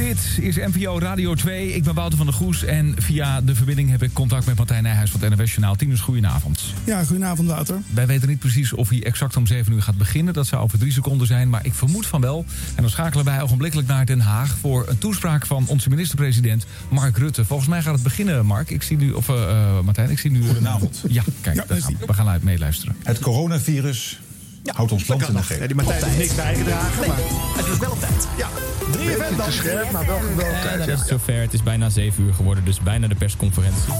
Dit 0.00 0.38
is 0.40 0.56
NPO 0.56 0.98
Radio 0.98 1.34
2. 1.34 1.72
Ik 1.72 1.84
ben 1.84 1.94
Wouter 1.94 2.16
van 2.16 2.26
der 2.26 2.34
Goes. 2.34 2.64
En 2.64 2.94
via 2.98 3.40
de 3.40 3.54
verbinding 3.54 3.90
heb 3.90 4.02
ik 4.02 4.12
contact 4.12 4.46
met 4.46 4.56
Martijn 4.56 4.82
Nijhuis 4.82 5.10
van 5.10 5.20
het 5.20 5.36
NWS 5.36 5.50
Journaal. 5.50 5.74
Tieners, 5.74 6.00
goedenavond. 6.00 6.62
Ja, 6.84 7.04
goedenavond 7.04 7.48
Wouter. 7.48 7.76
Wij 7.94 8.06
weten 8.06 8.28
niet 8.28 8.38
precies 8.38 8.72
of 8.72 8.88
hij 8.88 9.02
exact 9.04 9.36
om 9.36 9.46
7 9.46 9.72
uur 9.72 9.82
gaat 9.82 9.96
beginnen. 9.96 10.34
Dat 10.34 10.46
zou 10.46 10.62
over 10.62 10.78
drie 10.78 10.92
seconden 10.92 11.26
zijn, 11.26 11.48
maar 11.48 11.64
ik 11.64 11.74
vermoed 11.74 12.06
van 12.06 12.20
wel. 12.20 12.44
En 12.74 12.82
dan 12.82 12.90
schakelen 12.90 13.24
wij 13.24 13.42
ogenblikkelijk 13.42 13.88
naar 13.88 14.06
Den 14.06 14.20
Haag... 14.20 14.56
voor 14.60 14.88
een 14.88 14.98
toespraak 14.98 15.46
van 15.46 15.64
onze 15.66 15.88
minister-president 15.88 16.66
Mark 16.88 17.16
Rutte. 17.16 17.44
Volgens 17.44 17.68
mij 17.68 17.82
gaat 17.82 17.94
het 17.94 18.02
beginnen, 18.02 18.46
Mark. 18.46 18.70
Ik 18.70 18.82
zie 18.82 18.96
nu, 18.96 19.12
of 19.12 19.28
eh, 19.28 19.50
eh, 19.50 19.80
Martijn, 19.84 20.10
ik 20.10 20.18
zie 20.18 20.30
nu... 20.30 20.44
Goedenavond. 20.44 21.04
Ja, 21.08 21.22
kijk, 21.40 21.68
daar 21.68 21.80
gaan 21.80 21.96
we. 22.00 22.06
we 22.06 22.12
gaan 22.12 22.38
meeluisteren. 22.42 22.96
Het 23.02 23.18
coronavirus 23.18 24.20
houdt 24.64 24.92
ons 24.92 25.06
land 25.06 25.28
in 25.28 25.34
de. 25.34 25.56
Ja, 25.60 25.66
die 25.66 25.74
Martijn 25.76 26.04
heeft 26.04 26.18
niks 26.18 26.34
bijgedragen, 26.34 27.08
maar... 27.08 27.16
Het 27.56 27.66
is 27.66 27.78
wel 27.78 27.90
op 27.90 28.00
tijd. 28.00 28.28
Ja, 28.36 28.48
3 28.92 29.06
Beetje 29.06 29.24
FM 29.24 29.36
dan. 29.36 29.46
te 29.46 29.52
scherp, 29.52 29.90
maar 29.90 30.06
wel 30.06 30.18
wel 30.20 30.46
op 30.46 30.52
En 30.52 30.60
tijd. 30.60 30.78
dan 30.78 30.86
ja. 30.86 30.92
is 30.92 30.98
het 30.98 31.08
zover. 31.08 31.40
Het 31.40 31.52
is 31.52 31.62
bijna 31.62 31.88
7 31.88 32.24
uur 32.24 32.34
geworden, 32.34 32.64
dus 32.64 32.80
bijna 32.80 33.06
de 33.06 33.14
persconferentie. 33.14 33.92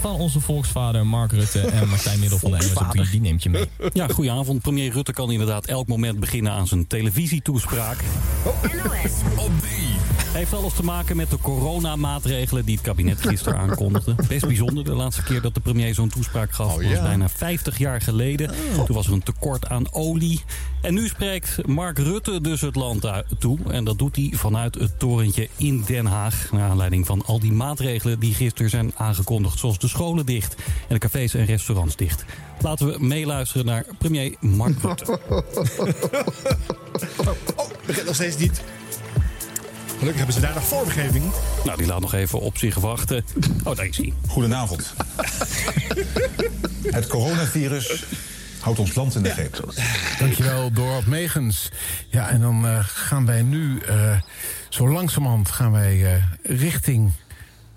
Van 0.00 0.14
onze 0.14 0.40
volksvader 0.40 1.06
Mark 1.06 1.32
Rutte 1.32 1.60
en 1.60 1.88
Martijn 1.94 2.20
Middel 2.20 2.38
van 2.38 2.50
de 2.50 2.56
NOS 2.56 2.74
op 2.74 2.90
3. 2.90 3.10
Die 3.10 3.20
neemt 3.20 3.42
je 3.42 3.50
mee. 3.50 3.68
Ja, 3.92 4.08
goedenavond. 4.08 4.62
Premier 4.62 4.92
Rutte 4.92 5.12
kan 5.12 5.30
inderdaad 5.30 5.66
elk 5.66 5.86
moment 5.86 6.20
beginnen 6.20 6.52
aan 6.52 6.66
zijn 6.66 6.86
televisietoespraak. 6.86 7.96
Op 8.42 9.60
3. 9.60 9.80
Heeft 10.34 10.54
alles 10.54 10.74
te 10.74 10.84
maken 10.84 11.16
met 11.16 11.30
de 11.30 11.38
coronamaatregelen 11.38 12.64
die 12.64 12.74
het 12.74 12.84
kabinet 12.84 13.20
gisteren 13.20 13.58
aankondigde. 13.58 14.14
Best 14.28 14.46
bijzonder, 14.46 14.84
de 14.84 14.94
laatste 14.94 15.22
keer 15.22 15.40
dat 15.40 15.54
de 15.54 15.60
premier 15.60 15.94
zo'n 15.94 16.08
toespraak 16.08 16.52
gaf 16.52 16.74
was 16.74 17.00
bijna 17.00 17.28
50 17.28 17.78
jaar 17.78 18.00
geleden. 18.00 18.54
Toen 18.74 18.96
was 18.96 19.06
er 19.06 19.12
een 19.12 19.22
tekort 19.22 19.68
aan 19.68 19.92
olie. 19.92 20.42
En 20.82 20.94
nu 20.94 21.08
spreekt 21.08 21.66
Mark 21.66 21.98
Rutte 21.98 22.40
dus 22.40 22.60
het 22.60 22.74
land 22.74 23.06
toe. 23.38 23.58
En 23.68 23.84
dat 23.84 23.98
doet 23.98 24.16
hij 24.16 24.32
vanuit 24.34 24.74
het 24.74 24.98
torentje 24.98 25.48
in 25.56 25.82
Den 25.86 26.06
Haag. 26.06 26.48
Naar 26.52 26.70
aanleiding 26.70 27.06
van 27.06 27.24
al 27.26 27.38
die 27.38 27.52
maatregelen 27.52 28.18
die 28.18 28.34
gisteren 28.34 28.70
zijn 28.70 28.92
aangekondigd. 28.96 29.58
Zoals 29.58 29.78
de 29.78 29.88
scholen 29.88 30.26
dicht 30.26 30.54
en 30.88 30.94
de 30.94 30.98
cafés 30.98 31.34
en 31.34 31.44
restaurants 31.44 31.96
dicht. 31.96 32.24
Laten 32.60 32.86
we 32.86 33.04
meeluisteren 33.04 33.66
naar 33.66 33.84
premier 33.98 34.34
Mark 34.40 34.82
Rutte. 34.82 35.18
Oh, 37.56 37.70
begint 37.86 38.06
nog 38.06 38.14
steeds 38.14 38.36
niet. 38.36 38.62
Gelukkig 39.98 40.16
hebben 40.16 40.34
ze 40.34 40.40
daar 40.40 40.54
nog 40.54 40.64
vormgeving. 40.64 41.24
Nou, 41.64 41.76
die 41.76 41.86
laat 41.86 42.00
nog 42.00 42.14
even 42.14 42.40
op 42.40 42.58
zich 42.58 42.74
wachten. 42.74 43.24
Oh, 43.64 43.76
daar 43.76 43.86
is 43.86 43.96
hij. 43.96 44.12
Goedenavond. 44.28 44.94
Het 46.96 47.06
coronavirus 47.06 48.04
houdt 48.60 48.78
ons 48.78 48.94
land 48.94 49.14
in 49.14 49.22
de 49.22 49.30
greep. 49.30 49.74
Dankjewel, 50.18 50.72
Dorot 50.72 51.06
Megens. 51.06 51.68
Ja, 52.08 52.28
en 52.28 52.40
dan 52.40 52.66
eh, 52.66 52.78
gaan 52.82 53.26
wij 53.26 53.42
nu, 53.42 53.78
eh, 53.78 54.20
zo 54.68 54.88
langzamerhand 54.88 55.50
gaan 55.50 55.72
wij 55.72 56.14
eh, 56.14 56.22
richting 56.42 57.12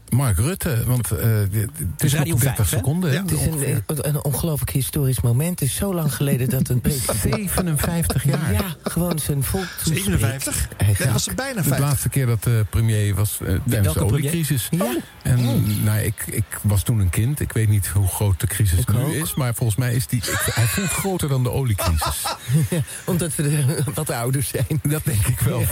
Mark 0.09 0.37
Rutte. 0.37 0.83
Want 0.85 1.11
eh, 1.11 1.29
dit- 1.51 1.69
het 1.93 2.03
is 2.03 2.13
Radio 2.13 2.31
nog 2.33 2.41
30 2.41 2.55
vijf, 2.55 2.69
hè? 2.69 2.77
seconden. 2.77 3.11
hè, 3.11 3.17
Het 3.17 3.31
is 3.31 3.45
een, 3.45 4.07
een 4.07 4.23
ongelooflijk 4.23 4.71
historisch 4.71 5.21
moment. 5.21 5.59
Het 5.59 5.69
is 5.69 5.75
zo 5.75 5.93
lang 5.93 6.13
geleden 6.13 6.49
dat 6.49 6.69
een 6.69 6.81
president... 6.87 7.19
57 7.21 8.23
jaar. 8.23 8.51
Ja, 8.53 8.75
gewoon 8.83 9.19
zijn 9.19 9.43
volk 9.43 9.65
toespreekt. 9.65 10.03
57? 10.03 10.67
Hij 10.77 10.85
Nee, 10.85 10.95
gaat- 10.95 11.03
dat 11.03 11.13
was 11.13 11.35
bijna 11.35 11.61
De 11.61 11.67
50. 11.67 11.79
laatste 11.87 12.09
keer 12.09 12.25
dat 12.25 12.43
de 12.43 12.65
premier 12.69 13.15
was 13.15 13.37
eh, 13.45 13.55
tijdens 13.69 13.93
de 13.93 14.03
oliecrisis. 14.05 14.67
Ja. 14.71 14.95
En 15.23 15.63
nou, 15.83 15.99
ik, 15.99 16.23
ik 16.27 16.45
was 16.61 16.83
toen 16.83 16.99
een 16.99 17.09
kind. 17.09 17.39
Ik 17.39 17.51
weet 17.53 17.69
niet 17.69 17.87
hoe 17.87 18.07
groot 18.07 18.39
de 18.39 18.47
crisis 18.47 18.79
Ik 18.79 18.91
nu 18.93 18.99
ook. 18.99 19.11
is. 19.13 19.35
Maar 19.35 19.53
volgens 19.55 19.77
mij 19.79 19.93
is 19.93 20.07
die... 20.07 20.19
ik- 20.19 20.51
hij 20.53 20.65
voelt 20.65 20.89
groter 20.89 21.29
dan 21.29 21.43
de 21.43 21.51
oliecrisis. 21.51 22.23
Omdat 23.05 23.35
we 23.35 23.43
er 23.43 23.83
wat 23.93 24.09
ouder 24.09 24.43
zijn. 24.43 24.79
Dat 24.83 25.01
denk 25.05 25.27
ik 25.27 25.39
wel. 25.39 25.63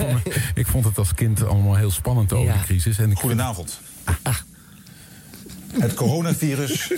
Ik 0.54 0.68
vond 0.68 0.86
het 0.86 0.98
als 0.98 1.14
kind 1.14 1.46
allemaal 1.48 1.76
heel 1.76 1.92
spannend, 1.92 2.30
de 2.30 2.36
oliecrisis. 2.36 2.98
En 2.98 3.12
ik 3.12 3.18
Goedenavond. 3.18 3.80
Het 5.80 5.94
coronavirus 5.94 6.92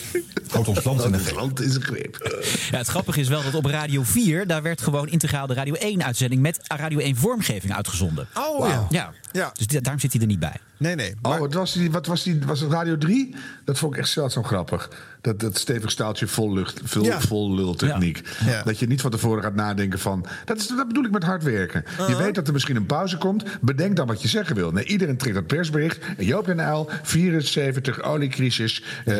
houdt 0.51 0.67
ons 0.67 0.83
land 0.83 1.03
in 1.03 1.11
de 1.11 1.17
Het 1.17 1.83
greep. 1.83 2.17
land. 2.19 2.45
Ja, 2.71 2.77
het 2.77 2.87
grappige 2.87 3.19
is 3.19 3.27
wel 3.27 3.43
dat 3.43 3.53
op 3.53 3.65
Radio 3.65 4.03
4, 4.03 4.47
daar 4.47 4.61
werd 4.61 4.81
gewoon 4.81 5.07
integraal 5.07 5.47
de 5.47 5.53
Radio 5.53 5.75
1-uitzending 5.75 6.39
met 6.41 6.59
Radio 6.67 6.99
1 6.99 7.15
vormgeving 7.15 7.73
uitgezonden. 7.75 8.27
Oh 8.33 8.67
ja. 8.67 8.87
Ja, 8.89 9.11
Ja. 9.31 9.51
dus 9.53 9.67
daarom 9.67 9.99
zit 9.99 10.11
hij 10.11 10.21
er 10.21 10.27
niet 10.27 10.39
bij. 10.39 10.55
Nee, 10.77 10.95
nee. 10.95 11.13
Oh, 11.21 11.37
wat 11.37 11.53
was, 11.53 11.73
die, 11.73 11.91
wat 11.91 12.05
was 12.05 12.23
die? 12.23 12.39
Was 12.45 12.59
het 12.59 12.71
Radio 12.71 12.97
3? 12.97 13.35
Dat 13.65 13.77
vond 13.77 13.93
ik 13.93 13.99
echt 13.99 14.09
zeldzaam 14.09 14.43
grappig. 14.43 14.89
Dat, 15.27 15.39
dat 15.39 15.57
stevig 15.57 15.91
staaltje 15.91 16.27
vol 16.27 16.53
lucht, 16.53 16.79
vol, 16.83 17.03
Ja. 17.03 17.19
vol 17.19 17.53
lultechniek. 17.55 18.21
Ja. 18.45 18.63
Dat 18.63 18.79
je 18.79 18.87
niet 18.87 19.01
van 19.01 19.11
tevoren 19.11 19.43
gaat 19.43 19.55
nadenken 19.55 19.99
van... 19.99 20.25
Dat, 20.45 20.57
is, 20.57 20.67
dat 20.67 20.87
bedoel 20.87 21.03
ik 21.03 21.11
met 21.11 21.23
hard 21.23 21.43
werken. 21.43 21.83
Je 21.97 22.01
Uh-huh. 22.01 22.17
weet 22.17 22.35
dat 22.35 22.47
er 22.47 22.53
misschien 22.53 22.75
een 22.75 22.85
pauze 22.85 23.17
komt. 23.17 23.43
Bedenk 23.61 23.95
dan 23.95 24.07
wat 24.07 24.21
je 24.21 24.27
zeggen 24.27 24.55
wil. 24.55 24.71
Nee, 24.71 24.85
iedereen 24.85 25.17
trekt 25.17 25.35
dat 25.35 25.47
persbericht. 25.47 25.99
Joop 26.17 26.47
en 26.47 26.61
Uil, 26.61 26.89
74, 27.03 28.01
oliecrisis. 28.03 28.83
Eh, 29.05 29.15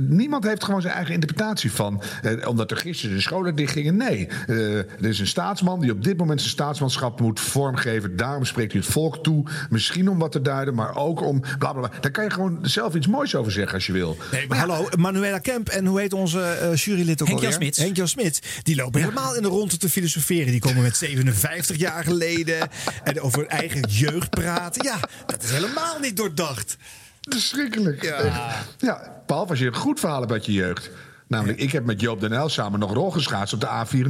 niemand 0.00 0.44
heeft 0.44 0.64
gewoon 0.64 0.80
zijn 0.80 0.94
eigen 0.94 1.14
interpretatie 1.14 1.72
van... 1.72 2.02
eh, 2.22 2.48
omdat 2.48 2.70
er 2.70 2.76
gisteren 2.76 3.16
de 3.16 3.22
scholen 3.22 3.54
dichtgingen. 3.54 3.96
Nee, 3.96 4.28
eh, 4.46 4.76
er 4.78 4.84
is 5.04 5.18
een 5.18 5.26
staatsman 5.26 5.80
die 5.80 5.90
op 5.90 6.04
dit 6.04 6.16
moment 6.16 6.40
zijn 6.40 6.52
staatsmanschap 6.52 7.20
moet 7.20 7.40
vormgeven. 7.40 8.16
Daarom 8.16 8.44
spreekt 8.44 8.72
hij 8.72 8.80
het 8.80 8.90
volk 8.90 9.22
toe. 9.22 9.44
Misschien 9.70 10.08
om 10.10 10.18
wat 10.18 10.32
te 10.32 10.40
duiden, 10.42 10.74
maar 10.74 10.96
ook 10.96 11.20
om... 11.22 11.40
Bla, 11.40 11.72
bla, 11.72 11.72
bla. 11.72 11.90
Daar 12.00 12.10
kan 12.10 12.24
je 12.24 12.30
gewoon 12.30 12.58
zelf 12.62 12.94
iets 12.94 13.06
moois 13.06 13.34
over 13.34 13.52
zeggen 13.52 13.74
als 13.74 13.86
je 13.86 13.92
wil. 13.92 14.16
nee, 14.32 14.46
maar 14.48 14.58
hallo, 14.58 14.88
Manuela 14.98 15.35
Kemp 15.40 15.68
en 15.68 15.86
hoe 15.86 16.00
heet 16.00 16.12
onze 16.12 16.40
eh, 16.42 16.74
jurylid 16.76 17.22
ook 17.22 17.28
alweer? 17.30 17.52
Smits. 17.52 17.78
Henk-Jan 17.78 18.08
Smits. 18.08 18.40
Die 18.62 18.76
lopen 18.76 19.00
helemaal 19.00 19.34
in 19.36 19.42
de 19.42 19.48
ronde 19.48 19.76
te 19.76 19.90
filosoferen. 19.90 20.50
Die 20.50 20.60
komen 20.60 20.82
met 20.82 20.96
57 21.06 21.76
jaar 21.76 22.04
geleden 22.04 22.68
en 23.04 23.20
over 23.20 23.38
hun 23.38 23.48
eigen 23.48 23.80
jeugd 23.88 24.30
praten. 24.30 24.84
Ja, 24.84 24.98
dat 25.26 25.42
is 25.42 25.50
helemaal 25.50 25.98
niet 25.98 26.16
doordacht. 26.16 26.76
Verschrikkelijk. 27.20 28.02
Ja. 28.02 28.64
Ja, 28.78 29.22
behalve 29.26 29.50
als 29.50 29.58
je 29.58 29.66
een 29.66 29.74
goed 29.74 30.00
verhaal 30.00 30.20
hebt 30.20 30.32
uit 30.32 30.46
je 30.46 30.52
jeugd. 30.52 30.90
Namelijk, 31.28 31.60
ik 31.60 31.72
heb 31.72 31.84
met 31.84 32.00
Joop 32.00 32.20
den 32.20 32.32
Uyl 32.32 32.48
samen 32.48 32.78
nog 32.80 32.92
rol 32.92 33.10
geschaatst 33.10 33.54
op 33.54 33.60
de 33.60 33.66
A24. 33.66 34.08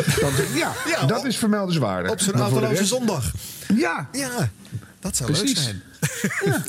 Dan 0.20 0.34
denk 0.36 0.48
ik, 0.48 0.56
ja, 0.56 0.72
Ja, 0.86 1.06
dat 1.06 1.24
is 1.24 1.36
vermeldenswaardig. 1.36 2.10
Op 2.10 2.20
zo'n 2.20 2.58
rest- 2.68 2.86
zondag. 2.86 3.32
Ja, 3.74 4.08
Ja, 4.12 4.50
dat 5.00 5.16
zou 5.16 5.32
leuk 5.32 5.56
zijn. 5.56 5.82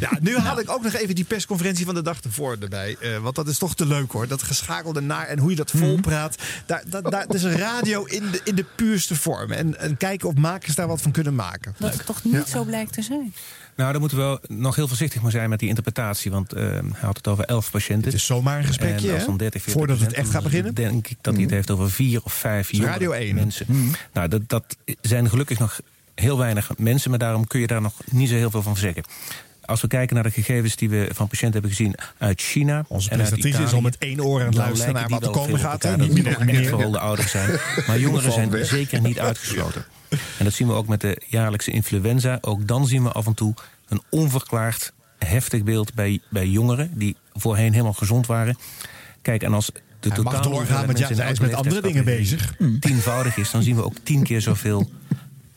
Ja, 0.00 0.18
nu 0.20 0.36
haal 0.36 0.60
ik 0.60 0.70
ook 0.70 0.82
nog 0.82 0.92
even 0.92 1.14
die 1.14 1.24
persconferentie 1.24 1.84
van 1.84 1.94
de 1.94 2.02
dag 2.02 2.20
ervoor 2.20 2.56
erbij. 2.60 2.96
Eh, 3.00 3.18
want 3.18 3.34
dat 3.34 3.48
is 3.48 3.58
toch 3.58 3.74
te 3.74 3.86
leuk 3.86 4.12
hoor. 4.12 4.28
Dat 4.28 4.42
geschakelde 4.42 5.00
naar 5.00 5.26
en 5.26 5.38
hoe 5.38 5.50
je 5.50 5.56
dat 5.56 5.70
volpraat. 5.70 6.36
Daar, 6.66 6.82
daar, 6.86 7.02
daar, 7.02 7.26
dat 7.26 7.34
is 7.34 7.42
een 7.42 7.56
radio 7.56 8.04
in 8.04 8.30
de, 8.30 8.40
in 8.44 8.54
de 8.54 8.64
puurste 8.74 9.16
vorm. 9.16 9.50
En, 9.52 9.78
en 9.78 9.96
kijken 9.96 10.28
of 10.28 10.34
makers 10.34 10.74
daar 10.74 10.86
wat 10.86 11.02
van 11.02 11.12
kunnen 11.12 11.34
maken. 11.34 11.74
Dat 11.78 11.92
het 11.92 12.06
toch 12.06 12.24
niet 12.24 12.48
zo 12.48 12.64
blijkt 12.64 12.92
te 12.92 13.02
zijn. 13.02 13.34
Nou, 13.76 13.90
daar 13.90 14.00
moeten 14.00 14.18
we 14.18 14.24
wel 14.24 14.40
nog 14.46 14.76
heel 14.76 14.88
voorzichtig 14.88 15.22
mee 15.22 15.30
zijn 15.30 15.48
met 15.50 15.58
die 15.58 15.68
interpretatie. 15.68 16.30
Want 16.30 16.52
eh, 16.52 16.64
hij 16.64 16.82
had 17.00 17.16
het 17.16 17.28
over 17.28 17.44
11 17.44 17.70
patiënten. 17.70 18.04
Het 18.04 18.14
is 18.14 18.26
zomaar 18.26 18.58
een 18.58 18.64
gesprekje, 18.64 19.06
En 19.06 19.12
als 19.12 19.22
hè? 19.22 19.28
dan 19.28 19.36
30, 19.36 19.62
40 19.62 19.82
Voordat 19.82 20.06
het 20.06 20.16
echt 20.16 20.30
gaat 20.30 20.42
beginnen? 20.42 20.74
denk 20.74 21.08
ik 21.08 21.16
dat 21.20 21.34
hij 21.34 21.42
het 21.42 21.52
heeft 21.52 21.70
over 21.70 21.90
vier 21.90 22.20
of 22.24 22.32
vijf 22.32 22.72
Radio 22.72 23.10
jongere 23.10 23.24
1. 23.24 23.34
mensen. 23.34 23.66
Nou, 24.12 24.28
dat, 24.28 24.48
dat 24.48 24.76
zijn 25.00 25.28
gelukkig 25.28 25.58
nog 25.58 25.80
heel 26.20 26.38
weinig 26.38 26.70
mensen. 26.78 27.10
Maar 27.10 27.18
daarom 27.18 27.46
kun 27.46 27.60
je 27.60 27.66
daar 27.66 27.80
nog 27.80 27.92
niet 28.10 28.28
zo 28.28 28.34
heel 28.34 28.50
veel 28.50 28.62
van 28.62 28.76
zeggen. 28.76 29.02
Als 29.64 29.80
we 29.80 29.88
kijken 29.88 30.14
naar 30.14 30.24
de 30.24 30.30
gegevens 30.30 30.76
die 30.76 30.88
we 30.88 31.08
van 31.12 31.28
patiënten 31.28 31.60
hebben 31.60 31.70
gezien 31.70 31.94
uit 32.18 32.40
China. 32.40 32.84
Onze 32.88 33.10
en 33.10 33.16
presentatrice 33.16 33.62
is 33.62 33.72
al 33.72 33.80
met 33.80 33.98
één 33.98 34.24
oor 34.24 34.40
aan 34.40 34.46
het 34.46 34.56
luisteren 34.56 34.94
naar 34.94 35.08
wat 35.08 35.22
er 35.22 35.30
komen 35.30 35.58
gaat, 35.58 35.84
elkaar. 35.84 35.98
Niet 35.98 36.24
meer 36.24 36.48
echt 36.48 36.68
verholde 36.68 36.98
ouders 36.98 37.30
zijn. 37.30 37.58
Maar 37.86 37.98
jongeren 37.98 38.32
zijn 38.32 38.50
weg. 38.50 38.66
zeker 38.66 39.00
niet 39.00 39.18
uitgesloten. 39.18 39.84
En 40.08 40.44
dat 40.44 40.52
zien 40.52 40.66
we 40.66 40.72
ook 40.72 40.86
met 40.86 41.00
de 41.00 41.22
jaarlijkse 41.26 41.70
influenza. 41.70 42.38
Ook 42.40 42.66
dan 42.66 42.86
zien 42.86 43.02
we 43.02 43.12
af 43.12 43.26
en 43.26 43.34
toe 43.34 43.54
een 43.88 44.02
onverklaard 44.10 44.92
heftig 45.18 45.62
beeld 45.62 45.94
bij, 45.94 46.20
bij 46.30 46.46
jongeren... 46.46 46.90
die 46.94 47.16
voorheen 47.32 47.72
helemaal 47.72 47.92
gezond 47.92 48.26
waren. 48.26 48.58
Kijk, 49.22 49.42
en 49.42 49.54
als 49.54 49.70
de 50.00 50.10
totale 50.10 50.42
doorgaan, 50.42 50.86
want 50.86 50.98
ja, 50.98 51.14
hij 51.14 51.30
is 51.30 51.40
met 51.40 51.54
andere 51.54 51.80
dingen 51.80 52.04
bezig. 52.04 52.54
tienvoudig 52.80 53.36
is... 53.36 53.50
dan 53.50 53.62
zien 53.62 53.76
we 53.76 53.84
ook 53.84 53.96
tien 54.02 54.22
keer 54.22 54.40
zoveel 54.40 54.90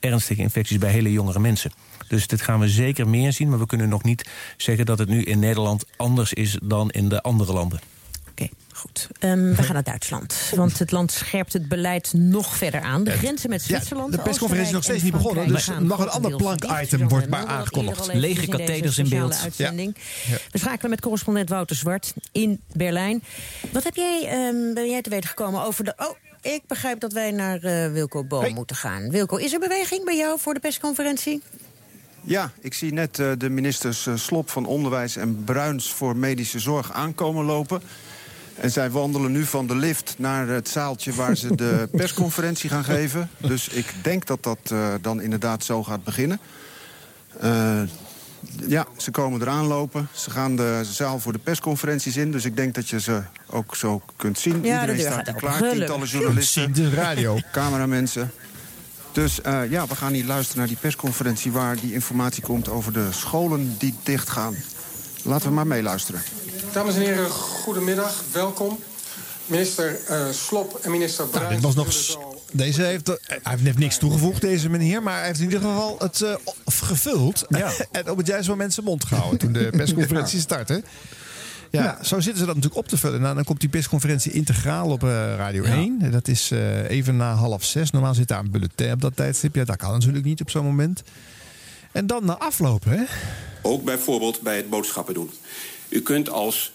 ernstige 0.02 0.41
infecties 0.41 0.78
bij 0.78 0.91
hele 0.91 1.11
jongere 1.11 1.40
mensen. 1.40 1.72
Dus 2.07 2.28
dit 2.28 2.41
gaan 2.41 2.60
we 2.60 2.69
zeker 2.69 3.07
meer 3.07 3.34
zien, 3.34 3.49
maar 3.49 3.60
we 3.60 3.65
kunnen 3.65 3.90
nog 3.90 4.03
niet 4.03 4.30
zeggen 4.57 4.86
dat 4.86 4.99
het 4.99 5.10
nu 5.10 5.23
in 5.23 5.40
Nederland 5.40 5.86
anders 5.95 6.34
is 6.34 6.57
dan 6.61 6.90
in 6.90 7.10
de 7.10 7.22
andere 7.22 7.53
landen. 7.53 7.80
Goed, 8.82 9.07
ehm, 9.19 9.56
we 9.56 9.64
gaan 9.64 9.73
naar 9.73 9.84
Duitsland. 9.84 10.52
Want 10.56 10.80
het 10.80 10.91
land 10.91 11.11
scherpt 11.11 11.53
het 11.53 11.68
beleid 11.68 12.14
nog 12.14 12.57
verder 12.57 12.82
aan. 12.82 13.03
De 13.03 13.11
grenzen 13.11 13.49
met 13.49 13.61
Zwitserland. 13.61 14.11
de 14.11 14.18
persconferentie 14.18 14.68
is 14.68 14.73
nog 14.73 14.84
steeds 14.84 15.03
niet 15.03 15.14
en 15.14 15.18
begonnen, 15.18 15.48
dus 15.48 15.69
nog 15.80 15.99
een 15.99 16.10
ander 16.10 16.36
plank-item 16.36 17.07
wordt 17.07 17.30
maar 17.30 17.45
aangekondigd. 17.45 18.14
Lege 18.14 18.48
katheders 18.48 18.98
in 18.98 19.10
beeld. 19.10 19.48
Ja. 19.56 19.73
We 20.52 20.57
schakelen 20.57 20.90
met 20.90 21.02
correspondent 21.02 21.49
Wouter 21.49 21.76
Zwart 21.76 22.14
in 22.32 22.61
Berlijn. 22.73 23.23
Wat 23.72 23.84
heb 23.84 23.95
jij, 23.95 24.28
ehm, 24.28 24.73
ben 24.73 24.90
jij 24.90 25.02
te 25.02 25.10
weten 25.10 25.30
gekomen 25.30 25.64
over 25.64 25.84
de... 25.84 25.94
Oh, 25.98 26.15
ik 26.41 26.61
begrijp 26.68 26.99
dat 26.99 27.13
wij 27.13 27.31
naar 27.31 27.63
eh, 27.63 27.91
Wilco 27.91 28.23
Boom 28.23 28.53
moeten 28.53 28.76
gaan. 28.76 29.09
Wilco, 29.09 29.35
is 29.35 29.53
er 29.53 29.59
beweging 29.59 30.05
bij 30.05 30.18
jou 30.18 30.39
voor 30.39 30.53
de 30.53 30.59
persconferentie? 30.59 31.41
Ja, 32.22 32.51
ik 32.59 32.73
zie 32.73 32.93
net 32.93 33.19
eh, 33.19 33.31
de 33.38 33.49
ministers 33.49 34.07
eh, 34.07 34.15
Slop 34.15 34.49
van 34.49 34.65
Onderwijs 34.65 35.15
en 35.15 35.43
Bruins 35.43 35.91
voor 35.91 36.15
Medische 36.15 36.59
Zorg 36.59 36.91
aankomen 36.91 37.45
lopen. 37.45 37.81
En 38.55 38.72
zij 38.72 38.89
wandelen 38.89 39.31
nu 39.31 39.45
van 39.45 39.68
de 39.68 39.76
lift 39.76 40.15
naar 40.18 40.47
het 40.47 40.69
zaaltje 40.69 41.13
waar 41.13 41.38
ze 41.38 41.55
de 41.55 41.88
persconferentie 41.97 42.69
gaan 42.69 42.84
geven. 42.84 43.30
Dus 43.38 43.68
ik 43.68 43.93
denk 44.01 44.26
dat 44.26 44.43
dat 44.43 44.73
dan 45.01 45.22
inderdaad 45.22 45.63
zo 45.63 45.84
gaat 45.84 46.03
beginnen. 46.03 46.39
Ja, 48.68 48.85
ze 48.97 49.11
komen 49.11 49.41
eraan 49.41 49.65
lopen. 49.68 50.07
Ze 50.13 50.30
gaan 50.30 50.55
de 50.55 50.80
zaal 50.84 51.19
voor 51.19 51.34
de 51.34 51.39
persconferenties 51.39 52.18
in. 52.18 52.31
Dus 52.31 52.45
ik 52.45 52.55
denk 52.55 52.76
dat 52.76 52.89
je 52.89 52.99
ze 52.99 53.22
ook 53.49 53.76
zo 53.76 54.01
kunt 54.15 54.39
zien. 54.39 54.63
Ja, 54.63 54.81
Iedereen 54.81 55.01
staat 55.01 55.27
er 55.27 55.34
klaar. 55.34 55.53
Gelukkig. 55.53 55.77
Tientallen 55.77 56.07
journalisten. 56.07 56.73
De 56.73 56.89
radio. 56.89 57.39
Cameramensen. 57.51 58.31
Dus 59.11 59.41
eh, 59.41 59.69
ja, 59.69 59.88
we 59.88 59.95
gaan 59.95 60.13
hier 60.13 60.26
luisteren 60.26 60.57
naar 60.59 60.68
die 60.68 60.77
persconferentie... 60.77 61.51
waar 61.51 61.76
die 61.76 61.93
informatie 61.93 62.43
komt 62.43 62.69
over 62.69 62.93
de 62.93 63.07
scholen 63.11 63.76
die 63.77 63.95
dichtgaan. 64.03 64.55
Laten 65.23 65.47
we 65.47 65.53
maar 65.53 65.68
meeluisteren. 65.68 66.22
Dames 66.73 66.95
en 66.95 67.01
heren, 67.01 67.30
goedemiddag, 67.30 68.23
welkom. 68.31 68.80
Minister 69.45 69.99
eh, 70.07 70.26
Slop 70.31 70.80
en 70.81 70.91
minister 70.91 71.26
Nou, 71.26 71.38
Bruins. 71.38 71.53
dit 71.53 71.63
was 71.63 71.76
nog. 71.76 72.31
Deze 72.52 72.84
heeft, 72.84 73.10
eh, 73.10 73.38
hij 73.44 73.57
heeft 73.60 73.78
niks 73.78 73.98
toegevoegd, 73.98 74.41
deze 74.41 74.69
meneer. 74.69 75.03
Maar 75.03 75.18
hij 75.18 75.26
heeft 75.26 75.40
in 75.40 75.45
ieder 75.45 75.60
geval 75.60 75.95
het 75.99 76.22
eh, 76.22 76.36
gevuld. 76.65 77.45
en 77.91 78.10
op 78.10 78.18
het 78.18 78.28
juiste 78.28 78.49
moment 78.49 78.73
zijn 78.73 78.86
mond 78.86 79.06
gehouden 79.06 79.40
toen 79.40 79.53
de 79.53 79.69
persconferentie 79.78 80.40
startte. 80.40 80.84
Ja, 81.72 81.98
zo 82.03 82.19
zitten 82.19 82.40
ze 82.40 82.45
dat 82.45 82.56
natuurlijk 82.56 82.82
op 82.82 82.88
te 82.88 82.98
vullen. 82.98 83.22
Nou, 83.22 83.36
dan 83.36 83.44
komt 83.44 83.60
die 83.60 83.69
persconferentie 83.69 84.32
integraal 84.32 84.90
op 84.90 85.03
eh, 85.03 85.10
Radio 85.36 85.64
1. 85.64 86.11
Dat 86.11 86.28
is 86.28 86.52
eh, 86.52 86.90
even 86.90 87.18
na 87.18 87.34
half 87.34 87.64
zes. 87.64 87.91
Normaal 87.91 88.14
zit 88.14 88.28
daar 88.28 88.40
een 88.40 88.52
bulletin 88.52 88.91
op 88.91 89.02
dat 89.02 89.15
tijdstip. 89.15 89.56
Ja, 89.56 89.64
dat 89.64 89.76
kan 89.76 89.91
natuurlijk 89.91 90.26
niet 90.26 90.41
op 90.41 90.49
zo'n 90.49 90.65
moment. 90.65 91.03
En 91.91 92.07
dan 92.07 92.26
na 92.26 92.38
aflopen, 92.38 92.91
hè? 92.91 93.03
Ook 93.61 93.84
bijvoorbeeld 93.84 94.41
bij 94.41 94.56
het 94.56 94.69
boodschappen 94.69 95.14
doen. 95.14 95.30
U 95.90 96.02
kunt 96.02 96.30
als 96.30 96.73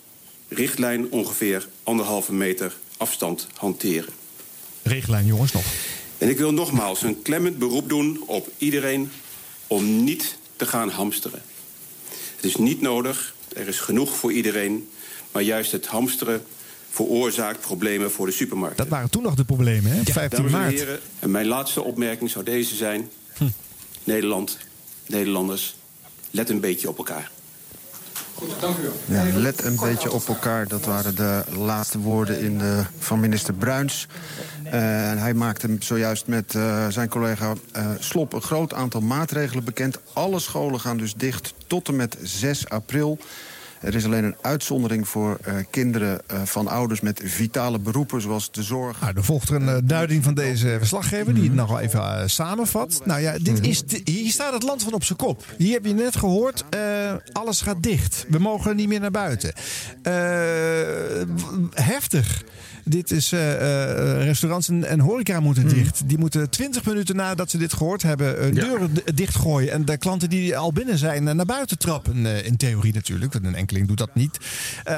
richtlijn 0.48 1.10
ongeveer 1.10 1.68
anderhalve 1.82 2.32
meter 2.32 2.76
afstand 2.96 3.46
hanteren. 3.54 4.12
Richtlijn, 4.86 5.26
jongens, 5.26 5.52
nog. 5.52 5.64
En 6.18 6.28
ik 6.28 6.38
wil 6.38 6.52
nogmaals 6.52 7.02
een 7.02 7.22
klemmend 7.22 7.58
beroep 7.58 7.88
doen 7.88 8.22
op 8.26 8.50
iedereen 8.58 9.10
om 9.66 10.04
niet 10.04 10.36
te 10.56 10.66
gaan 10.66 10.88
hamsteren. 10.88 11.42
Het 12.36 12.44
is 12.44 12.56
niet 12.56 12.80
nodig, 12.80 13.34
er 13.56 13.68
is 13.68 13.80
genoeg 13.80 14.16
voor 14.16 14.32
iedereen, 14.32 14.88
maar 15.32 15.42
juist 15.42 15.72
het 15.72 15.86
hamsteren 15.86 16.42
veroorzaakt 16.90 17.60
problemen 17.60 18.10
voor 18.10 18.26
de 18.26 18.32
supermarkt. 18.32 18.76
Dat 18.76 18.88
waren 18.88 19.10
toen 19.10 19.22
nog 19.22 19.34
de 19.34 19.44
problemen, 19.44 19.92
hè? 19.92 20.02
15 20.04 20.28
Dames 20.28 20.52
en 20.52 20.58
maart. 20.58 20.74
heren, 20.74 21.00
en 21.18 21.30
mijn 21.30 21.46
laatste 21.46 21.82
opmerking 21.82 22.30
zou 22.30 22.44
deze 22.44 22.74
zijn. 22.74 23.10
Nederland, 24.04 24.58
Nederlanders, 25.06 25.76
let 26.30 26.50
een 26.50 26.60
beetje 26.60 26.88
op 26.88 26.98
elkaar. 26.98 27.30
Dank 28.60 28.76
u. 28.78 28.90
Ja, 29.04 29.24
let 29.32 29.64
een 29.64 29.76
beetje 29.76 30.12
op 30.12 30.28
elkaar. 30.28 30.68
Dat 30.68 30.84
waren 30.84 31.14
de 31.14 31.42
laatste 31.56 31.98
woorden 31.98 32.40
in 32.40 32.58
de, 32.58 32.82
van 32.98 33.20
minister 33.20 33.54
Bruins. 33.54 34.06
En 34.64 35.18
hij 35.18 35.34
maakte 35.34 35.76
zojuist 35.78 36.26
met 36.26 36.54
eh, 36.54 36.88
zijn 36.88 37.08
collega 37.08 37.52
eh, 37.72 37.86
Slop 37.98 38.32
een 38.32 38.42
groot 38.42 38.74
aantal 38.74 39.00
maatregelen 39.00 39.64
bekend. 39.64 39.98
Alle 40.12 40.40
scholen 40.40 40.80
gaan 40.80 40.96
dus 40.96 41.14
dicht 41.14 41.54
tot 41.66 41.88
en 41.88 41.96
met 41.96 42.16
6 42.22 42.68
april. 42.68 43.18
Er 43.86 43.94
is 43.94 44.04
alleen 44.04 44.24
een 44.24 44.36
uitzondering 44.40 45.08
voor 45.08 45.38
eh, 45.42 45.54
kinderen 45.70 46.20
eh, 46.26 46.42
van 46.44 46.68
ouders 46.68 47.00
met 47.00 47.20
vitale 47.24 47.78
beroepen, 47.78 48.20
zoals 48.20 48.50
de 48.52 48.62
zorg. 48.62 49.00
Nou, 49.00 49.12
er 49.16 49.24
volgt 49.24 49.48
er 49.48 49.54
een 49.56 49.68
eh, 49.68 49.76
duiding 49.84 50.24
van 50.24 50.34
deze 50.34 50.74
verslaggever 50.78 51.34
die 51.34 51.42
het 51.42 51.54
nog 51.54 51.68
wel 51.68 51.80
even 51.80 52.30
samenvat. 52.30 53.00
Nou 53.04 53.20
ja, 53.20 53.38
dit 53.38 53.66
is 53.66 53.82
de- 53.84 54.00
hier 54.04 54.30
staat 54.30 54.52
het 54.52 54.62
land 54.62 54.82
van 54.82 54.92
op 54.92 55.04
zijn 55.04 55.18
kop. 55.18 55.44
Hier 55.58 55.72
heb 55.72 55.84
je 55.84 55.94
net 55.94 56.16
gehoord, 56.16 56.64
eh, 56.70 56.80
alles 57.32 57.60
gaat 57.60 57.82
dicht. 57.82 58.24
We 58.28 58.38
mogen 58.38 58.76
niet 58.76 58.88
meer 58.88 59.00
naar 59.00 59.10
buiten. 59.10 59.52
Heftig. 61.74 62.42
Dit 62.88 63.10
is 63.10 63.32
eh, 63.32 63.52
eh, 63.52 64.24
restaurants 64.24 64.68
en, 64.68 64.84
en 64.84 65.00
horeca 65.00 65.40
moeten 65.40 65.68
dicht. 65.68 66.02
Die 66.06 66.18
moeten 66.18 66.50
20 66.50 66.84
minuten 66.84 67.16
nadat 67.16 67.50
ze 67.50 67.58
dit 67.58 67.72
gehoord 67.72 68.02
hebben 68.02 68.38
eh, 68.38 68.54
deuren 68.54 68.94
dichtgooien. 69.14 69.72
En 69.72 69.84
de 69.84 69.96
klanten 69.96 70.30
die 70.30 70.56
al 70.56 70.72
binnen 70.72 70.98
zijn 70.98 71.24
naar 71.24 71.44
buiten 71.44 71.78
trappen. 71.78 72.44
in 72.44 72.56
theorie 72.56 72.94
natuurlijk, 72.94 73.32
want 73.32 73.44
een 73.44 73.54
enkeling 73.54 73.88
doet 73.88 73.98
dat 73.98 74.14
niet. 74.14 74.38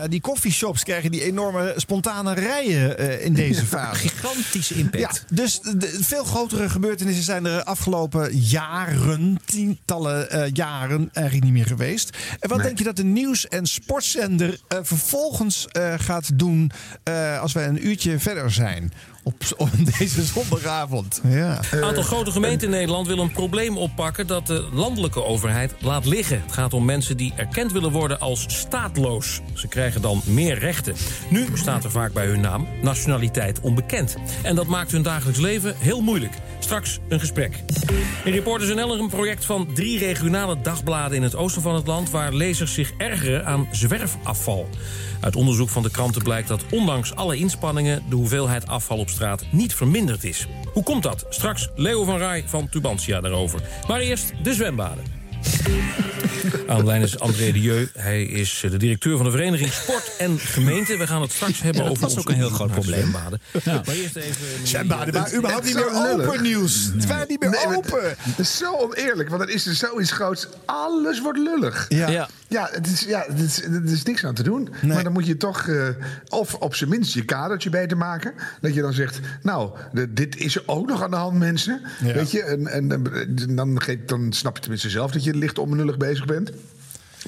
Die 0.09 0.21
coffeeshops 0.21 0.85
krijgen 0.85 1.11
die 1.11 1.23
enorme 1.23 1.73
spontane 1.77 2.35
rijen 2.35 3.23
in 3.23 3.35
deze 3.35 3.67
fase. 3.77 4.09
Gigantische 4.09 4.75
impact. 4.75 5.25
Ja, 5.29 5.35
dus 5.35 5.61
de, 5.61 5.99
veel 6.01 6.25
grotere 6.25 6.69
gebeurtenissen 6.69 7.25
zijn 7.25 7.47
er 7.47 7.63
afgelopen 7.63 8.37
jaren, 8.37 9.39
tientallen 9.45 10.51
jaren, 10.53 11.09
eigenlijk 11.13 11.45
niet 11.45 11.55
meer 11.55 11.67
geweest. 11.67 12.17
En 12.41 12.49
wat 12.49 12.63
denk 12.63 12.79
je 12.79 12.85
dat 12.85 12.97
de 12.97 13.05
nieuws- 13.05 13.49
en 13.49 13.67
sportzender 13.67 14.61
vervolgens 14.83 15.67
gaat 15.99 16.39
doen 16.39 16.71
als 17.41 17.53
wij 17.53 17.67
een 17.67 17.78
uurtje 17.81 18.19
verder 18.19 18.51
zijn? 18.51 18.93
Op, 19.23 19.35
op 19.57 19.71
deze 19.99 20.23
zondagavond. 20.25 21.21
Ja. 21.29 21.61
Een 21.71 21.85
aantal 21.85 22.03
grote 22.03 22.31
gemeenten 22.31 22.69
in 22.69 22.75
Nederland 22.75 23.07
willen 23.07 23.25
een 23.25 23.33
probleem 23.33 23.77
oppakken 23.77 24.27
dat 24.27 24.47
de 24.47 24.69
landelijke 24.73 25.25
overheid 25.25 25.75
laat 25.81 26.07
liggen. 26.07 26.43
Het 26.43 26.53
gaat 26.53 26.75
om 26.75 26.85
mensen 26.85 27.17
die 27.17 27.33
erkend 27.37 27.73
willen 27.73 27.91
worden 27.91 28.21
als 28.21 28.45
staatloos. 28.49 29.41
Ze 29.55 29.69
krijgen 29.69 30.01
dan 30.01 30.23
meer 30.25 30.59
rechten. 30.59 30.95
Nu 31.31 31.47
staat 31.55 31.85
er 31.85 31.91
vaak 31.91 32.13
bij 32.13 32.27
hun 32.27 32.41
naam 32.41 32.67
nationaliteit 32.83 33.61
onbekend. 33.61 34.17
En 34.43 34.55
dat 34.55 34.67
maakt 34.67 34.93
hun 34.93 35.03
dagelijks 35.03 35.41
leven 35.41 35.75
heel 35.79 36.01
moeilijk. 36.01 36.33
Straks 36.59 36.99
een 37.09 37.21
gesprek. 37.21 37.63
In 38.25 38.33
Reporters 38.33 38.75
NL 38.75 38.99
een 38.99 39.09
project 39.09 39.45
van 39.45 39.69
drie 39.75 39.99
regionale 39.99 40.61
dagbladen 40.61 41.17
in 41.17 41.23
het 41.23 41.37
oosten 41.37 41.63
van 41.63 41.75
het 41.75 41.87
land... 41.87 42.11
waar 42.11 42.33
lezers 42.33 42.75
zich 42.75 42.93
ergeren 42.97 43.47
aan 43.47 43.69
zwerfafval. 43.71 44.69
Uit 45.21 45.37
onderzoek 45.37 45.69
van 45.69 45.83
de 45.83 45.91
kranten 45.91 46.23
blijkt 46.23 46.49
dat 46.49 46.63
ondanks 46.71 47.15
alle 47.15 47.37
inspanningen... 47.37 48.03
de 48.09 48.15
hoeveelheid 48.15 48.67
afval 48.67 48.99
op 48.99 49.09
straat 49.11 49.45
niet 49.51 49.75
verminderd 49.75 50.25
is. 50.25 50.47
Hoe 50.73 50.83
komt 50.83 51.03
dat? 51.03 51.27
Straks 51.29 51.69
Leo 51.75 52.05
van 52.05 52.19
Rij 52.19 52.45
van 52.47 52.69
Tubantia 52.69 53.21
daarover. 53.21 53.61
Maar 53.89 54.01
eerst 54.01 54.33
de 54.43 54.55
zwembaden. 54.55 55.05
Aan 56.67 56.79
de 56.79 56.85
lijn 56.85 57.03
is 57.03 57.19
André 57.19 57.53
de 57.53 57.61
Jeu. 57.61 57.87
Hij 57.95 58.23
is 58.23 58.59
de 58.71 58.77
directeur 58.77 59.17
van 59.17 59.27
de 59.27 59.31
vereniging 59.31 59.73
Sport 59.73 60.17
en 60.19 60.39
Gemeente. 60.39 60.97
We 60.97 61.07
gaan 61.07 61.23
het 61.23 61.33
straks 61.33 61.61
hebben 61.61 61.83
Ja, 61.83 61.89
dat 61.89 61.91
over 61.91 62.03
was 62.03 62.13
ons 62.15 62.21
ook 62.21 62.29
een 62.29 62.35
heel 62.35 62.51
groot 62.51 62.71
probleem. 62.71 63.01
zwembaden. 63.01 63.41
Maar 63.65 63.95
eerst 63.95 64.17
even... 64.17 64.47
Zwembaden 64.63 65.15
waren 65.15 65.37
überhaupt 65.37 65.65
niet 65.65 65.75
meer 65.75 65.87
is 65.87 66.27
open 66.27 66.43
nieuws. 66.43 66.91
Het 66.95 67.07
waren 67.07 67.29
niet 67.29 67.41
meer 67.41 67.51
Nee, 67.51 67.67
maar 67.67 67.77
open. 67.77 68.17
Het 68.19 68.39
is 68.39 68.57
zo 68.57 68.77
oneerlijk, 68.77 69.29
want 69.29 69.43
er 69.43 69.49
is 69.49 69.67
er 69.67 69.75
zoiets 69.75 70.11
groots. 70.11 70.49
Alles 70.65 71.21
wordt 71.21 71.39
lullig. 71.39 71.87
Ja. 71.89 72.09
Ja. 72.09 72.29
Ja, 72.49 72.69
het 72.73 72.87
is, 72.87 73.01
ja 73.01 73.25
het 73.29 73.41
is, 73.41 73.63
er 73.65 73.85
is 73.85 74.03
niks 74.03 74.25
aan 74.25 74.35
te 74.35 74.43
doen. 74.43 74.69
Maar 74.83 75.03
dan 75.05 75.13
moet 75.13 75.27
je 75.27 75.37
toch, 75.37 75.69
eh, 75.69 75.89
of 76.29 76.55
op 76.55 76.75
zijn 76.75 76.91
minst 76.91 77.15
je 77.15 77.25
kadertje 77.25 77.71
beter 77.71 77.97
maken. 77.97 78.33
Dat 78.61 78.75
je 78.75 78.81
dan 78.81 78.93
zegt, 78.93 79.21
nou, 79.43 79.71
de- 79.93 80.13
dit 80.13 80.37
is 80.37 80.57
er 80.57 80.63
ook 80.67 80.89
nog 80.89 81.03
aan 81.03 81.11
de 81.11 81.17
hand, 81.17 81.39
mensen. 81.39 81.81
Ja. 82.05 82.13
Weet 82.13 82.31
je, 82.31 82.43
en, 82.43 82.67
en, 82.67 82.91
en 82.91 83.57
dan, 83.57 83.83
geef- 83.83 84.05
dan 84.07 84.33
snap 84.33 84.55
je 84.55 84.61
tenminste 84.63 84.91
zelf 84.91 85.11
dat 85.13 85.25
je 85.25 85.35
licht 85.35 85.59
onbenullig 85.59 85.97
bezig 85.97 86.25
bent. 86.25 86.51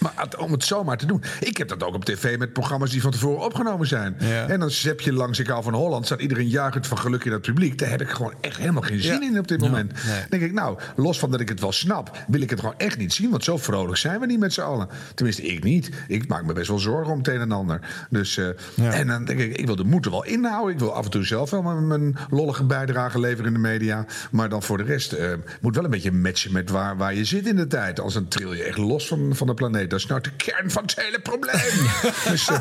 Maar 0.00 0.28
om 0.38 0.52
het 0.52 0.64
zomaar 0.64 0.96
te 0.96 1.06
doen. 1.06 1.22
Ik 1.40 1.56
heb 1.56 1.68
dat 1.68 1.82
ook 1.84 1.94
op 1.94 2.04
tv 2.04 2.38
met 2.38 2.52
programma's 2.52 2.90
die 2.90 3.00
van 3.00 3.10
tevoren 3.10 3.44
opgenomen 3.44 3.86
zijn. 3.86 4.16
Ja. 4.18 4.46
En 4.48 4.60
dan 4.60 4.70
zep 4.70 5.00
je 5.00 5.12
langs 5.12 5.38
Ik 5.38 5.46
hou 5.46 5.62
van 5.62 5.74
Holland. 5.74 6.06
Staat 6.06 6.20
iedereen 6.20 6.48
juichend 6.48 6.86
van 6.86 6.98
geluk 6.98 7.24
in 7.24 7.32
het 7.32 7.42
publiek. 7.42 7.78
Daar 7.78 7.90
heb 7.90 8.00
ik 8.00 8.08
gewoon 8.08 8.34
echt 8.40 8.56
helemaal 8.56 8.82
geen 8.82 9.00
zin 9.02 9.20
Ja. 9.20 9.28
in 9.28 9.38
op 9.38 9.48
dit 9.48 9.60
moment. 9.60 9.92
nee. 9.92 10.18
Dan 10.20 10.26
denk 10.28 10.42
ik, 10.42 10.52
nou, 10.52 10.78
los 10.96 11.18
van 11.18 11.30
dat 11.30 11.40
ik 11.40 11.48
het 11.48 11.60
wel 11.60 11.72
snap... 11.72 12.18
wil 12.26 12.40
ik 12.40 12.50
het 12.50 12.60
gewoon 12.60 12.74
echt 12.78 12.98
niet 12.98 13.12
zien. 13.12 13.30
Want 13.30 13.44
zo 13.44 13.56
vrolijk 13.56 13.96
zijn 13.96 14.20
we 14.20 14.26
niet 14.26 14.38
met 14.38 14.52
z'n 14.52 14.60
allen. 14.60 14.88
Tenminste, 15.14 15.42
ik 15.42 15.64
niet. 15.64 15.90
Ik 16.08 16.28
maak 16.28 16.44
me 16.44 16.52
best 16.52 16.68
wel 16.68 16.78
zorgen 16.78 17.12
om 17.12 17.18
het 17.18 17.28
een 17.28 17.40
en 17.40 17.52
ander. 17.52 17.80
Dus, 18.10 18.36
eh. 18.36 18.98
En 19.00 19.06
dan 19.06 19.24
denk 19.24 19.38
ik, 19.40 19.56
ik 19.56 19.66
wil 19.66 19.76
de 19.76 19.84
moed 19.84 20.04
er 20.04 20.10
wel 20.10 20.24
inhouden. 20.24 20.72
Ik 20.74 20.78
wil 20.80 20.94
af 20.94 21.04
en 21.04 21.10
toe 21.10 21.24
zelf 21.24 21.50
wel 21.50 21.62
mijn, 21.62 21.86
mijn 21.86 22.16
lollige 22.30 22.64
bijdrage 22.64 23.20
leveren 23.20 23.46
in 23.46 23.52
de 23.52 23.58
media. 23.68 24.06
Maar 24.30 24.48
dan 24.48 24.62
voor 24.62 24.76
de 24.78 24.84
rest 24.84 25.12
eh, 25.12 25.32
moet 25.60 25.74
wel 25.74 25.84
een 25.84 25.90
beetje 25.90 26.12
matchen 26.12 26.52
met 26.52 26.70
waar, 26.70 26.96
waar 26.96 27.14
je 27.14 27.24
zit 27.24 27.46
in 27.46 27.56
de 27.56 27.66
tijd. 27.66 27.98
Anders 27.98 28.14
dan 28.14 28.28
tril 28.28 28.52
je 28.52 28.62
echt 28.62 28.78
los 28.78 29.06
van, 29.06 29.36
van 29.36 29.46
de 29.46 29.54
planeet. 29.54 29.89
Dat 29.90 29.98
is 29.98 30.06
nou 30.06 30.20
de 30.20 30.30
kern 30.36 30.70
van 30.70 30.82
het 30.82 30.94
hele 30.96 31.20
probleem. 31.20 31.60
dus, 32.30 32.48
eh, 32.48 32.58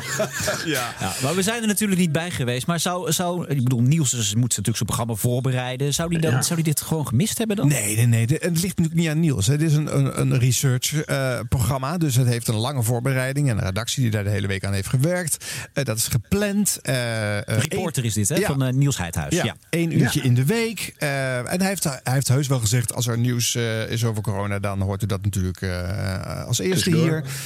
Ja. 0.64 0.94
Ja, 1.00 1.12
maar 1.22 1.34
we 1.34 1.42
zijn 1.42 1.60
er 1.62 1.66
natuurlijk 1.68 2.00
niet 2.00 2.12
bij 2.12 2.30
geweest. 2.30 2.66
Maar 2.66 2.80
zou, 2.80 3.12
zou 3.12 3.46
ik 3.48 3.62
bedoel, 3.62 3.80
Niels 3.82 4.10
dus 4.10 4.28
moet 4.34 4.42
natuurlijk 4.48 4.76
zijn 4.76 4.88
programma 4.88 5.14
voorbereiden. 5.14 5.94
Zou 5.94 6.08
die, 6.08 6.18
dan, 6.18 6.30
Ja. 6.30 6.42
zou 6.42 6.54
die 6.62 6.72
dit 6.74 6.80
gewoon 6.80 7.06
gemist 7.06 7.38
hebben 7.38 7.56
dan? 7.56 7.68
Nee, 7.68 7.96
nee, 7.96 8.06
nee. 8.06 8.20
Het 8.20 8.42
ligt 8.62 8.62
natuurlijk 8.78 8.94
niet 8.94 9.08
aan 9.08 9.20
Niels. 9.20 9.46
hè. 9.46 9.52
Het 9.52 9.62
is 9.62 9.74
een, 9.74 9.96
een, 9.96 10.20
een 10.20 10.38
research-programma. 10.38 11.98
dus 11.98 12.14
het 12.16 12.26
heeft 12.26 12.48
een 12.48 12.54
lange 12.54 12.82
voorbereiding. 12.82 13.48
En 13.50 13.58
een 13.58 13.64
redactie 13.64 14.02
die 14.02 14.10
daar 14.10 14.24
de 14.24 14.30
hele 14.30 14.46
week 14.46 14.64
aan 14.64 14.72
heeft 14.72 14.88
gewerkt. 14.88 15.44
Eh, 15.72 15.84
dat 15.84 15.96
is 15.96 16.06
gepland. 16.08 16.78
Eh, 16.82 17.40
Reporter 17.40 18.04
is 18.04 18.14
dit, 18.14 18.28
hè? 18.28 18.34
Ja. 18.34 18.46
Van 18.46 18.78
Niels 18.78 18.98
Heidhuis. 18.98 19.34
Ja, 19.34 19.44
Ja. 19.44 19.56
één 19.70 19.98
uurtje 20.00 20.20
in 20.20 20.34
de 20.34 20.44
week. 20.44 20.94
Eh, 20.98 21.38
en 21.38 21.58
hij 21.60 21.68
heeft, 21.68 21.84
hij 21.84 22.00
heeft 22.02 22.28
heus 22.28 22.46
wel 22.46 22.58
gezegd... 22.60 22.94
als 22.94 23.06
er 23.06 23.18
nieuws 23.18 23.54
eh, 23.54 23.90
is 23.90 24.04
over 24.04 24.22
corona... 24.22 24.58
dan 24.58 24.80
hoort 24.80 25.02
u 25.02 25.06
dat 25.06 25.22
natuurlijk 25.22 25.62
eh, 25.62 26.44
als 26.46 26.58
eerste 26.58 26.90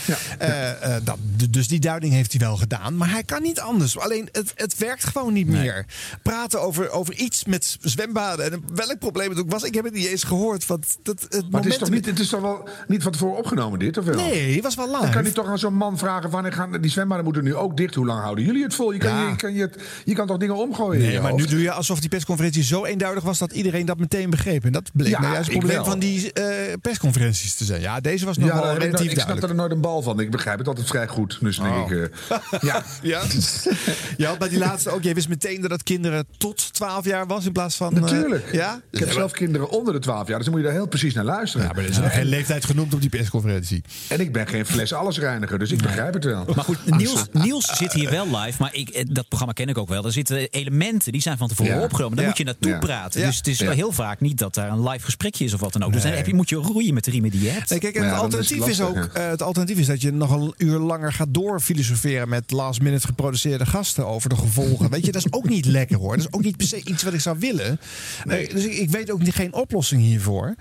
Hier. 0.07 0.19
Eh, 0.39 0.97
eh, 0.97 1.03
dat, 1.05 1.17
dus 1.51 1.69
die 1.69 1.81
duiding 1.81 2.13
heeft 2.13 2.33
hij 2.33 2.41
wel 2.41 2.57
gedaan. 2.57 2.97
Maar 2.97 3.11
hij 3.11 3.23
kan 3.23 3.43
niet 3.43 3.61
anders. 3.61 3.99
Alleen, 3.99 4.29
het, 4.33 4.53
het 4.55 4.79
werkt 4.79 5.05
gewoon 5.05 5.33
niet 5.33 5.47
meer. 5.47 5.87
Praten 6.23 6.61
over, 6.63 6.91
over 6.91 7.15
iets 7.15 7.45
met 7.45 7.77
zwembaden... 7.81 8.53
en 8.53 8.63
welk 8.75 8.99
probleem 8.99 9.29
het 9.31 9.39
ook 9.39 9.51
was... 9.51 9.63
ik 9.63 9.75
heb 9.75 9.85
het 9.85 9.95
niet 9.95 10.07
eens 10.07 10.23
gehoord. 10.25 10.67
Want 10.67 10.97
dat, 11.03 11.27
het 11.29 11.51
maar 11.51 11.63
het 11.63 11.73
is, 11.73 11.79
toch 11.79 11.91
niet, 11.91 12.07
het 12.07 12.19
is 12.19 12.29
toch 12.29 12.41
wel 12.41 12.69
niet 12.87 13.03
van 13.03 13.13
tevoren 13.13 13.37
opgenomen, 13.39 13.79
dit, 13.79 13.99
of 13.99 14.05
wel? 14.05 14.15
Nee, 14.15 14.55
het 14.55 14.63
was 14.63 14.75
wel 14.75 14.91
Dan 14.91 15.01
live. 15.01 15.13
kan 15.13 15.25
je 15.25 15.33
toch 15.33 15.47
aan 15.49 15.59
zo'n 15.59 15.75
man 15.75 15.99
vragen: 15.99 16.31
wanneer 16.31 16.53
gaan 16.53 16.81
die 16.81 16.91
zwembaden 16.91 17.25
moeten 17.25 17.45
nu 17.45 17.55
ook 17.55 17.77
dicht? 17.77 17.95
Hoe 17.95 18.07
lang 18.07 18.21
houden 18.23 18.45
jullie 18.45 18.63
het 18.63 18.75
vol? 18.75 18.93
Je 18.93 18.99
kan, 18.99 19.11
Ja. 19.11 19.29
je, 19.29 19.37
kan, 19.37 19.55
je, 19.55 19.61
het- 19.61 19.83
je 20.05 20.15
kan 20.15 20.27
toch 20.27 20.37
dingen 20.37 20.57
omgooien? 20.57 21.03
Nee, 21.03 21.21
maar 21.21 21.35
nu 21.35 21.45
doe 21.47 21.61
je 21.63 21.73
alsof 21.73 22.01
die 22.01 22.09
persconferentie 22.09 22.63
zo 22.63 22.85
eenduidig 22.85 23.23
was 23.25 23.39
dat 23.39 23.53
iedereen 23.53 23.87
dat 23.87 23.99
meteen 23.99 24.31
begreep. 24.31 24.65
En 24.65 24.73
dat 24.73 24.91
bleek 24.93 25.09
Ja, 25.13 25.21
nou 25.21 25.33
juist 25.33 25.47
het 25.47 25.55
ik 25.57 25.63
probleem 25.65 25.85
van 25.85 25.99
die 25.99 26.33
eh, 26.33 26.73
persconferenties 26.81 27.55
te 27.55 27.65
zijn. 27.65 27.81
Ja, 27.81 28.01
deze 28.01 28.25
was 28.25 28.37
nog 28.39 28.49
Ja, 28.49 28.55
wel 28.55 28.63
daar 28.63 28.73
heb 28.73 28.83
ik, 28.83 28.87
relatief 28.89 29.11
snap 29.13 29.27
duidelijk. 29.27 29.53
er 29.53 29.55
nooit 29.65 29.77
een 29.77 29.91
bal 29.91 30.03
van. 30.03 30.21
Ik 30.21 30.31
begrijp 30.31 30.59
het 30.59 30.69
altijd 30.69 30.87
vrij 30.87 31.07
goed. 31.09 31.39
Dus 31.41 31.57
denk 31.59 31.91
ik, 31.91 32.11
eh, 32.29 32.39
ja. 32.71 32.83
Ja? 33.03 33.23
Je 34.17 34.27
had 34.27 34.39
bij 34.39 34.49
die 34.49 34.59
laatste 34.59 34.91
ook, 34.91 35.03
jij 35.03 35.15
wist 35.15 35.29
meteen 35.29 35.61
dat 35.61 35.71
het 35.71 35.83
kinderen 35.83 36.27
tot 36.37 36.73
12 36.75 37.05
jaar 37.05 37.27
was 37.27 37.47
in 37.47 37.53
plaats 37.53 37.77
van. 37.77 37.95
eh, 37.95 38.01
Natuurlijk. 38.01 38.53
ja? 38.53 38.81
Ik 38.91 38.99
heb 38.99 39.13
zelf 39.13 39.33
kinderen 39.33 39.69
onder 39.71 39.93
de 39.95 39.99
12 39.99 40.27
jaar, 40.29 40.37
dus 40.37 40.45
dan 40.47 40.55
moet 40.55 40.63
je 40.65 40.69
daar 40.69 40.77
heel 40.79 40.89
precies 40.89 41.15
naar 41.15 41.25
luisteren. 41.25 41.67
Ja, 41.67 41.73
maar 41.73 41.85
er 41.85 41.91
is 41.91 41.99
geen 42.03 42.25
leeftijd 42.27 42.65
genoemd 42.65 42.95
op 42.95 43.01
die 43.01 43.11
persconferentie. 43.11 43.83
En 44.09 44.21
ik 44.21 44.33
ben 44.33 44.47
geen 44.47 44.67
fles 44.67 44.93
allesreiniger, 44.93 45.59
dus 45.59 45.71
ik 45.71 45.83
begrijp 45.83 46.15
het 46.15 46.25
wel. 46.25 46.45
Maar 46.55 46.65
goed, 46.65 46.97
Niels, 46.97 47.25
Niels 47.33 47.77
zit 47.77 47.93
hier 47.93 48.11
wel 48.11 48.27
live. 48.39 48.57
Maar 48.63 48.75
ik, 48.75 49.15
dat 49.15 49.29
programma 49.29 49.53
ken 49.53 49.69
ik 49.69 49.79
ook 49.79 49.89
wel. 49.89 50.05
Er 50.05 50.13
zitten 50.13 50.49
elementen 50.51 51.13
die 51.13 51.21
zijn 51.21 51.37
van 51.39 51.49
tevoren 51.49 51.75
Ja. 51.77 51.83
opgenomen. 51.83 52.15
Daar 52.17 52.25
Ja. 52.25 52.29
moet 52.31 52.39
je 52.39 52.45
naartoe 52.45 52.71
Ja. 52.71 52.79
praten. 52.79 53.21
Ja. 53.21 53.27
Dus 53.27 53.37
het 53.37 53.47
is 53.47 53.59
heel 53.61 53.93
vaak 53.93 54.21
niet 54.21 54.39
dat 54.39 54.55
daar 54.55 54.71
een 54.71 54.89
live 54.89 55.05
gesprekje 55.05 55.45
is 55.45 55.55
of 55.55 55.61
wat 55.61 55.73
dan 55.73 55.83
ook. 55.83 55.93
Dus 55.93 56.03
dan 56.03 56.13
heb 56.13 56.27
je, 56.27 56.35
moet 56.35 56.49
je 56.49 56.57
roeien 56.57 56.95
met 56.95 57.05
de 57.05 57.11
riemen 57.11 57.31
die 57.31 57.43
je 57.43 57.49
hebt. 57.51 57.71
Nee, 57.71 57.79
kijk, 57.79 57.95
en 57.95 58.03
Ja, 58.05 58.11
het, 58.13 58.21
alternatief 58.21 58.67
is 58.67 58.81
ook, 58.81 58.97
eh, 58.97 59.29
het 59.29 59.43
alternatief 59.45 59.79
is 59.79 59.87
dat 59.87 60.03
je 60.03 60.13
nog 60.13 60.31
een 60.31 60.55
uur 60.57 60.79
langer 60.79 61.13
gaat 61.13 61.35
doorfilosoferen 61.35 62.29
met 62.29 62.51
last 62.51 62.81
minute 62.81 63.07
geproduceerde 63.07 63.67
gasten 63.67 64.07
over 64.07 64.29
de 64.29 64.37
gevolgen. 64.37 64.91
Weet 64.91 65.07
je, 65.07 65.13
dat 65.13 65.25
is 65.27 65.33
ook 65.33 65.49
niet 65.49 65.67
lekker 65.67 65.97
hoor. 65.97 66.17
Dat 66.17 66.27
is 66.27 66.33
ook 66.33 66.43
niet 66.43 66.57
per 66.57 66.67
se 66.67 66.85
iets 66.85 67.03
wat 67.03 67.13
ik 67.13 67.21
zou 67.21 67.39
willen. 67.39 67.81
Eh, 68.25 68.49
dus 68.51 68.65
ik, 68.65 68.73
ik 68.73 68.91
weet 68.91 69.11
ook 69.11 69.23
niet, 69.23 69.35
geen 69.35 69.55
oplossing 69.55 70.03
hiervoor. 70.03 70.55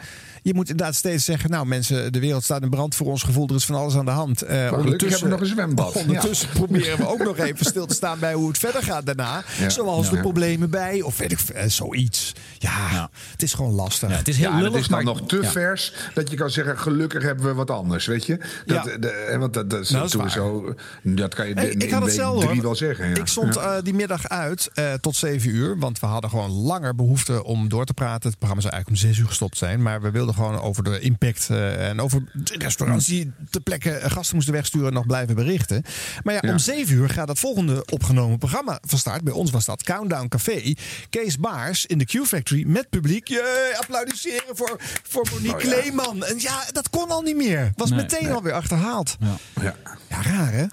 Je 0.44 0.54
moet 0.54 0.70
inderdaad 0.70 0.96
steeds 0.96 1.26
zeggen, 1.26 1.50
nou 1.50 1.66
mensen, 1.66 2.12
de 2.14 2.20
wereld 2.20 2.44
staat 2.44 2.62
in 2.62 2.70
brand 2.70 2.96
voor 2.96 3.08
ons 3.08 3.24
gevoel. 3.24 3.48
Er 3.50 3.56
is 3.56 3.66
van 3.66 3.76
alles 3.76 3.96
aan 3.96 4.06
de 4.06 4.12
hand. 4.12 4.42
Eh, 4.42 4.58
hebben 4.58 4.98
we 5.00 5.28
nog 5.28 5.40
een 5.40 5.46
zwembad. 5.46 5.96
Ondertussen 6.08 6.50
proberen 6.50 6.98
we 6.98 7.08
ook 7.08 7.24
nog 7.24 7.38
even 7.38 7.66
stil 7.66 7.86
te 7.86 7.94
staan 7.94 8.20
bij 8.20 8.34
hoe 8.34 8.48
het 8.48 8.58
verder 8.58 8.84
gaat 8.84 9.06
daarna. 9.06 9.44
Ja. 9.60 9.70
Zoals 9.70 10.10
de 10.10 10.18
problemen 10.20 10.70
bij, 10.70 11.02
of 11.02 11.18
weet 11.18 11.32
ik 11.32 11.40
veel, 11.40 11.56
eh, 11.56 11.70
zoiets. 11.70 12.34
Ja, 12.60 13.10
het 13.32 13.44
is 13.44 13.54
gewoon 13.54 13.72
lastig. 13.74 14.10
Ja, 14.10 14.16
het 14.16 14.28
is 14.28 14.38
heel 14.38 14.46
Ja, 14.46 14.52
en 14.52 14.56
het 14.58 14.66
lullig. 14.68 14.80
is 14.82 14.88
dan 14.88 15.04
maar- 15.04 15.14
nog 15.16 15.28
te 15.28 15.42
Ja. 15.42 15.52
vers 15.52 15.94
dat 16.14 16.30
je 16.30 16.36
kan 16.36 16.50
zeggen: 16.50 16.78
gelukkig 16.80 17.24
hebben 17.24 17.46
we 17.46 17.54
wat 17.54 17.72
anders, 17.72 18.06
weet 18.06 18.26
je? 18.26 18.38
Dat, 18.66 18.86
Ja. 18.86 18.98
de, 18.98 19.10
en 19.10 19.40
want 19.40 19.54
dat, 19.54 19.70
dat, 19.70 19.82
is 19.82 19.90
Nou, 19.90 20.02
dat 20.02 20.14
is 20.14 20.20
toen 20.20 20.30
zo, 20.30 20.74
dat 21.04 21.34
kan 21.36 21.48
je 21.48 21.54
Hey, 21.54 21.70
in 21.70 21.80
ik 21.80 21.92
had 21.92 22.04
drie 22.10 22.22
hoor. 22.22 22.62
wel 22.62 22.76
zeggen. 22.76 23.10
Ja. 23.10 23.16
Ik 23.16 23.28
stond 23.28 23.56
eh, 23.58 23.72
die 23.84 23.94
middag 23.94 24.28
uit 24.30 24.70
eh, 24.74 24.94
tot 24.94 25.16
7 25.16 25.50
uur. 25.50 25.78
Want 25.80 26.00
we 26.00 26.06
hadden 26.06 26.30
gewoon 26.30 26.52
langer 26.52 26.96
behoefte 26.96 27.44
om 27.44 27.70
door 27.70 27.86
te 27.86 27.94
praten. 27.94 28.30
Het 28.30 28.38
programma 28.38 28.62
zou 28.62 28.74
eigenlijk 28.74 29.04
om 29.04 29.10
6 29.10 29.20
uur 29.22 29.28
gestopt 29.28 29.58
zijn. 29.58 29.82
Maar 29.82 30.02
we 30.02 30.12
wilden 30.12 30.33
gewoon 30.34 30.60
over 30.62 30.84
de 30.84 31.00
impact 31.00 31.50
eh, 31.50 31.90
en 31.90 32.00
over 32.02 32.24
de 32.34 32.56
restaurants 32.58 33.06
die 33.06 33.32
ter 33.50 33.62
plekke 33.62 33.92
eh, 33.92 34.12
gasten 34.12 34.36
moesten 34.36 34.54
wegsturen 34.54 34.94
nog 34.94 35.06
blijven 35.06 35.36
berichten. 35.36 35.84
Maar 36.24 36.34
ja, 36.34 36.40
Ja. 36.44 36.52
om 36.52 36.58
7 36.60 36.96
uur 36.96 37.10
gaat 37.10 37.28
het 37.28 37.40
volgende 37.40 37.86
opgenomen 37.86 38.38
programma 38.38 38.80
van 38.88 38.98
start. 39.00 39.24
Bij 39.24 39.34
ons 39.34 39.52
was 39.52 39.66
dat 39.66 39.84
Countdown 39.84 40.28
Café. 40.28 40.74
Kees 41.10 41.38
Baars 41.40 41.86
in 41.86 41.98
de 41.98 42.06
Q-Factory 42.06 42.64
met 42.68 42.90
publiek. 42.90 43.28
Je 43.28 43.76
applaudisseren 43.80 44.56
voor, 44.56 44.76
voor 45.04 45.28
Monique 45.32 45.56
Oh, 45.56 45.62
ja. 45.62 45.80
Kleeman. 45.80 46.24
En 46.26 46.36
ja, 46.40 46.64
dat 46.72 46.90
kon 46.90 47.10
al 47.10 47.22
niet 47.22 47.36
meer. 47.36 47.72
Was 47.76 47.90
Nee, 47.90 48.00
meteen 48.00 48.24
nee. 48.24 48.34
alweer 48.34 48.54
achterhaald. 48.54 49.18
Ja. 49.20 49.74
Ja, 50.10 50.22
raar 50.22 50.52
hè? 50.52 50.66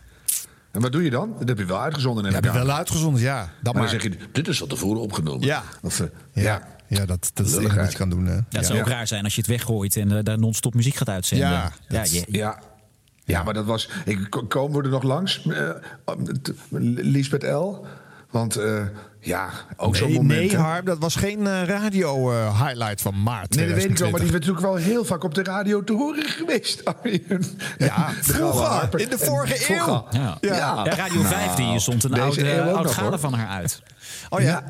En 0.73 0.81
wat 0.81 0.93
doe 0.93 1.03
je 1.05 1.11
dan? 1.11 1.35
Dat 1.39 1.49
heb 1.49 1.59
je 1.59 1.65
wel 1.65 1.81
uitgezonden. 1.81 2.24
Dat 2.24 2.32
heb 2.32 2.45
je 2.45 2.53
wel 2.53 2.70
uitgezonden, 2.70 3.23
ja. 3.23 3.39
Dat 3.62 3.74
maar 3.74 3.82
maar. 3.82 3.93
dan 3.93 4.01
zeg 4.01 4.12
je: 4.12 4.19
dit 4.32 4.49
is 4.49 4.59
van 4.59 4.69
tevoren 4.69 5.01
opgenomen. 5.01 5.47
Ja. 5.47 5.62
Of, 5.82 6.01
eh, 6.01 6.07
Ja, 6.32 6.43
ja. 6.43 6.69
Ja 6.99 7.07
dat, 7.07 7.09
dat 7.09 7.19
is 7.21 7.31
het 7.35 7.39
enige 7.39 7.57
Lulligheid. 7.57 7.83
wat 7.83 7.93
je 7.93 7.99
kan 7.99 8.11
doen. 8.11 8.25
Ja, 8.27 8.59
het 8.59 8.67
zou 8.67 8.81
ook 8.81 8.89
raar 8.89 9.07
zijn 9.07 9.25
als 9.25 9.35
je 9.35 9.41
het 9.41 9.51
weggooit 9.51 9.97
en 9.97 10.17
eh, 10.17 10.25
daar 10.25 10.39
non-stop 10.39 10.75
muziek 10.75 10.95
gaat 10.95 11.09
uitzenden. 11.09 11.49
Ja, 11.49 11.73
ja, 11.89 11.99
dat- 11.99 12.12
je- 12.12 12.25
Ja. 12.29 12.59
Ja, 13.25 13.43
maar 13.43 13.55
dat 13.55 13.65
was. 13.65 13.89
Ik, 14.05 14.27
ko- 14.31 14.47
komen 14.47 14.79
we 14.79 14.85
er 14.85 14.91
nog 14.91 15.03
langs? 15.03 15.47
eh, 15.47 15.71
t- 16.43 16.53
Lisbeth 16.97 17.43
L. 17.43 17.85
Want 18.31 18.57
eh, 18.57 18.83
ja, 19.21 19.51
ook 19.77 19.97
zo'n 19.97 20.09
Nee, 20.09 20.17
moment. 20.17 20.39
nee, 20.41 20.51
hè. 20.51 20.57
Harm, 20.57 20.85
dat 20.85 20.99
was 20.99 21.15
geen 21.17 21.65
radio-highlight 21.65 23.01
van 23.03 23.23
maart. 23.23 23.55
Nee, 23.55 23.67
dat 23.67 23.75
weet 23.77 23.85
ik 23.91 23.99
wel, 23.99 24.11
maar 24.11 24.21
die 24.21 24.29
2020. 24.29 24.31
werd 24.31 24.33
natuurlijk 24.33 24.61
wel 24.67 24.75
heel 24.75 25.05
vaak 25.05 25.25
op 25.25 25.35
de 25.35 25.43
radio 25.43 25.85
te 25.85 25.93
horen 25.93 26.25
geweest. 26.39 26.85
Arjen. 26.85 27.45
Ja, 27.89 28.11
vroeger, 28.21 29.01
in 29.01 29.09
de 29.09 29.17
En 29.17 29.19
vorige 29.27 29.57
vroeger. 29.57 29.89
eeuw. 29.93 30.07
Ja. 30.11 30.37
Ja. 30.41 30.55
Ja, 30.85 30.95
Radio 30.95 31.23
5 31.23 31.55
die 31.55 31.81
stond 31.81 32.05
een 32.05 32.21
oude, 32.21 32.55
eeuw 32.55 32.62
ook 32.69 32.75
oud 32.77 32.85
nog, 32.85 32.95
gala 32.95 33.09
hoor. 33.09 33.19
van 33.19 33.35
haar 33.35 33.49
uit. 33.49 33.83
Oh 34.29 34.41
ja. 34.41 34.65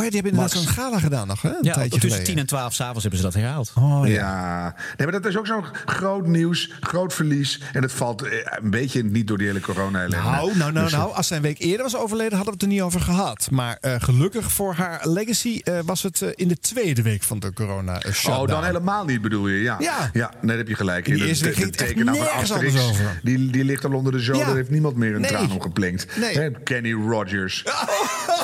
Oh 0.00 0.06
ja, 0.06 0.10
die 0.12 0.20
hebben 0.22 0.40
inderdaad 0.40 0.62
zo'n 0.64 0.72
gala 0.84 0.98
gedaan 0.98 1.26
nog, 1.26 1.42
hè? 1.42 1.48
Een 1.48 1.56
Ja, 1.60 1.72
tijdje 1.72 1.90
tussen 1.90 2.10
geleden. 2.10 2.24
10 2.26 2.38
en 2.38 2.46
12 2.46 2.74
s'avonds 2.74 3.00
hebben 3.02 3.20
ze 3.20 3.26
dat 3.26 3.34
herhaald. 3.34 3.72
Oh, 3.74 4.00
ja. 4.06 4.12
Ja, 4.12 4.74
nee, 4.96 5.06
maar 5.10 5.20
dat 5.20 5.26
is 5.30 5.36
ook 5.38 5.46
zo'n 5.46 5.64
groot 5.84 6.26
nieuws, 6.26 6.70
groot 6.80 7.14
verlies. 7.14 7.60
En 7.72 7.82
het 7.82 7.92
valt 7.92 8.22
eh, 8.22 8.30
een 8.62 8.70
beetje 8.70 9.02
niet 9.04 9.26
door 9.26 9.38
die 9.38 9.46
hele 9.46 9.60
corona 9.60 9.98
ellende 10.02 10.16
Nou, 10.30 10.56
nou, 10.56 10.72
nou, 10.72 10.84
Dus, 10.84 10.92
nou. 10.92 11.12
Als 11.14 11.26
zij 11.26 11.36
een 11.36 11.42
week 11.42 11.58
eerder 11.58 11.82
was 11.82 11.96
overleden, 11.96 12.36
hadden 12.36 12.54
we 12.54 12.60
het 12.60 12.62
er 12.62 12.68
niet 12.76 12.82
over 12.82 13.00
gehad. 13.00 13.48
Maar 13.50 13.78
eh, 13.80 13.94
gelukkig 13.98 14.52
voor 14.52 14.74
haar 14.74 15.08
legacy 15.08 15.60
eh, 15.64 15.78
was 15.84 16.02
het 16.02 16.22
eh, 16.22 16.28
in 16.34 16.48
de 16.48 16.58
tweede 16.58 17.02
week 17.02 17.22
van 17.22 17.38
de 17.38 17.52
corona-shutdown. 17.52 18.40
Oh, 18.42 18.48
dan 18.48 18.64
helemaal 18.64 19.04
niet 19.04 19.20
bedoel 19.22 19.48
je, 19.48 19.62
ja. 19.62 19.76
Ja. 19.78 20.10
ja 20.12 20.30
nee, 20.30 20.46
daar 20.46 20.56
heb 20.56 20.68
je 20.68 20.74
gelijk. 20.74 21.06
In 21.08 21.12
die 21.14 21.22
De- 21.22 21.28
eerste 21.28 21.44
week 21.44 21.54
ging 21.54 21.76
het 21.76 22.04
nergens 22.04 22.50
Asterix, 22.52 22.74
anders 22.74 22.90
over. 23.00 23.20
Die, 23.22 23.50
die 23.50 23.64
ligt 23.64 23.84
al 23.84 23.92
onder 23.92 24.12
de 24.12 24.18
zool, 24.20 24.38
Ja. 24.38 24.44
daar 24.46 24.56
heeft 24.56 24.70
niemand 24.70 24.96
meer 24.96 25.14
een 25.14 25.20
Nee. 25.20 25.30
traan 25.30 25.52
om 25.52 25.60
geplinkt. 25.60 26.06
Nee. 26.16 26.38
Hè, 26.38 26.50
Kenny 26.50 26.92
Rogers. 26.92 27.64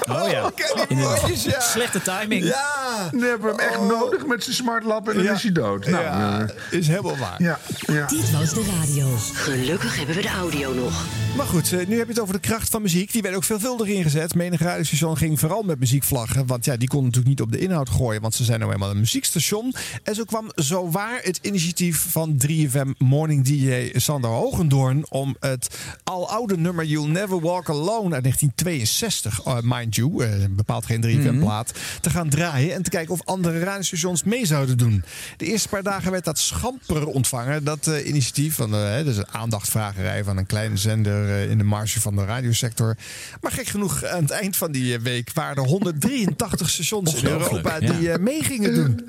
Oh 0.09 0.31
ja. 0.31 0.51
Kenny 0.55 1.03
Rogers, 1.03 1.46
ja. 1.47 1.61
Slechte 1.75 2.03
timing. 2.03 2.45
Ja. 2.45 3.09
Die 3.11 3.21
hebben 3.25 3.51
hem 3.51 3.59
echt 3.59 3.81
nodig 3.81 4.27
met 4.27 4.43
zijn 4.45 4.57
smartlap 4.57 5.09
en 5.09 5.15
dan 5.15 5.25
Ja. 5.25 5.33
is 5.33 5.43
hij 5.43 5.53
dood. 5.53 5.87
Nou, 5.87 6.03
ja, 6.05 6.41
eh, 6.71 6.79
is 6.79 6.89
helemaal 6.89 7.17
waar. 7.17 7.43
ja, 7.43 7.59
ja. 7.87 8.07
Dit 8.07 8.31
was 8.31 8.55
de 8.55 8.65
radio. 8.81 9.17
Gelukkig 9.33 9.97
hebben 9.97 10.15
we 10.17 10.23
de 10.23 10.29
audio 10.29 10.75
nog. 10.75 11.05
Maar 11.37 11.47
goed, 11.47 11.73
eh, 11.73 11.87
nu 11.87 11.97
heb 11.99 12.07
je 12.07 12.13
het 12.13 12.21
over 12.23 12.35
de 12.35 12.41
kracht 12.41 12.71
van 12.71 12.83
muziek. 12.83 13.13
Die 13.13 13.23
werd 13.23 13.35
ook 13.35 13.45
veelvuldig 13.45 13.87
ingezet. 13.89 14.35
Menig 14.35 14.61
radiostation 14.61 15.17
ging 15.17 15.41
vooral 15.41 15.63
met 15.63 15.79
muziekvlaggen. 15.79 16.47
Want 16.47 16.65
ja, 16.65 16.77
die 16.77 16.89
kon 16.89 17.03
natuurlijk 17.03 17.29
niet 17.29 17.41
op 17.41 17.53
de 17.53 17.59
inhoud 17.59 17.91
gooien. 17.91 18.21
Want 18.21 18.35
ze 18.35 18.45
zijn 18.45 18.61
nou 18.61 18.73
eenmaal 18.73 18.91
een 18.91 18.99
muziekstation. 19.01 19.75
En 20.03 20.15
zo 20.15 20.25
kwam 20.25 20.51
zowaar 20.55 21.21
het 21.23 21.39
initiatief 21.43 22.07
van 22.11 22.37
3FM 22.47 22.89
Morning 22.99 23.45
DJ 23.45 23.91
Sander 23.99 24.31
Hogendoorn... 24.31 25.05
om 25.09 25.37
het 25.41 25.69
aloude 26.05 26.57
nummer 26.57 26.85
You'll 26.85 27.09
Never 27.11 27.41
Walk 27.41 27.69
Alone 27.69 28.15
uit 28.15 28.23
1962, 28.23 29.41
eh, 29.45 29.57
mind 29.63 29.95
you, 29.95 30.27
bepaalt 30.51 30.87
geen 30.87 31.01
3FM-plaat... 31.35 31.73
te 32.01 32.11
gaan 32.11 32.29
draaien 32.29 32.75
en 32.75 32.83
te 32.83 32.91
kijken 32.91 33.13
of 33.15 33.25
andere 33.25 33.59
radiostations 33.59 34.23
mee 34.23 34.47
zouden 34.47 34.79
doen. 34.79 35.05
De 35.37 35.45
eerste 35.45 35.69
paar 35.69 35.83
dagen 35.83 36.11
werd 36.11 36.25
dat 36.25 36.39
schamper 36.39 37.07
ontvangen. 37.07 37.65
Dat 37.65 37.87
eh, 37.87 38.07
initiatief 38.07 38.55
van 38.55 38.71
de, 38.71 38.77
hè, 38.77 39.05
dus 39.05 39.17
een 39.17 39.31
aandachtvragerij 39.31 40.25
van 40.25 40.37
een 40.37 40.47
kleine 40.47 40.77
zender 40.77 41.29
eh, 41.29 41.51
in 41.51 41.59
de 41.59 41.65
marge 41.65 42.01
van 42.01 42.17
de 42.17 42.25
radiosector. 42.25 42.97
Maar 43.41 43.53
gek 43.53 43.67
genoeg, 43.67 44.05
aan 44.05 44.23
het 44.23 44.31
eind 44.31 44.57
van 44.57 44.73
die 44.73 44.95
eh, 44.95 45.01
week 45.01 45.31
waren 45.35 45.57
er 45.57 45.69
183 45.69 46.71
stations 46.71 47.15
in 47.15 47.27
Europa 47.27 47.81
die 47.81 48.01
ja. 48.01 48.13
eh, 48.13 48.19
mee 48.19 48.43
gingen 48.43 48.75
doen. 48.75 49.09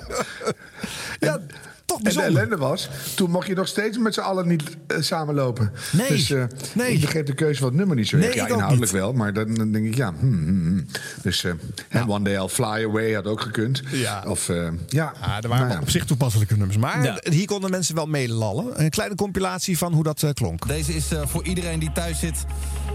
ja, 1.26 1.40
toch 1.88 2.02
En 2.02 2.14
de 2.14 2.22
ellende 2.22 2.56
was, 2.56 2.88
toen 3.14 3.30
mocht 3.30 3.46
je 3.46 3.54
nog 3.54 3.66
steeds 3.68 3.98
met 3.98 4.14
z'n 4.14 4.20
allen 4.20 4.48
niet 4.48 4.62
eh, 4.86 4.96
samenlopen. 5.00 5.72
Nee, 5.92 6.08
Dus 6.08 6.30
eh, 6.30 6.44
nee. 6.74 6.92
ik 6.92 7.00
begreep 7.00 7.26
de 7.26 7.34
keuze 7.34 7.58
van 7.58 7.68
het 7.68 7.76
nummer 7.76 7.96
niet 7.96 8.08
zo 8.08 8.16
Nee, 8.16 8.26
erg. 8.26 8.34
Ja, 8.36 8.46
inhoudelijk 8.48 8.92
niet. 8.92 9.00
wel, 9.00 9.12
maar 9.12 9.32
dan, 9.32 9.54
dan 9.54 9.72
denk 9.72 9.86
ik, 9.86 9.94
ja. 9.96 10.12
hmm, 10.18 10.44
hmm, 10.44 10.62
hmm. 10.66 10.86
Dus 11.22 11.44
eh, 11.44 11.52
en 11.88 12.08
One 12.08 12.24
Day 12.24 12.34
I'll 12.34 12.48
Fly 12.48 12.64
Away 12.84 13.12
had 13.12 13.26
ook 13.26 13.40
gekund. 13.40 13.82
Ja. 13.90 14.24
Of, 14.26 14.48
eh, 14.48 14.68
ja. 14.88 15.12
Ja, 15.20 15.40
er 15.40 15.48
waren 15.48 15.66
Nou 15.66 15.78
ja. 15.78 15.80
op 15.80 15.90
zich 15.90 16.04
toepasselijke 16.04 16.56
nummers. 16.56 16.76
Maar 16.78 17.04
Ja. 17.04 17.18
hier 17.30 17.46
konden 17.46 17.70
mensen 17.70 17.94
wel 17.94 18.06
meelallen. 18.06 18.82
Een 18.84 18.90
kleine 18.90 19.14
compilatie 19.14 19.78
van 19.78 19.92
hoe 19.92 20.02
dat 20.02 20.24
klonk. 20.34 20.68
Deze 20.68 20.94
is 20.94 21.12
eh, 21.12 21.22
voor 21.26 21.44
iedereen 21.44 21.78
die 21.78 21.92
thuis 21.92 22.18
zit. 22.18 22.44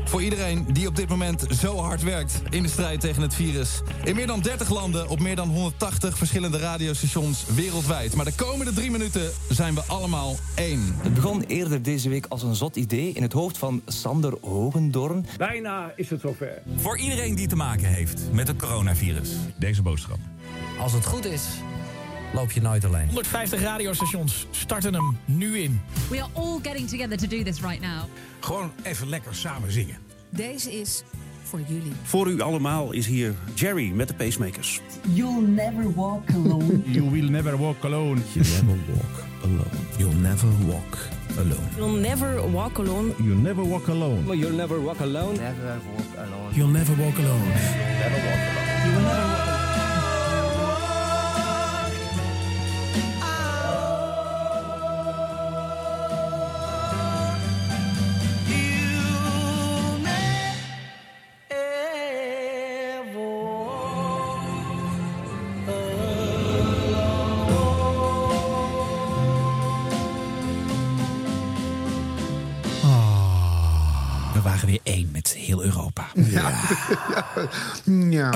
Voor 0.06 0.22
iedereen 0.24 0.66
die 0.74 0.88
op 0.88 0.96
dit 0.96 1.10
moment 1.10 1.46
zo 1.60 1.78
hard 1.78 2.04
werkt 2.04 2.42
in 2.50 2.64
de 2.64 2.70
strijd 2.70 3.00
tegen 3.00 3.22
het 3.22 3.34
virus. 3.34 3.70
In 4.04 4.16
meer 4.16 4.28
dan 4.28 4.42
30 4.42 4.70
landen, 4.70 5.08
op 5.10 5.20
meer 5.20 5.36
dan 5.36 5.50
180 5.50 6.18
verschillende 6.18 6.58
radiostations 6.58 7.46
wereldwijd. 7.56 8.16
Maar 8.16 8.26
de 8.26 8.34
komende 8.36 8.74
drie 8.74 8.83
minuten 8.92 9.32
zijn 9.50 9.76
we 9.76 9.82
allemaal 9.88 10.36
één. 10.56 10.96
Het 10.98 11.14
begon 11.14 11.42
eerder 11.42 11.82
deze 11.82 12.10
week 12.10 12.26
als 12.30 12.44
een 12.44 12.56
zot 12.56 12.76
idee 12.76 13.12
in 13.12 13.22
het 13.22 13.34
hoofd 13.34 13.58
van 13.58 13.82
Sander 13.86 14.34
Hogendoorn. 14.42 15.26
Bijna 15.38 15.94
is 15.96 16.10
het 16.10 16.22
zover. 16.22 16.62
Voor 16.76 16.98
iedereen 16.98 17.36
die 17.36 17.48
te 17.48 17.56
maken 17.56 17.88
heeft 17.88 18.22
met 18.32 18.48
het 18.48 18.58
coronavirus. 18.58 19.30
Deze 19.58 19.82
boodschap. 19.82 20.18
Als 20.80 20.94
het 20.94 21.06
goed 21.06 21.26
is, 21.26 21.44
loop 22.34 22.52
je 22.52 22.62
nooit 22.62 22.86
alleen. 22.86 23.06
150 23.06 23.62
radiostations 23.62 24.48
starten 24.52 24.94
hem 24.94 25.18
nu 25.26 25.58
in. 25.58 25.82
We 26.10 26.22
are 26.22 26.30
all 26.34 26.60
getting 26.62 26.90
together 26.90 27.18
to 27.18 27.28
do 27.28 27.44
this 27.44 27.62
right 27.62 27.82
now. 27.82 28.04
Gewoon 28.40 28.72
even 28.84 29.10
lekker 29.10 29.36
samen 29.36 29.72
zingen. 29.72 29.98
Deze 30.30 30.80
is 30.80 31.04
voor 31.54 31.62
jullie. 31.68 31.92
Voor 32.04 32.32
u 32.32 32.42
allemaal 32.42 32.92
is 32.92 33.08
hier 33.08 33.34
Jerry 33.54 33.92
met 33.92 34.08
de 34.08 34.14
pacemakers. 34.14 34.82
You'll 35.14 35.48
never 35.48 35.94
walk 35.94 36.30
alone. 36.34 36.82
You 36.86 37.10
will 37.10 37.30
never 37.30 37.58
walk 37.58 37.84
alone. 37.84 38.22
You 38.34 38.46
never 38.46 38.78
walk 38.88 39.24
alone. 39.44 39.66
You'll 39.98 40.20
never 40.22 40.50
walk 40.66 40.98
alone. 41.38 41.68
You'll 41.78 42.00
never 42.00 42.52
walk 42.52 42.78
alone. 42.78 43.14
You 43.18 43.36
never 43.36 43.68
walk 43.68 43.88
alone. 43.88 44.38
You'll 44.38 44.56
never 44.56 44.82
walk 44.84 45.00
alone. 45.00 45.36
Never 45.36 45.80
walk 45.96 46.16
alone. 46.18 46.54
You'll 46.54 46.72
never 46.72 46.96
walk 47.04 47.18
alone. 47.18 47.52
Ja. 78.14 78.32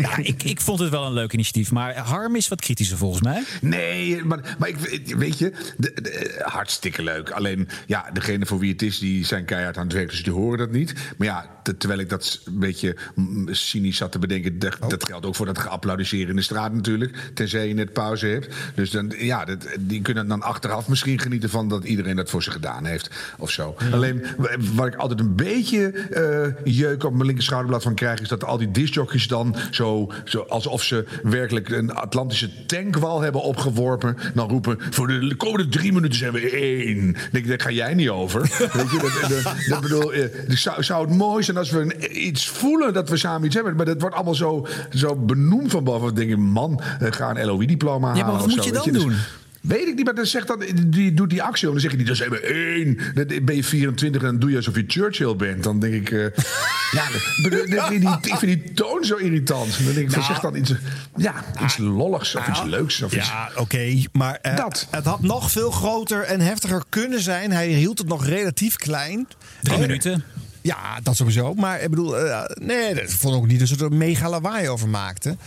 Ja, 0.10 0.16
ik, 0.16 0.42
ik 0.42 0.60
vond 0.60 0.78
het 0.80 0.90
wel 0.90 1.06
een 1.06 1.12
leuk 1.12 1.32
initiatief. 1.32 1.70
Maar 1.72 1.96
Harm 1.98 2.36
is 2.36 2.48
wat 2.48 2.60
kritischer 2.60 2.96
volgens 2.96 3.22
mij. 3.22 3.42
Nee, 3.60 4.24
maar, 4.24 4.56
maar 4.58 4.68
ik, 4.68 4.76
weet 5.16 5.38
je, 5.38 5.52
de, 5.76 5.92
de- 6.02 6.40
hartstikke 6.44 7.02
leuk. 7.02 7.30
Alleen, 7.30 7.68
ja, 7.86 8.10
degene 8.12 8.46
voor 8.46 8.58
wie 8.58 8.72
het 8.72 8.82
is, 8.82 8.98
die 8.98 9.24
zijn 9.24 9.44
keihard 9.44 9.76
aan 9.76 9.84
het 9.84 9.92
werk, 9.92 10.10
dus 10.10 10.22
die 10.22 10.32
horen 10.32 10.58
dat 10.58 10.70
niet. 10.70 10.94
Maar 11.18 11.26
ja, 11.26 11.46
te- 11.62 11.76
terwijl 11.76 12.00
ik 12.00 12.08
dat 12.08 12.40
een 12.44 12.58
beetje 12.58 12.96
mm, 13.14 13.48
cynisch 13.54 13.96
zat 13.96 14.12
te 14.12 14.18
bedenken, 14.18 14.58
dat, 14.58 14.76
dat 14.88 15.04
geldt 15.06 15.26
ook 15.26 15.34
voor 15.34 15.46
dat 15.46 15.58
geapplaudisseren 15.58 16.28
in 16.28 16.36
de 16.36 16.42
straat 16.42 16.72
natuurlijk. 16.72 17.30
Tenzij 17.34 17.68
je 17.68 17.74
net 17.74 17.92
pauze 17.92 18.26
hebt. 18.26 18.54
Dus 18.74 18.90
dan, 18.90 19.12
ja, 19.18 19.44
dat, 19.44 19.66
die 19.80 20.02
kunnen 20.02 20.28
dan 20.28 20.42
achteraf 20.42 20.88
misschien 20.88 21.18
genieten 21.18 21.50
van 21.50 21.68
dat 21.68 21.84
iedereen 21.84 22.16
dat 22.16 22.30
voor 22.30 22.42
ze 22.42 22.50
gedaan 22.50 22.84
heeft. 22.84 23.10
Of 23.38 23.50
zo. 23.50 23.76
Alleen, 23.92 24.24
wa- 24.36 24.56
waar 24.74 24.86
ik 24.86 24.94
altijd 24.94 25.20
een 25.20 25.34
beetje 25.34 25.88
eh, 25.90 26.74
jeuk 26.74 27.04
op 27.04 27.12
mijn 27.12 27.24
linker 27.26 27.44
schouderblad 27.44 27.82
van 27.82 27.94
krijg, 27.94 28.20
is 28.20 28.28
dat 28.28 28.44
al 28.44 28.58
die 28.58 28.70
discjockeys 28.70 29.28
dan 29.28 29.56
zo, 29.70 29.89
zo 30.24 30.40
alsof 30.48 30.82
ze 30.82 31.04
werkelijk 31.22 31.68
een 31.68 31.94
Atlantische 31.94 32.66
tankwal 32.66 33.20
hebben 33.20 33.42
opgeworpen. 33.42 34.16
Dan 34.34 34.48
roepen, 34.48 34.78
voor 34.90 35.06
de 35.06 35.34
komende 35.36 35.68
drie 35.68 35.92
minuten 35.92 36.18
zijn 36.18 36.32
we 36.32 36.50
één. 36.50 37.16
Denk 37.32 37.48
daar 37.48 37.60
ga 37.60 37.70
jij 37.70 37.94
niet 37.94 38.08
over. 38.08 38.40
Weet 38.72 38.90
je, 38.90 38.98
dat, 39.30 39.30
dat, 39.44 39.54
dat 39.68 39.80
bedoel, 39.80 40.12
eh, 40.12 40.24
dus 40.48 40.62
zou, 40.62 40.82
zou 40.82 41.06
het 41.08 41.16
mooi 41.16 41.42
zijn 41.42 41.56
als 41.56 41.70
we 41.70 41.78
een- 41.80 42.26
iets 42.26 42.48
voelen 42.48 42.92
dat 42.92 43.08
we 43.08 43.16
samen 43.16 43.46
iets 43.46 43.54
hebben. 43.54 43.76
Maar 43.76 43.86
dat 43.86 44.00
wordt 44.00 44.14
allemaal 44.16 44.34
zo, 44.34 44.66
zo 44.90 45.16
benoemd 45.16 45.70
van 45.70 45.84
boven. 45.84 46.06
Dan 46.06 46.14
denk 46.14 46.30
ik, 46.30 46.36
man, 46.38 46.80
eh, 47.00 47.12
ga 47.12 47.36
een 47.36 47.46
LOE-diploma 47.46 48.06
halen. 48.06 48.22
Ja, 48.24 48.30
maar 48.30 48.38
wat 48.40 48.46
moet 48.48 48.56
zo, 48.56 48.64
je 48.64 48.72
dan 48.72 48.92
Dus- 48.92 49.02
doen? 49.02 49.14
Weet 49.60 49.86
ik 49.88 49.94
niet, 49.94 50.04
maar 50.04 50.14
dan 50.14 50.26
zegt 50.26 50.46
dan, 50.46 50.64
die 50.86 51.14
doet 51.14 51.30
die 51.30 51.42
actie. 51.42 51.66
om. 51.66 51.72
Dan 51.72 51.82
zeg 51.82 51.90
je 51.90 51.96
niet, 51.96 52.06
dan 52.06 52.16
zijn 52.16 52.30
we 52.30 52.40
één. 52.40 52.98
Dan 53.14 53.44
ben 53.44 53.56
je 53.56 53.64
24 53.64 54.20
en 54.22 54.26
dan 54.28 54.38
doe 54.38 54.50
je 54.50 54.56
alsof 54.56 54.74
je 54.76 54.84
Churchill 54.86 55.36
bent. 55.36 55.62
Dan 55.62 55.80
denk 55.80 55.94
ik, 55.94 56.10
eh, 56.10 56.18
ja, 56.98 57.04
dat- 57.42 57.50
dat- 57.52 57.68
dat- 57.70 57.88
die, 57.88 58.32
ik 58.32 58.38
vind 58.38 58.62
die 58.64 58.72
toon 58.72 59.04
zo 59.04 59.16
irritant. 59.16 59.76
Dan 59.84 59.94
denk 59.94 60.06
ik, 60.06 60.10
van, 60.10 60.20
Nou. 60.20 60.32
zeg 60.32 60.40
dan 60.40 60.56
iets, 60.56 60.72
ja, 61.16 61.44
iets 61.64 61.76
lolligs 61.78 62.34
of 62.36 62.48
iets 62.48 62.62
leuks. 62.62 63.02
Of 63.02 63.12
iets, 63.14 63.28
Ja, 63.28 63.50
oké. 63.56 64.02
maar 64.12 64.34
eh, 64.42 64.56
Dat. 64.56 64.86
het 64.90 65.04
had 65.04 65.22
nog 65.22 65.50
veel 65.50 65.70
groter 65.70 66.22
en 66.22 66.40
heftiger 66.40 66.82
kunnen 66.88 67.20
zijn. 67.20 67.50
Hij 67.52 67.68
hield 67.68 67.98
het 67.98 68.08
nog 68.08 68.26
relatief 68.26 68.76
klein. 68.76 69.28
Drie 69.62 69.74
Eh, 69.74 69.80
minuten. 69.80 70.24
Ja, 70.62 71.00
dat 71.02 71.16
sowieso. 71.16 71.54
Maar 71.54 71.80
ik 71.80 71.90
bedoel, 71.90 72.18
eh, 72.18 72.42
nee, 72.62 72.94
dat 72.94 73.10
vond 73.12 73.34
ik 73.34 73.40
ook 73.40 73.46
niet 73.46 73.58
dat 73.58 73.68
ze 73.68 73.76
er 73.76 73.82
een 73.82 73.96
mega 73.96 74.28
lawaai 74.28 74.68
over 74.68 74.88
maakten. 74.88 75.38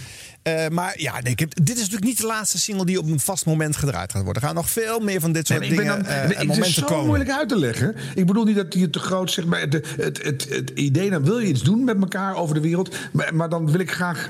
Eh, 0.44 0.68
maar 0.68 0.94
ja, 0.98 1.20
nee, 1.22 1.32
ik 1.32 1.40
heb, 1.40 1.54
dit 1.56 1.76
is 1.76 1.82
natuurlijk 1.82 2.04
niet 2.04 2.18
de 2.18 2.26
laatste 2.26 2.60
single 2.60 2.86
die 2.86 3.00
op 3.00 3.08
een 3.08 3.20
vast 3.20 3.46
moment 3.46 3.76
gedraaid 3.76 4.12
gaat 4.12 4.24
worden. 4.24 4.42
Er 4.42 4.48
gaan 4.48 4.58
nog 4.58 4.70
veel 4.70 5.00
meer 5.00 5.20
van 5.20 5.32
dit 5.32 5.48
soort 5.48 5.60
Nee, 5.60 5.70
ik 5.70 5.78
dingen 5.78 5.98
dan, 5.98 6.06
eh, 6.06 6.16
nee, 6.16 6.22
en 6.24 6.30
het 6.30 6.40
is 6.40 6.46
momenten 6.48 6.74
zo 6.74 6.86
komen. 6.86 7.06
moeilijk 7.06 7.30
uit 7.30 7.50
te 7.50 7.58
leggen. 7.60 7.96
Ik 8.16 8.26
bedoel 8.26 8.44
niet 8.44 8.56
dat 8.56 8.74
het 8.74 8.92
te 8.94 9.00
groot 9.00 9.32
zegt, 9.32 9.48
maar 9.48 9.60
het, 9.60 9.88
het, 9.98 10.24
het 10.50 10.70
idee, 10.76 11.10
dan 11.10 11.24
wil 11.24 11.40
je 11.40 11.48
iets 11.48 11.62
doen 11.62 11.84
met 11.84 12.00
elkaar 12.02 12.36
over 12.36 12.56
de 12.56 12.62
wereld. 12.62 12.96
Maar, 13.12 13.36
maar 13.36 13.50
dan 13.50 13.72
wil 13.72 13.80
ik 13.80 13.92
graag 13.92 14.30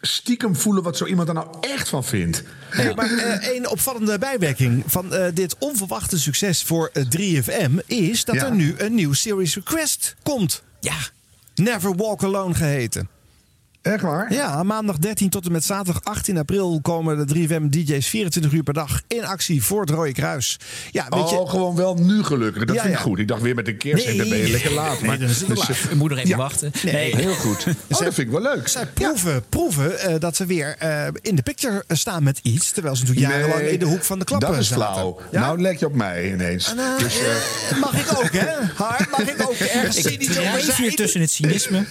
stiekem 0.00 0.56
voelen 0.56 0.82
wat 0.82 0.96
zo 0.96 1.04
iemand 1.06 1.28
er 1.28 1.34
nou 1.34 1.48
echt 1.60 1.88
van 1.88 2.04
vindt. 2.04 2.42
Hey, 2.68 2.94
maar 2.94 3.40
een 3.54 3.68
opvallende 3.68 4.18
bijwerking 4.18 4.82
van 4.86 5.12
dit 5.34 5.56
onverwachte 5.58 6.18
succes 6.18 6.62
voor 6.62 6.90
eh, 6.92 7.04
3FM 7.04 7.72
is 7.86 8.24
dat 8.24 8.34
Ja. 8.34 8.44
er 8.44 8.54
nu 8.54 8.74
een 8.78 8.94
nieuw 8.94 9.12
series 9.12 9.54
request 9.54 10.14
komt. 10.22 10.62
Ja. 10.80 10.96
Never 11.54 11.94
Walk 11.96 12.22
Alone 12.22 12.54
geheten. 12.54 13.08
Echt 13.82 14.02
waar? 14.02 14.32
Ja, 14.32 14.62
maandag 14.62 14.96
13 14.98 15.28
tot 15.30 15.46
en 15.46 15.52
met 15.52 15.64
zaterdag 15.64 16.04
18 16.04 16.38
april 16.38 16.78
komen 16.82 17.26
de 17.26 17.34
3FM 17.48 17.62
DJ's 17.70 18.06
24 18.08 18.52
uur 18.52 18.62
per 18.62 18.74
dag 18.74 19.00
in 19.06 19.24
actie 19.24 19.62
voor 19.64 19.80
het 19.80 19.90
Rode 19.90 20.12
Kruis. 20.12 20.56
Ja, 20.90 21.06
weet 21.08 21.30
je, 21.30 21.36
oh, 21.36 21.50
gewoon 21.50 21.76
wel 21.76 21.94
nu 21.94 22.22
gelukkig. 22.22 22.64
Dat 22.64 22.74
Ja, 22.76 22.82
vind 22.82 22.94
ik 22.94 22.98
ja. 23.00 23.06
goed. 23.06 23.18
Ik 23.18 23.28
dacht 23.28 23.42
weer 23.42 23.54
met 23.54 23.64
de 23.66 23.76
kerst, 23.76 24.06
Nee. 24.06 24.16
dan 24.16 24.28
ben 24.28 24.38
je 24.38 24.48
lekker 24.50 24.72
laat. 24.72 25.00
Nee, 25.00 25.10
het 25.10 25.20
dus, 25.20 25.44
laat. 25.48 25.94
moet 25.94 26.08
nog 26.08 26.18
even 26.18 26.30
ja. 26.30 26.36
wachten. 26.36 26.70
Nee. 26.84 26.94
Nee. 26.94 27.16
Heel 27.16 27.34
goed. 27.34 27.66
Oh, 27.66 27.74
dat 27.88 27.98
vind 28.14 28.18
ik 28.18 28.30
wel 28.30 28.40
leuk. 28.42 28.68
zij 28.68 28.86
proeven, 28.86 29.44
proeven 29.48 29.98
eh, 30.00 30.14
dat 30.20 30.36
ze 30.36 30.46
weer 30.46 30.74
eh, 30.78 31.06
in 31.20 31.34
de 31.34 31.42
picture 31.42 31.84
staan 31.88 32.22
met 32.22 32.40
iets. 32.42 32.70
Terwijl 32.70 32.96
ze 32.96 33.04
natuurlijk 33.04 33.32
jarenlang 33.32 33.60
in 33.62 33.78
de 33.78 33.84
hoek 33.84 34.04
van 34.04 34.18
de 34.18 34.24
klappen 34.24 34.48
Dat 34.50 34.58
is 34.58 34.68
zaten. 34.68 34.84
flauw. 34.92 35.20
Ja? 35.32 35.40
Nou 35.40 35.60
leg 35.60 35.78
je 35.80 35.86
op 35.86 35.94
mij 35.94 36.32
ineens. 36.32 36.74
Nou, 36.74 36.98
dus, 37.02 37.18
eh, 37.20 37.78
mag 37.80 37.94
ik 38.10 38.18
ook, 38.18 38.32
hè? 38.32 38.46
Har, 38.84 39.08
mag 39.10 39.20
ik 39.28 39.42
ook 39.48 39.54
ergens 39.54 39.96
Ik 40.06 40.30
over 40.30 40.60
zijn? 40.62 40.94
tussen 40.94 41.20
het 41.20 41.30
cynisme. 41.30 41.84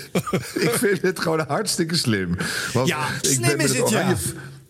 ik 0.54 0.72
vind 0.80 1.02
het 1.02 1.20
gewoon 1.20 1.44
hartstikke 1.48 1.77
slim. 1.86 2.36
Want 2.74 2.88
Ja, 2.88 3.08
ik 3.22 3.26
slim 3.30 3.42
ben 3.42 3.58
is 3.60 3.78
het, 3.78 3.90
ja. 3.90 3.98
Oranje- 4.00 4.16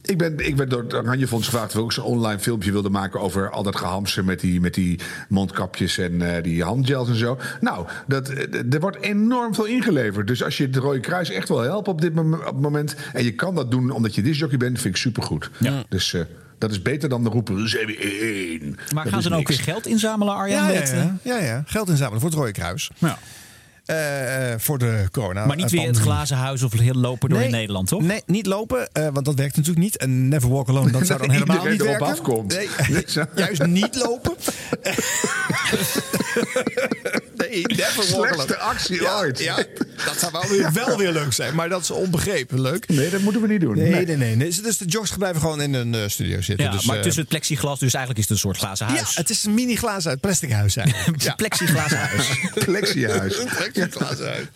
Ik 0.01 0.17
ben, 0.17 0.39
ik 0.47 0.55
ben 0.55 0.69
door 0.69 0.83
het 0.83 0.93
Oranje 0.93 1.27
Fonds 1.27 1.45
gevraagd 1.47 1.69
of 1.71 1.75
ik 1.77 1.81
ook 1.81 1.91
zo'n 1.93 2.03
online 2.03 2.39
filmpje 2.39 2.71
wilde 2.71 2.89
maken 2.89 3.19
over 3.19 3.49
al 3.51 3.63
dat 3.63 3.75
gehamster 3.75 4.25
met 4.25 4.39
die, 4.39 4.61
met 4.61 4.73
die 4.73 4.99
mondkapjes 5.29 5.97
en 5.97 6.35
eh, 6.35 6.43
die 6.43 6.63
handgels 6.63 7.09
en 7.09 7.15
zo. 7.15 7.37
Nou, 7.61 7.87
dat, 8.07 8.29
eh, 8.29 8.73
er 8.73 8.79
wordt 8.79 8.97
enorm 9.01 9.53
veel 9.55 9.65
ingeleverd. 9.65 10.27
Dus 10.27 10.43
als 10.43 10.57
je 10.57 10.63
het 10.65 10.75
Rode 10.75 10.99
Kruis 10.99 11.29
echt 11.29 11.47
wil 11.47 11.59
helpen 11.61 11.91
op 11.91 12.01
dit 12.01 12.13
moment. 12.61 12.95
En 13.13 13.23
je 13.23 13.31
kan 13.35 13.55
dat 13.55 13.71
doen 13.71 13.89
omdat 13.91 14.15
je 14.15 14.21
disjockey 14.21 14.57
bent, 14.57 14.81
vind 14.81 14.95
ik 14.95 15.01
supergoed. 15.01 15.49
Ja. 15.59 15.83
Dus 15.89 16.13
eh, 16.13 16.21
Dat 16.57 16.71
is 16.71 16.81
beter 16.81 17.09
dan 17.09 17.23
de 17.23 17.29
roepen, 17.29 17.69
zijn 17.69 17.85
we 17.85 17.97
één. 17.97 18.77
Maar 18.93 19.03
Dat 19.03 19.13
gaan 19.13 19.21
ze 19.21 19.29
dan 19.29 19.37
ook 19.39 19.47
niks. 19.47 19.63
weer 19.65 19.73
geld 19.73 19.85
inzamelen, 19.87 20.33
Arjan? 20.35 20.63
Ja, 20.63 20.69
ja, 20.69 20.79
met, 20.79 20.89
ja, 20.89 21.17
ja, 21.21 21.37
ja. 21.43 21.63
Geld 21.65 21.89
inzamelen 21.89 22.19
voor 22.21 22.29
het 22.29 22.39
Rode 22.39 22.51
Kruis. 22.51 22.89
Ja. 22.97 23.17
Eh, 23.87 24.51
eh, 24.53 24.59
voor 24.59 24.77
de 24.77 25.03
corona. 25.11 25.45
maar 25.45 25.55
niet 25.55 25.71
weer 25.71 25.81
het 25.81 25.91
pandemie. 25.91 26.11
glazen 26.11 26.37
huis 26.37 26.63
of 26.63 26.73
heel 26.79 26.93
lopen 26.93 27.29
door 27.29 27.37
Nee, 27.37 27.47
in 27.47 27.53
Nederland, 27.53 27.87
toch? 27.87 28.01
Nee, 28.01 28.21
niet 28.25 28.45
lopen, 28.45 28.89
eh, 28.91 29.07
want 29.13 29.25
dat 29.25 29.35
werkt 29.35 29.55
natuurlijk 29.55 29.83
niet. 29.83 29.97
En 29.97 30.27
Never 30.27 30.49
Walk 30.49 30.69
Alone, 30.69 30.91
dat 30.91 31.07
zou 31.07 31.19
dan 31.19 31.31
helemaal 31.37 31.65
niet 31.65 31.81
erop 31.81 32.01
afkomt. 32.01 32.53
Nee, 32.53 32.69
juist 33.35 33.65
niet 33.65 33.95
lopen. 33.95 34.35
nee, 37.37 37.61
Never 37.67 37.95
Walk 38.11 38.13
Alone. 38.13 38.33
Slechtste 38.33 38.57
actie 38.57 39.01
ja, 39.01 39.17
ooit. 39.19 39.39
Ja, 39.39 39.55
dat 40.05 40.19
zou 40.19 40.31
wel 40.31 40.47
weer, 40.49 40.73
wel 40.73 40.97
weer 40.97 41.11
leuk 41.11 41.33
zijn, 41.33 41.55
maar 41.55 41.69
dat 41.69 41.81
is 41.81 41.91
onbegrepen 41.91 42.61
leuk. 42.61 42.87
Nee, 42.87 43.09
dat 43.09 43.21
moeten 43.21 43.41
we 43.41 43.47
niet 43.47 43.61
doen. 43.61 43.75
Nee, 43.75 43.89
Nee. 43.91 44.05
nee, 44.05 44.17
nee. 44.17 44.35
nee. 44.35 44.61
Dus 44.61 44.77
de 44.77 44.85
jocks 44.85 45.11
blijven 45.17 45.41
gewoon 45.41 45.61
in 45.61 45.73
een 45.73 45.95
eh, 45.95 46.01
studio 46.07 46.41
zitten. 46.41 46.65
Ja, 46.65 46.71
dus, 46.71 46.85
maar 46.85 46.95
eh, 46.97 47.01
tussen 47.01 47.21
het 47.21 47.29
plexiglas, 47.29 47.79
dus 47.79 47.93
eigenlijk 47.93 48.23
is 48.23 48.23
het 48.29 48.33
een 48.33 48.49
soort 48.49 48.57
glazen 48.57 48.87
ja, 48.87 48.93
huis. 48.93 49.15
het 49.15 49.29
is 49.29 49.43
een 49.43 49.53
mini 49.53 49.75
glazen 49.75 50.19
plastic 50.19 50.51
huis 50.51 50.75
eigenlijk. 50.75 51.21
ja. 51.21 51.35
Plexiglazen 51.35 51.99
huis. 51.99 52.27
Plexiehuis. 52.65 53.37
Plexiglas 53.77 54.19
uit. 54.35 54.49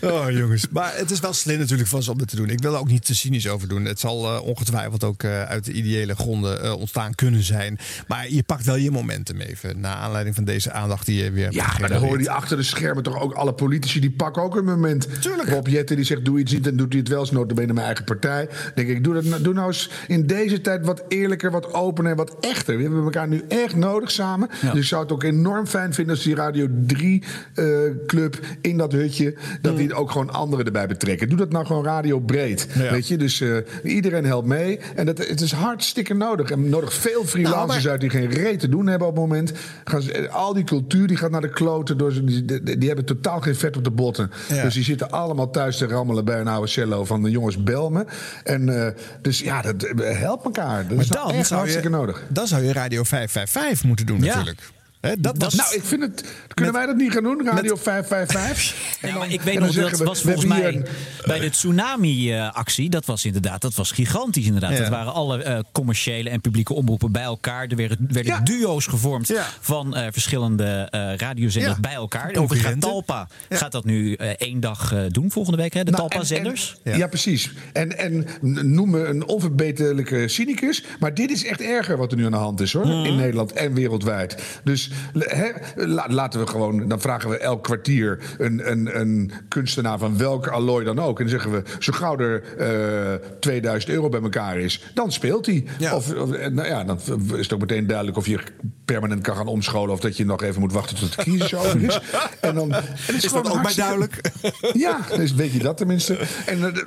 Oh 0.00 0.30
jongens. 0.30 0.66
Maar 0.70 0.96
het 0.96 1.10
is 1.10 1.20
wel 1.20 1.32
slim 1.32 1.58
natuurlijk 1.58 1.88
van 1.88 2.02
ze 2.02 2.10
om 2.10 2.18
dit 2.18 2.28
te 2.28 2.36
doen. 2.36 2.48
Ik 2.48 2.60
wil 2.62 2.72
er 2.72 2.78
ook 2.78 2.88
niet 2.88 3.04
te 3.04 3.14
cynisch 3.14 3.48
over 3.48 3.68
doen. 3.68 3.84
Het 3.84 4.00
zal 4.00 4.34
eh, 4.34 4.42
ongetwijfeld 4.42 5.04
ook 5.04 5.22
eh, 5.22 5.42
uit 5.42 5.64
de 5.64 5.72
ideële 5.72 6.14
gronden 6.14 6.62
eh, 6.62 6.72
ontstaan 6.72 7.14
kunnen 7.14 7.42
zijn. 7.42 7.78
Maar 8.06 8.30
je 8.30 8.42
pakt 8.42 8.64
wel 8.64 8.76
je 8.76 8.90
momentum 8.90 9.40
even. 9.40 9.80
Naar 9.80 9.96
aanleiding 9.96 10.34
van 10.34 10.44
deze 10.44 10.72
aandacht 10.72 11.06
die 11.06 11.24
je 11.24 11.30
weer 11.30 11.52
Ja, 11.52 11.76
maar 11.80 11.88
dan 11.88 12.00
hoor 12.02 12.12
je 12.12 12.18
die 12.18 12.30
achter 12.30 12.56
de 12.56 12.62
schermen 12.62 13.02
toch 13.02 13.20
ook 13.20 13.32
alle 13.32 13.52
politici 13.52 14.00
die 14.00 14.10
pakken 14.10 14.42
ook 14.42 14.56
een 14.56 14.64
moment. 14.64 15.22
Tuurlijk. 15.22 15.48
Rob 15.48 15.66
Jetten 15.66 15.96
die 15.96 16.04
zegt 16.04 16.24
doe 16.24 16.38
iets 16.38 16.52
niet 16.52 16.66
en 16.66 16.76
doet 16.76 16.92
hij 16.92 17.00
het 17.00 17.08
wel 17.08 17.20
eens 17.20 17.30
notabene 17.30 17.72
mijn 17.72 17.86
eigen 17.86 18.04
partij. 18.04 18.46
Dan 18.46 18.72
denk 18.74 18.88
ik, 18.88 19.04
doe, 19.04 19.14
dat, 19.14 19.24
nou- 19.24 19.42
doe 19.42 19.54
nou 19.54 19.66
eens 19.66 19.90
in 20.08 20.26
deze 20.26 20.60
tijd 20.60 20.86
wat 20.86 21.02
eerlijker, 21.08 21.50
wat 21.50 21.74
opener 21.74 22.10
en 22.10 22.16
wat 22.16 22.36
echter. 22.40 22.76
We 22.76 22.82
hebben 22.82 23.04
elkaar 23.04 23.28
nu 23.28 23.42
echt 23.48 23.76
nodig 23.76 24.10
samen. 24.10 24.48
Dus 24.60 24.80
ik 24.80 24.84
zou 24.84 25.02
het 25.02 25.12
ook 25.12 25.22
enorm 25.22 25.66
fijn 25.66 25.94
vinden 25.94 26.14
als 26.14 26.24
die 26.24 26.34
Radio 26.34 26.66
3 26.86 27.22
eh, 27.54 27.66
club 28.06 28.41
in 28.60 28.76
dat 28.76 28.92
hutje, 28.92 29.34
dat 29.60 29.76
die 29.76 29.94
ook 29.94 30.10
gewoon 30.10 30.30
anderen 30.32 30.64
erbij 30.66 30.86
betrekken. 30.86 31.28
Doe 31.28 31.38
dat 31.38 31.52
nou 31.52 31.66
gewoon 31.66 31.84
radio 31.84 32.20
breed. 32.20 32.66
Ja. 32.74 32.90
Weet 32.90 33.08
je, 33.08 33.16
dus 33.16 33.40
eh, 33.40 33.56
iedereen 33.84 34.24
helpt 34.24 34.46
mee. 34.48 34.78
En 34.94 35.06
dat, 35.06 35.18
het 35.18 35.40
is 35.40 35.52
hartstikke 35.52 36.14
nodig. 36.14 36.50
En 36.50 36.68
nodig 36.68 36.92
veel 36.94 37.24
freelancers 37.24 37.66
Nou, 37.66 37.82
maar- 37.82 37.90
uit 37.90 38.00
die 38.00 38.10
geen 38.10 38.30
reet 38.30 38.60
te 38.60 38.68
doen 38.68 38.86
hebben 38.86 39.08
op 39.08 39.14
het 39.14 39.22
moment. 39.22 39.52
Gaan 39.84 40.02
ze, 40.02 40.12
eh, 40.12 40.34
al 40.34 40.54
die 40.54 40.64
cultuur 40.64 41.06
die 41.06 41.16
gaat 41.16 41.30
naar 41.30 41.40
de 41.40 41.50
kloten. 41.50 41.98
Door, 41.98 42.12
ze- 42.12 42.24
die, 42.24 42.44
die, 42.44 42.78
die 42.78 42.86
hebben 42.86 43.04
totaal 43.06 43.40
geen 43.40 43.56
vet 43.56 43.76
op 43.76 43.84
de 43.84 43.90
botten. 43.90 44.30
Ja. 44.48 44.62
Dus 44.62 44.74
die 44.74 44.84
zitten 44.84 45.10
allemaal 45.10 45.50
thuis 45.50 45.76
te 45.76 45.86
rammelen 45.86 46.24
bij 46.24 46.40
een 46.40 46.48
oude 46.48 46.66
cello 46.68 47.04
van 47.04 47.22
de 47.22 47.30
jongens 47.30 47.62
Belmen. 47.62 48.06
En 48.44 48.84
eh, 48.86 48.92
dus 49.22 49.38
ja, 49.40 49.62
dat 49.62 49.86
helpt 49.96 50.44
elkaar. 50.44 50.82
Dat 50.82 50.90
Maar 50.90 51.00
is 51.04 51.08
dan 51.08 51.30
echt 51.30 51.50
hartstikke 51.50 51.88
je, 51.88 51.94
nodig. 51.94 52.22
dan 52.28 52.46
zou 52.46 52.62
je 52.64 52.72
Radio 52.72 53.02
555 53.02 53.84
moeten 53.84 54.06
doen 54.06 54.22
Ja. 54.22 54.26
natuurlijk. 54.26 54.60
Hè, 55.02 55.20
dat 55.20 55.34
was, 55.38 55.54
Nou, 55.54 55.74
ik 55.74 55.84
vind 55.84 56.02
het. 56.02 56.24
Kunnen 56.54 56.74
wij 56.74 56.86
dat 56.86 56.96
niet 56.96 57.12
gaan 57.12 57.22
doen? 57.22 57.44
Radio 57.44 57.76
555? 57.76 59.00
Ja, 59.10 59.18
maar 59.18 59.30
ik 59.32 59.38
en 59.38 59.44
weet 59.44 59.58
nog, 59.58 59.74
dat 59.74 59.98
we, 59.98 60.04
was 60.04 60.20
volgens 60.22 60.44
mij 60.44 60.82
bij 61.26 61.38
de 61.40 61.50
tsunami-actie. 61.50 62.90
Dat 62.90 63.04
was 63.04 63.24
inderdaad, 63.24 63.60
dat 63.60 63.74
was 63.74 63.90
gigantisch 63.92 64.46
inderdaad. 64.46 64.72
Ja. 64.72 64.78
Dat 64.78 64.88
waren 64.88 65.12
alle 65.12 65.42
eh, 65.42 65.58
commerciële 65.72 66.30
en 66.30 66.40
publieke 66.40 66.74
omroepen 66.74 67.12
bij 67.12 67.22
elkaar. 67.22 67.66
Er 67.66 67.76
werden, 67.76 67.98
werden 68.10 68.32
Ja. 68.32 68.40
duo's 68.40 68.86
gevormd 68.86 69.28
Ja. 69.28 69.46
van 69.60 69.96
eh, 69.96 70.06
verschillende 70.10 70.88
eh 70.90 71.14
radiozenders 71.16 71.74
Ja. 71.74 71.80
bij 71.80 71.92
elkaar. 71.94 72.34
Overigens 72.36 72.72
gaat. 72.72 72.80
Talpa 72.80 73.28
Ja. 73.48 73.56
gaat 73.56 73.72
dat 73.72 73.84
nu 73.84 74.14
één 74.14 74.60
dag 74.60 74.94
doen 75.08 75.30
volgende 75.30 75.58
week, 75.58 75.72
hè? 75.74 75.84
De 75.84 75.90
Nou, 75.90 76.02
en- 76.02 76.08
Talpa-zenders. 76.10 76.76
en- 76.82 76.92
Ja. 76.92 76.98
Ja. 76.98 77.06
precies. 77.06 77.50
En, 77.72 77.98
en 77.98 78.26
noem 78.74 78.90
me 78.90 79.04
een 79.04 79.26
onverbeterlijke 79.26 80.28
cynicus. 80.28 80.84
Maar 81.00 81.14
dit 81.14 81.30
is 81.30 81.44
echt 81.44 81.60
erger 81.60 81.96
wat 81.96 82.10
er 82.12 82.16
nu 82.18 82.24
aan 82.24 82.30
de 82.30 82.36
hand 82.36 82.60
is 82.60 82.72
hoor. 82.72 82.86
Mhm. 82.86 83.04
In 83.04 83.16
Nederland 83.16 83.52
en 83.52 83.74
wereldwijd. 83.74 84.42
Dus 84.64 84.90
hè, 85.18 85.50
la- 85.74 86.06
laten 86.08 86.40
we 86.40 86.46
gewoon. 86.46 86.88
Dan 86.88 87.00
vragen 87.00 87.30
we 87.30 87.36
elk 87.38 87.62
kwartier 87.62 88.18
een, 88.38 88.70
een, 88.70 89.00
een 89.00 89.32
kunstenaar 89.48 89.98
van 89.98 90.18
welke 90.18 90.50
allooi 90.50 90.84
dan 90.84 90.98
ook. 90.98 91.18
En 91.20 91.26
dan 91.26 91.40
zeggen 91.40 91.50
we: 91.52 91.62
zo 91.78 91.92
gauw 91.92 92.18
er 92.18 92.42
eh 92.58 93.28
2000 93.40 93.92
euro 93.92 94.08
bij 94.08 94.20
elkaar 94.22 94.58
is, 94.58 94.82
dan 94.94 95.12
speelt 95.12 95.46
hij. 95.46 95.64
Ja. 95.78 95.94
Of, 95.96 96.14
of, 96.14 96.28
nou 96.30 96.64
ja, 96.64 96.84
dan 96.84 96.98
is 97.34 97.38
het 97.42 97.52
ook 97.52 97.60
meteen 97.60 97.86
duidelijk 97.86 98.16
of 98.16 98.26
je 98.26 98.38
permanent 98.84 99.22
kan 99.22 99.36
gaan 99.36 99.46
omscholen. 99.46 99.92
of 99.94 100.00
dat 100.00 100.16
je 100.16 100.24
nog 100.24 100.42
even 100.42 100.60
moet 100.60 100.72
wachten 100.72 100.96
tot 100.96 101.16
de 101.16 101.22
crisis 101.22 101.54
over 101.54 101.82
is. 101.82 102.00
En 102.40 102.54
dan, 102.54 102.72
en 102.72 102.82
het 103.06 103.16
is 103.16 103.26
gewoon 103.26 103.42
dat 103.42 103.52
ook 103.52 103.62
bij 103.62 103.74
duidelijk? 103.74 104.20
ja, 104.72 104.98
dus 105.16 105.34
weet 105.34 105.52
je 105.52 105.58
dat 105.58 105.76
tenminste. 105.76 106.18
En 106.46 106.64
eh, 106.64 106.80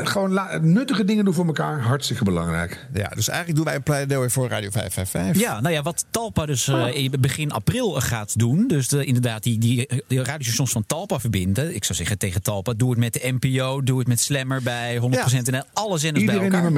eh, 0.00 0.06
gewoon 0.06 0.32
la- 0.32 0.58
nuttige 0.62 1.04
dingen 1.04 1.24
doen 1.24 1.34
voor 1.34 1.46
elkaar, 1.46 1.80
hartstikke 1.80 2.24
belangrijk. 2.24 2.86
ja, 2.92 3.08
dus 3.08 3.28
eigenlijk 3.28 3.56
doen 3.56 3.64
wij 3.66 3.74
een 3.74 3.82
pleidooi 3.82 4.30
voor 4.30 4.48
Radio 4.48 4.70
555. 4.70 5.42
Ja, 5.42 5.60
nou 5.60 5.74
ja, 5.74 5.82
wat 5.82 6.04
Talpa 6.10 6.46
dus 6.46 6.68
eh, 6.68 6.94
in 6.94 7.12
begin 7.20 7.45
april 7.50 7.90
gaat 8.00 8.38
doen. 8.38 8.68
Dus 8.68 8.88
de, 8.88 9.04
inderdaad, 9.04 9.42
die, 9.42 9.58
die, 9.58 9.88
die 10.08 10.22
radiostations 10.22 10.72
van 10.72 10.86
Talpa 10.86 11.20
verbinden. 11.20 11.74
Ik 11.74 11.84
zou 11.84 11.98
zeggen 11.98 12.18
tegen 12.18 12.42
Talpa, 12.42 12.72
doe 12.72 12.90
het 12.90 12.98
met 12.98 13.12
de 13.12 13.36
NPO, 13.40 13.82
doe 13.82 13.98
het 13.98 14.08
met 14.08 14.20
Slammer 14.20 14.62
bij 14.62 15.00
100% 15.00 15.02
en 15.02 15.66
alles 15.72 15.96
alle 15.96 15.98
zenders 15.98 16.24
bij 16.24 16.34
elkaar. 16.34 16.72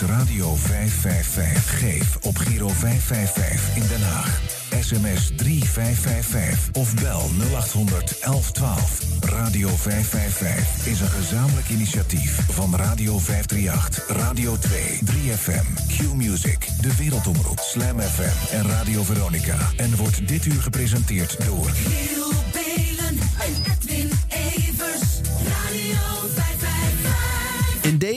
Radio 0.00 0.54
555. 0.54 1.78
Geef 1.78 2.16
op 2.22 2.36
Giro 2.36 2.68
555 2.68 3.76
in 3.76 3.86
Den 3.88 4.02
Haag. 4.02 4.40
SMS 4.80 5.30
3555 5.36 6.68
of 6.72 6.94
bel 6.94 7.30
0800 7.50 8.20
1112. 8.20 9.00
Radio 9.20 9.68
555 9.68 10.86
is 10.86 11.00
een 11.00 11.08
gezamenlijk 11.08 11.68
initiatief 11.68 12.40
van 12.50 12.76
Radio 12.76 13.18
538, 13.18 14.16
Radio 14.16 14.56
2, 14.56 14.98
3FM, 15.04 15.66
Q-Music, 15.96 16.68
De 16.80 16.96
Wereldomroep, 16.96 17.58
Slam 17.58 18.00
FM 18.00 18.54
en 18.54 18.66
Radio 18.68 19.02
Veronica. 19.02 19.56
En 19.76 19.96
wordt 19.96 20.28
dit 20.28 20.46
uur 20.46 20.62
gepresenteerd 20.62 21.36
door... 21.46 21.70
Giel 21.70 22.32
Belen 22.52 23.18
en 23.38 23.72
Edwin 23.72 24.10
Evers. 24.28 24.97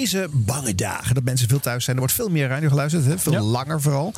Deze 0.01 0.27
bange 0.31 0.75
dagen 0.75 1.15
dat 1.15 1.23
mensen 1.23 1.47
veel 1.47 1.59
thuis 1.59 1.83
zijn, 1.83 1.95
er 1.95 2.01
wordt 2.01 2.17
veel 2.17 2.29
meer 2.29 2.47
radio 2.47 2.69
geluisterd, 2.69 3.05
hè? 3.05 3.19
veel 3.19 3.43
langer 3.43 3.81
vooral. 3.81 4.13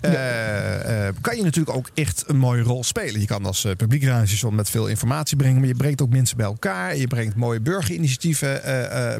eh, 0.00 1.06
eh, 1.06 1.14
kan 1.20 1.36
je 1.36 1.42
natuurlijk 1.42 1.76
ook 1.76 1.90
echt 1.94 2.24
een 2.26 2.36
mooie 2.36 2.62
rol 2.62 2.84
spelen. 2.84 3.20
Je 3.20 3.26
kan 3.26 3.46
als 3.46 3.64
eh, 3.64 3.76
publiek 3.76 4.04
radiostation 4.04 4.54
met 4.54 4.70
veel 4.70 4.86
informatie 4.86 5.36
brengen, 5.36 5.58
maar 5.58 5.68
je 5.68 5.74
brengt 5.74 6.02
ook 6.02 6.10
mensen 6.10 6.36
bij 6.36 6.46
elkaar. 6.46 6.96
Je 6.96 7.06
brengt 7.06 7.36
mooie 7.36 7.60
burgerinitiatieven 7.60 8.60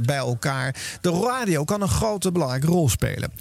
bij 0.02 0.16
elkaar. 0.16 0.74
De 1.00 1.10
radio 1.10 1.64
kan 1.64 1.82
een 1.82 1.88
grote 1.88 2.32
belangrijke 2.32 2.66
rol 2.66 2.88
spelen. 2.88 3.32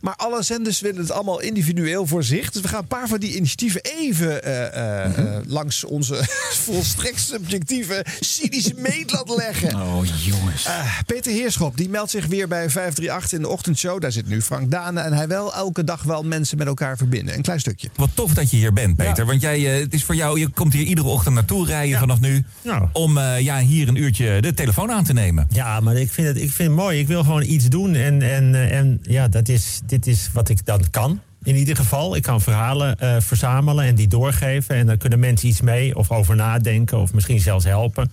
Maar 0.00 0.14
alle 0.16 0.42
zenders 0.42 0.80
willen 0.80 1.00
het 1.00 1.10
allemaal 1.10 1.40
individueel 1.40 2.06
voor 2.06 2.24
zich. 2.24 2.50
Dus 2.50 2.62
we 2.62 2.68
gaan 2.68 2.78
een 2.80 2.86
paar 2.86 3.08
van 3.08 3.18
die 3.18 3.36
initiatieven 3.36 3.80
even 3.82 4.42
eh, 4.44 5.36
langs 5.46 5.84
onze 5.84 6.24
volstrekt 6.66 7.20
subjectieve, 7.20 8.04
cynische 8.20 8.74
meetlat 8.76 9.28
leggen. 9.36 9.74
Oh, 9.74 10.04
jongens. 10.24 10.66
Peter 11.06 11.32
Heerschop 11.32 11.76
die 11.76 11.88
meldt 11.88 12.10
zich 12.10 12.17
weer 12.26 12.48
bij 12.48 12.70
538 12.70 13.32
in 13.32 13.40
de 13.40 13.48
ochtendshow. 13.48 14.00
Daar 14.00 14.12
zit 14.12 14.28
nu 14.28 14.42
Frank 14.42 14.70
Dane. 14.70 15.00
En 15.00 15.12
hij 15.12 15.28
wil 15.28 15.54
elke 15.54 15.84
dag 15.84 16.02
wel 16.02 16.22
mensen 16.22 16.58
met 16.58 16.66
elkaar 16.66 16.96
verbinden. 16.96 17.34
Een 17.34 17.42
klein 17.42 17.60
stukje. 17.60 17.88
Wat 17.96 18.10
tof 18.14 18.34
dat 18.34 18.50
je 18.50 18.56
hier 18.56 18.72
bent, 18.72 18.96
Peter. 18.96 19.26
Want 19.26 19.40
jij, 19.40 19.74
eh, 19.74 19.80
het 19.80 19.94
is 19.94 20.04
voor 20.04 20.14
jou, 20.14 20.40
je 20.40 20.48
komt 20.48 20.72
hier 20.72 20.84
iedere 20.84 21.08
ochtend 21.08 21.34
naartoe 21.34 21.66
rijden 21.66 21.98
vanaf 21.98 22.20
nu. 22.20 22.44
Om 22.92 23.18
eh, 23.18 23.40
ja, 23.40 23.58
hier 23.60 23.88
een 23.88 23.96
uurtje 23.96 24.40
de 24.40 24.54
telefoon 24.54 24.90
aan 24.90 25.04
te 25.04 25.12
nemen. 25.12 25.46
Ja, 25.50 25.80
maar 25.80 25.96
ik 25.96 26.10
vind 26.10 26.26
het, 26.26 26.36
ik 26.36 26.50
vind 26.50 26.68
het 26.68 26.78
mooi. 26.78 26.98
Ik 26.98 27.06
wil 27.06 27.22
gewoon 27.22 27.42
iets 27.42 27.68
doen. 27.68 27.94
En, 27.94 28.22
en, 28.22 28.54
eh, 28.54 28.78
en 28.78 28.98
ja, 29.02 29.28
dat 29.28 29.48
is, 29.48 29.80
dit 29.86 30.06
is 30.06 30.30
wat 30.32 30.48
ik 30.48 30.64
dan 30.64 30.80
kan. 30.90 31.20
In 31.42 31.56
ieder 31.56 31.76
geval, 31.76 32.16
ik 32.16 32.22
kan 32.22 32.40
verhalen 32.40 32.98
eh, 32.98 33.16
verzamelen 33.18 33.84
en 33.84 33.94
die 33.94 34.08
doorgeven. 34.08 34.74
En 34.74 34.86
dan 34.86 34.96
kunnen 34.96 35.18
mensen 35.18 35.48
iets 35.48 35.60
mee 35.60 35.96
of 35.96 36.10
over 36.10 36.36
nadenken 36.36 36.98
of 36.98 37.12
misschien 37.12 37.40
zelfs 37.40 37.64
helpen. 37.64 38.10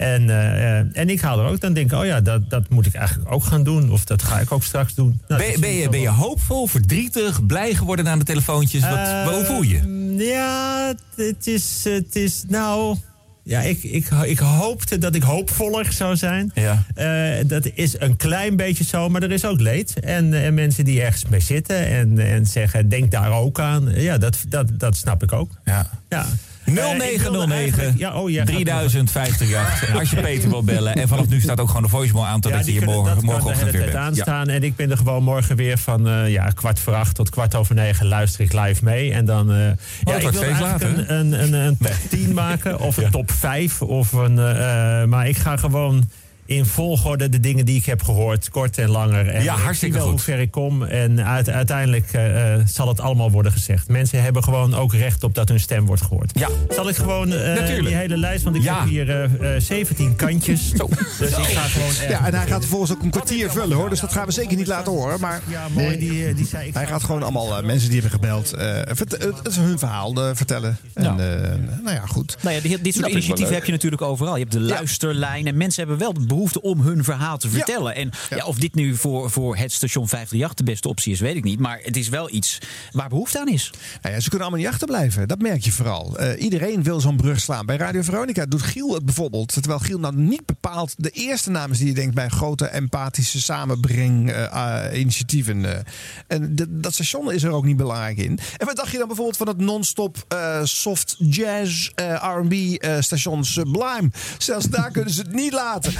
En, 0.00 0.30
eh, 0.30 0.78
eh, 0.78 0.86
en 0.92 1.08
ik 1.08 1.20
haal 1.20 1.40
er 1.40 1.46
ook 1.46 1.60
dan 1.60 1.72
denk 1.72 1.92
ik, 1.92 1.98
oh 1.98 2.04
ja, 2.04 2.20
dat, 2.20 2.50
dat 2.50 2.68
moet 2.68 2.86
ik 2.86 2.94
eigenlijk 2.94 3.32
ook 3.32 3.44
gaan 3.44 3.62
doen. 3.62 3.90
Of 3.90 4.04
dat 4.04 4.22
ga 4.22 4.40
ik 4.40 4.52
ook 4.52 4.62
straks 4.62 4.94
doen. 4.94 5.20
Nou, 5.28 5.58
Ben, 5.60 5.72
je, 5.72 5.88
ben 5.88 6.00
je 6.00 6.08
hoopvol, 6.08 6.66
verdrietig, 6.66 7.46
blij 7.46 7.74
geworden 7.74 8.08
aan 8.08 8.18
de 8.18 8.24
telefoontjes? 8.24 8.80
Wat, 8.82 8.98
Eh, 8.98 9.28
hoe 9.28 9.44
voel 9.44 9.62
je? 9.62 10.14
Ja, 10.18 10.94
het 11.16 11.46
is, 11.46 11.84
het 11.84 12.16
is 12.16 12.44
nou... 12.48 12.96
Ja, 13.42 13.60
ik, 13.60 13.82
ik, 13.82 14.10
ik 14.10 14.38
hoopte 14.38 14.98
dat 14.98 15.14
ik 15.14 15.22
hoopvoller 15.22 15.92
zou 15.92 16.16
zijn. 16.16 16.52
Ja. 16.54 16.84
Eh, 16.94 17.44
dat 17.46 17.70
is 17.74 18.00
een 18.00 18.16
klein 18.16 18.56
beetje 18.56 18.84
zo, 18.84 19.08
maar 19.08 19.22
er 19.22 19.32
is 19.32 19.44
ook 19.44 19.60
leed. 19.60 20.00
En, 20.00 20.34
en 20.34 20.54
mensen 20.54 20.84
die 20.84 21.02
ergens 21.02 21.26
mee 21.26 21.40
zitten 21.40 21.86
en, 21.86 22.18
en 22.18 22.46
zeggen, 22.46 22.88
denk 22.88 23.10
daar 23.10 23.32
ook 23.32 23.60
aan. 23.60 23.88
Ja, 23.94 24.18
dat, 24.18 24.36
dat, 24.48 24.66
dat 24.72 24.96
snap 24.96 25.22
ik 25.22 25.32
ook. 25.32 25.50
Ja. 25.64 25.90
ja. 26.08 26.26
Eh, 26.76 27.12
ik 27.12 27.20
wilde 27.20 27.46
0909 27.46 27.56
eigenlijk- 27.78 27.98
ja, 27.98 28.20
oh, 28.20 28.30
jij 28.30 28.38
gaat 28.38 28.46
3058. 28.46 29.94
Als 29.98 30.10
je 30.10 30.16
Peter 30.20 30.48
wil 30.50 30.62
bellen. 30.62 30.94
En 30.94 31.08
vanaf 31.08 31.28
nu 31.28 31.40
staat 31.40 31.60
ook 31.60 31.66
gewoon 31.68 31.82
de 31.82 31.88
voicemail 31.88 32.26
aan 32.26 32.40
totdat 32.40 32.66
je 32.66 32.70
hier 32.72 32.84
morgen, 32.84 33.24
morgenochtend 33.24 33.70
weer 33.70 33.80
bent. 33.80 33.92
Ja. 33.92 33.98
aanstaan. 34.00 34.48
En 34.48 34.62
ik 34.62 34.76
ben 34.76 34.90
er 34.90 34.96
gewoon 34.96 35.22
morgen 35.22 35.56
weer 35.56 35.78
van 35.78 36.08
eh, 36.08 36.30
ja, 36.32 36.50
kwart 36.50 36.78
voor 36.78 36.94
acht 36.94 37.14
tot 37.14 37.30
kwart 37.30 37.54
over 37.54 37.74
negen 37.74 38.06
luister 38.06 38.40
ik 38.44 38.52
live 38.52 38.84
mee. 38.84 39.12
En 39.12 39.24
dan. 39.24 39.52
eh 39.52 39.56
ja, 39.56 39.72
wordt 40.02 40.24
ik 40.24 40.30
wil 40.30 40.42
eigenlijk 40.42 40.82
een, 40.82 41.14
een, 41.14 41.42
een, 41.42 41.52
een 41.52 41.76
top 41.78 41.94
10 42.08 42.34
maken 42.34 42.80
of 42.80 42.96
een 42.96 43.10
top 43.10 43.30
5. 43.30 43.82
Of 43.82 44.12
een, 44.12 44.38
eh, 44.38 45.04
maar 45.04 45.28
ik 45.28 45.36
ga 45.36 45.56
gewoon. 45.56 46.10
In 46.50 46.66
volgorde 46.66 47.28
de 47.28 47.40
dingen 47.40 47.64
die 47.64 47.76
ik 47.76 47.84
heb 47.86 48.02
gehoord, 48.02 48.48
kort 48.50 48.78
en 48.78 48.88
langer. 48.90 49.28
En 49.28 49.42
Ja, 49.42 49.50
ik 49.52 49.56
zie 49.56 49.64
hartstikke 49.64 49.94
wel 49.96 50.02
goed. 50.04 50.12
hoe 50.12 50.20
ver 50.20 50.38
ik 50.38 50.50
kom. 50.50 50.82
En 50.82 51.24
uit- 51.24 51.48
uiteindelijk 51.50 52.12
eh, 52.12 52.54
eh, 52.54 52.60
zal 52.66 52.88
het 52.88 53.00
allemaal 53.00 53.30
worden 53.30 53.52
gezegd. 53.52 53.88
Mensen 53.88 54.22
hebben 54.22 54.44
gewoon 54.44 54.74
ook 54.74 54.92
recht 54.94 55.24
op 55.24 55.34
dat 55.34 55.48
hun 55.48 55.60
stem 55.60 55.86
wordt 55.86 56.02
gehoord. 56.02 56.38
Ja. 56.38 56.48
Zal 56.70 56.88
ik 56.88 56.96
gewoon 56.96 57.32
eh, 57.32 57.66
die 57.82 57.94
hele 57.94 58.16
lijst, 58.16 58.44
want 58.44 58.56
ik 58.56 58.62
Ja. 58.62 58.78
heb 58.80 58.88
hier 58.88 59.10
eh, 59.10 59.54
eh, 59.54 59.60
17 59.62 60.16
kantjes. 60.16 60.70
Dus 61.18 61.30
ik 61.30 61.34
ga 61.44 61.60
gewoon. 61.62 62.08
Ja, 62.10 62.26
en 62.26 62.34
hij 62.34 62.46
gaat 62.46 62.60
vervolgens 62.60 62.92
ook 62.92 63.02
een 63.02 63.10
kwartier 63.10 63.50
vullen 63.50 63.76
hoor. 63.76 63.88
Dus 63.90 64.00
dat 64.00 64.12
gaan 64.12 64.26
we 64.26 64.32
zeker 64.32 64.56
niet 64.56 64.66
laten 64.66 64.92
horen. 64.92 65.20
Maar 65.20 65.40
Ja, 65.48 65.66
mooi, 65.72 65.98
die, 65.98 66.26
eh, 66.26 66.36
die 66.36 66.46
zei 66.46 66.66
ik. 66.68 66.74
hij 66.74 66.86
gaat 66.86 67.04
gewoon 67.04 67.22
allemaal 67.22 67.62
mensen 67.62 67.90
die 67.90 68.00
hebben 68.00 68.20
gebeld. 68.20 68.50
het 68.50 69.46
is 69.48 69.56
hun 69.56 69.78
verhaal 69.78 70.14
vertellen. 70.34 70.76
En, 70.94 71.04
eh, 71.04 71.50
nou 71.84 71.96
ja, 71.96 72.06
goed. 72.06 72.36
Nou 72.42 72.54
ja, 72.54 72.60
dit, 72.60 72.84
dit 72.84 72.94
soort 72.94 73.06
initiatieven 73.10 73.54
heb 73.54 73.64
je 73.64 73.72
natuurlijk 73.72 74.02
overal. 74.02 74.34
Je 74.34 74.40
hebt 74.40 74.52
de 74.52 74.60
luisterlijn 74.60 75.46
en 75.46 75.56
mensen 75.56 75.80
hebben 75.86 75.98
wel 75.98 76.12
de 76.12 76.20
behoefte 76.20 76.38
om 76.60 76.80
hun 76.80 77.04
verhaal 77.04 77.38
te 77.38 77.48
vertellen. 77.48 77.94
En 77.94 78.10
ja. 78.30 78.44
of 78.44 78.56
dit 78.58 78.74
nu 78.74 78.96
voor, 78.96 79.30
voor 79.30 79.56
het 79.56 79.72
station 79.72 80.08
538 80.08 80.54
de 80.54 80.64
beste 80.72 80.88
optie 80.88 81.12
is, 81.12 81.20
weet 81.20 81.36
ik 81.36 81.44
niet. 81.44 81.58
Maar 81.58 81.78
het 81.82 81.96
is 81.96 82.08
wel 82.08 82.30
iets 82.30 82.58
waar 82.92 83.08
behoefte 83.08 83.38
aan 83.40 83.48
is. 83.48 83.70
Nou 84.02 84.14
ja, 84.14 84.20
ze 84.20 84.28
kunnen 84.28 84.46
allemaal 84.46 84.64
niet 84.64 84.72
achterblijven. 84.74 85.28
Dat 85.28 85.38
merk 85.42 85.64
je 85.64 85.72
vooral. 85.72 86.18
Eh, 86.18 86.42
iedereen 86.42 86.82
wil 86.82 87.00
zo'n 87.00 87.16
brug 87.16 87.40
slaan. 87.40 87.66
Bij 87.66 87.76
Radio 87.76 88.02
Veronica 88.02 88.46
doet 88.46 88.62
Giel 88.62 88.94
het 88.94 89.04
bijvoorbeeld. 89.04 89.52
Terwijl 89.52 89.78
Giel 89.78 89.98
nou 89.98 90.16
niet 90.16 90.46
bepaald 90.46 90.94
de 90.96 91.10
eerste 91.10 91.50
naam 91.50 91.70
is 91.70 91.78
die 91.78 91.86
je 91.86 91.94
denkt 91.94 92.14
bij 92.14 92.28
grote 92.28 92.66
empathische 92.66 93.40
samenbreng 93.40 94.30
eh, 94.30 94.86
eh, 94.86 95.00
initiatieven. 95.00 95.84
en 96.26 96.56
de- 96.56 96.78
dat 96.80 96.92
station 96.94 97.32
is 97.32 97.42
er 97.42 97.50
ook 97.50 97.64
niet 97.64 97.76
belangrijk 97.76 98.18
in. 98.18 98.38
En 98.56 98.66
wat 98.66 98.76
dacht 98.76 98.90
je 98.90 98.98
dan 98.98 99.06
bijvoorbeeld 99.06 99.36
van 99.36 99.48
het 99.48 99.58
non-stop 99.58 100.36
soft 100.62 101.16
jazz 101.18 101.88
R&B 102.22 102.54
station 103.00 103.44
Sublime? 103.44 104.10
Zelfs 104.38 104.66
daar 104.66 104.90
kunnen 104.96 105.12
ze 105.14 105.20
het 105.20 105.32
niet 105.34 105.52
laten. 105.52 105.92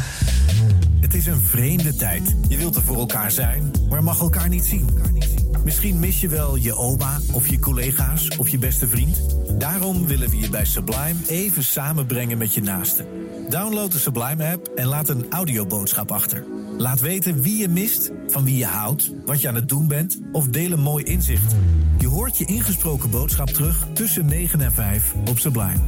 Het 1.00 1.14
is 1.14 1.26
een 1.26 1.40
vreemde 1.40 1.94
tijd. 1.94 2.36
Je 2.48 2.56
wilt 2.56 2.76
er 2.76 2.82
voor 2.82 2.98
elkaar 2.98 3.30
zijn, 3.30 3.70
maar 3.88 4.02
mag 4.02 4.20
elkaar 4.20 4.48
niet 4.48 4.64
zien. 4.64 4.88
Misschien 5.64 5.98
mis 5.98 6.20
je 6.20 6.28
wel 6.28 6.56
je 6.56 6.74
oma 6.74 7.18
of 7.32 7.46
je 7.46 7.58
collega's 7.58 8.28
of 8.38 8.48
je 8.48 8.58
beste 8.58 8.88
vriend. 8.88 9.20
Daarom 9.58 10.06
willen 10.06 10.30
we 10.30 10.38
je 10.38 10.48
bij 10.48 10.64
Sublime 10.64 11.14
even 11.26 11.64
samenbrengen 11.64 12.38
met 12.38 12.54
je 12.54 12.62
naasten. 12.62 13.06
Download 13.48 13.92
de 13.92 13.98
Sublime-app 13.98 14.68
en 14.68 14.86
laat 14.86 15.08
een 15.08 15.26
audioboodschap 15.30 16.12
achter. 16.12 16.44
Laat 16.78 17.00
weten 17.00 17.42
wie 17.42 17.56
je 17.56 17.68
mist, 17.68 18.10
van 18.28 18.44
wie 18.44 18.56
je 18.56 18.66
houdt, 18.66 19.10
wat 19.24 19.40
je 19.40 19.48
aan 19.48 19.54
het 19.54 19.68
doen 19.68 19.88
bent 19.88 20.20
of 20.32 20.48
deel 20.48 20.72
een 20.72 20.80
mooi 20.80 21.04
inzicht. 21.04 21.54
Je 21.98 22.06
hoort 22.06 22.38
je 22.38 22.44
ingesproken 22.44 23.10
boodschap 23.10 23.48
terug 23.48 23.86
tussen 23.92 24.26
9 24.26 24.60
en 24.60 24.72
5 24.72 25.14
op 25.28 25.38
Sublime. 25.38 25.80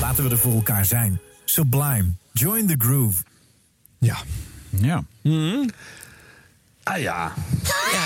Laten 0.00 0.24
we 0.24 0.30
er 0.30 0.38
voor 0.38 0.54
elkaar 0.54 0.84
zijn. 0.84 1.20
Sublime. 1.44 2.10
Join 2.32 2.66
the 2.66 2.74
groove. 2.78 3.22
Ja. 3.98 4.16
Ja. 4.70 5.02
Ah 6.82 6.98
ja. 7.00 7.32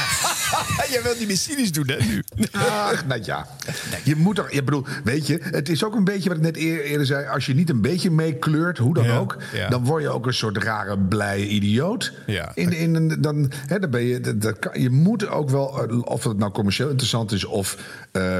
Jij 0.90 1.02
wilt 1.02 1.18
niet 1.18 1.28
meer 1.28 1.36
cynisch 1.36 1.72
doen, 1.72 1.86
hè, 1.88 1.96
nu? 2.06 2.22
Ach, 2.52 3.04
nou 3.08 3.20
ja. 3.24 3.46
Je 4.04 4.16
moet 4.16 4.36
toch, 4.36 4.52
je 4.52 4.62
bedoel, 4.62 4.84
weet 5.04 5.26
je, 5.26 5.38
het 5.42 5.68
is 5.68 5.84
ook 5.84 5.94
een 5.94 6.04
beetje 6.04 6.28
wat 6.28 6.38
ik 6.38 6.44
net 6.44 6.56
eer- 6.56 6.82
eerder 6.82 7.06
zei. 7.06 7.26
Als 7.26 7.46
je 7.46 7.54
niet 7.54 7.70
een 7.70 7.80
beetje 7.80 8.10
meekleurt, 8.10 8.78
hoe 8.78 8.94
dan 8.94 9.04
Ja, 9.04 9.16
ook, 9.16 9.36
ja. 9.52 9.68
dan 9.68 9.84
word 9.84 10.02
je 10.02 10.08
ook 10.08 10.26
een 10.26 10.34
soort 10.34 10.56
rare, 10.58 10.98
blije 10.98 11.48
idioot. 11.48 12.12
Ja. 12.26 12.50
In, 12.54 12.72
in, 12.72 13.16
dan, 13.20 13.52
hè, 13.66 13.78
dan 13.78 13.90
ben 13.90 14.02
je, 14.02 14.20
dat, 14.20 14.40
dat 14.40 14.58
kan- 14.58 14.80
je 14.80 14.90
moet 14.90 15.26
ook 15.28 15.50
wel, 15.50 15.88
eh, 15.88 16.02
of 16.02 16.24
het 16.24 16.38
nou 16.38 16.52
commercieel 16.52 16.88
interessant 16.88 17.32
is 17.32 17.44
of. 17.44 17.76
eh, 18.12 18.38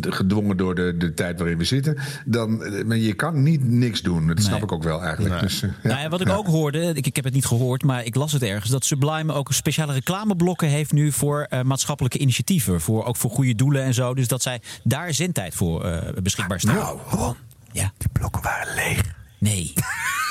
gedwongen 0.00 0.56
door 0.56 0.74
de, 0.74 0.94
de 0.96 1.14
tijd 1.14 1.38
waarin 1.38 1.58
we 1.58 1.64
zitten. 1.64 1.96
Dan, 2.24 2.64
eh, 2.64 2.84
maar 2.84 2.96
je 2.96 3.14
kan 3.14 3.42
niet 3.42 3.64
niks 3.64 4.02
doen. 4.02 4.26
Dat 4.26 4.42
snap 4.42 4.62
ik 4.62 4.72
ook 4.72 4.82
wel 4.82 5.02
eigenlijk. 5.02 5.40
Dus, 5.40 5.62
eh, 5.62 5.70
ja. 5.82 5.88
Nou 5.88 6.00
ja, 6.00 6.08
wat 6.08 6.20
ik 6.20 6.26
Ja. 6.28 6.34
ook 6.34 6.46
hoorde, 6.46 6.80
ik, 6.94 7.06
ik 7.06 7.16
heb 7.16 7.24
het 7.24 7.34
niet 7.34 7.46
gehoord, 7.46 7.82
maar 7.82 8.04
ik 8.04 8.14
las 8.14 8.32
het 8.32 8.42
ergens, 8.42 8.70
dat 8.70 8.84
Sublime 8.84 9.32
ook 9.32 9.52
speciale 9.52 9.92
reclameblokken 9.92 10.68
heeft 10.68 10.92
nu 10.92 11.12
voor 11.12 11.46
eh, 11.48 11.62
maatschappelijke 11.62 12.18
initiatieven. 12.18 12.80
Voor, 12.80 13.04
ook 13.04 13.16
voor 13.16 13.30
goede 13.30 13.54
doelen 13.54 13.82
en 13.82 13.94
zo. 13.94 14.14
Dus 14.14 14.28
dat 14.28 14.42
zij 14.42 14.60
daar 14.84 15.14
zendtijd 15.14 15.54
voor 15.54 15.84
eh, 15.84 16.22
beschikbaar 16.22 16.60
stellen. 16.60 16.80
Nou, 16.80 17.34
ja. 17.72 17.92
Die 17.98 18.08
blokken 18.12 18.42
waren 18.42 18.74
leeg. 18.74 19.00
Nee. 19.38 19.72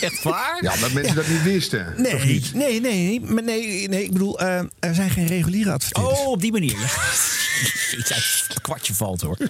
Echt 0.00 0.22
waar? 0.22 0.58
Ja, 0.62 0.76
dat 0.76 0.92
mensen 0.92 1.14
dat 1.14 1.28
niet 1.28 1.42
wisten. 1.42 1.94
Nee, 1.96 2.14
Of 2.14 2.24
niet? 2.24 2.54
nee, 2.54 2.80
nee, 2.80 3.20
maar 3.20 3.42
nee, 3.42 3.88
nee. 3.88 4.04
Ik 4.04 4.12
bedoel, 4.12 4.38
eh, 4.40 4.58
er 4.78 4.94
zijn 4.94 5.10
geen 5.10 5.26
reguliere 5.26 5.72
adverteerders. 5.72 6.18
Oh, 6.18 6.26
op 6.28 6.40
die 6.40 6.52
manier. 6.52 6.78
Ja. 6.78 6.86
Iets 7.98 8.12
uit 8.12 8.44
het 8.48 8.60
kwartje 8.60 8.94
valt 8.94 9.20
hoor. 9.20 9.36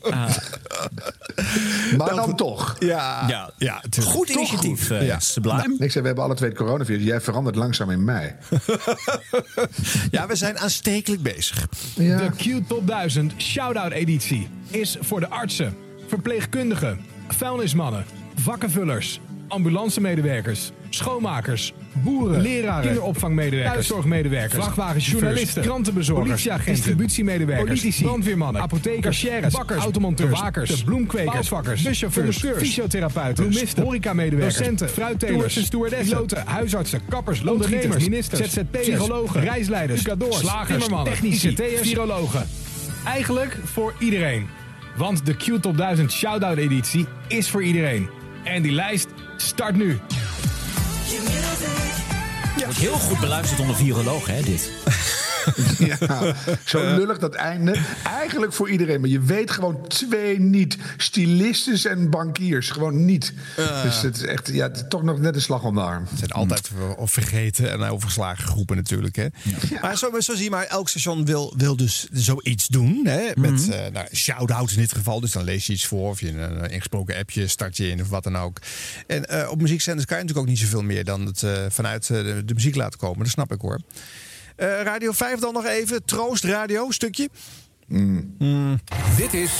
Ah, 0.00 0.36
Maar 1.96 2.14
dan 2.14 2.36
toch. 2.36 2.76
Ja, 2.78 3.24
ja. 3.28 3.50
ja 3.58 3.82
Goed 4.00 4.26
Toch 4.26 4.36
initiatief, 4.36 4.86
goed. 4.86 4.96
eh, 4.96 5.06
Ja. 5.06 5.20
Sublime. 5.20 5.56
Nou, 5.58 5.84
ik 5.84 5.90
zei, 5.90 6.00
we 6.00 6.06
hebben 6.06 6.24
alle 6.24 6.34
twee 6.34 6.48
het 6.48 6.58
coronavirus. 6.58 7.04
Jij 7.04 7.20
verandert 7.20 7.56
langzaam 7.56 7.90
in 7.90 8.04
mij. 8.04 8.36
Ja, 10.10 10.26
we 10.26 10.36
zijn 10.36 10.58
aanstekelijk 10.58 11.22
bezig. 11.22 11.68
De 11.94 12.30
Q-Top 12.36 12.86
1000 12.86 13.32
Shoutout 13.38 13.92
Editie 13.92 14.48
is 14.70 14.96
voor 15.00 15.20
de 15.20 15.28
artsen, 15.28 15.76
verpleegkundigen, 16.08 17.00
vuilnismannen, 17.28 18.04
vakkenvullers, 18.40 19.20
ambulancemedewerkers, 19.48 20.72
schoonmakers, 20.88 21.72
boeren, 22.02 22.40
leraren, 22.40 22.82
kinderopvangmedewerkers, 22.82 23.86
thuiszorgmedewerkers, 23.86 24.64
vrachtwagenchauffeurs, 24.64 25.20
journalisten, 25.20 25.62
krantenbezorgers, 25.62 26.28
politieagenten, 26.28 26.74
distributiemedewerkers, 26.74 27.80
politici, 27.80 28.04
brandweermannen, 28.04 28.62
apothekers, 28.62 29.20
cashiers, 29.20 29.54
bakkers, 29.54 29.82
automonteurs, 29.82 30.30
bewakers, 30.30 30.76
de 30.76 30.84
bloemkwekers, 30.84 31.34
bouwvakkers, 31.34 31.82
buschauffeurs, 31.82 32.44
fysiotherapeuten, 32.56 33.44
bloemisten, 33.44 33.82
horecamedewerkers, 33.82 34.56
docenten, 34.56 34.88
fruittelers, 34.88 35.56
en 35.56 35.64
stewardessen, 35.64 36.08
piloten, 36.08 36.46
huisartsen, 36.46 37.00
kappers, 37.08 37.44
ondernemers, 37.44 38.04
ministers, 38.04 38.52
ZZP'ers, 38.52 38.88
psychologen, 38.88 39.40
reisleiders, 39.40 40.02
cadors, 40.02 40.38
slagers, 40.38 40.86
technici, 41.04 41.56
virologen. 41.82 42.46
Eigenlijk 43.04 43.58
voor 43.64 43.94
iedereen. 43.98 44.46
Want 44.96 45.26
de 45.26 45.36
Q-Top 45.36 45.76
1000 45.76 46.12
Shoutout 46.12 46.56
Editie 46.56 47.06
is 47.28 47.50
voor 47.50 47.62
iedereen. 47.62 48.17
En 48.44 48.62
die 48.62 48.72
lijst 48.72 49.08
start 49.36 49.76
nu. 49.76 49.98
Wordt 52.64 52.76
heel 52.76 52.92
goed 52.92 53.20
beluisterd 53.20 53.60
onder 53.60 53.76
virologen, 53.76 54.34
hè, 54.34 54.42
dit. 54.42 54.70
Ja, 55.78 56.34
zo 56.64 56.94
lullig 56.96 57.18
dat 57.18 57.34
einde. 57.34 57.76
Eigenlijk 58.04 58.52
voor 58.52 58.70
iedereen. 58.70 59.00
Maar 59.00 59.10
je 59.10 59.20
weet 59.20 59.50
gewoon 59.50 59.88
twee 59.88 60.40
niet. 60.40 60.76
Stilistes 60.96 61.84
en 61.84 62.10
bankiers. 62.10 62.70
Gewoon 62.70 63.04
niet. 63.04 63.32
dus 63.82 64.02
het 64.02 64.16
is 64.16 64.22
echt 64.22 64.48
ja, 64.52 64.66
het 64.66 64.76
is 64.76 64.82
toch 64.88 65.02
nog 65.02 65.18
net 65.18 65.34
een 65.34 65.40
slag 65.40 65.62
om 65.62 65.74
de 65.74 65.80
arm. 65.80 66.04
Het 66.08 66.18
zijn 66.18 66.30
altijd 66.30 66.68
ver- 66.76 66.94
of 66.94 67.12
vergeten 67.12 67.70
en 67.70 67.82
overgeslagen 67.82 68.44
groepen 68.44 68.76
natuurlijk. 68.76 69.16
Hè? 69.16 69.26
Maar 69.80 69.98
zo, 69.98 70.20
zo 70.20 70.34
zie 70.34 70.44
je 70.44 70.50
maar, 70.50 70.64
elk 70.64 70.88
station 70.88 71.24
wil, 71.24 71.54
wil 71.56 71.76
dus 71.76 72.08
zoiets 72.12 72.66
doen. 72.66 73.00
Hè? 73.06 73.28
Met 73.34 73.68
eh 73.70 73.92
nou, 73.92 74.06
shout-outs 74.14 74.72
in 74.72 74.80
dit 74.80 74.92
geval. 74.92 75.20
Dus 75.20 75.32
dan 75.32 75.44
lees 75.44 75.66
je 75.66 75.72
iets 75.72 75.86
voor 75.86 76.08
of 76.08 76.20
je 76.20 76.28
een 76.30 76.70
ingesproken 76.70 77.16
appje 77.16 77.46
start 77.46 77.76
je 77.76 77.88
in 77.88 78.00
of 78.00 78.08
wat 78.08 78.24
dan 78.24 78.36
ook. 78.36 78.58
En 79.06 79.28
eh, 79.28 79.50
op 79.50 79.60
muziekzenders 79.60 80.06
kan 80.06 80.16
je 80.16 80.22
natuurlijk 80.22 80.50
ook 80.50 80.54
niet 80.54 80.64
zoveel 80.64 80.82
meer 80.82 81.04
dan 81.04 81.26
het 81.26 81.42
eh, 81.42 81.64
vanuit 81.68 82.06
de, 82.06 82.42
de 82.44 82.54
muziek 82.54 82.74
laten 82.74 82.98
komen. 82.98 83.18
Dat 83.18 83.28
snap 83.28 83.52
ik 83.52 83.60
hoor. 83.60 83.80
Eh, 84.58 84.82
Radio 84.82 85.12
5 85.12 85.38
dan 85.38 85.52
nog 85.52 85.66
even. 85.66 86.04
Troost 86.04 86.44
Radio, 86.44 86.90
stukje. 86.90 87.28
Dit 89.16 89.34
is 89.34 89.52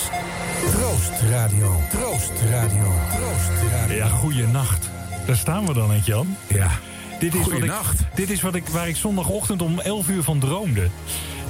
Troost 0.70 1.10
Radio. 1.30 1.80
Troost 1.90 2.32
Radio. 2.50 2.92
Troost 3.16 3.72
Radio. 3.72 3.96
Ja, 3.96 4.08
goeienacht. 4.08 4.88
Daar 5.26 5.36
staan 5.36 5.66
we 5.66 5.74
dan, 5.74 5.90
hè, 5.90 6.00
Jan? 6.04 6.36
Ja. 6.48 6.70
Dit 7.18 7.34
is, 7.34 7.38
wat 7.40 7.48
ik, 7.48 7.52
Goeienacht. 7.54 8.00
dit 8.14 8.30
is 8.30 8.40
wat 8.40 8.54
ik, 8.54 8.66
waar 8.68 8.88
ik 8.88 8.96
zondagochtend 8.96 9.62
om 9.62 9.80
11 9.80 10.08
uur 10.08 10.22
van 10.22 10.38
droomde. 10.38 10.88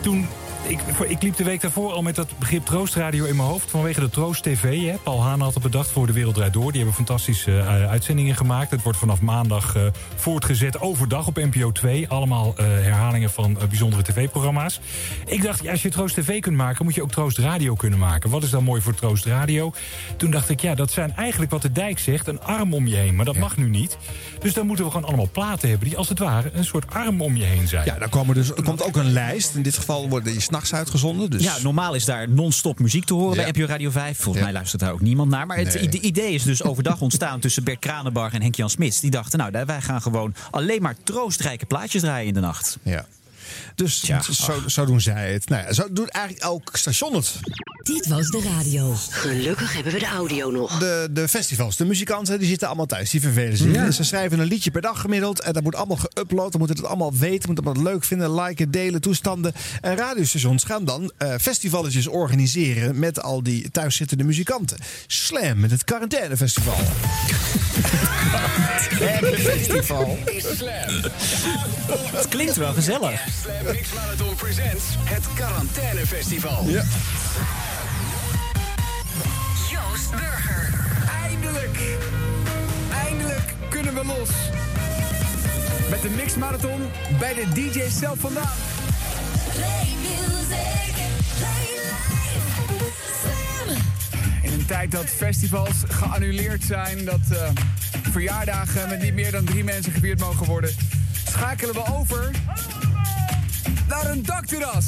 Toen, 0.01 0.27
ik, 0.69 0.81
ik 1.09 1.23
liep 1.23 1.37
de 1.37 1.45
week 1.45 1.61
daarvoor 1.61 1.93
al 1.93 2.03
met 2.03 2.15
dat 2.15 2.39
begrip 2.39 2.65
troostradio 2.65 3.25
in 3.25 3.37
mijn 3.37 3.49
hoofd... 3.49 3.71
vanwege 3.71 4.01
de 4.01 4.11
Troost 4.11 4.43
TV. 4.43 4.87
Hè. 4.87 4.97
Paul 5.03 5.23
Haan 5.23 5.41
had 5.41 5.55
het 5.55 5.63
bedacht 5.63 5.91
voor 5.91 6.07
De 6.07 6.13
Wereld 6.13 6.35
Draait 6.35 6.53
Door. 6.53 6.69
Die 6.73 6.77
hebben 6.77 6.95
fantastische 6.95 7.59
eh, 7.59 7.91
uitzendingen 7.91 8.37
gemaakt. 8.37 8.71
Het 8.71 8.83
wordt 8.83 8.99
vanaf 8.99 9.21
maandag 9.21 9.77
eh, 9.77 9.83
voortgezet 10.15 10.81
overdag 10.81 11.27
op 11.27 11.37
NPO 11.37 11.73
2. 11.73 12.09
Allemaal 12.09 12.55
eh, 12.57 12.67
herhalingen 12.67 13.31
van 13.31 13.61
eh, 13.61 13.69
bijzondere 13.69 14.03
tv-programma's. 14.03 14.81
Ik 15.27 15.43
dacht, 15.43 15.63
ja, 15.63 15.71
als 15.71 15.83
je 15.83 15.89
Troost 15.89 16.15
TV 16.15 16.41
kunt 16.41 16.57
maken... 16.57 16.85
moet 16.85 16.95
je 16.95 17.03
ook 17.03 17.11
Troost 17.11 17.39
Radio 17.39 17.75
kunnen 17.75 17.99
maken. 17.99 18.31
Wat 18.31 18.43
is 18.43 18.51
dan 18.51 18.65
mooi 18.65 18.81
voor 18.81 18.95
Troost 18.95 19.25
Radio? 19.25 19.73
Toen 20.17 20.31
dacht 20.31 20.49
ik, 20.49 20.61
ja, 20.61 20.75
dat 20.75 20.91
zijn 20.91 21.17
eigenlijk 21.17 21.51
wat 21.51 21.63
de 21.63 21.73
dijk 21.73 21.99
zegt... 21.99 22.27
een 22.27 22.41
arm 22.41 22.75
om 22.75 22.87
je 22.87 22.97
heen, 22.97 23.15
maar 23.15 23.25
dat 23.25 23.37
mag 23.37 23.57
nu 23.57 23.69
niet. 23.69 23.97
Dus 24.41 24.55
dan 24.55 24.67
moeten 24.67 24.85
we 24.85 24.91
gewoon 24.91 25.07
allemaal 25.07 25.29
platen 25.33 25.69
hebben... 25.69 25.89
die 25.89 25.97
als 25.97 26.09
het 26.09 26.19
ware 26.19 26.51
een 26.53 26.65
soort 26.65 26.91
arm 26.91 27.21
om 27.21 27.37
je 27.37 27.45
heen 27.45 27.69
zijn. 27.69 27.85
Ja, 27.85 27.99
dan 27.99 28.09
komen 28.09 28.35
dus, 28.35 28.51
er 28.51 28.63
komt 28.63 28.83
ook 28.83 28.97
een 28.97 29.13
lijst. 29.13 29.55
In 29.55 29.63
dit 29.63 29.77
geval 29.77 30.09
worden 30.09 30.33
die 30.33 30.41
s'nachts 30.67 30.75
uitgezonden. 30.87 31.31
Dus 31.31 31.43
Ja, 31.43 31.55
normaal 31.63 31.95
is 31.95 32.05
daar 32.05 32.29
non-stop 32.29 32.79
muziek 32.79 33.05
te 33.05 33.15
horen 33.15 33.37
Ja. 33.37 33.43
bij 33.43 33.51
NPO 33.63 33.67
Radio 33.73 33.91
5. 33.91 34.17
Volgens 34.17 34.37
Ja. 34.37 34.43
mij 34.45 34.53
luistert 34.53 34.81
daar 34.83 34.93
ook 34.93 35.01
niemand 35.01 35.31
naar. 35.31 35.47
Maar 35.47 35.57
het 35.57 35.75
Nee. 35.75 36.01
idee 36.01 36.33
is 36.33 36.43
dus 36.43 36.63
overdag 36.63 37.01
ontstaan 37.01 37.41
tussen 37.41 37.65
Bert 37.65 37.79
Kranenbarg 37.79 38.33
en 38.33 38.41
Henk-Jan 38.43 38.71
Smits. 38.71 39.01
Die 39.01 39.11
dachten, 39.11 39.39
nou, 39.39 39.65
wij 39.67 39.81
gaan 39.81 40.03
gewoon 40.03 40.35
alleen 40.51 40.83
maar 40.83 40.95
troostrijke 41.05 41.67
plaatjes 41.67 42.03
draaien 42.03 42.27
in 42.29 42.35
de 42.35 42.41
nacht. 42.41 42.79
Ja. 42.83 43.07
Dus 43.75 44.03
zo, 44.31 44.63
zo 44.67 44.85
doen 44.85 45.01
zij 45.01 45.33
het. 45.33 45.49
Nou 45.49 45.63
ja, 45.63 45.73
zo 45.73 45.87
doet 45.91 46.09
eigenlijk 46.09 46.45
elk 46.45 46.71
station 46.73 47.15
het. 47.15 47.33
Dit 47.83 48.07
was 48.07 48.29
de 48.29 48.43
radio. 48.57 48.95
Gelukkig 49.11 49.73
hebben 49.73 49.93
we 49.93 49.99
de 49.99 50.07
audio 50.07 50.51
nog. 50.51 50.79
De, 50.79 51.09
de 51.11 51.29
festivals, 51.29 51.77
de 51.77 51.85
muzikanten, 51.85 52.39
die 52.39 52.49
zitten 52.49 52.67
allemaal 52.67 52.87
thuis. 52.87 53.11
Die 53.11 53.21
vervelen 53.21 53.57
zich. 53.57 53.75
Ja. 53.75 53.91
Ze 53.91 54.05
schrijven 54.05 54.39
een 54.39 54.47
liedje 54.47 54.71
per 54.71 54.81
dag 54.81 55.01
gemiddeld. 55.01 55.41
En 55.41 55.53
dat 55.53 55.63
moet 55.63 55.75
allemaal 55.75 55.99
geüpload. 55.99 56.51
Dan 56.51 56.59
moeten 56.59 56.77
het 56.77 56.85
allemaal 56.85 57.15
weten. 57.15 57.53
Moeten 57.53 57.73
het 57.73 57.83
leuk 57.83 58.05
vinden. 58.05 58.35
Liken, 58.35 58.71
delen, 58.71 59.01
toestanden. 59.01 59.53
En 59.81 59.97
radiostations 59.97 60.65
gaan 60.65 60.85
dan 60.85 61.13
eh 61.17 61.35
festivalletjes 61.41 62.07
organiseren. 62.07 62.99
Met 62.99 63.23
al 63.23 63.43
die 63.43 63.71
thuiszittende 63.71 64.25
muzikanten. 64.25 64.79
Slam 65.07 65.61
met 65.61 65.71
het 65.71 65.85
quarantainefestival. 65.85 66.77
Festival. 69.39 70.19
Het 72.17 72.29
klinkt 72.29 72.57
wel 72.57 72.73
gezellig. 72.73 73.21
Slam 73.43 73.75
Mix 73.75 73.93
Marathon 73.93 74.35
presents 74.35 74.85
het 75.05 75.25
Quarantainefestival. 75.35 76.65
Ja. 76.67 76.83
Joost 79.71 80.11
Burger. 80.11 80.71
Eindelijk! 81.23 81.79
Eindelijk 83.07 83.55
kunnen 83.69 83.95
we 83.95 84.05
los. 84.05 84.31
Met 85.91 86.03
de 86.03 86.09
Mix 86.09 86.35
Marathon 86.35 86.91
bij 87.19 87.35
de 87.35 87.45
DJ's 87.55 87.99
zelf 87.99 88.19
vandaan. 88.19 88.53
In 89.55 89.99
een 90.03 90.47
tijd 94.69 94.91
dat 94.91 95.05
festivals 95.05 95.77
geannuleerd 95.89 96.65
zijn, 96.65 97.05
dat 97.05 97.21
eh, 97.31 97.51
verjaardagen 98.11 98.89
met 98.89 99.03
niet 99.03 99.15
meer 99.15 99.31
dan 99.31 99.45
drie 99.45 99.65
mensen 99.65 99.93
gevierd 99.93 100.21
mogen 100.21 100.47
worden, 100.47 100.71
schakelen 101.27 101.75
we 101.75 101.85
over 101.95 102.31
naar 103.89 104.11
een 104.11 104.23
dakterras. 104.23 104.87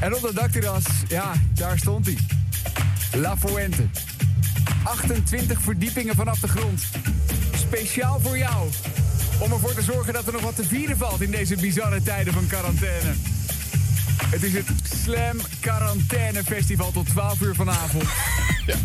En 0.00 0.14
op 0.14 0.20
dat 0.20 0.34
dakterras, 0.34 0.84
ja, 1.08 1.32
daar 1.54 1.78
stond 1.78 2.06
hij. 2.06 2.16
La 3.20 3.36
Fuente. 3.36 3.82
28 4.82 5.60
verdiepingen 5.60 6.14
vanaf 6.14 6.40
de 6.40 6.48
grond. 6.48 6.82
Speciaal 7.54 8.20
voor 8.20 8.38
jou. 8.38 8.68
Om 9.38 9.52
ervoor 9.52 9.74
te 9.74 9.82
zorgen 9.82 10.12
dat 10.12 10.26
er 10.26 10.32
nog 10.32 10.42
wat 10.42 10.56
te 10.56 10.64
vieren 10.64 10.96
valt 10.96 11.20
in 11.20 11.30
deze 11.30 11.56
bizarre 11.56 12.02
tijden 12.02 12.32
van 12.32 12.46
quarantaine. 12.46 13.33
Het 14.30 14.42
is 14.42 14.52
het 14.52 14.66
Slam 15.02 15.36
Quarantaine 15.60 16.44
Festival 16.44 16.92
tot 16.92 17.06
12 17.06 17.40
uur 17.40 17.54
vanavond. 17.54 18.04
Ja. 18.66 18.76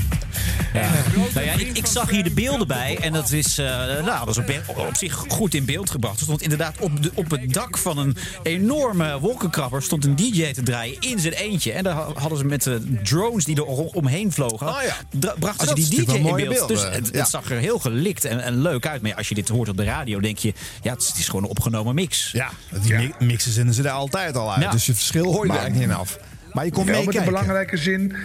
Nou 0.73 1.45
ja, 1.45 1.51
ik, 1.53 1.77
ik 1.77 1.85
zag 1.85 2.09
hier 2.09 2.23
de 2.23 2.31
beelden 2.31 2.67
bij 2.67 2.97
en 3.01 3.13
dat 3.13 3.31
is, 3.31 3.57
eh, 3.57 3.65
nou, 4.05 4.25
dat 4.25 4.29
is 4.29 4.37
op, 4.37 4.77
op 4.77 4.95
zich 4.95 5.13
goed 5.27 5.53
in 5.53 5.65
beeld 5.65 5.89
gebracht. 5.89 6.17
Er 6.17 6.23
stond 6.23 6.41
inderdaad 6.41 6.77
op, 6.79 7.03
de, 7.03 7.11
op 7.13 7.31
het 7.31 7.53
dak 7.53 7.77
van 7.77 7.97
een 7.97 8.15
enorme 8.43 9.19
wolkenkrabber 9.19 9.83
stond 9.83 10.05
een 10.05 10.15
DJ 10.15 10.51
te 10.53 10.63
draaien 10.63 10.95
in 10.99 11.19
zijn 11.19 11.33
eentje. 11.33 11.71
En 11.71 11.83
daar 11.83 11.93
ha- 11.93 12.11
hadden 12.13 12.37
ze 12.37 12.45
met 12.45 12.63
de 12.63 12.99
drones 13.03 13.45
die 13.45 13.55
er 13.55 13.65
om- 13.65 13.89
omheen 13.93 14.31
vlogen, 14.31 14.73
dra- 15.19 15.35
brachten 15.39 15.67
Oh, 15.67 15.75
ze 15.75 15.89
die 15.89 16.05
DJ 16.05 16.11
in 16.11 16.35
beeld. 16.49 16.67
Dus 16.67 16.83
het, 16.83 17.09
Ja. 17.13 17.19
het 17.19 17.29
zag 17.29 17.49
er 17.51 17.57
heel 17.57 17.79
gelikt 17.79 18.25
en, 18.25 18.43
en 18.43 18.61
leuk 18.61 18.87
uit. 18.87 19.01
Maar 19.01 19.11
ja, 19.11 19.17
als 19.17 19.29
je 19.29 19.35
dit 19.35 19.49
hoort 19.49 19.69
op 19.69 19.77
de 19.77 19.83
radio, 19.83 20.19
denk 20.19 20.37
je, 20.37 20.53
ja, 20.81 20.91
het 20.93 21.01
is, 21.01 21.07
het 21.07 21.17
is 21.17 21.25
gewoon 21.25 21.43
een 21.43 21.49
opgenomen 21.49 21.95
mix. 21.95 22.31
Ja, 22.31 22.49
die 22.81 22.93
mi- 22.93 23.13
mixen 23.19 23.51
zenden 23.51 23.73
ze 23.73 23.81
daar 23.81 23.93
altijd 23.93 24.35
al 24.35 24.51
uit. 24.53 24.61
Ja. 24.63 24.71
Dus 24.71 24.85
je 24.85 24.93
verschil 24.93 25.23
hoor 25.25 25.45
je 25.45 25.51
er 25.51 25.57
eigenlijk 25.57 25.87
niet 25.87 25.95
in 25.95 26.01
af. 26.01 26.17
Maar 26.53 26.65
je 26.65 26.71
komt 26.71 26.89
Wel 26.89 27.03
met 27.03 27.15
een 27.15 27.23
belangrijke 27.25 27.77
zin. 27.77 28.15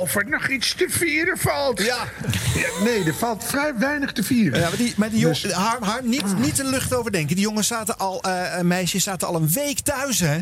Of 0.00 0.14
er 0.14 0.28
nog 0.28 0.48
iets 0.48 0.74
te 0.74 0.86
vieren 0.90 1.38
valt. 1.38 1.82
Ja. 1.82 2.04
nee, 2.84 3.04
er 3.04 3.14
valt 3.14 3.44
vrij 3.44 3.72
weinig 3.78 4.12
te 4.12 4.22
vieren. 4.22 4.60
Ja, 4.60 4.68
maar 4.68 4.76
die, 4.76 4.94
maar 4.96 5.10
die 5.10 5.18
jongens, 5.18 5.40
Dus- 5.40 5.52
Harm, 5.52 6.08
niet, 6.08 6.38
niet 6.38 6.56
de 6.56 6.64
lucht 6.64 6.94
over 6.94 7.12
denken. 7.12 7.34
Die 7.36 7.44
jongens 7.44 7.66
zaten 7.66 7.98
al, 7.98 8.22
eh, 8.22 8.60
meisjes 8.60 9.02
zaten 9.02 9.28
al 9.28 9.34
een 9.34 9.50
week 9.52 9.78
thuis, 9.80 10.20
hè? 10.20 10.38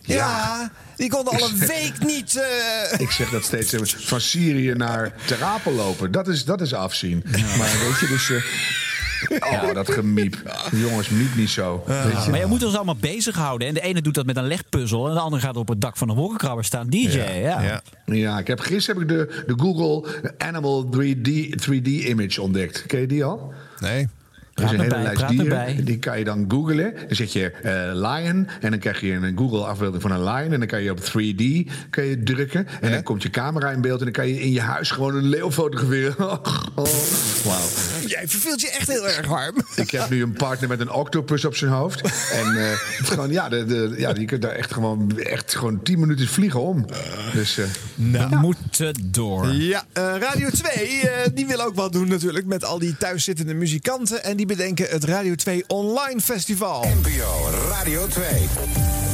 Ja, 0.00 0.70
die 0.96 1.08
konden 1.10 1.32
al 1.40 1.48
een 1.48 1.58
week 1.76 1.98
niet. 1.98 2.36
eh, 2.36 3.00
Ik 3.00 3.10
zeg 3.10 3.30
dat 3.30 3.44
steeds 3.44 3.72
eh, 3.72 3.80
van 3.84 4.20
Syrië 4.20 4.72
naar 4.72 5.12
Ter 5.24 5.42
Apel 5.42 5.72
lopen. 5.72 6.12
Dat 6.12 6.28
is, 6.28 6.44
dat 6.44 6.60
is 6.60 6.74
afzien. 6.74 7.22
Maar 7.58 7.70
weet 7.80 7.98
je, 8.00 8.06
dus. 8.08 8.30
eh, 8.30 8.42
Oh, 9.52 9.74
dat 9.74 9.90
gemiep. 9.90 10.36
Jongens, 10.70 11.08
miep 11.08 11.34
niet 11.36 11.50
zo. 11.50 11.84
Maar 11.86 12.38
je 12.38 12.46
moet 12.46 12.64
ons 12.64 12.76
allemaal 12.76 12.96
bezighouden. 12.96 13.68
En 13.68 13.74
de 13.74 13.80
ene 13.80 14.02
doet 14.02 14.14
dat 14.14 14.26
met 14.26 14.36
een 14.36 14.46
legpuzzel. 14.46 15.08
En 15.08 15.14
de 15.14 15.20
andere 15.20 15.42
gaat 15.42 15.56
op 15.56 15.68
het 15.68 15.80
dak 15.80 15.96
van 15.96 16.08
een 16.08 16.16
wolkenkrabber 16.16 16.64
staan. 16.64 16.88
DJ, 16.88 17.18
ja. 17.18 17.82
Ja. 18.04 18.38
ik 18.38 18.46
heb, 18.46 18.60
gisteren 18.60 19.00
heb 19.00 19.10
ik 19.10 19.16
de, 19.16 19.44
de 19.46 19.62
Google 19.62 20.10
Animal 20.38 20.88
3D, 20.96 21.30
3D 21.68 21.88
Image 21.88 22.42
ontdekt. 22.42 22.86
Ken 22.86 23.00
je 23.00 23.06
die 23.06 23.24
al? 23.24 23.52
Nee. 23.78 24.08
Er 24.58 24.64
is 24.64 24.70
een 24.70 24.80
hele 24.80 24.94
bij, 24.94 25.02
lijst 25.02 25.28
dieren. 25.28 25.84
Die 25.84 25.98
kan 25.98 26.18
je 26.18 26.24
dan 26.24 26.44
googlen. 26.48 26.94
Dan 27.06 27.16
zet 27.16 27.32
je 27.32 27.50
eh, 27.50 27.72
lion. 27.92 28.48
En 28.60 28.70
dan 28.70 28.78
krijg 28.78 29.00
je 29.00 29.12
een 29.12 29.38
Google 29.38 29.64
afbeelding 29.64 30.02
van 30.02 30.10
een 30.10 30.24
lion. 30.24 30.52
En 30.52 30.58
dan 30.58 30.68
kan 30.68 30.82
je 30.82 30.90
op 30.90 31.00
3D 31.00 31.70
kan 31.90 32.04
je 32.04 32.22
drukken. 32.24 32.66
En 32.80 32.90
dan 32.90 33.02
komt 33.02 33.22
je 33.22 33.30
camera 33.30 33.70
in 33.70 33.80
beeld. 33.80 33.98
En 33.98 34.04
dan 34.04 34.14
kan 34.14 34.28
je 34.28 34.40
in 34.40 34.52
je 34.52 34.60
huis 34.60 34.90
gewoon 34.90 35.14
een 35.14 35.28
leeuw 35.28 35.52
fotograferen. 35.52 36.16
Oh, 36.74 36.84
Wauw. 37.44 37.66
Jij 38.06 38.28
verveelt 38.28 38.60
je 38.60 38.70
echt 38.70 38.88
heel 38.88 39.08
erg, 39.08 39.26
Harm. 39.26 39.56
Ik 39.76 39.90
heb 39.90 40.10
nu 40.10 40.22
een 40.22 40.32
partner 40.32 40.68
met 40.68 40.80
een 40.80 40.92
octopus 40.92 41.44
op 41.44 41.56
zijn 41.56 41.70
hoofd. 41.70 42.00
En 42.32 42.56
eh, 42.56 42.72
is 42.72 43.08
gewoon, 43.08 43.30
ja, 43.30 43.48
de, 43.48 43.64
de, 43.64 43.94
ja, 43.96 44.12
die 44.12 44.26
kunt 44.26 44.42
daar 44.42 44.50
echt 44.50 44.72
gewoon, 44.72 45.18
echt 45.18 45.54
gewoon 45.54 45.82
10 45.82 46.00
minuten 46.00 46.28
vliegen 46.28 46.60
om. 46.60 46.86
Dus, 47.32 47.58
eh, 47.58 47.64
We 48.28 48.36
moeten 48.36 48.94
door. 49.04 49.46
Ja, 49.46 49.84
eh, 49.92 50.14
Radio 50.18 50.48
2, 50.50 51.00
eh, 51.00 51.26
die 51.34 51.46
wil 51.46 51.60
ook 51.60 51.74
wat 51.74 51.92
doen 51.92 52.08
natuurlijk 52.08 52.46
met 52.46 52.64
al 52.64 52.78
die 52.78 52.96
thuiszittende 52.96 53.54
muzikanten. 53.54 54.24
En 54.24 54.36
die 54.36 54.46
bedenken 54.48 54.88
het 54.88 55.04
Radio 55.04 55.34
2 55.34 55.64
Online 55.66 56.20
Festival. 56.20 56.84
NPO 56.84 57.50
Radio 57.68 58.06
2. 58.06 58.24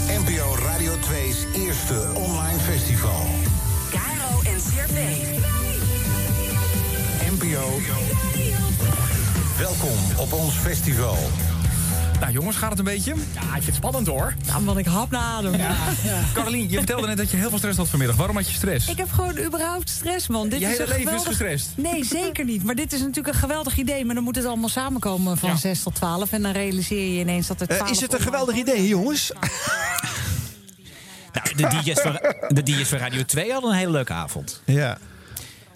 NPO 0.08 0.54
Radio 0.56 0.92
2's 0.92 1.36
eerste 1.56 2.10
online 2.14 2.58
festival. 2.58 3.20
Caro 3.90 4.40
en 4.44 4.58
CRV. 4.58 4.98
NPO. 7.30 7.80
Welkom 9.58 9.98
op 10.16 10.32
ons 10.32 10.54
festival. 10.54 11.16
Nou 12.20 12.32
jongens, 12.32 12.56
gaat 12.56 12.70
het 12.70 12.78
een 12.78 12.84
beetje? 12.84 13.14
Ja, 13.34 13.40
ik 13.40 13.50
vind 13.52 13.66
het 13.66 13.74
spannend 13.74 14.06
hoor. 14.06 14.34
Ja, 14.46 14.58
man, 14.58 14.78
ik 14.78 14.86
hap 14.86 15.10
naar 15.10 15.20
adem. 15.22 15.54
Ja. 15.56 15.76
Carolien, 16.34 16.70
je 16.70 16.76
vertelde 16.76 17.06
net 17.06 17.16
dat 17.16 17.30
je 17.30 17.36
heel 17.36 17.48
veel 17.48 17.58
stress 17.58 17.76
had 17.76 17.88
vanmiddag. 17.88 18.16
Waarom 18.16 18.36
had 18.36 18.48
je 18.48 18.54
stress? 18.54 18.88
Ik 18.88 18.96
heb 18.96 19.10
gewoon 19.12 19.38
überhaupt 19.38 19.88
stress, 19.90 20.26
man. 20.28 20.48
Dit 20.48 20.60
Je 20.60 20.66
is 20.66 20.70
hele 20.78 20.82
een 20.82 20.88
leven 20.88 21.02
is 21.02 21.08
geweldig... 21.08 21.26
gestrest. 21.28 21.70
Nee, 21.76 22.04
zeker 22.04 22.44
niet. 22.44 22.64
Maar 22.64 22.74
dit 22.74 22.92
is 22.92 22.98
natuurlijk 23.00 23.28
een 23.28 23.34
geweldig 23.40 23.76
idee. 23.76 24.04
Maar 24.04 24.14
dan 24.14 24.24
moet 24.24 24.36
het 24.36 24.44
allemaal 24.44 24.68
samenkomen 24.68 25.36
van 25.38 25.48
Ja. 25.50 25.56
6 25.56 25.82
tot 25.82 25.94
12. 25.94 26.32
En 26.32 26.42
dan 26.42 26.52
realiseer 26.52 27.12
je 27.14 27.20
ineens 27.20 27.46
dat 27.46 27.60
het 27.60 27.70
Eh, 27.70 27.76
12 27.76 27.90
is 27.92 28.00
het 28.00 28.12
een 28.12 28.20
geweldig 28.20 28.54
idee, 28.56 28.88
jongens? 28.88 29.32
Nou, 31.32 31.56
de 31.56 31.80
DJ's, 31.82 32.00
van, 32.00 32.12
de 32.48 32.62
DJ's 32.62 32.88
van 32.88 32.98
Radio 32.98 33.22
2 33.24 33.52
hadden 33.52 33.70
een 33.70 33.76
hele 33.76 33.90
leuke 33.90 34.12
avond. 34.12 34.62
Ja. 34.64 34.98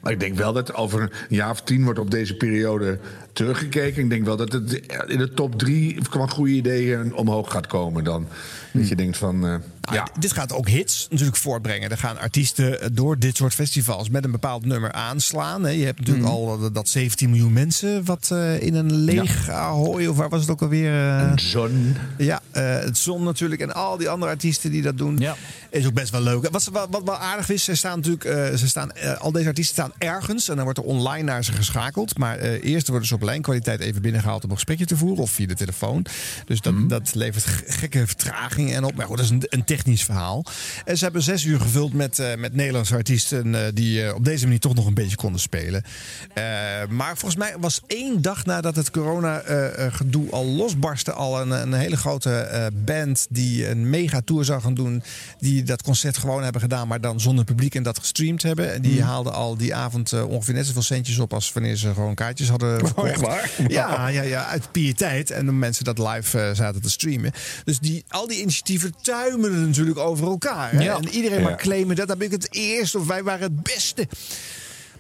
Maar 0.01 0.13
ik 0.13 0.21
denk 0.21 0.37
wel 0.37 0.53
dat 0.53 0.75
over 0.75 1.03
een 1.03 1.11
jaar 1.29 1.51
of 1.51 1.63
tien 1.63 1.85
wordt 1.85 1.99
op 1.99 2.11
deze 2.11 2.37
periode 2.37 2.99
teruggekeken. 3.33 4.03
Ik 4.03 4.11
denk 4.11 4.25
wel 4.25 4.37
dat 4.37 4.53
het 4.53 4.73
in 5.07 5.19
de 5.19 5.35
top 5.35 5.59
drie 5.59 6.09
qua 6.09 6.27
goede 6.27 6.53
ideeën 6.53 7.15
omhoog 7.15 7.51
gaat 7.53 7.67
komen 7.67 8.05
dan. 8.05 8.27
Dat 8.73 8.89
je 8.89 8.97
denkt 8.97 9.17
van, 9.17 9.47
eh, 9.47 9.55
ja. 9.93 10.09
Dit 10.19 10.33
gaat 10.33 10.53
ook 10.53 10.69
hits 10.69 11.07
natuurlijk 11.11 11.37
voortbrengen. 11.37 11.91
Er 11.91 11.99
gaan 11.99 12.19
artiesten 12.19 12.81
eh, 12.81 12.89
door 12.93 13.19
dit 13.19 13.37
soort 13.37 13.55
festivals 13.55 14.09
met 14.09 14.25
een 14.25 14.31
bepaald 14.31 14.65
nummer 14.65 14.93
aanslaan. 14.93 15.63
hè. 15.65 15.71
Je 15.71 15.85
hebt 15.85 15.99
natuurlijk 15.99 16.27
Mhm. 16.27 16.35
al 16.35 16.65
eh, 16.65 16.69
dat 16.73 16.89
17 16.89 17.31
miljoen 17.31 17.53
mensen 17.53 18.05
wat 18.05 18.29
eh, 18.33 18.63
in 18.63 18.75
een 18.75 18.93
leeg 18.93 19.49
Ahoy, 19.49 20.07
of 20.07 20.17
waar 20.17 20.29
was 20.29 20.41
het 20.41 20.51
ook 20.51 20.63
alweer? 20.63 20.93
Een 20.93 21.39
zon. 21.39 21.97
Ja, 22.19 22.41
het 22.53 22.99
Zon 22.99 23.23
natuurlijk. 23.23 23.61
En 23.61 23.75
al 23.75 23.97
die 23.97 24.09
andere 24.09 24.31
artiesten 24.31 24.71
die 24.71 24.83
dat 24.83 24.99
doen. 24.99 25.23
Is 25.71 25.87
ook 25.87 25.93
best 25.95 26.11
wel 26.11 26.21
leuk. 26.21 26.49
Wat, 26.51 26.65
wat, 26.73 26.89
wat 26.91 27.03
wel 27.05 27.17
aardig 27.17 27.49
is, 27.51 27.65
ze 27.65 27.75
staan 27.75 27.97
natuurlijk, 28.01 28.57
ze 28.59 28.69
staan, 28.69 29.19
al 29.19 29.33
deze 29.33 29.47
artiesten 29.49 29.75
staan 29.75 29.93
ergens. 29.99 30.49
En 30.49 30.55
dan 30.55 30.65
wordt 30.65 30.79
er 30.79 30.85
online 30.85 31.23
naar 31.25 31.45
ze 31.45 31.53
geschakeld. 31.53 32.19
Maar 32.19 32.39
eerst 32.39 32.89
worden 32.89 33.09
ze 33.09 33.15
op 33.15 33.23
lijnkwaliteit 33.23 33.81
even 33.81 34.03
binnengehaald 34.03 34.45
om 34.45 34.51
een 34.51 34.55
gesprekje 34.57 34.85
te 34.87 34.97
voeren. 34.97 35.23
Of 35.23 35.31
via 35.31 35.47
de 35.47 35.55
telefoon. 35.55 36.07
Dus 36.45 36.61
dat, 36.61 36.73
Mhm. 36.75 36.89
dat 36.89 37.15
levert 37.15 37.45
gekke 37.67 38.07
vertraging 38.07 38.73
en 38.73 38.85
op. 38.85 38.95
Maar 38.95 39.07
goed, 39.07 39.17
dat 39.17 39.25
is 39.25 39.31
een, 39.33 39.43
een 39.49 39.65
technisch 39.79 40.05
verhaal. 40.05 40.45
En 40.85 40.99
ze 40.99 41.05
hebben 41.05 41.23
zes 41.23 41.45
uur 41.45 41.61
gevuld 41.61 41.93
met, 41.93 42.19
eh, 42.19 42.35
met 42.37 42.55
Nederlandse 42.55 42.95
artiesten. 42.95 43.55
eh, 43.55 43.61
die 43.75 44.05
eh, 44.05 44.15
op 44.15 44.25
deze 44.25 44.45
manier 44.45 44.61
toch 44.61 44.75
nog 44.75 44.87
een 44.87 44.95
beetje 44.95 45.17
konden 45.17 45.41
spelen. 45.41 45.83
Eh, 46.35 46.43
maar 46.89 47.17
volgens 47.17 47.37
mij 47.37 47.55
was 47.61 47.81
één 47.87 48.23
dag 48.23 48.45
nadat 48.45 48.77
het 48.77 48.91
corona-gedoe 48.91 50.31
al 50.31 50.45
losbarstte. 50.47 51.13
al 51.13 51.41
een, 51.41 51.51
een 51.51 51.73
hele 51.73 51.97
grote 51.97 52.31
eh, 52.35 52.67
band 52.85 53.27
die 53.31 53.69
een 53.69 53.91
megatour 53.91 54.45
zou 54.45 54.61
gaan 54.61 54.75
doen. 54.75 55.03
Die 55.39 55.63
dat 55.63 55.83
concert 55.83 56.17
gewoon 56.19 56.43
hebben 56.43 56.61
gedaan, 56.61 56.89
maar 56.89 57.01
dan 57.01 57.21
zonder 57.21 57.45
publiek 57.45 57.75
en 57.75 57.83
dat 57.83 57.99
gestreamd 57.99 58.43
hebben. 58.43 58.73
En 58.73 58.83
die 58.83 58.97
Hmm. 59.01 59.07
haalden 59.09 59.33
al 59.33 59.57
die 59.57 59.75
avond 59.75 60.13
eh, 60.13 60.29
ongeveer 60.29 60.55
net 60.55 60.67
zoveel 60.67 60.83
centjes 60.83 61.19
op 61.19 61.33
als 61.35 61.53
wanneer 61.53 61.77
ze 61.77 61.95
gewoon 61.95 62.15
kaartjes 62.15 62.49
hadden 62.49 62.79
verkocht. 62.79 63.11
echt 63.11 63.21
waar? 63.21 63.51
Ja, 63.69 64.09
ja, 64.09 64.23
ja, 64.23 64.47
uit 64.47 64.73
pietijd. 64.73 65.31
En 65.31 65.47
de 65.47 65.53
mensen 65.53 65.85
dat 65.85 65.99
live 65.99 66.41
eh, 66.41 66.55
zaten 66.55 66.83
te 66.83 66.91
streamen. 66.91 67.33
Dus 67.65 67.79
die, 67.79 68.05
al 68.09 68.27
die 68.27 68.41
initiatieven 68.41 68.95
tuimelen 69.03 69.68
natuurlijk 69.69 69.99
over 69.99 70.27
elkaar. 70.27 70.83
Ja. 70.83 70.97
En 70.97 71.09
iedereen 71.09 71.39
Ja. 71.39 71.45
maar 71.45 71.57
claimen 71.57 71.97
dat. 71.97 72.07
Ben 72.19 72.27
ik 72.27 72.33
het 72.33 72.55
eerst 72.55 72.95
of 72.95 73.07
wij 73.07 73.23
waren 73.23 73.43
het 73.43 73.63
beste. 73.63 74.09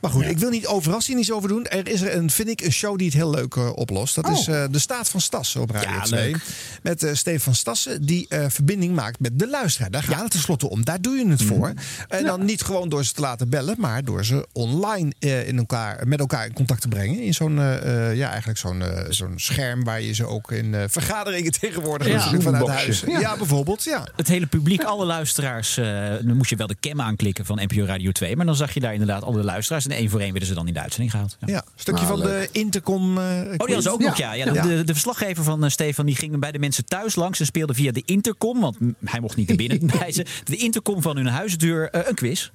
Maar 0.01 0.11
goed, 0.11 0.25
ik 0.27 0.39
wil 0.39 0.51
niet 0.51 0.67
overal 0.67 1.01
cynisch 1.01 1.33
over 1.33 1.49
doen. 1.49 1.67
Er 1.67 1.89
is 1.89 2.01
er 2.01 2.15
een, 2.17 2.31
vind 2.31 2.49
ik, 2.49 2.61
een 2.61 2.73
show 2.73 2.97
die 2.99 3.07
het 3.07 3.15
heel 3.17 3.31
leuk 3.31 3.55
eh, 3.55 3.71
oplost. 3.77 4.15
Dat 4.15 4.29
is 4.29 4.47
eh, 4.47 4.65
De 4.71 4.79
Staat 4.79 5.09
van 5.09 5.21
Stassen 5.21 5.61
op 5.61 5.71
Radio 5.71 5.91
Ja, 5.91 6.01
2. 6.03 6.31
leuk. 6.31 6.41
Met 6.83 7.03
eh 7.03 7.15
Stefan 7.15 7.55
Stassen, 7.55 8.07
die 8.07 8.27
eh, 8.29 8.45
verbinding 8.49 8.95
maakt 8.95 9.21
met 9.21 9.39
de 9.39 9.49
luisteraar. 9.49 9.91
Daar 9.91 10.03
gaat 10.03 10.23
het 10.23 10.31
tenslotte 10.31 10.69
om. 10.71 10.85
Daar 10.85 11.01
doe 11.01 11.17
je 11.17 11.29
het 11.29 11.43
voor. 11.43 11.73
En 12.09 12.25
dan 12.25 12.45
niet 12.45 12.63
gewoon 12.63 12.89
door 12.89 13.05
ze 13.05 13.13
te 13.13 13.21
laten 13.21 13.49
bellen, 13.49 13.75
maar 13.79 14.05
door 14.05 14.25
ze 14.25 14.47
online 14.53 15.13
eh, 15.19 15.49
in 15.49 15.59
elkaar, 15.59 16.09
met 16.09 16.19
elkaar 16.21 16.47
in 16.47 16.53
contact 16.53 16.81
te 16.81 16.89
brengen. 16.89 17.21
In 17.23 17.35
zo'n, 17.35 17.59
eh, 17.59 18.09
eh, 18.11 18.17
ja, 18.17 18.29
eigenlijk 18.29 18.59
zo'n 18.59 18.83
zo'n 19.09 19.33
scherm 19.37 19.85
waar 19.85 20.01
je 20.03 20.13
ze 20.15 20.27
ook 20.27 20.53
in 20.53 20.75
eh, 20.75 20.83
vergaderingen 20.89 21.53
tegenwoordig 21.61 22.07
Ja. 22.09 22.15
natuurlijk 22.15 22.43
vanuit 22.43 22.69
huis. 22.69 23.01
Ja. 23.07 23.19
Ja. 23.21 23.37
bijvoorbeeld. 23.37 23.85
Ja. 23.85 24.09
Het 24.17 24.29
hele 24.29 24.47
publiek, 24.47 24.83
alle 24.85 25.05
luisteraars. 25.05 25.77
eh, 25.77 25.85
dan 26.23 26.37
moest 26.37 26.51
je 26.51 26.57
wel 26.57 26.67
de 26.67 26.77
cam 26.81 27.01
aanklikken 27.01 27.45
van 27.45 27.61
NPO 27.63 27.85
Radio 27.85 28.11
2. 28.13 28.37
Maar 28.37 28.47
dan 28.47 28.57
zag 28.57 28.75
je 28.75 28.81
daar 28.81 28.93
inderdaad 28.93 29.23
alle 29.23 29.45
luisteraars. 29.45 29.87
En 29.91 29.97
één 29.97 30.11
voor 30.11 30.21
één 30.21 30.31
werden 30.31 30.49
ze 30.49 30.55
dan 30.55 30.67
in 30.69 30.75
de 30.75 30.81
uitzending 30.81 31.11
gehaald. 31.11 31.37
Ja. 31.41 31.47
Ja, 31.53 31.65
stukje 31.75 32.07
van 32.07 32.21
de 32.21 32.49
intercom. 32.53 33.19
eh, 33.19 33.25
Oh, 33.57 33.67
die 33.67 33.75
was 33.75 33.89
ook 33.89 34.01
nog, 34.01 34.17
ja. 34.17 34.33
ja, 34.33 34.53
De, 34.53 34.85
de 34.85 34.93
verslaggever 34.93 35.45
van 35.45 35.65
eh, 35.65 35.71
Stefan 35.71 36.07
die 36.07 36.17
ging 36.17 36.39
bij 36.39 36.53
de 36.53 36.59
mensen 36.59 36.85
thuis 36.85 37.15
langs 37.15 37.41
en 37.41 37.47
speelde 37.47 37.75
via 37.75 37.93
de 37.93 38.03
intercom, 38.05 38.61
want 38.61 38.77
hij 39.05 39.21
mocht 39.21 39.37
niet 39.37 39.49
naar 39.49 39.57
binnen 39.57 39.87
bij 39.99 40.13
ze, 40.13 40.27
de 40.45 40.57
intercom 40.57 41.03
van 41.03 41.17
hun 41.17 41.27
huisdeur 41.27 41.91
eh, 41.91 42.01
een 42.09 42.15
quiz. 42.15 42.51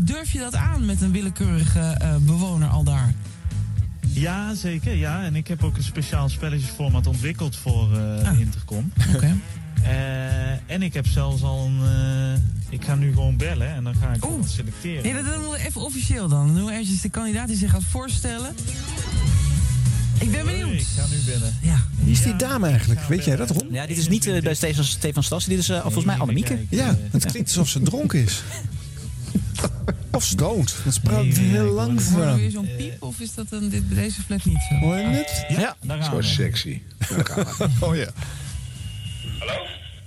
Durf 0.00 0.30
je 0.32 0.38
dat 0.38 0.54
aan 0.54 0.86
met 0.86 1.00
een 1.02 1.12
willekeurige 1.12 1.80
eh, 1.80 2.16
bewoner 2.20 2.68
al 2.68 2.84
daar? 2.84 3.14
Ja, 4.14 4.54
zeker. 4.54 4.94
Ja. 4.94 5.24
En 5.24 5.36
ik 5.36 5.48
heb 5.48 5.64
ook 5.64 5.76
een 5.76 5.82
speciaal 5.82 6.28
spelletjesformat 6.28 7.06
ontwikkeld 7.06 7.56
voor 7.56 7.88
eh, 7.98 8.38
Intercom. 8.40 8.92
Oké. 9.14 9.36
Eh, 9.84 10.70
en 10.70 10.82
ik 10.82 10.94
heb 10.94 11.06
zelfs 11.06 11.42
al 11.42 11.66
een... 11.66 11.80
eh, 11.82 12.40
ik 12.68 12.84
ga 12.84 12.94
nu 12.94 13.12
gewoon 13.12 13.36
bellen 13.36 13.74
en 13.74 13.84
dan 13.84 13.94
ga 13.94 14.12
ik 14.12 14.24
wat 14.24 14.48
selecteren. 14.48 15.02
Nee, 15.02 15.14
dat 15.22 15.24
doen 15.24 15.50
we 15.50 15.58
even 15.66 15.80
officieel 15.80 16.28
dan. 16.28 16.46
Dan 16.46 16.56
doen 16.56 16.64
we 16.64 16.72
eventjes 16.72 17.00
de 17.00 17.08
kandidaat 17.08 17.48
die 17.48 17.56
zich 17.56 17.70
gaat 17.70 17.82
voorstellen. 17.90 18.54
Ik 20.18 20.30
ben 20.30 20.46
benieuwd. 20.46 20.72
Ik 20.72 20.86
ga 20.96 21.04
nu 21.10 21.32
bellen. 21.32 21.54
Ja. 21.62 21.76
Wie 21.96 22.12
is 22.12 22.22
die 22.22 22.36
dame 22.36 22.68
eigenlijk? 22.68 23.00
Weet 23.00 23.24
jij 23.24 23.36
dat, 23.36 23.50
Ron? 23.50 23.68
Ja, 23.70 23.86
dit 23.86 23.98
is 23.98 24.08
niet 24.08 24.40
bij 24.42 24.54
Stefan, 24.54 24.84
Stefan 24.84 25.22
Stas, 25.22 25.44
dit 25.44 25.58
is 25.58 25.66
volgens 25.66 26.04
mij 26.04 26.18
Annemieke. 26.18 26.58
Ja, 26.68 26.96
het 27.10 27.24
klinkt 27.24 27.48
alsof 27.48 27.68
ze 27.68 27.82
dronken 27.82 28.22
is. 28.22 28.42
Of 30.12 30.24
stoned. 30.24 30.76
Dat 30.84 31.00
praat 31.02 31.24
heel 31.24 31.48
Horen 31.50 31.64
we 31.66 31.70
langzaam. 31.72 32.36
weer 32.36 32.50
zo'n 32.50 32.68
piep 32.76 33.02
of 33.02 33.20
is 33.20 33.34
dat 33.34 33.46
een, 33.50 33.68
dit, 33.68 33.88
bij 33.88 33.96
deze 34.02 34.22
flat 34.22 34.44
niet 34.44 34.66
zo? 34.68 34.74
Hoor 34.74 34.96
je 34.96 35.02
het? 35.04 35.44
Ja, 35.48 35.76
daar 35.82 35.96
gaan 36.02 36.10
Zo 36.10 36.16
we. 36.16 36.22
sexy. 36.22 36.80
Daar 37.08 37.26
gaan 37.26 37.44
we. 37.58 37.68
Oh 37.86 37.96
ja. 37.96 38.08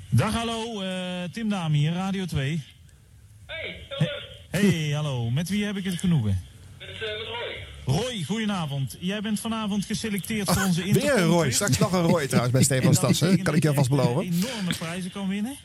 Dag, 0.09 0.33
hallo. 0.33 0.81
eh, 0.81 1.23
Tim 1.31 1.49
Dame 1.49 1.77
hier, 1.77 1.93
Radio 1.93 2.25
2. 2.25 2.61
Hey, 3.45 3.79
hey, 4.49 4.89
hallo. 4.93 5.29
Met 5.29 5.49
wie 5.49 5.65
heb 5.65 5.77
ik 5.77 5.83
het 5.83 5.99
genoegen? 5.99 6.41
Met, 6.79 6.87
Roy. 7.85 7.95
Roy, 7.97 8.23
goedenavond. 8.23 8.95
Jij 8.99 9.21
bent 9.21 9.39
vanavond 9.39 9.85
geselecteerd 9.85 10.51
voor 10.51 10.63
onze 10.63 10.83
Intercom. 10.83 11.09
Weer 11.15 11.21
een 11.23 11.29
Roy. 11.29 11.51
Straks 11.51 11.77
nog 11.77 11.91
een 11.91 12.01
Roy 12.01 12.27
trouwens 12.27 12.53
bij 12.53 12.63
Stefan 12.63 12.91
betekent 12.91 13.41
Kan 13.43 13.55
ik 13.55 13.63
je 13.63 13.67
dat 13.67 13.77
alvast 13.77 13.89
beloven. 13.89 14.21
enorme 14.23 14.73
prijzen 14.79 15.11
kan 15.11 15.27
winnen. 15.27 15.55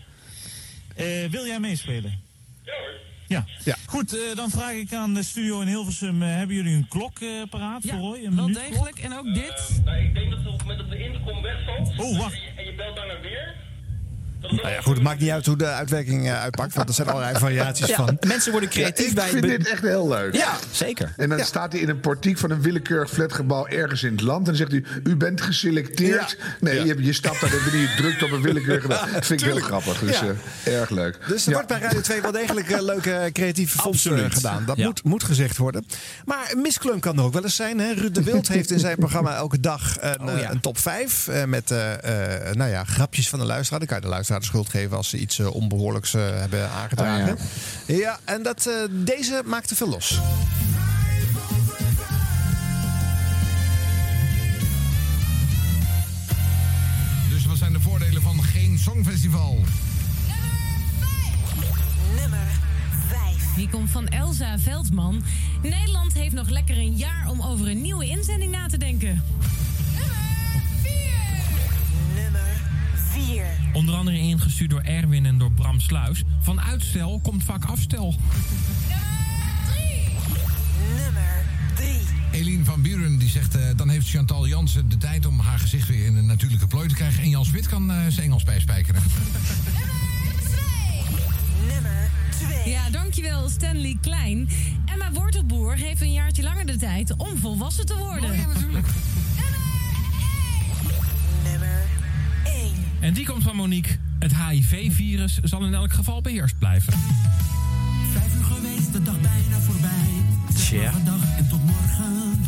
Eh, 0.97 1.07
wil 1.31 1.47
jij 1.47 1.61
meespelen? 1.61 2.21
Ja 2.65 2.73
hoor. 2.73 3.01
Ja. 3.33 3.45
Ja. 3.65 3.77
Goed, 3.87 4.17
eh, 4.17 4.37
dan 4.37 4.51
vraag 4.51 4.73
ik 4.73 4.93
aan 4.93 5.15
de 5.15 5.23
studio 5.23 5.61
in 5.61 5.67
Hilversum, 5.67 6.23
eh, 6.23 6.29
hebben 6.29 6.57
jullie 6.57 6.77
een 6.77 6.89
klok 6.89 7.21
eh, 7.21 7.29
paraat 7.51 7.83
voor 7.87 7.99
Roy? 7.99 8.25
Een 8.25 8.37
Wel 8.37 8.53
degelijk. 8.53 8.99
En 8.99 9.13
ook 9.13 9.35
dit. 9.35 9.81
ik 10.01 10.15
denk 10.15 10.31
dat 10.31 10.39
op 10.39 10.53
het 10.53 10.61
moment 10.61 10.79
dat 10.79 10.91
de 10.91 11.05
intercom 11.05 11.43
wegvalt... 11.43 11.89
Oh, 11.99 12.19
wacht. 12.19 12.39
En 12.57 12.65
je 12.65 12.75
belt 12.75 12.97
daarna 12.97 13.21
weer. 13.21 13.55
Nou 14.43 14.69
ja, 14.69 14.81
goed, 14.81 14.95
het 14.95 15.03
maakt 15.03 15.21
niet 15.21 15.31
uit 15.31 15.47
hoe 15.47 15.57
de 15.57 15.67
uitwerking 15.67 16.27
eh, 16.29 16.43
uitpakt, 16.43 16.75
want 16.75 16.89
er 16.89 16.95
zijn 16.95 17.09
allerlei 17.09 17.39
variaties 17.49 17.87
Ja, 17.87 17.97
van. 17.97 18.17
mensen 18.27 18.51
worden 18.53 18.69
creatief 18.71 19.05
Ja, 19.05 19.11
ik 19.11 19.15
bij 19.15 19.29
vind 19.29 19.43
dit 19.43 19.69
echt 19.69 19.83
heel 19.83 20.09
leuk. 20.09 20.35
Ja, 20.35 20.53
zeker. 20.71 21.13
En 21.17 21.29
dan 21.29 21.41
staat 21.41 21.73
hij 21.73 21.81
in 21.81 21.89
een 21.89 22.01
portiek 22.01 22.39
van 22.39 22.51
een 22.51 22.63
willekeurig 22.63 23.11
flatgebouw 23.11 23.67
ergens 23.67 24.03
in 24.03 24.13
het 24.13 24.21
land. 24.21 24.39
En 24.39 24.45
dan 24.45 24.55
zegt 24.55 24.71
hij, 24.71 24.85
u 25.05 25.17
bent 25.17 25.41
geselecteerd. 25.41 26.37
Nee, 26.61 26.85
je, 26.87 27.03
je 27.05 27.13
stapt 27.13 27.41
daar 27.41 27.53
en 27.53 27.59
ben 27.71 27.81
je 27.81 27.95
drukt 27.97 28.23
op 28.23 28.31
een 28.31 28.43
willekeurig 28.43 28.83
gebouw. 28.83 29.05
Dat 29.15 29.27
vind 29.27 29.41
ik 29.43 29.47
heel 29.53 29.61
grappig. 29.61 29.99
Dus 29.99 30.21
eh, 30.65 30.77
erg 30.81 30.91
leuk. 30.91 31.19
Dus 31.29 31.47
er 31.47 31.53
wordt 31.53 31.69
bij 31.69 31.79
Radio 31.81 32.01
2 32.01 32.23
wel 32.23 32.33
degelijk 32.33 32.71
eh, 32.71 32.83
leuke 32.83 33.31
creatieve 33.33 33.79
fondsen 33.79 34.33
gedaan. 34.33 34.65
Dat 34.65 34.77
moet, 34.77 35.05
moet 35.05 35.25
gezegd 35.25 35.57
worden. 35.57 35.87
Maar 36.25 36.49
een 36.53 36.61
misklunk 36.61 37.03
kan 37.03 37.19
er 37.19 37.25
ook 37.25 37.33
wel 37.33 37.43
eens 37.43 37.57
zijn. 37.57 37.79
Hè? 37.81 37.93
Ruud 37.93 38.15
de 38.15 38.23
Wild 38.23 38.49
heeft 38.49 38.71
in 38.71 38.79
zijn 38.79 38.97
programma 38.97 39.35
elke 39.37 39.61
dag 39.61 39.97
een, 40.01 40.21
Oh, 40.23 40.51
een 40.51 40.61
top 40.61 40.79
5. 40.79 41.29
eh, 41.29 41.45
met 41.45 41.69
nou 42.53 42.71
ja, 42.71 42.85
grapjes 42.85 43.29
van 43.29 43.39
de 43.39 43.45
luisteraar. 43.45 43.79
Dan 43.79 43.89
kan 43.89 43.97
je 43.97 44.03
de 44.03 44.09
luisteraar 44.11 44.32
de 44.41 44.47
schuld 44.47 44.69
geven 44.69 44.97
als 44.97 45.09
ze 45.09 45.19
iets 45.19 45.39
eh, 45.39 45.55
onbehoorlijks 45.55 46.15
eh, 46.15 46.23
hebben 46.23 46.71
aangedragen. 46.71 47.39
ja. 47.87 48.19
en 48.25 48.43
dat, 48.43 48.67
eh, 48.67 48.75
deze 48.91 49.43
maakte 49.45 49.75
veel 49.75 49.89
los. 49.89 50.21
Dus 57.31 57.47
wat 57.47 57.59
zijn 57.59 57.73
de 57.73 57.81
voordelen 57.81 58.23
van 58.23 58.43
geen 58.43 58.79
songfestival? 58.79 59.59
Nummer 62.21 62.47
5. 63.09 63.55
Die 63.57 63.69
komt 63.69 63.91
van 63.91 64.09
Elsa 64.09 64.59
Veldman. 64.59 65.23
Nederland 65.63 66.13
heeft 66.13 66.35
nog 66.35 66.49
lekker 66.49 66.77
een 66.77 66.97
jaar 66.97 67.29
om 67.31 67.43
over 67.43 67.69
een 67.69 67.81
nieuwe 67.83 68.07
inzending 68.07 68.51
na 68.51 68.67
te 68.67 68.79
denken. 68.79 69.23
4. 73.13 73.45
Onder 73.73 73.95
andere 73.95 74.19
ingestuurd 74.19 74.71
door 74.71 74.81
Erwin 74.81 75.27
en 75.27 75.39
door 75.39 75.53
Bram 75.53 75.81
Sluis. 75.81 76.23
Van 76.41 76.61
uitstel 76.61 77.21
komt 77.23 77.45
vaak 77.45 77.65
afstel. 77.65 78.15
Nummer 80.97 81.45
3. 81.75 81.87
Eline 82.33 82.65
van 82.65 82.83
Buren 82.83 83.19
die 83.19 83.29
zegt, 83.29 83.55
eh, 83.55 83.63
dan 83.77 83.89
heeft 83.89 84.09
Chantal 84.09 84.47
Jansen 84.47 84.89
de 84.89 84.97
tijd 84.97 85.27
om 85.27 85.39
haar 85.41 85.59
gezicht 85.59 85.89
weer 85.89 86.07
in 86.07 86.17
een 86.17 86.27
natuurlijke 86.27 86.67
plooi 86.67 86.89
te 86.89 86.95
krijgen. 86.95 87.23
En 87.23 87.29
Jan 87.29 87.45
Smit 87.45 87.69
kan 87.69 87.91
eh, 87.91 87.97
zijn 88.09 88.27
Engels 88.27 88.45
bijspijkeren. 88.45 89.03
Nummer 91.73 92.11
2. 92.39 92.71
Ja, 92.73 92.91
dankjewel 92.91 93.49
Stanley 93.49 93.99
Klein. 94.01 94.49
Emma 94.85 95.13
Wortelboer 95.13 95.75
heeft 95.75 96.01
een 96.01 96.13
jaartje 96.13 96.43
langer 96.43 96.67
de 96.67 96.77
tijd 96.77 97.17
om 97.17 97.37
volwassen 97.37 97.87
te 97.87 97.97
worden. 97.97 98.37
ja, 98.37 98.47
natuurlijk. 98.47 98.87
Nummer 101.45 101.69
1. 101.69 102.02
En 103.03 103.13
die 103.13 103.27
komt 103.27 103.43
van 103.43 103.57
Monique. 103.57 103.97
Het 104.19 104.33
HIV-virus 104.37 105.39
zal 105.43 105.65
in 105.65 105.75
elk 105.75 105.93
geval 105.93 106.21
beheerst 106.21 106.59
blijven. 106.59 106.93
Vijf 108.13 108.35
uur 108.37 108.45
geweest, 108.45 108.93
de 108.93 109.03
dag 109.03 109.21
bijna 109.21 109.59
voorbij. 109.61 110.11
Tja. 110.55 110.93
Dag 111.05 111.37
en 111.37 111.49
tot 111.49 111.65
morgen. 111.65 112.41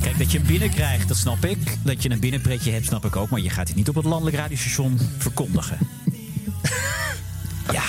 Kijk, 0.00 0.18
dat 0.18 0.32
je 0.32 0.38
hem 0.38 0.46
binnenkrijgt, 0.46 1.08
dat 1.08 1.16
snap 1.16 1.44
ik. 1.44 1.76
Dat 1.82 2.02
je 2.02 2.10
een 2.10 2.20
binnenpretje 2.20 2.70
hebt, 2.72 2.86
snap 2.86 3.04
ik 3.04 3.16
ook. 3.16 3.30
Maar 3.30 3.40
je 3.40 3.50
gaat 3.50 3.66
het 3.68 3.76
niet 3.76 3.88
op 3.88 3.94
het 3.94 4.04
landelijk 4.04 4.36
radiostation 4.36 4.98
verkondigen. 5.18 5.78
ja. 7.72 7.82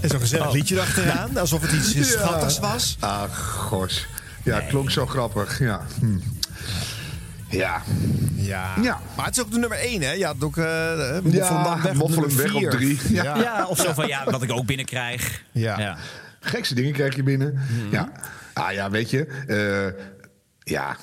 En 0.00 0.08
zo'n 0.08 0.20
gezellig 0.20 0.46
Oh. 0.46 0.52
liedje 0.52 0.74
erachteraan. 0.74 1.36
Alsof 1.36 1.60
het 1.62 1.72
iets 1.72 1.92
Ja. 1.92 2.02
schattigs 2.04 2.58
was. 2.58 2.96
Ach, 3.00 3.38
god. 3.50 4.06
Ja, 4.44 4.60
klonk 4.60 4.90
zo 4.90 5.06
grappig. 5.06 5.58
Ja. 5.58 5.80
Hm. 5.98 6.18
Ja. 7.56 7.82
Ja. 8.34 8.74
Ja. 8.82 9.00
Maar 9.16 9.26
het 9.26 9.36
is 9.36 9.42
ook 9.42 9.50
de 9.52 9.58
nummer 9.58 9.78
1, 9.78 10.02
hè? 10.02 10.12
Ja, 10.12 10.34
ook, 10.40 10.56
uh, 10.56 10.64
Ja, 11.24 11.78
moffel 11.94 12.22
hem 12.22 12.36
weg 12.36 12.54
op 12.54 12.70
drie. 12.70 12.98
Ja. 13.08 13.22
Ja. 13.38 13.66
of 13.66 13.78
zo 13.80 13.92
van 13.92 14.06
ja, 14.06 14.24
wat 14.24 14.42
ik 14.42 14.52
ook 14.52 14.66
binnenkrijg. 14.66 15.42
Ja. 15.52 15.96
Gekste 16.40 16.74
dingen 16.74 16.92
krijg 16.92 17.16
je 17.16 17.22
binnen. 17.22 17.52
Mhm. 17.54 17.92
Ja. 17.94 18.12
Ah 18.52 18.72
ja, 18.72 18.90
weet 18.90 19.10
je. 19.10 19.26
eh, 19.46 20.02
ja. 20.58 20.96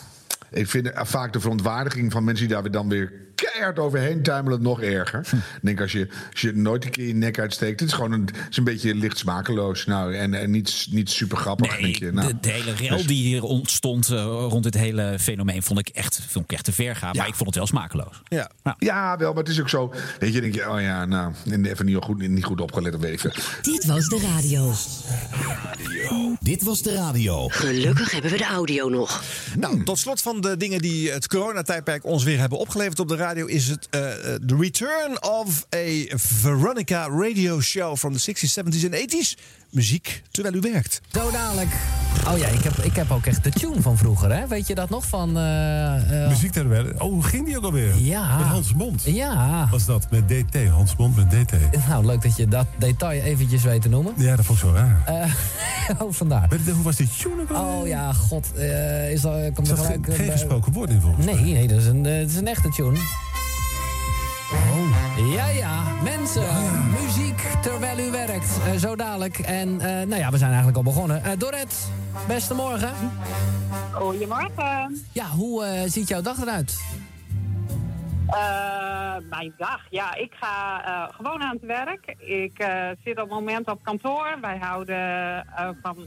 Ik 0.51 0.67
vind 0.69 0.91
eh, 0.91 1.03
vaak 1.05 1.33
de 1.33 1.39
verontwaardiging 1.39 2.11
van 2.11 2.23
mensen 2.23 2.45
die 2.45 2.53
daar 2.53 2.63
weer 2.63 2.71
dan 2.71 2.89
weer 2.89 3.11
keihard 3.35 3.79
overheen 3.79 4.23
tuimelen 4.23 4.61
nog 4.61 4.81
erger. 4.81 5.25
Hm. 5.29 5.35
Ik 5.35 5.41
denk 5.61 5.81
als 5.81 5.91
je, 5.91 6.07
als 6.31 6.41
je 6.41 6.51
nooit 6.55 6.85
een 6.85 6.91
keer 6.91 7.07
je 7.07 7.13
nek 7.13 7.39
uitsteekt. 7.39 7.79
Het 7.79 7.89
is 7.89 7.95
gewoon 7.95 8.11
een, 8.11 8.25
het 8.25 8.47
is 8.49 8.57
een 8.57 8.63
beetje 8.63 8.95
licht 8.95 9.17
smakeloos. 9.17 9.85
Nou, 9.85 10.15
en, 10.15 10.33
en 10.33 10.51
niet, 10.51 10.87
niet 10.91 11.09
super 11.09 11.37
grappig. 11.37 11.77
denk 11.77 11.95
je. 11.95 12.11
Nou, 12.11 12.27
de, 12.27 12.39
de 12.39 12.49
hele 12.49 12.73
rel 12.73 12.97
dus- 12.97 13.07
die 13.07 13.23
hier 13.23 13.43
ontstond 13.43 14.09
eh, 14.09 14.23
rond 14.23 14.63
dit 14.63 14.73
hele 14.73 15.17
fenomeen 15.19 15.63
vond 15.63 15.79
ik 15.79 15.87
echt, 15.87 16.21
vond 16.27 16.45
ik 16.45 16.51
echt 16.51 16.65
te 16.65 16.71
ver 16.71 16.95
gaan. 16.95 17.15
Maar 17.17 17.27
ik 17.27 17.35
vond 17.35 17.45
het 17.45 17.55
wel 17.55 17.67
smakeloos. 17.67 18.21
Ja. 18.27 18.51
Ja, 18.77 19.17
wel, 19.17 19.33
maar 19.33 19.43
het 19.43 19.51
is 19.51 19.61
ook 19.61 19.69
zo. 19.69 19.93
Weet 20.19 20.33
je, 20.33 20.41
denk 20.41 20.53
je, 20.53 20.69
oh 20.69 20.81
ja, 20.81 21.05
nou, 21.05 21.33
even 21.63 21.85
niet 21.85 21.97
goed, 21.97 22.27
niet 22.27 22.43
goed 22.43 22.61
opgelet 22.61 22.95
of 22.95 23.01
weet 23.01 23.13
ik 23.13 23.19
veel. 23.19 23.31
Dit 23.61 23.85
was 23.85 24.07
de 24.07 24.19
radio. 24.19 24.73
Dit 26.39 26.63
was 26.63 26.81
de 26.81 26.93
radio. 26.93 27.47
Gelukkig 27.47 28.11
hebben 28.11 28.31
we 28.31 28.37
de 28.37 28.45
audio 28.45 28.89
nog. 28.89 29.23
Nou, 29.57 29.83
tot 29.83 29.99
slot 29.99 30.21
van 30.21 30.41
de 30.41 30.57
dingen 30.57 30.81
die 30.81 31.11
het 31.11 31.27
coronatijdperk 31.27 32.05
ons 32.05 32.23
weer 32.23 32.39
hebben 32.39 32.57
opgeleverd 32.57 32.99
op 32.99 33.07
de 33.07 33.15
radio... 33.15 33.32
is 33.35 33.67
het 33.67 33.87
eh, 33.89 33.99
The 34.45 34.55
Return 34.57 35.21
of 35.21 35.65
a 35.75 36.05
Veronica 36.15 37.07
radio 37.09 37.59
show 37.59 37.97
from 37.97 38.13
the 38.13 38.19
60s, 38.19 38.53
70s 38.53 38.85
and 38.85 38.93
80s. 38.93 39.35
Muziek 39.73 40.23
terwijl 40.31 40.55
u 40.55 40.59
werkt. 40.59 41.01
Zo 41.11 41.31
dadelijk. 41.31 41.69
Oh 42.27 42.37
ja, 42.37 42.47
ik 42.47 42.63
heb, 42.63 42.73
ik 42.73 42.95
heb 42.95 43.11
ook 43.11 43.25
echt 43.25 43.43
de 43.43 43.49
tune 43.49 43.81
van 43.81 43.97
vroeger, 43.97 44.35
hè? 44.35 44.47
Weet 44.47 44.67
je 44.67 44.75
dat 44.75 44.89
nog? 44.89 45.05
Van, 45.07 45.37
eh, 45.37 46.23
eh, 46.23 46.29
Muziek 46.29 46.51
ter 46.51 46.69
wereld. 46.69 46.93
Oh, 46.93 47.11
hoe 47.11 47.23
ging 47.23 47.45
die 47.45 47.57
ook 47.57 47.63
alweer? 47.63 47.95
Ja. 47.97 48.37
Met 48.37 48.47
Hans 48.47 48.73
Mond. 48.73 49.01
Ja. 49.05 49.67
Was 49.71 49.85
dat 49.85 50.07
met 50.11 50.27
DT? 50.27 50.67
Hans 50.67 50.95
Mond 50.95 51.15
met 51.15 51.29
DT. 51.29 51.53
Nou, 51.87 52.05
leuk 52.05 52.21
dat 52.21 52.37
je 52.37 52.47
dat 52.47 52.65
detail 52.77 53.21
eventjes 53.21 53.63
weet 53.63 53.81
te 53.81 53.89
noemen. 53.89 54.13
Ja, 54.17 54.35
dat 54.35 54.45
vond 54.45 54.59
ik 54.59 54.65
zo 54.65 54.73
raar. 54.73 55.01
Eh, 55.05 56.01
oh, 56.01 56.13
vandaar. 56.13 56.49
hoe 56.73 56.83
was 56.83 56.95
die 56.95 57.09
tune 57.17 57.41
ook 57.41 57.51
alweer? 57.51 57.81
Oh 57.81 57.87
ja, 57.87 58.13
god. 58.13 58.55
is 59.09 59.21
dat, 59.21 59.53
komt 59.53 59.69
Er 59.69 59.77
gelijk... 59.77 60.05
geen, 60.05 60.15
geen 60.15 60.31
gesproken 60.31 60.71
woord 60.71 60.89
in 60.89 61.01
volgens 61.01 61.25
mij. 61.25 61.33
Nee, 61.35 61.53
nee, 61.53 61.67
dat 61.67 61.79
is 61.79 61.85
een, 61.85 62.03
dat 62.03 62.29
is 62.29 62.35
een 62.35 62.47
echte 62.47 62.69
tune. 62.69 62.99
Ja, 65.17 65.47
ja, 65.47 65.83
mensen, 66.03 66.43
muziek 67.01 67.41
terwijl 67.61 67.99
u 67.99 68.11
werkt. 68.11 68.47
Eh, 68.65 68.79
zo 68.79 68.95
dadelijk. 68.95 69.39
En 69.39 69.81
eh, 69.81 70.07
nou 70.07 70.15
ja, 70.15 70.31
we 70.31 70.37
zijn 70.37 70.49
eigenlijk 70.49 70.77
al 70.77 70.83
begonnen. 70.83 71.23
Eh 71.23 71.31
Dorrit, 71.37 71.75
beste 72.27 72.53
morgen. 72.53 72.91
Goedemorgen. 73.91 75.05
Ja, 75.11 75.29
hoe 75.29 75.65
eh, 75.65 75.91
ziet 75.91 76.07
jouw 76.07 76.21
dag 76.21 76.41
eruit? 76.41 76.81
Eh, 78.33 79.15
mijn 79.29 79.53
dag, 79.57 79.81
ja, 79.89 80.15
ik 80.15 80.33
ga 80.39 80.85
eh, 80.85 81.15
gewoon 81.15 81.41
aan 81.41 81.55
het 81.55 81.65
werk. 81.65 82.15
Ik 82.17 82.59
eh, 82.59 82.89
zit 83.03 83.17
op 83.17 83.29
het 83.29 83.29
moment 83.29 83.67
op 83.67 83.83
kantoor. 83.83 84.37
Wij 84.41 84.57
houden 84.57 85.45
van, 85.81 85.97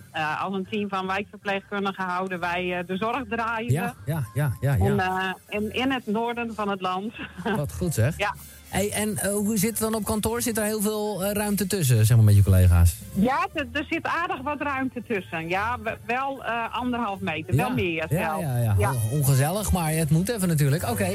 als 0.40 0.54
een 0.54 0.66
team 0.70 0.88
van 0.88 1.06
wijkverpleegkundigen 1.06 2.04
houden 2.04 2.40
wij 2.40 2.84
de 2.86 2.96
zorg 2.96 3.24
draaien. 3.28 3.72
Ja, 3.72 3.94
ja, 4.06 4.22
ja, 4.34 4.52
ja. 4.60 4.74
In, 4.74 4.94
ja. 4.94 5.36
in, 5.48 5.72
in 5.72 5.92
het 5.92 6.06
noorden 6.06 6.54
van 6.54 6.68
het 6.68 6.80
land. 6.80 7.14
Wat 7.56 7.72
goed 7.72 7.94
zeg. 7.94 8.16
Ja. 8.26 8.34
Hey, 8.68 8.90
en 8.93 9.18
eh, 9.18 9.30
hoe 9.32 9.56
zit 9.59 9.70
het 9.70 9.78
dan 9.78 9.94
op 9.94 10.05
kantoor? 10.05 10.43
Zit 10.43 10.59
er 10.59 10.64
heel 10.64 10.80
veel 10.80 11.24
eh, 11.24 11.32
ruimte 11.32 11.66
tussen, 11.66 12.06
zeg 12.06 12.16
maar, 12.16 12.24
met 12.26 12.36
je 12.36 12.43
collega's? 12.43 12.97
Ja, 13.12 13.47
er, 13.52 13.66
er 13.72 13.86
zit 13.90 14.06
aardig 14.06 14.40
wat 14.43 14.60
ruimte 14.60 15.02
tussen. 15.09 15.48
Ja, 15.48 15.76
we- 15.82 15.97
wel 16.06 16.44
eh, 16.44 16.74
anderhalf 16.76 17.20
meter, 17.20 17.56
wel 17.56 17.70
meer 17.70 18.06
Ja, 18.09 18.36
ja, 18.40 18.56
ja. 18.59 18.74
Ja. 18.78 18.90
On- 18.90 19.01
Ongezellig, 19.18 19.72
maar 19.72 19.90
het 19.93 20.10
moet 20.10 20.28
even 20.28 20.48
natuurlijk. 20.48 20.88
Oké. 20.90 21.06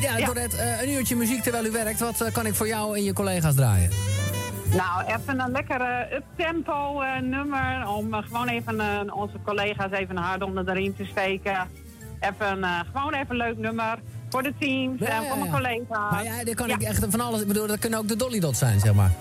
Ja, 0.00 0.16
Ja. 0.16 0.26
Dorrit, 0.26 0.54
eh, 0.56 0.82
een 0.82 0.90
uurtje 0.90 1.16
muziek 1.16 1.42
terwijl 1.42 1.64
u 1.66 1.70
werkt. 1.70 2.00
Wat 2.00 2.32
kan 2.32 2.46
ik 2.46 2.54
voor 2.54 2.66
jou 2.66 2.96
en 2.96 3.04
je 3.04 3.12
collega's 3.12 3.54
draaien? 3.54 3.90
Nou, 4.76 5.04
even 5.20 5.40
een 5.40 5.50
lekkere 5.50 6.08
uptempo 6.14 7.02
nummer. 7.22 7.88
Om 7.88 8.12
gewoon 8.12 8.48
even 8.48 9.12
onze 9.14 9.36
collega's 9.44 9.90
even 9.90 10.16
hard 10.16 10.42
onder 10.42 10.64
de 10.66 10.72
riem 10.72 10.96
te 10.96 11.04
steken. 11.04 11.68
Even, 12.20 12.64
gewoon 12.92 13.12
even 13.12 13.26
een 13.30 13.36
leuk 13.36 13.58
nummer. 13.58 13.98
Voor 14.30 14.42
de 14.42 14.52
teams 14.60 15.00
Ja, 15.00 15.06
en 15.06 15.22
ja, 15.22 15.28
voor 15.28 15.38
mijn 15.38 15.50
collega's. 15.50 16.10
Maar 16.10 16.24
ja, 16.24 16.44
daar 16.44 16.54
kan 16.54 16.68
Ja. 16.68 16.74
ik 16.74 16.82
echt 16.82 17.04
van 17.10 17.20
alles... 17.20 17.40
Ik 17.40 17.46
bedoel, 17.46 17.66
dat 17.66 17.78
kunnen 17.78 17.98
ook 17.98 18.08
de 18.08 18.16
Dolly 18.16 18.40
Dots 18.40 18.58
zijn, 18.58 18.80
zeg 18.80 18.94
maar. 18.94 19.12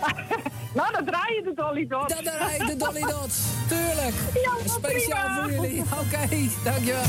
Nou, 0.74 0.92
dan 0.92 1.04
draai 1.04 1.34
je 1.34 1.42
de 1.42 1.52
Dolly 1.54 1.86
Dots. 1.88 2.14
Dan 2.14 2.24
draai 2.24 2.54
ik 2.60 2.66
de 2.66 2.76
Dolly 2.76 3.00
Dots. 3.20 3.38
Tuurlijk. 3.68 4.14
Ja, 4.34 4.72
Speciaal 4.72 5.28
prima. 5.28 5.42
voor 5.42 5.50
jullie. 5.50 5.80
Oké, 6.02 6.28
dankjewel. 6.64 7.02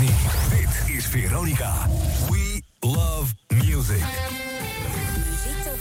Dit 0.49 0.95
is 0.97 1.05
Veronica. 1.05 1.73
We 2.29 2.61
love 2.79 3.33
music. 3.63 4.03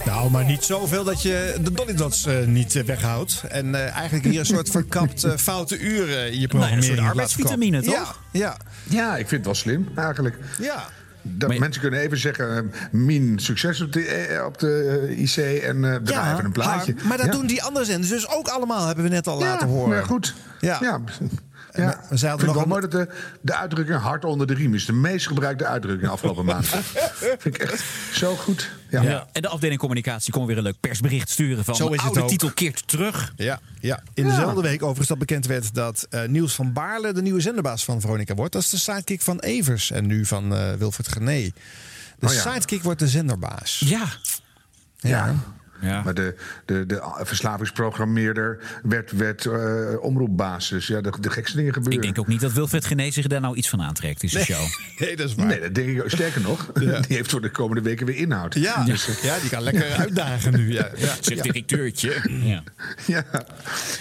Nou, 0.05 0.29
maar 0.31 0.45
niet 0.45 0.63
zoveel 0.63 1.03
dat 1.03 1.21
je 1.21 1.57
de 1.61 1.71
Dolly 1.71 1.93
Dots 1.93 2.25
eh, 2.25 2.45
niet 2.45 2.75
eh, 2.75 2.83
weghoudt. 2.83 3.43
En 3.49 3.75
eh, 3.75 3.95
eigenlijk 3.95 4.25
hier 4.25 4.39
een 4.39 4.45
soort 4.45 4.69
verkapt 4.69 5.23
eh, 5.23 5.31
foute 5.37 5.77
uren 5.79 6.31
in 6.31 6.39
je 6.39 6.47
programmering 6.47 6.85
soort 6.85 6.97
laat 6.99 7.07
arbeidsvitamine, 7.09 7.79
komen. 7.81 7.95
toch? 7.97 8.19
Ja, 8.31 8.39
ja. 8.39 8.57
Ja, 8.89 9.09
ik 9.17 9.27
vind 9.27 9.31
het 9.31 9.45
wel 9.45 9.55
slim, 9.55 9.87
eigenlijk. 9.95 10.37
Ja. 10.59 10.83
Dat 11.27 11.57
mensen 11.57 11.81
kunnen 11.81 11.99
even 11.99 12.17
zeggen, 12.17 12.55
eh, 12.57 12.61
min 12.91 13.39
succes 13.39 13.81
op 13.81 13.91
de, 13.93 14.05
eh, 14.05 14.45
op 14.45 14.59
de 14.59 15.01
eh, 15.09 15.21
IC 15.21 15.61
en 15.63 15.85
eh 15.93 15.95
draai 16.03 16.33
even 16.33 16.45
een 16.45 16.51
plaatje. 16.51 16.93
Harm, 16.95 17.07
maar 17.07 17.17
dat 17.17 17.25
Ja. 17.25 17.31
doen 17.31 17.47
die 17.47 17.63
andere 17.63 17.85
zenders 17.85 18.09
dus 18.11 18.29
ook 18.29 18.47
allemaal, 18.47 18.85
hebben 18.85 19.03
we 19.03 19.09
net 19.09 19.27
al 19.27 19.39
Ja, 19.39 19.45
laten 19.45 19.67
horen. 19.67 19.89
maar 19.89 20.03
goed. 20.05 20.33
Ja. 20.59 20.99
Ja. 21.75 21.83
Ja, 21.83 21.89
we 22.07 22.13
ik 22.13 22.17
zeiden 22.19 22.19
vind 22.19 22.31
het 22.39 22.45
nog 22.45 22.55
wel 22.55 22.65
mooi 22.65 22.81
dat 22.81 22.91
de, 22.91 23.07
de 23.41 23.55
uitdrukking 23.55 23.99
hard 23.99 24.25
onder 24.25 24.47
de 24.47 24.53
riem 24.53 24.73
is. 24.73 24.85
De 24.85 24.93
meest 24.93 25.27
gebruikte 25.27 25.65
uitdrukking 25.65 26.05
de 26.07 26.13
afgelopen 26.13 26.45
maand. 26.45 26.65
vind 27.39 27.45
ik 27.45 27.57
echt 27.57 27.83
zo 28.13 28.35
goed. 28.35 28.71
Ja. 28.89 29.01
Ja. 29.01 29.27
En 29.31 29.41
de 29.41 29.47
afdeling 29.47 29.79
communicatie 29.79 30.33
kon 30.33 30.45
weer 30.45 30.57
een 30.57 30.63
leuk 30.63 30.79
persbericht 30.79 31.29
sturen 31.29 31.65
van 31.65 31.75
Zo 31.75 31.83
is 31.83 31.89
de 31.89 31.95
het 31.95 32.03
oude 32.05 32.21
ook. 32.21 32.27
titel 32.29 32.51
keert 32.51 32.87
terug. 32.87 33.33
Ja, 33.35 33.59
ja. 33.79 34.03
In 34.13 34.23
dezelfde 34.27 34.61
week 34.61 34.81
overigens 34.81 35.07
dat 35.07 35.17
bekend 35.17 35.45
werd 35.45 35.73
dat 35.73 36.07
eh, 36.09 36.23
Niels 36.27 36.55
van 36.55 36.73
Baarle 36.73 37.13
de 37.13 37.21
nieuwe 37.21 37.39
zenderbaas 37.41 37.85
van 37.85 38.01
Veronica 38.01 38.33
wordt. 38.35 38.53
Dat 38.53 38.61
is 38.61 38.69
de 38.69 38.77
sidekick 38.77 39.21
van 39.21 39.39
Evers 39.39 39.91
en 39.91 40.05
nu 40.05 40.25
van 40.25 40.55
eh, 40.55 40.73
Wilfred 40.73 41.07
Gené. 41.07 41.51
De 42.19 42.27
Oh 42.27 42.33
ja. 42.33 42.51
sidekick 42.51 42.83
wordt 42.83 42.99
de 42.99 43.07
zenderbaas. 43.07 43.81
Ja. 43.85 44.05
Ja. 44.97 45.35
Maar 45.81 46.13
de, 46.13 46.35
de, 46.65 46.85
de 46.85 47.01
verslavingsprogrammeerder 47.21 48.59
werd, 48.83 49.11
werd 49.11 49.45
eh, 49.45 49.83
omroepbaas. 50.01 50.69
Dus 50.69 50.87
ja, 50.87 51.01
de, 51.01 51.13
de 51.19 51.29
gekste 51.29 51.57
dingen 51.57 51.73
gebeuren. 51.73 51.97
Ik 51.97 52.03
denk 52.05 52.19
ook 52.19 52.27
niet 52.27 52.41
dat 52.41 52.53
Wilfred 52.53 52.85
Genee 52.85 53.11
zich 53.11 53.27
daar 53.27 53.41
nou 53.41 53.55
iets 53.55 53.69
van 53.69 53.81
aantrekt 53.81 54.23
in 54.23 54.29
zijn 54.29 54.45
Nee. 54.47 54.57
show. 54.57 54.67
Nee, 54.99 55.15
dat 55.15 55.29
is 55.29 55.35
waar. 55.35 55.45
Nee, 55.45 55.59
dat 55.59 55.75
denk 55.75 55.89
ik 55.89 56.03
ook. 56.03 56.09
Sterker 56.09 56.41
nog, 56.41 56.71
die 57.07 57.17
heeft 57.17 57.31
voor 57.31 57.41
de 57.41 57.49
komende 57.51 57.81
weken 57.81 58.05
weer 58.05 58.15
inhoud. 58.15 58.53
Ja, 58.53 58.83
Dus, 58.83 59.07
eh, 59.07 59.23
ja 59.23 59.39
die 59.39 59.49
kan 59.49 59.61
lekker 59.63 59.91
uitdagen 60.03 60.51
nu. 60.55 60.73
Ja, 60.73 60.89
ja. 60.97 61.13
Zeg 61.21 61.37
Ja. 61.37 61.43
directeurtje. 61.43 62.13
Ja. 62.29 62.63
Ja. 63.05 63.23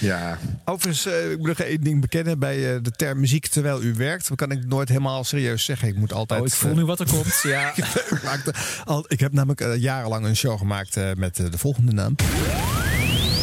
ja. 0.01 0.39
Overigens, 0.65 1.07
eh, 1.07 1.31
ik 1.31 1.39
moet 1.39 1.47
nog 1.47 1.59
één 1.59 1.81
ding 1.81 2.01
bekennen. 2.01 2.39
Bij 2.39 2.75
eh, 2.75 2.79
de 2.83 2.91
term 2.91 3.21
muziek 3.21 3.47
terwijl 3.47 3.83
u 3.83 3.95
werkt, 3.95 4.31
kan 4.35 4.51
ik 4.51 4.67
nooit 4.67 4.89
helemaal 4.89 5.25
serieus 5.25 5.65
zeggen. 5.65 5.89
Ik 5.89 5.97
moet 5.97 6.13
altijd. 6.13 6.41
Oh, 6.41 6.47
ik 6.47 6.53
voel 6.53 6.75
nu 6.75 6.85
wat 6.85 7.01
er 7.01 7.07
komt. 7.09 7.41
Ja. 7.43 7.77
ik, 7.77 8.23
maakte 8.25 8.55
al, 8.85 9.05
ik 9.09 9.21
heb 9.21 9.33
namelijk 9.33 9.77
jarenlang 9.81 10.25
een 10.27 10.37
show 10.37 10.59
gemaakt 10.59 10.97
eh, 10.97 11.11
met 11.17 11.37
de 11.37 11.59
volgende 11.65 11.93
naam. 11.93 12.15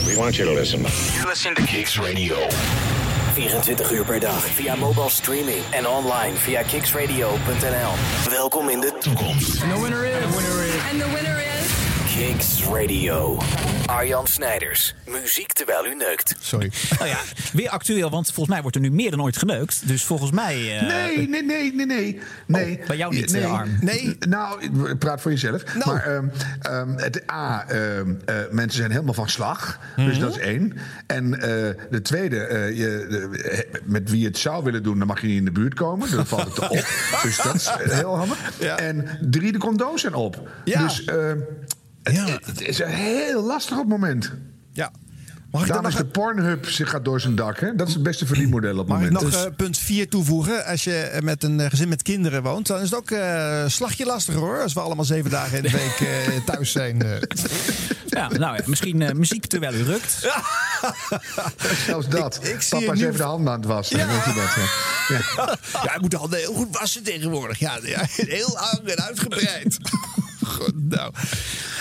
We 0.06 0.14
want 0.18 0.36
you 0.36 0.48
to 0.48 0.54
listen. 0.54 0.82
Listen 1.26 1.54
to 1.54 1.64
Kicks 1.64 1.98
Radio. 1.98 2.36
24 3.34 3.92
uur 3.92 4.06
per 4.06 4.20
dag 4.20 4.46
via 4.46 4.76
mobile 4.76 5.10
streaming 5.10 5.64
en 5.72 5.88
online 5.88 6.36
via 6.36 6.62
kicksradio.nl. 6.62 7.94
Welkom 8.30 8.70
in 8.70 8.80
de 8.80 8.94
toekomst. 9.00 9.62
Winner 9.82 10.06
is... 10.06 10.14
En 10.14 10.98
de 10.98 11.06
winner 11.14 11.46
is... 11.46 11.51
Kicks 12.16 12.64
Radio. 12.74 13.38
Arjan 13.86 14.28
Snijders. 14.28 14.96
Muziek 15.08 15.54
terwijl 15.54 15.86
u 15.86 15.96
neukt. 15.96 16.36
Sorry. 16.40 16.72
Nou 16.98 17.10
ja, 17.10 17.18
weer 17.54 17.70
actueel, 17.70 18.10
want 18.10 18.26
volgens 18.26 18.48
mij 18.48 18.62
wordt 18.62 18.76
er 18.76 18.82
nu 18.82 18.92
meer 18.92 19.12
dan 19.12 19.22
ooit 19.22 19.38
geneukt. 19.38 19.88
Dus 19.88 20.04
volgens 20.04 20.32
mij... 20.32 20.78
eh, 20.80 20.88
Nee, 20.88 21.28
nee, 21.30 21.44
nee, 21.44 21.74
nee, 21.76 21.86
nee. 21.86 22.20
nee. 22.46 22.80
Oh, 22.82 22.88
bij 22.88 22.98
jou 22.98 23.16
niet, 23.16 23.32
nee, 23.32 23.42
eh, 23.44 23.52
Arm. 23.54 23.78
Nee, 23.82 24.18
nou, 24.20 24.96
praat 24.96 25.22
voor 25.22 25.32
jezelf. 25.32 25.64
Maar 25.86 26.06
ehm, 26.08 26.26
ehm, 26.62 26.90
het 26.98 27.32
A, 27.32 27.66
ehm, 27.68 28.14
eh, 28.26 28.36
mensen 28.52 28.78
zijn 28.80 28.92
helemaal 28.92 29.14
van 29.14 29.30
slag. 29.30 29.80
Dus 29.96 30.20
dat 30.20 30.30
is 30.36 30.38
één. 30.38 30.74
En 31.08 31.34
eh, 31.34 31.40
de 31.92 32.02
tweede, 32.02 32.38
eh, 32.46 32.78
je, 32.78 33.06
de- 33.10 33.68
met 33.84 34.10
wie 34.10 34.20
je 34.20 34.28
het 34.28 34.38
zou 34.38 34.64
willen 34.64 34.84
doen, 34.84 34.98
dan 34.98 35.08
mag 35.08 35.22
je 35.22 35.28
niet 35.28 35.38
in 35.38 35.46
de 35.46 35.52
buurt 35.52 35.74
komen. 35.74 36.12
Dan 36.12 36.28
valt 36.28 36.44
het 36.56 36.60
op. 36.70 36.86
dus 37.24 37.38
dat 37.44 37.56
is 37.56 37.70
heel 37.94 38.18
handig. 38.18 38.60
En 38.60 39.08
drie, 39.22 39.52
de 39.52 39.58
condooms 39.58 40.02
zijn 40.02 40.14
op. 40.14 40.50
Dus 40.64 41.04
ehm, 42.04 42.26
het, 42.26 42.46
het 42.46 42.62
is 42.62 42.84
heel 42.84 43.44
lastig 43.44 43.72
op 43.78 43.80
het 43.80 43.90
moment. 43.90 44.32
Ja. 44.74 44.92
Mag 45.52 45.62
ik 45.62 45.68
Daarom 45.68 45.86
dan 45.86 45.94
is 45.96 45.98
nog 46.00 46.08
de 46.08 46.20
Pornhub 46.20 46.66
zich 46.70 46.90
gaat 46.90 47.06
door 47.06 47.20
zijn 47.22 47.36
dak. 47.36 47.60
Hè? 47.60 47.76
Dat 47.76 47.88
is 47.88 47.94
het 47.94 48.04
beste 48.04 48.26
verdienmodel 48.26 48.72
op 48.72 48.78
het 48.78 48.88
Mag 48.88 48.98
ik 49.02 49.04
moment. 49.12 49.22
nog 49.24 49.32
Dus- 49.34 49.44
eh, 49.50 49.56
punt 49.56 49.78
4 49.78 50.10
toevoegen? 50.10 50.66
Als 50.66 50.84
je 50.84 50.96
eh, 50.98 51.22
met 51.22 51.44
een 51.44 51.60
eh, 51.60 51.70
gezin 51.70 51.90
met 51.90 52.02
kinderen 52.02 52.44
woont, 52.44 52.68
dan 52.68 52.78
is 52.78 52.84
het 52.90 52.96
ook 52.96 53.12
eh 53.12 53.64
slagje 53.68 54.06
lastiger 54.06 54.42
hoor. 54.42 54.62
Als 54.62 54.74
we 54.74 54.80
allemaal 54.80 55.06
zeven 55.06 55.32
dagen 55.32 55.58
in 55.58 55.64
de 55.64 55.70
week 55.72 56.08
eh, 56.10 56.36
thuis 56.56 56.72
zijn. 56.72 56.98
Ja, 58.08 58.28
nou 58.28 58.56
ja, 58.56 58.62
misschien 58.66 59.18
muziek 59.18 59.46
terwijl 59.46 59.74
u 59.74 59.84
rukt. 59.84 60.18
Zelfs 61.86 62.08
dat. 62.08 62.40
Ik- 62.42 62.50
ik 62.54 62.62
zie 62.62 62.80
Papa 62.80 62.92
is 62.92 62.98
nieuw- 63.00 63.08
even 63.08 63.20
de 63.20 63.26
handen 63.26 63.54
aan 63.54 63.60
het 63.60 63.68
wassen. 63.68 63.98
Ja. 63.98 64.08
Weet 64.08 64.24
je 64.26 64.34
dat? 64.34 64.56
Ja. 64.56 65.18
Ja. 65.36 65.58
ja, 65.84 65.90
hij 65.92 65.98
moet 66.02 66.12
de 66.12 66.18
handen 66.18 66.40
heel 66.40 66.54
goed 66.54 66.78
wassen 66.78 67.04
tegenwoordig. 67.04 67.60
Ja, 67.60 67.80
ja 67.84 68.02
heel 68.08 68.50
lang 68.54 68.88
en 68.90 69.04
uitgebreid. 69.04 69.78
Goed, 70.48 70.74
nou. 70.90 71.14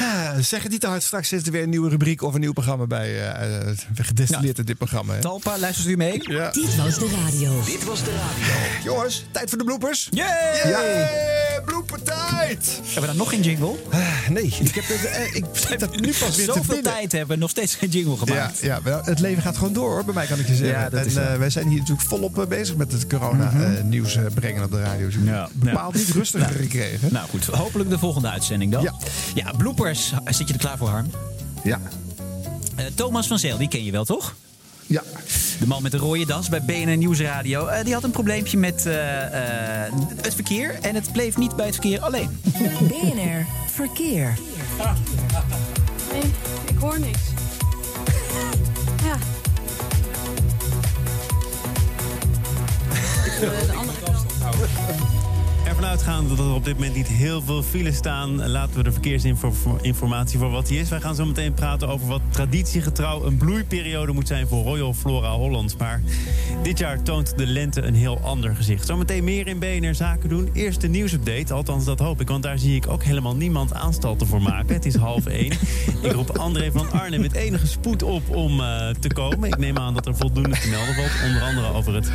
Ah, 0.01 0.39
zeg 0.41 0.62
het 0.62 0.73
niet 0.73 0.81
te 0.81 0.87
hard. 0.87 1.03
Straks 1.03 1.28
zit 1.28 1.47
er 1.47 1.53
weer 1.53 1.62
een 1.62 1.69
nieuwe 1.70 1.89
rubriek 1.89 2.23
of 2.23 2.35
een 2.35 2.41
nieuw 2.41 2.53
programma 2.53 2.87
bij. 2.87 3.09
eh, 3.32 3.69
eh, 3.70 3.77
gedestilleerd 3.95 4.59
in 4.59 4.65
dit 4.65 4.78
programma. 4.78 5.15
Hè? 5.15 5.20
Talpa, 5.20 5.59
luistert 5.59 5.89
u 5.89 5.97
mee? 5.97 6.20
Ja. 6.23 6.51
Dit 6.51 6.77
was 6.77 6.99
de 6.99 7.11
radio. 7.24 7.62
Dit 7.65 7.85
was 7.85 8.05
de 8.05 8.11
radio. 8.11 8.55
Jongens, 8.85 9.24
tijd 9.31 9.49
voor 9.49 9.59
de 9.59 9.65
bloopers. 9.65 10.09
Yay! 10.11 10.70
Yay! 10.70 11.09
Bloopertijd! 11.65 12.81
Hebben 12.82 13.01
we 13.01 13.07
dan 13.07 13.16
nog 13.16 13.28
geen 13.31 13.41
jingle? 13.43 13.74
Ah, 13.91 14.28
nee, 14.28 14.55
ik 14.61 14.74
heb 14.74 14.85
het, 14.87 15.05
eh, 15.05 15.35
ik 15.35 15.45
zit 15.53 15.81
dat 15.81 16.01
nu 16.01 16.12
pas 16.20 16.37
weer 16.37 16.47
te 16.47 16.53
Zoveel 16.53 16.82
tijd 16.82 17.12
hebben 17.12 17.35
we 17.35 17.41
nog 17.41 17.51
steeds 17.51 17.74
geen 17.74 17.89
jingle 17.89 18.12
Ja, 18.12 18.19
gemaakt. 18.19 18.59
ja, 18.61 18.82
wel, 18.82 19.01
het 19.05 19.19
leven 19.20 19.43
gaat 19.43 19.57
gewoon 19.57 19.73
door 19.73 19.91
hoor, 19.91 20.05
bij 20.05 20.15
mij 20.15 20.27
kan 20.27 20.39
ik 20.39 20.47
je 20.47 20.55
zeggen. 20.55 20.78
Ja, 20.78 20.89
dat 20.91 21.01
en 21.01 21.07
is 21.07 21.15
eh, 21.15 21.35
wij 21.37 21.51
zijn 21.51 21.69
hier 21.69 21.78
natuurlijk 21.78 22.09
volop 22.09 22.47
bezig 22.49 22.77
met 22.77 22.93
het 22.93 23.07
corona-nieuws 23.07 24.19
brengen 24.35 24.65
op 24.65 24.70
de 24.70 24.82
radio. 24.82 25.07
Dus 25.07 25.15
Ja, 25.24 25.49
bepaald 25.53 25.95
niet 25.95 26.09
rustiger 26.09 26.49
gekregen. 26.55 27.12
Nou 27.12 27.28
goed, 27.28 27.45
hopelijk 27.45 27.91
de 27.91 27.99
volgende 27.99 28.28
uitzending 28.28 28.49
dan. 28.59 28.82
Ja. 28.82 28.94
ja 29.35 29.52
bloopers. 29.56 30.12
Zit 30.24 30.48
je 30.48 30.55
er 30.55 30.60
klaar 30.60 30.78
voor, 30.78 30.89
Harm? 30.89 31.10
Ja. 31.64 31.81
Eh, 32.77 32.85
Thomas 32.94 33.27
van 33.27 33.39
Zeel, 33.39 33.59
die 33.59 33.68
ken 33.68 33.85
je 33.85 33.90
wel, 33.90 34.05
toch? 34.05 34.35
Ja. 34.86 35.02
De 35.59 35.66
man 35.66 35.82
met 35.82 35.93
de 35.93 35.98
rode 35.98 36.27
das 36.27 36.48
bij 36.48 36.62
BNN 36.62 36.98
Nieuwsradio. 36.98 37.66
Eh, 37.66 37.85
die 37.85 37.94
had 37.94 38.05
een 38.05 38.10
probleempje 38.10 38.59
met 38.59 38.86
eh, 38.86 39.85
eh, 39.86 39.93
het 40.22 40.35
verkeer. 40.35 40.78
En 40.81 40.94
het 40.94 41.12
bleef 41.12 41.36
niet 41.36 41.56
bij 41.56 41.66
het 41.66 41.74
verkeer 41.74 42.01
alleen. 42.01 42.40
BNR 42.81 43.47
Verkeer. 43.66 44.39
Nee, 46.12 46.22
ik 46.66 46.78
hoor 46.78 47.01
niks. 47.01 47.18
Ja. 49.05 49.16
eh, 53.40 53.66
de 53.66 53.72
andere 53.72 53.98
kant. 54.05 55.19
Ervan 55.81 55.94
uitgaande 55.94 56.35
dat 56.35 56.47
er 56.47 56.55
op 56.55 56.65
dit 56.65 56.74
moment 56.74 56.94
niet 56.94 57.07
heel 57.07 57.43
veel 57.43 57.62
files 57.62 57.97
staan... 57.97 58.48
laten 58.48 58.77
we 58.77 58.82
de 58.82 58.93
verkeersinformatie 58.93 60.39
voor 60.39 60.51
wat 60.51 60.66
die 60.66 60.81
is. 60.81 60.89
Wij 60.89 61.01
gaan 61.01 61.15
zo 61.15 61.24
meteen 61.24 61.55
praten 61.55 61.89
over 61.89 62.07
wat 62.07 62.20
traditiegetrouw... 62.28 63.24
een 63.24 63.36
bloeiperiode 63.36 64.12
moet 64.12 64.27
zijn 64.27 64.47
voor 64.47 64.65
Royal 64.65 64.94
Flora 64.94 65.31
Holland. 65.31 65.78
Maar 65.78 66.02
dit 66.62 66.78
jaar 66.78 67.02
toont 67.02 67.39
de 67.39 67.47
lente 67.47 67.82
een 67.82 67.94
heel 67.94 68.20
ander 68.23 68.57
gezicht. 68.57 68.86
Zometeen 68.86 69.24
meer 69.24 69.47
in 69.47 69.59
BNR 69.59 69.94
Zaken 69.94 70.28
doen. 70.28 70.51
Eerst 70.52 70.89
nieuwsupdate, 70.89 71.55
althans 71.55 71.85
dat 71.85 71.98
hoop 71.98 72.20
ik. 72.20 72.28
Want 72.28 72.43
daar 72.43 72.59
zie 72.59 72.77
ik 72.77 72.89
ook 72.89 73.02
helemaal 73.02 73.36
niemand 73.36 73.74
aanstalten 73.74 74.27
voor 74.27 74.43
maken. 74.43 74.74
Het 74.74 74.86
is 74.86 74.97
half 74.97 75.27
één. 75.27 75.52
Ik 76.02 76.12
roep 76.12 76.39
André 76.39 76.70
van 76.73 76.90
Arnhem 76.93 77.20
met 77.20 77.32
enige 77.32 77.66
spoed 77.66 78.02
op 78.02 78.36
om 78.36 78.61
eh, 78.61 78.89
te 78.89 79.09
komen. 79.09 79.48
Ik 79.48 79.59
neem 79.59 79.78
aan 79.78 79.94
dat 79.94 80.07
er 80.07 80.16
voldoende 80.16 80.59
te 80.59 80.69
melden 80.69 80.94
valt. 80.94 81.11
Onder 81.27 81.43
andere 81.43 81.73
over 81.73 81.94
het 81.94 82.11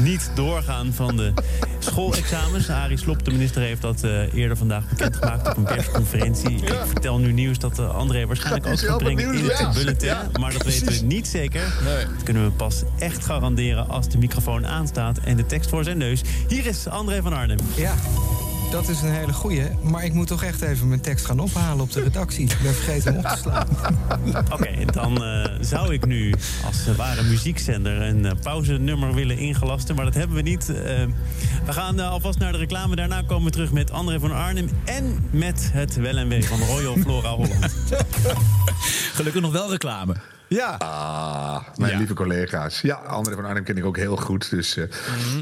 niet 0.00 0.30
doorgaan 0.34 0.92
van 0.92 1.16
de 1.16 1.32
schoolexamens. 1.78 2.66
Slob, 3.02 3.24
de 3.24 3.30
minister, 3.30 3.62
heeft 3.62 3.82
dat 3.82 4.02
eh, 4.02 4.34
eerder 4.34 4.56
vandaag 4.56 4.88
bekendgemaakt 4.88 5.48
op 5.48 5.56
een 5.56 5.64
persconferentie. 5.64 6.50
Ik 6.50 6.82
vertel 6.86 7.18
nu 7.18 7.32
nieuws 7.32 7.58
dat 7.58 7.78
eh, 7.78 7.94
André 7.94 8.26
waarschijnlijk 8.26 8.66
ook 8.66 8.78
gaat 8.78 8.98
brengen 8.98 9.34
in 9.34 9.44
het 9.44 9.74
bulletin. 9.74 10.08
Ja, 10.08 10.28
maar 10.40 10.52
dat 10.52 10.62
weten 10.62 10.86
we 10.86 11.00
niet 11.04 11.28
zeker. 11.28 11.60
Dat 12.14 12.22
kunnen 12.22 12.44
we 12.44 12.50
pas 12.50 12.82
echt 12.98 13.24
garanderen 13.24 13.88
als 13.88 14.08
de 14.08 14.18
microfoon 14.18 14.66
aanstaat 14.66 15.18
en 15.18 15.36
de 15.36 15.46
tekst 15.46 15.70
voor 15.70 15.84
zijn 15.84 15.98
neus. 15.98 16.20
Hier 16.48 16.66
is 16.66 16.86
André 16.86 17.22
van 17.22 17.32
Arnhem. 17.32 17.58
Ja, 17.76 17.94
dat 18.72 18.88
is 18.88 19.02
een 19.02 19.12
hele 19.12 19.32
goeie. 19.32 19.68
Maar 19.82 20.04
ik 20.04 20.12
moet 20.12 20.26
toch 20.26 20.42
echt 20.42 20.62
even 20.62 20.88
mijn 20.88 21.00
tekst 21.00 21.24
gaan 21.24 21.40
ophalen 21.40 21.80
op 21.80 21.92
de 21.92 22.02
redactie. 22.02 22.44
Ik 22.44 22.58
ben 22.62 22.74
vergeten 22.74 23.14
hem 23.14 23.24
op 23.24 23.30
te 23.30 23.38
slaan. 23.38 23.68
Oké, 24.54 24.84
dan 24.92 25.24
eh, 25.24 25.50
zou 25.60 25.92
ik 25.92 26.06
nu 26.06 26.34
als 26.66 26.88
uh, 26.88 26.94
ware 26.94 27.22
muziekzender 27.22 28.02
een 28.02 28.24
uh, 28.24 28.30
pauzenummer 28.42 29.14
willen 29.14 29.38
ingelasten. 29.38 29.94
Maar 29.94 30.04
dat 30.04 30.14
hebben 30.14 30.36
we 30.36 30.42
niet. 30.42 30.68
Eh, 30.68 31.04
we 31.64 31.72
gaan 31.72 32.00
eh, 32.00 32.10
alvast 32.10 32.38
naar 32.38 32.52
de 32.52 32.58
reclame. 32.58 32.96
Daarna 32.96 33.22
komen 33.22 33.44
we 33.44 33.50
terug 33.50 33.72
met 33.72 33.90
André 33.90 34.20
van 34.20 34.32
Arnhem. 34.32 34.68
En 34.84 35.28
met 35.30 35.70
het 35.72 35.96
wel 35.96 36.16
en 36.16 36.28
wee 36.28 36.44
van 36.44 36.60
Royal 36.60 36.96
Flora 36.96 37.30
Holland. 37.30 37.74
Gelukkig 39.16 39.42
nog 39.42 39.52
wel 39.52 39.70
reclame. 39.70 40.14
Ja. 40.52 40.74
Ah, 40.78 41.60
mijn 41.76 41.92
Ja. 41.92 41.98
lieve 41.98 42.14
collega's. 42.14 42.80
Ja, 42.80 42.94
André 42.94 43.34
van 43.34 43.44
Arnhem 43.44 43.64
ken 43.64 43.76
ik 43.76 43.84
ook 43.84 43.96
heel 43.96 44.16
goed. 44.16 44.50
Dus 44.50 44.76
eh, 44.76 44.84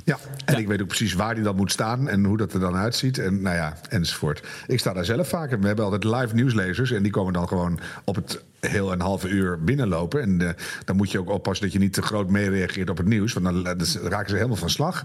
ja, 0.04 0.18
en 0.44 0.58
ik 0.58 0.66
weet 0.66 0.80
ook 0.82 0.86
precies 0.86 1.12
waar 1.14 1.34
die 1.34 1.44
dan 1.44 1.56
moet 1.56 1.72
staan 1.72 2.08
en 2.08 2.24
hoe 2.24 2.36
dat 2.36 2.52
er 2.52 2.60
dan 2.60 2.76
uitziet. 2.76 3.18
En 3.18 3.42
nou 3.42 3.56
ja, 3.56 3.76
enzovoort. 3.88 4.42
Ik 4.66 4.78
sta 4.78 4.92
daar 4.92 5.04
zelf 5.04 5.28
vaak. 5.28 5.50
We 5.50 5.66
hebben 5.66 5.84
altijd 5.84 6.04
live 6.04 6.34
nieuwslezers 6.34 6.90
en 6.90 7.02
die 7.02 7.12
komen 7.12 7.32
dan 7.32 7.48
gewoon 7.48 7.80
op 8.04 8.14
het 8.14 8.42
heel 8.60 8.92
een 8.92 9.00
halve 9.00 9.28
uur 9.28 9.64
binnenlopen. 9.64 10.22
En 10.22 10.40
eh, 10.48 10.48
dan 10.84 10.96
moet 10.96 11.10
je 11.10 11.18
ook 11.18 11.30
oppassen 11.30 11.64
dat 11.64 11.72
je 11.74 11.78
niet 11.80 11.92
te 11.92 12.02
groot 12.02 12.28
meereageert 12.30 12.90
op 12.90 12.96
het 12.96 13.06
nieuws. 13.06 13.32
Want 13.32 13.44
dan, 13.46 13.56
eh, 13.66 13.78
dan 13.78 14.10
raken 14.10 14.28
ze 14.30 14.34
helemaal 14.36 14.56
van 14.56 14.70
slag. 14.70 15.04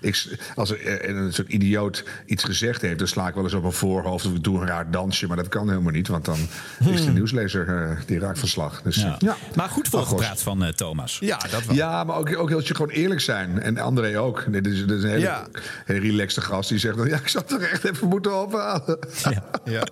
Ik, 0.00 0.14
s- 0.14 0.30
als 0.54 0.70
er 0.70 0.80
eh, 0.86 1.14
een 1.16 1.32
soort 1.32 1.48
idioot 1.48 2.04
iets 2.26 2.44
gezegd 2.44 2.82
heeft, 2.82 2.98
dan 2.98 3.08
sla 3.08 3.28
ik 3.28 3.34
wel 3.34 3.44
eens 3.44 3.54
op 3.54 3.60
mijn 3.62 3.74
voorhoofd 3.74 4.26
of 4.26 4.34
ik 4.34 4.42
doe 4.44 4.60
een 4.60 4.66
raar 4.66 4.90
dansje. 4.90 5.26
Maar 5.26 5.36
dat 5.36 5.48
kan 5.48 5.68
helemaal 5.68 5.92
niet, 5.92 6.08
want 6.08 6.24
dan 6.24 6.38
is 6.90 7.04
de 7.04 7.10
nieuwslezer 7.10 7.68
eh, 7.68 7.96
die 8.06 8.18
raakt 8.18 8.38
van 8.38 8.48
slag. 8.48 8.82
Dus, 8.82 8.96
Ja. 8.96 9.16
ja. 9.18 9.36
Maar 9.54 9.68
goed 9.68 9.88
volgepraat 9.88 10.42
van 10.42 10.64
eh, 10.64 10.72
Thomas. 10.72 11.16
Ja, 11.20 11.38
dat 11.50 11.64
wel. 11.64 11.74
Ja, 11.76 12.04
maar 12.04 12.16
ook, 12.16 12.36
ook 12.38 12.48
heel 12.48 12.60
gewoon 12.64 12.88
eerlijk 12.90 13.20
zijn. 13.20 13.60
En 13.62 13.78
André 13.78 14.20
ook. 14.20 14.44
Dit 14.52 14.66
is, 14.66 14.78
dit 14.86 14.90
is 14.90 15.02
een 15.02 15.08
hele, 15.08 15.20
Ja. 15.20 15.46
hele 15.84 16.00
relaxte 16.00 16.40
gast 16.40 16.68
die 16.68 16.78
zegt... 16.78 16.96
dan, 16.96 17.08
ja, 17.08 17.16
ik 17.16 17.28
zou 17.28 17.44
toch 17.44 17.60
echt 17.60 17.84
even 17.84 18.08
moeten 18.08 18.42
ophalen. 18.42 18.98
Ja. 19.64 19.82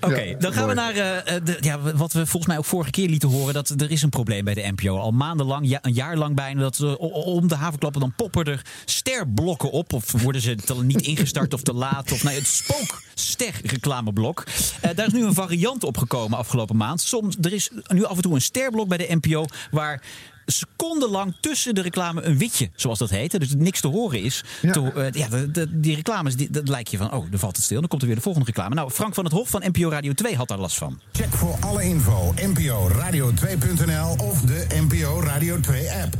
Oké, 0.00 0.20
Ja, 0.20 0.36
dan 0.38 0.52
gaan 0.52 0.68
we 0.68 0.74
naar 0.74 0.94
eh, 0.94 1.34
de, 1.44 1.56
ja, 1.60 1.78
wat 1.96 2.12
we 2.12 2.26
volgens 2.26 2.46
mij 2.46 2.58
ook 2.58 2.64
vorige 2.64 2.90
keer 2.90 3.08
lieten 3.08 3.28
horen. 3.28 3.54
Dat 3.54 3.68
er 3.68 3.90
is 3.90 4.02
een 4.02 4.08
probleem 4.08 4.44
bij 4.44 4.54
de 4.54 4.72
NPO. 4.74 4.98
Al 4.98 5.10
maandenlang, 5.10 5.68
ja, 5.68 5.78
een 5.82 5.92
jaar 5.92 6.16
lang 6.16 6.34
bijna. 6.34 6.60
Dat 6.60 6.96
om 6.98 7.48
de 7.48 7.54
havenklappen 7.54 8.00
dan 8.00 8.12
poppen 8.16 8.44
er 8.44 8.64
sterblokken 8.84 9.70
op. 9.70 9.92
Of 9.92 10.12
worden 10.12 10.40
ze 10.40 10.56
niet 10.82 11.00
ingestart 11.00 11.54
of 11.54 11.62
te 11.62 11.72
laat. 11.72 12.12
Of 12.12 12.22
nou, 12.22 12.36
het 12.36 12.46
spookster 12.46 13.60
reclameblok. 13.62 14.44
Eh, 14.80 14.90
daar 14.94 15.06
is 15.06 15.12
nu 15.12 15.24
een 15.24 15.34
variant 15.34 15.84
opgekomen 15.84 16.38
afgelopen 16.38 16.76
maand. 16.76 17.00
Soms, 17.00 17.36
er 17.40 17.52
is 17.52 17.70
nu 17.86 18.04
af 18.04 18.16
en 18.16 18.22
toe 18.22 18.34
een 18.34 18.40
sterblok 18.40 18.88
bij 18.88 18.98
de 18.98 19.18
NPO 19.20 19.44
waar 19.70 20.02
secondenlang 20.46 21.34
tussen 21.40 21.74
de 21.74 21.80
reclame 21.82 22.22
een 22.22 22.38
witje, 22.38 22.70
zoals 22.76 22.98
dat 22.98 23.10
heet. 23.10 23.38
Dus 23.40 23.54
niks 23.56 23.80
te 23.80 23.88
horen 23.88 24.22
is. 24.22 24.44
Te- 24.60 24.92
eh, 24.94 25.12
ja, 25.12 25.28
de, 25.28 25.50
de- 25.50 25.80
die 25.80 25.94
reclames, 25.94 26.36
die, 26.36 26.50
dat 26.50 26.68
lijkt 26.68 26.90
je 26.90 26.96
van, 26.96 27.12
oh, 27.12 27.26
er 27.32 27.38
valt 27.38 27.56
het 27.56 27.64
stil. 27.64 27.80
Dan 27.80 27.88
komt 27.88 28.00
er 28.00 28.06
weer 28.06 28.16
de 28.16 28.22
volgende 28.22 28.46
reclame. 28.46 28.74
Nou, 28.74 28.90
Frank 28.90 29.14
van 29.14 29.24
het 29.24 29.32
Hof 29.32 29.48
van 29.48 29.62
NPO 29.66 29.88
Radio 29.90 30.12
2 30.12 30.36
had 30.36 30.48
daar 30.48 30.58
last 30.58 30.76
van. 30.78 31.00
Check 31.12 31.32
voor 31.34 31.56
alle 31.60 31.82
info 31.84 32.34
NPO 32.36 32.88
Radio 32.88 33.32
2.nl 33.32 34.24
of 34.26 34.40
de 34.40 34.66
NPO 34.88 35.20
Radio 35.22 35.60
2 35.60 35.92
app. 35.92 36.14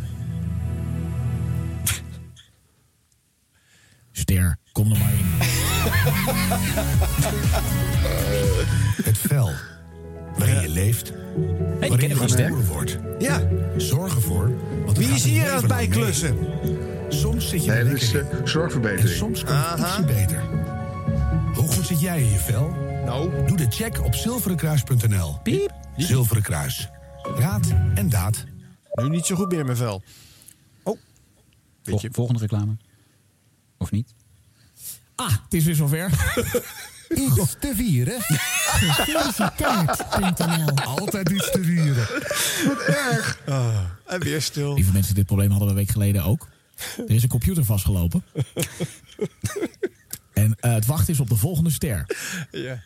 Ster, 4.12 4.56
kom 4.72 4.92
er 4.92 4.98
maar 4.98 5.12
in. 5.12 5.26
Het 9.04 9.18
vel 9.18 9.50
waarin 10.38 10.60
je 10.60 10.68
leeft, 10.68 11.12
waarin 11.78 11.98
ken 11.98 12.08
je 12.08 12.14
geboren 12.16 12.64
wordt. 12.66 12.98
Ja. 13.18 13.48
Zorg 13.76 14.14
ervoor. 14.14 14.50
Want 14.84 14.98
Wie 14.98 15.08
is 15.08 15.24
hier 15.24 15.50
aan 15.50 15.56
het 15.56 15.66
bijklussen? 15.66 16.38
mee. 16.38 16.78
Soms 17.08 17.48
zit 17.48 17.64
je 17.64 17.70
Nee, 17.70 17.84
dat 17.84 18.02
lekker 18.02 18.42
is 18.44 18.50
zorgverbetering. 18.52 19.08
En 19.10 19.16
soms 19.16 19.44
kan 19.44 19.56
het 19.56 19.78
ietsje 19.78 20.04
beter. 20.04 20.42
Hoe 21.54 21.68
goed 21.72 21.86
zit 21.86 22.00
jij 22.00 22.22
in 22.22 22.30
je 22.30 22.38
vel? 22.38 22.68
Nou. 23.04 23.46
Doe 23.46 23.56
de 23.56 23.66
check 23.68 24.04
op 24.04 24.14
zilverenkruis.nl. 24.14 25.38
Piep. 25.42 25.72
Zilveren 25.96 26.42
Kruis. 26.42 26.88
Raad 27.36 27.66
en 27.94 28.08
daad. 28.08 28.44
Nu 28.94 29.08
niet 29.08 29.26
zo 29.26 29.34
goed 29.36 29.50
meer 29.50 29.58
in 29.60 29.64
mijn 29.66 29.76
vel. 29.78 30.02
Oh. 30.82 30.98
Vol- 31.82 32.00
volgende 32.10 32.40
reclame. 32.40 32.76
Of 33.78 33.90
niet? 33.90 34.14
Ah, 35.14 35.28
het 35.44 35.54
is 35.54 35.64
weer 35.64 35.74
zover. 35.74 36.10
Iets 37.08 37.56
te 37.60 37.72
vieren. 37.74 38.16
Altijd 40.84 41.30
iets 41.30 41.50
te 41.50 41.62
vieren. 41.62 42.06
Wat 42.66 42.80
erg. 42.80 43.40
En 44.06 44.20
weer 44.20 44.42
stil. 44.42 44.74
Lieve 44.74 44.92
mensen, 44.92 45.14
dit 45.14 45.26
probleem 45.26 45.50
hadden 45.50 45.68
we 45.68 45.74
een 45.74 45.80
week 45.80 45.90
geleden 45.90 46.24
ook. 46.24 46.48
Er 46.96 47.10
is 47.10 47.22
een 47.22 47.28
computer 47.28 47.64
vastgelopen. 47.64 48.24
en 50.32 50.56
eh, 50.60 50.72
het 50.72 50.86
wachten 50.86 51.12
is 51.12 51.20
op 51.20 51.28
de 51.28 51.36
volgende 51.36 51.70
ster. 51.70 52.06
Ja. 52.50 52.82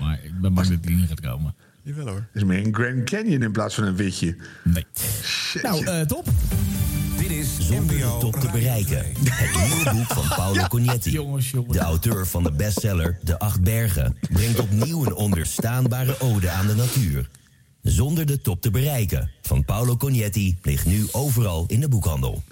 Maar 0.00 0.18
ik 0.24 0.40
ben 0.40 0.54
bang 0.54 0.68
dat 0.68 0.82
die 0.82 0.96
niet 0.96 1.08
gaat 1.08 1.20
komen. 1.20 1.54
Jawel 1.82 2.08
hoor. 2.08 2.26
is 2.32 2.44
meer 2.44 2.66
een 2.66 2.74
Grand 2.74 3.04
Canyon 3.04 3.42
in 3.42 3.52
plaats 3.52 3.74
van 3.74 3.84
een 3.84 3.96
witje. 3.96 4.36
Nee. 4.64 4.86
Nou, 5.62 5.84
eh, 5.84 6.00
top. 6.00 6.28
Is 7.32 7.56
Zonder 7.58 7.96
de 7.96 8.16
top 8.20 8.36
te 8.36 8.48
bereiken. 8.52 9.04
2. 9.24 9.30
Het 9.30 9.74
nieuwe 9.74 9.90
boek 9.94 10.06
van 10.06 10.24
Paolo 10.36 10.66
Cognetti. 10.66 11.10
Jongens, 11.10 11.50
jongens. 11.50 11.76
De 11.76 11.82
auteur 11.82 12.26
van 12.26 12.42
de 12.42 12.52
bestseller 12.52 13.18
De 13.22 13.38
Acht 13.38 13.62
Bergen 13.62 14.16
brengt 14.32 14.60
opnieuw 14.60 15.06
een 15.06 15.14
onweerstaanbare 15.14 16.20
ode 16.20 16.50
aan 16.50 16.66
de 16.66 16.74
natuur. 16.74 17.28
Zonder 17.82 18.26
de 18.26 18.40
top 18.40 18.60
te 18.60 18.70
bereiken 18.70 19.30
van 19.42 19.64
Paolo 19.64 19.96
Cognetti 19.96 20.58
ligt 20.62 20.86
nu 20.86 21.06
overal 21.12 21.64
in 21.66 21.80
de 21.80 21.88
boekhandel. 21.88 22.42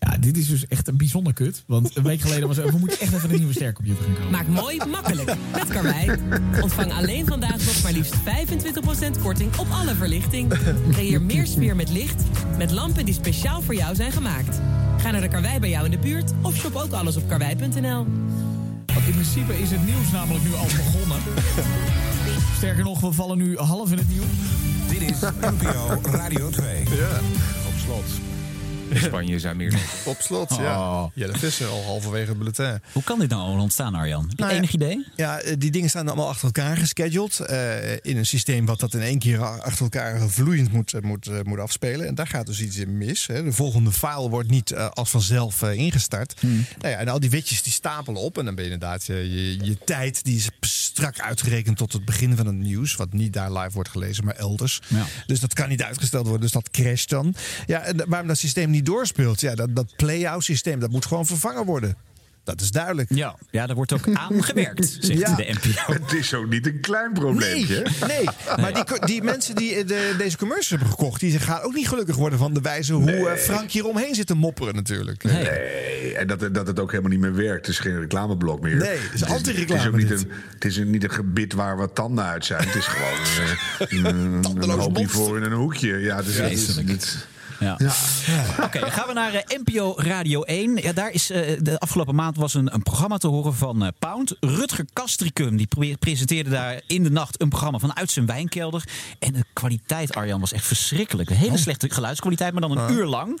Ja, 0.00 0.16
dit 0.18 0.36
is 0.36 0.48
dus 0.48 0.66
echt 0.66 0.88
een 0.88 0.96
bijzonder 0.96 1.32
kut. 1.32 1.62
Want 1.66 1.96
een 1.96 2.02
week 2.02 2.20
geleden 2.20 2.48
was 2.48 2.56
er, 2.56 2.72
we 2.72 2.78
moeten 2.78 3.00
echt 3.00 3.12
even 3.12 3.30
een 3.30 3.36
nieuwe 3.36 3.52
stercomputer 3.52 4.04
gaan 4.04 4.14
kopen. 4.14 4.30
Maak 4.30 4.46
mooi 4.46 4.80
makkelijk 4.90 5.36
met 5.52 5.68
Karwei. 5.68 6.10
Ontvang 6.62 6.92
alleen 6.92 7.26
vandaag 7.26 7.56
nog 7.56 7.82
maar 7.82 7.92
liefst 7.92 8.14
25% 8.16 9.20
korting 9.22 9.56
op 9.56 9.66
alle 9.70 9.94
verlichting. 9.94 10.52
Creëer 10.90 11.22
meer 11.22 11.46
sfeer 11.46 11.76
met 11.76 11.90
licht 11.90 12.22
met 12.56 12.70
lampen 12.70 13.04
die 13.04 13.14
speciaal 13.14 13.62
voor 13.62 13.74
jou 13.74 13.94
zijn 13.94 14.12
gemaakt. 14.12 14.60
Ga 14.98 15.10
naar 15.10 15.20
de 15.20 15.28
Karwei 15.28 15.58
bij 15.58 15.70
jou 15.70 15.84
in 15.84 15.90
de 15.90 15.98
buurt 15.98 16.32
of 16.42 16.56
shop 16.56 16.74
ook 16.74 16.92
alles 16.92 17.16
op 17.16 17.28
karwei.nl. 17.28 18.06
Want 18.86 19.06
in 19.06 19.12
principe 19.12 19.60
is 19.60 19.70
het 19.70 19.84
nieuws 19.84 20.10
namelijk 20.12 20.44
nu 20.44 20.54
al 20.54 20.64
begonnen. 20.64 21.18
Sterker 22.56 22.84
nog, 22.84 23.00
we 23.00 23.12
vallen 23.12 23.38
nu 23.38 23.56
half 23.56 23.90
in 23.90 23.98
het 23.98 24.08
nieuws. 24.08 24.24
Dit 24.88 25.10
is 25.10 25.20
NPO 25.40 26.00
Radio 26.10 26.50
2. 26.50 26.76
Ja. 26.76 27.16
Op 27.66 27.74
slot. 27.84 28.29
In 28.90 29.00
Spanje 29.10 29.38
zijn 29.38 29.56
meer. 29.56 29.80
Op 30.04 30.20
slot, 30.20 30.56
ja. 30.58 31.10
Jelle 31.14 31.38
Visser 31.38 31.66
al 31.66 31.82
halverwege 31.84 32.28
het 32.28 32.38
bulletin. 32.38 32.80
Hoe 32.92 33.02
kan 33.02 33.18
dit 33.18 33.30
nou 33.30 33.42
al 33.42 33.60
ontstaan, 33.60 33.94
Arjan? 33.94 34.20
Heb 34.20 34.30
je 34.30 34.36
Nou 34.36 34.50
ja, 34.50 34.58
enig 34.58 34.72
idee? 34.72 35.06
Ja, 35.16 35.40
eh, 35.40 35.54
die 35.58 35.70
dingen 35.70 35.88
staan 35.88 36.06
allemaal 36.06 36.28
achter 36.28 36.44
elkaar 36.44 36.76
gescheduled. 36.76 37.38
eh, 37.40 37.92
in 37.92 38.16
een 38.16 38.26
systeem 38.26 38.66
wat 38.66 38.80
dat 38.80 38.94
in 38.94 39.00
één 39.00 39.18
keer 39.18 39.44
achter 39.44 39.82
elkaar 39.82 40.28
vloeiend 40.28 40.72
moet, 40.72 40.94
eh, 40.94 41.00
moet, 41.00 41.44
moet 41.44 41.58
afspelen. 41.58 42.06
En 42.06 42.14
daar 42.14 42.26
gaat 42.26 42.46
dus 42.46 42.60
iets 42.60 42.76
in 42.76 42.98
mis. 42.98 43.26
Hè. 43.26 43.42
De 43.42 43.52
volgende 43.52 43.92
file 43.92 44.28
wordt 44.28 44.50
niet 44.50 44.74
als 44.74 45.10
vanzelf 45.10 45.62
ingestart. 45.62 46.42
Nou 46.42 46.64
ja, 46.80 46.96
en 46.98 47.08
al 47.08 47.20
die 47.20 47.30
wetjes 47.30 47.62
die 47.62 47.72
stapelen 47.72 48.20
op. 48.20 48.38
En 48.38 48.44
dan 48.44 48.54
ben 48.54 48.64
je 48.64 48.70
inderdaad 48.70 49.04
je, 49.06 49.58
je 49.64 49.78
tijd, 49.84 50.24
die 50.24 50.36
is 50.36 50.48
strak 50.60 51.20
uitgerekend 51.20 51.76
tot 51.76 51.92
het 51.92 52.04
begin 52.04 52.36
van 52.36 52.46
het 52.46 52.54
nieuws. 52.54 52.96
Wat 52.96 53.12
niet 53.12 53.32
daar 53.32 53.52
live 53.52 53.70
wordt 53.72 53.88
gelezen, 53.88 54.24
maar 54.24 54.34
elders. 54.34 54.80
Ja. 54.86 55.06
Dus 55.26 55.40
dat 55.40 55.54
kan 55.54 55.68
niet 55.68 55.82
uitgesteld 55.82 56.22
worden. 56.22 56.42
Dus 56.42 56.52
dat 56.52 56.70
crasht 56.70 57.08
dan. 57.08 57.34
Ja, 57.66 57.80
en 57.80 58.04
waarom 58.08 58.28
dat 58.28 58.38
systeem 58.38 58.70
niet 58.70 58.79
doorspeelt? 58.82 59.40
Ja, 59.40 59.54
dat, 59.54 59.76
dat 59.76 59.96
play-out 59.96 60.44
systeem, 60.44 60.80
dat 60.80 60.90
moet 60.90 61.06
gewoon 61.06 61.26
vervangen 61.26 61.64
worden. 61.64 61.96
Dat 62.44 62.60
is 62.60 62.70
duidelijk. 62.70 63.14
Ja, 63.14 63.36
ja 63.50 63.66
daar 63.66 63.76
wordt 63.76 63.92
ook 63.92 64.08
aan 64.28 64.44
gewerkt, 64.44 64.96
zegt 65.00 65.18
Ja. 65.18 65.34
de 65.34 65.54
NPO. 65.62 65.92
Het 65.92 66.12
is 66.12 66.34
ook 66.34 66.48
niet 66.50 66.66
een 66.66 66.80
klein 66.80 67.12
Nee, 67.12 67.20
probleempje. 67.20 67.86
nee. 68.06 68.24
maar 68.60 68.72
die, 68.74 69.06
die 69.06 69.22
mensen 69.22 69.54
die 69.54 69.74
eh, 69.74 69.86
de, 69.86 70.14
deze 70.18 70.36
commercials 70.36 70.68
hebben 70.70 70.88
gekocht... 70.88 71.20
die 71.20 71.38
gaan 71.38 71.60
ook 71.60 71.74
niet 71.74 71.88
gelukkig 71.88 72.16
worden 72.16 72.38
van 72.38 72.54
de 72.54 72.60
wijze 72.60 72.92
hoe 72.92 73.28
eh, 73.28 73.36
Frank 73.36 73.70
hieromheen 73.70 74.14
zit 74.14 74.26
te 74.26 74.34
mopperen 74.34 74.74
natuurlijk. 74.74 75.24
Nee, 75.24 76.14
en 76.16 76.26
dat, 76.26 76.54
dat 76.54 76.66
het 76.66 76.80
ook 76.80 76.90
helemaal 76.90 77.10
niet 77.10 77.20
meer 77.20 77.34
werkt. 77.34 77.66
Het 77.66 77.74
is 77.74 77.80
geen 77.80 77.98
reclameblok 78.00 78.60
meer. 78.60 78.76
Nee, 78.76 78.98
het 78.98 79.14
is 79.14 79.24
anti-reclame 79.24 79.80
Het 79.82 79.94
is 79.94 80.04
ook 80.04 80.10
niet 80.10 80.10
een, 80.10 80.30
het 80.54 80.64
is 80.64 80.76
een, 80.76 80.90
niet 80.90 81.04
een 81.04 81.10
gebit 81.10 81.52
waar 81.52 81.76
wat 81.76 81.94
tanden 81.94 82.24
uit 82.24 82.44
zijn. 82.44 82.66
Het 82.66 82.74
is 82.74 82.86
gewoon 82.86 83.48
eh, 83.88 84.04
een, 84.04 84.94
een 85.00 85.08
voor 85.08 85.36
in 85.36 85.42
een 85.42 85.52
hoekje. 85.52 85.96
Ja, 85.98 86.16
het 86.16 86.26
is, 86.26 86.38
het 86.38 86.52
is 86.52 86.76
niet... 86.76 87.26
Ja. 87.60 87.76
Oké, 88.62 88.80
dan 88.80 88.92
gaan 88.92 89.06
we 89.06 89.12
naar 89.12 89.34
eh, 89.34 89.58
NPO 89.64 89.94
Radio 89.96 90.42
1. 90.42 90.76
Ja, 90.76 90.92
daar 90.92 91.10
is 91.10 91.30
eh, 91.30 91.56
de 91.60 91.78
afgelopen 91.78 92.14
maand 92.14 92.36
was 92.36 92.54
een, 92.54 92.74
een 92.74 92.82
programma 92.82 93.18
te 93.18 93.26
horen 93.28 93.54
van 93.54 93.84
eh, 93.84 93.88
Pound. 93.98 94.36
Rutger 94.40 94.84
Kastricum 94.92 95.56
die 95.56 95.66
pre- 95.66 95.96
presenteerde 95.98 96.50
daar 96.50 96.80
in 96.86 97.02
de 97.02 97.10
nacht 97.10 97.40
een 97.40 97.48
programma 97.48 97.78
vanuit 97.78 98.10
zijn 98.10 98.26
wijnkelder. 98.26 98.84
En 99.18 99.32
de 99.32 99.44
kwaliteit, 99.52 100.14
Arjan, 100.14 100.40
was 100.40 100.52
echt 100.52 100.64
verschrikkelijk. 100.66 101.30
Een 101.30 101.36
hele 101.36 101.56
slechte 101.58 101.90
geluidskwaliteit, 101.90 102.52
maar 102.52 102.60
dan 102.68 102.78
een 102.78 102.92
uur 102.92 103.06
lang. 103.06 103.40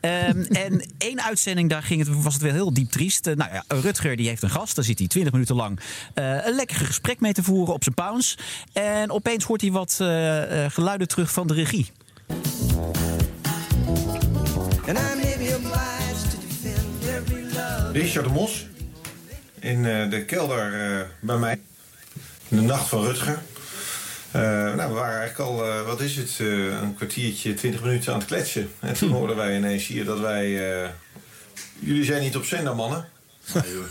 Ehm, 0.00 0.40
en 0.42 0.84
één 0.98 1.22
uitzending, 1.22 1.70
daar 1.70 1.82
ging 1.82 2.06
het, 2.06 2.22
was 2.22 2.32
het 2.34 2.42
wel 2.42 2.52
heel 2.52 2.72
diep 2.74 2.90
triest. 2.90 3.24
Nou 3.24 3.52
ja, 3.52 3.64
Rutger 3.68 4.16
die 4.16 4.28
heeft 4.28 4.42
een 4.42 4.50
gast, 4.50 4.74
daar 4.74 4.84
zit 4.84 4.98
hij 4.98 5.08
20 5.08 5.32
minuten 5.32 5.54
lang 5.56 5.80
eh, 6.14 6.46
een 6.46 6.54
lekker 6.54 6.76
gesprek 6.76 7.20
mee 7.20 7.32
te 7.32 7.42
voeren 7.42 7.74
op 7.74 7.82
zijn 7.82 7.94
pounds. 7.94 8.38
En 8.72 9.10
opeens 9.10 9.44
hoort 9.44 9.60
hij 9.60 9.70
wat 9.70 9.96
eh, 10.00 10.64
eh, 10.64 10.70
geluiden 10.70 11.08
terug 11.08 11.32
van 11.32 11.46
de 11.46 11.54
regie. 11.54 11.90
And 14.90 14.98
I 14.98 15.14
may 15.22 15.36
be 15.38 15.54
obliged 15.54 16.30
to 16.32 16.36
defend 16.40 17.04
every 17.16 17.42
love. 17.54 17.92
Richard 17.92 18.24
de 18.24 18.30
Mos. 18.32 18.66
In 19.60 19.86
eh, 19.86 20.10
de 20.10 20.24
kelder 20.24 20.74
eh, 20.96 21.06
bij 21.20 21.36
mij. 21.36 21.60
In 22.48 22.56
de 22.56 22.62
nacht 22.62 22.88
van 22.88 23.04
Rutger. 23.04 23.38
Eh, 24.30 24.40
nou, 24.42 24.76
we 24.88 24.94
waren 24.94 25.18
eigenlijk 25.20 25.38
al, 25.50 25.66
eh, 25.66 25.82
wat 25.86 26.00
is 26.00 26.16
het, 26.16 26.36
eh, 26.38 26.46
een 26.80 26.94
kwartiertje, 26.96 27.54
twintig 27.54 27.82
minuten 27.82 28.12
aan 28.12 28.18
het 28.18 28.28
kletsen. 28.28 28.70
En 28.80 28.94
toen 28.94 29.10
hoorden 29.10 29.36
wij 29.36 29.56
ineens 29.56 29.86
hier 29.86 30.04
dat 30.04 30.18
wij... 30.20 30.72
eh, 30.82 30.88
jullie 31.78 32.04
zijn 32.04 32.22
niet 32.22 32.36
op 32.36 32.44
zender, 32.44 32.74
mannen. 32.76 33.08
Nee, 33.54 33.62
joh. 33.72 33.84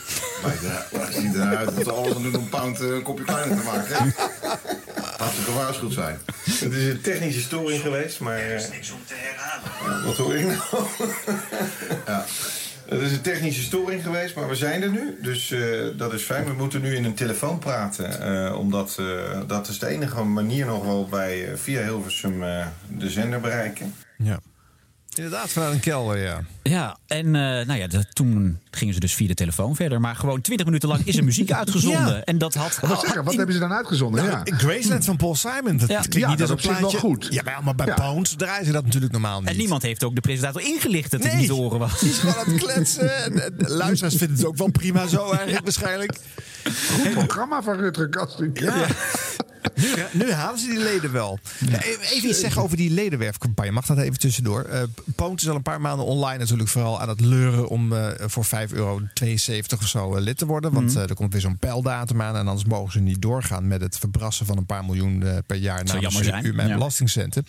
Maar 0.92 1.06
het 1.06 1.14
ziet 1.16 1.36
eruit 1.36 1.76
dat 1.76 1.86
we 1.86 1.92
alles 1.92 2.16
aan 2.16 2.24
doen 2.24 2.36
om 2.36 2.50
Pound 2.50 2.80
eh, 2.82 2.88
een 2.88 3.04
kopje 3.04 3.24
kleiner 3.24 3.58
te 3.58 3.64
maken. 3.64 3.96
hè? 3.96 4.10
We 5.20 5.41
gewaarschuwd 5.44 5.94
zijn. 5.94 6.20
Het 6.60 6.74
is 6.74 6.86
een 6.86 7.02
technische 7.02 7.41
storing 7.41 7.82
geweest, 7.82 8.20
maar... 8.20 8.38
Er 8.38 8.56
is 8.56 8.70
niks 8.70 8.91
om 8.91 9.00
te 9.06 9.14
herhalen. 9.18 10.06
Wat 10.06 10.18
hoor 10.18 10.36
ik 10.36 10.46
nou? 10.46 10.58
ja. 12.08 12.26
Het 12.86 13.02
is 13.02 13.12
een 13.12 13.22
technische 13.22 13.62
storing 13.64 14.04
geweest, 14.04 14.36
maar 14.36 14.48
we 14.48 14.56
zijn 14.56 14.82
er 14.82 14.90
nu. 14.90 15.18
Dus 15.22 15.52
eh, 15.52 15.62
dat 15.98 16.14
is 16.14 16.22
fijn. 16.22 16.46
We 16.46 16.54
moeten 16.54 16.82
nu 16.82 16.96
in 16.96 17.06
een 17.06 17.14
telefoon 17.14 17.60
praten. 17.60 18.22
eh, 18.22 18.58
omdat 18.60 18.96
eh, 19.00 19.40
dat 19.48 19.68
is 19.68 19.80
de 19.80 19.88
enige 19.88 20.24
manier 20.24 20.66
nog 20.66 20.84
wij 21.10 21.48
eh, 21.52 21.58
via 21.58 21.82
Hilversum 21.82 22.44
eh, 22.44 22.66
de 22.88 23.10
zender 23.10 23.40
bereiken. 23.40 23.94
Ja. 24.18 24.40
Inderdaad, 25.24 25.50
vanuit 25.50 25.74
een 25.74 25.80
kelder, 25.80 26.18
ja. 26.18 26.41
Ja, 26.64 26.98
en 27.08 27.26
eh, 27.26 27.32
nou 27.66 27.74
ja, 27.74 27.88
de- 27.88 28.06
toen 28.14 28.60
gingen 28.72 28.94
ze 28.94 29.00
dus 29.00 29.14
via 29.14 29.28
de 29.28 29.34
telefoon 29.34 29.76
verder. 29.76 30.02
Maar 30.02 30.16
gewoon 30.16 30.41
20 30.41 30.66
minuten 30.66 30.90
lang 30.90 31.02
is 31.06 31.18
er 31.18 31.24
muziek 31.24 31.52
uitgezonden. 31.62 32.16
Ja. 32.16 32.24
En 32.24 32.38
dat 32.38 32.54
had. 32.54 32.80
Wat, 32.82 33.00
zeggen, 33.02 33.24
wat 33.24 33.36
hebben 33.36 33.54
ze 33.54 33.60
dan 33.62 33.74
uitgezonden? 33.74 34.26
Nou, 34.26 34.41
ja. 34.46 34.58
Graceland 34.58 35.06
van 35.06 35.16
Paul 35.18 35.36
Simon. 35.36 35.78
Dat 35.78 35.90
Ja. 35.90 36.00
klinkt 36.00 36.16
Ja, 36.16 36.30
niet 36.30 36.38
dat 36.38 36.50
op 36.50 36.62
zich 36.62 36.80
wel 36.80 36.90
goed. 36.91 37.28
Ja, 37.30 37.60
maar 37.64 37.76
bij 37.76 37.86
Ja. 37.86 37.94
Pound 37.94 38.38
draaien 38.38 38.66
ze 38.66 38.72
dat 38.72 38.84
natuurlijk 38.86 39.12
normaal 39.12 39.40
niet. 39.40 39.50
En 39.50 39.58
niemand 39.58 39.82
heeft 39.82 40.04
ook 40.04 40.16
de 40.16 40.22
presentator 40.22 40.62
ingelicht 40.62 41.12
dat 41.12 41.20
het 41.24 41.30
Nee. 41.32 41.40
niet 41.40 41.50
te 41.50 41.54
horen 41.56 41.80
was. 41.80 42.00
Die 42.00 42.10
is 42.10 42.18
gewoon 42.18 42.36
aan 42.36 42.52
het 42.54 42.64
kletsen. 42.64 43.08
En, 43.24 43.54
luisteraars 43.58 44.16
vinden 44.16 44.38
het 44.38 44.46
ook 44.46 44.58
wel 44.58 44.72
prima 44.72 45.08
zo 45.08 45.32
eigenlijk 45.32 45.64
waarschijnlijk. 45.64 46.18
Goed 47.02 47.14
programma 47.14 47.62
van 47.64 47.76
Rutger. 47.78 48.10
Ja. 48.54 48.86
Nu, 49.76 49.88
nu 50.14 50.31
halen 50.31 50.60
ze 50.60 50.68
die 50.69 50.80
leden 50.80 51.11
wel. 51.11 51.40
Ja, 51.69 51.81
even 51.84 52.27
iets 52.30 52.40
zeggen 52.40 52.61
over 52.61 52.77
die 52.77 52.90
ledenwerfcampagne. 52.90 53.72
Mag 53.72 53.86
dat 53.86 53.98
even 53.98 54.19
tussendoor? 54.19 54.61
Eh 54.64 54.81
Poont 55.15 55.41
is 55.41 55.49
al 55.49 55.56
een 55.56 55.61
paar 55.61 55.81
maanden 55.81 56.06
online 56.06 56.38
natuurlijk 56.38 56.69
vooral 56.69 57.02
aan 57.02 57.10
het 57.10 57.19
leuren 57.19 57.68
om 57.68 57.94
eh, 57.94 58.07
voor 58.18 58.45
5,72 58.45 58.49
euro 58.73 58.99
of 59.81 59.88
zo 59.88 60.15
eh, 60.15 60.22
lid 60.22 60.38
te 60.38 60.45
worden. 60.45 60.72
Want 60.73 60.90
Mhm. 60.94 60.98
eh, 61.03 61.10
er 61.10 61.15
komt 61.15 61.31
weer 61.31 61.41
zo'n 61.41 61.57
pijldatum 61.57 62.22
aan. 62.22 62.36
En 62.36 62.48
anders 62.48 62.68
mogen 62.68 62.91
ze 62.91 62.99
niet 62.99 63.22
doorgaan 63.22 63.68
met 63.68 63.81
het 63.81 63.98
verbrassen 63.98 64.45
van 64.45 64.57
een 64.57 64.65
paar 64.65 64.86
miljoen 64.86 65.23
eh, 65.23 65.38
per 65.45 65.57
jaar 65.57 65.76
Zou 65.88 65.88
namens 65.88 66.03
jammer 66.15 66.23
zijn. 66.23 66.45
u 66.45 66.53
mijn 66.56 66.68
Ja. 66.68 66.73
belastingcenten. 66.73 67.45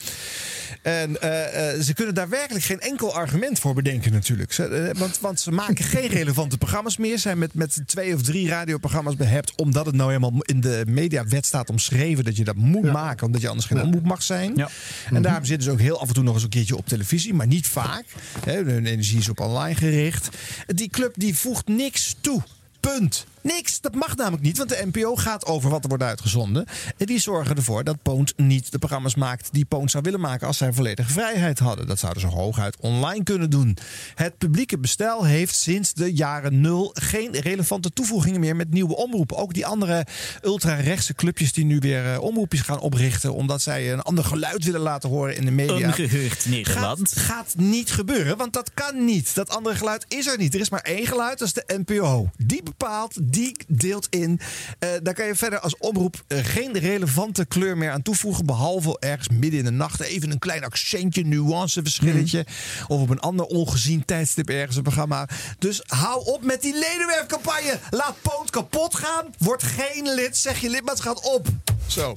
En 0.83 1.21
eh, 1.23 1.75
eh, 1.75 1.81
ze 1.81 1.95
kunnen 1.95 2.15
daar 2.15 2.29
werkelijk 2.29 2.65
geen 2.65 2.81
enkel 2.81 3.15
argument 3.15 3.59
voor 3.59 3.75
bedenken 3.75 4.13
natuurlijk. 4.13 4.53
Ze, 4.53 4.65
eh, 4.65 4.99
want, 5.01 5.21
want 5.21 5.41
ze 5.41 5.51
maken 5.53 5.85
geen 5.85 6.09
relevante 6.21 6.59
programma's 6.59 6.97
meer. 6.97 7.19
Zijn 7.19 7.39
met, 7.39 7.55
met 7.55 7.83
twee 7.87 8.15
of 8.15 8.23
drie 8.23 8.49
radioprogramma's 8.49 9.17
behept. 9.17 9.53
Omdat 9.57 9.87
het 9.87 9.95
nou 9.95 10.09
helemaal 10.13 10.33
in 10.43 10.61
de 10.61 10.83
mediawet 10.87 11.47
staat 11.47 11.71
omschreven 11.71 11.99
dat 12.25 12.37
je 12.37 12.45
dat 12.45 12.57
moet 12.57 12.93
maken. 12.93 13.27
Omdat 13.27 13.41
je 13.41 13.49
anders 13.49 13.67
geen 13.67 13.83
omroep 13.83 14.05
mag 14.05 14.23
zijn. 14.23 14.53
Ja. 14.57 14.69
En 15.13 15.23
daarom 15.23 15.45
zitten 15.45 15.65
ze 15.65 15.71
ook 15.71 15.81
heel 15.81 16.01
af 16.01 16.09
en 16.09 16.15
toe 16.15 16.23
nog 16.23 16.35
eens 16.35 16.43
een 16.43 16.49
keertje 16.49 16.77
op 16.77 16.87
televisie. 16.87 17.35
Maar 17.35 17.47
niet 17.47 17.67
vaak. 17.67 18.05
Hè, 18.45 18.63
hun 18.63 18.87
energie 18.87 19.19
is 19.19 19.29
op 19.29 19.41
online 19.41 19.75
gericht. 19.75 20.29
Die 20.67 20.89
club 20.89 21.15
die 21.17 21.37
voegt 21.37 21.69
niks 21.69 22.17
toe. 22.21 22.43
Punt. 22.81 23.27
Niks. 23.43 23.81
Dat 23.81 23.95
mag 23.95 24.17
namelijk 24.17 24.43
niet, 24.43 24.57
want 24.57 24.69
de 24.69 24.89
NPO 24.93 25.17
gaat 25.17 25.47
over 25.47 25.71
wat 25.71 25.83
er 25.83 25.89
wordt 25.89 26.05
uitgezonden. 26.05 26.67
En 26.97 27.07
die 27.07 27.19
zorgen 27.19 27.57
ervoor 27.57 27.85
dat 27.85 28.03
Poont 28.03 28.33
niet 28.37 28.73
de 28.73 28.79
programma's 28.79 29.15
maakt 29.15 29.49
die 29.53 29.65
Poont 29.65 29.91
zou 29.91 30.03
willen 30.03 30.21
maken 30.21 30.47
als 30.47 30.57
zij 30.57 30.73
volledige 30.73 31.13
vrijheid 31.13 31.59
hadden. 31.59 31.87
Dat 31.87 31.99
zouden 31.99 32.23
ze 32.23 32.29
hooguit 32.29 32.77
online 32.81 33.25
kunnen 33.25 33.51
doen. 33.51 33.77
Het 34.15 34.39
publieke 34.39 34.79
bestel 34.79 35.25
heeft 35.25 35.55
sinds 35.55 35.93
de 35.93 36.13
jaren 36.15 36.61
nul 36.61 36.91
geen 36.95 37.33
relevante 37.33 37.93
toevoegingen 37.93 38.41
meer 38.41 38.57
met 38.57 38.71
nieuwe 38.71 38.97
omroepen. 38.97 39.37
Ook 39.37 39.55
die 39.55 39.67
andere 39.67 40.07
ultra-rechtse 40.43 41.15
clubjes 41.15 41.53
die 41.53 41.65
nu 41.65 41.79
weer 41.79 42.13
eh, 42.13 42.21
omroepjes 42.21 42.61
gaan 42.61 42.81
oprichten, 42.81 43.35
omdat 43.35 43.63
zij 43.63 43.93
een 43.93 44.03
ander 44.03 44.25
geluid 44.25 44.65
willen 44.65 44.81
laten 44.81 45.09
horen 45.09 45.37
in 45.37 45.45
de 45.45 45.51
media. 45.51 45.87
Ongeheugd 45.87 46.47
Nederland. 46.47 47.13
Gaat, 47.13 47.25
gaat 47.25 47.55
niet 47.57 47.91
gebeuren, 47.91 48.37
want 48.37 48.53
dat 48.53 48.71
kan 48.75 49.05
niet. 49.05 49.35
Dat 49.35 49.51
andere 49.51 49.77
geluid 49.77 50.05
is 50.09 50.27
er 50.27 50.39
niet. 50.39 50.55
Er 50.55 50.61
is 50.61 50.71
maar 50.71 50.81
één 50.81 51.07
geluid, 51.07 51.39
dat 51.39 51.49
is 51.49 51.55
de 51.55 51.83
NPO. 51.87 52.31
Die 52.37 52.63
bepaalt, 52.63 53.30
die 53.31 53.57
deelt 53.69 54.07
in. 54.11 54.41
Eh, 54.79 54.89
daar 55.03 55.15
kan 55.15 55.27
je 55.27 55.35
verder 55.35 55.61
als 55.61 55.77
omroep 55.77 56.23
eh, 56.27 56.39
geen 56.43 56.79
relevante 56.79 57.45
kleur 57.45 57.77
meer 57.77 57.91
aan 57.91 58.03
toevoegen. 58.03 58.47
Behalve 58.47 58.97
ergens 58.99 59.29
midden 59.29 59.59
in 59.59 59.65
de 59.65 59.71
nacht 59.71 60.01
even 60.01 60.31
een 60.31 60.39
klein 60.39 60.65
accentje, 60.65 61.25
nuanceverschilletje. 61.25 62.47
Of 62.89 63.01
op 63.01 63.11
een 63.11 63.21
ander 63.21 63.47
ongezien 63.47 64.05
tijdstip 64.05 64.49
ergens 64.49 64.77
een 64.77 64.83
programma. 64.83 65.29
Dus 65.59 65.83
hou 65.87 66.25
op 66.25 66.43
met 66.43 66.63
die 66.63 66.75
ledenwerfcampagne. 66.75 67.79
Laat 67.91 68.17
Poont 68.23 68.51
kapot 68.51 68.95
gaan. 68.95 69.25
Word 69.39 69.63
geen 69.63 70.15
lid. 70.15 70.37
Zeg 70.37 70.61
je 70.61 70.71
lidmaatschap 70.71 71.25
op. 71.25 71.49
Zo. 71.87 72.17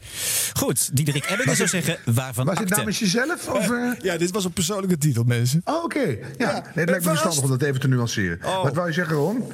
Goed, 0.53 0.89
Diederik 0.95 1.29
Ebbingen 1.29 1.55
zou 1.55 1.69
zeggen, 1.69 1.97
waarvan 2.05 2.45
Was 2.45 2.59
het 2.59 2.69
namens 2.69 2.99
jezelf? 2.99 3.47
Of, 3.47 3.69
eh? 3.69 3.91
Ja, 4.01 4.17
dit 4.17 4.31
was 4.31 4.45
een 4.45 4.51
persoonlijke 4.51 4.97
titel, 4.97 5.23
mensen. 5.23 5.61
Oh, 5.65 5.83
oké. 5.83 6.17
Ja, 6.37 6.51
nee, 6.53 6.61
het 6.73 6.89
lijkt 6.89 7.05
me 7.05 7.09
verstandig 7.09 7.43
om 7.43 7.49
dat 7.49 7.61
even 7.61 7.79
te 7.79 7.87
nuanceren. 7.87 8.39
Wat 8.63 8.73
wou 8.73 8.87
je 8.87 8.93
zeggen, 8.93 9.15
Ron? 9.15 9.51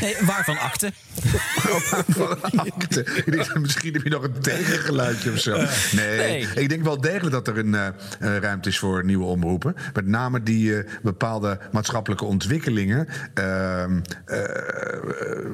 Nee, 0.00 0.14
waarvan 0.20 0.58
akte? 0.58 0.92
Ik 3.24 3.32
denk, 3.32 3.58
Misschien 3.58 3.92
heb 3.92 4.02
je 4.02 4.10
nog 4.10 4.22
een 4.22 4.40
tegengeluidje 4.40 5.30
of 5.32 5.38
zo. 5.38 5.56
Nee, 5.92 6.16
Nee. 6.18 6.46
ik 6.54 6.68
denk 6.68 6.82
wel 6.84 7.00
degelijk 7.00 7.30
dat 7.30 7.48
er 7.48 7.58
een 7.58 7.74
eh, 7.74 7.86
eh, 7.86 8.36
ruimte 8.36 8.68
is 8.68 8.78
voor 8.78 9.04
nieuwe 9.04 9.24
omroepen. 9.24 9.74
Met 9.94 10.06
name 10.06 10.42
die 10.42 10.76
eh, 10.78 10.90
bepaalde 11.02 11.58
maatschappelijke 11.72 12.24
ontwikkelingen 12.24 13.08
ehm, 13.34 14.00
eh, 14.24 14.38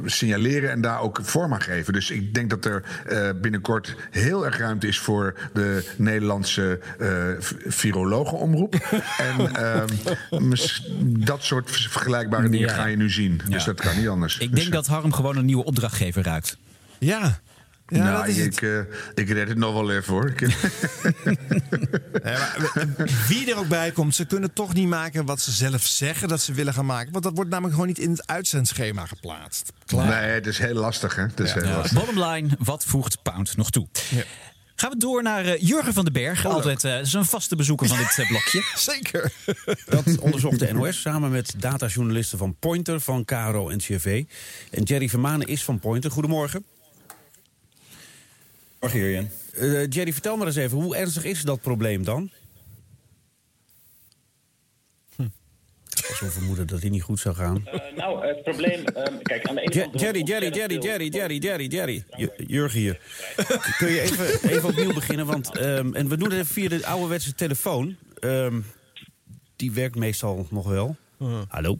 signaleren 0.04 0.70
en 0.70 0.80
daar 0.80 1.00
ook 1.00 1.18
vorm 1.22 1.52
aan 1.52 1.62
geven. 1.62 1.92
Dus 1.92 2.10
ik 2.10 2.34
denk 2.34 2.50
dat 2.50 2.64
er 2.64 2.82
binnenkort 3.40 3.94
heel 4.10 4.44
erg 4.46 4.58
ruimte 4.58 4.86
is 4.86 4.98
voor 4.98 5.34
de 5.52 5.84
Nederlandse 5.96 6.78
virologenomroep. 7.66 8.74
en 9.18 9.54
ehm, 9.54 9.86
dat 11.24 11.42
soort 11.42 11.70
vergelijkbare 11.70 12.48
dingen 12.48 12.68
Ja. 12.68 12.74
ga 12.74 12.86
je 12.86 12.96
nu 12.96 13.10
zien. 13.10 13.40
Dus 13.48 13.64
Ja. 13.64 13.72
dat 13.72 13.80
kan 13.80 13.96
niet 13.98 14.08
anders. 14.08 14.23
Ik 14.24 14.50
Dus, 14.50 14.60
denk 14.60 14.72
dat 14.72 14.86
Harm 14.86 15.12
gewoon 15.12 15.36
een 15.36 15.44
nieuwe 15.44 15.64
opdrachtgever 15.64 16.22
ruikt. 16.22 16.56
Ja. 16.98 17.40
Ja, 17.88 17.98
nou, 18.04 18.16
dat 18.16 18.26
is 18.28 18.36
het. 18.36 18.46
ik, 18.46 18.62
eh, 18.62 18.78
ik 19.14 19.28
red 19.30 19.48
het 19.48 19.58
nog 19.58 19.72
wel 19.72 19.90
even 19.92 20.12
hoor. 20.12 20.32
Maar 22.22 22.72
wie 23.28 23.50
er 23.52 23.56
ook 23.58 23.68
bij 23.68 23.90
komt, 23.90 24.14
ze 24.14 24.24
kunnen 24.24 24.52
toch 24.52 24.74
niet 24.74 24.88
maken 24.88 25.24
wat 25.24 25.40
ze 25.40 25.50
zelf 25.50 25.82
zeggen 25.82 26.28
dat 26.28 26.40
ze 26.40 26.52
willen 26.52 26.74
gaan 26.74 26.86
maken. 26.86 27.12
Want 27.12 27.24
dat 27.24 27.32
wordt 27.34 27.50
namelijk 27.50 27.74
gewoon 27.74 27.88
niet 27.88 27.98
in 27.98 28.10
het 28.10 28.26
uitzendschema 28.26 29.06
geplaatst. 29.06 29.72
Klaar. 29.86 30.06
Nee, 30.06 30.30
het 30.30 30.46
is 30.46 30.58
heel 30.58 30.74
lastig, 30.74 31.14
hè? 31.14 31.22
Het 31.22 31.40
is 31.40 31.52
heel 31.52 31.64
Ja. 31.64 31.76
lastig. 31.76 31.98
Bottom 31.98 32.24
line, 32.24 32.48
wat 32.58 32.84
voegt 32.84 33.22
Pound 33.22 33.56
nog 33.56 33.70
toe? 33.70 33.86
Gaan 34.76 34.90
we 34.90 34.96
door 34.96 35.22
naar 35.22 35.44
eh, 35.44 35.60
Jurgen 35.60 35.92
van 35.92 36.04
den 36.04 36.12
Berg. 36.12 36.46
Altijd 36.46 36.84
eh, 36.84 36.98
zo'n 37.02 37.24
vaste 37.24 37.56
bezoeker 37.56 37.88
van 37.88 37.96
dit 37.98 38.18
eh, 38.18 38.28
blokje. 38.28 38.62
Zeker. 38.92 39.32
Dat 39.84 40.18
onderzocht 40.18 40.58
de 40.58 40.72
NOS 40.72 41.00
samen 41.00 41.30
met 41.30 41.54
datajournalisten 41.56 42.38
van 42.38 42.56
Pointer, 42.58 43.00
van 43.00 43.24
KRO 43.24 43.68
en 43.68 43.78
CRV. 43.78 44.24
En 44.70 44.82
Jerry 44.82 45.08
Vermanen 45.08 45.46
is 45.46 45.64
van 45.64 45.78
Pointer. 45.78 46.10
Goedemorgen. 46.10 46.64
Morgen, 48.80 49.00
Jurjen. 49.00 49.30
Eh, 49.54 49.88
Jerry, 49.88 50.12
vertel 50.12 50.36
maar 50.36 50.46
eens 50.46 50.56
even, 50.56 50.78
hoe 50.78 50.96
ernstig 50.96 51.24
is 51.24 51.42
dat 51.42 51.60
probleem 51.60 52.04
dan? 52.04 52.30
Volgens 56.04 56.18
zo'n 56.18 56.30
vermoeden 56.30 56.66
dat 56.66 56.80
hij 56.80 56.90
niet 56.90 57.02
goed 57.02 57.20
zou 57.20 57.34
gaan. 57.34 57.66
Eh, 57.66 57.96
nou, 57.96 58.26
het 58.26 58.42
probleem... 58.42 58.84
ehm, 58.84 59.18
kijk, 59.22 59.46
aan 59.48 59.54
de 59.54 59.60
ene 59.60 59.80
kant... 59.80 60.00
Jerry, 60.00 60.22
Jerry, 60.22 60.48
Jerry, 60.48 60.78
Jerry, 60.78 61.08
Jerry, 61.08 61.36
Jerry, 61.38 61.66
Jerry. 61.66 62.04
Jurgen 62.46 62.78
hier. 62.80 63.00
Kun 63.78 63.90
je 63.90 64.00
even, 64.00 64.50
even 64.50 64.68
opnieuw 64.68 64.92
beginnen? 64.94 65.26
Want, 65.26 65.56
ehm, 65.56 65.94
en 65.94 66.08
we 66.08 66.16
doen 66.16 66.30
het 66.30 66.32
even 66.38 66.46
via 66.46 66.68
de 66.68 66.86
ouderwetse 66.86 67.34
telefoon. 67.34 67.96
Ehm, 68.18 68.60
die 69.56 69.72
werkt 69.72 69.96
meestal 69.96 70.46
nog 70.50 70.68
wel. 70.68 70.96
Hallo? 71.48 71.78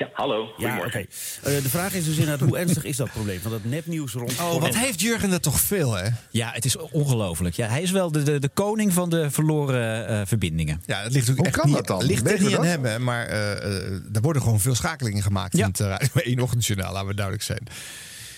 Ja, 0.00 0.10
hallo. 0.12 0.52
Ja, 0.56 0.78
oké. 0.78 0.98
Eh, 0.98 1.06
de 1.42 1.68
vraag 1.68 1.94
is 1.94 2.04
dus 2.04 2.16
inderdaad, 2.16 2.48
hoe 2.48 2.58
ernstig 2.58 2.84
is 2.84 2.96
dat 2.96 3.10
probleem? 3.10 3.40
Van 3.40 3.50
dat 3.50 3.64
nepnieuws 3.64 4.12
rond... 4.12 4.40
Oh, 4.40 4.60
wat 4.60 4.76
heeft 4.76 5.00
Jurgen 5.00 5.32
er 5.32 5.40
toch 5.40 5.60
veel, 5.60 5.94
hè? 5.96 6.08
Ja, 6.30 6.50
het 6.52 6.64
is 6.64 6.76
ongelooflijk. 6.76 7.54
Ja, 7.54 7.68
hij 7.68 7.82
is 7.82 7.90
wel 7.90 8.12
de, 8.12 8.22
de, 8.22 8.38
de 8.38 8.48
koning 8.48 8.92
van 8.92 9.10
de 9.10 9.30
verloren 9.30 10.08
eh, 10.08 10.20
verbindingen. 10.24 10.82
Ja, 10.86 11.02
het 11.02 11.12
ligt 11.12 11.28
natuurlijk 11.28 11.56
echt 11.56 11.66
niet, 11.66 12.02
ligt 12.02 12.30
er 12.30 12.42
niet 12.42 12.56
aan 12.56 12.64
hem, 12.64 12.84
hè, 12.84 12.98
maar 12.98 13.26
eh, 13.26 13.52
eh, 13.52 13.92
er 14.12 14.20
worden 14.20 14.42
gewoon 14.42 14.60
veel 14.60 14.74
schakelingen 14.74 15.22
gemaakt 15.22 15.54
in 15.54 15.64
het 15.64 15.80
uh, 15.80 15.86
Radio 15.86 16.08
1 16.14 16.40
Ochtendjournaal, 16.40 16.92
laten 16.92 17.08
we 17.08 17.14
duidelijk 17.14 17.44
zijn. 17.44 17.60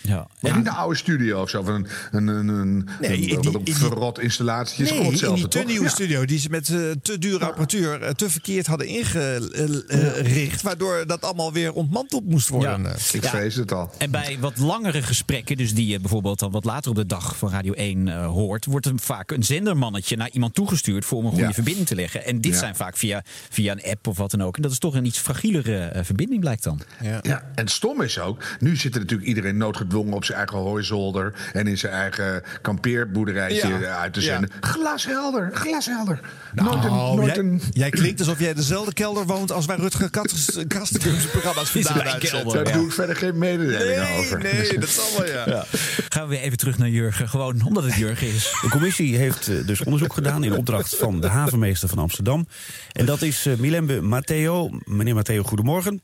Ja. 0.03 0.27
Maar 0.41 0.57
niet 0.57 0.65
de 0.65 0.71
oude 0.71 0.97
studio 0.97 1.43
of 1.43 1.51
zo, 1.51 1.63
van 1.63 1.75
een, 1.75 2.27
een, 2.27 2.27
een, 2.27 2.49
een, 2.49 2.89
Nee, 3.01 3.37
een, 3.37 3.61
een 3.65 3.75
verrot 3.75 4.21
installatie. 4.21 4.85
Nee, 4.85 5.13
in 5.13 5.35
die 5.35 5.49
te 5.49 5.63
nieuwe 5.67 5.89
studio 5.89 6.25
die 6.25 6.39
ze 6.39 6.51
met 6.51 6.69
eh, 6.69 6.77
te 7.03 7.19
dure 7.19 7.45
apparatuur 7.45 8.03
eh, 8.03 8.11
te 8.11 8.31
verkeerd 8.31 8.67
hadden 8.67 8.87
ingericht, 8.87 10.63
waardoor 10.63 11.07
dat 11.07 11.23
allemaal 11.23 11.53
weer 11.53 11.73
ontmanteld 11.73 12.25
moest 12.25 12.49
worden. 12.49 12.87
Ik 13.13 13.25
vrees 13.25 13.55
het 13.55 13.73
al. 13.73 13.91
En 13.99 14.11
bij 14.11 14.37
wat 14.41 14.59
langere 14.59 15.03
gesprekken, 15.03 15.57
dus 15.57 15.75
die 15.75 15.87
je 15.87 16.01
bijvoorbeeld 16.01 16.39
dan 16.39 16.51
wat 16.51 16.65
later 16.65 16.91
op 16.91 16.97
de 16.97 17.07
dag 17.07 17.37
van 17.37 17.51
Radio 17.51 17.73
1 17.73 18.09
eh, 18.09 18.27
hoort, 18.27 18.65
wordt 18.65 18.87
er 18.87 18.93
vaak 18.97 19.31
een 19.31 19.45
zendermannetje 19.45 20.17
naar 20.17 20.31
iemand 20.31 20.55
toegestuurd 20.55 21.05
voor 21.05 21.19
om 21.19 21.25
een 21.25 21.33
goede 21.33 21.53
verbinding 21.53 21.87
te 21.87 21.95
leggen. 21.95 22.25
En 22.25 22.41
dit 22.41 22.57
zijn 22.57 22.77
vaak 22.77 22.97
via, 22.97 23.23
via 23.51 23.73
een 23.73 23.83
app 23.91 24.07
of 24.07 24.17
wat 24.17 24.31
dan 24.31 24.43
ook. 24.43 24.57
En 24.57 24.63
dat 24.63 24.71
is 24.71 24.79
toch 24.79 24.95
een 24.95 25.05
iets 25.05 25.19
fragielere 25.19 26.01
verbinding, 26.05 26.41
blijkt 26.41 26.63
dan. 26.63 26.81
Ja. 27.03 27.51
en 27.55 27.69
stom 27.69 28.03
is 28.03 28.19
ook, 28.19 28.45
nu 28.61 28.77
zit 28.77 28.95
er 28.95 29.01
natuurlijk 29.01 29.29
iedereen 29.29 29.57
noodgedwongen 29.57 29.92
op 29.95 30.25
zijn 30.25 30.39
eigen 30.39 30.59
hooizolder 30.59 31.33
en 31.53 31.67
in 31.67 31.79
zijn 31.79 31.93
eigen 31.93 32.43
kampeerboerderijtje 32.63 33.69
Ja. 33.69 33.81
eh, 33.81 34.01
uit 34.01 34.13
te 34.13 34.21
Ja. 34.21 34.27
zenden. 34.27 34.51
Glashelder, 34.61 35.51
glashelder. 35.55 36.21
nooit 36.55 36.85
een, 36.85 36.91
Nou, 36.91 37.17
nooit 37.17 37.27
jij, 37.35 37.39
een... 37.45 37.63
jij 37.71 37.91
klinkt 37.91 38.21
alsof 38.21 38.39
jij 38.39 38.55
dezelfde 38.55 38.93
kelder 38.93 39.27
woont 39.27 39.53
als 39.53 39.67
waar 39.67 39.79
Rutger 39.79 40.11
Kasten- 40.11 40.67
Kastenkums 40.67 41.25
programma's 41.27 41.71
vandaan 41.77 42.19
kelder, 42.19 42.65
Daar 42.65 42.73
doe 42.73 42.87
ik 42.87 42.93
verder 42.93 43.17
geen 43.17 43.39
mededelingen 43.39 44.03
Nee, 44.03 44.19
over. 44.19 44.39
nee, 44.39 44.79
dat 44.79 44.89
zal 44.89 45.05
wel, 45.19 45.27
ja. 45.27 45.45
Ja. 45.49 45.65
Gaan 46.09 46.23
we 46.23 46.29
weer 46.35 46.41
even 46.45 46.59
terug 46.59 46.79
naar 46.79 46.89
Jurgen, 46.89 47.29
gewoon 47.29 47.63
omdat 47.67 47.85
het 47.85 47.95
Jurgen 47.95 48.27
is. 48.27 48.55
De 48.63 48.69
commissie 48.69 49.17
heeft 49.17 49.49
eh, 49.49 49.67
dus 49.67 49.85
onderzoek 49.85 50.13
gedaan 50.13 50.45
in 50.45 50.57
opdracht 50.57 50.97
van 50.97 51.21
de 51.21 51.29
havenmeester 51.29 51.89
van 51.89 51.99
Amsterdam. 51.99 52.47
En 52.93 53.07
dat 53.07 53.23
is 53.23 53.47
eh, 53.47 53.57
Milembe 53.57 54.01
Matteo. 54.01 54.71
Meneer 54.85 55.15
Matteo, 55.15 55.43
goedemorgen. 55.43 56.03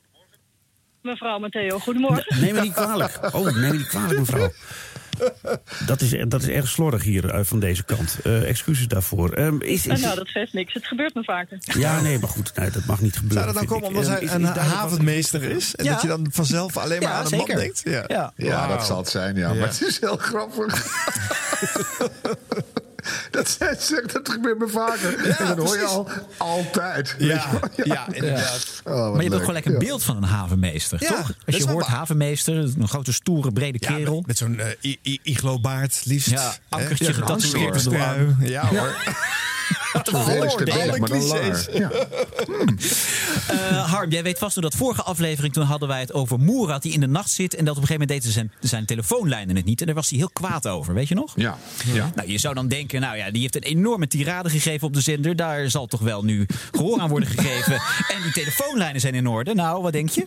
Mevrouw 1.08 1.38
Matteo, 1.38 1.78
goedemorgen. 1.78 2.40
Neem 2.40 2.54
me 2.54 2.60
niet 2.60 2.72
kwalijk. 2.72 3.18
Oh, 3.34 3.44
neem 3.44 3.54
me 3.70 3.76
niet 3.76 3.86
kwalijk, 3.88 4.18
mevrouw. 4.18 4.52
Dat 5.86 6.00
is, 6.00 6.14
dat 6.28 6.42
is 6.42 6.48
erg 6.48 6.68
slordig 6.68 7.02
hier 7.02 7.30
eh, 7.30 7.40
van 7.44 7.60
deze 7.60 7.84
kant. 7.84 8.18
Eh, 8.24 8.48
excuses 8.48 8.86
daarvoor. 8.88 9.32
Ehm, 9.32 9.60
is, 9.60 9.86
Eh, 9.86 9.94
is, 9.94 10.00
nou, 10.00 10.14
dat 10.16 10.28
geeft 10.28 10.52
niks. 10.52 10.74
Het 10.74 10.86
gebeurt 10.86 11.14
me 11.14 11.24
vaker. 11.24 11.58
ja, 11.60 12.00
nee, 12.00 12.18
maar 12.18 12.28
goed, 12.28 12.52
nee, 12.54 12.70
dat 12.70 12.84
mag 12.84 13.00
niet 13.00 13.16
gebeuren. 13.16 13.42
Zou 13.42 13.52
dat 13.54 13.68
dan 13.68 13.72
komen 13.80 13.88
omdat 13.88 14.04
Ehm, 14.20 14.26
hij 14.26 14.34
een 14.34 14.44
havenmeester 14.70 15.42
is? 15.42 15.74
En 15.74 15.84
Ja. 15.84 15.92
dat 15.92 16.02
je 16.02 16.08
dan 16.08 16.26
vanzelf 16.30 16.76
alleen 16.76 17.00
maar 17.02 17.08
Ja, 17.10 17.14
aan 17.16 17.22
een 17.22 17.28
zeker. 17.28 17.46
man 17.48 17.56
denkt? 17.56 17.80
Ja, 17.84 18.32
Ja. 18.36 18.66
Dat 18.66 18.86
zal 18.86 18.98
het 18.98 19.08
zijn, 19.08 19.36
ja. 19.36 19.48
Ja. 19.48 19.54
Maar 19.54 19.68
het 19.68 19.80
is 19.82 20.00
heel 20.00 20.16
grappig. 20.16 20.86
dat, 23.30 23.48
zegt, 23.78 24.12
dat 24.12 24.28
gebeurt 24.28 24.58
me 24.58 24.68
vaker. 24.68 25.14
en 25.38 25.46
dat 25.46 25.56
hoor 25.56 25.66
je 25.76 25.80
precies. 25.80 25.86
al 25.88 26.08
altijd. 26.36 27.14
Ja, 27.18 27.48
ja, 27.84 28.06
inderdaad. 28.12 28.82
Oh, 28.84 28.94
Maar 28.94 29.02
je 29.04 29.10
hebt 29.12 29.24
ook 29.24 29.30
leuk. 29.32 29.44
gelijk 29.44 29.64
een 29.64 29.72
Ja. 29.72 29.78
beeld 29.78 30.02
van 30.04 30.16
een 30.16 30.22
havenmeester, 30.22 31.02
Ja, 31.02 31.08
toch? 31.08 31.26
dat 31.26 31.36
Als 31.46 31.56
is 31.56 31.62
je 31.62 31.70
hoort 31.70 31.86
havenmeester, 31.86 32.56
een 32.56 32.88
grote, 32.88 33.12
stoere, 33.12 33.52
brede 33.52 33.78
Ja, 33.80 33.88
kerel. 33.94 34.16
met, 34.16 34.26
met 34.26 34.36
zo'n 34.38 34.60
i- 34.82 35.18
iglobaard 35.22 36.00
liefst. 36.04 36.30
Ja, 36.30 36.54
ankertje 36.68 37.12
getatoeëerd. 37.14 37.86
Ja 38.40 38.66
hoor. 38.66 38.94
Maar 40.98 41.08
dan 41.08 41.28
clichés. 41.28 41.66
langer. 41.72 41.78
Ja. 41.78 41.90
Eh, 43.48 43.90
Harm, 43.92 44.10
jij 44.10 44.22
weet 44.22 44.38
vast 44.38 44.56
nog 44.56 44.64
dat 44.64 44.74
vorige 44.74 45.02
aflevering... 45.02 45.52
toen 45.52 45.64
hadden 45.64 45.88
wij 45.88 46.00
het 46.00 46.12
over 46.12 46.38
Moerat 46.38 46.82
die 46.82 46.92
in 46.92 47.00
de 47.00 47.06
nacht 47.06 47.30
zit... 47.30 47.54
en 47.54 47.64
dat 47.64 47.76
op 47.76 47.82
een 47.82 47.86
gegeven 47.88 48.06
moment 48.08 48.24
deed 48.24 48.32
zijn, 48.32 48.52
zijn 48.60 48.84
telefoonlijnen 48.86 49.56
het 49.56 49.64
niet. 49.64 49.80
En 49.80 49.86
daar 49.86 49.94
was 49.94 50.08
hij 50.08 50.18
heel 50.18 50.30
kwaad 50.32 50.68
over, 50.68 50.94
weet 50.94 51.08
je 51.08 51.14
nog? 51.14 51.32
Ja. 51.36 51.58
ja. 51.92 52.10
Nou, 52.14 52.30
je 52.30 52.38
zou 52.38 52.54
dan 52.54 52.68
denken, 52.68 53.00
nou 53.00 53.16
ja, 53.16 53.30
die 53.30 53.40
heeft 53.40 53.56
een 53.56 53.62
enorme 53.62 54.06
tirade 54.06 54.50
gegeven 54.50 54.86
op 54.86 54.94
de 54.94 55.00
zender. 55.00 55.36
Daar 55.36 55.70
zal 55.70 55.86
toch 55.86 56.00
wel 56.00 56.24
nu 56.24 56.46
gehoor 56.72 57.00
aan 57.00 57.08
worden 57.08 57.28
gegeven. 57.28 57.72
En 58.14 58.22
die 58.22 58.32
telefoonlijnen 58.32 59.00
zijn 59.00 59.14
in 59.14 59.26
orde. 59.26 59.54
Nou, 59.54 59.82
wat 59.82 59.92
denk 59.92 60.08
je? 60.10 60.26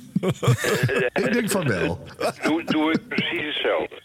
Ik 1.13 1.33
denk 1.33 1.51
van 1.51 1.67
wel. 1.67 2.03
Doe, 2.43 2.63
doe 2.63 2.91
ik 2.91 3.07
precies 3.07 3.45
hetzelfde. 3.53 4.01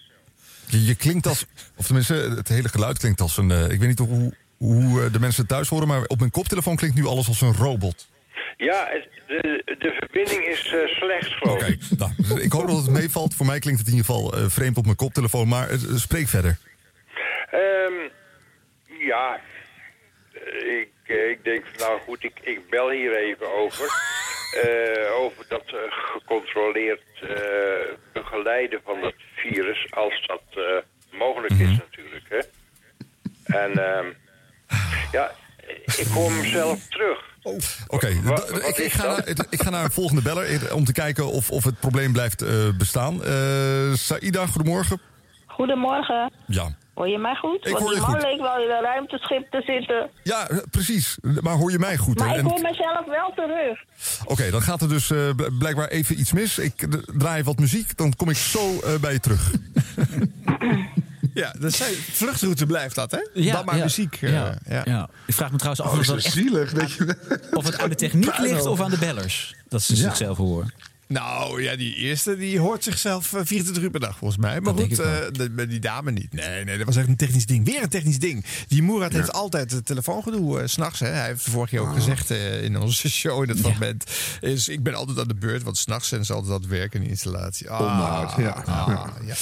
Je, 0.67 0.85
je 0.85 0.95
klinkt 0.95 1.27
als, 1.27 1.45
of 1.77 1.87
tenminste, 1.87 2.15
het 2.15 2.49
hele 2.49 2.69
geluid 2.69 2.99
klinkt 2.99 3.21
als 3.21 3.37
een. 3.37 3.51
eh, 3.51 3.71
ik 3.71 3.79
weet 3.79 3.89
niet 3.89 3.99
hoe, 3.99 4.33
hoe 4.59 5.03
eh, 5.05 5.13
de 5.13 5.21
mensen 5.21 5.47
thuis 5.47 5.69
horen, 5.69 5.89
maar 5.89 6.03
op 6.07 6.19
mijn 6.19 6.31
koptelefoon 6.31 6.77
klinkt 6.77 6.97
nu 6.97 7.07
alles 7.07 7.29
als 7.29 7.41
een 7.41 7.55
robot. 7.55 8.09
Ja, 8.57 8.87
het- 8.91 9.09
de, 9.27 9.63
de 9.79 9.93
verbinding 9.99 10.45
is 10.47 10.67
eh, 10.73 10.87
slecht, 10.87 11.31
geloof 11.33 11.55
Oké, 11.57 11.67
ik. 11.67 11.81
nou, 11.99 12.11
dus 12.17 12.31
ik 12.43 12.53
hoop 12.53 12.67
dat 12.67 12.77
het 12.77 12.91
meevalt. 12.91 13.35
Voor 13.35 13.47
mij 13.47 13.59
klinkt 13.59 13.79
het 13.81 13.89
in 13.89 13.95
ieder 13.97 14.07
geval 14.15 14.35
eh, 14.35 14.45
vreemd 14.49 14.77
op 14.77 14.85
mijn 14.85 14.97
koptelefoon, 14.97 15.49
maar 15.49 15.69
spreek 15.95 16.29
verder. 16.29 16.59
Ehm, 17.51 17.93
ja, 19.01 19.41
ik, 20.81 20.89
ik 21.07 21.45
denk, 21.45 21.65
nou 21.79 22.01
goed, 22.01 22.25
ik, 22.25 22.33
ik 22.43 22.71
bel 22.71 22.91
hier 22.91 23.17
even 23.17 23.55
over. 23.55 24.15
Over 25.19 25.45
dat 25.49 25.65
gecontroleerd 25.91 27.03
begeleiden 28.13 28.81
van 28.85 29.01
dat 29.01 29.15
virus, 29.37 29.87
als 29.91 30.27
dat 30.27 30.43
mogelijk 31.13 31.53
is 31.53 31.79
natuurlijk. 31.79 32.25
Hè? 32.29 32.39
En 33.59 33.73
ehm, 33.89 34.07
ja, 35.13 35.31
ik 35.87 36.07
hoor 36.13 36.33
mezelf 36.33 36.79
terug. 36.89 37.19
Oké, 37.89 38.07
ik, 38.07 38.77
ik, 39.25 39.47
ik 39.51 39.63
ga 39.63 39.71
naar 39.71 39.85
een 39.85 39.91
volgende 39.91 40.23
beller 40.23 40.45
eh, 40.69 40.75
om 40.75 40.85
te 40.85 40.93
kijken 40.93 41.27
of, 41.27 41.51
of 41.51 41.65
het 41.65 41.81
probleem 41.81 42.13
blijft 42.13 42.43
eh, 42.43 42.53
bestaan. 42.79 43.25
Eh 43.25 43.93
Saida, 43.95 44.47
goedemorgen. 44.47 45.01
Goedemorgen. 45.47 46.33
Ja. 46.47 46.77
Hoor 46.95 47.09
je 47.09 47.19
mij 47.19 47.35
goed? 47.35 47.67
Ik 47.67 47.73
Want 47.73 47.79
hoor 47.85 47.95
je 47.95 48.01
goed. 48.01 48.23
leek 48.23 48.41
wel 48.41 48.63
in 48.63 48.71
een 48.71 48.83
ruimteschip 48.83 49.51
te 49.51 49.63
zitten. 49.67 50.11
Ja, 50.23 50.49
precies. 50.71 51.19
Maar 51.41 51.55
hoor 51.55 51.71
je 51.71 51.79
mij 51.79 51.97
goed? 51.97 52.19
Maar 52.19 52.29
ik 52.31 52.37
En- 52.37 52.45
hoor 52.45 52.61
mezelf 52.61 53.07
wel 53.07 53.33
terug. 53.35 53.79
Oké, 54.25 54.51
dan 54.51 54.63
gaat 54.63 54.83
er 54.83 54.89
dus 54.89 55.11
eh, 55.11 55.31
bl- 55.37 55.57
blijkbaar 55.59 55.89
even 55.89 56.21
iets 56.21 56.33
mis. 56.33 56.59
Ik 56.59 56.87
draai 57.19 57.43
wat 57.43 57.59
muziek, 57.59 57.97
dan 57.97 58.17
kom 58.17 58.29
ik 58.31 58.37
zo 58.37 58.81
eh, 58.81 58.95
bij 59.01 59.13
je 59.13 59.21
terug. 59.21 59.51
Ja, 61.37 61.55
dat 61.59 61.73
zijn, 61.73 61.95
vluchtroute 61.95 62.67
blijft 62.67 62.95
dat, 62.95 63.11
hè? 63.11 63.19
Ja, 63.35 63.53
Dan 63.55 63.65
maar 63.65 63.77
ja, 63.77 63.83
muziek. 63.83 64.19
eh, 64.21 64.33
ja, 64.33 64.59
ja. 64.69 64.83
ja. 64.85 65.09
Ik 65.27 65.35
vraag 65.35 65.51
me 65.51 65.57
trouwens 65.57 65.85
af 65.87 65.93
Oh, 65.93 65.99
of, 65.99 66.07
dat 66.07 66.17
echt, 66.17 66.33
zielig. 66.33 66.73
Dat 66.73 66.93
je... 66.93 67.17
of 67.53 67.65
het 67.65 67.79
aan 67.79 67.89
de 67.89 67.95
techniek 67.95 68.39
ligt 68.39 68.67
of 68.67 68.81
aan 68.81 68.91
de 68.91 68.99
bellers. 68.99 69.55
Dat 69.69 69.83
ze 69.83 69.95
Ja. 69.97 70.01
zichzelf 70.03 70.37
horen. 70.37 70.73
Nou 71.09 71.63
ja, 71.63 71.77
die 71.77 71.95
eerste 71.95 72.37
die 72.37 72.59
hoort 72.59 72.85
zichzelf 72.85 73.33
eh, 73.33 73.41
24 73.45 73.83
uur 73.83 73.91
per 73.91 74.01
dag 74.01 74.17
volgens 74.17 74.41
mij. 74.41 74.61
Maar 74.61 74.75
Dat 74.75 74.87
goed, 74.87 74.99
eh, 74.99 75.47
bij 75.51 75.67
die 75.67 75.79
dame 75.81 76.11
niet. 76.11 76.33
Nee, 76.33 76.65
nee, 76.65 76.77
dat 76.77 76.87
was 76.87 76.97
echt 76.97 77.09
een 77.09 77.17
technisch 77.17 77.47
ding. 77.47 77.65
Weer 77.65 77.83
een 77.83 77.89
technisch 77.89 78.19
ding. 78.19 78.45
Die 78.69 78.83
Moerad 78.83 79.13
heeft 79.13 79.33
altijd 79.33 79.71
het 79.71 79.87
telefoongedoe 79.87 80.61
eh, 80.61 80.67
s 80.67 80.73
s'nachts. 80.73 81.01
Hij 81.01 81.25
heeft 81.27 81.43
vorige 81.43 81.75
keer 81.77 81.85
ook 81.85 81.95
gezegd 81.95 82.31
eh, 82.31 82.63
in 82.63 82.79
onze 82.79 83.11
show 83.11 83.43
in 83.43 83.49
het 83.49 83.61
fragment. 83.61 84.05
Is, 84.41 84.69
ik 84.69 84.83
ben 84.83 84.95
altijd 84.95 85.19
aan 85.19 85.29
de 85.29 85.35
beurt, 85.35 85.63
want 85.63 85.79
s'nachts 85.79 86.09
zijn 86.09 86.25
ze 86.25 86.33
altijd 86.33 86.53
aan 86.53 86.61
het 86.61 86.69
werk 86.71 86.95
in 86.95 87.01
de 87.01 87.09
installatie. 87.09 87.71
Ah, 87.71 87.81
Onderhoud, 87.81 88.37
ja. 88.37 88.51
ah, 88.51 88.65
Ja. 88.89 89.13
ja, 89.21 89.27
ja. 89.27 89.35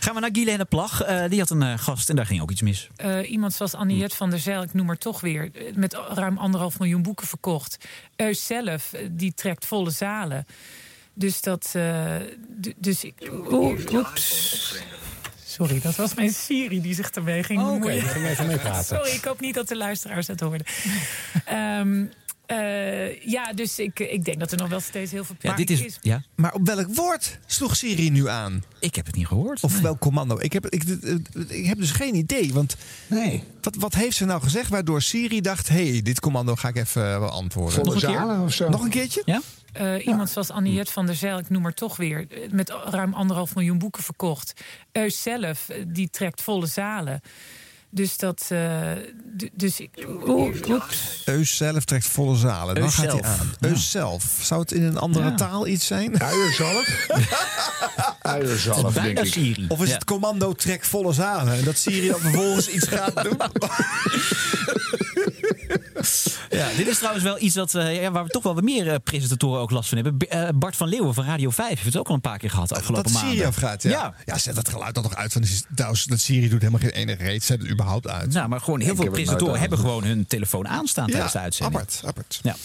Gaan 0.00 0.14
we 0.14 0.20
naar 0.20 0.30
Guylaine 0.32 0.64
Plag. 0.64 1.02
Eh, 1.02 1.28
die 1.28 1.38
had 1.38 1.50
een 1.50 1.62
eh, 1.62 1.78
gast 1.78 2.08
en 2.10 2.16
daar 2.16 2.26
ging 2.26 2.40
ook 2.40 2.50
iets 2.50 2.62
mis. 2.62 2.88
Eh, 2.96 3.30
iemand 3.30 3.52
zoals 3.54 3.74
Anniette 3.74 4.16
van 4.16 4.30
der 4.30 4.38
Zijl, 4.38 4.62
ik 4.62 4.72
noem 4.74 4.86
haar 4.86 4.98
toch 4.98 5.20
weer, 5.20 5.50
eh, 5.54 5.74
met 5.74 5.98
ruim 6.14 6.38
anderhalf 6.38 6.78
miljoen 6.78 7.02
boeken 7.02 7.26
verkocht. 7.26 7.76
Eus 8.16 8.46
zelf, 8.46 8.92
eh, 8.92 9.08
die 9.10 9.32
trekt 9.34 9.66
volle 9.66 9.90
zalen. 9.90 10.46
Dus 11.14 11.40
dat. 11.40 11.62
d- 12.60 12.72
dus 12.76 13.04
ik. 13.04 13.30
Oeps. 13.92 14.74
Sorry, 15.44 15.80
dat 15.80 15.96
was 15.96 16.14
mijn 16.14 16.30
Siri 16.32 16.80
die 16.80 16.94
zich 16.94 17.10
ermee 17.10 17.42
ging 17.42 17.60
Oh, 17.62 17.72
oké, 17.74 17.90
die 17.90 18.00
ging 18.00 18.26
even 18.26 18.46
meepraten. 18.46 18.84
Sorry, 18.96 19.10
ik 19.10 19.24
hoop 19.24 19.40
niet 19.40 19.54
dat 19.54 19.68
de 19.68 19.76
luisteraars 19.76 20.26
het 20.26 20.40
hoorden. 20.40 20.66
Ehm, 21.44 22.04
eh, 22.50 23.22
ja, 23.22 23.52
dus 23.52 23.78
ik, 23.78 23.98
ik 23.98 24.24
denk 24.24 24.40
dat 24.40 24.52
er 24.52 24.58
nog 24.58 24.68
wel 24.68 24.80
steeds 24.80 25.12
heel 25.12 25.24
veel 25.24 25.36
Ja, 25.40 25.48
maar 25.48 25.58
dit 25.58 25.70
is, 25.70 25.98
ja. 26.00 26.22
Maar 26.34 26.52
op 26.52 26.66
welk 26.66 26.94
woord 26.94 27.38
sloeg 27.46 27.76
Siri 27.76 28.10
nu 28.10 28.28
aan? 28.28 28.64
Ik 28.78 28.94
heb 28.94 29.06
het 29.06 29.14
niet 29.14 29.26
gehoord. 29.26 29.62
Of 29.62 29.80
welk 29.80 29.98
commando? 29.98 30.38
Ik 30.38 30.52
heb, 30.52 30.68
ik, 30.68 30.84
ik 31.48 31.66
heb 31.66 31.78
dus 31.78 31.90
geen 31.90 32.14
idee. 32.14 32.52
Want 32.52 32.76
nee. 33.06 33.42
wat, 33.60 33.76
wat 33.76 33.94
heeft 33.94 34.16
ze 34.16 34.24
nou 34.24 34.42
gezegd 34.42 34.70
waardoor 34.70 35.02
Siri 35.02 35.40
dacht... 35.40 35.68
hé, 35.68 35.90
hey, 35.90 36.02
dit 36.02 36.20
commando 36.20 36.54
ga 36.54 36.68
ik 36.68 36.76
even 36.76 37.12
eh, 37.12 37.18
beantwoorden. 37.18 37.74
Volle 37.74 37.94
Nog 37.94 38.02
een 38.02 38.10
keer? 38.10 38.40
of 38.42 38.52
zo? 38.52 38.68
Nog 38.68 38.82
een 38.82 38.90
keertje? 38.90 39.22
Ja? 39.24 39.40
Eh, 39.72 40.06
iemand 40.06 40.30
zoals 40.30 40.50
Anniette 40.50 40.92
van 40.92 41.06
der 41.06 41.14
Zijl, 41.14 41.38
ik 41.38 41.48
noem 41.48 41.62
haar 41.62 41.74
toch 41.74 41.96
weer, 41.96 42.26
eh, 42.30 42.50
met 42.50 42.70
ruim 42.84 43.14
anderhalf 43.14 43.54
miljoen 43.54 43.78
boeken 43.78 44.02
verkocht. 44.02 44.52
Eus 44.92 45.22
zelf, 45.22 45.68
eh, 45.68 45.84
die 45.86 46.10
trekt 46.10 46.42
volle 46.42 46.66
zalen. 46.66 47.20
Dus 47.92 48.16
dat. 48.16 48.46
eh, 48.48 48.92
d- 49.36 49.48
dus 49.52 49.80
ik. 49.80 49.90
Oeps. 50.68 51.22
Eus 51.24 51.56
zelf 51.56 51.84
trekt 51.84 52.06
volle 52.06 52.36
zalen. 52.36 52.74
Dan 52.74 52.84
Eus 52.84 52.94
gaat 52.94 53.12
hij 53.12 53.20
zelf. 53.22 53.38
aan. 53.40 53.52
Eus 53.60 53.90
zelf. 53.90 54.24
Zou 54.42 54.60
het 54.60 54.72
in 54.72 54.82
een 54.82 54.98
andere 54.98 55.28
Ja. 55.28 55.34
taal 55.34 55.66
iets 55.66 55.86
zijn? 55.86 56.20
Uierzalf? 56.22 57.06
Uierzalf, 58.22 58.92
denk 59.02 59.18
ik. 59.18 59.58
Of 59.68 59.82
is 59.82 59.92
het 59.92 60.04
commando 60.04 60.52
trek 60.52 60.84
volle 60.84 61.12
zalen? 61.12 61.54
En 61.58 61.64
dat 61.64 61.78
Siri 61.78 62.08
dan 62.08 62.20
vervolgens 62.20 62.68
iets 62.68 62.88
gaat 62.88 63.22
doen? 63.24 63.36
Ja, 66.50 66.68
dit 66.76 66.86
is 66.86 66.96
trouwens 66.96 67.24
wel 67.24 67.40
iets 67.40 67.54
dat, 67.54 67.74
eh, 67.74 68.02
ja, 68.02 68.10
waar 68.10 68.24
we 68.24 68.30
toch 68.30 68.42
wel 68.42 68.54
wat 68.54 68.64
meer 68.64 68.88
eh, 68.88 68.94
presentatoren 69.04 69.60
ook 69.60 69.70
last 69.70 69.88
van 69.88 69.98
hebben. 69.98 70.16
B- 70.16 70.22
eh, 70.22 70.48
Bart 70.54 70.76
van 70.76 70.88
Leeuwen 70.88 71.14
van 71.14 71.24
Radio 71.24 71.50
5 71.50 71.68
heeft 71.68 71.84
het 71.84 71.96
ook 71.96 72.08
al 72.08 72.14
een 72.14 72.20
paar 72.20 72.38
keer 72.38 72.50
gehad 72.50 72.68
de 72.68 72.74
afgelopen 72.74 73.04
dat 73.04 73.12
maanden. 73.12 73.32
Siri 73.32 73.46
afgaat, 73.48 73.82
ja. 73.82 73.90
ja. 73.90 74.14
ja. 74.24 74.38
zet 74.38 74.54
dat 74.54 74.68
geluid 74.68 74.94
dan 74.94 75.02
nog 75.02 75.14
uit. 75.14 75.32
Van, 75.32 75.42
trouwens, 75.74 76.04
dat 76.04 76.20
Siri 76.20 76.48
doet 76.48 76.58
helemaal 76.60 76.80
geen 76.80 76.90
enige 76.90 77.22
reet. 77.22 77.44
Zet 77.44 77.60
het 77.62 77.70
überhaupt 77.70 78.08
uit. 78.08 78.32
Nou, 78.32 78.48
maar 78.48 78.60
gewoon 78.60 78.80
heel 78.80 78.90
Ik 78.92 78.96
veel 79.00 79.10
presentatoren 79.10 79.60
hebben 79.60 79.78
gewoon 79.78 80.04
hun 80.04 80.26
telefoon 80.26 80.68
aanstaan 80.68 81.06
Ja, 81.06 81.12
tijdens 81.12 81.32
de 81.32 81.38
uitzending. 81.38 81.80
apart, 81.80 82.02
apart. 82.06 82.40
Ja. 82.42 82.56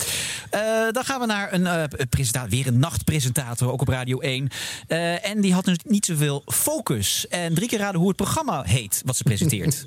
Eh, 0.49 0.91
dan 0.93 1.03
gaan 1.03 1.19
we 1.19 1.25
naar 1.25 1.53
een 1.53 1.67
eh, 1.67 1.83
presentator, 2.09 2.49
weer 2.49 2.67
een 2.67 2.79
nachtpresentator, 2.79 3.71
ook 3.71 3.81
op 3.81 3.87
Radio 3.87 4.19
1. 4.19 4.47
Eh, 4.87 5.29
en 5.29 5.41
die 5.41 5.53
had 5.53 5.65
dus 5.65 5.77
niet 5.83 6.05
zoveel 6.05 6.43
focus. 6.45 7.27
En 7.27 7.53
drie 7.53 7.67
keer 7.67 7.79
raden 7.79 7.99
hoe 7.99 8.07
het 8.07 8.17
programma 8.17 8.63
heet, 8.63 9.01
wat 9.05 9.17
ze 9.17 9.23
presenteert. 9.23 9.85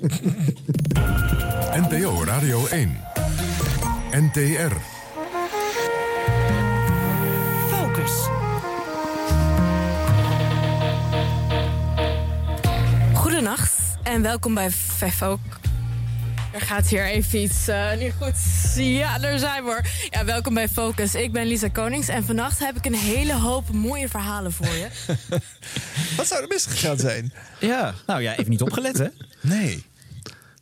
NPO 1.89 2.23
Radio 2.23 2.67
1. 2.67 2.97
NTR. 4.11 4.71
Focus. 7.69 8.11
Goedenacht 13.13 13.71
en 14.03 14.21
welkom 14.21 14.53
bij 14.53 14.71
Fefok. 14.71 15.39
Er 16.53 16.61
gaat 16.61 16.87
hier 16.87 17.05
even 17.05 17.41
iets 17.41 17.67
eh, 17.67 17.97
niet 17.97 18.13
goed. 18.21 18.35
Ja, 18.75 19.19
daar 19.19 19.39
zijn 19.39 19.63
we. 19.63 19.69
hoor. 19.69 19.81
Ja, 20.09 20.25
welkom 20.25 20.53
bij 20.53 20.69
Focus. 20.69 21.15
Ik 21.15 21.31
ben 21.31 21.45
Lisa 21.45 21.67
Konings 21.67 22.07
en 22.07 22.23
vannacht 22.23 22.59
heb 22.59 22.77
ik 22.77 22.85
een 22.85 22.95
hele 22.95 23.33
hoop 23.33 23.71
mooie 23.71 24.09
verhalen 24.09 24.51
voor 24.51 24.67
je. 24.67 24.87
Wat 26.17 26.27
zou 26.27 26.41
er 26.41 26.47
misgegaan 26.47 26.97
zijn? 26.97 27.33
Ja, 27.59 27.93
nou 28.05 28.21
ja, 28.21 28.35
even 28.35 28.49
niet 28.49 28.61
opgelet, 28.61 28.97
hè? 28.97 29.07
Nee. 29.41 29.85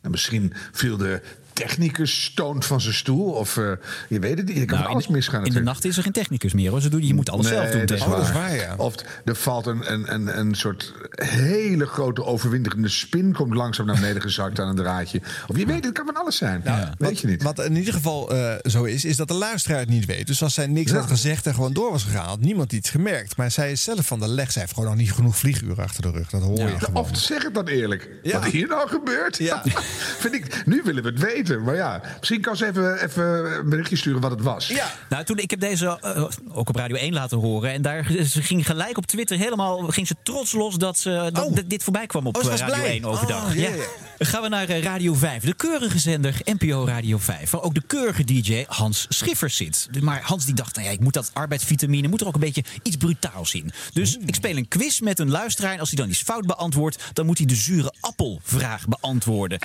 En 0.02 0.10
misschien 0.10 0.52
viel 0.72 0.96
de 0.96 1.22
technicus 1.58 2.24
stoont 2.24 2.64
van 2.64 2.80
zijn 2.80 2.94
stoel. 2.94 3.30
Of 3.30 3.56
eh, 3.56 3.70
je 4.08 4.18
weet 4.18 4.38
het 4.38 4.46
niet. 4.46 4.58
Er 4.58 4.64
kan 4.66 4.78
Nou, 4.78 4.90
alles 4.90 5.06
in, 5.06 5.12
misgaan 5.12 5.46
in 5.46 5.52
de 5.52 5.62
nacht 5.62 5.84
is 5.84 5.96
er 5.96 6.02
geen 6.02 6.12
technicus 6.12 6.52
meer, 6.52 6.70
hoor. 6.70 6.80
Ze 6.80 6.88
doen, 6.88 7.06
je 7.06 7.14
moet 7.14 7.30
alles 7.30 7.46
zelf 7.46 7.70
doen 7.70 7.86
dat 7.86 7.98
is 7.98 8.04
waar. 8.32 8.74
Of 8.76 8.94
er 9.24 9.34
valt 9.34 9.66
een, 9.66 9.92
een, 9.92 10.14
een, 10.14 10.38
een 10.38 10.54
soort 10.54 10.94
hele 11.10 11.86
grote 11.86 12.24
overwinterende 12.24 12.88
spin... 12.88 13.32
komt 13.32 13.54
langzaam 13.54 13.86
naar 13.86 13.94
beneden 13.94 14.22
gezakt 14.22 14.60
aan 14.60 14.68
een 14.68 14.76
draadje. 14.76 15.20
Of 15.46 15.56
je 15.56 15.66
weet, 15.66 15.84
het 15.84 15.84
het 15.84 15.96
kan 15.96 16.06
van 16.06 16.22
alles 16.22 16.36
zijn. 16.36 16.62
weet 16.62 16.94
wat, 16.98 17.20
je 17.20 17.26
niet. 17.26 17.42
Wat 17.42 17.64
in 17.64 17.76
ieder 17.76 17.92
geval 17.92 18.32
eh, 18.32 18.54
zo 18.70 18.84
is, 18.84 19.04
is 19.04 19.16
dat 19.16 19.28
de 19.28 19.34
luisteraar 19.34 19.78
het 19.78 19.88
niet 19.88 20.04
weet. 20.04 20.26
Dus 20.26 20.42
als 20.42 20.54
zij 20.54 20.66
niks 20.66 20.90
Ja. 20.90 20.98
had 20.98 21.08
gezegd 21.08 21.46
en 21.46 21.54
gewoon 21.54 21.72
door 21.72 21.90
was 21.90 22.02
gegaan, 22.04 22.26
had 22.26 22.40
niemand 22.40 22.72
iets 22.72 22.90
gemerkt. 22.90 23.36
Maar 23.36 23.50
zij 23.50 23.72
is 23.72 23.82
zelf 23.82 24.06
van 24.06 24.20
de 24.20 24.28
leg. 24.28 24.52
Zij 24.52 24.62
heeft 24.62 24.74
gewoon 24.74 24.88
nog 24.88 24.98
niet 24.98 25.12
genoeg 25.12 25.36
vlieguren 25.36 25.84
achter 25.84 26.02
de 26.02 26.10
rug. 26.10 26.30
Dat 26.30 26.42
hoor 26.42 26.58
je 26.58 26.78
gewoon. 26.78 27.02
Of 27.02 27.10
zeg 27.12 27.42
het 27.42 27.54
dan 27.54 27.66
eerlijk. 27.66 28.08
Ja. 28.22 28.40
Wat 28.40 28.50
hier 28.50 28.68
nou 28.68 28.88
gebeurt? 28.88 29.36
Ja. 29.38 29.62
Vind 30.22 30.34
ik, 30.34 30.62
nu 30.66 30.82
willen 30.84 31.02
we 31.02 31.08
het 31.08 31.18
weten. 31.18 31.47
Maar 31.56 31.74
ja, 31.74 32.00
misschien 32.18 32.40
kan 32.40 32.56
ze 32.56 32.66
even, 32.66 33.02
even 33.04 33.24
een 33.58 33.68
berichtje 33.68 33.96
sturen 33.96 34.20
wat 34.20 34.30
het 34.30 34.40
was. 34.42 34.72
Nou, 35.08 35.24
toen, 35.24 35.38
ik 35.38 35.50
heb 35.50 35.60
deze 35.60 35.98
eh, 36.00 36.24
ook 36.52 36.68
op 36.68 36.76
Radio 36.76 36.96
1 36.96 37.12
laten 37.12 37.38
horen. 37.38 37.72
En 37.72 37.82
daar 37.82 38.06
ze 38.28 38.42
ging 38.42 38.66
gelijk 38.66 38.96
op 38.96 39.06
Twitter 39.06 39.38
helemaal 39.38 39.78
ging 39.86 40.06
ze 40.06 40.14
trots 40.22 40.52
los 40.52 40.74
dat, 40.74 40.98
ze, 40.98 41.30
dat 41.32 41.54
dit- 41.54 41.70
dit 41.70 41.82
voorbij 41.82 42.06
kwam 42.06 42.26
op 42.26 42.36
Oh, 42.36 42.42
eh, 42.52 42.58
Radio 42.58 42.74
blij. 42.74 42.90
1 42.90 43.04
overdag. 43.04 43.46
Oh, 43.48 43.54
ja, 43.54 43.68
ja. 43.68 43.84
Dan 44.18 44.26
gaan 44.26 44.42
we 44.42 44.48
naar 44.48 44.68
eh, 44.68 44.82
Radio 44.82 45.14
5, 45.14 45.42
de 45.44 45.54
keurige 45.54 45.98
zender 45.98 46.34
NPO 46.44 46.86
Radio 46.86 47.18
5. 47.18 47.50
Waar 47.50 47.62
ook 47.62 47.74
de 47.74 47.82
keurige 47.86 48.24
DJ 48.24 48.64
Hans 48.68 49.06
Schiffers 49.08 49.56
zit. 49.56 49.88
Maar 50.00 50.20
Hans 50.22 50.44
die 50.44 50.54
dacht, 50.54 50.74
nou 50.74 50.86
ja, 50.86 50.92
ik 50.92 51.00
moet 51.00 51.12
dat 51.12 51.30
arbeidsvitamine, 51.32 52.08
moet 52.08 52.20
er 52.20 52.26
ook 52.26 52.34
een 52.34 52.40
beetje 52.40 52.64
iets 52.82 52.96
brutaals 52.96 53.54
in. 53.54 53.72
Dus 53.92 54.16
ik 54.26 54.34
speel 54.34 54.56
een 54.56 54.68
quiz 54.68 55.00
met 55.00 55.18
een 55.18 55.30
luisteraar. 55.30 55.72
En 55.72 55.80
als 55.80 55.88
hij 55.88 55.98
dan 55.98 56.08
iets 56.08 56.22
fout 56.22 56.46
beantwoordt, 56.46 57.02
dan 57.12 57.26
moet 57.26 57.38
hij 57.38 57.46
de 57.46 57.54
zure 57.54 57.92
appelvraag 58.00 58.86
beantwoorden. 58.88 59.58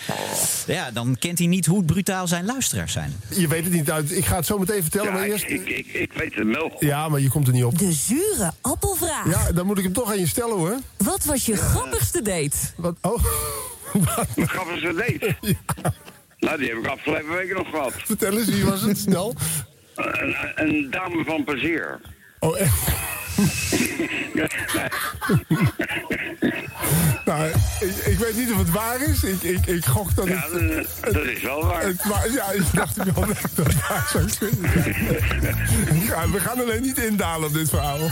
Ja, 0.67 0.91
dan 0.91 1.15
kent 1.19 1.37
hij 1.37 1.47
niet 1.47 1.65
hoe 1.65 1.72
brutaal 1.81 2.27
zijn 2.27 2.45
luisteraars 2.45 2.91
zijn. 2.91 3.15
Je 3.29 3.47
weet 3.47 3.63
het 3.63 3.73
niet 3.73 3.91
uit. 3.91 4.11
Ik 4.11 4.25
ga 4.25 4.35
het 4.35 4.45
zo 4.45 4.57
meteen 4.57 4.81
vertellen, 4.81 5.13
maar 5.13 5.23
eerst... 5.23 5.45
Ik, 5.47 5.69
ik, 5.69 5.87
ik 5.87 6.13
weet 6.13 6.35
het 6.35 6.47
wel. 6.47 6.75
Ja, 6.79 7.09
maar 7.09 7.19
je 7.19 7.29
komt 7.29 7.47
er 7.47 7.53
niet 7.53 7.63
op. 7.63 7.79
De 7.79 7.91
zure 7.91 8.51
appelvraag. 8.61 9.29
Ja, 9.29 9.51
dan 9.51 9.65
moet 9.65 9.77
ik 9.77 9.83
hem 9.83 9.93
toch 9.93 10.09
aan 10.09 10.19
je 10.19 10.27
stellen, 10.27 10.57
hoor. 10.57 10.77
Wat 10.97 11.23
was 11.23 11.45
je 11.45 11.55
grappigste 11.55 12.21
date? 12.21 12.57
Wat? 12.75 12.95
Oh. 13.01 13.23
Wat 13.93 14.27
grappig 14.35 14.79
ze 14.79 14.93
deed. 15.07 15.35
Nou, 16.39 16.57
die 16.57 16.69
heb 16.69 16.77
ik 16.77 16.87
afgelopen 16.87 17.35
weken 17.35 17.55
nog 17.55 17.69
gehad. 17.69 17.93
Vertel 18.05 18.37
eens, 18.37 18.49
wie 18.49 18.65
was 18.65 18.81
het? 18.81 18.97
Snel. 18.97 19.35
Een, 19.95 20.35
een 20.55 20.87
dame 20.89 21.23
van 21.23 21.43
plezier. 21.43 21.99
Oh, 22.39 22.59
echt? 22.59 22.87
nou, 27.25 27.47
ik, 27.79 27.95
ik 27.95 28.19
weet 28.19 28.37
niet 28.37 28.51
of 28.51 28.57
het 28.57 28.71
waar 28.71 29.01
is. 29.01 29.23
Ik, 29.23 29.43
ik, 29.43 29.65
ik 29.65 29.85
gok 29.85 30.15
dat 30.15 30.27
Ja, 30.27 30.47
het... 30.51 30.87
dat, 31.01 31.13
dat 31.13 31.25
is 31.25 31.41
wel 31.41 31.65
waar. 31.65 31.83
Het, 31.83 32.05
maar, 32.05 32.31
ja, 32.31 32.51
ik 32.51 32.63
dacht 32.73 32.97
ik 32.97 33.13
wel 33.13 33.25
dat 33.25 33.37
het 33.55 33.87
waar 33.87 34.07
zou 34.11 34.25
kunnen. 34.39 34.71
Ja, 36.05 36.29
we 36.35 36.39
gaan 36.39 36.59
alleen 36.59 36.81
niet 36.81 36.97
indalen 36.97 37.47
op 37.47 37.53
dit 37.53 37.69
verhaal. 37.69 37.99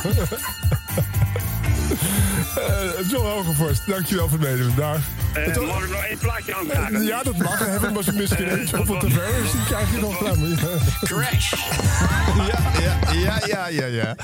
Eh 1.92 3.10
John 3.10 3.26
Hogevorst, 3.26 3.82
dankjewel 3.88 4.28
voor 4.30 4.40
het 4.40 4.50
meedoen. 4.50 4.74
Eh, 4.80 4.94
Het- 5.34 5.66
mag 5.66 5.84
ik 5.84 5.90
nog 5.90 6.04
één 6.04 6.18
plaatje 6.18 6.56
aanvragen? 6.56 7.04
Ja, 7.04 7.24
dat 7.24 7.38
mag. 7.38 7.60
Hebben 7.60 7.94
we 7.94 8.02
maar 8.04 8.14
misschien 8.16 8.46
Eh, 8.46 8.60
eentje 8.60 8.80
op 8.80 8.88
ver 8.88 9.44
is, 9.44 9.52
die 9.52 9.64
krijg 9.66 9.92
je 9.92 10.00
nog 10.00 10.18
gedaan. 10.18 10.58
Crash! 11.04 11.54
Ja, 12.48 13.10
ja, 13.14 13.40
ja, 13.46 13.68
ja, 13.68 13.86
ja. 13.86 14.16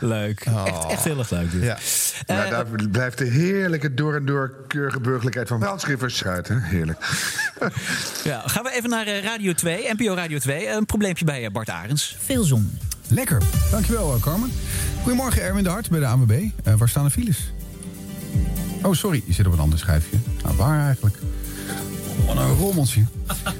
Leuk. 0.00 0.40
Echt, 0.66 0.86
echt 0.90 1.04
heel 1.04 1.18
erg 1.18 1.30
leuk 1.30 1.52
dit. 1.52 1.62
Ja. 1.62 1.78
Maar 2.26 2.50
daar 2.50 2.64
blijft 2.90 3.18
de 3.18 3.24
heerlijke 3.24 3.94
door 3.94 4.14
en 4.14 4.24
door 4.26 4.52
keurige 4.68 5.00
burgerlijkheid 5.00 5.48
van 5.48 5.58
brandschriffers 5.58 6.24
uit. 6.24 6.48
Hè? 6.48 6.54
Heerlijk. 6.60 6.98
Ja, 8.24 8.42
gaan 8.46 8.62
we 8.62 8.72
even 8.72 8.90
naar 8.90 9.06
eh, 9.06 9.22
Radio 9.24 9.52
2, 9.52 9.88
NPO 9.96 10.14
Radio 10.14 10.38
2. 10.38 10.68
Een 10.68 10.86
probleempje 10.86 11.24
bij 11.24 11.44
eh, 11.44 11.50
Bart 11.50 11.70
Arends. 11.70 12.16
Veel 12.24 12.44
zon. 12.44 12.78
Lekker. 13.08 13.42
Dankjewel, 13.70 14.14
eh, 14.14 14.20
Carmen. 14.22 14.52
Goedemorgen, 15.02 15.42
Erwin 15.42 15.62
de 15.62 15.70
Hart 15.70 15.90
bij 15.90 16.00
de 16.00 16.06
ANWB. 16.06 16.44
Eh, 16.64 16.74
waar 16.74 16.88
staan 16.88 17.04
de 17.04 17.10
files? 17.10 17.52
Oh, 18.82 18.94
sorry. 18.94 19.22
Je 19.26 19.32
zit 19.32 19.46
op 19.46 19.52
een 19.52 19.58
ander 19.58 19.78
schijfje. 19.78 20.16
Nou, 20.42 20.56
waar 20.56 20.84
eigenlijk? 20.84 21.16
Wat 22.26 22.36
een 22.36 22.54
rommeltje. 22.54 23.04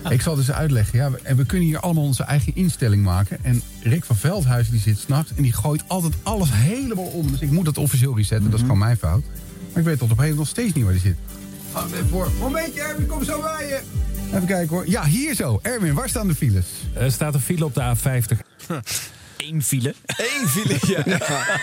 Ik 0.09 0.20
zal 0.20 0.36
het 0.36 0.48
eens 0.48 0.56
uitleggen. 0.56 0.98
Ja, 0.98 1.10
we, 1.10 1.19
en 1.23 1.36
we 1.36 1.47
kunnen 1.47 1.66
hier 1.66 1.81
allemaal 1.81 2.05
onze 2.05 2.23
eigen 2.23 2.55
instelling 2.55 3.02
maken. 3.02 3.39
En 3.43 3.62
Rick 3.82 4.05
van 4.05 4.16
Veldhuizen 4.16 4.73
die 4.73 4.81
zit 4.81 4.98
s'nachts... 4.98 5.32
en 5.35 5.43
die 5.43 5.52
gooit 5.52 5.82
altijd 5.86 6.14
alles 6.23 6.48
helemaal 6.52 7.05
om. 7.05 7.31
Dus 7.31 7.40
ik 7.40 7.51
moet 7.51 7.64
dat 7.64 7.78
officieel 7.78 8.16
resetten. 8.16 8.44
Dat 8.51 8.55
is 8.55 8.60
gewoon 8.60 8.78
mijn 8.78 8.97
fout. 8.97 9.23
Maar 9.69 9.78
ik 9.78 9.85
weet 9.85 9.98
tot 9.98 10.10
op 10.10 10.19
heden 10.19 10.36
nog 10.36 10.48
steeds 10.48 10.73
niet 10.73 10.85
waar 10.85 10.93
die 10.93 11.02
zit. 11.02 11.16
Even 11.86 12.09
voor. 12.09 12.31
Momentje, 12.39 12.81
Erwin, 12.81 13.06
kom 13.06 13.24
zo 13.24 13.40
bij 13.40 13.66
je. 13.69 13.81
Even 14.27 14.47
kijken 14.47 14.77
hoor. 14.77 14.89
Ja, 14.89 15.05
hier 15.05 15.35
zo. 15.35 15.59
Erwin, 15.62 15.94
waar 15.94 16.09
staan 16.09 16.27
de 16.27 16.35
files? 16.35 16.66
Er 16.94 17.12
staat 17.12 17.35
een 17.35 17.40
file 17.40 17.64
op 17.64 17.74
de 17.74 17.94
A50. 17.97 18.36
Eén 19.51 19.62
file. 19.62 19.94
Eén 20.06 20.48
file, 20.48 20.77
ja. 21.06 21.59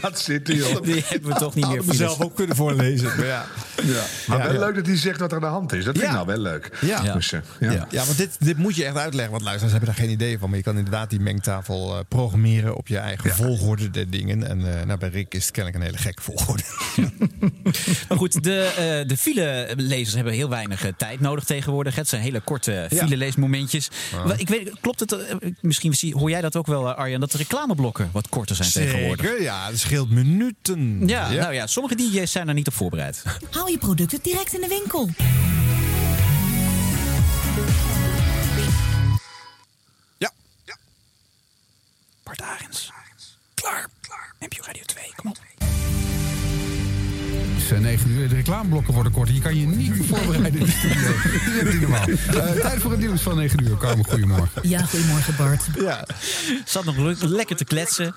Laat 0.00 0.18
zitten, 0.20 0.54
joh. 0.56 0.82
Die 0.82 1.02
hebben 1.06 1.32
we 1.32 1.38
toch 1.38 1.54
niet 1.54 1.66
meer 1.66 1.76
Hadden 1.76 1.92
we 1.92 1.94
files. 1.96 1.96
zelf 2.16 2.20
ook 2.20 2.36
kunnen 2.36 2.56
voorlezen. 2.56 3.04
Maar 3.16 3.26
ja. 3.36 3.46
Ja. 3.84 4.04
Maar 4.26 4.38
Ja, 4.38 4.44
wel 4.44 4.52
ja. 4.52 4.58
leuk 4.58 4.74
dat 4.74 4.86
hij 4.86 4.96
zegt 4.96 5.20
wat 5.20 5.30
er 5.30 5.36
aan 5.36 5.42
de 5.42 5.48
hand 5.48 5.72
is. 5.72 5.84
Dat 5.84 5.92
vind 5.98 6.04
ik 6.06 6.10
Ja. 6.10 6.14
nou 6.14 6.26
wel 6.26 6.38
leuk. 6.38 6.78
Ja. 6.80 7.12
Dus, 7.14 7.32
eh, 7.32 7.40
ja. 7.60 7.70
Ja. 7.72 7.86
ja, 7.90 8.04
want 8.04 8.16
dit, 8.16 8.36
dit 8.38 8.56
moet 8.56 8.76
je 8.76 8.84
echt 8.84 8.96
uitleggen. 8.96 9.30
Want 9.32 9.42
luisteraars 9.44 9.76
hebben 9.76 9.94
daar 9.94 10.04
geen 10.04 10.14
idee 10.14 10.38
van. 10.38 10.48
Maar 10.48 10.58
je 10.58 10.64
kan 10.64 10.76
inderdaad 10.76 11.10
die 11.10 11.20
mengtafel 11.20 11.94
eh, 11.94 12.00
programmeren 12.08 12.76
op 12.76 12.88
je 12.88 12.98
eigen 12.98 13.30
volgorde 13.34 13.90
der 13.90 14.10
dingen. 14.10 14.48
En 14.48 14.78
eh, 14.78 14.84
nou, 14.86 14.98
bij 14.98 15.08
Rick 15.08 15.34
is 15.34 15.42
het 15.44 15.52
kennelijk 15.52 15.82
een 15.82 15.90
hele 15.90 16.02
gekke 16.02 16.22
volgorde. 16.22 16.62
Maar 18.08 18.18
goed, 18.18 18.42
de, 18.44 18.62
eh 18.76 19.08
de 19.08 19.16
file-lezers 19.16 20.14
hebben 20.14 20.32
heel 20.32 20.48
weinig 20.48 20.86
tijd 20.96 21.20
nodig 21.20 21.44
tegenwoordig. 21.44 21.94
Het 21.94 22.08
zijn 22.08 22.22
hele 22.22 22.40
korte 22.40 22.86
Ja. 22.90 23.06
file-leesmomentjes. 23.06 23.90
Wel, 24.24 24.34
Ik 24.38 24.48
weet, 24.48 24.70
klopt 24.80 25.00
het, 25.00 25.16
misschien 25.60 26.12
hoor 26.12 26.30
jij 26.30 26.40
dat 26.40 26.56
ook 26.56 26.66
wel, 26.66 26.88
eh, 26.88 26.98
Arjan, 27.14 27.20
dat 27.20 27.32
de 27.32 27.38
reclameblokken 27.38 28.10
wat 28.12 28.28
korter 28.28 28.56
zijn 28.56 28.70
tegenwoordig? 28.70 29.26
Zeker, 29.26 29.42
ja. 29.42 29.66
Het 29.66 29.78
scheelt 29.78 30.10
minuten. 30.10 31.08
Ja, 31.08 31.30
nou 31.30 31.54
ja, 31.54 31.66
sommige 31.66 31.94
DJ's 31.94 32.32
zijn 32.32 32.48
er 32.48 32.54
niet 32.54 32.66
op 32.66 32.74
voorbereid. 32.74 33.22
Haal 33.50 33.68
je 33.68 33.78
producten 33.78 34.18
direct 34.22 34.54
in 34.54 34.60
de 34.60 34.68
winkel. 34.68 35.10
Bart 42.24 42.40
Arends. 42.40 42.93
9 47.80 48.10
uur. 48.10 48.28
De 48.28 48.34
reclameblokken 48.34 48.94
worden 48.94 49.12
korter. 49.12 49.34
Je 49.34 49.40
kan 49.40 49.56
je 49.60 49.66
niet 49.66 49.92
voorbereiden 50.08 50.60
in 50.60 50.66
de 50.66 50.72
studio. 50.72 51.00
Dat 51.34 51.52
is 51.52 51.58
echt 51.60 51.72
niet 51.72 51.80
normaal. 51.80 52.06
Eh, 52.08 52.60
tijd 52.60 52.80
voor 52.80 52.90
het 52.90 53.00
nieuws 53.00 53.20
van 53.22 53.36
9 53.36 53.62
uur. 53.64 53.76
Carmen, 53.76 54.04
goedemorgen. 54.04 54.68
Ja, 54.68 54.82
goedemorgen 54.84 55.36
Bart. 55.36 55.62
Ja. 55.80 56.06
Zat 56.64 56.84
nog 56.84 56.96
le- 56.96 57.16
lekker 57.20 57.56
te 57.56 57.64
kletsen. 57.64 58.14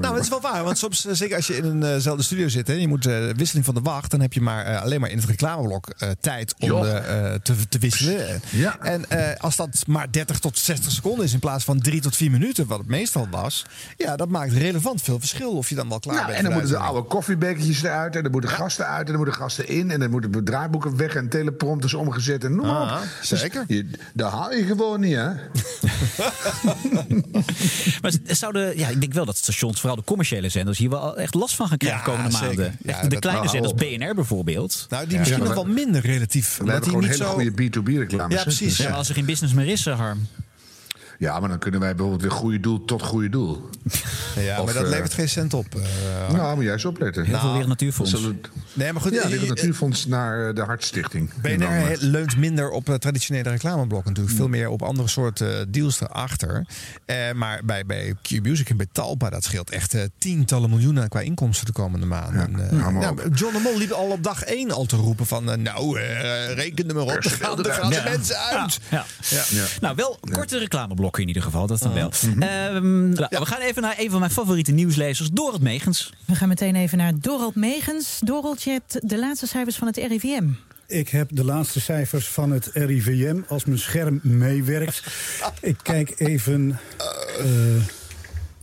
Nou, 0.00 0.14
het 0.14 0.22
is 0.22 0.28
wel 0.28 0.40
waar. 0.40 0.64
Want 0.64 0.78
soms, 0.78 1.06
eh, 1.06 1.14
zeker 1.14 1.36
als 1.36 1.46
je 1.46 1.56
in 1.56 1.82
eenzelfde 1.82 2.22
studio 2.22 2.48
zit... 2.48 2.68
en 2.68 2.80
je 2.80 2.88
moet 2.88 3.06
eh, 3.06 3.28
wisseling 3.36 3.64
van 3.64 3.74
de 3.74 3.80
wacht... 3.80 4.10
dan 4.10 4.20
heb 4.20 4.32
je 4.32 4.40
maar 4.40 4.64
eh, 4.64 4.82
alleen 4.82 5.00
maar 5.00 5.10
in 5.10 5.16
het 5.18 5.26
reclameblok 5.26 5.88
eh, 5.88 6.08
tijd 6.20 6.54
om 6.58 6.70
eh, 6.84 7.34
te, 7.42 7.54
te 7.68 7.78
wisselen. 7.78 8.40
Ja. 8.50 8.78
En 8.80 9.10
eh, 9.10 9.40
als 9.40 9.56
dat 9.56 9.84
maar 9.86 10.10
30 10.10 10.38
tot 10.38 10.58
60 10.58 10.92
seconden 10.92 11.24
is... 11.24 11.32
in 11.32 11.38
plaats 11.38 11.64
van 11.64 11.80
3 11.80 12.00
tot 12.00 12.16
4 12.16 12.30
minuten, 12.30 12.66
wat 12.66 12.78
het 12.78 12.86
meestal 12.88 13.26
was... 13.30 13.64
ja, 13.96 14.16
dat 14.16 14.28
maakt 14.28 14.52
relevant 14.52 15.02
veel 15.02 15.18
verschil 15.20 15.50
of 15.52 15.68
je 15.68 15.74
dan 15.74 15.88
wel 15.88 16.00
klaar 16.00 16.14
Nou, 16.14 16.26
bent. 16.26 16.38
en 16.38 16.44
dan 16.44 16.52
moeten 16.52 16.70
de 16.70 16.76
oude 16.78 17.08
koffiebekertjes 17.08 17.82
eruit. 17.82 18.16
En 18.16 18.22
dan 18.22 18.30
moeten 18.42 18.60
gasten 18.64 18.86
uit. 18.86 19.00
En 19.06 19.06
dan 19.06 19.16
moeten 19.16 19.34
gasten 19.34 19.68
in. 19.68 19.90
En 19.90 20.00
dan 20.00 20.10
moeten 20.10 20.32
de 20.32 20.42
draaiboeken 20.42 20.96
weg. 20.96 21.14
En 21.14 21.28
teleprompters 21.28 21.94
omgezet. 21.94 22.44
En 22.44 22.54
noem 22.54 22.66
maar 22.66 22.76
Ah, 22.90 23.00
op. 23.02 23.08
Dus 23.28 23.40
zeker. 23.40 23.64
je, 23.66 23.86
dat 24.14 24.30
haal 24.32 24.52
je 24.52 24.64
gewoon 24.64 25.00
niet, 25.00 25.14
hè? 25.14 25.28
Maar 28.02 28.12
zouden, 28.26 28.78
ja, 28.78 28.88
ik 28.88 29.00
denk 29.00 29.12
wel 29.12 29.24
dat 29.24 29.36
stations, 29.36 29.80
vooral 29.80 29.96
de 29.98 30.04
commerciële 30.04 30.48
zenders, 30.48 30.78
hier 30.78 30.90
wel 30.90 31.16
echt 31.16 31.34
last 31.34 31.54
van 31.56 31.68
gaan 31.68 31.78
krijgen 31.78 32.00
Ja, 32.00 32.04
de 32.04 32.10
komende 32.10 32.36
zeker. 32.36 32.46
maanden. 32.56 32.76
Ja, 32.82 32.98
Echt 33.00 33.10
de 33.10 33.18
kleine 33.18 33.44
nou, 33.44 33.52
zenders, 33.62 33.96
BNR 33.96 34.14
bijvoorbeeld. 34.14 34.86
Nou, 34.88 35.02
die 35.04 35.12
Ja, 35.12 35.18
misschien 35.18 35.38
nog 35.40 35.48
we- 35.48 35.54
wel 35.54 35.64
minder 35.64 36.00
relatief. 36.00 36.56
We 36.56 36.60
omdat 36.62 36.74
hebben 36.84 37.00
die 37.00 37.08
gewoon 37.10 37.28
niet 37.34 37.38
hele 37.38 37.52
zo... 37.54 37.70
goede 37.70 37.80
B2B-reclames. 38.00 38.36
Ja, 38.36 38.42
precies. 38.42 38.76
Ja, 38.76 38.90
als 38.90 39.08
er 39.08 39.14
geen 39.14 39.24
business 39.24 39.54
meer 39.54 39.66
is, 39.66 39.84
Harm. 39.86 40.26
Ja, 41.22 41.40
maar 41.40 41.48
dan 41.48 41.58
kunnen 41.58 41.80
wij 41.80 41.90
bijvoorbeeld 41.94 42.22
weer 42.22 42.30
goede 42.30 42.60
doel 42.60 42.84
tot 42.84 43.02
goede 43.02 43.28
doel. 43.28 43.68
Ja, 44.36 44.58
Of, 44.58 44.64
maar 44.64 44.74
dat 44.74 44.84
eh, 44.84 44.90
levert 44.90 45.14
geen 45.14 45.28
cent 45.28 45.54
op. 45.54 45.66
eh, 45.74 46.32
Nou, 46.34 46.54
moet 46.54 46.64
jij 46.64 46.72
eens 46.72 46.84
opletten. 46.84 47.24
Heel 47.24 47.38
veel 47.38 47.50
Wereld 47.50 47.68
Natuurfonds. 47.68 48.10
Zullen- 48.10 48.40
Nee, 48.72 48.92
maar 48.92 49.02
goed. 49.02 49.12
Ja, 49.12 49.22
Wereld 49.28 49.42
eh, 49.42 49.48
Natuurfonds 49.48 50.06
naar 50.06 50.54
de 50.54 50.60
Hartstichting. 50.60 51.30
BNR 51.42 51.96
leunt 51.98 52.36
minder 52.36 52.70
op 52.70 52.84
traditionele 52.98 53.50
reclameblokken 53.50 54.08
natuurlijk. 54.10 54.36
Veel 54.36 54.48
meer 54.48 54.68
op 54.68 54.82
andere 54.82 55.08
soorten 55.08 55.58
eh, 55.58 55.64
deals 55.68 56.00
erachter. 56.00 56.66
Eh, 57.04 57.16
maar 57.34 57.60
bij, 57.64 57.86
bij 57.86 58.14
Q-Music 58.22 58.70
en 58.70 58.76
bij 58.76 58.86
Talpa, 58.92 59.30
dat 59.30 59.44
scheelt 59.44 59.70
echt 59.70 59.96
tientallen 60.18 60.70
miljoenen 60.70 61.08
qua 61.08 61.20
inkomsten 61.20 61.66
de 61.66 61.72
komende 61.72 62.06
maanden. 62.06 62.70
En, 62.70 63.08
op. 63.10 63.26
John 63.34 63.52
de 63.54 63.60
Mol 63.62 63.78
liep 63.78 63.90
al 63.90 64.10
op 64.10 64.22
dag 64.22 64.42
één 64.42 64.70
al 64.70 64.84
te 64.84 64.96
roepen 64.96 65.26
van... 65.26 65.62
nou, 65.62 65.98
reken 66.54 66.88
er 66.88 66.94
maar 66.94 67.02
op, 67.04 67.10
er 67.10 67.30
gaan, 67.30 67.64
er 67.64 67.72
gaan 67.72 67.90
de 67.90 67.96
Ja. 67.96 68.02
mensen 68.04 68.36
uit. 68.38 68.78
Ja. 68.90 69.04
Ja. 69.30 69.42
Ja. 69.48 69.64
Nou, 69.80 69.94
wel 69.96 70.18
korte 70.32 70.58
in 71.18 71.26
ieder 71.28 71.42
geval, 71.42 71.66
dat 71.66 71.78
dan 71.78 71.92
wel. 71.92 72.10
Mhm. 72.26 72.42
Ehm, 72.42 73.08
nou, 73.08 73.26
We 73.28 73.46
gaan 73.46 73.60
even 73.60 73.82
naar 73.82 73.94
een 73.98 74.10
van 74.10 74.18
mijn 74.20 74.30
favoriete 74.32 74.72
nieuwslezers, 74.72 75.28
Dorot 75.30 75.60
Meegens. 75.60 76.12
We 76.24 76.34
gaan 76.34 76.48
meteen 76.48 76.76
even 76.76 76.98
naar 76.98 77.12
Dorald 77.20 77.54
Megens. 77.54 78.18
Dorald, 78.24 78.62
je 78.62 78.70
hebt 78.70 78.98
de 79.10 79.18
laatste 79.18 79.46
cijfers 79.46 79.76
van 79.76 79.86
het 79.86 79.96
RIVM. 79.96 80.44
Ik 80.86 81.08
heb 81.08 81.28
de 81.32 81.44
laatste 81.44 81.80
cijfers 81.80 82.28
van 82.28 82.50
het 82.50 82.70
RIVM 82.72 83.40
als 83.48 83.64
mijn 83.64 83.78
scherm 83.78 84.20
meewerkt. 84.22 85.02
Ik 85.60 85.76
kijk 85.82 86.14
even. 86.16 86.78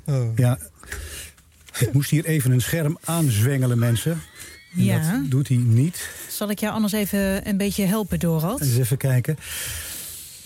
eh, 0.06 0.22
Ja. 0.36 0.58
Ik 1.80 1.94
moest 1.94 2.10
hier 2.10 2.26
even 2.26 2.52
een 2.52 2.62
scherm 2.62 2.98
aanzwengelen, 3.04 3.80
mensen. 3.80 4.12
En 4.76 4.84
Ja. 4.84 5.12
Dat 5.20 5.32
doet 5.32 5.48
hij 5.48 5.58
niet. 5.58 6.10
Zal 6.30 6.50
ik 6.50 6.60
jou 6.60 6.74
anders 6.74 6.94
even 6.94 7.48
een 7.48 7.58
beetje 7.58 7.86
helpen, 7.86 8.20
Dorald? 8.20 8.62
Eens 8.62 8.78
even 8.78 8.98
kijken. 8.98 9.38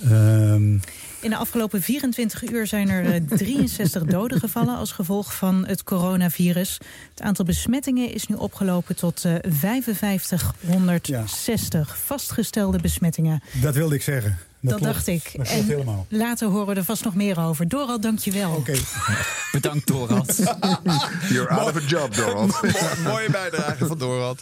Ehm, 0.04 0.78
In 1.24 1.30
de 1.30 1.36
afgelopen 1.36 1.82
24 1.82 2.52
uur 2.52 2.68
zijn 2.68 2.90
er 2.90 3.14
eh, 3.14 3.22
63 3.28 4.04
doden 4.04 4.40
gevallen 4.40 4.78
als 4.78 4.92
gevolg 4.92 5.36
van 5.36 5.66
het 5.66 5.84
coronavirus. 5.84 6.78
Het 7.10 7.22
aantal 7.22 7.46
besmettingen 7.46 8.14
is 8.14 8.28
nu 8.28 8.36
opgelopen 8.36 8.96
tot 8.96 9.26
eh 9.26 9.36
5560 9.42 11.98
vastgestelde 11.98 12.80
besmettingen. 12.80 13.44
dat 13.62 13.76
wilde 13.76 13.96
ik 13.96 14.02
zeggen. 14.02 14.38
Dat, 14.72 14.80
dacht 14.80 15.08
ik. 15.08 15.24
Dat 15.24 15.32
klopt 15.32 15.50
en 15.50 15.66
helemaal. 15.66 16.06
later 16.10 16.48
horen 16.48 16.68
we 16.68 16.74
er 16.74 16.84
vast 16.84 17.04
nog 17.04 17.16
meer 17.16 17.40
over. 17.40 17.68
Dorald, 17.68 18.02
dank 18.02 18.20
je 18.20 18.32
wel. 18.32 18.52
Oké. 18.52 18.74
Bedankt, 19.52 19.88
Dorot. 19.88 20.36
You're 21.34 21.50
out 21.50 21.76
of 21.76 21.84
a 21.84 21.86
job, 21.88 22.16
Dorald. 22.16 22.60
Mooie 23.04 23.30
bijdrage 23.30 23.86
van 23.86 23.98
Dorald. 23.98 24.42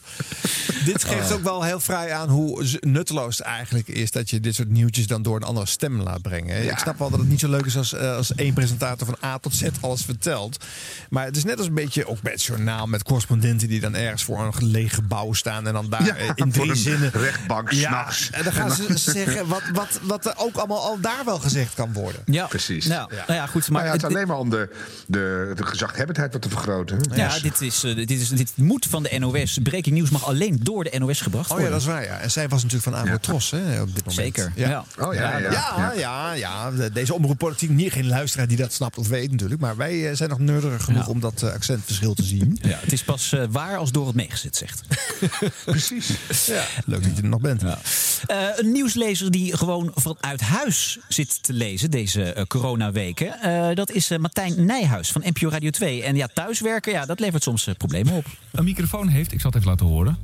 Dit 0.86 1.04
geeft 1.04 1.32
ook 1.32 1.44
wel 1.44 1.64
heel 1.64 1.80
vrij 1.80 2.14
aan 2.14 2.30
hoe 2.30 2.66
nutteloos 2.80 3.38
het 3.38 3.48
eigenlijk 3.48 3.88
is 3.88 4.12
dat 4.12 4.30
je 4.30 4.40
dit 4.40 4.56
soort 4.56 4.70
nieuwtjes 4.70 5.08
dan 5.08 5.22
door 5.22 5.36
een 5.36 5.44
andere 5.44 5.66
stem 5.66 6.02
laat 6.02 6.22
brengen. 6.22 6.64
Ik 6.70 6.78
snap 6.78 7.00
wel 7.00 7.10
dat 7.10 7.20
het 7.20 7.30
niet 7.30 7.40
zo 7.40 7.50
leuk 7.50 7.66
is 7.66 7.78
als, 7.78 7.94
eh, 7.94 8.16
als 8.16 8.36
één 8.36 8.54
presentator 8.54 9.08
van 9.08 9.18
A 9.24 9.38
tot 9.38 9.56
Z 9.56 9.68
alles 9.82 10.04
vertelt. 10.04 10.66
Maar 11.10 11.26
het 11.26 11.38
is 11.38 11.44
net 11.44 11.58
als 11.58 11.68
een 11.68 11.74
beetje 11.74 12.08
ook 12.08 12.22
bij 12.22 12.32
het 12.32 12.44
journaal 12.44 12.88
met 12.88 13.04
correspondenten 13.04 13.68
die 13.68 13.80
dan 13.80 13.96
ergens 13.96 14.24
voor 14.24 14.40
een 14.40 14.68
leeg 14.68 14.96
gebouw 14.96 15.34
staan 15.34 15.68
en 15.68 15.74
dan 15.74 15.90
daar 15.90 16.06
Ja, 16.06 16.16
eh, 16.16 16.28
in 16.36 16.36
voor 16.36 16.52
drie 16.52 16.70
een 16.70 16.76
zinnen. 16.78 17.12
rechtbank 17.12 17.72
Ja, 17.72 17.88
s'nachts. 17.90 18.30
En 18.30 18.44
dan 18.44 18.54
gaan 18.54 18.72
ze 18.72 18.98
zeggen 18.98 19.48
wat, 19.48 19.62
wat, 19.74 20.00
wat 20.12 20.26
er 20.26 20.34
ook 20.38 20.56
allemaal 20.56 20.82
al 20.84 21.00
daar 21.00 21.22
wel 21.26 21.40
gezegd 21.40 21.74
kan 21.74 21.94
worden. 21.94 22.22
Ja, 22.26 22.46
Precies. 22.46 22.86
Nou, 22.86 23.12
nou 23.14 23.34
ja, 23.34 23.46
goed. 23.48 23.62
Maar 23.70 23.72
Maar 23.72 23.86
ja, 23.86 23.92
het 23.92 24.02
is 24.04 24.16
alleen 24.16 24.28
maar 24.28 24.38
om 24.38 24.50
de, 24.50 24.70
de, 25.08 25.52
de 25.56 25.66
gezaghebbendheid 25.66 26.34
wat 26.34 26.42
te 26.42 26.50
vergroten. 26.50 26.98
hè? 27.10 27.16
Ja, 27.16 27.34
Dus- 27.34 27.42
dit, 27.42 27.62
is, 27.62 27.84
eh, 27.84 27.96
dit, 27.96 28.12
is, 28.12 28.30
dit 28.30 28.52
moet 28.56 28.86
van 28.90 29.04
de 29.04 29.20
NOS. 29.20 29.60
Breaking 29.64 29.96
nieuws 29.96 30.10
mag 30.10 30.26
alleen 30.26 30.60
door 30.62 30.84
de 30.84 31.00
NOS 31.00 31.22
gebracht 31.22 31.46
Oh 31.52 31.58
worden. 31.58 31.66
ja, 31.68 31.72
dat 31.74 31.82
is 31.82 31.88
waar. 31.94 32.04
Ja. 32.04 32.18
En 32.20 32.32
zij 32.32 32.48
was 32.50 32.64
natuurlijk 32.64 32.84
van 32.96 33.02
Avrotros 33.02 33.52
hè, 33.52 33.82
op 33.82 33.96
dit 33.96 34.06
moment. 34.06 34.14
Zeker. 34.14 34.52
Ja. 34.56 34.70
Ja. 34.70 34.86
Oh 35.06 35.14
ja, 35.14 35.38
ja. 35.38 35.52
Ja, 35.52 35.92
ja, 35.96 36.32
ja. 36.34 36.72
De- 36.72 36.92
Deze 36.92 37.14
omroeppolitiek, 37.14 37.70
niet 37.70 37.92
geen 37.92 38.08
luisteraar 38.08 38.48
die 38.48 38.58
dat 38.58 38.74
snapt 38.74 38.98
of 38.98 39.08
weet 39.08 39.32
natuurlijk. 39.32 39.62
Maar 39.62 39.76
wij 39.78 40.10
eh, 40.10 40.16
zijn 40.16 40.30
nog 40.30 40.40
nerdig 40.40 40.84
genoeg 40.84 41.06
Ja. 41.06 41.12
om 41.12 41.20
dat 41.20 41.42
eh, 41.44 41.54
accentverschil 41.54 42.14
te 42.14 42.24
zien. 42.24 42.58
Ja, 42.62 42.78
het 42.82 42.92
is 42.92 43.04
pas 43.04 43.36
waar 43.50 43.78
als 43.78 43.92
door 43.92 44.08
het 44.08 44.16
meegezet 44.16 44.56
zegt. 44.56 44.82
Precies. 45.66 46.10
Ja. 46.46 46.64
Leuk 46.86 47.04
dat 47.04 47.16
je 47.16 47.22
er 47.22 47.28
nog 47.30 47.42
bent. 47.42 47.64
Eh, 47.64 48.38
een 48.56 48.72
nieuwslezer 48.72 49.32
die 49.32 49.58
gewoon 49.58 49.92
vanuit 50.02 50.42
huis 50.42 51.00
zit 51.08 51.44
te 51.44 51.54
lezen 51.54 51.92
deze 51.92 52.34
eh, 52.34 52.46
coronaweken. 52.46 53.42
eh, 53.42 53.76
dat 53.76 53.92
is 53.92 54.12
eh, 54.12 54.18
Martijn 54.18 54.66
Nijhuis 54.66 55.12
van 55.12 55.24
NPO 55.26 55.50
Radio 55.50 55.70
2. 55.70 56.04
En 56.04 56.16
ja, 56.16 56.28
thuiswerken, 56.34 56.92
ja, 56.92 57.06
dat 57.06 57.20
levert 57.20 57.44
soms 57.44 57.68
problemen 57.78 58.14
op. 58.14 58.26
Een 58.52 58.64
microfoon 58.64 59.08
heeft, 59.08 59.32
ik 59.32 59.42
zal 59.42 59.50
het 59.50 59.60
even 59.60 59.72
laten 59.72 59.86
horen. 59.86 60.18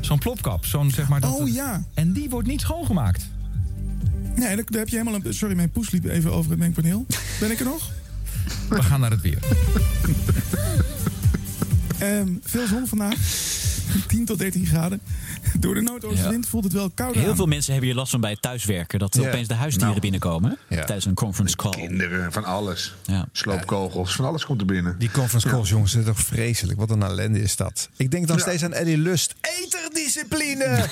Zo'n 0.00 0.18
plopkap, 0.18 0.64
zo'n 0.64 0.90
zeg 0.90 1.08
maar. 1.08 1.20
Dat 1.20 1.38
Oh 1.40 1.48
ja. 1.48 1.84
En 1.94 2.12
die 2.12 2.30
wordt 2.30 2.48
niet 2.48 2.60
schoongemaakt. 2.60 3.28
Nee, 4.34 4.56
daar, 4.56 4.64
daar 4.64 4.78
heb 4.80 4.88
je 4.88 4.96
helemaal 4.96 5.20
een... 5.24 5.34
Sorry, 5.34 5.56
mijn 5.56 5.70
poes 5.70 5.90
liep 5.90 6.04
even 6.04 6.32
over 6.32 6.50
het 6.50 6.58
mengpaneel. 6.60 7.06
Ben 7.40 7.50
ik 7.50 7.58
er 7.58 7.64
nog? 7.64 7.90
We 8.68 8.82
gaan 8.82 9.00
naar 9.00 9.10
het 9.10 9.20
weer. 9.20 9.38
Ehm, 11.98 12.28
veel 12.42 12.66
zon 12.66 12.86
vandaag. 12.86 13.16
10 14.08 14.24
tot 14.24 14.38
13 14.38 14.66
graden. 14.66 15.00
Door 15.58 15.74
de 15.74 15.80
noordoostenwind 15.80 16.46
voelt 16.46 16.64
het 16.64 16.72
wel 16.72 16.90
koud 16.90 17.14
Heel 17.14 17.34
veel 17.34 17.46
mensen 17.46 17.72
hebben 17.72 17.90
hier 17.90 17.98
last 17.98 18.10
van 18.10 18.20
bij 18.20 18.30
het 18.30 18.42
thuiswerken. 18.42 18.98
Dat 18.98 19.14
Ja. 19.14 19.28
opeens 19.28 19.48
de 19.48 19.54
huisdieren 19.54 19.88
Nou. 19.88 20.00
binnenkomen 20.00 20.58
Ja. 20.68 20.84
tijdens 20.84 21.04
een 21.04 21.14
conference 21.14 21.56
call. 21.56 21.70
Kinderen, 21.70 22.32
van 22.32 22.44
alles. 22.44 22.94
Ja. 23.04 23.28
Sloopkogels, 23.32 24.14
van 24.14 24.24
alles 24.24 24.44
komt 24.44 24.60
er 24.60 24.66
binnen. 24.66 24.98
Die 24.98 25.10
conference 25.10 25.48
calls, 25.48 25.68
jongens, 25.68 25.92
dat 25.92 26.00
is 26.00 26.06
toch 26.08 26.20
vreselijk. 26.20 26.78
Wat 26.78 26.90
een 26.90 27.02
ellende 27.02 27.40
is 27.42 27.56
dat. 27.56 27.88
Ik 27.96 28.10
denk 28.10 28.28
Ja. 28.28 28.38
steeds 28.38 28.64
aan 28.64 28.72
Eddie 28.72 28.98
Lust. 28.98 29.34
Eterdiscipline! 29.40 30.88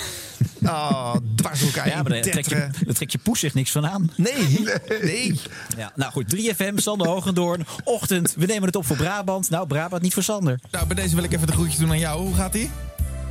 Oh, 0.63 1.15
dwars 1.37 1.61
elkaar 1.63 1.89
Ja, 1.89 1.95
maar 2.03 2.13
daar 2.13 2.21
trek, 2.21 2.49
je, 2.49 2.69
daar 2.85 2.95
trek 2.95 3.11
je 3.11 3.19
poes 3.19 3.41
zich 3.41 3.55
niks 3.55 3.71
van 3.71 3.87
aan. 3.87 4.11
Nee, 4.17 4.65
nee. 5.03 5.41
Ja, 5.77 5.93
nou 5.95 6.13
goed, 6.13 6.37
3FM, 6.37 6.75
Sander 6.75 7.07
Hogendoorn. 7.09 7.67
Ochtend, 7.85 8.35
we 8.37 8.47
nemen 8.47 8.65
het 8.67 8.77
op 8.77 8.87
voor 8.87 8.97
Brabant. 8.97 9.51
Nou, 9.51 9.67
Brabant 9.67 10.03
niet 10.03 10.15
voor 10.15 10.23
Sander. 10.23 10.61
Nou, 10.71 10.87
bij 10.87 10.97
deze 10.97 11.15
wil 11.15 11.25
ik 11.25 11.33
even 11.33 11.47
de 11.47 11.53
groetjes 11.53 11.77
doen 11.79 11.91
aan 11.91 11.99
jou. 11.99 12.21
Hoe 12.27 12.35
gaat 12.35 12.55
ie? 12.55 12.71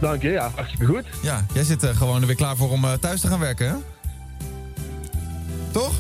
Dank 0.02 0.22
je, 0.22 0.30
ja, 0.30 0.52
hartstikke 0.56 0.86
goed. 0.86 1.04
Ja, 1.22 1.46
jij 1.54 1.64
zit 1.64 1.84
er 1.84 1.96
gewoon 1.96 2.22
er 2.22 2.28
weer 2.28 2.36
klaar 2.36 2.56
voor 2.56 2.70
om 2.72 2.86
eh, 2.86 2.94
thuis 2.94 3.22
te 3.22 3.28
gaan 3.28 3.40
werken, 3.40 3.68
hè? 3.70 3.76
Toch? 5.72 5.94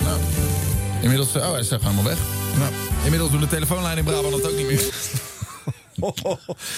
Nou, 0.00 0.20
inmiddels... 1.00 1.34
eh, 1.34 1.42
Oh, 1.46 1.50
hij 1.50 1.60
is 1.60 1.70
helemaal 1.70 2.04
weg. 2.04 2.18
Nou, 2.58 2.72
inmiddels 3.04 3.30
doen 3.30 3.40
de 3.40 3.46
telefoonlijnen 3.48 3.98
in 3.98 4.04
Brabant 4.04 4.42
dat 4.42 4.50
ook 4.50 4.56
niet 4.56 4.66
meer. 4.66 4.84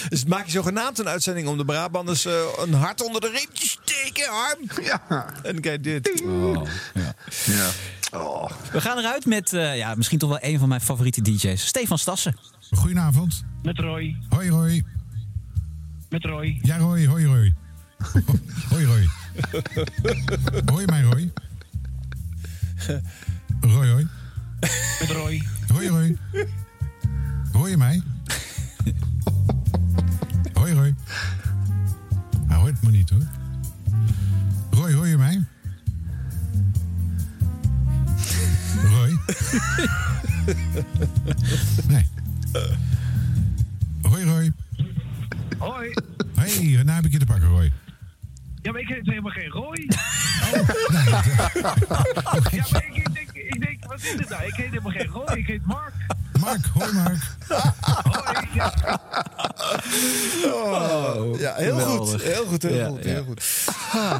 Dus 0.09 0.25
maak 0.25 0.45
je 0.47 0.51
zogenaamd 0.51 0.99
een 0.99 1.09
uitzending 1.09 1.49
om 1.49 1.57
de 1.59 1.65
Brabanders 1.65 2.25
eh, 2.25 2.33
een 2.59 2.73
hart 2.75 3.03
onder 3.05 3.21
de 3.21 3.29
riem 3.29 3.47
te 3.55 3.67
steken, 3.67 4.29
Harm. 4.31 4.59
Ja. 4.83 5.27
En 5.43 5.61
kijk 5.61 5.83
dit. 5.85 6.23
Oh, 6.27 6.63
ja. 6.95 7.15
Ja. 7.45 7.69
Oh. 8.19 8.51
We 8.73 8.81
gaan 8.81 8.99
eruit 8.99 9.27
met 9.27 9.53
eh, 9.53 9.77
ja, 9.77 9.95
misschien 9.95 10.19
toch 10.19 10.29
wel 10.29 10.39
een 10.41 10.59
van 10.59 10.69
mijn 10.69 10.81
favoriete 10.81 11.23
DJ's. 11.23 11.67
Stefan 11.67 11.99
Stassen. 11.99 12.37
Goedenavond. 12.73 13.45
Met 13.63 13.79
Roy. 13.79 14.17
Hoi 14.29 14.49
Roy. 14.49 14.85
Met 16.09 16.25
Roy. 16.25 16.59
Ja 16.63 16.77
Roy, 16.77 17.07
hoi 17.07 17.25
Roy. 17.25 17.55
Hoi 18.69 18.85
Roy. 18.85 19.09
Hoor 20.65 20.81
je 20.81 20.87
mij 20.87 21.03
Roy? 21.03 21.33
Roy 23.61 23.89
hoi. 23.89 24.07
Met 25.01 25.11
Roy. 25.11 25.43
Hoi 25.73 25.89
Roy. 25.89 26.17
Hoor 27.53 27.69
je 27.69 27.77
mij? 27.77 28.03
Hoi 30.53 30.73
Roy. 30.73 30.95
Hij 32.47 32.57
hoort 32.57 32.83
me 32.83 32.91
niet 32.91 33.11
hoor. 33.11 33.27
Roy, 34.71 34.93
hoor 34.93 35.07
je 35.07 35.17
mij? 35.17 35.45
Roy? 38.85 39.19
Hoi 56.75 56.93
Mark. 56.93 57.23
Hoi. 57.49 58.49
Ja. 58.55 58.73
Oh, 60.45 61.39
ja, 61.41 61.55
heel 61.55 61.79
geweldig. 61.79 62.11
goed. 62.11 62.23
Heel 62.23 62.45
goed, 62.47 62.63
heel 62.63 62.75
Ja, 62.75 62.87
goed, 62.89 63.05
ja. 63.05 63.11
heel 63.11 63.25
goed. 63.25 63.45
Ah. 63.93 64.15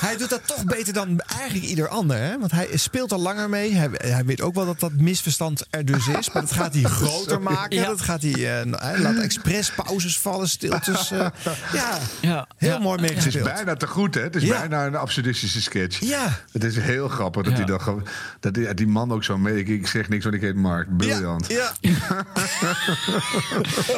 Hij 0.00 0.16
doet 0.16 0.30
dat 0.30 0.46
toch 0.46 0.64
beter 0.92 1.06
dan 1.16 1.20
eigenlijk 1.38 1.68
ieder 1.70 1.88
ander, 1.88 2.16
hè? 2.16 2.38
Want 2.38 2.50
hij 2.52 2.68
speelt 2.74 3.12
al 3.12 3.18
langer 3.20 3.48
mee. 3.48 3.74
Hij, 3.74 3.88
hij 3.92 4.24
weet 4.24 4.40
ook 4.40 4.54
wel 4.54 4.66
dat 4.66 4.80
dat 4.80 4.92
misverstand 4.92 5.66
er 5.70 5.84
dus 5.84 6.06
is. 6.08 6.30
Maar 6.32 6.42
dat 6.42 6.52
gaat 6.52 6.74
hij 6.74 6.82
groter 7.00 7.40
maken. 7.42 7.76
Ja. 7.76 7.86
Dat 7.86 8.00
gaat 8.00 8.22
hij, 8.22 8.32
eh, 8.32 8.72
hij 8.80 8.98
laat 8.98 9.16
expres 9.18 9.70
pauzes 9.72 10.18
vallen, 10.18 10.48
stiltes. 10.48 11.10
eh, 11.10 11.18
ja, 11.72 11.98
Ja, 12.20 12.46
heel 12.56 12.70
ja. 12.70 12.78
mooi 12.78 13.00
Het 13.00 13.10
is 13.10 13.14
meegespeeld. 13.16 13.54
bijna 13.54 13.74
te 13.76 13.86
goed, 13.86 14.14
hè? 14.14 14.20
Het 14.22 14.36
is 14.36 14.42
Ja. 14.42 14.58
bijna 14.58 14.86
een 14.86 14.96
absurdistische 14.96 15.60
sketch. 15.62 16.00
Ja. 16.00 16.38
Het 16.52 16.64
is 16.64 16.76
heel 16.76 17.08
grappig 17.08 17.42
dat, 17.42 17.52
Ja. 17.52 17.58
hij 17.58 17.66
dat, 17.68 17.82
ge- 17.82 18.02
dat 18.40 18.54
die, 18.54 18.74
die 18.74 18.86
man 18.86 19.12
ook 19.12 19.24
zo 19.24 19.38
mee... 19.38 19.58
Ik, 19.58 19.68
ik 19.68 19.86
zeg 19.86 20.08
niks, 20.08 20.22
want 20.24 20.36
ik 20.36 20.40
heet 20.42 20.54
Mark. 20.56 20.96
Briljant. 20.96 21.46
Ja, 21.48 21.72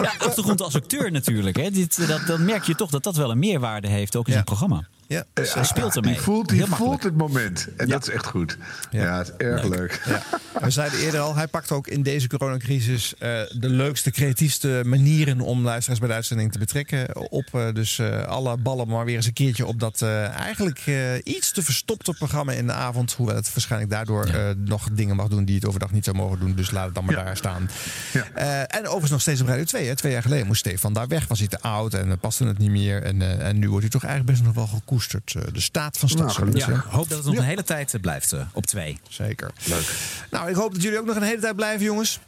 Ja, 0.02 0.12
achtergrond 0.18 0.60
als 0.62 0.74
acteur 0.74 1.10
natuurlijk. 1.10 1.56
Hè. 1.56 1.70
Dit, 1.70 1.98
eh, 1.98 2.08
dat, 2.08 2.26
dan 2.26 2.44
merk 2.44 2.62
je 2.64 2.74
toch 2.74 2.90
dat 2.90 3.02
dat 3.02 3.16
wel 3.16 3.31
een 3.31 3.39
meerwaarde 3.39 3.89
heeft, 3.89 4.16
ook 4.16 4.23
in 4.26 4.28
Ja. 4.28 4.32
zijn 4.32 4.44
programma. 4.44 4.86
Ja. 5.15 5.25
Dus 5.33 5.55
hij 5.55 5.65
speelt 5.65 5.97
ermee. 5.97 6.12
Die 6.12 6.20
voelt, 6.23 6.49
die 6.49 6.65
het 7.02 7.17
moment. 7.17 7.68
En 7.76 7.89
dat 7.89 8.09
is 8.09 8.15
echt 8.15 8.26
goed. 8.26 8.57
Ja, 8.91 9.18
het 9.18 9.26
is 9.39 9.47
erg 9.47 9.62
leuk. 9.65 10.02
Ja. 10.07 10.23
We 10.60 10.70
zeiden 10.70 10.99
eerder 10.99 11.20
al, 11.20 11.34
hij 11.34 11.47
pakt 11.47 11.70
ook 11.73 11.86
in 11.86 12.02
deze 12.02 12.28
coronacrisis 12.28 13.15
eh, 13.18 13.31
de 13.59 13.68
leukste, 13.68 14.10
creatiefste 14.10 14.83
manieren 14.86 15.41
om 15.41 15.62
luisteraars 15.62 15.99
bij 16.01 16.09
de 16.09 16.15
uitzending 16.15 16.52
te 16.52 16.59
betrekken 16.59 17.31
op. 17.31 17.49
eh, 17.52 17.67
dus 17.73 17.99
eh, 17.99 18.23
alle 18.23 18.57
ballen 18.57 18.89
maar 18.89 19.05
weer 19.05 19.17
eens 19.17 19.26
een 19.26 19.33
keertje 19.33 19.67
op 19.67 19.81
dat 19.81 20.02
eh, 20.02 20.28
eigenlijk 20.28 20.83
eh, 20.84 20.94
iets 21.25 21.52
te 21.52 21.62
verstopte 21.62 22.12
programma 22.12 22.52
in 22.52 22.67
de 22.67 22.73
avond. 22.73 23.12
Hoewel 23.12 23.36
het 23.36 23.52
waarschijnlijk 23.52 23.91
daardoor 23.91 24.25
eh, 24.26 24.49
nog 24.57 24.89
dingen 24.93 25.17
mag 25.17 25.28
doen 25.28 25.44
die 25.44 25.55
het 25.55 25.67
overdag 25.67 25.91
niet 25.93 26.05
zou 26.05 26.17
mogen 26.17 26.39
doen. 26.41 26.55
Dus 26.55 26.70
laat 26.70 26.84
het 26.84 26.94
dan 26.94 27.05
maar 27.05 27.15
daar 27.15 27.36
staan. 27.36 27.70
Ja. 28.12 28.25
Eh, 28.34 28.59
en 28.78 28.81
overigens 28.84 29.10
nog 29.10 29.20
steeds 29.20 29.41
op 29.41 29.47
Radio 29.47 29.65
2. 29.65 29.86
Hè. 29.86 29.97
Twee 29.97 30.12
jaar 30.12 30.23
geleden 30.23 30.47
moest 30.47 30.60
Stefan 30.60 30.93
daar 30.93 31.09
weg. 31.09 31.28
Was 31.28 31.39
hij 31.39 31.49
te 31.49 31.60
oud 31.60 31.94
en 31.94 32.18
paste 32.18 32.44
het 32.47 32.59
niet 32.59 32.70
meer. 32.70 33.02
En, 33.02 33.23
eh, 33.23 33.49
en 33.49 33.59
nu 33.59 33.67
wordt 33.68 33.83
hij 33.83 33.91
toch 33.91 34.05
eigenlijk 34.05 34.33
best 34.33 34.47
nog 34.47 34.55
wel 34.55 34.67
gekoesterd. 34.78 35.03
Eh, 35.12 35.42
de 35.52 35.60
staat 35.60 35.99
van 35.99 36.08
Nou. 36.15 36.57
Ja, 36.57 36.68
ik 36.68 36.81
hoop 36.89 37.08
dat 37.08 37.18
het 37.18 37.26
nog 37.26 37.36
een 37.36 37.42
hele 37.42 37.62
tijd 37.62 37.94
eh, 37.94 38.00
blijft 38.00 38.33
eh, 38.33 38.41
op 38.52 38.66
twee. 38.66 39.00
Zeker. 39.08 39.50
Leuk. 39.65 39.94
Nou, 40.31 40.49
ik 40.49 40.55
hoop 40.55 40.73
dat 40.73 40.83
jullie 40.83 40.99
ook 40.99 41.07
nog 41.07 41.16
een 41.16 41.23
hele 41.23 41.41
tijd 41.41 41.57
blijven, 41.57 41.84
jongens. 41.84 42.20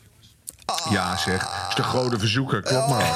Ja, 0.91 1.17
zeg. 1.17 1.67
is 1.69 1.75
de 1.75 1.83
grote 1.83 2.19
verzoeker. 2.19 2.63
Klopt 2.63 2.89
maar. 2.89 3.11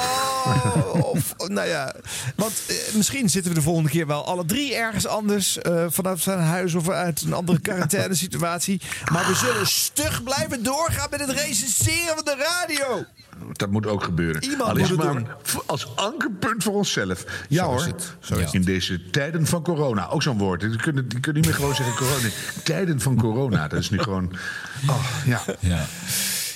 Oh, 0.45 1.03
of, 1.13 1.33
nou 1.37 1.67
ja, 1.67 1.95
want 2.35 2.53
eh, 2.67 2.75
misschien 2.93 3.29
zitten 3.29 3.51
we 3.51 3.57
de 3.57 3.63
volgende 3.63 3.89
keer 3.89 4.07
wel 4.07 4.25
alle 4.25 4.45
drie 4.45 4.75
ergens 4.75 5.07
anders. 5.07 5.57
eh, 5.57 5.85
vanuit 5.89 6.19
zijn 6.19 6.39
huis 6.39 6.73
of 6.73 6.89
uit 6.89 7.21
een 7.21 7.33
andere 7.33 7.59
quarantainesituatie. 7.69 8.81
Maar 9.11 9.27
we 9.27 9.35
zullen 9.35 9.67
stug 9.67 10.23
blijven 10.23 10.63
doorgaan 10.63 11.07
met 11.09 11.19
het 11.19 11.29
recenseren 11.29 12.15
van 12.15 12.25
de 12.25 12.35
radio. 12.35 13.05
Dat 13.51 13.71
moet 13.71 13.87
ook 13.87 14.03
gebeuren. 14.03 14.43
Iemand 14.43 14.69
Al 14.69 14.77
is 14.77 14.89
moet 14.89 14.97
maar 15.03 15.23
als 15.65 15.95
ankerpunt 15.95 16.63
voor 16.63 16.73
onszelf. 16.73 17.25
Ja 17.49 17.63
Zo 17.63 17.75
is 17.75 17.83
hoor. 17.83 17.93
het. 17.93 18.15
Zo 18.19 18.35
is 18.35 18.51
In 18.51 18.61
deze 18.61 19.09
tijden 19.09 19.45
van 19.45 19.63
corona. 19.63 20.09
Ook 20.09 20.23
zo'n 20.23 20.37
woord. 20.37 20.59
Die 20.59 20.75
kunnen, 20.75 21.07
die 21.07 21.19
kunnen 21.19 21.41
niet 21.41 21.51
meer 21.51 21.59
gewoon 21.59 21.75
zeggen 21.75 21.95
corona. 21.95 22.27
Tijden 22.63 22.99
van 22.99 23.15
corona. 23.15 23.67
Dat 23.67 23.79
is 23.79 23.89
nu 23.89 23.99
gewoon... 23.99 24.31
Oh, 24.89 25.05
ja. 25.25 25.41
Ja. 25.59 25.85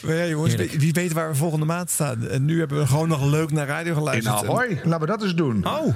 Maar 0.06 0.16
ja, 0.16 0.26
jongens, 0.26 0.56
wie 0.56 0.70
wie 0.78 0.94
weet 0.94 1.14
waar 1.14 1.30
we 1.30 1.36
volgende 1.36 1.66
maand 1.66 1.90
staan. 1.90 2.28
En 2.28 2.46
nu 2.46 2.60
hebben 2.60 2.80
we 2.80 2.88
gewoon 2.88 3.08
nog 3.08 3.26
leuk 3.26 3.52
naar 3.52 3.68
radio 3.68 3.92
In 3.92 3.98
geluisterd. 3.98 4.36
Ahoy. 4.36 4.80
Laten 4.84 5.00
we 5.00 5.06
dat 5.06 5.24
eens 5.24 5.36
doen. 5.36 5.68
Oh, 5.68 5.96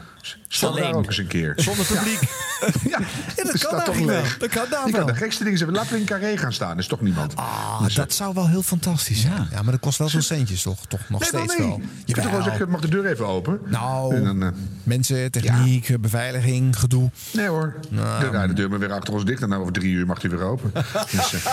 Daar 0.60 0.94
ook 0.94 1.06
eens 1.06 1.18
een 1.18 1.28
keer. 1.28 1.54
zonder 1.56 1.86
publiek. 1.86 2.20
Ja, 2.90 3.00
dat 3.36 3.52
het 3.52 3.68
kan 3.68 3.84
toch 3.84 4.00
wel. 4.00 4.22
Dat 4.40 4.50
kan 4.50 4.66
daar 4.70 4.92
wel. 4.92 5.06
de 5.06 5.16
gekste 5.16 5.44
dingen 5.44 5.58
zeggen. 5.58 5.78
Laten 5.78 5.94
we 5.94 6.00
in 6.00 6.06
Carré 6.06 6.38
gaan 6.38 6.54
staan. 6.54 6.78
is 6.78 6.88
toch 6.88 7.02
niemand. 7.02 7.36
Ah, 7.36 7.84
Dus, 7.84 7.94
dat 7.94 8.14
zou 8.14 8.34
wel 8.34 8.48
heel 8.48 8.62
fantastisch 8.62 9.22
zijn. 9.22 9.48
Ja, 9.52 9.62
maar 9.62 9.72
dat 9.72 9.80
kost 9.80 9.98
wel 9.98 10.10
zo'n 10.10 10.22
centjes 10.22 10.62
toch? 10.62 10.86
Toch 10.88 11.00
nog 11.10 11.20
Nee, 11.20 11.30
steeds 11.30 11.58
nee. 11.58 11.68
wel. 11.68 11.82
Je 12.06 12.14
kunt 12.14 12.26
toch 12.26 12.36
wel 12.36 12.44
zeggen, 12.44 12.70
mag 12.70 12.82
de 12.82 12.88
deur 12.88 13.06
even 13.06 13.26
open? 13.28 13.60
Nou, 13.66 14.16
En 14.16 14.24
dan, 14.24 14.44
eh, 14.44 14.50
mensen, 14.84 15.32
techniek, 15.32 16.02
beveiliging, 16.02 16.80
gedoe. 16.80 17.10
nee 17.34 17.48
hoor. 17.48 17.76
Nou, 17.90 18.24
de, 18.26 18.32
nou, 18.32 18.48
de 18.48 18.54
deur 18.54 18.70
maar 18.70 18.80
weer 18.80 18.92
achter 18.94 19.14
ons 19.14 19.26
dicht. 19.26 19.42
En 19.42 19.50
dan 19.50 19.60
over 19.60 19.74
drie 19.74 19.92
uur 19.94 20.06
mag 20.06 20.20
die 20.20 20.30
weer 20.30 20.42
open. 20.44 20.72
dus, 21.12 21.34
eh, 21.34 21.52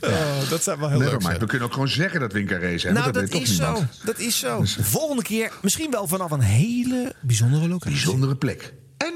Oh, 0.00 0.48
dat 0.50 0.62
zou 0.62 0.78
wel 0.80 0.88
heel 0.88 0.98
leuk 0.98 1.22
zijn. 1.22 1.38
We 1.38 1.46
kunnen 1.46 1.66
ook 1.66 1.72
gewoon 1.72 1.88
zeggen 1.88 2.20
dat 2.20 2.32
we 2.32 2.40
in 2.40 2.46
Carré 2.46 2.78
zijn. 2.78 2.94
Nou, 2.94 3.12
dat, 3.12 3.30
dat 3.30 3.40
is 3.40 3.56
zo. 3.56 3.84
Dat 4.04 4.18
is 4.18 4.38
zo. 4.38 4.62
Volgende 4.80 5.22
keer 5.22 5.50
misschien 5.62 5.90
wel 5.90 6.06
vanaf 6.08 6.30
een 6.30 6.40
hele 6.40 7.01
bijzondere 7.20 7.68
locatie. 7.68 7.90
Bijzondere 7.90 8.36
plek. 8.36 8.74
En 8.96 9.14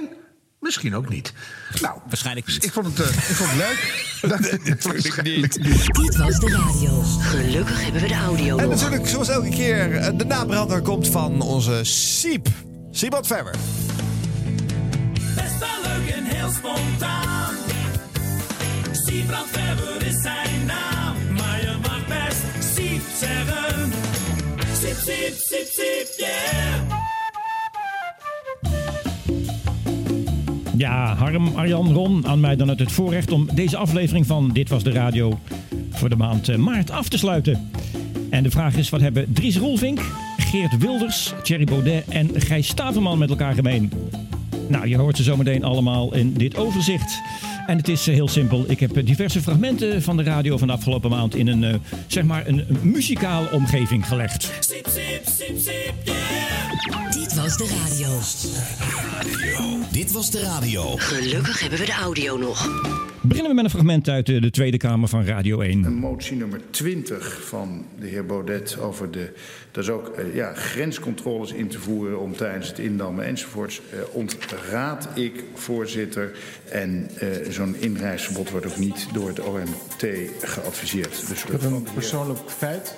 misschien 0.61 0.95
ook 0.95 1.09
niet. 1.09 1.33
Nou, 1.81 2.01
Waarschijnlijk 2.07 2.47
niet. 2.47 2.65
ik 2.65 2.73
vond 2.73 2.87
het, 2.87 3.01
eh, 3.01 3.07
ik 3.09 3.35
vond 3.37 3.51
het 3.53 3.59
leuk. 3.59 4.05
Natuurlijk 4.85 5.23
niet. 5.23 5.55
Dit 5.95 6.17
was 6.17 6.39
de 6.39 6.49
radio. 6.51 7.03
Gelukkig 7.03 7.83
hebben 7.83 8.03
we 8.03 8.09
de 8.09 8.15
audio 8.15 8.57
En 8.57 8.69
natuurlijk, 8.69 9.07
zoals 9.07 9.29
elke 9.29 9.49
keer, 9.49 9.97
eh, 9.97 10.19
de 10.19 10.25
nabrander 10.25 10.83
komt 10.83 11.09
van 11.09 11.41
onze 11.41 11.81
Siep. 11.83 12.49
Siebad 12.91 13.27
Verwer. 13.27 13.55
Best 15.35 15.59
wel 15.59 15.83
leuk 15.83 16.09
en 16.09 16.25
heel 16.25 16.51
spontaan. 16.51 17.55
Siebrand 18.93 19.49
is 20.05 20.23
zijn 20.23 20.67
naam. 20.67 21.17
Maar 21.33 21.61
je 21.61 21.77
mag 21.83 22.07
best 22.07 22.75
Siep 22.75 23.03
zeggen. 23.19 23.93
Siep, 24.81 24.97
siep, 24.97 25.35
siep, 25.37 25.67
siep, 25.67 26.15
yeah. 26.17 27.06
Ja, 30.77 31.15
Harm, 31.15 31.49
Arjan, 31.55 31.93
Ron, 31.93 32.27
aan 32.27 32.41
mij 32.41 32.57
dan 32.57 32.69
het, 32.69 32.79
het 32.79 32.93
voorrecht 32.93 33.33
om 33.33 33.49
deze 33.55 33.77
aflevering 33.77 34.27
van 34.27 34.51
Dit 34.53 34.69
Was 34.69 34.83
De 34.83 34.91
Radio 34.91 35.39
voor 35.91 36.09
de 36.09 36.17
maand 36.17 36.49
eh, 36.49 36.57
maart 36.57 36.91
af 36.91 37.09
te 37.09 37.19
sluiten. 37.19 37.71
En 38.31 38.43
de 38.43 38.51
vraag 38.51 38.77
is, 38.77 38.91
wat 38.91 39.01
hebben 39.01 39.33
Dries 39.33 39.57
Roelvink, 39.57 40.01
Geert 40.37 40.79
Wilders, 40.79 41.35
Thierry 41.43 41.65
Baudet 41.65 42.05
en 42.09 42.31
Gijs 42.35 42.69
Staverman 42.69 43.19
met 43.19 43.31
elkaar 43.31 43.55
gemeen? 43.55 43.93
Nou, 44.69 44.89
je 44.89 44.97
hoort 44.97 45.17
ze 45.17 45.23
zometeen 45.23 45.65
allemaal 45.65 46.15
in 46.15 46.33
dit 46.33 46.57
overzicht. 46.57 47.21
En 47.67 47.77
het 47.77 47.89
is 47.89 48.07
eh, 48.07 48.15
heel 48.15 48.29
simpel. 48.29 48.65
Ik 48.69 48.81
heb 48.81 48.97
eh, 48.97 49.07
diverse 49.07 49.43
fragmenten 49.43 50.03
van 50.03 50.17
de 50.17 50.23
radio 50.23 50.57
van 50.57 50.67
de 50.67 50.73
afgelopen 50.73 51.11
maand 51.11 51.35
in 51.35 51.47
een, 51.47 51.65
eh, 51.65 51.75
zeg 52.07 52.25
maar, 52.25 52.47
een 52.47 52.67
muzikale 52.83 53.51
omgeving 53.51 54.07
gelegd. 54.07 54.51
Siep, 54.61 54.87
yeah. 56.05 57.11
Dit 57.11 57.35
was 57.35 57.57
de 57.57 57.67
radio. 57.85 58.19
Dit 59.91 60.13
was 60.13 60.31
de 60.31 60.41
radio. 60.41 60.97
Gelukkig 60.97 61.61
hebben 61.61 61.79
we 61.79 61.85
de 61.85 61.93
audio 61.93 62.37
nog. 62.37 62.69
Beginnen 63.29 63.51
we 63.51 63.55
met 63.57 63.65
een 63.65 63.71
fragment 63.71 64.09
uit 64.09 64.29
eh, 64.29 64.41
de 64.41 64.51
Tweede 64.51 64.77
Kamer 64.77 65.09
van 65.09 65.25
Radio 65.25 65.61
1. 65.61 65.85
Een 65.85 65.95
motie 65.95 66.37
nummer 66.37 66.61
20 66.71 67.47
van 67.47 67.85
de 68.01 68.07
heer 68.07 68.27
Baudet 68.27 68.79
over 68.79 69.11
de. 69.11 69.33
Dat 69.71 69.85
is 69.85 69.91
ook 69.91 70.09
eh, 70.09 70.35
ja, 70.35 70.53
grenscontroles 70.55 71.53
in 71.53 71.69
te 71.69 71.79
voeren 71.79 72.21
om 72.21 72.37
tijdens 72.37 72.69
het 72.69 72.79
indammen 72.79 73.25
enzovoorts. 73.25 73.81
eh, 73.91 73.99
ontraad 74.13 75.09
ik, 75.15 75.45
voorzitter. 75.55 76.37
En 76.71 77.11
eh, 77.19 77.29
zo'n 77.51 77.77
inreisverbod 77.79 78.51
wordt 78.51 78.67
ook 78.67 78.77
niet 78.77 79.07
door 79.13 79.29
het 79.29 79.41
OMT 79.41 80.07
geadviseerd. 80.41 81.25
Dus 81.29 81.43
Ik 81.45 81.51
heb 81.51 81.63
een 81.63 81.87
persoonlijk 81.95 82.39
feit. 82.47 82.95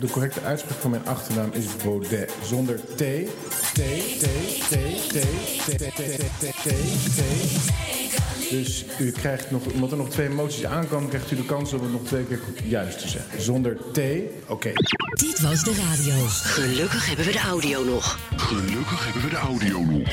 De 0.00 0.06
correcte 0.10 0.40
uitspraak 0.40 0.78
van 0.78 0.90
mijn 0.90 1.06
achternaam 1.06 1.50
is 1.52 1.64
Baudet. 1.84 2.32
Zonder 2.44 2.76
T. 2.76 2.96
T, 2.96 2.98
T, 2.98 3.80
T, 4.18 4.22
T, 4.68 4.74
T, 5.08 5.20
T, 5.64 5.78
T, 5.78 5.94
T, 5.94 6.46
T, 6.62 6.68
T. 7.16 8.35
Dus 8.50 8.84
u 8.98 9.10
krijgt 9.10 9.50
nog, 9.50 9.66
omdat 9.66 9.90
er 9.90 9.96
nog 9.96 10.10
twee 10.10 10.28
moties 10.28 10.64
aankomen, 10.64 11.08
krijgt 11.08 11.30
u 11.30 11.36
de 11.36 11.44
kans 11.44 11.72
om 11.72 11.82
het 11.82 11.92
nog 11.92 12.02
twee 12.04 12.24
keer 12.24 12.38
juist 12.64 12.98
te 12.98 13.08
zeggen. 13.08 13.42
Zonder 13.42 13.76
T, 13.92 14.00
oké. 14.46 14.72
Dit 15.14 15.40
was 15.40 15.64
de 15.64 15.74
radio. 15.74 16.26
Gelukkig 16.28 17.06
hebben 17.06 17.24
we 17.26 17.32
de 17.32 17.38
audio 17.38 17.84
nog. 17.84 18.18
Gelukkig 18.36 19.04
hebben 19.04 19.22
we 19.22 19.28
de 19.28 19.36
audio 19.36 19.80
nog. 19.80 20.08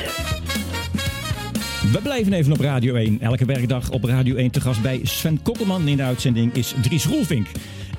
We 1.92 2.00
blijven 2.03 2.34
even 2.34 2.52
op 2.52 2.60
Radio 2.60 2.95
1. 2.95 3.22
Elke 3.22 3.45
werkdag 3.45 3.90
op 3.90 4.03
Radio 4.03 4.36
1 4.36 4.52
te 4.52 4.62
gast 4.62 4.82
bij 4.82 5.00
Sven 5.03 5.42
Kokkelman 5.42 5.88
in 5.88 5.98
de 5.98 6.03
uitzending 6.03 6.53
is 6.53 6.74
Dries 6.82 7.06
Roelvink. 7.06 7.48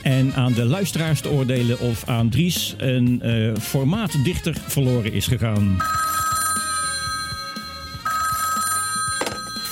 En 0.03 0.35
aan 0.35 0.53
de 0.53 0.65
luisteraars 0.65 1.21
te 1.21 1.31
oordelen 1.31 1.81
of 1.81 2.09
aan 2.09 2.29
Dries 2.29 2.75
een 2.79 3.21
eh, 3.23 3.55
formaatdichter 3.61 4.57
verloren 4.67 5.13
is 5.13 5.27
gegaan. 5.27 5.77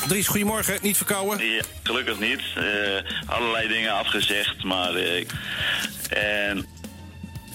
Dries, 0.08 0.26
goedemorgen. 0.26 0.78
Niet 0.82 0.96
verkouden? 0.96 1.46
Ja, 1.46 1.62
gelukkig 1.82 2.18
niet. 2.18 2.40
Eh, 2.56 2.64
allerlei 3.26 3.68
dingen 3.68 3.92
afgezegd, 3.92 4.64
maar... 4.64 4.94
eh, 4.94 5.26
en 6.48 6.66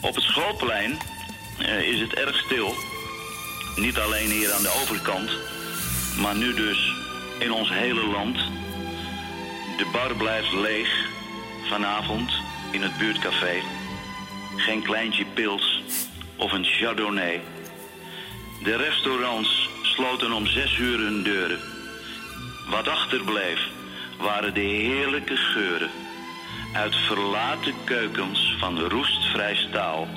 op 0.01 0.16
het 0.16 0.24
schoolplein 0.24 0.98
eh, 1.59 1.82
is 1.82 2.00
het 2.00 2.14
erg 2.14 2.38
stil. 2.45 2.74
Niet 3.76 3.98
alleen 3.98 4.30
hier 4.30 4.51
aan 4.53 4.61
de 4.61 4.80
overkant, 4.82 5.32
maar 6.17 6.35
nu 6.35 6.53
dus 6.53 6.93
in 7.40 7.51
ons 7.51 7.69
hele 7.69 8.08
land. 8.08 8.35
De 9.77 9.90
bar 9.92 10.16
blijft 10.16 10.51
leeg 10.53 10.90
vanavond 11.69 12.32
in 12.72 12.82
het 12.82 12.98
buurtcafé. 12.98 13.61
Geen 14.56 14.82
kleintje 14.84 15.26
pils, 15.34 15.84
of 16.35 16.51
een 16.51 16.66
chardonnay. 16.66 17.42
De 18.64 18.76
restaurants 18.76 19.69
sloten 19.82 20.32
om 20.32 20.48
zes 20.48 20.77
uur 20.77 21.00
hun 21.00 21.24
deuren. 21.24 21.76
Wat 22.70 22.88
achterbleef 22.88 23.60
waren 24.20 24.54
de 24.54 24.60
heerlijke 24.60 25.36
geuren 25.36 25.90
uit 26.74 26.96
verlaten 26.96 27.74
keukens 27.84 28.56
van 28.60 28.80
roestvrij 28.80 29.56
staal. 29.56 30.08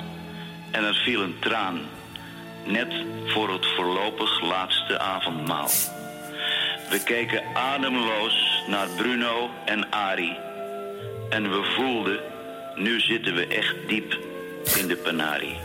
En 0.71 0.83
er 0.83 0.95
viel 0.95 1.21
een 1.21 1.39
traan, 1.39 1.79
net 2.65 2.93
voor 3.25 3.53
het 3.53 3.65
voorlopig 3.65 4.41
laatste 4.41 4.99
avondmaal. 4.99 5.69
We 6.89 7.01
keken 7.03 7.43
ademloos 7.53 8.63
naar 8.67 8.87
Bruno 8.97 9.49
en 9.65 9.91
Ari. 9.91 10.37
En 11.29 11.51
we 11.51 11.63
voelden, 11.75 12.19
nu 12.75 12.99
zitten 12.99 13.35
we 13.35 13.47
echt 13.47 13.75
diep 13.87 14.17
in 14.77 14.87
de 14.87 14.95
penarie. 14.95 15.57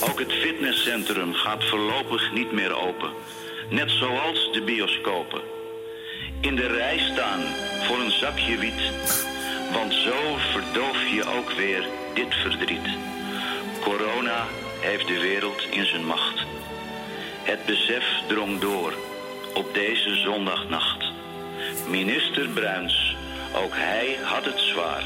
Ook 0.00 0.18
het 0.18 0.32
fitnesscentrum 0.32 1.34
gaat 1.34 1.64
voorlopig 1.64 2.32
niet 2.32 2.52
meer 2.52 2.76
open. 2.76 3.10
Net 3.70 3.90
zoals 3.90 4.52
de 4.52 4.62
bioscopen. 4.62 5.40
In 6.44 6.56
de 6.56 6.66
rij 6.66 6.98
staan 6.98 7.40
voor 7.86 7.98
een 7.98 8.10
zakje 8.10 8.58
wiet. 8.58 8.92
Want 9.72 9.92
zo 9.92 10.36
verdoof 10.52 11.08
je 11.08 11.24
ook 11.38 11.50
weer 11.50 11.88
dit 12.14 12.34
verdriet. 12.34 12.88
Corona 13.80 14.46
heeft 14.80 15.06
de 15.06 15.20
wereld 15.20 15.66
in 15.70 15.86
zijn 15.86 16.04
macht. 16.04 16.46
Het 17.42 17.66
besef 17.66 18.04
drong 18.28 18.60
door 18.60 18.94
op 19.54 19.74
deze 19.74 20.16
zondagnacht. 20.16 21.04
Minister 21.88 22.48
Bruins, 22.48 23.16
ook 23.54 23.72
hij 23.74 24.18
had 24.22 24.44
het 24.44 24.58
zwaar. 24.58 25.04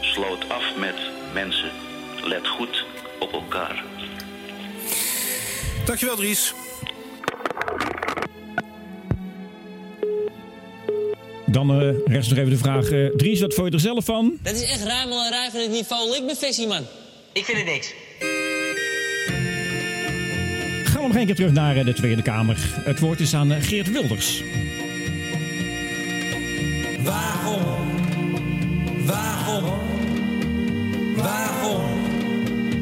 Sloot 0.00 0.48
af 0.48 0.76
met 0.76 0.96
mensen, 1.32 1.70
let 2.22 2.48
goed 2.48 2.84
op 3.18 3.32
elkaar. 3.32 3.82
Dankjewel, 5.84 6.16
Dries. 6.16 6.54
Dan 11.52 11.80
eh 11.80 11.88
rest 12.06 12.28
nog 12.30 12.38
even 12.38 12.50
de 12.50 12.56
vraag. 12.56 12.90
eh, 12.90 13.06
Dries, 13.16 13.40
wat 13.40 13.54
vond 13.54 13.68
je 13.68 13.74
er 13.74 13.80
zelf 13.80 14.04
van? 14.04 14.32
Dat 14.42 14.54
is 14.54 14.62
echt 14.62 14.84
ruimel 14.84 15.24
en 15.24 15.30
rij 15.30 15.48
van 15.50 15.60
het 15.60 15.70
niveau 15.70 16.10
Likbevissie, 16.10 16.66
man. 16.66 16.82
Ik 17.32 17.44
vind 17.44 17.58
het 17.58 17.66
niks. 17.66 17.94
Gaan 20.84 21.00
we 21.02 21.06
nog 21.08 21.16
een 21.16 21.26
keer 21.26 21.34
terug 21.34 21.52
naar 21.52 21.76
eh, 21.76 21.84
de 21.84 21.92
Tweede 21.92 22.22
Kamer. 22.22 22.56
Het 22.84 23.00
woord 23.00 23.20
is 23.20 23.34
aan 23.34 23.50
Geert 23.50 23.90
Wilders. 23.92 24.42
Waarom? 27.04 27.62
Waarom? 29.06 29.64
Waarom? 31.16 31.82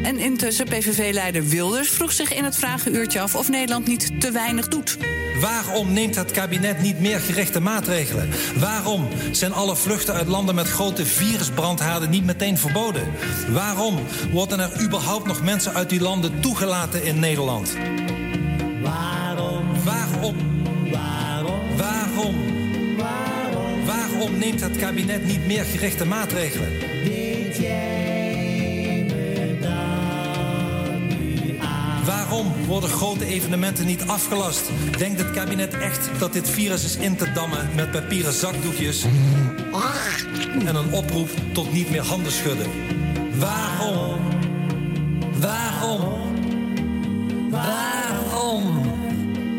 En 0.02 0.18
intussen 0.18 0.66
PVV-leider 0.66 1.46
Wilders 1.46 1.88
vroeg 1.88 2.12
zich 2.12 2.34
in 2.34 2.44
het 2.44 2.56
vragenuurtje 2.56 3.20
af 3.20 3.34
of 3.34 3.48
Nederland 3.48 3.86
niet 3.86 4.20
te 4.20 4.30
weinig 4.30 4.68
doet. 4.68 4.98
Waarom 5.40 5.92
neemt 5.92 6.14
het 6.14 6.30
kabinet 6.30 6.82
niet 6.82 7.00
meer 7.00 7.20
gerichte 7.20 7.60
maatregelen? 7.60 8.28
Waarom 8.56 9.08
zijn 9.30 9.52
alle 9.52 9.76
vluchten 9.76 10.14
uit 10.14 10.28
landen 10.28 10.54
met 10.54 10.68
grote 10.68 11.06
virusbrandhaarden 11.06 12.10
niet 12.10 12.24
meteen 12.24 12.58
verboden? 12.58 13.08
Waarom 13.52 13.98
worden 14.32 14.60
er 14.60 14.80
überhaupt 14.80 15.26
nog 15.26 15.42
mensen 15.42 15.74
uit 15.74 15.88
die 15.90 16.00
landen 16.00 16.40
toegelaten 16.40 17.04
in 17.04 17.18
Nederland? 17.18 17.76
Waarom? 18.82 19.64
Waarom? 19.84 20.36
Waarom? 20.90 21.76
Waarom? 21.76 22.34
Waarom? 22.96 23.84
Waarom 23.86 24.38
neemt 24.38 24.60
het 24.60 24.76
kabinet 24.76 25.24
niet 25.24 25.46
meer 25.46 25.64
gerichte 25.64 26.04
maatregelen? 26.04 26.68
Weet 27.04 27.56
jij 27.56 28.09
Waarom 32.10 32.66
worden 32.66 32.90
grote 32.90 33.24
evenementen 33.24 33.86
niet 33.86 34.06
afgelast? 34.06 34.70
Denkt 34.98 35.20
het 35.20 35.30
kabinet 35.30 35.74
echt 35.74 36.10
dat 36.18 36.32
dit 36.32 36.50
virus 36.50 36.84
is 36.84 36.96
in 36.96 37.16
te 37.16 37.32
dammen 37.32 37.68
met 37.74 37.90
papieren 37.90 38.32
zakdoekjes? 38.32 39.04
En 40.66 40.74
een 40.74 40.92
oproep 40.92 41.28
tot 41.52 41.72
niet 41.72 41.90
meer 41.90 42.02
handen 42.02 42.32
schudden. 42.32 42.66
Waarom? 43.38 44.20
Waarom? 45.40 46.02
Waarom? 47.50 48.82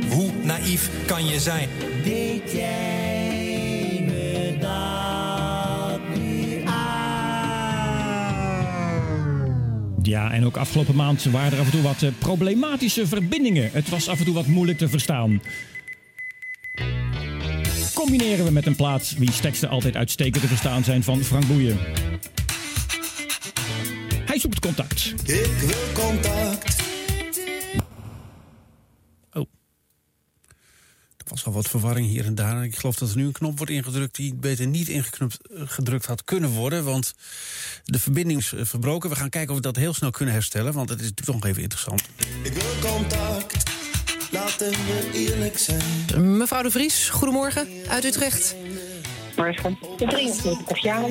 Hoe 0.10 0.32
naïef 0.44 0.90
kan 1.06 1.26
je 1.26 1.40
zijn? 1.40 1.70
Weet 2.04 2.52
jij 2.52 3.10
Ja, 10.04 10.32
en 10.32 10.46
ook 10.46 10.58
afgelopen 10.58 10.96
maand 10.96 11.24
waren 11.24 11.52
er 11.52 11.60
af 11.60 11.66
en 11.66 11.72
toe 11.72 11.82
wat 11.82 12.02
eh, 12.02 12.10
problematische 12.18 13.08
verbindingen. 13.08 13.70
Het 13.74 13.90
was 13.90 14.08
af 14.08 14.20
en 14.20 14.26
toe 14.26 14.34
wat 14.34 14.46
moeilijk 14.46 14.78
te 14.78 14.90
verstaan. 14.90 15.42
Combineren 17.94 18.46
we 18.46 18.52
met 18.52 18.66
een 18.66 18.76
plaats 18.76 19.14
wiens 19.14 19.40
teksten 19.40 19.70
altijd 19.70 19.96
uitstekend 19.96 20.42
te 20.42 20.48
verstaan 20.48 20.84
zijn 20.84 21.04
van 21.04 21.24
Frank 21.24 21.48
Boeien. 21.48 21.78
Hij 24.26 24.40
zoekt 24.40 24.60
contact. 24.60 25.14
Ik 25.26 25.52
wil 25.60 26.06
contact. 26.06 26.81
Was 31.32 31.45
al 31.45 31.51
wat 31.51 31.69
verwarring 31.69 32.08
hier 32.08 32.26
en 32.26 32.35
daar. 32.35 32.64
Ik 32.64 32.76
geloof 32.76 32.95
dat 32.95 33.10
er 33.10 33.18
nu 33.18 33.26
een 33.26 33.32
knop 33.32 33.58
wordt 33.58 33.72
ingedrukt 33.72 34.16
die 34.16 34.34
beter 34.34 34.68
niet 34.68 34.88
ingedrukt 34.88 36.06
had 36.06 36.24
kunnen 36.24 36.50
worden. 36.50 36.84
Want 36.84 37.14
de 37.85 38.00
verbinding 38.00 38.40
is 38.40 38.53
eh, 38.53 38.66
verbroken. 38.66 39.10
We 39.10 39.16
gaan 39.16 39.30
kijken 39.30 39.50
of 39.50 39.56
we 39.56 39.61
dat 39.61 39.76
heel 39.76 39.93
snel 39.93 40.11
kunnen 40.11 40.34
herstellen. 40.34 40.74
Want 40.74 40.90
het 40.90 41.00
is 41.00 41.10
natuurlijk 41.10 41.32
toch 41.32 41.40
nog 41.40 41.50
even 41.50 41.61
interessant. 41.61 42.03
Ik 42.43 42.53
wil 42.53 42.92
contact. 42.92 43.69
Laten 44.32 44.72
we 44.72 45.10
eerlijk 45.14 45.58
zijn. 45.58 46.38
Mevrouw 46.38 46.61
de 46.61 46.72
Vries, 46.72 47.10
goedemorgen 47.10 47.68
uit 47.88 48.06
Utrecht. 48.06 48.56
Morgen. 49.35 49.77
73 49.98 50.82
jaar. 50.82 51.10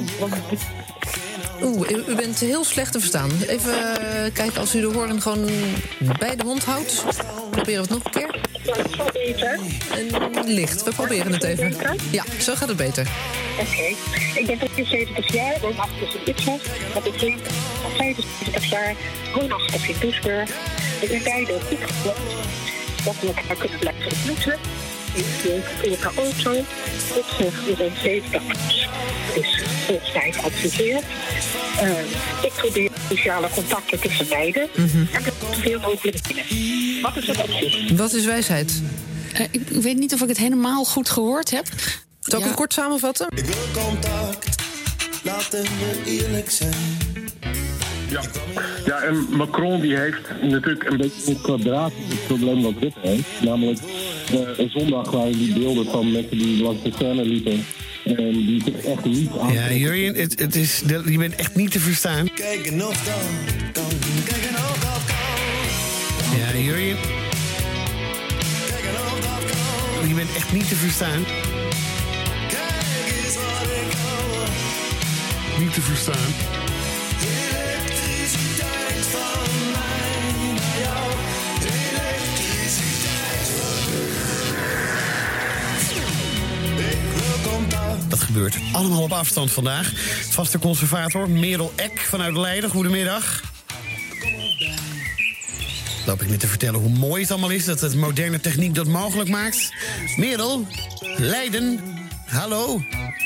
Oeh, 1.63 1.91
u, 1.91 2.15
bent 2.15 2.39
heel 2.39 2.65
slecht 2.65 2.93
te 2.93 2.99
verstaan. 3.01 3.31
Even 3.47 3.73
eh, 3.73 4.33
kijken 4.33 4.61
als 4.61 4.75
u 4.75 4.81
de 4.81 4.87
hoorn 4.87 5.23
gewoon 5.23 5.49
bij 6.19 6.37
de 6.37 6.45
mond 6.45 6.65
houdt. 6.65 7.05
Proberen 7.51 7.85
we 7.85 7.95
het 7.95 8.05
nog 8.05 8.05
een 8.05 8.11
keer. 8.11 8.41
En 10.43 10.53
licht, 10.53 10.83
we 10.83 10.93
proberen 10.93 11.33
het 11.33 11.43
even. 11.43 11.75
Ja, 12.11 12.25
zo 12.41 12.55
gaat 12.55 12.69
het 12.69 12.77
beter. 12.77 13.09
Oké. 13.61 13.95
Ik 14.41 14.47
ben 14.47 14.59
73 14.59 15.33
jaar, 15.33 15.61
woonachtig 15.61 16.15
in 16.15 16.21
Utrecht. 16.33 16.67
Heb 16.95 17.07
een 17.07 17.19
vriend 17.19 17.41
van 17.83 17.91
75 17.91 18.65
jaar, 18.65 18.95
woonachtig 19.35 19.89
in 19.89 19.97
Doesburg. 20.01 20.51
Ik 21.01 21.09
ben 21.09 21.23
beide 21.23 21.59
geklopt. 21.69 22.21
Dat 23.05 23.15
we 23.21 23.27
elkaar 23.27 23.57
kunnen 23.57 23.79
blijven 23.79 24.05
ontmoeten. 24.05 24.59
Ik 25.21 25.27
leef 25.45 25.83
in 25.83 25.91
elkaar 25.91 26.13
auto. 26.17 26.53
Ik 26.53 27.25
we 27.39 27.75
zijn 27.77 27.93
70 28.03 28.47
plus. 28.47 28.89
Dus 29.35 29.63
volgens 29.87 30.13
mij 30.13 30.33
geadviseerd. 30.33 31.05
Uh, 31.83 31.99
ik 32.43 32.53
probeer 32.57 32.91
sociale 33.09 33.49
contacten 33.55 34.01
te 34.01 34.11
vermijden. 34.11 34.69
En 35.13 35.23
dat 35.25 35.35
zoveel 35.55 35.81
mogelijk 35.81 36.19
binnen. 36.27 36.45
Wat 37.03 37.17
is 37.17 37.27
het 37.27 37.39
advies? 37.39 37.91
Wat 37.91 38.13
is 38.13 38.25
wijsheid? 38.25 38.83
Eh, 39.33 39.47
ik 39.51 39.69
weet 39.69 39.99
niet 39.99 40.15
of 40.15 40.21
ik 40.23 40.29
het 40.29 40.39
helemaal 40.39 40.85
goed 40.85 41.11
gehoord 41.11 41.51
heb. 41.51 41.67
Zal 42.21 42.39
ik 42.39 42.45
het 42.45 42.55
kort 42.55 42.73
samenvatten? 42.73 43.27
Ik 43.35 43.45
wil 43.45 43.85
contact. 43.85 44.63
Laten 45.23 45.63
we 45.63 46.03
eerlijk 46.05 46.51
zijn. 46.51 47.10
Ja. 48.11 48.23
ja, 48.85 49.03
en 49.03 49.27
Macron 49.31 49.81
die 49.81 49.97
heeft 49.97 50.21
natuurlijk 50.43 50.91
een 50.91 50.97
beetje 50.97 51.31
een 51.31 51.41
kwadratisch 51.41 52.19
probleem 52.27 52.63
wat 52.63 52.73
Rutte 52.81 52.99
heeft. 53.01 53.29
Namelijk, 53.43 53.79
eh, 54.31 54.59
een 54.59 54.71
zondag 54.71 55.11
waren 55.11 55.33
die 55.33 55.53
beelden 55.53 55.85
van 55.85 56.13
mensen 56.13 56.39
die 56.39 56.63
langs 56.63 56.83
de 56.83 56.91
scène 56.95 57.25
liepen. 57.25 57.65
En 58.05 58.33
die 58.33 58.63
zich 58.65 58.85
echt 58.85 59.05
niet 59.05 59.31
aan. 59.41 59.53
Ja, 59.53 59.73
Jurjen, 59.73 60.15
het, 60.15 60.41
het 60.41 60.55
is, 60.55 60.83
je 61.07 61.19
bent 61.19 61.35
echt 61.35 61.55
niet 61.55 61.71
te 61.71 61.81
verstaan. 61.81 62.29
Kijken 62.35 62.87
of 62.87 63.05
dan 63.05 63.73
kan. 63.73 63.85
Kijken 64.25 64.55
of 64.55 64.79
dat 64.81 65.03
kan. 65.07 66.39
Ja, 66.39 66.59
Jurjen. 66.59 66.97
Je 70.09 70.15
bent 70.15 70.37
echt 70.37 70.53
niet 70.53 70.69
te 70.69 70.75
verstaan. 70.75 71.25
Kijk 72.49 73.25
eens 73.25 73.35
wat 73.35 73.71
ik 73.71 73.93
hou. 73.97 75.63
Niet 75.63 75.75
te 75.75 75.81
verstaan. 75.81 76.60
Dat 88.11 88.21
gebeurt 88.21 88.57
allemaal 88.73 89.03
op 89.03 89.13
afstand 89.13 89.53
vandaag. 89.53 89.93
Vaste 90.31 90.59
conservator 90.59 91.31
Merel 91.31 91.73
Eck 91.77 92.01
vanuit 92.01 92.37
Leiden. 92.37 92.71
Goedemiddag. 92.71 93.43
Loop 96.07 96.23
ik 96.23 96.29
net 96.29 96.41
te 96.41 96.47
vertellen 96.47 96.81
hoe 96.81 96.91
mooi 96.91 97.23
het 97.23 97.31
allemaal 97.31 97.51
is 97.51 97.65
dat 97.65 97.81
het 97.81 97.95
moderne 97.95 98.41
techniek 98.41 98.75
dat 98.75 98.87
mogelijk 98.87 99.29
maakt. 99.29 99.73
Merel, 100.17 100.67
Leiden, 101.17 101.81
hallo. 102.27 102.83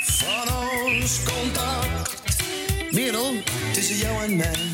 Van 0.06 0.54
ons 0.84 1.18
contact. 1.22 2.16
Merel. 2.90 3.34
Tussen 3.72 3.96
jou 3.96 4.24
en 4.24 4.36
mij. 4.36 4.72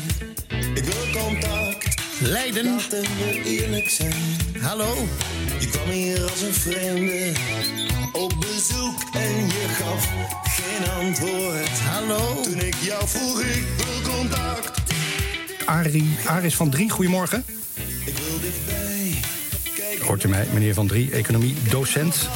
Ik 0.73 0.83
wil 0.83 1.21
contact. 1.21 1.90
Leiden. 2.21 2.65
Laten 2.65 3.01
we 3.01 3.41
eerlijk 3.43 3.89
zijn. 3.89 4.13
Hallo. 4.59 5.07
Je 5.59 5.67
kwam 5.67 5.89
hier 5.89 6.21
als 6.21 6.41
een 6.41 6.53
vreemde 6.53 7.31
op 8.11 8.33
bezoek 8.39 9.03
en 9.13 9.47
je 9.47 9.65
gaf 9.67 10.09
geen 10.43 10.89
antwoord. 10.89 11.79
Hallo. 11.79 12.41
Toen 12.41 12.59
ik 12.59 12.75
jou 12.75 13.07
vroeg, 13.07 13.41
ik 13.41 13.65
wil 13.77 14.13
contact. 14.13 14.81
Arie, 15.65 16.17
Aris 16.25 16.55
van 16.55 16.69
Drie, 16.69 16.89
goedemorgen. 16.89 17.45
Ik 18.05 18.17
wil 18.17 18.39
dichtbij. 18.41 19.19
Kijk, 19.75 20.01
Hoort 20.01 20.23
u 20.23 20.27
mij, 20.27 20.47
meneer 20.53 20.73
Van 20.73 20.87
Drie, 20.87 21.11
economie, 21.11 21.55
docent. 21.69 22.27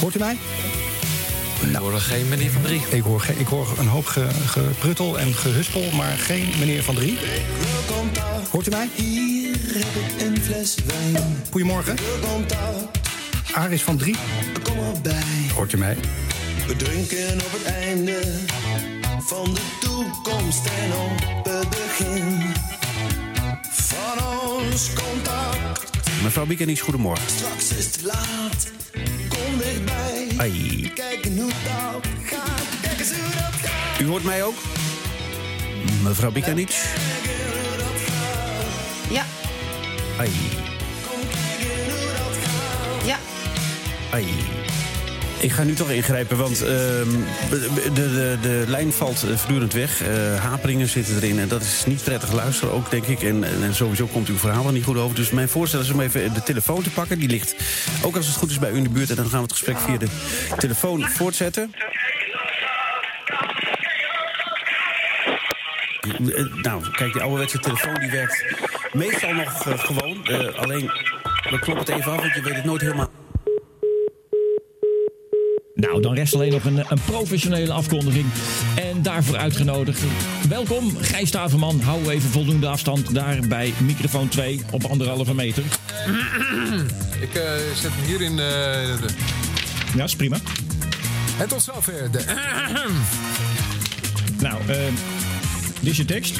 Hoort 0.00 0.14
u 0.14 0.18
mij? 0.18 0.36
Ik 1.70 1.76
hoor 1.76 2.00
geen 2.00 2.28
meneer 2.28 2.50
Van 2.50 2.62
Drie. 2.62 2.82
Ik 2.90 3.02
hoor, 3.02 3.20
geen- 3.20 3.38
ik 3.38 3.46
hoor 3.46 3.74
een 3.78 3.86
hoop 3.86 4.06
ge, 4.06 4.26
gepruttel 4.46 5.18
en 5.18 5.34
gehuspel, 5.34 5.90
maar 5.90 6.16
geen 6.18 6.52
meneer 6.58 6.82
Van 6.82 6.94
Drie. 6.94 7.18
wil 7.58 7.96
contact. 7.96 8.48
Hoort 8.50 8.66
u 8.66 8.70
mij? 8.70 8.88
Hier 8.94 9.56
heb 9.72 9.94
ik 9.94 10.20
een 10.26 10.42
fles 10.42 10.74
wijn. 10.86 11.36
Goedemorgen. 11.50 11.92
Ik 11.92 11.98
wil 11.98 12.30
contact. 12.30 12.98
Aris 13.52 13.82
van 13.82 13.96
Drie. 13.96 14.16
Kom 14.62 14.78
erbij. 14.94 15.22
Hoort 15.54 15.72
u 15.72 15.76
mij? 15.76 15.96
We 16.66 16.76
drinken 16.76 17.34
op 17.34 17.52
het 17.52 17.64
einde 17.74 18.20
van 19.26 19.54
de 19.54 19.60
toekomst 19.80 20.64
en 20.66 20.92
op 20.92 21.44
het 21.52 21.68
begin 21.68 22.40
van 23.70 24.26
ons 24.48 24.88
contact. 24.94 26.01
Mevrouw 26.22 26.46
Biekenies, 26.46 26.80
goedemorgen. 26.80 27.26
Straks 27.30 27.72
is 27.76 27.84
het 27.84 28.02
laat, 28.02 28.70
kom 29.28 29.58
dichtbij. 29.58 30.28
Ai. 30.36 30.90
Kijken 30.94 31.38
hoe 31.38 31.50
dat 31.50 32.06
gaat, 32.24 32.62
kijk 32.82 32.98
eens 32.98 33.10
hoe 33.10 33.30
dat 33.34 33.70
gaat. 33.70 34.00
U 34.00 34.06
hoort 34.06 34.24
mij 34.24 34.44
ook? 34.44 34.54
Mevrouw 36.02 36.30
Biekenic? 36.30 36.70
Ja, 39.10 39.24
Ai. 40.18 40.30
ja. 43.04 43.18
Ai. 44.12 44.26
Ik 45.42 45.52
ga 45.52 45.62
nu 45.62 45.74
toch 45.74 45.90
ingrijpen, 45.90 46.36
want 46.36 46.62
ehm, 46.62 47.10
de, 47.50 47.92
de, 47.94 48.36
de, 48.42 48.64
lijn 48.66 48.92
valt 48.92 49.22
eh, 49.22 49.36
voortdurend 49.36 49.72
weg. 49.72 50.02
Eh, 50.02 50.44
haperingen 50.44 50.88
zitten 50.88 51.16
erin 51.16 51.38
en 51.38 51.48
dat 51.48 51.60
is 51.62 51.84
niet 51.86 52.04
prettig 52.04 52.32
luisteren 52.32 52.74
ook, 52.74 52.90
denk 52.90 53.06
ik. 53.06 53.22
En, 53.22 53.44
en, 53.44 53.74
sowieso 53.74 54.06
komt 54.06 54.28
uw 54.28 54.36
verhaal 54.36 54.66
er 54.66 54.72
niet 54.72 54.84
goed 54.84 54.96
over. 54.96 55.16
Dus 55.16 55.30
mijn 55.30 55.48
voorstel 55.48 55.80
is 55.80 55.90
om 55.90 56.00
even 56.00 56.34
de 56.34 56.42
telefoon 56.42 56.82
te 56.82 56.90
pakken. 56.90 57.18
Die 57.18 57.28
ligt 57.28 57.54
ook 58.02 58.16
als 58.16 58.26
het 58.26 58.36
goed 58.36 58.50
is 58.50 58.58
bij 58.58 58.70
u 58.70 58.76
in 58.76 58.82
de 58.82 58.88
buurt. 58.88 59.10
En 59.10 59.16
dan 59.16 59.28
gaan 59.28 59.36
we 59.36 59.42
het 59.42 59.52
gesprek 59.52 59.78
via 59.78 59.96
de 59.96 60.08
telefoon 60.58 61.08
voortzetten. 61.08 61.74
Eh, 66.00 66.44
Nou, 66.62 66.90
kijk, 66.90 67.12
die 67.12 67.22
ouderwetse 67.22 67.58
telefoon 67.58 67.94
die 67.94 68.10
werkt 68.10 68.44
meestal 68.92 69.32
nog 69.34 69.62
gewoon. 69.64 70.26
Alleen, 70.56 70.90
we 71.50 71.58
kloppen 71.58 71.84
het 71.84 71.88
even 71.88 72.12
af, 72.12 72.20
want 72.20 72.34
je 72.34 72.42
weet 72.42 72.54
het 72.54 72.64
nooit 72.64 72.80
helemaal. 72.80 73.21
Nou, 75.88 76.00
dan 76.00 76.14
rest 76.14 76.34
alleen 76.34 76.52
nog 76.52 76.64
een, 76.64 76.76
een 76.88 77.00
professionele 77.04 77.72
afkondiging. 77.72 78.26
En 78.76 79.02
daarvoor 79.02 79.36
uitgenodigd. 79.36 80.00
Welkom, 80.48 80.96
Gijs 80.96 81.28
Staverman. 81.28 81.80
Hou 81.80 82.10
even 82.10 82.30
voldoende 82.30 82.66
afstand 82.66 83.14
daar 83.14 83.38
bij 83.48 83.72
microfoon 83.80 84.28
2 84.28 84.60
op 84.70 84.84
anderhalve 84.84 85.34
meter. 85.34 85.62
Ik 87.20 87.34
eh, 87.34 87.42
zet 87.74 87.90
hem 87.94 88.04
hier 88.06 88.20
in 88.20 88.30
eh, 88.30 88.36
de... 88.38 89.06
Ja, 89.96 90.04
is 90.04 90.16
prima. 90.16 90.38
En 91.38 91.48
tot 91.48 91.62
zover 91.62 92.10
de... 92.10 92.24
Nou, 94.40 94.60
eh, 94.68 94.76
dit 95.80 95.90
is 95.90 95.96
je 95.96 96.04
tekst. 96.04 96.38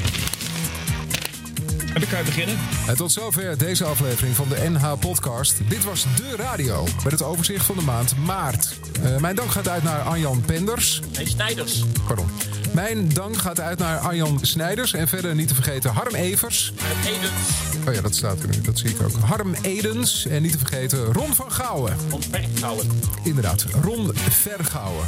En 1.94 2.00
dan 2.00 2.08
kan 2.08 2.18
je 2.18 2.24
beginnen. 2.24 2.58
En 2.86 2.96
tot 2.96 3.12
zover 3.12 3.58
deze 3.58 3.84
aflevering 3.84 4.36
van 4.36 4.48
de 4.48 4.68
NH-podcast. 4.70 5.60
Dit 5.68 5.84
was 5.84 6.04
De 6.16 6.36
Radio, 6.36 6.86
met 7.02 7.12
het 7.12 7.22
overzicht 7.22 7.64
van 7.64 7.76
de 7.76 7.82
maand 7.82 8.16
maart. 8.16 8.74
Eh, 9.02 9.16
mijn 9.16 9.36
dank 9.36 9.50
gaat 9.50 9.68
uit 9.68 9.82
naar 9.82 10.00
Arjan 10.00 10.40
Penders. 10.40 11.00
Nee, 11.16 11.28
Snijders. 11.28 11.84
Pardon. 12.06 12.26
Mijn 12.72 13.08
dank 13.08 13.36
gaat 13.36 13.60
uit 13.60 13.78
naar 13.78 13.98
Arjan 13.98 14.38
Snijders. 14.42 14.92
En 14.92 15.08
verder 15.08 15.34
niet 15.34 15.48
te 15.48 15.54
vergeten 15.54 15.90
Harm 15.90 16.14
Evers. 16.14 16.72
Edens. 17.06 17.88
Oh 17.88 17.94
ja, 17.94 18.00
dat 18.00 18.14
staat 18.14 18.42
er 18.42 18.48
nu. 18.48 18.60
Dat 18.60 18.78
zie 18.78 18.90
ik 18.90 19.02
ook. 19.02 19.12
Harm 19.24 19.54
Edens. 19.62 20.26
En 20.26 20.42
niet 20.42 20.52
te 20.52 20.58
vergeten 20.58 21.04
Ron 21.12 21.34
van 21.34 21.52
Gouwen. 21.52 21.96
Vergouwen. 22.30 22.86
Inderdaad, 23.22 23.66
Ron 23.82 24.10
Vergouwen. 24.14 25.06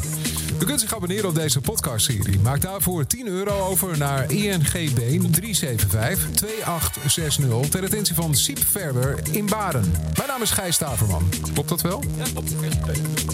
U 0.65 0.67
kunt 0.67 0.81
zich 0.81 0.95
abonneren 0.95 1.29
op 1.29 1.35
deze 1.35 1.61
podcastserie. 1.61 2.39
Maak 2.39 2.61
daarvoor 2.61 3.07
10 3.07 3.27
euro 3.27 3.67
over 3.67 3.99
naar 3.99 4.31
INGB 4.31 4.99
375 5.31 6.31
2860 6.31 7.69
ter 7.69 7.85
attentie 7.85 8.15
van 8.15 8.35
Siep 8.35 8.59
Verwer 8.59 9.19
in 9.31 9.47
Baren. 9.47 9.93
Mijn 10.17 10.29
naam 10.29 10.43
is 10.43 10.51
Gijs 10.51 10.75
Staverman. 10.75 11.29
Klopt 11.53 11.69
dat 11.69 11.81
wel? 11.81 12.03
Ja, 12.17 12.25
op 12.35 12.49
de 12.49 12.55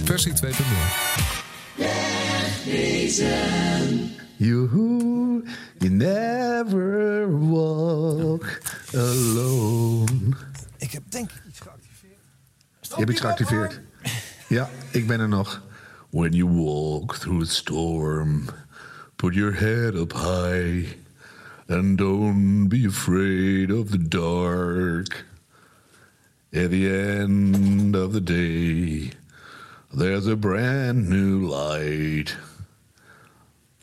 Versie 0.05 0.33
2.0. 0.33 0.49
You, 4.37 4.69
you 5.79 5.93
never 5.93 7.49
walk 7.49 8.61
alone. 8.95 10.37
Ik 10.79 10.93
heb 10.93 11.03
denk 11.09 11.31
ik 11.31 11.43
iets 11.49 11.61
geactiveerd. 11.61 12.19
Je 12.81 12.95
hebt 12.97 13.11
iets 13.11 13.21
geactiveerd. 13.21 13.81
Ja, 14.49 14.71
ik 14.91 15.07
ben 15.07 15.21
er 15.21 15.29
nog. 15.29 15.69
When 16.13 16.33
you 16.33 16.49
walk 16.49 17.15
through 17.15 17.41
the 17.41 17.47
storm, 17.47 18.51
put 19.17 19.35
your 19.35 19.53
head 19.53 19.95
up 19.95 20.13
high. 20.13 20.97
And 21.69 21.97
don't 21.97 22.67
be 22.67 22.85
afraid 22.85 23.71
of 23.71 23.93
the 23.93 23.99
dark. 23.99 25.25
At 26.53 26.73
the 26.73 26.91
end 26.91 27.95
of 27.95 28.13
the 28.13 28.21
day, 28.21 29.13
there's 29.95 30.27
a 30.27 30.35
brand 30.35 31.09
new 31.09 31.47
light. 31.47 32.35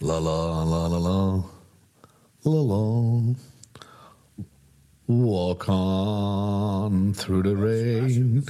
La 0.01 0.17
la 0.17 0.63
la 0.63 0.87
la 0.87 0.97
la. 0.97 1.43
La 2.43 2.75
la. 2.75 3.35
Walk 5.07 5.69
on 5.69 7.13
through 7.13 7.43
the 7.43 7.55
rain. 7.55 8.43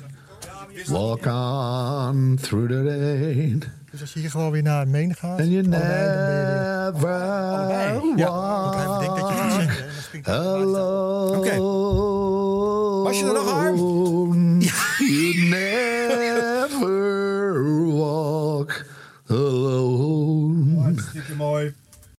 Walk 0.85 1.25
on 1.25 2.37
through 2.41 2.67
the 2.69 2.83
rain. 2.83 3.63
Dus 3.91 4.01
als 4.01 4.13
je 4.13 4.19
hier 4.19 4.29
gewoon 4.29 4.51
weer 4.51 4.63
naar 4.63 4.87
Maine 4.87 5.13
gaat... 5.13 5.39
And 5.39 5.49
you 5.49 5.63
allebei, 5.63 5.71
dan 5.71 7.67
ben 7.67 7.77
je 7.77 7.91
weer- 7.93 8.01
never 8.01 8.17
Ja, 8.17 8.71
hij 8.75 8.99
denkt 8.99 9.15
dat 9.19 9.27
je 9.29 9.33
gaat 9.35 9.51
zeggen. 9.51 9.75
hè, 9.75 9.81
en 9.87 9.93
dan 9.93 10.01
springt 10.03 10.25
hij 10.27 10.35
alone. 10.37 11.37
Oké. 11.37 11.57
Was 13.03 13.19
je 13.19 13.25
er 13.25 13.33
nog, 13.33 13.51
Harm? 13.51 13.77